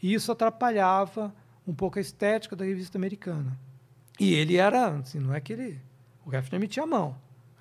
E 0.00 0.14
isso 0.14 0.30
atrapalhava 0.30 1.34
um 1.66 1.74
pouco 1.74 1.98
a 1.98 2.00
estética 2.00 2.54
da 2.54 2.64
revista 2.64 2.96
americana. 2.96 3.58
E 4.20 4.34
ele 4.34 4.56
era, 4.56 4.98
assim, 4.98 5.18
não 5.18 5.34
é 5.34 5.40
que 5.40 5.52
ele. 5.52 5.80
O 6.24 6.32
Hefner 6.32 6.60
metia 6.60 6.84
a 6.84 6.86
mão. 6.86 7.16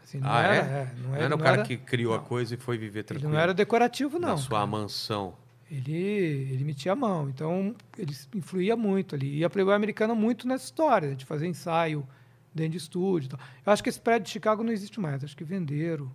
Assim, 0.07 0.19
não 0.19 0.29
Ah, 0.31 0.41
era, 0.41 0.55
é? 0.55 0.91
não 1.01 1.09
Não 1.09 1.15
era, 1.15 1.25
era 1.25 1.35
o 1.35 1.37
não 1.37 1.43
cara 1.43 1.57
era- 1.57 1.65
que 1.65 1.75
criou 1.75 2.13
a 2.13 2.17
não. 2.17 2.23
coisa 2.23 2.53
e 2.53 2.57
foi 2.57 2.77
viver 2.77 2.99
Ele 2.99 3.03
tranquilo. 3.07 3.33
não 3.33 3.37
era 3.39 3.53
decorativo, 3.53 4.17
não. 4.17 4.29
Na 4.29 4.37
sua 4.37 4.59
cara. 4.59 4.65
mansão. 4.67 5.33
Ele, 5.69 5.91
ele 5.93 6.63
metia 6.63 6.93
a 6.93 6.95
mão. 6.95 7.27
Então, 7.27 7.75
ele 7.97 8.15
influía 8.33 8.77
muito 8.77 9.15
ali. 9.15 9.39
E 9.39 9.43
a 9.43 9.49
Playboy 9.49 9.73
americana 9.75 10.15
muito 10.15 10.47
nessa 10.47 10.63
história, 10.63 11.13
de 11.13 11.25
fazer 11.25 11.45
ensaio 11.45 12.07
dentro 12.55 12.71
de 12.71 12.77
estúdio. 12.77 13.31
tal. 13.31 13.39
Eu 13.65 13.73
acho 13.73 13.83
que 13.83 13.89
esse 13.89 13.99
prédio 13.99 14.23
de 14.27 14.29
Chicago 14.29 14.63
não 14.63 14.71
existe 14.71 14.97
mais. 14.97 15.21
Acho 15.25 15.35
que 15.35 15.43
venderam. 15.43 16.09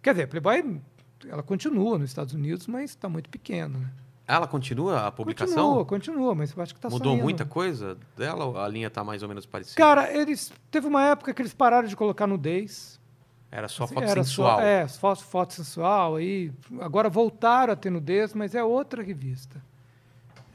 Quer 0.00 0.12
dizer, 0.12 0.22
a 0.24 0.28
Playboy 0.28 0.80
ela 1.28 1.42
continua 1.42 1.98
nos 1.98 2.10
Estados 2.10 2.34
Unidos, 2.34 2.68
mas 2.68 2.90
está 2.90 3.08
muito 3.08 3.28
pequena. 3.28 3.76
Né? 3.76 3.90
Ela 4.24 4.46
continua 4.46 5.08
a 5.08 5.10
publicação? 5.10 5.56
Continua, 5.56 5.84
continua, 5.84 6.34
mas 6.36 6.52
eu 6.56 6.62
acho 6.62 6.72
que 6.72 6.78
está 6.78 6.88
Mudou 6.88 7.10
saindo. 7.12 7.22
muita 7.24 7.44
coisa 7.44 7.98
dela? 8.16 8.64
A 8.64 8.68
linha 8.68 8.88
tá 8.88 9.02
mais 9.02 9.20
ou 9.24 9.28
menos 9.28 9.44
parecida? 9.46 9.76
Cara, 9.76 10.16
eles 10.16 10.52
teve 10.70 10.86
uma 10.86 11.04
época 11.08 11.34
que 11.34 11.42
eles 11.42 11.52
pararam 11.52 11.88
de 11.88 11.96
colocar 11.96 12.28
nudez. 12.28 13.00
Era 13.52 13.68
só 13.68 13.84
Assim, 13.84 13.94
foto 13.94 14.04
era 14.04 14.24
sensual. 14.24 14.56
Só, 14.58 14.62
é, 14.64 14.88
foto, 14.88 15.22
foto 15.24 15.52
sensual. 15.52 16.16
Aí, 16.16 16.50
agora 16.80 17.10
voltaram 17.10 17.74
a 17.74 17.76
ter 17.76 17.90
nudez, 17.90 18.32
mas 18.32 18.54
é 18.54 18.64
outra 18.64 19.02
revista. 19.02 19.62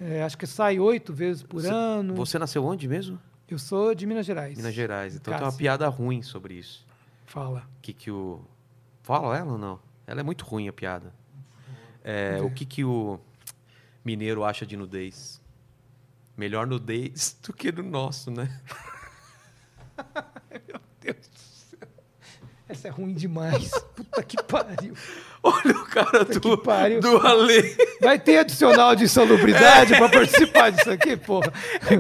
É, 0.02 0.24
acho 0.24 0.36
que 0.38 0.48
sai 0.48 0.80
oito 0.80 1.14
vezes 1.14 1.44
por 1.44 1.62
Você- 1.62 1.70
ano. 1.70 2.16
Você 2.16 2.40
nasceu 2.40 2.66
onde 2.66 2.88
mesmo? 2.88 3.20
Eu 3.48 3.60
sou 3.60 3.94
de 3.96 4.06
Minas 4.08 4.26
Gerais. 4.26 4.58
Minas 4.58 4.74
Gerais. 4.74 5.16
Então 5.16 5.32
tem 5.32 5.42
uma 5.42 5.46
Cássio. 5.48 5.60
piada 5.60 5.88
ruim 5.88 6.22
sobre 6.24 6.56
isso. 6.56 6.86
Fala. 7.26 7.64
que 7.82 7.94
que 7.94 8.10
o 8.12 8.42
fala 9.04 9.38
ela 9.38 9.52
ou 9.54 9.58
não? 9.58 9.80
Ela 10.08 10.22
é 10.22 10.24
muito 10.24 10.44
ruim 10.44 10.68
a 10.68 10.74
piada. 10.74 11.14
É, 12.04 12.40
o 12.42 12.50
que 12.50 12.66
que 12.66 12.84
o 12.84 13.20
mineiro 14.04 14.44
acha 14.44 14.66
de 14.66 14.76
nudez? 14.76 15.40
Melhor 16.36 16.66
nudez 16.68 17.38
do 17.44 17.54
que 17.54 17.72
no 17.72 17.84
nosso, 17.84 18.32
né? 18.32 18.50
Essa 22.70 22.88
é 22.90 22.92
ruim 22.92 23.14
demais. 23.14 23.70
Puta 23.96 24.22
que 24.24 24.42
pariu. 24.44 24.94
Olha 25.42 25.72
o 25.78 25.86
cara 25.86 26.26
que 26.26 26.40
do, 26.40 26.58
pariu. 26.58 27.00
do 27.00 27.26
Ale 27.26 27.76
Vai 28.02 28.20
ter 28.20 28.40
adicional 28.40 28.96
de 28.96 29.06
insalubridade 29.06 29.94
pra 29.98 30.10
participar 30.10 30.72
disso 30.72 30.90
aqui, 30.92 31.16
porra. 31.16 31.52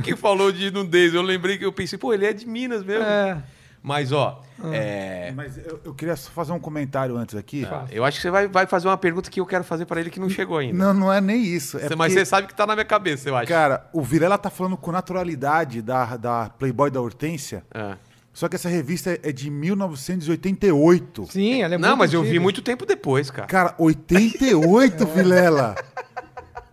que 0.03 0.15
falou 0.15 0.51
de 0.51 0.69
nudez. 0.71 1.13
Eu 1.13 1.21
lembrei 1.21 1.57
que 1.57 1.65
eu 1.65 1.71
pensei, 1.71 1.97
pô, 1.97 2.13
ele 2.13 2.25
é 2.25 2.33
de 2.33 2.45
Minas 2.45 2.83
mesmo. 2.83 3.03
É. 3.03 3.41
Mas, 3.81 4.11
ó, 4.11 4.43
Ah. 4.61 4.75
é, 4.75 5.31
Mas 5.33 5.57
eu, 5.57 5.79
eu 5.85 5.93
queria 5.93 6.15
só 6.17 6.29
fazer 6.31 6.51
um 6.51 6.59
comentário 6.59 7.15
antes 7.15 7.35
aqui. 7.35 7.63
Fala. 7.63 7.87
eu 7.91 8.03
acho 8.03 8.17
que 8.17 8.23
você 8.23 8.31
vai, 8.31 8.47
vai 8.47 8.65
fazer 8.67 8.87
uma 8.89 8.97
pergunta 8.97 9.29
que 9.29 9.39
eu 9.39 9.45
quero 9.45 9.63
fazer 9.63 9.85
para 9.85 10.01
ele 10.01 10.09
que 10.09 10.19
não 10.19 10.29
chegou 10.29 10.57
ainda. 10.57 10.77
Não, 10.77 10.93
não 10.93 11.13
é 11.13 11.21
nem 11.21 11.41
isso. 11.43 11.77
É 11.77 11.81
Você- 11.87 11.95
Mas 11.95 12.11
porque, 12.11 12.19
você 12.19 12.25
sabe 12.25 12.47
que 12.47 12.55
tá 12.55 12.65
na 12.65 12.73
minha 12.73 12.83
cabeça, 12.83 13.29
eu 13.29 13.37
acho. 13.37 13.47
Cara, 13.47 13.87
o 13.93 14.01
Virela 14.01 14.37
tá 14.37 14.49
falando 14.49 14.75
com 14.75 14.91
naturalidade 14.91 15.81
da, 15.81 16.17
da 16.17 16.49
Playboy 16.57 16.89
da 16.91 16.99
Hortência, 16.99 17.63
É. 17.73 17.95
só 18.37 18.47
que 18.47 18.55
essa 18.55 18.69
revista 18.69 19.19
é 19.23 19.31
de 19.31 19.49
1988. 19.49 21.25
Sim, 21.31 21.63
ela 21.63 21.73
é 21.73 21.77
não, 21.79 21.97
mas 21.97 22.13
eu 22.13 22.21
vi 22.21 22.27
antiga. 22.27 22.43
muito 22.43 22.61
tempo 22.61 22.85
depois, 22.85 23.31
cara. 23.31 23.47
Cara, 23.47 23.73
88, 23.79 25.07
Vilela. 25.09 25.75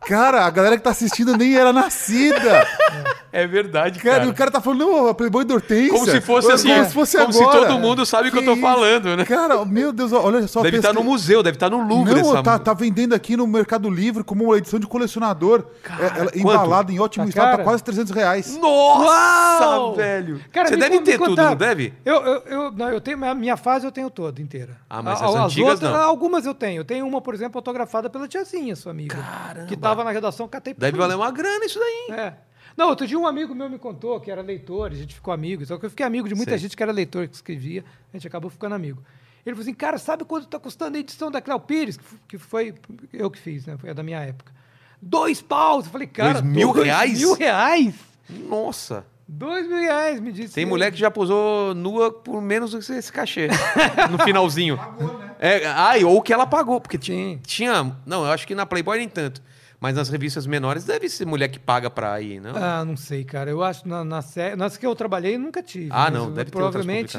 Cara, 0.06 0.44
a 0.44 0.51
galera 0.51 0.76
que 0.76 0.82
tá 0.82 0.90
assistindo 0.90 1.36
nem 1.36 1.56
era 1.56 1.72
nascida. 1.72 2.66
É 3.32 3.47
verdade, 3.48 3.98
Cara, 3.98 4.16
cara. 4.18 4.26
e 4.26 4.28
o 4.31 4.35
cara 4.35 4.48
tá 4.51 4.60
falando, 4.60 4.81
não, 4.86 5.09
a 5.09 5.14
Playboy 5.14 5.44
da 5.44 5.55
Hortência. 5.55 5.90
Como 5.93 6.06
se 6.09 6.20
fosse 6.20 6.52
assim, 6.52 6.68
Como 6.68 6.85
se 6.85 6.93
fosse 6.94 7.18
como 7.18 7.32
se 7.32 7.43
agora. 7.43 7.66
todo 7.66 7.78
mundo 7.81 8.06
sabe 8.06 8.28
o 8.28 8.32
que 8.32 8.39
eu 8.39 8.44
tô 8.44 8.56
falando, 8.56 9.16
né? 9.16 9.24
Cara, 9.24 9.64
meu 9.64 9.93
Deus, 9.93 10.12
olha 10.12 10.47
só. 10.47 10.62
Deve 10.62 10.76
estar 10.76 10.90
no 10.93 11.01
pesqui- 11.01 11.10
museu, 11.10 11.43
deve 11.43 11.56
estar 11.56 11.68
no 11.68 11.85
Louvre 11.85 12.14
Não, 12.14 12.20
essa 12.32 12.43
tá, 12.44 12.59
tá 12.60 12.72
vendendo 12.74 13.12
aqui 13.12 13.36
no 13.36 13.44
Mercado 13.47 13.90
Livre 13.90 14.22
como 14.22 14.44
uma 14.44 14.56
edição 14.56 14.78
de 14.78 14.86
colecionador. 14.86 15.64
Cara, 15.82 16.31
É- 16.32 16.39
embalada 16.39 16.93
em 16.93 17.01
ótimo 17.01 17.24
Tá 17.24 17.28
estado, 17.31 17.44
tá 17.47 17.51
cara? 17.52 17.64
quase 17.64 17.82
300 17.82 18.12
reais. 18.14 18.56
Nossa, 18.56 19.64
Uau! 19.66 19.94
velho. 19.97 20.40
Cara, 20.52 20.68
Você 20.68 20.76
deve 20.76 21.01
ter 21.01 21.18
tudo, 21.18 21.35
não 21.35 21.56
deve? 21.56 21.93
Eu, 22.05 22.14
eu, 22.22 22.43
eu, 22.47 22.70
não, 22.70 22.89
eu 22.90 23.01
tenho, 23.01 23.24
a 23.24 23.35
minha 23.35 23.56
fase 23.56 23.85
eu 23.85 23.90
tenho 23.90 24.10
toda 24.10 24.40
inteira. 24.40 24.76
Ah, 24.89 25.02
mas 25.02 25.20
A- 25.20 25.26
as 25.26 25.35
antigas 25.35 25.70
outras, 25.72 25.90
não. 25.90 26.01
Algumas 26.01 26.47
eu 26.47 26.55
tenho. 26.55 26.81
Eu 26.81 26.85
tenho 26.85 27.05
uma, 27.05 27.20
por 27.20 27.35
exemplo, 27.35 27.59
autografada 27.59 28.09
pela 28.09 28.28
tiazinha, 28.28 28.76
sua 28.76 28.93
amiga. 28.93 29.16
Caramba. 29.16 29.66
Que 29.66 29.76
tava 29.96 30.04
na 30.04 30.10
redação, 30.10 30.48
catei 30.48 30.74
Deve 30.74 30.96
valer 30.98 31.16
uma 31.16 31.30
grana 31.30 31.64
isso 31.64 31.78
daí. 31.78 32.06
hein? 32.08 32.14
É. 32.14 32.34
Não, 32.76 32.88
outro 32.88 33.06
dia 33.06 33.18
um 33.18 33.26
amigo 33.26 33.54
meu 33.54 33.70
me 33.70 33.78
contou 33.78 34.18
que 34.20 34.30
era 34.30 34.42
leitor, 34.42 34.90
a 34.90 34.94
gente 34.94 35.14
ficou 35.14 35.32
amigo. 35.32 35.64
Só 35.64 35.78
que 35.78 35.86
eu 35.86 35.90
fiquei 35.90 36.04
amigo 36.04 36.28
de 36.28 36.34
muita 36.34 36.52
Sei. 36.52 36.58
gente 36.58 36.76
que 36.76 36.82
era 36.82 36.90
leitor, 36.90 37.28
que 37.28 37.34
escrevia. 37.34 37.84
A 38.12 38.16
gente 38.16 38.26
acabou 38.26 38.50
ficando 38.50 38.74
amigo. 38.74 39.02
Ele 39.46 39.54
falou 39.54 39.62
assim, 39.62 39.74
cara, 39.74 39.98
sabe 39.98 40.24
quanto 40.24 40.44
está 40.46 40.58
custando 40.58 40.96
a 40.96 41.00
edição 41.00 41.30
da 41.30 41.40
Cléo 41.40 41.60
Pires? 41.60 41.98
Que 42.26 42.38
foi 42.38 42.74
eu 43.12 43.30
que 43.30 43.38
fiz, 43.38 43.66
né? 43.66 43.76
Foi 43.78 43.90
a 43.90 43.92
da 43.92 44.02
minha 44.02 44.18
época. 44.20 44.52
Dois 45.00 45.42
paus. 45.42 45.84
Eu 45.84 45.92
falei, 45.92 46.06
cara, 46.06 46.40
Dois 46.40 46.44
mil 46.44 46.70
reais? 46.72 47.18
mil 47.18 47.34
reais? 47.34 47.94
Nossa. 48.28 49.04
Dois 49.28 49.66
mil 49.68 49.78
reais, 49.78 50.18
me 50.20 50.32
disse. 50.32 50.54
Tem 50.54 50.62
ele. 50.62 50.70
mulher 50.70 50.90
que 50.90 50.98
já 50.98 51.10
posou 51.10 51.74
nua 51.74 52.10
por 52.10 52.40
menos 52.42 52.72
do 52.72 52.78
que 52.80 52.92
esse 52.92 53.12
cachê. 53.12 53.48
no 54.10 54.18
finalzinho. 54.18 54.78
É, 55.38 55.66
ai, 55.66 56.04
ou 56.04 56.20
que 56.22 56.32
ela 56.32 56.46
pagou, 56.46 56.80
porque 56.80 56.98
Sim. 57.00 57.38
tinha. 57.46 57.94
Não, 58.06 58.24
eu 58.24 58.32
acho 58.32 58.46
que 58.46 58.54
na 58.54 58.66
Playboy 58.66 58.98
nem 58.98 59.08
tanto. 59.08 59.42
Mas 59.85 59.97
nas 59.97 60.09
revistas 60.09 60.47
menores 60.47 60.85
deve 60.85 61.11
ser 61.11 61.27
mulher 61.27 61.47
que 61.48 61.59
paga 61.59 61.90
pra 61.90 62.19
ir, 62.19 62.40
não? 62.40 62.56
Ah, 62.56 62.82
não 62.86 62.97
sei, 62.97 63.23
cara. 63.23 63.51
Eu 63.51 63.62
acho 63.62 63.86
na, 63.86 64.02
na 64.02 64.24
nas 64.56 64.78
que 64.78 64.86
eu 64.86 64.97
trabalhei 64.97 65.36
nunca 65.36 65.62
tive. 65.62 65.90
Ah, 65.90 66.11
não, 66.11 66.32
deve 66.32 66.51
ter 66.51 66.56
Provavelmente 66.56 67.19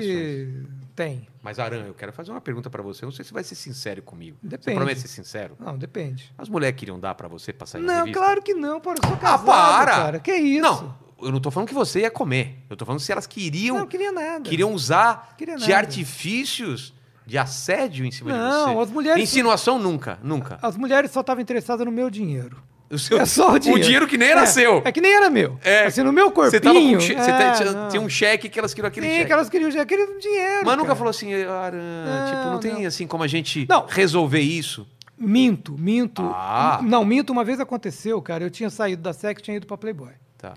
tem. 0.96 1.28
Mas, 1.44 1.60
Aran, 1.60 1.84
eu 1.86 1.94
quero 1.94 2.12
fazer 2.12 2.32
uma 2.32 2.42
pergunta 2.42 2.68
pra 2.68 2.82
você. 2.82 3.06
Eu 3.06 3.08
não 3.08 3.14
sei 3.14 3.24
se 3.24 3.32
vai 3.32 3.44
ser 3.44 3.54
sincero 3.54 4.02
comigo. 4.02 4.40
Você 4.42 4.48
Depende. 4.48 4.78
promete 4.78 5.00
ser 5.02 5.10
sincero? 5.10 5.56
Não, 5.60 5.78
depende. 5.78 6.34
As 6.36 6.50
mulheres 6.50 6.76
queriam 6.76 7.00
dar 7.00 7.14
pra 7.14 7.28
você 7.28 7.54
na 7.76 7.80
Não, 7.80 7.94
revista? 8.00 8.20
claro 8.20 8.42
que 8.42 8.56
não, 8.56 8.82
pô. 8.82 8.94
Eu 8.94 8.96
sou 9.10 9.18
casado, 9.18 9.46
para! 9.46 9.92
cara. 9.92 10.20
Que 10.20 10.34
isso? 10.34 10.62
Não, 10.64 10.96
eu 11.22 11.32
não 11.32 11.40
tô 11.40 11.52
falando 11.52 11.68
que 11.70 11.76
você 11.76 12.00
ia 12.00 12.10
comer. 12.10 12.66
Eu 12.68 12.76
tô 12.76 12.84
falando 12.84 13.00
se 13.00 13.12
elas 13.12 13.28
queriam, 13.28 13.78
Não, 13.78 13.86
queria 13.86 14.12
nada. 14.12 14.50
queriam 14.50 14.74
usar 14.74 15.36
Queria 15.38 15.56
de 15.56 15.62
nada. 15.70 15.78
artifícios 15.78 16.96
de 17.26 17.38
assédio 17.38 18.06
em 18.06 18.12
cima 18.12 18.32
de 18.32 18.38
Não, 18.38 18.76
você. 18.76 18.82
as 18.84 18.92
mulheres- 18.92 19.24
Insinuação 19.24 19.80
nunca, 19.80 20.20
nunca. 20.24 20.60
As 20.62 20.78
mulheres 20.78 21.12
só 21.12 21.22
estavam 21.22 21.42
interessadas 21.42 21.86
no 21.86 21.92
meu 21.92 22.10
dinheiro. 22.10 22.58
O, 22.88 23.00
seu- 23.00 23.18
É 23.20 23.26
só 23.26 23.52
o 23.54 23.60
dinheiro. 23.60 24.08
que 24.08 24.16
nem 24.18 24.30
era 24.30 24.42
é, 24.44 24.46
seu. 24.46 24.82
É 24.86 24.92
que 24.92 25.02
nem 25.02 25.12
era 25.12 25.28
meu. 25.28 25.58
É. 25.64 25.86
Assim, 25.86 26.04
no 26.04 26.14
meu 26.14 26.30
corpinho... 26.30 26.52
Você 26.52 26.60
tava 26.60 26.80
com 26.80 27.00
che- 27.00 27.16
é, 27.16 27.88
tinha 27.90 28.02
um 28.02 28.08
cheque 28.08 28.48
que 28.48 28.60
elas 28.60 28.76
queriam 28.76 28.88
aquele 28.90 29.08
Sim, 29.08 29.14
cheque. 29.14 29.26
que 29.26 29.34
elas 29.34 29.50
queriam, 29.50 29.86
queriam 29.86 30.20
dinheiro, 30.20 30.62
Mas 30.66 30.76
nunca 30.78 30.88
cara. 30.90 30.96
falou 30.96 31.10
assim, 31.10 31.34
Aran, 31.34 31.78
Não, 32.06 32.26
tipo, 32.30 32.50
não 32.52 32.60
tem 32.60 32.74
não. 32.82 32.86
assim 32.88 33.08
como 33.08 33.24
a 33.24 33.28
gente 33.28 33.66
Não. 33.68 33.88
resolver 33.88 34.40
isso. 34.42 34.88
Minto, 35.18 35.76
minto. 35.78 36.22
Ah. 36.24 36.80
Não, 36.84 37.04
minto. 37.04 37.32
Uma 37.32 37.44
vez 37.44 37.60
aconteceu, 37.60 38.22
cara. 38.22 38.44
Eu 38.44 38.52
tinha 38.52 38.70
saído 38.70 39.02
da 39.02 39.14
SEC 39.14 39.40
e 39.40 39.42
tinha 39.42 39.58
ido 39.58 39.66
pra 39.66 39.78
Playboy. 39.78 40.12
Tá. 40.38 40.54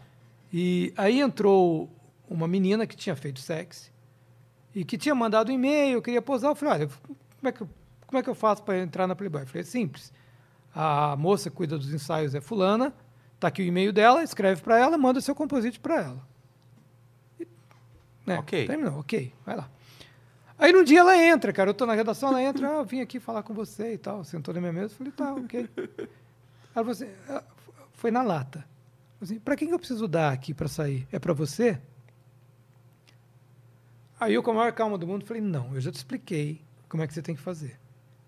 E 0.52 0.92
aí 0.98 1.20
entrou 1.20 1.88
uma 2.28 2.46
menina 2.46 2.86
que 2.86 2.94
tinha 2.96 3.16
feito 3.16 3.40
sexy 3.40 3.90
e 4.74 4.84
que 4.84 4.98
tinha 4.98 5.14
mandado 5.14 5.50
um 5.50 5.54
e-mail, 5.54 6.02
queria 6.02 6.22
posar. 6.22 6.50
Eu 6.50 6.54
falei, 6.54 6.74
olha, 6.74 6.88
como 7.38 7.48
é 7.48 7.52
que 7.52 7.60
eu, 7.62 7.68
como 8.06 8.18
é 8.18 8.22
que 8.22 8.30
eu 8.30 8.34
faço 8.34 8.62
para 8.62 8.78
entrar 8.78 9.06
na 9.06 9.14
Playboy? 9.14 9.42
Eu 9.42 9.46
falei, 9.46 9.62
é 9.62 9.64
simples. 9.64 10.12
A 10.74 11.16
moça 11.16 11.50
que 11.50 11.56
cuida 11.56 11.76
dos 11.78 11.92
ensaios 11.92 12.34
é 12.34 12.40
fulana, 12.40 12.92
tá 13.40 13.48
aqui 13.48 13.62
o 13.62 13.64
e-mail 13.64 13.92
dela, 13.92 14.22
escreve 14.22 14.60
para 14.62 14.78
ela, 14.78 14.96
manda 14.98 15.20
seu 15.20 15.34
composite 15.34 15.80
para 15.80 16.02
ela. 16.02 16.28
E, 17.40 17.46
né, 18.26 18.38
Ok. 18.38 18.66
Terminou, 18.66 19.00
ok, 19.00 19.32
vai 19.44 19.56
lá. 19.56 19.68
Aí 20.58 20.72
num 20.72 20.82
dia 20.82 21.00
ela 21.00 21.16
entra, 21.16 21.52
cara, 21.52 21.70
eu 21.70 21.74
tô 21.74 21.86
na 21.86 21.94
redação, 21.94 22.30
ela 22.30 22.42
entra, 22.42 22.68
ah, 22.68 22.74
eu 22.78 22.84
vim 22.84 23.00
aqui 23.00 23.20
falar 23.20 23.44
com 23.44 23.54
você 23.54 23.94
e 23.94 23.98
tal, 23.98 24.24
sentou 24.24 24.52
na 24.52 24.60
minha 24.60 24.72
mesa, 24.72 24.92
eu 24.92 24.96
falei, 24.96 25.12
tá, 25.12 25.34
ok. 25.34 25.68
Ela 25.76 25.96
falou 26.74 26.90
assim, 26.90 27.08
ah, 27.28 27.44
foi 27.92 28.10
na 28.10 28.22
lata. 28.22 28.64
Assim, 29.20 29.38
para 29.38 29.56
quem 29.56 29.68
que 29.68 29.74
eu 29.74 29.78
preciso 29.78 30.06
dar 30.06 30.32
aqui 30.32 30.52
para 30.54 30.68
sair? 30.68 31.06
É 31.10 31.18
para 31.18 31.32
você? 31.32 31.80
Aí 34.20 34.34
eu, 34.34 34.42
com 34.42 34.50
a 34.50 34.54
maior 34.54 34.72
calma 34.72 34.96
do 34.98 35.06
mundo, 35.06 35.24
falei: 35.24 35.42
não, 35.42 35.74
eu 35.74 35.80
já 35.80 35.90
te 35.90 35.96
expliquei 35.96 36.60
como 36.88 37.02
é 37.02 37.06
que 37.06 37.14
você 37.14 37.22
tem 37.22 37.34
que 37.34 37.40
fazer. 37.40 37.78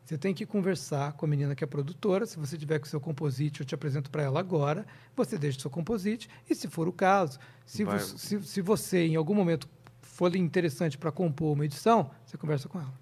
Você 0.04 0.18
tem 0.18 0.34
que 0.34 0.44
conversar 0.44 1.12
com 1.12 1.24
a 1.24 1.28
menina 1.28 1.54
que 1.54 1.62
é 1.62 1.66
produtora. 1.66 2.26
Se 2.26 2.36
você 2.36 2.58
tiver 2.58 2.80
com 2.80 2.86
o 2.86 2.88
seu 2.88 3.00
composite, 3.00 3.60
eu 3.60 3.66
te 3.66 3.74
apresento 3.76 4.10
para 4.10 4.22
ela 4.24 4.40
agora. 4.40 4.84
Você 5.14 5.38
deixa 5.38 5.58
o 5.58 5.60
seu 5.60 5.70
composite. 5.70 6.28
E 6.48 6.54
se 6.54 6.66
for 6.66 6.88
o 6.88 6.92
caso, 6.92 7.38
se, 7.64 7.84
vo- 7.84 7.98
se, 8.00 8.42
se 8.42 8.60
você 8.60 9.06
em 9.06 9.14
algum 9.14 9.34
momento 9.34 9.68
for 10.02 10.34
interessante 10.34 10.98
para 10.98 11.12
compor 11.12 11.52
uma 11.52 11.64
edição, 11.64 12.10
você 12.26 12.36
conversa 12.36 12.68
com 12.68 12.80
ela. 12.80 12.92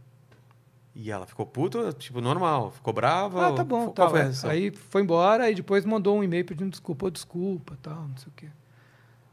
E 0.94 1.10
ela 1.10 1.27
ficou 1.27 1.47
puta, 1.47 1.93
tipo, 1.94 2.20
normal. 2.20 2.73
Ficou 2.73 2.93
brava? 2.93 3.48
Ah, 3.48 3.52
tá 3.52 3.65
bom. 3.65 3.94
A 3.97 4.09
reação? 4.09 4.51
Aí 4.51 4.70
foi 4.70 5.01
embora 5.02 5.51
e 5.51 5.55
depois 5.55 5.86
mandou 5.86 6.19
um 6.19 6.23
e-mail 6.24 6.44
pedindo 6.44 6.70
desculpa, 6.70 7.06
"Ô, 7.06 7.10
desculpa, 7.10 7.78
tal, 7.81 8.06
não 8.09 8.16
sei 8.19 8.28
o 8.28 8.32
quê. 8.36 8.48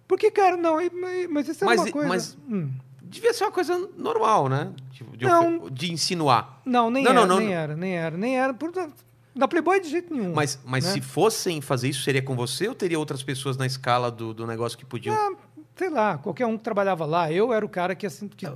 Porque, 0.08 0.32
cara, 0.32 0.56
não, 0.56 0.78
mas 1.30 1.50
isso 1.50 1.64
é 1.64 1.68
Mas- 1.68 1.82
uma 1.82 1.92
coisa. 1.92 2.08
mas- 2.08 2.38
Hum. 2.48 2.72
Devia 3.08 3.34
ser 3.34 3.44
uma 3.46 3.52
coisa 3.52 3.78
normal, 3.98 4.50
né? 4.50 4.72
Tipo, 4.92 5.16
de, 5.16 5.26
Não. 5.26 5.70
de 5.70 5.92
insinuar. 5.92 6.62
Não, 6.66 6.90
nem 6.90 7.04
Não, 7.04 7.12
era, 7.12 7.26
não, 7.26 7.40
nem 7.40 7.54
era, 7.54 7.76
nem 7.76 7.96
era, 7.96 8.18
nem 8.18 8.38
era. 8.40 8.54
Por- 8.54 8.72
Na 9.34 9.48
Playboy 9.48 9.80
de 9.80 9.90
jeito 9.90 10.14
nenhum. 10.14 10.34
Mas, 10.34 10.60
mas 10.66 10.86
né? 10.86 10.92
se 10.94 11.02
fossem 11.02 11.62
fazer 11.62 11.90
isso, 11.90 12.04
seria 12.04 12.22
com 12.22 12.36
você 12.36 12.68
ou 12.68 12.76
teria 12.76 12.98
outras 13.00 13.22
pessoas 13.24 13.58
na 13.58 13.66
escala 13.66 14.10
do, 14.10 14.34
do 14.34 14.48
negócio 14.48 14.78
que 14.78 14.86
podiam. 14.86 15.16
Ah, 15.16 15.34
sei 15.76 15.90
lá, 15.90 16.18
qualquer 16.18 16.46
um 16.46 16.58
que 16.58 16.64
trabalhava 16.64 17.06
lá, 17.06 17.32
eu 17.32 17.52
era 17.54 17.66
o 17.66 17.70
cara 17.70 17.94
que 17.96 18.06
assim 18.06 18.28
que, 18.28 18.48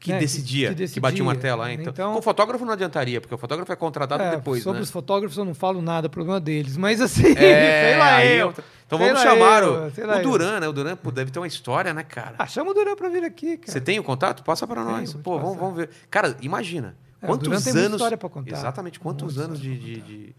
que, 0.00 0.12
né, 0.12 0.18
decidia, 0.20 0.72
que, 0.74 1.00
batia 1.00 1.22
o 1.22 1.26
martelo 1.26 1.60
lá. 1.60 1.72
Então. 1.72 1.90
Então- 1.92 2.12
Com 2.12 2.18
o 2.20 2.22
fotógrafo 2.22 2.64
não 2.64 2.72
adiantaria, 2.72 3.20
porque 3.20 3.34
o 3.34 3.38
fotógrafo 3.38 3.72
é 3.72 3.76
contratado 3.76 4.22
é, 4.22 4.30
depois, 4.36 4.62
sobre 4.62 4.78
né? 4.78 4.82
os 4.84 4.90
fotógrafos 4.90 5.36
eu 5.36 5.44
não 5.44 5.54
falo 5.54 5.82
nada, 5.82 6.08
problema 6.08 6.38
deles, 6.40 6.76
mas 6.76 7.00
assim, 7.00 7.32
É, 7.36 7.90
sei 7.90 7.98
lá 7.98 8.14
aí 8.16 8.38
eu. 8.38 8.54
Então 8.86 8.98
vamos 8.98 9.20
chamar 9.20 9.62
eu, 9.64 9.72
o, 9.84 9.90
o. 10.18 10.22
Duran, 10.22 10.60
né? 10.60 10.68
O 10.68 10.72
Duran 10.72 10.96
pô, 10.96 11.10
deve 11.10 11.30
ter 11.30 11.38
uma 11.38 11.46
história, 11.46 11.92
né, 11.92 12.02
cara? 12.04 12.36
Ah, 12.38 12.46
chama 12.46 12.70
o 12.70 12.74
Duran 12.74 12.96
pra 12.96 13.08
vir 13.08 13.22
aqui, 13.24 13.56
cara. 13.58 13.70
Você 13.72 13.80
tem 13.80 13.98
o 13.98 14.02
contato? 14.04 14.42
Passa 14.42 14.66
pra 14.66 14.82
Tenho, 14.82 14.96
nós. 14.96 15.12
vou 15.12 15.20
te 15.20 15.24
Pô, 15.24 15.38
vamos, 15.38 15.58
vamos 15.58 15.76
ver. 15.76 15.90
Cara, 16.10 16.36
imagina. 16.40 16.96
É, 17.20 17.26
quantos 17.26 17.48
anos. 17.76 17.92
história 17.96 18.16
pra 18.16 18.28
contar. 18.28 18.52
Exatamente, 18.56 18.98
quantos 19.00 19.34
Muita 19.36 19.48
anos 19.50 19.60
de, 19.60 19.76
de, 19.76 20.00
de, 20.00 20.36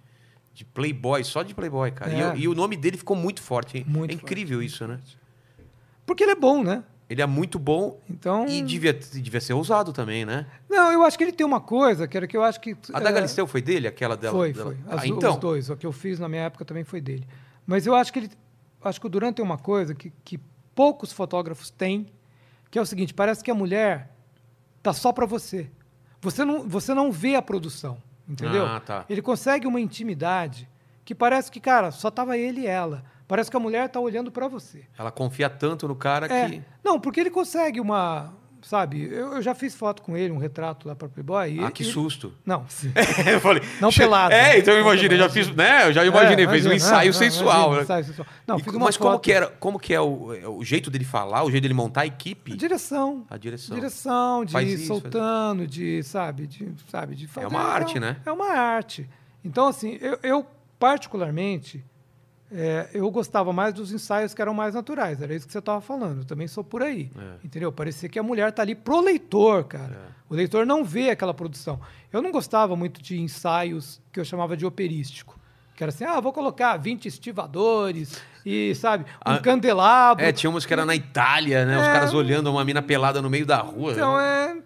de 0.54 0.66
Playboy, 0.66 1.24
só 1.26 1.44
de 1.44 1.54
Playboy, 1.54 1.92
cara. 1.92 2.12
E 2.12 2.20
É. 2.22 2.32
o- 2.32 2.36
E, 2.38 2.48
o 2.48 2.56
nome 2.56 2.76
dele 2.78 2.98
ficou 2.98 3.16
muito 3.18 3.42
forte, 3.42 3.78
hein? 3.78 3.86
Muito 3.88 4.12
é 4.12 4.14
incrível 4.16 4.60
forte, 4.60 4.74
isso, 4.74 4.88
né? 4.88 4.98
Porque 6.06 6.24
ele 6.24 6.32
é 6.32 6.36
bom, 6.36 6.64
né? 6.64 6.84
Ele 7.10 7.22
é 7.24 7.26
muito 7.26 7.58
bom 7.58 8.00
Então, 8.08 8.48
e 8.48 8.62
devia, 8.62 8.94
devia 8.94 9.42
ser 9.42 9.54
ousado 9.54 9.92
também, 9.92 10.26
né? 10.26 10.46
não, 10.70 10.92
eu 10.92 11.04
acho 11.04 11.18
que 11.18 11.24
ele 11.24 11.32
tem 11.32 11.46
uma 11.46 11.60
coisa, 11.60 12.08
que 12.08 12.16
era 12.16 12.28
que 12.28 12.38
eu 12.38 12.44
acho 12.44 12.62
que 12.62 12.78
A 12.94 13.00
da 13.00 13.10
é, 13.10 13.14
Galisteu 13.14 13.48
foi 13.48 13.62
dele? 13.62 13.88
Aquela 13.88 14.16
dela? 14.16 14.38
Foi, 14.38 14.54
dela? 14.54 14.66
foi. 14.68 14.78
Ah, 14.88 14.96
As- 14.96 15.06
então. 15.06 15.32
Os 15.34 15.38
dois. 15.38 15.70
O 15.72 15.76
que 15.76 15.88
eu 15.88 15.92
fiz 15.92 16.20
na 16.20 16.30
minha 16.30 16.44
época 16.44 16.64
também 16.64 16.84
foi 16.84 17.02
dele. 17.02 17.28
Mas 17.66 17.88
eu 17.88 17.96
acho 17.96 18.14
que 18.14 18.20
ele. 18.20 18.30
Acho 18.84 19.02
que 19.02 19.08
o 19.08 19.10
Duran 19.10 19.34
tem 19.34 19.44
uma 19.44 19.58
coisa 19.58 19.94
que, 19.96 20.14
que 20.24 20.40
poucos 20.76 21.12
fotógrafos 21.12 21.70
têm, 21.72 22.08
que 22.70 22.78
é 22.78 22.82
o 22.82 22.86
seguinte: 22.86 23.14
parece 23.14 23.44
que 23.44 23.50
a 23.50 23.56
mulher 23.56 24.12
tá 24.84 24.94
só 24.94 25.12
para 25.12 25.26
você. 25.26 25.70
Você 26.22 26.46
não, 26.46 26.68
você 26.68 26.94
não 26.94 27.12
vê 27.12 27.36
a 27.36 27.42
produção, 27.42 27.98
entendeu? 28.28 28.66
Ah, 28.66 28.80
tá. 28.80 29.06
Ele 29.10 29.22
consegue 29.22 29.66
uma 29.66 29.80
intimidade 29.82 30.70
que 31.04 31.16
parece 31.16 31.50
que, 31.52 31.60
cara, 31.60 31.92
só 31.92 32.12
tava 32.12 32.38
ele 32.38 32.62
e 32.62 32.68
ela. 32.68 33.04
Parece 33.30 33.50
que 33.52 33.56
a 33.56 33.60
mulher 33.60 33.88
tá 33.88 34.00
olhando 34.00 34.32
para 34.32 34.48
você. 34.50 34.84
Ela 34.98 35.12
confia 35.12 35.50
tanto 35.50 35.88
no 35.88 35.96
cara 35.96 36.26
É, 36.26 36.50
que. 36.50 36.62
não, 36.84 37.00
porque 37.00 37.20
ele 37.20 37.30
consegue 37.30 37.80
uma, 37.80 38.34
sabe? 38.64 39.04
Eu, 39.04 39.34
eu 39.36 39.42
já 39.44 39.54
fiz 39.54 39.76
foto 39.76 40.02
com 40.02 40.18
ele, 40.18 40.34
um 40.34 40.40
retrato 40.40 40.88
lá 40.88 40.96
para 40.96 41.08
Playboy. 41.08 41.58
e 41.58 41.64
Ah, 41.64 41.70
que 41.70 41.84
ele- 41.84 41.92
susto. 41.92 42.34
Não, 42.44 42.66
eu 43.32 43.40
falei. 43.40 43.62
Não 43.80 43.92
pelado. 43.94 44.34
É, 44.34 44.58
então 44.58 44.74
eu 44.74 44.82
imaginei, 44.82 45.16
já 45.16 45.30
pelado. 45.30 45.34
fiz. 45.48 45.56
Né? 45.56 45.88
Eu 45.88 45.94
já 45.94 46.04
imaginei, 46.04 46.46
É, 46.46 46.50
fez 46.50 46.66
um 46.66 46.70
imagina, 46.70 46.76
ensaio 46.76 47.12
não, 47.12 47.20
sensual. 47.20 47.56
imagina, 47.56 47.76
né? 47.78 47.84
ensaio 47.84 48.04
sensual. 48.06 48.28
Não, 48.48 48.58
E 48.58 48.80
mas 48.80 48.98
como 48.98 49.20
que 49.20 49.32
era? 49.32 49.48
Como 49.48 49.80
que 49.80 49.94
é 49.94 50.02
o, 50.02 50.34
é 50.34 50.48
o 50.48 50.64
jeito 50.64 50.90
dele 50.90 51.06
falar, 51.06 51.44
o 51.44 51.52
jeito 51.52 51.62
dele 51.62 51.76
montar 51.76 52.02
a 52.02 52.06
equipe? 52.08 52.54
A 52.54 52.58
direção. 52.58 53.28
A 53.30 53.38
direção. 53.38 53.76
Direção, 53.76 54.44
de 54.44 54.54
Faz 54.54 54.68
isso, 54.72 54.88
soltando, 54.88 55.68
de, 55.68 56.02
sabe, 56.02 56.48
de, 56.48 56.74
sabe, 56.90 57.16
de 57.16 57.28
fazer. 57.28 57.46
uma 57.46 57.62
arte, 57.62 58.00
né? 58.00 58.18
É 58.26 58.32
uma 58.32 58.52
arte. 58.54 59.08
Então, 59.46 59.68
assim, 59.68 60.00
eu, 60.02 60.18
eu, 60.24 60.46
particularmente, 60.80 61.86
é, 62.52 62.90
eu 62.94 63.10
gostava 63.12 63.54
mais 63.54 63.74
dos 63.74 63.92
ensaios 63.92 64.34
que 64.34 64.42
eram 64.42 64.54
mais 64.54 64.74
naturais. 64.74 65.22
Era 65.22 65.34
isso 65.36 65.46
que 65.46 65.52
você 65.52 65.60
estava 65.60 65.80
falando. 65.82 66.20
Eu 66.22 66.26
também 66.26 66.48
sou 66.48 66.64
por 66.64 66.82
aí. 66.82 67.12
É. 67.18 67.46
Entendeu? 67.46 67.72
Parecia 67.72 68.10
que 68.10 68.18
a 68.18 68.24
mulher 68.24 68.52
tá 68.52 68.64
ali 68.64 68.74
pro 68.74 69.00
leitor, 69.00 69.66
cara. 69.66 69.94
É. 69.94 70.20
O 70.30 70.36
leitor 70.36 70.66
não 70.66 70.84
vê 70.84 71.12
aquela 71.12 71.34
produção. 71.34 71.80
Eu 72.12 72.22
não 72.22 72.32
gostava 72.32 72.76
muito 72.76 73.02
de 73.02 73.20
ensaios 73.20 74.02
que 74.12 74.20
eu 74.20 74.26
chamava 74.26 74.58
de 74.58 74.66
operístico. 74.66 75.40
Que 75.76 75.84
era 75.84 75.92
assim, 75.92 76.04
ah, 76.04 76.20
vou 76.20 76.34
colocar 76.34 76.76
20 76.78 77.06
estivadores 77.06 78.22
e, 78.46 78.74
sabe, 78.76 79.04
um 79.04 79.32
Ah, 79.34 79.40
candelabro. 79.40 80.24
É, 80.24 80.32
tinha 80.32 80.50
umas 80.50 80.66
que 80.66 80.74
era 80.74 80.86
na 80.86 80.96
Itália, 80.96 81.66
né? 81.66 81.78
Os 81.80 81.88
É. 81.88 81.92
caras 81.94 82.14
olhando 82.14 82.50
uma 82.50 82.64
mina 82.64 82.82
pelada 82.82 83.22
no 83.22 83.30
meio 83.30 83.46
da 83.46 83.58
rua. 83.58 83.92
Então, 83.94 84.20
é... 84.20 84.58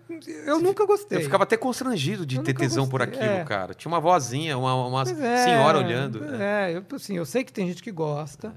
Eu 0.46 0.60
nunca 0.60 0.86
gostei. 0.86 1.18
Eu 1.18 1.22
ficava 1.24 1.44
até 1.44 1.58
constrangido 1.58 2.26
de 2.26 2.38
Eu 2.38 2.44
ter 2.44 2.54
tesão 2.54 2.88
por 2.88 3.00
gostei, 3.06 3.20
aquilo, 3.20 3.42
é. 3.42 3.44
cara. 3.44 3.74
Tinha 3.74 3.92
uma 3.92 4.00
vozinha, 4.00 4.58
uma, 4.58 4.74
uma 4.88 5.02
é, 5.02 5.44
senhora 5.44 5.78
olhando. 5.80 6.20
pois 6.20 6.40
É. 6.40 6.72
É, 6.72 6.78
eu, 6.78 6.96
assim, 6.96 7.18
eu 7.18 7.26
sei 7.26 7.44
que 7.44 7.52
tem 7.52 7.68
gente 7.68 7.82
que 7.84 7.92
gosta. 7.92 8.54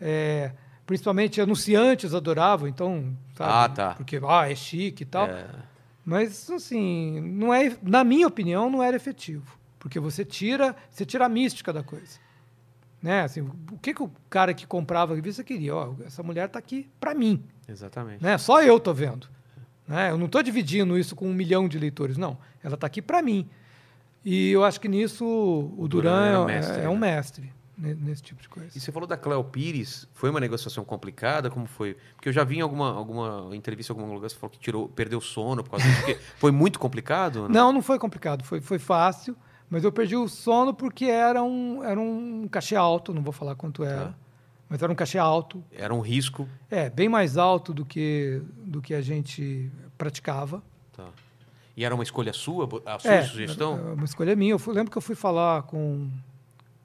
é, 0.00 0.52
principalmente 0.86 1.40
anunciantes 1.40 2.14
adoravam, 2.14 2.66
então, 2.66 3.16
sabe? 3.36 3.50
Ah, 3.52 3.68
tá. 3.68 3.94
Porque, 3.94 4.20
ah, 4.26 4.50
é 4.50 4.54
chique 4.56 5.02
e 5.04 5.06
tal. 5.06 5.26
É. 5.26 5.44
Mas, 6.04 6.50
assim, 6.50 7.20
não 7.20 7.54
é, 7.54 7.72
na 7.82 8.02
minha 8.02 8.26
opinião, 8.26 8.68
não 8.68 8.82
era 8.82 8.96
efetivo. 8.96 9.56
Porque 9.78 10.00
você 10.00 10.24
tira, 10.24 10.74
você 10.90 11.06
tira 11.06 11.26
a 11.26 11.28
mística 11.28 11.72
da 11.72 11.82
coisa. 11.82 12.18
Né? 13.02 13.22
Assim, 13.22 13.40
o 13.40 13.78
que, 13.78 13.94
que 13.94 14.02
o 14.02 14.10
cara 14.28 14.52
que 14.52 14.66
comprava 14.66 15.12
a 15.12 15.16
revista 15.16 15.42
queria? 15.42 15.74
Ó, 15.74 15.94
essa 16.04 16.22
mulher 16.22 16.46
está 16.46 16.58
aqui 16.58 16.88
para 17.00 17.14
mim. 17.14 17.42
Exatamente. 17.68 18.22
Né? 18.22 18.36
Só 18.36 18.62
eu 18.62 18.78
tô 18.78 18.92
vendo. 18.92 19.26
Né? 19.88 20.10
Eu 20.10 20.18
não 20.18 20.26
estou 20.26 20.42
dividindo 20.42 20.98
isso 20.98 21.16
com 21.16 21.26
um 21.28 21.32
milhão 21.34 21.66
de 21.68 21.78
leitores, 21.78 22.16
não. 22.16 22.36
Ela 22.62 22.74
está 22.74 22.86
aqui 22.86 23.00
para 23.00 23.22
mim. 23.22 23.48
E 24.24 24.50
eu 24.50 24.62
acho 24.64 24.78
que 24.80 24.86
nisso 24.88 25.24
o 25.24 25.88
Duran 25.88 26.32
Duran, 26.32 26.42
é, 26.42 26.46
mestre, 26.46 26.80
é 26.82 26.88
um 26.88 26.98
né? 26.98 27.12
mestre 27.16 27.52
ne- 27.76 27.94
nesse 27.94 28.22
tipo 28.22 28.42
de 28.42 28.48
coisa. 28.48 28.70
E 28.76 28.78
você 28.78 28.92
falou 28.92 29.06
da 29.08 29.16
Cleo 29.16 29.42
Pires, 29.42 30.06
foi 30.12 30.28
uma 30.28 30.38
negociação 30.38 30.84
complicada? 30.84 31.48
Como 31.50 31.66
foi? 31.66 31.96
Porque 32.14 32.28
eu 32.28 32.32
já 32.32 32.44
vi 32.44 32.58
em 32.58 32.60
alguma, 32.60 32.92
alguma 32.92 33.56
entrevista, 33.56 33.92
em 33.92 33.96
algum 33.98 34.12
lugar, 34.12 34.28
você 34.28 34.36
falou 34.36 34.50
que 34.50 34.58
tirou, 34.58 34.88
perdeu 34.88 35.20
sono 35.22 35.64
por 35.64 35.70
causa 35.70 35.86
disso. 35.86 36.00
porque 36.00 36.18
foi 36.36 36.50
muito 36.52 36.78
complicado? 36.78 37.44
né? 37.44 37.54
Não, 37.54 37.72
não 37.72 37.80
foi 37.80 37.98
complicado, 37.98 38.44
foi, 38.44 38.60
foi 38.60 38.78
fácil, 38.78 39.34
mas 39.70 39.84
eu 39.84 39.92
perdi 39.92 40.16
o 40.16 40.28
sono 40.28 40.74
porque 40.74 41.04
era 41.06 41.42
um, 41.42 41.82
era 41.84 41.98
um 41.98 42.46
cachê 42.50 42.74
alto, 42.76 43.14
não 43.14 43.22
vou 43.22 43.32
falar 43.32 43.54
quanto 43.54 43.82
era. 43.84 44.06
Tá. 44.06 44.14
Mas 44.68 44.82
era 44.82 44.92
um 44.92 44.94
cachê 44.94 45.18
alto, 45.18 45.64
Era 45.72 45.92
um 45.94 46.00
risco. 46.00 46.46
é, 46.70 46.88
bem 46.90 47.08
mais 47.08 47.36
alto 47.36 47.72
do 47.74 47.84
que, 47.84 48.42
do 48.64 48.80
que 48.82 48.94
a 48.94 49.00
gente 49.00 49.70
praticava. 49.98 50.62
Tá. 50.92 51.06
E 51.76 51.84
era 51.84 51.94
uma 51.94 52.04
escolha 52.04 52.32
sua, 52.32 52.68
a 52.86 52.98
sua 52.98 53.10
É, 53.12 53.22
sugestão? 53.22 53.78
é 53.78 53.92
uma 53.94 54.04
escolha 54.04 54.36
minha. 54.36 54.52
Eu 54.52 54.58
fui- 54.58 54.74
lembro 54.74 54.90
que 54.90 54.98
eu 54.98 55.02
fui 55.02 55.14
falar 55.16 55.62
com. 55.64 56.08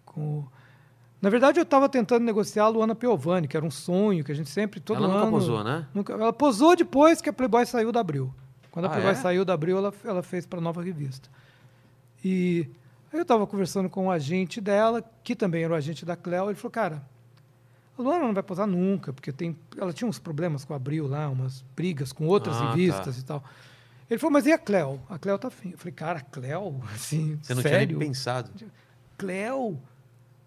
com 0.05 0.45
na 1.21 1.29
verdade, 1.29 1.59
eu 1.59 1.63
estava 1.63 1.89
tentando 1.89 2.23
negociar 2.23 2.65
a 2.65 2.67
Luana 2.67 2.93
Piovani, 2.93 3.47
que 3.47 3.57
era 3.57 3.65
um 3.65 3.71
sonho 3.71 4.23
que 4.23 4.31
a 4.31 4.35
gente 4.35 4.49
sempre, 4.49 4.79
todo 4.79 4.97
Ela 4.97 5.07
nunca 5.07 5.21
ano... 5.23 5.31
posou, 5.31 5.63
né? 5.63 5.87
nunca- 5.93 6.13
ela 6.13 6.31
posou 6.33 6.75
depois 6.75 7.19
que 7.21 7.29
a 7.29 7.33
Playboy 7.33 7.65
saiu 7.65 7.91
da 7.91 7.99
Abril. 7.99 8.33
Quando 8.69 8.85
a 8.85 8.89
Ah, 8.89 8.91
Playboy 8.91 9.11
é? 9.11 9.15
saiu 9.15 9.43
da 9.45 9.53
Abril, 9.53 9.77
ela, 9.77 9.93
ela 10.03 10.21
fez 10.23 10.45
para 10.45 10.59
a 10.59 10.61
nova 10.61 10.83
revista. 10.83 11.29
E 12.27 12.67
aí 13.13 13.19
eu 13.19 13.21
estava 13.21 13.45
conversando 13.45 13.87
com 13.87 14.07
o 14.07 14.11
agente 14.11 14.59
dela, 14.59 15.03
que 15.23 15.35
também 15.35 15.63
era 15.63 15.71
o 15.73 15.75
agente 15.75 16.03
da 16.03 16.15
Cleo, 16.15 16.47
ele 16.49 16.55
falou, 16.55 16.71
cara, 16.71 17.03
a 17.95 18.01
Luana 18.01 18.25
não 18.25 18.33
vai 18.33 18.41
posar 18.41 18.65
nunca, 18.65 19.13
porque 19.13 19.31
tem, 19.31 19.55
ela 19.77 19.93
tinha 19.93 20.07
uns 20.07 20.17
problemas 20.17 20.65
com 20.65 20.73
a 20.73 20.75
Abril 20.75 21.07
lá, 21.07 21.29
umas 21.29 21.63
brigas 21.75 22.11
com 22.11 22.25
outras 22.25 22.55
Ah, 22.57 22.71
revistas 22.71 23.15
tá. 23.17 23.21
e 23.21 23.23
tal. 23.23 23.43
Ele 24.09 24.19
falou, 24.19 24.31
mas 24.33 24.45
e 24.47 24.51
a 24.51 24.57
Cleo? 24.57 24.99
A 25.07 25.19
Cleo 25.19 25.37
tá 25.37 25.49
afim. 25.49 25.69
Eu 25.71 25.77
falei, 25.77 25.93
cara, 25.93 26.19
a 26.19 26.21
Cleo? 26.21 26.81
Assim, 26.95 27.37
Você 27.41 27.53
não 27.53 27.61
sério? 27.61 27.87
tinha 27.87 27.99
nem 27.99 28.07
pensado. 28.07 28.49
Cleo? 29.17 29.79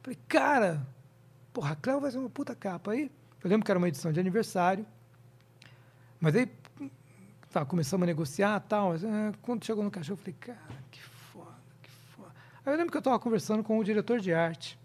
Falei, 0.03 0.19
cara, 0.29 0.87
porra, 1.53 1.73
a 1.73 1.77
Cleo 1.77 2.01
vai 2.01 2.11
ser 2.11 2.19
uma 2.19 2.29
puta 2.31 2.55
capa. 2.57 2.91
Aí, 2.93 3.11
eu 3.43 3.49
lembro 3.49 3.65
que 3.65 3.71
era 3.71 3.79
uma 3.79 3.89
edição 3.89 4.13
de 4.13 4.19
aniversário, 4.21 4.85
mas 6.21 6.35
aí, 6.35 6.49
tá, 7.53 7.65
começamos 7.65 8.03
a 8.03 8.07
negociar 8.07 8.63
e 8.65 8.69
tal, 8.69 8.91
mas, 8.91 9.05
ah, 9.05 9.33
quando 9.43 9.65
chegou 9.65 9.83
no 9.85 9.91
cachorro, 9.91 10.15
eu 10.15 10.23
falei, 10.23 10.37
cara, 10.41 10.83
que 10.91 11.01
foda, 11.01 11.55
que 11.83 11.91
foda. 11.91 12.31
Aí 12.69 12.75
eu 12.75 12.77
lembro 12.77 12.91
que 12.91 12.99
eu 12.99 13.01
estava 13.01 13.19
conversando 13.19 13.65
com 13.65 13.79
o 13.79 13.83
diretor 13.83 14.21
de 14.21 14.31
arte, 14.31 14.79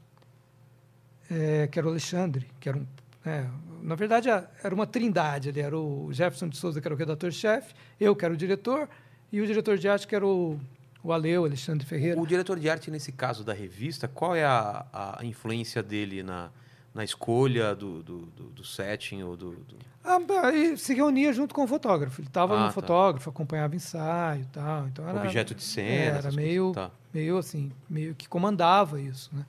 eh, 1.30 1.68
que 1.70 1.78
era 1.78 1.86
o 1.86 1.92
Alexandre, 1.92 2.48
que 2.58 2.70
era 2.70 2.78
um, 2.78 2.88
né, 3.26 3.52
na 3.82 3.94
verdade, 3.96 4.30
era 4.30 4.74
uma 4.74 4.88
trindade 4.88 5.50
ali, 5.50 5.60
era 5.60 5.78
o 5.78 6.08
Jefferson 6.14 6.48
de 6.48 6.56
Souza, 6.56 6.80
que 6.80 6.88
era 6.88 6.96
o 6.96 6.98
redator-chefe, 6.98 7.76
eu, 8.00 8.16
que 8.16 8.24
era 8.24 8.34
o 8.34 8.38
diretor, 8.38 8.88
e 9.34 9.42
o 9.42 9.46
diretor 9.46 9.78
de 9.78 9.90
arte, 9.90 10.08
que 10.08 10.16
era 10.16 10.26
o, 10.26 10.58
o 11.04 11.12
Ale, 11.12 11.38
o 11.38 11.44
Alexandre 11.44 11.86
Ferreira. 11.86 12.18
O 12.22 12.26
diretor 12.26 12.58
de 12.58 12.70
arte, 12.70 12.90
nesse 12.90 13.12
caso 13.12 13.44
da 13.44 13.52
revista, 13.52 14.08
qual 14.08 14.34
é 14.34 14.46
a, 14.46 15.18
a 15.20 15.26
influência 15.26 15.84
dele 15.84 16.24
na, 16.24 16.52
na 16.94 17.04
escolha 17.04 17.76
do, 17.76 18.04
do, 18.04 18.20
do, 18.28 18.44
do 18.50 18.64
setting 18.64 19.24
ou 19.24 19.36
do, 19.36 19.52
do- 19.56 19.78
Ah, 20.04 20.20
aí 20.44 20.78
se 20.78 20.94
reunia 20.94 21.34
junto 21.34 21.54
com 21.56 21.64
o 21.64 21.68
fotógrafo. 21.68 22.22
Ele 22.22 22.28
estava 22.28 22.56
Ah, 22.56 22.60
no 22.60 22.66
tá. 22.68 22.72
fotógrafo, 22.72 23.30
acompanhava 23.30 23.76
ensaio 23.76 24.42
e 24.44 24.46
tal. 24.46 24.88
Então 24.88 25.08
era, 25.08 25.20
objeto 25.22 25.56
de 25.56 25.64
cena? 25.64 26.18
era 26.18 26.32
meio? 26.32 26.72
Tá. 26.74 26.92
meio 27.14 27.38
assim, 27.38 27.72
meio 27.90 28.14
que 28.14 28.28
comandava 28.28 29.02
isso, 29.02 29.30
né? 29.34 29.46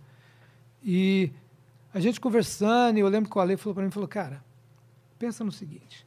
E 0.83 1.31
a 1.93 2.01
gente 2.01 2.21
conversando, 2.21 2.97
e 2.99 3.01
eu 3.01 3.09
lembro 3.09 3.31
que 3.31 3.37
o 3.37 3.41
Ale 3.41 3.57
falou 3.57 3.75
para 3.75 3.85
mim, 3.85 3.91
falou, 3.91 4.09
cara, 4.09 4.43
pensa 5.19 5.45
no 5.45 5.53
seguinte, 5.53 6.05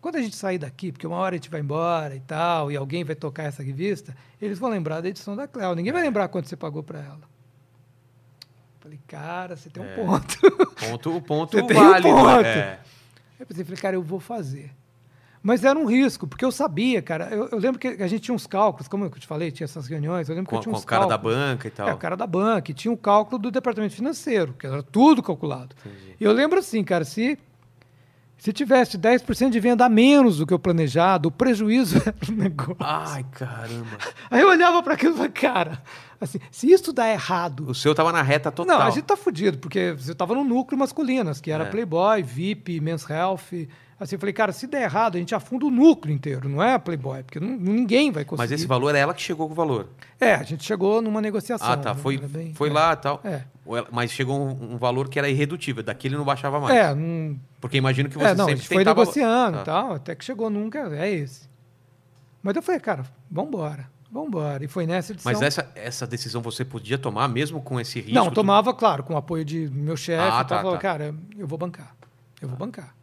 quando 0.00 0.16
a 0.16 0.20
gente 0.22 0.34
sair 0.36 0.58
daqui, 0.58 0.92
porque 0.92 1.06
uma 1.06 1.16
hora 1.16 1.34
a 1.34 1.38
gente 1.38 1.50
vai 1.50 1.60
embora 1.60 2.14
e 2.14 2.20
tal, 2.20 2.70
e 2.70 2.76
alguém 2.76 3.02
vai 3.04 3.14
tocar 3.16 3.42
essa 3.44 3.62
revista, 3.62 4.16
eles 4.40 4.58
vão 4.58 4.70
lembrar 4.70 5.00
da 5.00 5.08
edição 5.08 5.34
da 5.36 5.46
Cléo. 5.48 5.74
Ninguém 5.74 5.92
vai 5.92 6.02
lembrar 6.02 6.28
quanto 6.28 6.48
você 6.48 6.56
pagou 6.56 6.82
para 6.82 7.00
ela. 7.00 7.20
Falei, 8.88 9.00
cara, 9.06 9.54
você 9.56 9.68
tem 9.68 9.82
um 9.82 9.86
É. 9.86 9.94
ponto. 9.96 10.38
Ponto, 10.88 11.16
o 11.16 11.20
ponto 11.20 11.56
Você 11.58 11.62
tem 11.66 11.76
um 11.76 11.90
válido. 11.90 12.08
ponto. 12.08 12.44
é. 12.46 12.78
Eu 13.38 13.46
pensei, 13.46 13.64
falei, 13.64 13.80
cara, 13.80 13.96
eu 13.96 14.02
vou 14.02 14.18
fazer. 14.18 14.70
Mas 15.42 15.62
era 15.64 15.78
um 15.78 15.84
risco, 15.84 16.26
porque 16.26 16.44
eu 16.44 16.50
sabia, 16.50 17.00
cara. 17.02 17.28
Eu, 17.30 17.48
eu 17.50 17.58
lembro 17.58 17.78
que 17.78 17.86
a 17.88 18.06
gente 18.08 18.20
tinha 18.22 18.34
uns 18.34 18.46
cálculos, 18.46 18.88
como 18.88 19.04
eu 19.04 19.10
te 19.10 19.26
falei, 19.26 19.50
tinha 19.50 19.64
essas 19.66 19.86
reuniões. 19.86 20.28
Eu 20.28 20.34
lembro 20.34 20.48
que 20.48 20.50
Com, 20.50 20.56
eu 20.56 20.60
tinha 20.62 20.72
com 20.72 20.78
uns 20.78 20.82
o 20.82 20.86
cara 20.86 21.02
da 21.06 21.10
cálculos. 21.10 21.36
banca 21.36 21.68
e 21.68 21.70
tal. 21.70 21.88
É, 21.88 21.92
o 21.94 21.96
cara 21.98 22.16
da 22.16 22.26
banca, 22.26 22.70
e 22.70 22.74
tinha 22.74 22.90
um 22.90 22.96
cálculo 22.96 23.38
do 23.38 23.50
departamento 23.50 23.94
financeiro, 23.94 24.54
que 24.58 24.66
era 24.66 24.82
tudo 24.82 25.22
calculado. 25.22 25.76
Entendi. 25.84 26.16
E 26.18 26.24
eu 26.24 26.32
lembro 26.32 26.58
assim, 26.58 26.82
cara, 26.82 27.04
se, 27.04 27.38
se 28.38 28.52
tivesse 28.52 28.96
10% 28.96 29.50
de 29.50 29.60
venda 29.60 29.84
a 29.84 29.88
menos 29.88 30.38
do 30.38 30.46
que 30.46 30.54
eu 30.54 30.58
planejado, 30.58 31.28
o 31.28 31.32
prejuízo 31.32 31.96
era 32.06 32.14
um 32.30 32.36
negócio. 32.36 32.76
Ai, 32.80 33.24
caramba. 33.32 33.98
Aí 34.30 34.40
eu 34.40 34.48
olhava 34.48 34.82
para 34.82 34.94
aquilo 34.94 35.12
e 35.12 35.16
falava, 35.16 35.32
cara, 35.32 35.82
assim, 36.20 36.38
se 36.50 36.70
isso 36.70 36.92
dá 36.92 37.08
errado, 37.10 37.68
O 37.68 37.74
seu 37.74 37.94
tava 37.94 38.12
na 38.12 38.22
reta 38.22 38.50
total. 38.52 38.78
não, 38.78 38.86
a 38.86 38.90
gente 38.90 39.04
tá 39.04 39.16
fudido, 39.16 39.58
porque 39.58 39.92
você 39.92 40.14
tava 40.14 40.34
no 40.34 40.44
núcleo 40.44 40.78
masculinas, 40.78 41.40
que 41.40 41.50
era 41.50 41.64
É. 41.64 41.70
Playboy, 41.70 42.22
VIP, 42.22 42.80
Men's 42.80 43.08
Health. 43.10 43.66
Assim, 44.00 44.14
eu 44.14 44.18
falei, 44.20 44.32
cara, 44.32 44.52
se 44.52 44.66
der 44.68 44.82
errado, 44.82 45.16
a 45.16 45.18
gente 45.18 45.34
afunda 45.34 45.66
o 45.66 45.70
núcleo 45.70 46.14
inteiro, 46.14 46.48
não 46.48 46.62
é 46.62 46.74
a 46.74 46.78
Playboy, 46.78 47.24
porque 47.24 47.40
não- 47.40 47.56
ninguém 47.56 48.12
vai 48.12 48.24
conseguir. 48.24 48.42
Mas 48.48 48.52
esse 48.52 48.64
valor 48.66 48.94
é 48.94 48.98
ela 49.00 49.12
que 49.12 49.20
chegou 49.20 49.48
com 49.48 49.52
o 49.52 49.56
valor. 49.56 49.88
É, 50.20 50.34
a 50.34 50.44
gente 50.44 50.62
chegou 50.64 51.02
numa 51.02 51.20
negociação. 51.20 51.66
Ah, 51.68 51.76
tá. 51.76 51.94
né? 51.94 52.00
Foi, 52.00 52.16
bem- 52.16 52.54
foi 52.54 52.68
é. 52.68 52.72
lá 52.72 52.92
e 52.92 52.96
tal. 52.96 53.20
É. 53.24 53.42
Mas 53.90 54.12
chegou 54.12 54.38
um, 54.40 54.74
um 54.74 54.78
valor 54.78 55.08
que 55.08 55.18
era 55.18 55.28
irredutível. 55.28 55.82
Daquele 55.82 56.16
não 56.16 56.24
baixava 56.24 56.60
mais. 56.60 56.76
É, 56.76 56.94
não, 56.94 57.36
Porque 57.60 57.76
imagino 57.76 58.08
que 58.08 58.16
você 58.16 58.26
é, 58.26 58.34
não, 58.36 58.44
a 58.44 58.48
sempre 58.48 58.56
gente 58.60 58.68
foi 58.68 58.78
tentava... 58.78 59.00
negociando 59.00 59.56
Tá. 59.56 59.62
e 59.62 59.64
tal, 59.64 59.92
até 59.94 60.14
que 60.14 60.24
chegou 60.24 60.48
nunca, 60.48 60.78
é 60.96 61.10
esse. 61.10 61.48
Mas 62.40 62.54
eu 62.54 62.62
falei, 62.62 62.80
cara, 62.80 63.04
vambora, 63.28 63.90
vambora. 64.12 64.64
E 64.64 64.68
foi 64.68 64.86
nessa 64.86 65.12
edição. 65.12 65.30
Mas 65.32 65.42
essa, 65.42 65.68
essa 65.74 66.06
decisão 66.06 66.40
você 66.40 66.64
podia 66.64 66.96
tomar 66.98 67.26
mesmo 67.28 67.60
com 67.60 67.80
esse 67.80 67.98
risco? 67.98 68.14
Não, 68.14 68.30
tomava, 68.30 68.72
claro, 68.72 69.02
com 69.02 69.14
o 69.14 69.16
apoio 69.16 69.44
de 69.44 69.68
meu 69.70 69.96
chefe. 69.96 70.22
Ah, 70.22 70.44
tá, 70.44 70.58
falou, 70.58 70.74
tá. 70.74 70.78
cara, 70.78 71.14
eu 71.36 71.48
vou 71.48 71.58
bancar. 71.58 71.96
Eu 72.40 72.48
vou 72.48 72.56
bancar. 72.56 72.94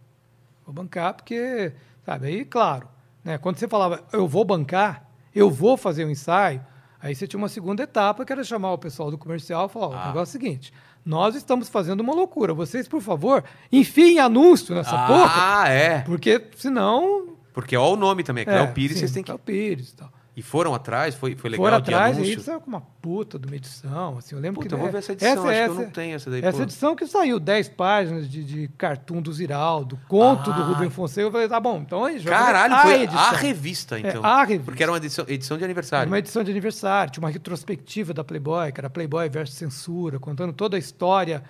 Vou 0.65 0.73
bancar 0.73 1.13
porque, 1.13 1.73
sabe, 2.03 2.27
aí, 2.27 2.45
claro, 2.45 2.87
né, 3.23 3.37
quando 3.37 3.57
você 3.57 3.67
falava, 3.67 4.03
eu 4.11 4.27
vou 4.27 4.43
bancar, 4.43 5.07
eu 5.33 5.49
vou 5.49 5.77
fazer 5.77 6.05
o 6.05 6.09
ensaio, 6.09 6.65
aí 6.99 7.13
você 7.13 7.27
tinha 7.27 7.37
uma 7.37 7.49
segunda 7.49 7.83
etapa, 7.83 8.25
que 8.25 8.33
era 8.33 8.43
chamar 8.43 8.73
o 8.73 8.77
pessoal 8.77 9.11
do 9.11 9.17
comercial 9.17 9.67
e 9.67 9.69
falar, 9.69 9.95
Ah. 9.95 10.03
o 10.03 10.07
negócio 10.07 10.35
é 10.35 10.39
o 10.39 10.41
seguinte, 10.41 10.73
nós 11.05 11.35
estamos 11.35 11.69
fazendo 11.69 11.99
uma 11.99 12.15
loucura, 12.15 12.53
vocês, 12.53 12.87
por 12.87 13.01
favor, 13.01 13.43
enfiem 13.71 14.19
anúncio 14.19 14.73
nessa 14.73 14.95
ah, 14.95 15.07
porra, 15.07 15.69
é. 15.69 15.99
porque 16.01 16.49
senão... 16.57 17.35
Porque 17.53 17.77
ó 17.77 17.93
o 17.93 17.95
nome 17.95 18.23
também, 18.23 18.41
é 18.41 18.45
Cléo 18.45 18.63
é, 18.63 18.67
Pires, 18.67 18.93
sim, 18.93 18.99
vocês 19.01 19.11
têm 19.11 19.23
que... 19.23 19.27
Cléo 19.27 19.39
Pires 19.39 19.91
e 19.91 19.95
tal. 19.95 20.11
E 20.37 20.41
foram 20.41 20.73
atrás? 20.75 21.15
Foi, 21.15 21.33
foi 21.33 21.49
legal 21.49 21.65
Foram 21.65 21.77
atrás 21.77 22.17
e 22.17 22.19
aí 22.21 22.25
anúncio? 22.27 22.41
saiu 22.43 22.59
com 22.59 22.67
uma 22.67 22.81
puta 22.81 23.39
de 23.39 23.47
uma 23.47 23.55
edição. 23.55 24.17
Assim, 24.17 24.35
eu 24.35 24.41
lembro 24.41 24.55
Puta, 24.61 24.67
que 24.67 24.73
eu 24.75 24.79
vou 24.79 24.91
ver 24.91 24.97
essa 24.97 25.13
edição, 25.13 25.47
acho 25.47 25.63
que 25.63 25.69
eu 25.69 25.73
não 25.75 25.89
tenho 25.89 26.15
essa 26.15 26.29
daí, 26.29 26.41
Essa 26.43 26.57
pô. 26.57 26.63
edição 26.63 26.93
que 26.95 27.07
saiu 27.07 27.39
10 27.39 27.69
páginas 27.69 28.29
de, 28.29 28.43
de 28.43 28.67
cartoon 28.77 29.21
do 29.21 29.31
Ziraldo, 29.31 29.97
conto 30.09 30.51
do 30.51 30.61
Ah. 30.61 30.65
Rubem 30.65 30.89
Fonseca. 30.89 31.21
Eu 31.27 31.31
falei, 31.31 31.47
tá 31.47 31.57
bom, 31.59 31.77
então 31.77 32.03
a 32.03 32.11
gente 32.11 32.25
vai 32.25 32.33
fazer 32.37 32.45
Caralho, 32.51 32.73
a 32.75 32.81
foi 32.81 33.01
edição. 33.03 33.21
a 33.23 33.31
revista, 33.31 33.97
então. 33.99 34.25
a 34.25 34.43
revista. 34.43 34.65
Porque 34.65 34.83
era 34.83 34.91
uma 34.91 34.97
edição, 34.97 35.25
edição 35.27 35.55
de 35.57 35.63
Era 35.63 35.67
aniversário. 35.71 36.11
uma 36.11 36.19
edição 36.19 36.43
de 36.43 36.51
aniversário, 36.51 37.13
tinha 37.13 37.23
uma 37.23 37.29
retrospectiva 37.31 38.13
da 38.13 38.23
Playboy, 38.23 38.73
que 38.73 38.81
era 38.81 38.89
Playboy 38.89 39.29
versus 39.29 39.55
censura, 39.57 40.19
contando 40.19 40.51
toda 40.51 40.75
a 40.75 40.79
história 40.79 41.43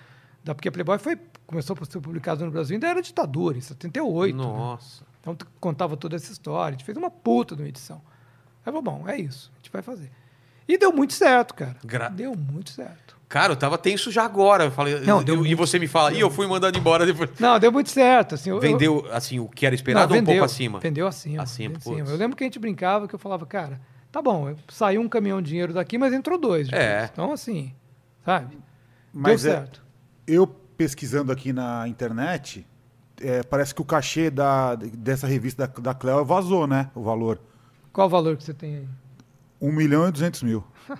da 0.44 0.54
porque 0.54 0.68
a 0.68 0.72
Playboy 0.72 0.98
foi 0.98 1.18
começou 1.44 1.76
a 1.80 1.84
ser 1.84 2.00
publicada 2.00 2.44
no 2.44 2.52
Brasil 2.52 2.74
ainda 2.74 2.86
era 2.88 3.02
ditadura, 3.02 3.58
em 3.58 3.60
78. 3.60 4.36
né? 4.36 4.42
Nossa. 4.44 5.04
Então 5.20 5.34
t- 5.34 5.44
contava 5.58 5.96
toda 5.96 6.14
essa 6.14 6.30
história. 6.30 6.68
A 6.68 6.78
gente 6.78 6.84
fez 6.84 6.96
uma 6.96 7.10
puta 7.10 7.56
de 7.56 7.62
uma 7.62 7.68
edição. 7.68 8.00
Aí 8.66 8.72
falou, 8.72 8.82
bom, 8.82 9.04
é 9.08 9.16
isso, 9.16 9.50
a 9.54 9.56
gente 9.58 9.70
vai 9.72 9.80
fazer. 9.82 10.10
E 10.68 10.76
deu 10.76 10.92
muito 10.92 11.12
certo, 11.12 11.54
cara. 11.54 11.76
Gra- 11.84 12.08
Deu 12.08 12.34
muito 12.34 12.70
certo. 12.70 13.14
Cara, 13.28 13.52
eu 13.52 13.56
tava 13.56 13.78
tenso 13.78 14.10
já 14.10 14.24
agora. 14.24 14.64
Eu 14.64 14.70
falei, 14.72 14.98
Não, 15.00 15.18
eu- 15.18 15.24
deu 15.24 15.46
e 15.46 15.54
você 15.54 15.78
me 15.78 15.86
fala, 15.86 16.12
e 16.12 16.18
eu 16.20 16.28
fui 16.30 16.46
mandando 16.46 16.76
embora 16.76 17.06
depois. 17.06 17.30
Não, 17.38 17.58
deu 17.58 17.70
muito 17.72 17.90
certo. 17.90 18.34
Assim, 18.34 18.50
eu- 18.50 18.56
eu- 18.56 18.60
Vendeu, 18.60 19.06
assim, 19.12 19.38
o 19.38 19.48
que 19.48 19.64
era 19.64 19.74
esperado 19.74 20.08
Não, 20.10 20.16
ou 20.16 20.22
um 20.22 20.24
pouco 20.26 20.44
acima? 20.44 20.80
Vendeu 20.80 21.06
acima. 21.06 21.42
Acima, 21.42 21.74
vendeu 21.78 21.98
putz. 21.98 22.10
Eu 22.10 22.16
lembro 22.16 22.36
que 22.36 22.42
a 22.42 22.46
gente 22.46 22.58
brincava 22.58 23.06
que 23.08 23.14
eu 23.14 23.18
falava, 23.18 23.46
cara, 23.46 23.80
tá 24.10 24.20
bom, 24.20 24.48
eu- 24.48 24.56
saiu 24.68 25.00
um 25.00 25.08
caminhão 25.08 25.40
de 25.40 25.48
dinheiro 25.50 25.72
daqui, 25.72 25.96
mas 25.98 26.12
entrou 26.12 26.36
dois. 26.38 26.66
depois. 26.68 26.84
É. 26.84 27.08
Então, 27.12 27.32
assim, 27.32 27.72
sabe? 28.24 28.58
Mas 29.12 29.42
Deu 29.42 29.52
é- 29.52 29.56
certo. 29.56 29.82
eu 30.26 30.46
pesquisando 30.46 31.30
aqui 31.32 31.52
na 31.52 31.86
internet, 31.88 32.66
é, 33.20 33.42
parece 33.44 33.74
que 33.74 33.80
o 33.80 33.84
cachê 33.84 34.30
da, 34.30 34.74
dessa 34.74 35.26
revista 35.28 35.66
da, 35.66 35.80
da 35.80 35.94
Cleo 35.94 36.24
vazou, 36.24 36.66
né? 36.66 36.90
O 36.94 37.02
valor. 37.02 37.40
Qual 37.96 38.08
o 38.08 38.10
valor 38.10 38.36
que 38.36 38.44
você 38.44 38.52
tem 38.52 38.76
aí? 38.76 38.88
1 39.58 39.72
milhão 39.72 40.06
e 40.06 40.12
200 40.12 40.42
mil. 40.42 40.62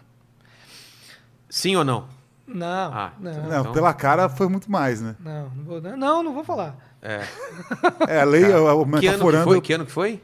Sim 1.46 1.76
ou 1.76 1.84
não? 1.84 2.08
Não, 2.46 2.66
Ah, 2.66 3.12
não, 3.20 3.30
então- 3.32 3.48
Não, 3.64 3.72
pela 3.72 3.92
cara 3.92 4.30
foi 4.30 4.48
muito 4.48 4.70
mais, 4.70 5.02
né? 5.02 5.14
não, 5.20 5.50
não 5.50 5.64
vou, 5.64 5.80
não, 5.82 6.22
não 6.22 6.32
vou 6.32 6.42
falar. 6.42 6.74
É. 7.02 7.20
É, 8.08 8.20
a 8.20 8.24
lei, 8.24 8.42
Cara, 8.44 8.74
o 8.74 8.84
que 8.86 8.88
ano 8.88 9.00
que 9.00 9.06
metaforando. 9.10 9.44
foi? 9.44 9.60
Que 9.60 9.72
ano 9.74 9.84
que 9.84 9.92
foi? 9.92 10.22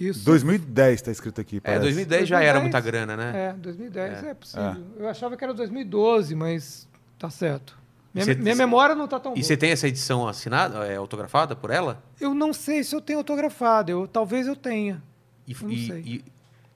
Isso. 0.00 0.24
2010 0.24 1.02
tá 1.02 1.10
escrito 1.10 1.38
aqui. 1.38 1.58
É, 1.58 1.60
parece. 1.60 1.82
2010 1.82 2.26
já 2.28 2.42
era 2.42 2.58
2010, 2.60 2.62
muita 2.62 2.80
grana, 2.80 3.16
né? 3.18 3.48
É, 3.50 3.52
2010 3.52 4.22
é, 4.24 4.30
É. 4.30 4.34
possível. 4.34 4.76
Eu 4.96 5.06
achava 5.06 5.36
que 5.36 5.44
era 5.44 5.52
2012, 5.52 6.34
mas 6.34 6.88
tá 7.18 7.28
certo. 7.28 7.78
Minha, 8.14 8.24
Você- 8.24 8.34
minha 8.36 8.54
memória 8.56 8.94
não 8.94 9.06
tá 9.06 9.20
tão 9.20 9.32
E 9.32 9.34
boa. 9.34 9.44
você 9.44 9.54
tem 9.58 9.70
essa 9.70 9.86
edição 9.86 10.26
assinada, 10.26 10.86
é, 10.86 10.96
autografada 10.96 11.54
por 11.54 11.70
ela? 11.70 12.02
Eu 12.18 12.32
não 12.32 12.54
sei 12.54 12.82
se 12.82 12.96
eu 12.96 13.02
tenho 13.02 13.18
autografado, 13.18 13.90
eu, 13.92 14.08
talvez 14.08 14.46
eu 14.46 14.56
tenha. 14.56 15.02
E, 15.50 15.64
não 15.64 15.70
e- 15.70 16.16
e- 16.16 16.24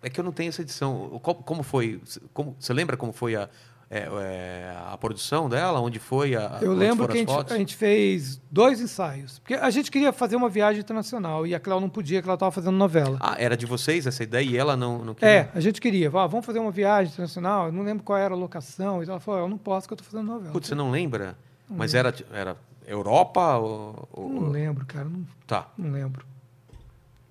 é 0.02 0.10
que 0.10 0.20
eu 0.20 0.24
não 0.24 0.32
tenho 0.32 0.48
essa 0.50 0.62
edição. 0.62 1.18
Como, 1.22 1.42
como 1.42 1.62
foi? 1.62 2.00
Como, 2.32 2.54
você 2.58 2.72
lembra 2.74 2.94
como 2.96 3.12
foi 3.12 3.34
a, 3.36 3.48
é, 3.90 4.00
é, 4.00 4.76
a 4.92 4.96
produção 4.98 5.48
dela? 5.48 5.80
Onde 5.80 5.98
foi 5.98 6.34
a? 6.36 6.58
Eu 6.60 6.74
lembro 6.74 7.06
que 7.08 7.14
a 7.14 7.16
gente, 7.20 7.52
a 7.52 7.56
gente 7.56 7.74
fez 7.76 8.38
dois 8.50 8.80
ensaios. 8.82 9.38
Porque 9.38 9.54
a 9.54 9.70
gente 9.70 9.90
queria 9.90 10.12
fazer 10.12 10.36
uma 10.36 10.48
viagem 10.50 10.80
internacional 10.82 11.46
e 11.46 11.54
a 11.54 11.60
Cléo 11.60 11.80
não 11.80 11.88
podia, 11.88 12.20
que 12.20 12.28
ela 12.28 12.34
estava 12.34 12.52
fazendo 12.52 12.76
novela. 12.76 13.16
Ah, 13.20 13.34
era 13.38 13.56
de 13.56 13.64
vocês 13.64 14.06
essa 14.06 14.22
ideia 14.22 14.44
e 14.46 14.56
ela 14.56 14.76
não, 14.76 14.98
não 15.04 15.14
queria? 15.14 15.30
É, 15.30 15.50
a 15.54 15.60
gente 15.60 15.80
queria. 15.80 16.08
Ah, 16.08 16.26
vamos 16.26 16.44
fazer 16.44 16.58
uma 16.58 16.70
viagem 16.70 17.10
internacional. 17.12 17.66
Eu 17.66 17.72
não 17.72 17.82
lembro 17.82 18.02
qual 18.04 18.18
era 18.18 18.34
a 18.34 18.36
locação. 18.36 19.02
E 19.02 19.08
ela 19.08 19.20
falou: 19.20 19.40
Eu 19.40 19.48
não 19.48 19.56
posso, 19.58 19.86
que 19.88 19.94
eu 19.94 19.96
estou 19.96 20.10
fazendo 20.10 20.26
novela. 20.26 20.52
Putz, 20.52 20.68
você 20.68 20.74
não 20.74 20.90
lembra? 20.90 21.34
Mas 21.66 21.94
era, 21.94 22.14
era 22.30 22.56
Europa 22.86 23.56
ou, 23.56 24.06
ou- 24.12 24.28
Não 24.28 24.50
lembro, 24.50 24.84
cara. 24.84 25.06
Não, 25.08 25.24
Tá. 25.46 25.66
não 25.78 25.90
lembro. 25.90 26.26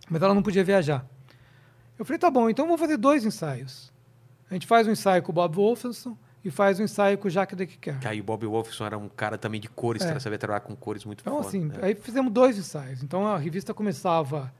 Mas 0.10 0.22
ela 0.22 0.34
não 0.34 0.41
podia 0.41 0.64
viajar. 0.64 1.06
Eu 1.98 2.06
falei, 2.06 2.20
tá 2.20 2.30
bom, 2.32 2.49
então 2.49 2.65
vamos 2.65 2.80
fazer 2.82 2.98
dois 2.98 3.26
ensaios. 3.26 3.91
A 4.49 4.53
gente 4.53 4.68
faz 4.68 4.88
um 4.88 4.91
ensaio 4.91 5.22
com 5.24 5.32
o 5.32 5.36
Bob 5.36 5.56
Wolfson 5.56 6.18
e 6.44 6.52
faz 6.52 6.80
um 6.80 6.84
ensaio 6.84 7.18
com 7.18 7.28
o 7.28 7.32
Jacques 7.32 7.57
Decker. 7.57 7.99
Que 7.99 8.07
aí 8.07 8.20
o 8.20 8.24
Bob 8.24 8.45
Wolfson 8.45 8.86
era 8.86 8.98
um 8.98 9.07
cara 9.07 9.38
também 9.38 9.60
de 9.61 9.70
cores, 9.70 10.02
É. 10.03 10.20
sabia 10.20 10.38
trabalhar 10.38 10.60
com 10.61 10.76
cores 10.76 11.06
muito 11.06 11.22
Então, 11.22 11.36
foda, 11.38 11.48
assim, 11.48 11.65
né? 11.65 11.76
aí 11.82 11.95
fizemos 11.95 12.32
dois 12.32 12.57
ensaios. 12.57 13.02
Então 13.03 13.26
a 13.28 13.38
revista 13.38 13.74
começava. 13.74 14.52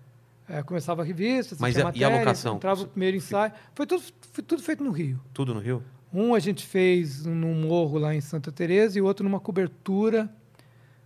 é, 0.48 0.62
começava 0.62 1.02
a 1.02 1.06
revista, 1.06 1.56
Mas 1.58 1.76
e 1.76 1.78
a- 1.78 1.80
e 1.80 1.84
a 1.84 1.86
matéria, 1.86 2.20
locação? 2.20 2.56
Entrava 2.58 2.82
o 2.84 2.88
primeiro 2.88 3.16
ensaio. 3.16 3.54
Foi 3.74 3.86
tudo, 3.88 4.04
foi 4.34 4.44
tudo 4.44 4.62
feito 4.62 4.84
no 4.84 4.92
Rio. 4.92 5.18
Tudo 5.34 5.54
no 5.54 5.60
Rio? 5.62 5.82
Um 6.14 6.36
a 6.36 6.40
gente 6.40 6.66
fez 6.66 7.26
num 7.26 7.56
morro 7.62 7.98
lá 7.98 8.14
em 8.14 8.20
Santa 8.20 8.52
Teresa 8.52 9.00
e 9.00 9.02
o 9.02 9.06
outro 9.06 9.24
numa 9.24 9.40
cobertura, 9.40 10.30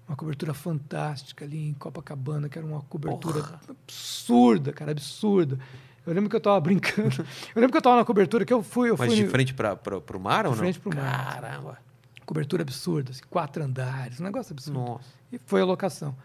uma 0.08 0.18
cobertura 0.18 0.56
fantástica 0.56 1.46
ali 1.46 1.70
em 1.70 1.74
Copacabana, 1.76 2.50
que 2.50 2.58
era 2.58 2.66
uma 2.66 2.82
cobertura 2.82 3.60
absurda, 3.70 4.74
cara, 4.74 4.90
absurda. 4.92 5.60
Eu 6.08 6.14
lembro 6.14 6.30
que 6.30 6.36
eu 6.36 6.42
tava 6.42 6.60
brincando. 6.62 7.18
Eu 7.54 7.60
lembro 7.62 7.72
que 7.72 7.78
eu 7.78 7.82
tava 7.82 7.98
na 7.98 8.06
cobertura 8.06 8.46
que 8.46 8.54
eu 8.54 8.64
fui, 8.64 8.90
eu 8.90 8.96
Mas 8.98 9.14
fui 9.14 9.24
de 9.24 9.28
frente 9.30 9.54
para 9.54 9.76
pro 9.76 10.20
mar 10.20 10.46
ou 10.46 10.54
De 10.54 10.58
não? 10.58 10.64
frente 10.64 10.80
pro 10.80 10.96
mar. 10.96 11.42
Caramba. 11.42 11.78
cobertura 12.26 12.62
absurda, 12.64 13.12
assim, 13.12 13.22
quatro 13.30 13.64
andares, 13.64 14.20
um 14.20 14.24
negócio 14.24 14.54
absurdo. 14.54 14.80
Nossa. 14.80 15.04
E 15.32 15.38
foi 15.46 15.62
a 15.62 15.66
locação. 15.66 16.16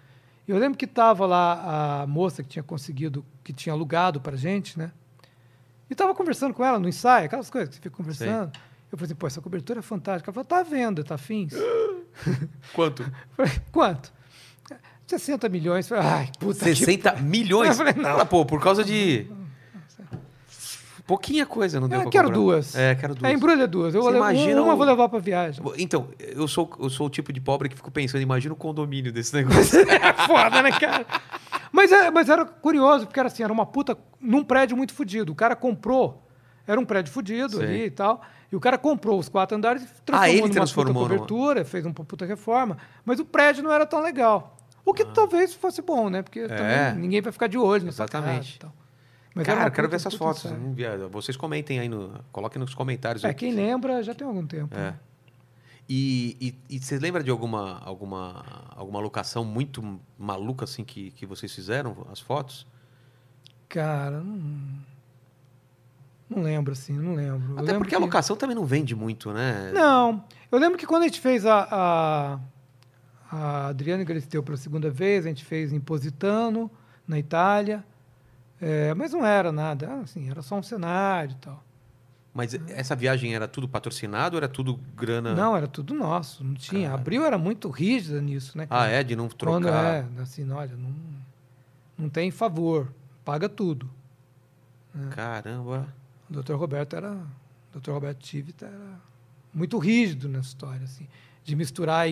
Eu 0.46 0.56
lembro 0.58 0.78
que 0.78 0.86
tava 0.86 1.26
lá 1.26 2.02
a 2.02 2.06
moça 2.06 2.42
que 2.42 2.48
tinha 2.48 2.62
conseguido, 2.62 3.24
que 3.42 3.52
tinha 3.52 3.72
alugado 3.72 4.20
pra 4.20 4.36
gente, 4.36 4.78
né? 4.78 4.92
E 5.90 5.94
tava 5.94 6.14
conversando 6.14 6.54
com 6.54 6.64
ela 6.64 6.78
no 6.78 6.88
ensaio, 6.88 7.26
aquelas 7.26 7.50
coisas 7.50 7.68
que 7.68 7.74
você 7.76 7.82
fica 7.82 7.94
conversando. 7.96 8.52
Eu 8.90 8.98
falei 8.98 9.06
assim, 9.06 9.14
pô, 9.14 9.26
essa 9.26 9.40
cobertura 9.40 9.78
é 9.80 9.82
fantástica. 9.82 10.30
Ela 10.30 10.34
falou, 10.34 10.44
tá 10.44 10.60
à 10.60 10.62
venda, 10.62 11.02
tá 11.02 11.14
afins? 11.16 11.52
Quanto? 12.74 13.04
Falei, 13.36 13.52
quanto? 13.72 14.12
60 15.06 15.48
milhões. 15.48 15.88
Falei, 15.88 16.04
Ai, 16.04 16.30
puta 16.38 16.58
que 16.58 16.74
60 16.76 17.16
milhões? 17.16 17.70
Eu 17.78 17.86
falei, 17.86 17.94
não. 17.94 18.20
Ah, 18.20 18.26
pô, 18.26 18.44
por 18.44 18.60
causa 18.60 18.84
de. 18.84 19.26
Pouquinha 21.12 21.44
coisa, 21.44 21.78
não 21.78 21.88
deu 21.88 21.98
Eu 21.98 22.02
pra 22.04 22.10
quero 22.10 22.28
comprar. 22.28 22.40
duas. 22.40 22.74
É, 22.74 22.94
quero 22.94 23.14
duas. 23.14 23.30
É, 23.30 23.34
embrulha 23.34 23.66
duas. 23.68 23.94
Eu 23.94 24.00
Você 24.00 24.04
vou 24.08 24.12
levar, 24.14 24.32
imagina 24.34 24.62
uma 24.62 24.72
o- 24.72 24.76
vou 24.76 24.86
levar 24.86 25.08
pra 25.10 25.18
viagem. 25.18 25.62
Então, 25.78 26.08
eu 26.18 26.48
sou, 26.48 26.70
eu 26.80 26.88
sou 26.88 27.06
o 27.06 27.10
tipo 27.10 27.32
de 27.32 27.40
pobre 27.40 27.68
que 27.68 27.76
fico 27.76 27.90
pensando, 27.90 28.22
imagina 28.22 28.54
o 28.54 28.56
condomínio 28.56 29.12
desse 29.12 29.34
negócio. 29.34 29.78
É 29.90 30.12
foda, 30.26 30.62
né, 30.62 30.70
cara? 30.72 31.04
Mas, 31.70 31.92
é, 31.92 32.10
mas 32.10 32.28
era 32.28 32.44
curioso, 32.46 33.06
porque 33.06 33.20
era 33.20 33.26
assim, 33.28 33.42
era 33.42 33.52
uma 33.52 33.66
puta 33.66 33.96
num 34.20 34.42
prédio 34.42 34.76
muito 34.76 34.94
fodido. 34.94 35.32
O 35.32 35.34
cara 35.34 35.54
comprou, 35.54 36.26
era 36.66 36.80
um 36.80 36.84
prédio 36.84 37.12
fodido 37.12 37.60
ali 37.60 37.84
e 37.86 37.90
tal, 37.90 38.20
e 38.50 38.56
o 38.56 38.60
cara 38.60 38.78
comprou 38.78 39.18
os 39.18 39.28
quatro 39.28 39.56
andares 39.56 39.82
e 39.82 39.86
transformou 40.04 40.22
Ah, 40.22 40.30
ele 40.30 40.40
numa 40.42 40.50
transformou 40.50 40.94
puta 41.02 41.14
numa- 41.14 41.26
cobertura, 41.26 41.64
fez 41.64 41.84
uma 41.84 41.92
puta 41.94 42.24
reforma, 42.24 42.76
mas 43.04 43.20
o 43.20 43.24
prédio 43.24 43.62
não 43.62 43.70
era 43.72 43.84
tão 43.84 44.00
legal. 44.00 44.56
O 44.84 44.92
que 44.92 45.04
talvez 45.04 45.54
fosse 45.54 45.80
bom, 45.82 46.08
né? 46.10 46.22
Porque 46.22 46.42
também 46.48 46.64
Ah. 46.64 46.88
É. 46.88 46.92
ninguém 46.94 47.20
vai 47.20 47.32
ficar 47.32 47.46
de 47.46 47.56
olho 47.58 47.86
Exatamente. 47.86 48.58
Mas 49.34 49.46
Cara, 49.46 49.70
quero 49.70 49.88
ver 49.88 49.96
essas 49.96 50.14
fotos. 50.14 50.44
vi, 50.74 50.84
Vocês 51.10 51.36
comentem 51.36 51.78
aí, 51.78 51.88
no, 51.88 52.20
coloquem 52.30 52.60
nos 52.60 52.74
comentários. 52.74 53.24
É, 53.24 53.28
aí. 53.28 53.34
quem 53.34 53.54
lembra 53.54 54.02
já 54.02 54.14
tem 54.14 54.26
algum 54.26 54.46
tempo. 54.46 54.74
É. 54.74 54.78
né? 54.90 54.98
E, 55.88 56.36
e, 56.68 56.76
e 56.76 56.78
você 56.78 56.98
lembra 56.98 57.22
de 57.24 57.30
alguma, 57.30 57.78
alguma, 57.80 58.44
alguma 58.76 59.00
locação 59.00 59.44
muito 59.44 60.00
maluca 60.18 60.64
assim 60.64 60.84
que, 60.84 61.10
que 61.12 61.26
vocês 61.26 61.52
fizeram, 61.52 62.06
as 62.10 62.20
fotos? 62.20 62.66
Cara, 63.68 64.20
não, 64.20 64.62
não 66.30 66.42
lembro 66.42 66.72
assim, 66.72 66.92
não 66.96 67.14
lembro. 67.14 67.52
Até 67.54 67.62
lembro 67.62 67.78
porque 67.80 67.94
a 67.94 67.98
que- 67.98 68.04
locação 68.04 68.36
também 68.36 68.54
não 68.54 68.64
vende 68.64 68.94
muito, 68.94 69.32
né? 69.32 69.72
Não. 69.74 70.24
Eu 70.50 70.58
lembro 70.58 70.78
que 70.78 70.86
quando 70.86 71.02
a 71.02 71.06
gente 71.06 71.20
fez 71.20 71.44
a, 71.44 71.66
a, 71.70 72.38
a 73.30 73.66
Adriana 73.68 74.04
Galisteu 74.04 74.42
pela 74.42 74.56
segunda 74.56 74.88
vez, 74.90 75.24
a 75.26 75.28
gente 75.30 75.44
fez 75.44 75.72
em 75.72 75.80
Positano, 75.80 76.70
na 77.08 77.18
Itália. 77.18 77.84
É, 78.64 78.94
mas 78.94 79.12
não 79.12 79.26
era 79.26 79.50
nada, 79.50 79.92
assim, 80.04 80.30
era 80.30 80.40
só 80.40 80.56
um 80.56 80.62
cenário 80.62 81.32
e 81.32 81.36
tal. 81.36 81.64
Mas 82.32 82.54
essa 82.68 82.94
viagem 82.94 83.34
era 83.34 83.48
tudo 83.48 83.68
patrocinado 83.68 84.36
ou 84.36 84.38
era 84.38 84.48
tudo 84.48 84.78
grana? 84.96 85.34
Não, 85.34 85.56
era 85.56 85.66
tudo 85.66 85.92
nosso, 85.92 86.44
não 86.44 86.54
tinha. 86.54 86.88
Cara. 86.88 87.00
Abril 87.00 87.24
era 87.24 87.36
muito 87.36 87.68
rígida 87.68 88.22
nisso, 88.22 88.56
né? 88.56 88.64
Ah, 88.70 88.84
cara? 88.84 88.90
é? 88.90 89.02
De 89.02 89.16
não 89.16 89.28
Quando 89.28 89.64
trocar. 89.64 89.94
é, 89.94 90.06
assim, 90.22 90.48
olha, 90.50 90.76
não, 90.76 90.94
não 91.98 92.08
tem 92.08 92.30
favor, 92.30 92.90
paga 93.24 93.48
tudo. 93.48 93.90
Caramba. 95.10 95.92
O 96.30 96.40
Dr. 96.40 96.54
Roberto 96.54 96.94
era, 96.94 97.12
o 97.74 97.80
Dr. 97.80 97.90
Roberto 97.90 98.18
Tivita 98.20 98.66
era 98.66 99.00
muito 99.52 99.76
rígido 99.78 100.28
nessa 100.28 100.48
história, 100.48 100.84
assim, 100.84 101.08
de 101.44 101.56
misturar 101.56 102.08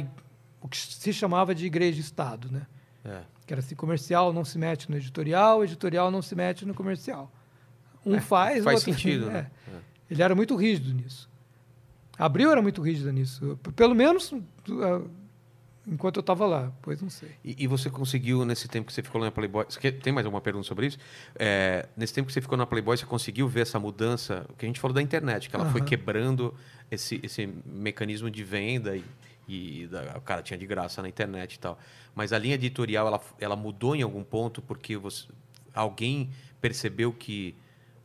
o 0.60 0.68
que 0.68 0.77
se 0.77 1.12
chamava 1.12 1.55
de 1.55 1.64
igreja 1.64 1.98
e 1.98 2.01
Estado, 2.01 2.51
né? 2.51 2.66
É. 3.05 3.22
Que 3.51 3.55
era 3.55 3.59
assim, 3.59 3.74
comercial 3.74 4.32
não 4.32 4.44
se 4.44 4.56
mete 4.56 4.89
no 4.89 4.97
editorial, 4.97 5.64
editorial 5.64 6.09
não 6.09 6.22
se 6.22 6.36
mete 6.36 6.64
no 6.64 6.72
comercial. 6.72 7.28
Um 8.06 8.20
faz, 8.20 8.60
o 8.60 8.62
Faz 8.62 8.78
outro- 8.78 8.93
sentido, 8.94 9.28
é. 9.28 9.32
né? 9.32 9.51
Ele 10.09 10.22
era 10.22 10.36
muito 10.36 10.55
rígido 10.55 10.94
nisso. 10.94 11.28
Abril 12.16 12.52
era 12.52 12.62
muito 12.62 12.81
rígida 12.81 13.10
nisso. 13.10 13.59
Pelo 13.74 13.93
menos 13.93 14.32
ah, 14.70 15.02
enquanto 15.85 16.18
eu 16.18 16.20
estava 16.20 16.47
lá, 16.47 16.72
pois 16.81 17.02
não 17.02 17.10
sei. 17.10 17.31
E, 17.44 17.64
e 17.64 17.66
você 17.66 17.90
conseguiu, 17.90 18.44
nesse 18.44 18.68
tempo 18.68 18.86
que 18.86 18.93
você 18.93 19.02
ficou 19.02 19.20
na 19.20 19.32
Playboy. 19.32 19.64
Quer- 19.81 19.98
tem 19.98 20.12
mais 20.12 20.24
alguma 20.24 20.40
pergunta 20.40 20.68
sobre 20.68 20.86
isso? 20.86 20.98
É, 21.35 21.89
nesse 21.97 22.14
tempo 22.14 22.28
que 22.28 22.32
você 22.32 22.40
ficou 22.40 22.56
na 22.56 22.66
Playboy, 22.66 22.97
você 22.97 23.05
conseguiu 23.05 23.48
ver 23.48 23.62
essa 23.62 23.81
mudança 23.81 24.47
que 24.56 24.64
a 24.64 24.68
gente 24.68 24.78
falou 24.78 24.94
da 24.94 25.02
internet, 25.02 25.51
que 25.51 25.56
ela 25.56 25.68
foi 25.72 25.81
quebrando 25.81 26.55
esse, 26.89 27.18
esse 27.20 27.48
mecanismo 27.66 28.31
de 28.31 28.44
venda 28.44 28.97
e, 28.97 29.05
e 29.51 29.86
da- 29.86 30.16
o 30.16 30.20
cara 30.20 30.43
tinha 30.43 30.56
de 30.59 30.66
graça 30.66 31.02
na 31.02 31.09
internet 31.09 31.55
e 31.55 31.59
tal. 31.59 31.78
Mas 32.14 32.32
a 32.32 32.39
linha 32.39 32.55
editorial, 32.55 33.06
ela, 33.06 33.20
ela 33.39 33.56
mudou 33.56 33.94
em 33.97 34.02
algum 34.02 34.22
ponto 34.24 34.60
porque 34.62 34.97
você, 34.97 35.27
alguém 35.74 36.31
percebeu 36.60 37.12
que 37.12 37.55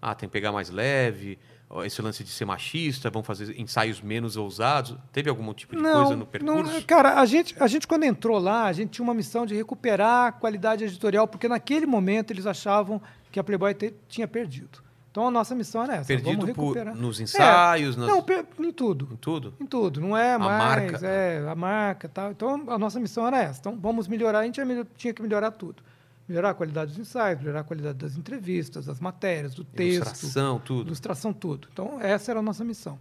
ah, 0.01 0.13
tem 0.13 0.29
que 0.29 0.33
pegar 0.33 0.51
mais 0.51 0.69
leve, 0.69 1.37
esse 1.83 1.99
lance 2.01 2.23
de 2.23 2.29
ser 2.29 2.45
machista, 2.45 3.09
vão 3.09 3.23
fazer 3.23 3.59
ensaios 3.59 3.99
menos 3.99 4.37
ousados. 4.37 4.95
Teve 5.11 5.29
algum 5.29 5.51
tipo 5.53 5.75
de 5.75 5.81
coisa 5.81 6.15
no 6.15 6.25
percurso? 6.25 6.71
Não, 6.73 6.81
cara, 6.83 7.19
a 7.19 7.25
gente, 7.25 7.55
a 7.59 7.65
gente 7.67 7.87
quando 7.87 8.03
entrou 8.03 8.37
lá, 8.37 8.65
a 8.65 8.73
gente 8.73 8.91
tinha 8.91 9.03
uma 9.03 9.15
missão 9.15 9.45
de 9.47 9.55
recuperar 9.55 10.27
a 10.27 10.31
qualidade 10.31 10.83
editorial, 10.83 11.27
porque 11.27 11.47
naquele 11.47 11.85
momento 11.87 12.31
eles 12.31 12.45
achavam 12.45 13.01
que 13.31 13.39
a 13.39 13.43
Playboy 13.43 13.73
te- 13.73 13.95
tinha 14.07 14.27
perdido. 14.27 14.84
Então 15.15 15.27
a 15.29 15.31
nossa 15.31 15.55
missão 15.55 15.81
era 15.81 15.95
essa, 15.95 16.07
Perdido 16.07 16.53
por- 16.53 16.75
nos 16.93 17.21
ensaios, 17.21 17.95
É, 17.95 17.99
nas- 18.01 18.09
Não, 18.09 18.21
per- 18.21 18.45
em 18.59 18.71
tudo. 18.73 19.07
Em 19.13 19.15
tudo? 19.15 19.53
Em 19.61 19.65
tudo, 19.65 20.01
não 20.01 20.17
é 20.17 20.37
mais, 20.37 20.91
marca. 20.91 21.07
é 21.07 21.47
a 21.47 21.55
marca, 21.55 22.09
tal. 22.09 22.31
Então 22.31 22.65
a 22.67 22.77
nossa 22.77 22.99
missão 22.99 23.25
era 23.25 23.41
essa. 23.41 23.61
Então 23.61 23.79
vamos 23.81 24.09
melhorar, 24.09 24.39
a 24.39 24.43
gente 24.43 24.59
tinha 24.97 25.13
que 25.13 25.21
melhorar 25.21 25.51
tudo. 25.51 25.81
Melhorar 26.27 26.49
a 26.49 26.53
qualidade 26.53 26.91
dos 26.91 26.99
ensaios, 26.99 27.39
melhorar 27.39 27.61
a 27.61 27.63
qualidade 27.63 27.97
das 27.97 28.17
entrevistas, 28.17 28.87
das 28.87 28.99
matérias, 28.99 29.55
do 29.55 29.63
texto, 29.63 30.07
Ilustração, 30.07 30.59
tudo. 30.59 30.87
ilustração, 30.87 31.31
tudo. 31.31 31.69
Então, 31.71 31.97
essa 32.01 32.33
era 32.33 32.41
a 32.41 32.43
nossa 32.43 32.65
missão. 32.65 32.99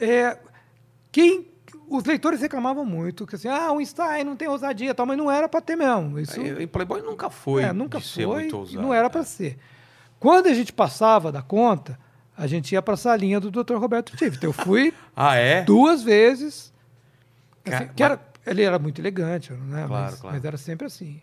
É, 0.00 0.38
quem, 1.12 1.46
os 1.86 2.02
leitores 2.04 2.40
reclamavam 2.40 2.86
muito, 2.86 3.26
que 3.26 3.34
assim, 3.34 3.48
ah, 3.48 3.70
o 3.72 3.78
ensaio 3.78 4.24
não 4.24 4.36
tem 4.36 4.48
ousadia, 4.48 4.94
tal, 4.94 5.04
mas 5.04 5.18
não 5.18 5.30
era 5.30 5.50
para 5.50 5.60
ter 5.60 5.76
mesmo. 5.76 6.18
Isso 6.18 6.40
É, 6.40 6.62
E 6.62 6.66
Playboy 6.66 7.02
nunca 7.02 7.28
foi. 7.28 7.62
é, 7.62 7.74
nunca 7.74 8.00
foi, 8.00 8.48
não 8.72 8.94
era 8.94 9.08
é. 9.08 9.10
para 9.10 9.22
ser. 9.22 9.58
Quando 10.18 10.46
a 10.46 10.54
gente 10.54 10.72
passava 10.72 11.30
da 11.30 11.42
conta, 11.42 11.98
a 12.36 12.46
gente 12.46 12.72
ia 12.72 12.80
para 12.82 12.94
a 12.94 12.96
salinha 12.96 13.38
do 13.40 13.50
Dr. 13.50 13.74
Roberto 13.76 14.16
Tive. 14.16 14.36
Então, 14.36 14.48
eu 14.50 14.52
fui 14.54 14.92
Ah, 15.14 15.36
é? 15.36 15.62
duas 15.62 16.02
vezes. 16.02 16.72
Assim, 17.66 17.88
que 17.94 18.02
era, 18.02 18.20
ele 18.46 18.62
era 18.62 18.78
muito 18.78 19.00
elegante, 19.00 19.52
né? 19.52 19.84
Claro, 19.86 19.90
mas, 20.10 20.20
claro. 20.20 20.36
mas 20.36 20.44
era 20.44 20.56
sempre 20.56 20.86
assim. 20.86 21.20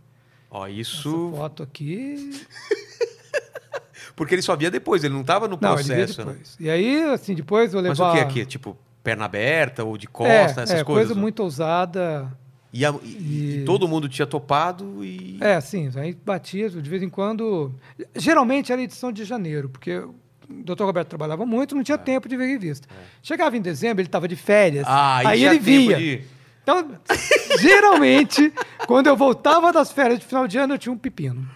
Ó, 0.50 0.66
Essa 0.66 0.74
isso. 0.76 1.34
foto 1.36 1.64
aqui. 1.64 2.42
Porque 4.16 4.36
ele 4.36 4.42
só 4.42 4.56
via 4.56 4.70
depois, 4.70 5.04
ele 5.04 5.14
não 5.14 5.24
tava 5.24 5.48
no 5.48 5.58
Não, 5.60 5.74
processo, 5.74 6.24
né? 6.26 6.36
E 6.60 6.70
aí, 6.70 7.04
assim, 7.12 7.34
depois 7.34 7.74
eu 7.74 7.82
Mas 7.82 7.98
levava. 7.98 8.12
o 8.12 8.16
que 8.16 8.20
aqui? 8.22 8.46
Tipo, 8.46 8.78
perna 9.04 9.26
aberta 9.26 9.84
ou 9.84 9.98
de 9.98 10.06
É, 10.06 10.10
costa, 10.10 10.62
essas 10.62 10.80
é, 10.80 10.84
coisas? 10.84 10.86
coisa 11.08 11.16
né? 11.16 11.22
muito 11.22 11.42
ousada. 11.42 12.32
E, 12.74 12.86
a- 12.86 12.96
e- 13.04 13.60
e 13.62 13.64
todo 13.66 13.88
mundo 13.88 14.08
tinha 14.08 14.26
topado 14.26 15.04
e. 15.04 15.38
É, 15.42 15.60
sim, 15.60 15.92
aí 15.96 16.14
batia 16.14 16.70
de 16.70 16.90
vez 16.90 17.04
em 17.04 17.10
quando. 17.10 17.74
Geralmente 18.16 18.72
era 18.72 18.82
edição 18.82 19.12
de 19.12 19.26
janeiro, 19.26 19.68
porque 19.70 19.98
o 19.98 20.16
Dr. 20.50 20.84
Roberto 20.84 21.10
trabalhava 21.10 21.46
muito, 21.46 21.76
não 21.76 21.84
tinha 21.84 21.98
tempo 21.98 22.30
de 22.30 22.38
ver 22.38 22.46
revista. 22.48 22.88
Chegava 23.22 23.58
em 23.58 23.62
dezembro, 23.62 24.02
ele 24.02 24.08
estava 24.08 24.28
de 24.28 24.36
férias, 24.38 24.86
É. 24.88 24.90
Ah, 24.90 25.22
aí 25.26 25.44
ele 25.44 25.60
via. 25.60 25.98
de- 25.98 26.24
Então, 26.64 26.92
geralmente, 27.60 28.54
quando 28.88 29.08
eu 29.08 29.18
voltava 29.18 29.72
das 29.74 29.92
férias 29.92 30.20
de 30.20 30.26
final 30.26 30.48
de 30.48 30.58
ano, 30.58 30.74
eu 30.74 30.78
tinha 30.78 30.94
um 30.94 30.98
pepino. 30.98 31.48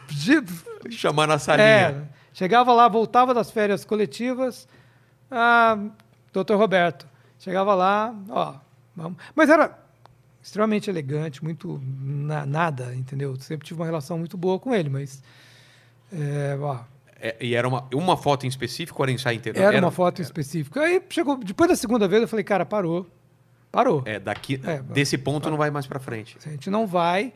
Chamar 0.89 1.27
na 1.27 1.39
salinha. 1.39 1.65
É, 1.67 2.01
chegava 2.33 2.73
lá, 2.73 2.87
voltava 2.87 3.33
das 3.33 3.49
férias 3.51 3.85
coletivas, 3.85 4.67
ah, 5.31 5.77
doutor 6.33 6.57
Roberto, 6.57 7.07
chegava 7.39 7.73
lá, 7.73 8.13
ó, 8.29 8.55
vamos. 8.95 9.17
Mas 9.35 9.49
era 9.49 9.77
extremamente 10.45 10.89
elegante, 10.91 11.43
muito 11.43 11.81
na- 11.83 12.45
nada, 12.45 12.93
entendeu? 12.95 13.35
Sempre 13.39 13.65
tive 13.65 13.79
uma 13.79 13.85
relação 13.87 14.19
muito 14.19 14.37
boa 14.37 14.59
com 14.59 14.75
ele, 14.75 14.89
mas 14.89 15.23
é, 16.13 16.55
ó, 16.61 16.77
É, 17.19 17.35
e 17.41 17.55
era 17.55 17.67
uma, 17.67 17.87
uma 17.93 18.15
foto 18.15 18.45
em 18.45 18.49
específico 18.49 19.01
ou 19.01 19.05
era 19.05 19.11
ensaio 19.11 19.37
inteiro? 19.37 19.57
era 19.59 19.79
uma 19.79 19.89
foto 19.89 20.19
em 20.19 20.21
específico. 20.23 20.79
Aí 20.79 21.01
chegou, 21.09 21.35
depois 21.37 21.67
da 21.69 21.75
segunda 21.75 22.07
vez, 22.07 22.21
eu 22.21 22.27
falei, 22.27 22.43
cara, 22.43 22.63
parou. 22.65 23.07
Parou. 23.71 24.03
É, 24.05 24.19
daqui, 24.19 24.61
É, 24.63 24.81
desse 24.83 25.17
ponto 25.17 25.49
não 25.49 25.57
vai 25.57 25.71
mais 25.71 25.87
pra 25.87 25.99
frente. 25.99 26.37
A 26.45 26.49
gente 26.49 26.69
não 26.69 26.85
vai 26.85 27.33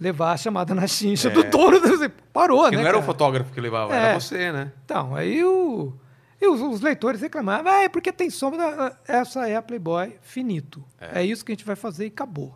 levar 0.00 0.32
a 0.32 0.36
chamada 0.36 0.74
na 0.74 0.86
chincha 0.88 1.28
É. 1.28 1.30
do 1.30 1.44
do- 1.44 2.10
Parou, 2.32 2.62
Porque 2.62 2.76
né? 2.76 2.82
não 2.82 2.88
era 2.88 2.98
o 2.98 3.00
cara? 3.00 3.12
fotógrafo 3.12 3.52
que 3.52 3.60
levava, 3.60 3.94
É. 3.94 3.96
era 4.10 4.18
você, 4.20 4.50
né? 4.50 4.72
Então, 4.84 5.14
aí 5.14 5.44
o, 5.44 5.92
e 6.40 6.46
os, 6.48 6.60
os 6.60 6.80
leitores 6.80 7.20
reclamavam, 7.20 7.70
ah, 7.70 7.82
é 7.82 7.88
porque 7.88 8.10
tem 8.12 8.30
sombra. 8.30 8.96
Essa 9.06 9.48
é 9.48 9.56
a 9.56 9.62
Playboy 9.62 10.16
finito. 10.22 10.82
É. 11.00 11.22
isso 11.24 11.44
que 11.44 11.52
a 11.52 11.54
gente 11.54 11.64
vai 11.66 11.76
fazer 11.76 12.04
e 12.04 12.08
acabou. 12.08 12.54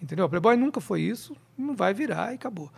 Entendeu? 0.00 0.24
A 0.26 0.28
Playboy 0.28 0.56
nunca 0.56 0.80
foi 0.80 1.00
isso, 1.00 1.36
não 1.56 1.74
vai 1.74 1.92
virar 1.94 2.32
e 2.32 2.34
acabou. 2.36 2.70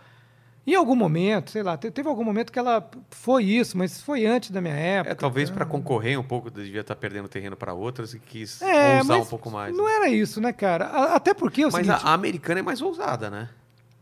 Em 0.65 0.75
algum 0.75 0.95
momento, 0.95 1.51
sei 1.51 1.63
lá, 1.63 1.77
te- 1.77 1.89
teve 1.91 2.09
algum 2.09 2.23
momento 2.25 2.51
que 2.51 2.59
ela 2.59 2.89
foi 3.09 3.43
isso, 3.45 3.77
mas 3.77 4.01
foi 4.01 4.25
antes 4.25 4.49
da 4.51 4.59
minha 4.59 4.73
época. 4.75 5.11
É, 5.11 5.15
talvez 5.15 5.49
né? 5.49 5.55
pra 5.55 5.65
concorrer 5.65 6.19
um 6.19 6.23
pouco, 6.23 6.51
devia 6.51 6.81
estar 6.81 6.95
perdendo 6.95 7.29
terreno 7.29 7.55
pra 7.55 7.73
outras 7.73 8.13
e 8.13 8.19
quis 8.19 8.61
É, 8.61 8.97
ousar 8.97 9.17
um 9.19 9.25
pouco 9.25 9.49
mais. 9.49 9.75
Não 9.75 9.85
né? 9.85 9.93
era 9.95 10.09
isso, 10.09 10.41
né, 10.41 10.51
cara? 10.51 11.13
Até 11.15 11.33
porque 11.33 11.61
é 11.61 11.65
Mas 11.65 11.75
seguinte, 11.75 12.03
a, 12.05 12.09
a 12.09 12.13
americana 12.13 12.59
é 12.59 12.63
mais 12.63 12.81
ousada, 12.81 13.29
né? 13.29 13.47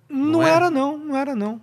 não, 0.10 0.26
não 0.32 0.44
é? 0.44 0.50
era 0.50 0.70
não, 0.72 0.98
não 0.98 1.16
era 1.16 1.36
não. 1.36 1.62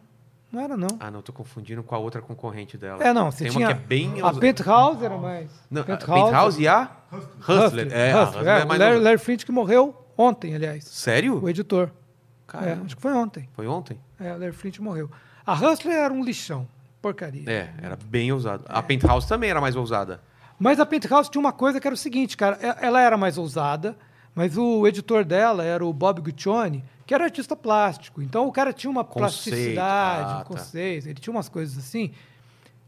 Não 0.53 0.61
era 0.61 0.77
não. 0.77 0.89
Ah, 1.01 1.11
não, 1.11 1.23
tô 1.23 1.33
confundindo 1.33 1.83
com 1.83 1.95
a 1.95 1.99
outra 1.99 2.21
concorrente 2.21 2.77
dela. 2.77 3.03
É, 3.03 3.15
não, 3.15 3.31
você 3.31 3.45
Tem 3.45 3.53
tinha 3.53 3.69
uma 3.69 3.75
que 3.75 3.83
é 3.83 3.87
bem 3.87 4.21
a 4.21 4.35
Penthouse 4.35 5.03
era 5.03 5.17
mais. 5.17 5.51
Não, 5.71 5.81
a 5.81 5.85
Penthouse 5.85 6.61
e 6.63 6.69
a 6.69 6.91
Hustler. 7.49 7.91
É, 7.91 8.13
a 8.13 8.25
Hustler 8.25 8.47
é, 8.47 8.61
é 8.61 8.65
mais 8.67 8.79
Larry, 9.03 9.19
Flint 9.19 9.45
que 9.45 9.51
morreu 9.51 9.97
ontem, 10.17 10.55
aliás. 10.55 10.85
Sério? 10.85 11.43
O 11.43 11.49
editor. 11.49 11.89
É, 11.89 11.91
Caramba. 12.47 12.85
acho 12.85 12.95
que 12.97 13.01
foi 13.01 13.15
ontem. 13.15 13.49
Foi 13.55 13.67
ontem? 13.67 13.99
É, 14.21 14.35
o 14.35 14.39
Larry 14.39 14.53
Flint 14.53 14.79
morreu. 14.79 15.11
A 15.47 15.55
Hustler 15.55 15.97
era 15.97 16.13
um 16.13 16.23
lixão. 16.23 16.69
Porcaria. 17.01 17.51
É, 17.51 17.73
era 17.83 17.97
bem 18.05 18.31
ousado. 18.31 18.65
A 18.69 18.83
Penthouse 18.83 19.27
também 19.27 19.49
era 19.49 19.61
mais 19.61 19.75
ousada. 19.75 20.21
Mas 20.59 20.79
a 20.79 20.85
Penthouse 20.85 21.31
tinha 21.31 21.41
uma 21.41 21.53
coisa 21.53 21.81
que 21.81 21.89
era 21.89 21.95
o 21.95 21.99
seguinte, 21.99 22.37
cara. 22.37 22.59
Ela 22.81 23.01
era 23.01 23.17
mais 23.17 23.39
ousada, 23.39 23.97
mas 24.35 24.57
o 24.57 24.87
editor 24.87 25.25
dela 25.25 25.65
era 25.65 25.85
o 25.85 25.93
Bob 25.93 26.21
Guccione, 26.21 26.85
que 27.07 27.15
era 27.15 27.25
artista 27.25 27.55
plástico. 27.57 28.23
Então 28.23 28.47
o 28.47 28.53
cara 28.53 28.73
tinha 28.73 28.91
uma 28.91 29.05
Conceito. 29.05 29.19
plasticidade, 29.55 30.31
Ah, 30.33 30.35
um 30.37 30.39
tá. 30.39 30.45
conceito. 30.45 31.07
Ele 31.09 31.21
tinha 31.21 31.33
umas 31.35 31.49
coisas 31.49 31.77
assim 31.79 32.13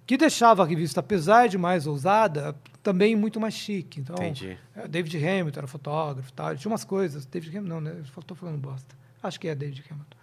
que 0.07 0.17
deixava 0.17 0.63
a 0.63 0.67
revista, 0.67 1.01
apesar 1.01 1.49
de 1.49 1.57
mais 1.57 1.87
ousada, 1.87 2.55
também 2.83 3.17
muito 3.17 3.41
mais 3.41 3.55
chique. 3.55 4.01
Então, 4.01 4.17
Entendi. 4.17 4.59
é, 4.77 4.87
David 4.87 5.17
Hamilton 5.17 5.61
era 5.61 5.67
fotógrafo 5.67 6.33
tal. 6.33 6.51
Ele 6.51 6.59
tinha 6.59 6.71
umas 6.71 6.85
coisas. 6.85 7.25
David 7.25 7.57
Hamilton, 7.57 7.75
não, 7.75 7.81
né? 7.81 8.03
Estou 8.19 8.37
falando 8.37 8.59
bosta. 8.59 8.95
Acho 9.23 9.41
que 9.41 9.49
é 9.49 9.55
David 9.55 9.83
Hamilton. 9.91 10.17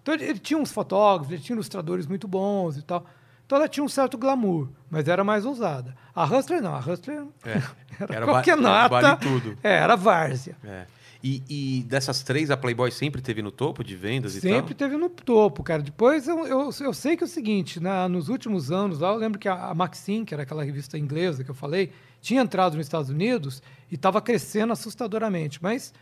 Então 0.00 0.14
ele, 0.14 0.24
ele 0.24 0.38
tinha 0.38 0.56
uns 0.58 0.70
fotógrafos, 0.70 1.32
ele 1.32 1.42
tinha 1.42 1.54
ilustradores 1.54 2.06
muito 2.06 2.28
bons 2.28 2.76
e 2.76 2.82
tal. 2.82 3.04
Então 3.46 3.56
ela 3.58 3.68
tinha 3.68 3.84
um 3.84 3.88
certo 3.88 4.18
glamour, 4.18 4.68
mas 4.90 5.06
era 5.06 5.22
mais 5.22 5.46
ousada. 5.46 5.94
A 6.14 6.24
Hustler 6.24 6.60
não, 6.60 6.74
a 6.74 6.80
Hustler 6.80 7.24
É. 7.44 7.62
era, 8.00 8.14
Era 8.16 8.26
qualquer 8.26 8.56
nota. 8.56 8.88
vale 8.88 9.16
tudo. 9.18 9.56
É, 9.62 9.76
era 9.76 9.96
várzea. 9.96 10.56
É. 10.64 10.86
E, 11.22 11.42
e 11.48 11.82
dessas 11.84 12.22
três, 12.22 12.50
a 12.50 12.56
Playboy 12.56 12.90
sempre 12.90 13.22
teve 13.22 13.42
no 13.42 13.50
topo 13.50 13.82
de 13.82 13.96
vendas 13.96 14.32
Sempre 14.32 14.72
e 14.72 14.74
teve 14.74 14.96
no 14.96 15.08
topo, 15.08 15.62
cara. 15.62 15.82
Depois 15.82 16.28
eu, 16.28 16.46
eu, 16.46 16.70
eu 16.80 16.94
sei 16.94 17.16
que 17.16 17.24
é 17.24 17.26
o 17.26 17.28
seguinte, 17.28 17.80
na, 17.80 18.08
nos 18.08 18.28
últimos 18.28 18.70
anos, 18.70 19.00
lá, 19.00 19.08
eu 19.08 19.16
lembro 19.16 19.38
que 19.38 19.48
a, 19.48 19.70
a 19.70 19.74
Maxim, 19.74 20.24
que 20.24 20.34
era 20.34 20.42
aquela 20.42 20.62
revista 20.62 20.98
inglesa 20.98 21.42
que 21.42 21.50
eu 21.50 21.54
falei, 21.54 21.92
tinha 22.20 22.42
entrado 22.42 22.76
nos 22.76 22.86
Estados 22.86 23.10
Unidos 23.10 23.62
e 23.90 23.94
estava 23.94 24.20
crescendo 24.20 24.72
assustadoramente. 24.72 25.60
Mas 25.62 25.92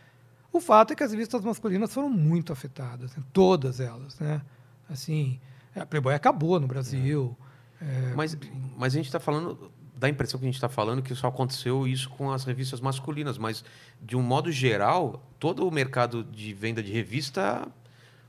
o 0.51 0.59
fato 0.59 0.93
é 0.93 0.95
que 0.95 1.03
as 1.03 1.11
revistas 1.11 1.43
masculinas 1.43 1.93
foram 1.93 2.09
muito 2.09 2.51
afetadas, 2.53 3.15
né? 3.15 3.23
todas 3.31 3.79
elas, 3.79 4.19
né? 4.19 4.41
Assim, 4.89 5.39
a 5.79 5.85
Playboy 5.85 6.13
acabou 6.13 6.59
no 6.59 6.67
Brasil. 6.67 7.35
é, 7.81 8.07
tal. 8.07 8.15
Mas, 8.17 8.37
mas 8.77 8.93
a 8.93 8.97
gente 8.97 9.05
está 9.07 9.19
falando, 9.19 9.71
dá 9.97 10.07
a 10.07 10.09
impressão 10.09 10.39
que 10.39 10.45
a 10.45 10.47
gente 10.47 10.55
está 10.55 10.69
falando 10.69 11.01
que 11.01 11.13
só 11.15 11.27
aconteceu 11.27 11.87
isso 11.87 12.09
com 12.09 12.31
as 12.31 12.43
revistas 12.45 12.79
masculinas, 12.81 13.37
mas 13.37 13.63
de 14.01 14.15
um 14.15 14.21
modo 14.21 14.51
geral, 14.51 15.21
todo 15.39 15.67
o 15.67 15.71
mercado 15.71 16.23
de 16.23 16.53
venda 16.53 16.81
de 16.83 16.91
revista 16.91 17.67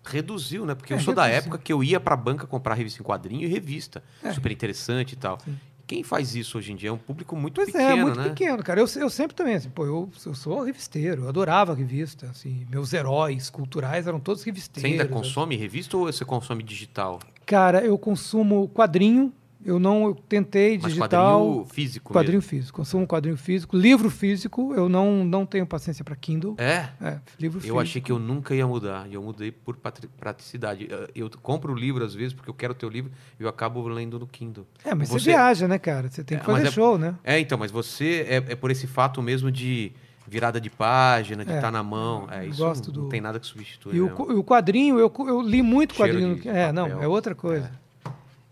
reduziu, 0.04 0.64
né? 0.64 0.74
Porque 0.74 0.92
eu 0.92 0.98
É, 0.98 1.00
sou 1.00 1.14
da 1.14 1.26
época 1.26 1.58
que 1.58 1.72
eu 1.72 1.82
ia 1.82 1.98
para 1.98 2.14
a 2.14 2.16
banca 2.16 2.46
comprar 2.46 2.74
revista 2.74 3.02
em 3.02 3.04
quadrinho 3.04 3.42
e 3.42 3.46
revista. 3.46 4.02
É. 4.22 4.32
Super 4.32 4.52
interessante 4.52 5.12
e 5.12 5.16
tal. 5.16 5.38
Quem 5.86 6.02
faz 6.02 6.34
isso 6.34 6.58
hoje 6.58 6.72
em 6.72 6.76
dia 6.76 6.88
é 6.88 6.92
um 6.92 6.98
público 6.98 7.36
muito 7.36 7.54
Pois 7.56 7.70
pequeno, 7.70 7.90
é, 7.92 8.02
muito 8.02 8.18
né? 8.18 8.28
pequeno, 8.30 8.62
cara. 8.62 8.80
Eu, 8.80 8.86
eu 8.96 9.08
sempre 9.10 9.36
também, 9.36 9.54
assim, 9.54 9.68
pô, 9.70 9.84
eu, 9.86 10.10
eu 10.24 10.34
sou 10.34 10.62
revisteiro, 10.64 11.22
eu 11.24 11.28
adorava 11.28 11.74
revista, 11.74 12.26
assim, 12.28 12.66
meus 12.68 12.92
heróis 12.92 13.48
culturais 13.50 14.04
eram 14.06 14.18
todos 14.18 14.42
Você 14.42 14.50
revisteiros. 14.50 14.90
ainda 14.90 15.04
né? 15.04 15.10
consome 15.10 15.54
revista 15.56 15.96
ou 15.96 16.06
você 16.06 16.24
consome 16.24 16.62
digital? 16.64 17.20
Cara, 17.46 17.80
eu 17.84 17.96
consumo 17.96 18.68
quadrinho, 18.74 19.32
eu 19.64 19.78
não 19.78 20.04
eu 20.06 20.14
tentei 20.28 20.78
Mas 20.78 20.92
digital. 20.94 21.40
quadrinho 21.42 21.64
físico 21.66 22.12
quadrinho 22.12 22.36
mesmo. 22.38 22.48
físico, 22.50 22.76
consumo 22.76 23.06
quadrinho 23.06 23.36
físico, 23.36 23.76
livro 23.76 24.10
físico, 24.10 24.74
eu 24.74 24.88
não, 24.88 25.24
não 25.24 25.46
tenho 25.46 25.64
paciência 25.66 26.04
para 26.04 26.14
Kindle. 26.16 26.54
É? 26.58 26.88
É, 27.00 27.20
livro 27.38 27.58
Eu 27.58 27.62
físico. 27.62 27.80
achei 27.80 28.00
que 28.02 28.10
eu 28.12 28.18
nunca 28.18 28.52
ia 28.54 28.66
mudar. 28.66 29.06
E 29.08 29.14
eu 29.14 29.22
mudei 29.22 29.50
por 29.52 29.76
praticidade. 29.76 30.88
Eu 31.14 31.30
compro 31.42 31.72
o 31.72 31.76
livro 31.76 32.04
às 32.04 32.14
vezes 32.14 32.32
porque 32.32 32.50
eu 32.50 32.54
quero 32.54 32.74
ter 32.74 32.86
o 32.86 32.88
livro 32.88 33.10
e 33.38 33.42
eu 33.42 33.48
acabo 33.48 33.86
lendo 33.88 34.18
no 34.18 34.26
Kindle. 34.26 34.66
É, 34.84 34.94
mas 34.94 35.08
você, 35.08 35.20
Você- 35.20 35.30
viaja, 35.30 35.68
né, 35.68 35.78
cara? 35.78 36.10
Você 36.10 36.24
tem 36.24 36.38
que 36.38 36.42
É, 36.42 36.46
fazer 36.46 36.66
é- 36.68 36.70
show, 36.72 36.98
né? 36.98 37.14
É, 37.24 37.38
então, 37.38 37.56
mas 37.58 37.70
você 37.70 38.26
é, 38.28 38.36
é 38.52 38.56
por 38.56 38.70
esse 38.70 38.86
fato 38.86 39.22
mesmo 39.22 39.50
de 39.50 39.92
virada 40.26 40.60
de 40.60 40.68
página, 40.70 41.44
de 41.44 41.52
É. 41.52 41.56
estar 41.56 41.70
na 41.70 41.82
mão. 41.82 42.26
É, 42.30 42.46
isso 42.46 42.58
gosto 42.58 42.92
não 42.92 43.04
do- 43.04 43.08
tem 43.08 43.20
nada 43.20 43.38
que 43.38 43.46
substitui. 43.46 43.94
E 43.96 44.00
o, 44.00 44.06
né? 44.06 44.12
o 44.34 44.42
quadrinho, 44.44 44.98
eu, 44.98 45.12
eu 45.26 45.40
li 45.40 45.62
muito 45.62 45.94
Cheiro 45.94 46.12
quadrinho. 46.14 46.36
de 46.40 46.48
no- 46.48 46.54
é, 46.56 46.72
não, 46.72 46.86
é 47.02 47.06
outra 47.08 47.34
coisa. 47.34 47.70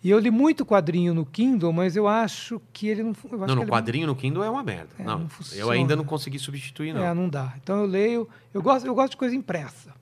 E 0.02 0.10
eu 0.10 0.18
li 0.18 0.30
muito 0.30 0.66
quadrinho 0.66 1.14
no 1.14 1.24
Kindle, 1.24 1.72
mas 1.72 1.96
eu 1.96 2.06
acho 2.06 2.60
que 2.74 2.86
ele 2.88 3.02
não. 3.02 3.14
Não, 3.46 3.54
no 3.56 3.66
quadrinho 3.66 4.06
no 4.06 4.14
Kindle 4.14 4.44
é 4.44 4.50
uma 4.50 4.62
merda. 4.62 4.90
É, 4.98 5.02
não, 5.02 5.20
não 5.20 5.28
eu 5.54 5.70
ainda 5.70 5.96
não 5.96 6.04
consegui 6.04 6.38
substituir, 6.38 6.92
não. 6.92 7.02
É, 7.02 7.14
não 7.14 7.26
dá. 7.28 7.54
Então 7.62 7.78
eu 7.80 7.86
leio. 7.86 8.28
Eu 8.52 8.60
gosto, 8.62 8.86
eu 8.86 8.94
gosto 8.94 9.12
de 9.12 9.16
coisa 9.16 9.34
impressa. 9.34 9.94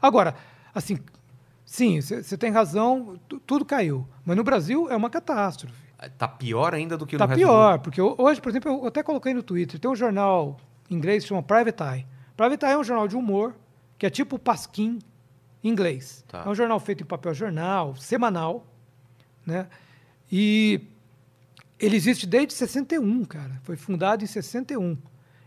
Agora, 0.00 0.34
assim, 0.74 0.98
sim, 1.64 2.00
você 2.00 2.36
tem 2.36 2.50
razão, 2.50 3.16
tu- 3.28 3.38
tudo 3.40 3.64
caiu. 3.64 4.06
Mas 4.24 4.36
no 4.36 4.42
Brasil 4.44 4.88
é 4.90 4.96
uma 4.96 5.08
catástrofe. 5.08 5.81
Tá 6.10 6.26
pior 6.28 6.74
ainda 6.74 6.96
do 6.98 7.06
que 7.06 7.16
Tá 7.16 7.26
no 7.26 7.32
do 7.32 7.36
pior, 7.36 7.78
porque 7.78 8.00
ho- 8.00 8.14
hoje, 8.18 8.40
por 8.40 8.48
exemplo, 8.50 8.72
eu 8.72 8.86
até 8.86 9.02
coloquei 9.02 9.32
no 9.32 9.42
Twitter, 9.42 9.78
tem 9.78 9.90
um 9.90 9.94
jornal 9.96 10.58
inglês 10.90 11.22
que 11.22 11.28
chama 11.28 11.42
Private 11.42 11.82
Eye. 11.82 12.06
Private 12.36 12.64
Eye 12.64 12.72
é 12.72 12.78
um 12.78 12.84
jornal 12.84 13.06
de 13.08 13.16
humor, 13.16 13.54
que 13.98 14.04
é 14.06 14.10
tipo 14.10 14.38
Pasquim 14.38 14.98
inglês. 15.62 16.24
Tá. 16.28 16.42
É 16.44 16.48
um 16.48 16.54
jornal 16.54 16.80
feito 16.80 17.02
em 17.04 17.06
papel 17.06 17.32
jornal, 17.34 17.94
semanal, 17.96 18.66
né? 19.46 19.68
E 20.30 20.80
ele 21.78 21.96
existe 21.96 22.26
desde 22.26 22.52
61, 22.54 23.24
cara. 23.24 23.60
Foi 23.62 23.76
fundado 23.76 24.24
em 24.24 24.26
61. 24.26 24.96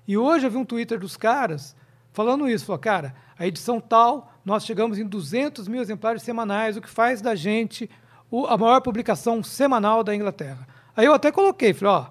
E 0.07 0.17
hoje 0.17 0.45
eu 0.47 0.51
vi 0.51 0.57
um 0.57 0.65
Twitter 0.65 0.99
dos 0.99 1.17
caras 1.17 1.75
falando 2.13 2.47
isso. 2.47 2.65
Falou, 2.65 2.79
cara, 2.79 3.15
a 3.37 3.45
edição 3.47 3.81
tal, 3.81 4.31
nós 4.45 4.63
chegamos 4.65 4.97
em 4.99 5.05
200 5.05 5.67
mil 5.67 5.81
exemplares 5.81 6.21
semanais, 6.21 6.77
o 6.77 6.81
que 6.81 6.89
faz 6.89 7.21
da 7.21 7.35
gente 7.35 7.89
o- 8.31 8.45
a 8.47 8.57
maior 8.57 8.81
publicação 8.81 9.43
semanal 9.43 10.03
da 10.03 10.15
Inglaterra. 10.15 10.67
Aí 10.95 11.05
eu 11.05 11.13
até 11.13 11.31
coloquei, 11.31 11.73
falei, 11.73 11.93
ó, 11.93 12.05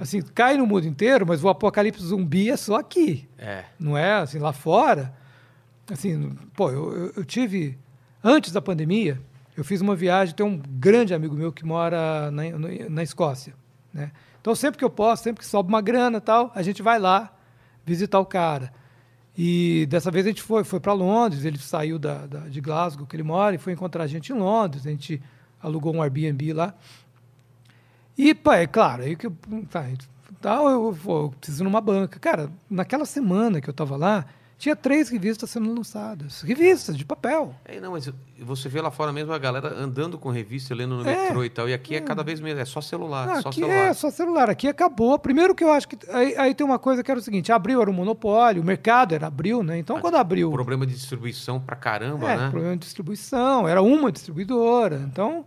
assim, 0.00 0.20
cai 0.22 0.56
no 0.56 0.66
mundo 0.66 0.86
inteiro, 0.86 1.26
mas 1.26 1.42
o 1.42 1.48
apocalipse 1.48 2.02
zumbi 2.04 2.50
é 2.50 2.56
só 2.56 2.76
aqui. 2.76 3.28
É. 3.38 3.64
Não 3.78 3.96
é 3.96 4.14
assim, 4.14 4.38
lá 4.38 4.52
fora. 4.52 5.14
Assim, 5.90 6.36
pô, 6.54 6.70
eu, 6.70 7.12
eu- 7.16 7.24
tive. 7.24 7.78
Antes 8.22 8.52
da 8.52 8.60
pandemia, 8.60 9.20
eu 9.56 9.64
fiz 9.64 9.80
uma 9.80 9.94
viagem, 9.96 10.34
tem 10.34 10.44
um 10.44 10.58
grande 10.58 11.14
amigo 11.14 11.34
meu 11.34 11.52
que 11.52 11.64
mora 11.64 12.30
na, 12.30 12.42
na 12.90 13.02
Escócia. 13.02 13.54
Né? 13.92 14.10
Então, 14.40 14.54
sempre 14.54 14.78
que 14.78 14.84
eu 14.84 14.90
posso, 14.90 15.22
sempre 15.22 15.40
que 15.40 15.46
sobe 15.46 15.68
uma 15.68 15.80
grana 15.80 16.20
tal, 16.20 16.52
a 16.54 16.62
gente 16.62 16.82
vai 16.82 16.98
lá 16.98 17.32
visitar 17.86 18.18
o 18.20 18.26
cara. 18.26 18.72
E 19.36 19.86
dessa 19.88 20.10
vez 20.10 20.26
a 20.26 20.28
gente 20.30 20.42
foi, 20.42 20.64
foi 20.64 20.80
para 20.80 20.92
Londres, 20.92 21.44
ele 21.44 21.58
saiu 21.58 21.98
da, 21.98 22.26
da- 22.26 22.48
de 22.48 22.60
Glasgow, 22.60 23.06
que 23.06 23.14
ele 23.16 23.22
mora, 23.22 23.54
e 23.54 23.58
foi 23.58 23.72
encontrar 23.72 24.04
a 24.04 24.06
gente 24.06 24.32
em 24.32 24.36
Londres. 24.36 24.84
A 24.86 24.90
gente 24.90 25.22
alugou 25.62 25.94
um 25.94 26.02
Airbnb 26.02 26.52
lá. 26.52 26.74
E, 28.16 28.34
pá, 28.34 28.56
é 28.56 28.66
claro, 28.66 29.02
aí 29.02 29.14
que 29.14 29.26
eu, 29.26 29.36
tá, 29.70 29.84
tal, 30.40 30.68
eu, 30.68 30.92
vou, 30.92 31.24
eu 31.24 31.30
preciso 31.30 31.62
ir 31.62 31.64
numa 31.64 31.80
banca. 31.80 32.18
Cara, 32.18 32.50
naquela 32.68 33.04
semana 33.04 33.60
que 33.60 33.70
eu 33.70 33.74
tava 33.74 33.96
lá, 33.96 34.24
tinha 34.58 34.74
três 34.74 35.08
revistas 35.08 35.48
sendo 35.50 35.72
lançadas. 35.72 36.42
Revistas 36.42 36.96
de 36.96 37.04
papel. 37.04 37.54
É, 37.64 37.78
não, 37.80 37.92
mas 37.92 38.10
você 38.40 38.68
vê 38.68 38.80
lá 38.82 38.90
fora 38.90 39.12
mesmo 39.12 39.32
a 39.32 39.38
galera 39.38 39.72
andando 39.72 40.18
com 40.18 40.30
revista, 40.30 40.74
lendo 40.74 40.96
no 40.96 41.08
É. 41.08 41.14
metrô 41.28 41.44
e 41.44 41.48
tal. 41.48 41.68
E 41.68 41.72
aqui 41.74 41.94
é 41.94 42.00
cada 42.00 42.24
vez 42.24 42.40
menos, 42.40 42.60
é 42.60 42.64
só 42.64 42.80
celular, 42.80 43.28
Ah, 43.30 43.40
só 43.42 43.48
aqui 43.50 43.60
celular. 43.60 43.74
é 43.88 43.92
só 43.94 44.10
celular. 44.10 44.50
Aqui 44.50 44.66
acabou. 44.66 45.16
Primeiro 45.18 45.54
que 45.54 45.62
eu 45.62 45.70
acho 45.70 45.86
que. 45.88 45.96
Aí, 46.10 46.36
aí 46.36 46.54
tem 46.54 46.66
uma 46.66 46.78
coisa 46.78 47.04
que 47.04 47.10
era 47.10 47.20
o 47.20 47.22
seguinte: 47.22 47.52
abriu 47.52 47.80
era 47.80 47.88
um 47.88 47.94
monopólio, 47.94 48.60
o 48.60 48.64
mercado 48.64 49.14
era 49.14 49.28
abriu, 49.28 49.62
né? 49.62 49.78
Então, 49.78 50.00
quando 50.00 50.16
abriu. 50.16 50.50
Problema 50.50 50.84
de 50.84 50.92
distribuição 50.94 51.60
pra 51.60 51.76
caramba, 51.76 52.28
é, 52.28 52.36
né? 52.36 52.50
problema 52.50 52.74
de 52.76 52.80
distribuição, 52.82 53.68
era 53.68 53.80
uma 53.80 54.10
distribuidora. 54.10 54.96
Então, 55.08 55.46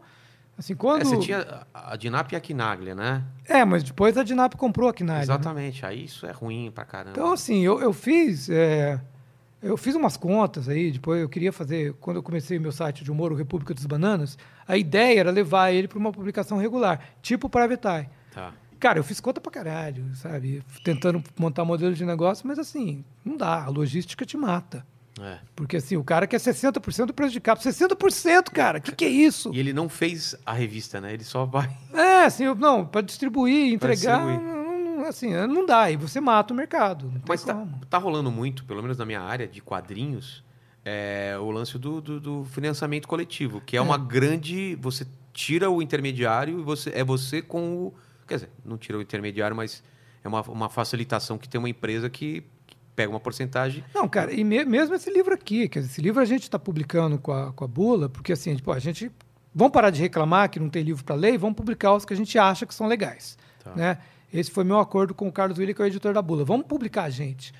assim, 0.57 0.75
quando. 0.75 1.01
É, 1.01 1.05
você 1.05 1.17
tinha 1.17 1.65
a 1.73 1.95
Dinap 1.95 2.31
e 2.31 2.35
a 2.35 2.39
Quinaglia, 2.39 2.95
né? 2.95 3.23
É, 3.45 3.63
mas 3.65 3.83
depois 3.83 4.17
a 4.17 4.23
Dinap 4.23 4.55
comprou 4.55 4.89
a 4.89 4.91
Knight. 4.91 5.03
né? 5.03 5.21
Exatamente. 5.21 5.85
Aí 5.85 6.05
isso 6.05 6.25
é 6.25 6.31
ruim 6.31 6.71
pra 6.73 6.85
caramba. 6.85 7.11
Então, 7.11 7.31
assim, 7.33 7.61
eu, 7.61 7.79
eu 7.79 7.93
fiz. 7.93 8.49
é, 8.49 8.99
eu 9.61 9.77
fiz 9.77 9.93
umas 9.95 10.17
contas 10.17 10.67
aí, 10.67 10.91
depois 10.91 11.21
eu 11.21 11.29
queria 11.29 11.53
fazer, 11.53 11.93
quando 11.99 12.17
eu 12.17 12.23
comecei 12.23 12.57
meu 12.57 12.71
site 12.71 13.03
de 13.03 13.11
humor, 13.11 13.31
o 13.31 13.35
República 13.35 13.73
dos 13.73 13.85
Bananas, 13.85 14.37
a 14.67 14.75
ideia 14.75 15.19
era 15.19 15.29
levar 15.31 15.71
ele 15.71 15.87
para 15.87 15.99
uma 15.99 16.11
publicação 16.11 16.57
regular, 16.57 16.99
tipo 17.21 17.45
o 17.47 17.49
Private 17.49 17.87
Eye. 17.87 18.09
Tá. 18.33 18.53
cara, 18.79 18.97
eu 18.97 19.03
fiz 19.03 19.19
conta 19.19 19.39
pra 19.39 19.51
caralho, 19.51 20.03
sabe? 20.15 20.63
Tentando 20.83 21.23
montar 21.37 21.63
modelo 21.63 21.93
de 21.93 22.03
negócio, 22.03 22.47
mas 22.47 22.57
assim, 22.57 23.05
não 23.23 23.37
dá. 23.37 23.63
A 23.65 23.69
logística 23.69 24.25
te 24.25 24.35
mata. 24.35 24.83
É. 25.21 25.39
Porque 25.55 25.77
assim, 25.77 25.97
o 25.97 26.03
cara 26.03 26.25
quer 26.25 26.37
60% 26.39 27.05
do 27.07 27.13
preço 27.13 27.31
de 27.33 27.39
capa. 27.39 27.61
60%, 27.61 28.49
cara, 28.51 28.79
o 28.79 28.81
que, 28.81 28.91
que 28.93 29.05
é 29.05 29.09
isso? 29.09 29.51
E 29.53 29.59
ele 29.59 29.71
não 29.73 29.87
fez 29.87 30.35
a 30.45 30.53
revista, 30.53 30.99
né? 30.99 31.13
Ele 31.13 31.23
só 31.23 31.45
vai. 31.45 31.69
É, 31.93 32.25
assim, 32.25 32.45
não, 32.55 32.85
para 32.85 33.01
distribuir, 33.01 33.77
Pra 33.79 33.93
entregar, 33.93 34.17
distribuir. 34.25 34.39
não- 34.41 34.95
não- 35.01 35.05
assim, 35.07 35.31
não 35.47 35.65
dá. 35.65 35.89
E 35.91 35.95
você 35.97 36.19
mata 36.21 36.53
o 36.53 36.57
mercado. 36.57 37.11
Mas 37.27 37.43
tá, 37.43 37.65
tá 37.89 37.97
rolando 37.97 38.31
muito, 38.31 38.63
pelo 38.65 38.81
menos 38.81 38.97
na 38.97 39.05
minha 39.05 39.21
área 39.21 39.47
de 39.47 39.61
quadrinhos, 39.61 40.43
é, 40.85 41.35
o 41.39 41.51
lance 41.51 41.77
do, 41.77 42.01
do- 42.01 42.19
do 42.19 42.45
financiamento 42.45 43.07
coletivo, 43.07 43.61
que 43.61 43.77
é, 43.77 43.81
uma 43.81 43.97
grande. 43.97 44.75
Você 44.81 45.05
tira 45.33 45.69
o 45.69 45.81
intermediário 45.81 46.59
e 46.59 46.63
você 46.63 46.89
é 46.91 47.03
você 47.03 47.41
com 47.41 47.73
o. 47.87 47.93
Quer 48.27 48.35
dizer, 48.35 48.49
não 48.65 48.77
tira 48.77 48.97
o 48.97 49.01
intermediário, 49.01 49.55
mas 49.55 49.83
é 50.23 50.27
uma, 50.27 50.41
uma 50.43 50.69
facilitação 50.69 51.37
que 51.37 51.47
tem 51.49 51.59
uma 51.59 51.69
empresa 51.69 52.09
que 52.09 52.43
pega 52.95 53.09
uma 53.11 53.19
porcentagem. 53.19 53.83
Não, 53.93 54.07
cara, 54.07 54.33
e 54.33 54.43
me- 54.43 54.65
mesmo 54.65 54.95
esse 54.95 55.09
livro 55.11 55.33
aqui, 55.33 55.67
quer 55.69 55.79
dizer, 55.79 55.91
esse 55.91 56.01
livro 56.01 56.21
a 56.21 56.25
gente 56.25 56.43
está 56.43 56.59
publicando 56.59 57.17
com 57.17 57.31
a, 57.31 57.51
com 57.53 57.63
a 57.63 57.67
Bula, 57.67 58.09
porque 58.09 58.33
assim, 58.33 58.55
tipo, 58.55 58.71
a 58.71 58.79
gente. 58.79 59.11
Vamos 59.53 59.73
parar 59.73 59.89
de 59.89 59.99
reclamar 60.01 60.49
que 60.49 60.59
não 60.59 60.69
tem 60.69 60.81
livro 60.81 61.03
para 61.03 61.13
ler 61.15 61.33
e 61.33 61.37
vamos 61.37 61.57
publicar 61.57 61.93
os 61.93 62.05
que 62.05 62.13
a 62.13 62.15
gente 62.17 62.37
acha 62.39 62.65
que 62.65 62.73
são 62.73 62.87
legais. 62.87 63.37
Tá. 63.63 63.71
Né? 63.75 63.97
Esse 64.33 64.49
foi 64.49 64.63
meu 64.63 64.79
acordo 64.79 65.13
com 65.13 65.27
o 65.27 65.31
Carlos 65.31 65.57
Willi, 65.57 65.73
que 65.73 65.81
é 65.81 65.85
o 65.85 65.87
editor 65.87 66.13
da 66.13 66.21
Bula. 66.21 66.45
Vamos 66.45 66.65
publicar 66.67 67.03
a 67.03 67.09
gente. 67.09 67.53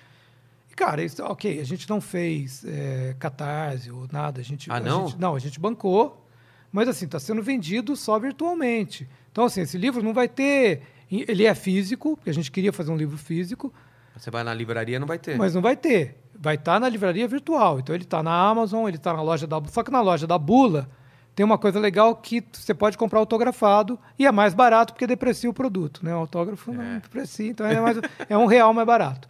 E, 0.71 0.73
cara, 0.73 1.03
isso, 1.03 1.21
ok, 1.21 1.59
a 1.59 1.65
gente 1.65 1.89
não 1.89 1.99
fez 1.99 2.63
é, 2.65 3.13
catarse 3.19 3.91
ou 3.91 4.07
nada. 4.09 4.39
A 4.39 4.43
gente, 4.43 4.71
Ah, 4.71 4.75
a 4.75 4.79
não? 4.79 5.07
gente- 5.09 5.19
não, 5.19 5.35
a 5.35 5.39
gente 5.39 5.59
bancou, 5.59 6.25
mas 6.71 6.87
assim, 6.87 7.03
está 7.05 7.19
sendo 7.19 7.43
vendido 7.43 7.93
só 7.97 8.17
virtualmente. 8.17 9.05
Então, 9.29 9.43
assim, 9.43 9.59
esse 9.59 9.77
livro 9.77 10.01
não 10.01 10.13
vai 10.13 10.29
ter. 10.29 10.83
Ele 11.11 11.45
é 11.45 11.53
físico, 11.53 12.15
porque 12.15 12.29
a 12.29 12.33
gente 12.33 12.49
queria 12.49 12.71
fazer 12.71 12.89
um 12.89 12.95
livro 12.95 13.17
físico, 13.17 13.73
Você 14.17 14.29
vai 14.29 14.43
na 14.43 14.53
livraria 14.53 14.99
não 14.99 15.07
vai 15.07 15.17
ter. 15.17 15.37
mas 15.37 15.53
não 15.55 15.61
vai 15.61 15.75
ter. 15.75 16.17
Vai 16.37 16.55
estar 16.55 16.79
na 16.79 16.89
livraria 16.89 17.27
virtual. 17.27 17.79
Então 17.79 17.93
ele 17.93 18.03
está 18.03 18.21
na 18.23 18.33
Amazon, 18.33 18.87
ele 18.87 18.97
está 18.97 19.13
na 19.13 19.21
loja 19.21 19.45
da 19.45 19.61
Só 19.69 19.83
que 19.83 19.91
na 19.91 20.01
loja 20.01 20.25
da 20.25 20.37
Bula 20.37 20.89
tem 21.35 21.45
uma 21.45 21.57
coisa 21.57 21.79
legal 21.79 22.15
que 22.15 22.43
você 22.51 22.73
pode 22.73 22.97
comprar 22.97 23.19
autografado 23.19 23.97
e 24.17 24.25
é 24.25 24.31
mais 24.31 24.53
barato 24.53 24.93
porque 24.93 25.07
deprecia 25.07 25.49
o 25.49 25.53
produto. 25.53 26.03
Né? 26.03 26.13
O 26.13 26.19
autógrafo 26.19 26.73
não 26.73 26.81
É. 26.83 26.99
deprecia, 26.99 27.49
então 27.49 27.65
é, 27.65 27.79
mais, 27.79 27.97
é 28.27 28.37
um 28.37 28.45
real 28.47 28.73
mais 28.73 28.85
barato. 28.87 29.27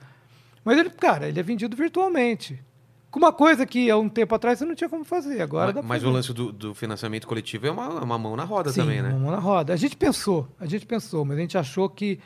Mas 0.64 0.78
ele, 0.78 0.90
cara, 0.90 1.28
ele 1.28 1.40
é 1.40 1.44
vendido 1.44 1.76
virtualmente. 1.76 2.62
Com 3.10 3.20
uma 3.20 3.34
coisa 3.34 3.66
que 3.66 3.92
há 3.92 3.98
um 3.98 4.08
tempo 4.08 4.34
atrás 4.34 4.58
você 4.58 4.64
não 4.66 4.74
tinha 4.74 4.90
como 4.90 5.04
fazer. 5.04 5.42
Agora 5.42 5.66
mas 5.68 5.76
dá 5.76 5.82
mas 5.82 6.04
o 6.06 6.10
lance 6.10 6.34
do, 6.34 6.52
do 6.52 6.74
financiamento 6.74 7.28
coletivo 7.28 7.68
é 7.68 7.72
uma, 7.72 7.90
uma 7.90 8.18
mão 8.18 8.38
na 8.38 8.46
roda 8.46 8.72
Sim, 8.72 8.82
também, 8.82 9.02
né? 9.02 9.10
uma 9.10 9.20
mão 9.20 9.32
na 9.32 9.38
roda. 9.40 9.74
A 9.74 9.76
gente 9.76 9.98
pensou, 9.98 10.48
a 10.58 10.66
gente 10.66 10.86
pensou, 10.86 11.26
mas 11.26 11.38
a 11.38 11.42
gente 11.42 11.58
achou 11.58 11.90
que. 11.90 12.20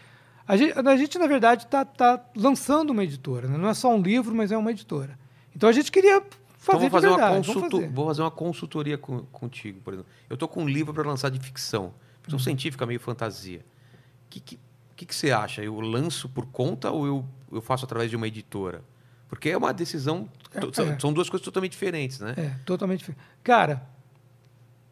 A 0.48 0.56
gente, 0.58 0.78
a 0.78 0.98
gente 0.98 1.18
na 1.18 1.28
verdade, 1.28 1.64
está 1.64 1.84
tá 1.84 2.24
lançando 2.36 2.92
uma 2.92 3.04
editora. 3.04 3.48
né? 3.48 3.58
Não 3.58 3.68
é 3.70 3.74
só 3.74 3.94
um 3.94 4.02
livro, 4.02 4.34
mas 4.36 4.52
é 4.52 4.58
uma 4.58 4.72
editora. 4.72 5.18
Então 5.56 5.68
a 5.68 5.72
gente 5.72 5.92
queria 5.92 6.18
Então 6.18 6.30
fazer 6.60 6.80
vou 6.82 6.90
fazer, 6.90 7.08
de 7.08 7.14
uma 7.14 7.18
verdade. 7.20 7.48
consulto, 7.48 7.78
fazer. 7.78 7.90
vou 7.92 8.06
fazer 8.08 8.22
uma 8.22 8.32
consultoria 8.32 8.98
com- 8.98 9.24
contigo, 9.32 9.80
por 9.82 9.94
exemplo. 9.94 10.12
Eu 10.30 10.38
tô 10.38 10.48
com 10.48 10.64
um 10.64 10.68
livro 10.68 10.94
para 10.94 11.08
lançar 11.08 11.30
de 11.30 11.40
ficção, 11.40 11.94
ficção 12.22 12.38
Uhum. 12.38 12.44
científica, 12.44 12.86
meio 12.86 13.00
fantasia. 13.00 13.60
O 13.60 14.30
que, 14.30 14.40
que, 14.40 14.60
que, 14.96 15.06
que 15.06 15.16
você 15.16 15.32
acha? 15.32 15.64
Eu 15.64 15.80
lanço 15.80 16.30
por 16.30 16.46
conta 16.48 16.92
ou 16.92 17.06
eu, 17.08 17.26
eu 17.52 17.62
faço 17.62 17.86
através 17.86 18.10
de 18.10 18.16
uma 18.16 18.28
editora? 18.28 18.84
Porque 19.28 19.50
é 19.50 19.58
uma 19.58 19.74
decisão. 19.74 20.30
É, 20.54 20.60
são, 20.74 20.86
é. 20.92 21.00
são 21.00 21.12
duas 21.14 21.30
coisas 21.30 21.44
totalmente 21.44 21.72
diferentes, 21.72 22.20
né? 22.20 22.34
É, 22.38 22.50
totalmente 22.66 23.00
diferente. 23.00 23.22
Cara, 23.44 23.82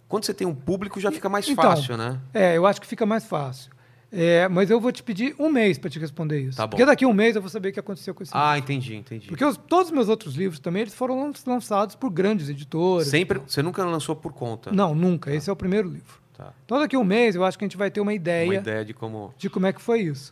Quando 0.07 0.25
você 0.25 0.33
tem 0.33 0.45
um 0.45 0.53
público, 0.55 0.99
já 0.99 1.11
fica 1.11 1.27
mais 1.29 1.47
Então, 1.47 1.63
fácil, 1.63 1.97
né? 1.97 2.19
é, 2.33 2.55
eu 2.57 2.65
acho 2.67 2.79
que 2.79 2.85
fica 2.87 3.05
mais 3.05 3.25
fácil. 3.25 3.71
É, 4.15 4.47
mas 4.47 4.69
eu 4.69 4.79
vou 4.79 4.91
te 4.91 5.01
pedir 5.01 5.35
um 5.39 5.49
mês 5.49 5.79
para 5.79 5.89
te 5.89 5.97
responder 5.97 6.39
isso. 6.39 6.57
Tá 6.57 6.67
bom. 6.67 6.69
Porque 6.71 6.85
daqui 6.85 7.03
a 7.03 7.07
um 7.07 7.13
mês 7.13 7.35
eu 7.35 7.41
vou 7.41 7.49
saber 7.49 7.69
o 7.69 7.73
que 7.73 7.79
aconteceu 7.79 8.13
com 8.13 8.21
esse 8.21 8.31
livro. 8.31 8.47
Ah, 8.47 8.57
entendi, 8.59 8.95
entendi. 8.95 9.27
Porque 9.27 9.43
os- 9.43 9.57
todos 9.57 9.87
os 9.87 9.91
meus 9.91 10.07
outros 10.07 10.35
livros 10.35 10.59
também 10.59 10.83
eles 10.83 10.93
foram 10.93 11.19
lan- 11.19 11.33
lançados 11.47 11.95
por 11.95 12.11
grandes 12.11 12.47
editoras. 12.47 13.07
Sempre, 13.07 13.39
você 13.39 13.63
nunca 13.63 13.83
lançou 13.83 14.15
por 14.15 14.31
conta. 14.31 14.71
Não, 14.71 14.93
nunca. 14.93 15.33
Esse 15.33 15.49
é 15.49 15.53
o 15.53 15.55
primeiro 15.55 15.89
livro. 15.89 16.21
Tá. 16.37 16.53
Então 16.63 16.79
daqui 16.79 16.95
a 16.95 16.99
um 16.99 17.03
mês 17.03 17.33
eu 17.35 17.43
acho 17.43 17.57
que 17.57 17.65
a 17.65 17.67
gente 17.67 17.77
vai 17.77 17.89
ter 17.89 18.01
uma 18.01 18.13
ideia. 18.13 18.45
Uma 18.47 18.55
ideia 18.55 18.85
de 18.85 18.93
como. 18.93 19.33
de 19.35 19.49
como 19.49 19.65
é 19.65 19.73
que 19.73 19.81
foi 19.81 20.01
isso. 20.01 20.31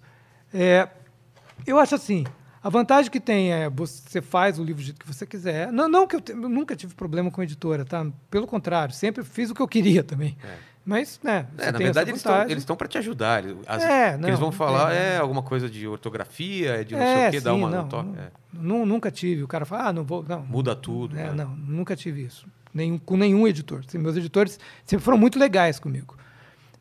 É, 0.54 0.88
eu 1.66 1.80
acho 1.80 1.96
assim, 1.96 2.24
a 2.64 2.70
vantagem 2.70 3.10
que 3.10 3.20
tem 3.20 3.52
é 3.52 3.68
você 3.70 4.22
faz 4.22 4.60
o 4.60 4.64
livro 4.64 4.82
do 4.82 4.86
jeito 4.86 5.00
que 5.00 5.08
você 5.08 5.26
quiser. 5.26 5.72
Não, 5.72 5.88
não 5.90 6.06
que 6.06 6.16
eu, 6.16 6.22
te- 6.22 6.32
eu 6.34 6.38
nunca 6.50 6.76
tive 6.76 6.94
problema 6.94 7.32
com 7.32 7.42
editora, 7.42 7.84
tá? 7.86 8.06
Pelo 8.30 8.46
contrário, 8.46 8.94
sempre 8.94 9.24
fiz 9.24 9.50
o 9.50 9.56
que 9.56 9.62
eu 9.62 9.68
queria 9.68 10.04
também. 10.04 10.38
É. 10.44 10.71
Mas, 10.84 11.20
né, 11.24 11.46
É, 11.60 11.72
na 11.72 11.78
verdade, 11.78 12.10
eles 12.10 12.62
estão 12.64 12.76
para 12.76 12.88
te 12.88 12.98
ajudar. 12.98 13.44
Eles- 13.44 13.56
As, 13.68 13.84
É, 13.84 14.16
o 14.16 14.18
não, 14.20 14.30
eles 14.30 14.40
vão 14.40 14.52
falar 14.52 14.94
é. 14.94 15.14
é, 15.14 15.18
alguma 15.18 15.44
coisa 15.44 15.70
de 15.70 15.88
ortografia, 15.88 16.82
é 16.82 16.84
de 16.84 16.96
não 16.96 17.02
sei 17.02 17.10
É, 17.10 17.28
o 17.28 17.32
quê, 17.32 17.40
dá 17.40 17.54
uma. 17.54 17.70
não, 17.70 17.88
um 17.88 18.16
é. 18.18 18.32
Nu- 18.52 18.86
Nunca 18.86 19.12
tive. 19.12 19.44
O 19.44 19.48
cara 19.48 19.64
fala, 19.66 19.90
ah, 19.90 19.94
não 19.94 20.04
vou. 20.04 20.26
Não, 20.28 20.42
Muda 20.42 20.76
tudo. 20.76 21.18
É, 21.18 21.26
né? 21.26 21.34
não, 21.34 21.50
nunca 21.56 21.96
tive 21.96 22.24
isso. 22.24 22.48
Nenhum, 22.74 22.98
com 22.98 23.16
nenhum 23.16 23.48
editor. 23.48 23.82
Meus 23.94 24.18
editores 24.18 24.60
sempre 24.86 25.04
foram 25.06 25.18
muito 25.18 25.38
legais 25.38 25.78
comigo. 25.80 26.18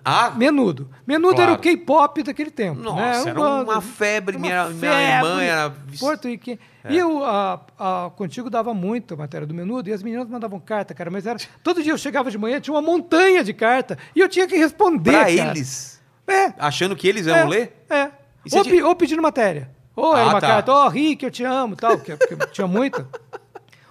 Ah, 0.06 0.32
Menudo. 0.32 0.90
Menudo 1.06 1.36
Claro. 1.36 1.52
era 1.52 1.60
o 1.60 1.62
K-pop 1.62 2.24
daquele 2.24 2.50
tempo. 2.50 2.80
Nossa, 2.82 3.26
né? 3.26 3.32
era 3.32 3.42
uma 3.42 3.82
febre, 3.82 4.38
minha- 4.38 4.70
minha 4.70 5.18
irmã 5.18 5.42
era 5.42 5.74
Porto 6.00 6.30
e 6.30 6.38
que... 6.38 6.58
E 6.90 6.98
eu, 6.98 7.22
a, 7.26 7.60
a 7.78 8.10
Contigo 8.16 8.50
dava 8.50 8.74
muito 8.74 9.14
a 9.16 9.18
matéria 9.18 9.46
do 9.46 9.54
Menudo, 9.54 9.90
e 9.90 9.94
as 9.94 10.02
meninas 10.02 10.30
mandavam 10.30 10.62
carta, 10.62 10.94
cara, 10.94 11.12
mas 11.12 11.26
era... 11.26 11.38
Todo 11.62 11.84
dia 11.84 11.92
eu 11.92 11.98
chegava 11.98 12.32
de 12.32 12.38
manhã, 12.38 12.62
tinha 12.62 12.74
uma 12.74 12.82
montanha 12.82 13.44
de 13.44 13.54
carta, 13.54 13.98
e 14.16 14.22
eu 14.22 14.30
tinha 14.30 14.48
que 14.48 14.56
responder, 14.56 15.12
pra 15.12 15.20
cara. 15.26 15.32
eles. 15.52 16.02
É, 16.28 16.54
Achando 16.58 16.96
que 16.96 17.08
eles 17.08 17.26
iam 17.28 17.36
é, 17.38 17.46
ler? 17.46 17.86
É. 17.90 18.10
Ou, 18.52 18.64
pe- 18.64 18.84
ou 18.84 18.96
pedindo 18.96 19.22
matéria. 19.22 19.70
Ou 19.96 20.16
era 20.16 20.26
Ah, 20.26 20.30
uma 20.34 20.42
tá. 20.42 20.48
carta, 20.48 20.72
ó, 20.72 20.88
Rick, 20.88 21.24
eu 21.24 21.32
te 21.32 21.44
amo, 21.44 21.76
tal, 21.76 21.98
porque, 21.98 22.16
porque 22.16 22.36
tinha 22.52 22.68
muita. 22.68 23.08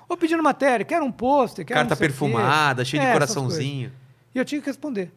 Ou 0.08 0.16
pedindo 0.16 0.42
matéria, 0.42 0.84
quero 0.84 1.04
um 1.04 1.10
pôster, 1.12 1.64
quero 1.64 1.80
Carta 1.80 1.96
perfumada, 1.96 2.84
cheia 2.84 3.02
de 3.02 3.08
É, 3.08 3.12
coraçãozinho. 3.12 3.90
E 4.34 4.38
eu 4.38 4.44
tinha 4.44 4.60
que 4.60 4.66
responder. 4.66 5.10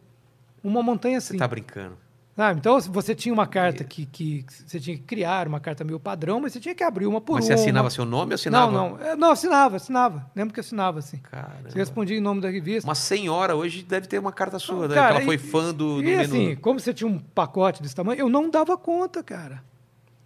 Uma 0.64 0.82
montanha 0.82 1.18
assim. 1.18 1.34
Você 1.34 1.38
tá 1.38 1.46
brincando. 1.48 1.96
Sabe? 2.38 2.60
Então, 2.60 2.80
você 2.80 3.16
tinha 3.16 3.32
uma 3.34 3.48
carta 3.48 3.82
que, 3.82 4.06
que 4.06 4.46
você 4.64 4.78
tinha 4.78 4.96
que 4.96 5.02
criar, 5.02 5.48
uma 5.48 5.58
carta 5.58 5.82
meio 5.82 5.98
padrão, 5.98 6.38
mas 6.40 6.52
você 6.52 6.60
tinha 6.60 6.72
que 6.72 6.84
abrir 6.84 7.04
uma 7.04 7.20
por 7.20 7.34
Mas 7.34 7.46
uma. 7.46 7.56
você 7.56 7.60
assinava 7.60 7.90
seu 7.90 8.04
nome 8.04 8.30
ou 8.30 8.34
assinava? 8.36 8.70
Não, 8.70 8.90
não. 8.90 9.00
É, 9.04 9.16
Não, 9.16 9.32
assinava, 9.32 9.74
assinava. 9.74 10.30
Lembro 10.36 10.54
que 10.54 10.60
assinava, 10.60 11.00
assim. 11.00 11.16
Caramba. 11.16 11.68
Você 11.68 11.76
respondia 11.76 12.16
em 12.16 12.20
nome 12.20 12.40
da 12.40 12.48
revista. 12.48 12.86
Uma 12.88 12.94
senhora 12.94 13.56
hoje 13.56 13.82
deve 13.82 14.06
ter 14.06 14.20
uma 14.20 14.30
carta 14.30 14.56
sua, 14.60 14.86
né? 14.86 14.94
Cara, 14.94 15.16
ela 15.16 15.24
foi 15.24 15.34
e- 15.34 15.38
fã 15.38 15.74
do, 15.74 16.00
do 16.00 16.04
E 16.04 16.14
assim, 16.14 16.54
como 16.54 16.78
você 16.78 16.94
tinha 16.94 17.10
um 17.10 17.18
pacote 17.18 17.82
desse 17.82 17.96
tamanho, 17.96 18.20
eu 18.20 18.28
não 18.28 18.48
dava 18.48 18.78
conta, 18.78 19.20
cara. 19.20 19.60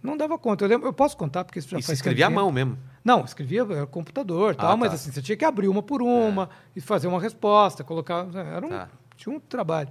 Não 0.02 0.14
dava 0.14 0.36
conta. 0.36 0.66
Eu, 0.66 0.68
lembro, 0.68 0.86
eu 0.86 0.92
posso 0.92 1.16
contar, 1.16 1.44
porque 1.44 1.60
isso 1.60 1.68
já 1.70 1.78
e 1.78 1.82
você 1.82 1.86
faz 1.86 1.98
escrevia 1.98 2.26
à 2.26 2.30
mão 2.30 2.52
mesmo. 2.52 2.76
Não, 3.02 3.24
escrevia 3.24 3.62
era 3.62 3.86
computador 3.86 4.52
e 4.52 4.56
tal, 4.58 4.72
Ah, 4.72 4.76
mas 4.76 4.90
tá. 4.90 4.96
assim, 4.96 5.10
você 5.10 5.22
tinha 5.22 5.34
que 5.36 5.46
abrir 5.46 5.68
uma 5.68 5.82
por 5.82 6.02
uma 6.02 6.50
e 6.76 6.80
fazer 6.82 7.08
uma 7.08 7.18
resposta, 7.18 7.82
colocar. 7.82 8.26
Era 8.34 8.66
um, 8.66 8.68
Tá. 8.68 8.88
Tinha 9.16 9.34
um 9.34 9.40
trabalho. 9.40 9.88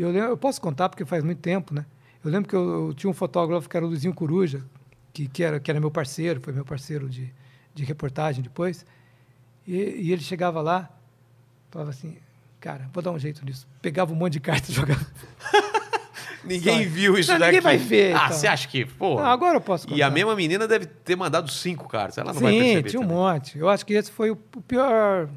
E 0.00 0.02
eu, 0.02 0.10
lembro, 0.10 0.30
eu 0.30 0.36
posso 0.38 0.58
contar 0.62 0.88
porque 0.88 1.04
faz 1.04 1.22
muito 1.22 1.40
tempo, 1.40 1.74
né? 1.74 1.84
Eu 2.24 2.30
lembro 2.30 2.48
que 2.48 2.56
eu, 2.56 2.88
eu 2.88 2.94
tinha 2.94 3.10
um 3.10 3.12
fotógrafo 3.12 3.68
que 3.68 3.76
era 3.76 3.84
o 3.84 3.88
Luizinho 3.90 4.14
Coruja, 4.14 4.64
que, 5.12 5.28
que, 5.28 5.42
era, 5.42 5.60
que 5.60 5.70
era 5.70 5.78
meu 5.78 5.90
parceiro, 5.90 6.40
foi 6.40 6.54
meu 6.54 6.64
parceiro 6.64 7.06
de, 7.06 7.30
de 7.74 7.84
reportagem 7.84 8.42
depois. 8.42 8.86
E, 9.66 9.74
e 9.76 10.10
ele 10.10 10.22
chegava 10.22 10.62
lá, 10.62 10.88
falava 11.70 11.90
assim, 11.90 12.16
cara, 12.58 12.88
vou 12.94 13.02
dar 13.02 13.10
um 13.10 13.18
jeito 13.18 13.44
nisso. 13.44 13.68
Pegava 13.82 14.10
um 14.10 14.16
monte 14.16 14.32
de 14.32 14.40
cartas 14.40 14.70
e 14.70 14.72
jogava. 14.74 15.04
Ninguém 16.42 16.84
Só- 16.84 16.90
viu 16.90 17.18
isso 17.18 17.32
Não, 17.32 17.38
daqui. 17.38 17.56
ninguém 17.56 17.60
vai 17.60 17.76
ver, 17.76 18.14
Ah, 18.16 18.24
então. 18.24 18.38
você 18.38 18.46
acha 18.46 18.66
que, 18.68 18.86
pô? 18.86 19.18
Ah, 19.18 19.30
agora 19.32 19.56
eu 19.58 19.60
posso 19.60 19.86
contar. 19.86 19.98
E 19.98 20.02
a 20.02 20.08
mesma 20.10 20.34
menina 20.34 20.66
deve 20.66 20.86
ter 20.86 21.14
mandado 21.14 21.50
cinco 21.50 21.86
cartas. 21.86 22.16
Ela 22.16 22.32
não 22.32 22.40
vai 22.40 22.52
Sim, 22.54 22.58
perceber. 22.60 22.88
tinha 22.88 23.00
um 23.00 23.02
também. 23.02 23.16
monte. 23.18 23.58
Eu 23.58 23.68
acho 23.68 23.84
que 23.84 23.92
esse 23.92 24.10
foi 24.10 24.30
o 24.30 24.36
pior 24.36 25.28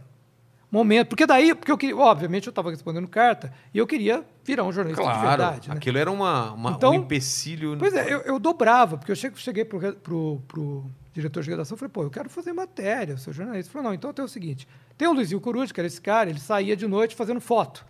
momento. 0.74 1.08
Porque 1.10 1.26
daí, 1.26 1.54
porque 1.56 1.72
eu 1.72 1.78
queria, 1.78 1.96
obviamente, 1.98 2.48
eu 2.48 2.52
estava 2.52 2.70
respondendo 2.72 3.08
carta 3.08 3.54
e 3.74 3.78
eu 3.78 3.86
queria 3.88 4.26
virar 4.44 4.64
um 4.64 4.72
jornalista 4.74 5.04
de 5.04 5.10
Claro, 5.10 5.28
verdade. 5.30 5.70
né? 5.70 5.76
aquilo 5.76 5.98
era 5.98 6.12
uma, 6.12 6.52
uma- 6.54 6.72
Então, 6.72 6.92
um 6.92 6.96
empecilho. 6.96 7.78
Pois 7.78 7.94
é, 7.94 8.12
eu, 8.14 8.20
eu 8.22 8.40
dobrava, 8.40 8.98
porque 8.98 9.12
eu 9.12 9.16
cheguei, 9.16 9.38
cheguei 9.40 9.64
pro, 9.64 9.78
re- 9.78 9.94
pro, 9.94 10.42
pro 10.48 10.86
diretor 11.14 11.44
de 11.44 11.50
redação 11.52 11.76
e 11.76 11.80
falei, 11.80 11.92
pô, 11.92 12.04
eu 12.04 12.10
quero 12.10 12.30
fazer 12.30 12.52
matéria, 12.52 13.14
eu 13.14 13.18
sou 13.18 13.32
jornalista. 13.32 13.68
Ele 13.70 13.72
falou, 13.74 13.88
não, 13.88 13.94
então 13.94 14.12
tem 14.12 14.26
o 14.26 14.28
seguinte: 14.28 14.68
tem 14.98 15.08
o 15.08 15.14
Luizinho 15.14 15.40
Coruja, 15.40 15.74
que 15.74 15.80
era 15.80 15.88
esse 15.88 16.02
cara, 16.02 16.30
ele 16.30 16.40
saía 16.40 16.76
de 16.76 16.88
noite 16.88 17.16
fazendo 17.16 17.40
foto. 17.40 17.86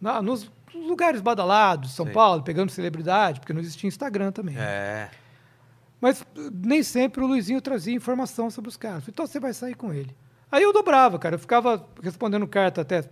Na- 0.00 0.20
nos 0.20 0.50
lugares 0.74 1.20
badalados, 1.22 1.94
São. 1.94 2.06
Paulo, 2.06 2.42
pegando 2.42 2.70
celebridade, 2.70 3.40
porque 3.40 3.52
não 3.52 3.60
existia 3.60 3.88
Instagram 3.88 4.30
também. 4.32 4.54
né? 4.56 4.62
É. 4.62 5.10
Mas 5.98 6.20
uh, 6.20 6.26
nem 6.52 6.82
sempre 6.82 7.24
o 7.24 7.26
Luizinho 7.26 7.60
trazia 7.62 7.94
informação 7.94 8.50
sobre 8.50 8.68
os 8.68 8.76
caras. 8.76 9.08
Então 9.08 9.26
você 9.26 9.40
vai 9.40 9.54
sair 9.54 9.74
com 9.74 9.94
ele. 9.94 10.14
Aí 10.56 10.62
eu 10.62 10.72
dobrava, 10.72 11.18
cara. 11.18 11.34
Eu 11.34 11.38
ficava 11.38 11.86
respondendo 12.02 12.46
carta 12.46 12.80
até 12.80 13.04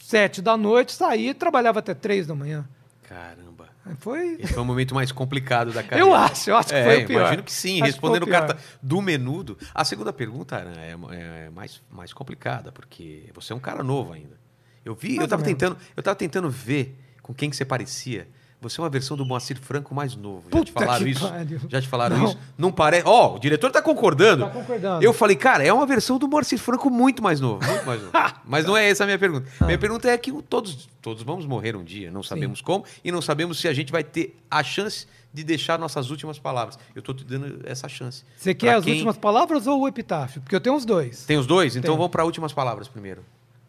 sete 0.00 0.42
da 0.42 0.56
noite, 0.56 0.92
saía 0.92 1.30
e 1.30 1.34
trabalhava 1.34 1.78
até 1.78 1.94
três 1.94 2.26
da 2.26 2.34
manhã. 2.34 2.68
Caramba. 3.08 3.68
Foi. 3.98 4.34
Esse 4.38 4.52
foi 4.52 4.62
o 4.62 4.64
momento 4.66 4.94
mais 4.94 5.10
complicado 5.10 5.72
da 5.72 5.82
carreira. 5.84 6.06
Eu 6.08 6.14
acho, 6.14 6.50
eu 6.50 6.56
acho 6.56 6.68
que 6.68 6.74
É, 6.74 6.84
foi 6.84 7.04
o 7.04 7.06
pior. 7.06 7.20
Imagino 7.20 7.42
que 7.42 7.52
sim, 7.52 7.74
Acho 7.76 7.80
que 7.80 7.86
respondendo 7.92 8.24
pior. 8.26 8.46
carta 8.46 8.62
do 8.82 9.00
menudo. 9.02 9.56
A 9.74 9.84
segunda 9.84 10.12
pergunta 10.12 10.56
Aran, 10.56 10.74
é, 10.78 11.46
é 11.46 11.50
mais, 11.50 11.82
mais 11.90 12.12
complicada, 12.12 12.70
porque 12.70 13.30
você 13.34 13.52
é 13.52 13.56
um 13.56 13.60
cara 13.60 13.82
novo 13.82 14.12
ainda. 14.12 14.38
Eu 14.84 14.94
vi, 14.94 15.12
eu 15.12 15.16
Mais 15.18 15.30
tava 15.30 15.42
ou 15.42 15.46
menos. 15.46 15.58
tentando, 15.58 15.78
eu 15.96 16.02
tava 16.02 16.14
tentando 16.16 16.48
ver 16.50 16.96
com 17.22 17.34
quem 17.34 17.50
que 17.50 17.56
você 17.56 17.64
parecia. 17.64 18.28
Você 18.62 18.78
é 18.78 18.84
uma 18.84 18.90
versão 18.90 19.16
do 19.16 19.24
Moacir 19.24 19.58
Franco 19.58 19.94
mais 19.94 20.14
novo. 20.14 20.44
Já 20.52 20.62
te 20.64 20.70
Puta 20.72 20.84
falaram 20.84 21.06
isso? 21.06 21.26
pariu. 21.28 21.60
Já 21.66 21.80
te 21.80 21.88
falaram 21.88 22.18
Não. 22.18 22.24
isso? 22.26 22.38
Não 22.58 22.70
parece. 22.70 23.04
Ó, 23.06 23.36
o 23.36 23.38
diretor 23.38 23.70
tá 23.70 23.80
concordando. 23.80 24.44
Tá 24.44 24.50
concordando. 24.50 25.02
Eu 25.02 25.14
falei, 25.14 25.34
cara, 25.34 25.64
é 25.64 25.72
uma 25.72 25.86
versão 25.86 26.18
do 26.18 26.28
Moacir 26.28 26.58
Franco 26.58 26.90
muito 26.90 27.22
mais 27.22 27.40
novo, 27.40 27.64
muito 27.66 27.86
mais 27.86 28.02
novo. 28.02 28.12
Mas 28.44 28.66
não 28.66 28.76
é 28.76 28.90
essa 28.90 29.04
a 29.04 29.06
minha 29.06 29.18
pergunta. 29.18 29.48
Ah. 29.58 29.64
Minha 29.64 29.78
pergunta 29.78 30.10
é 30.10 30.18
que 30.18 30.30
todos, 30.42 30.90
todos 31.00 31.22
vamos 31.22 31.46
morrer 31.46 31.74
um 31.74 31.82
dia, 31.82 32.10
não 32.10 32.22
sabemos 32.22 32.60
como 32.60 32.84
e 33.02 33.10
não 33.10 33.22
sabemos 33.22 33.58
se 33.58 33.66
a 33.66 33.72
gente 33.72 33.90
vai 33.90 34.04
ter 34.04 34.36
a 34.50 34.62
chance 34.62 35.06
de 35.32 35.42
deixar 35.42 35.78
nossas 35.78 36.10
últimas 36.10 36.38
palavras. 36.38 36.78
Eu 36.94 37.00
tô 37.00 37.14
te 37.14 37.24
dando 37.24 37.62
essa 37.64 37.88
chance. 37.88 38.24
Você 38.36 38.52
Pra 38.54 38.68
quer 38.68 38.74
as 38.76 38.84
quem- 38.84 38.92
últimas 38.94 39.16
palavras 39.16 39.66
ou 39.66 39.80
o 39.80 39.88
epitáfio? 39.88 40.42
Porque 40.42 40.54
eu 40.54 40.60
tenho 40.60 40.76
os 40.76 40.84
dois. 40.84 41.24
Tem 41.24 41.38
os 41.38 41.46
dois? 41.46 41.76
Então 41.76 41.92
Tem. 41.92 41.96
vamos 41.96 42.10
para 42.10 42.24
últimas 42.26 42.52
palavras 42.52 42.88
primeiro. 42.88 43.24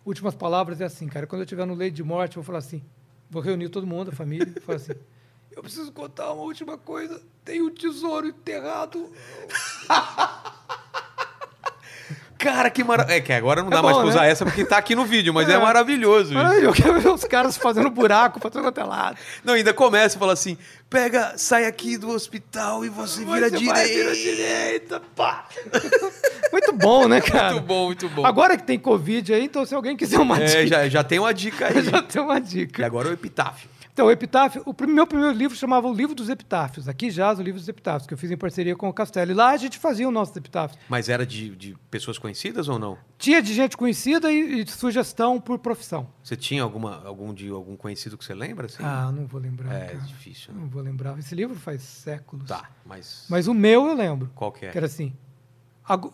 Últimas 0.05 0.33
palavras 0.35 0.81
é 0.81 0.85
assim, 0.85 1.07
cara. 1.07 1.25
Quando 1.27 1.41
eu 1.41 1.45
estiver 1.45 1.65
no 1.65 1.75
leito 1.75 1.93
de 1.95 2.03
morte, 2.03 2.35
eu 2.35 2.41
vou 2.41 2.47
falar 2.47 2.57
assim. 2.59 2.81
Vou 3.31 3.41
reunir 3.41 3.69
todo 3.69 3.87
mundo, 3.87 4.09
a 4.09 4.13
família, 4.13 4.53
e 4.53 4.59
falar 4.59 4.75
assim. 4.75 4.91
Eu 5.51 5.63
preciso 5.63 5.89
contar 5.93 6.33
uma 6.33 6.43
última 6.43 6.77
coisa. 6.77 7.21
Tem 7.45 7.61
um 7.61 7.69
tesouro 7.69 8.27
enterrado. 8.27 9.09
Cara, 12.41 12.69
que 12.69 12.83
maravilha. 12.83 13.15
É 13.17 13.21
que 13.21 13.31
agora 13.31 13.61
não 13.61 13.69
É 13.69 13.71
dá 13.75 13.81
mais 13.83 13.95
bom, 13.95 14.01
pra 14.01 14.09
usar 14.09 14.21
né? 14.21 14.29
essa 14.31 14.43
porque 14.45 14.65
tá 14.65 14.77
aqui 14.77 14.95
no 14.95 15.05
vídeo, 15.05 15.33
mas 15.33 15.47
é, 15.47 15.53
É. 15.53 15.57
maravilhoso 15.59 16.25
isso. 16.25 16.33
Maravilhoso. 16.33 16.65
Eu 16.67 16.73
quero 16.83 16.99
ver 16.99 17.09
os 17.09 17.23
caras 17.25 17.55
fazendo 17.57 17.89
buraco 17.89 18.39
pra 18.39 18.49
todo 18.49 18.63
quanto 18.63 18.79
é 18.79 18.83
lado. 18.83 19.17
Não, 19.43 19.53
ainda 19.53 19.73
começa 19.73 20.15
e 20.15 20.19
fala 20.19 20.33
assim: 20.33 20.57
pega, 20.89 21.33
sai 21.37 21.65
aqui 21.65 21.97
do 21.97 22.09
hospital 22.09 22.83
e 22.83 22.89
você 22.89 23.23
vira 23.23 23.49
Você 23.49 23.65
vai, 23.65 23.85
direita. 23.87 23.93
vira 23.93 24.15
direita, 24.15 25.01
pá. 25.15 25.45
Muito 26.51 26.73
bom, 26.73 27.07
né, 27.07 27.21
cara? 27.21 27.51
Muito 27.53 27.65
bom, 27.65 27.85
muito 27.85 28.09
bom. 28.09 28.25
Agora 28.25 28.57
que 28.57 28.63
tem 28.63 28.77
Covid 28.79 29.33
aí, 29.33 29.45
então 29.45 29.65
se 29.65 29.73
alguém 29.73 29.95
quiser 29.95 30.19
uma 30.19 30.37
É, 30.37 30.45
dica, 30.45 30.67
já, 30.67 30.89
já 30.89 31.03
tem 31.03 31.19
uma 31.19 31.33
dica 31.33 31.67
aí. 31.69 31.81
já 31.81 32.01
tem 32.01 32.21
uma 32.21 32.37
E 32.37 32.41
dica. 32.41 32.85
agora 32.85 33.07
o 33.09 33.13
epitáfio. 33.13 33.69
Então, 33.93 34.07
o 34.07 34.11
Epitáfio, 34.11 34.63
o 34.65 34.87
meu 34.87 35.05
primeiro 35.05 35.35
livro 35.35 35.55
chamava 35.55 35.87
O 35.87 35.93
Livro 35.93 36.15
dos 36.15 36.29
Epitáfios. 36.29 36.87
Aqui 36.87 37.11
jaz 37.11 37.39
o 37.39 37.41
Livro 37.41 37.59
dos 37.59 37.67
Epitáfios, 37.67 38.07
que 38.07 38.13
eu 38.13 38.17
fiz 38.17 38.31
em 38.31 38.37
parceria 38.37 38.75
com 38.75 38.87
o 38.87 38.93
Castelo. 38.93 39.31
E 39.31 39.33
lá 39.33 39.49
a 39.49 39.57
gente 39.57 39.77
fazia 39.77 40.07
o 40.07 40.11
nosso 40.11 40.37
epitáfio. 40.37 40.77
Mas 40.87 41.09
era 41.09 41.25
de, 41.25 41.55
de 41.55 41.75
pessoas 41.89 42.17
conhecidas 42.17 42.69
ou 42.69 42.79
não? 42.79 42.97
Tinha 43.17 43.41
de 43.41 43.53
gente 43.53 43.75
conhecida 43.75 44.31
e, 44.31 44.61
e 44.61 44.63
de 44.63 44.71
sugestão 44.71 45.41
por 45.41 45.59
profissão. 45.59 46.07
Você 46.23 46.37
tinha 46.37 46.63
alguma, 46.63 47.03
algum 47.05 47.33
de 47.33 47.49
algum 47.49 47.75
conhecido 47.75 48.17
que 48.17 48.23
você 48.23 48.33
lembra? 48.33 48.67
Assim? 48.67 48.81
Ah, 48.81 49.11
não 49.11 49.27
vou 49.27 49.41
lembrar. 49.41 49.73
é 49.73 49.87
cara. 49.87 49.99
difícil. 49.99 50.53
Né? 50.53 50.61
Não 50.61 50.69
vou 50.69 50.81
lembrar. 50.81 51.19
Esse 51.19 51.35
livro 51.35 51.55
faz 51.55 51.81
séculos. 51.81 52.47
Tá, 52.47 52.69
mas, 52.85 53.25
Mas 53.29 53.47
o 53.47 53.53
meu 53.53 53.87
eu 53.87 53.93
lembro. 53.93 54.31
qual 54.33 54.51
que 54.51 54.65
é? 54.65 54.71
Que 54.71 54.77
era 54.77 54.87
assim: 54.87 55.13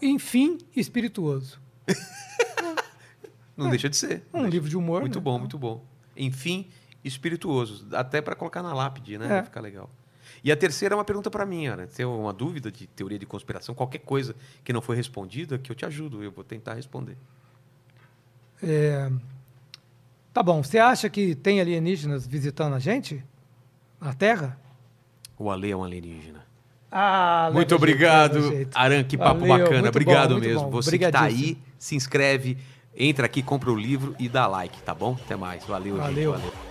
Enfim, 0.01 0.57
espirituoso. 0.75 1.59
Não 3.55 3.71
deixa 3.71 3.89
de 3.89 3.97
ser. 3.97 4.23
Um 4.31 4.45
livro 4.45 4.69
de 4.69 4.77
humor. 4.77 5.01
Muito 5.01 5.17
né? 5.17 5.23
bom, 5.23 5.39
muito 5.39 5.57
bom. 5.57 5.83
Enfim, 6.15 6.67
espirituoso. 7.03 7.87
Até 7.93 8.21
para 8.21 8.35
colocar 8.35 8.61
na 8.61 8.73
lápide, 8.73 9.17
né? 9.17 9.39
É. 9.39 9.43
Ficar 9.43 9.61
legal. 9.61 9.89
E 10.43 10.51
a 10.51 10.57
terceira 10.57 10.93
é 10.93 10.97
uma 10.97 11.05
pergunta 11.05 11.29
para 11.29 11.45
mim, 11.45 11.65
Ana. 11.67 11.87
Tem 11.87 12.05
uma 12.05 12.33
dúvida 12.33 12.71
de 12.71 12.87
teoria 12.87 13.17
de 13.17 13.25
conspiração, 13.25 13.73
qualquer 13.73 13.99
coisa 13.99 14.35
que 14.63 14.71
não 14.71 14.81
foi 14.81 14.95
respondida, 14.95 15.57
que 15.57 15.71
eu 15.71 15.75
te 15.75 15.85
ajudo, 15.85 16.23
eu 16.23 16.31
vou 16.31 16.43
tentar 16.43 16.73
responder. 16.73 17.17
É, 18.61 19.09
Tá 20.37 20.43
bom. 20.43 20.61
Você 20.61 20.77
acha 20.77 21.09
que 21.09 21.33
tem 21.33 21.59
alienígenas 21.59 22.27
visitando 22.27 22.75
a 22.75 22.79
gente? 22.79 23.25
Na 23.99 24.13
Terra? 24.13 24.55
O 25.35 25.49
Ale 25.49 25.71
é 25.71 25.75
um 25.75 25.83
alienígena. 25.83 26.45
Ah, 26.91 27.49
Muito 27.51 27.73
obrigado, 27.73 28.47
jeito. 28.49 28.77
Aran, 28.77 29.03
que 29.03 29.17
papo 29.17 29.39
Valeu, 29.47 29.65
bacana. 29.65 29.89
Obrigado 29.89 30.35
bom, 30.35 30.39
mesmo. 30.39 30.69
Você 30.69 30.99
que 30.99 31.09
tá 31.09 31.23
aí, 31.23 31.57
se 31.79 31.95
inscreve, 31.95 32.55
entra 32.95 33.25
aqui, 33.25 33.41
compra 33.41 33.71
o 33.71 33.75
livro 33.75 34.15
e 34.19 34.29
dá 34.29 34.45
like, 34.45 34.79
tá 34.83 34.93
bom? 34.93 35.17
Até 35.25 35.35
mais. 35.35 35.65
Valeu, 35.65 35.95
gente. 35.95 36.03
Valeu. 36.05 36.31
Valeu. 36.33 36.66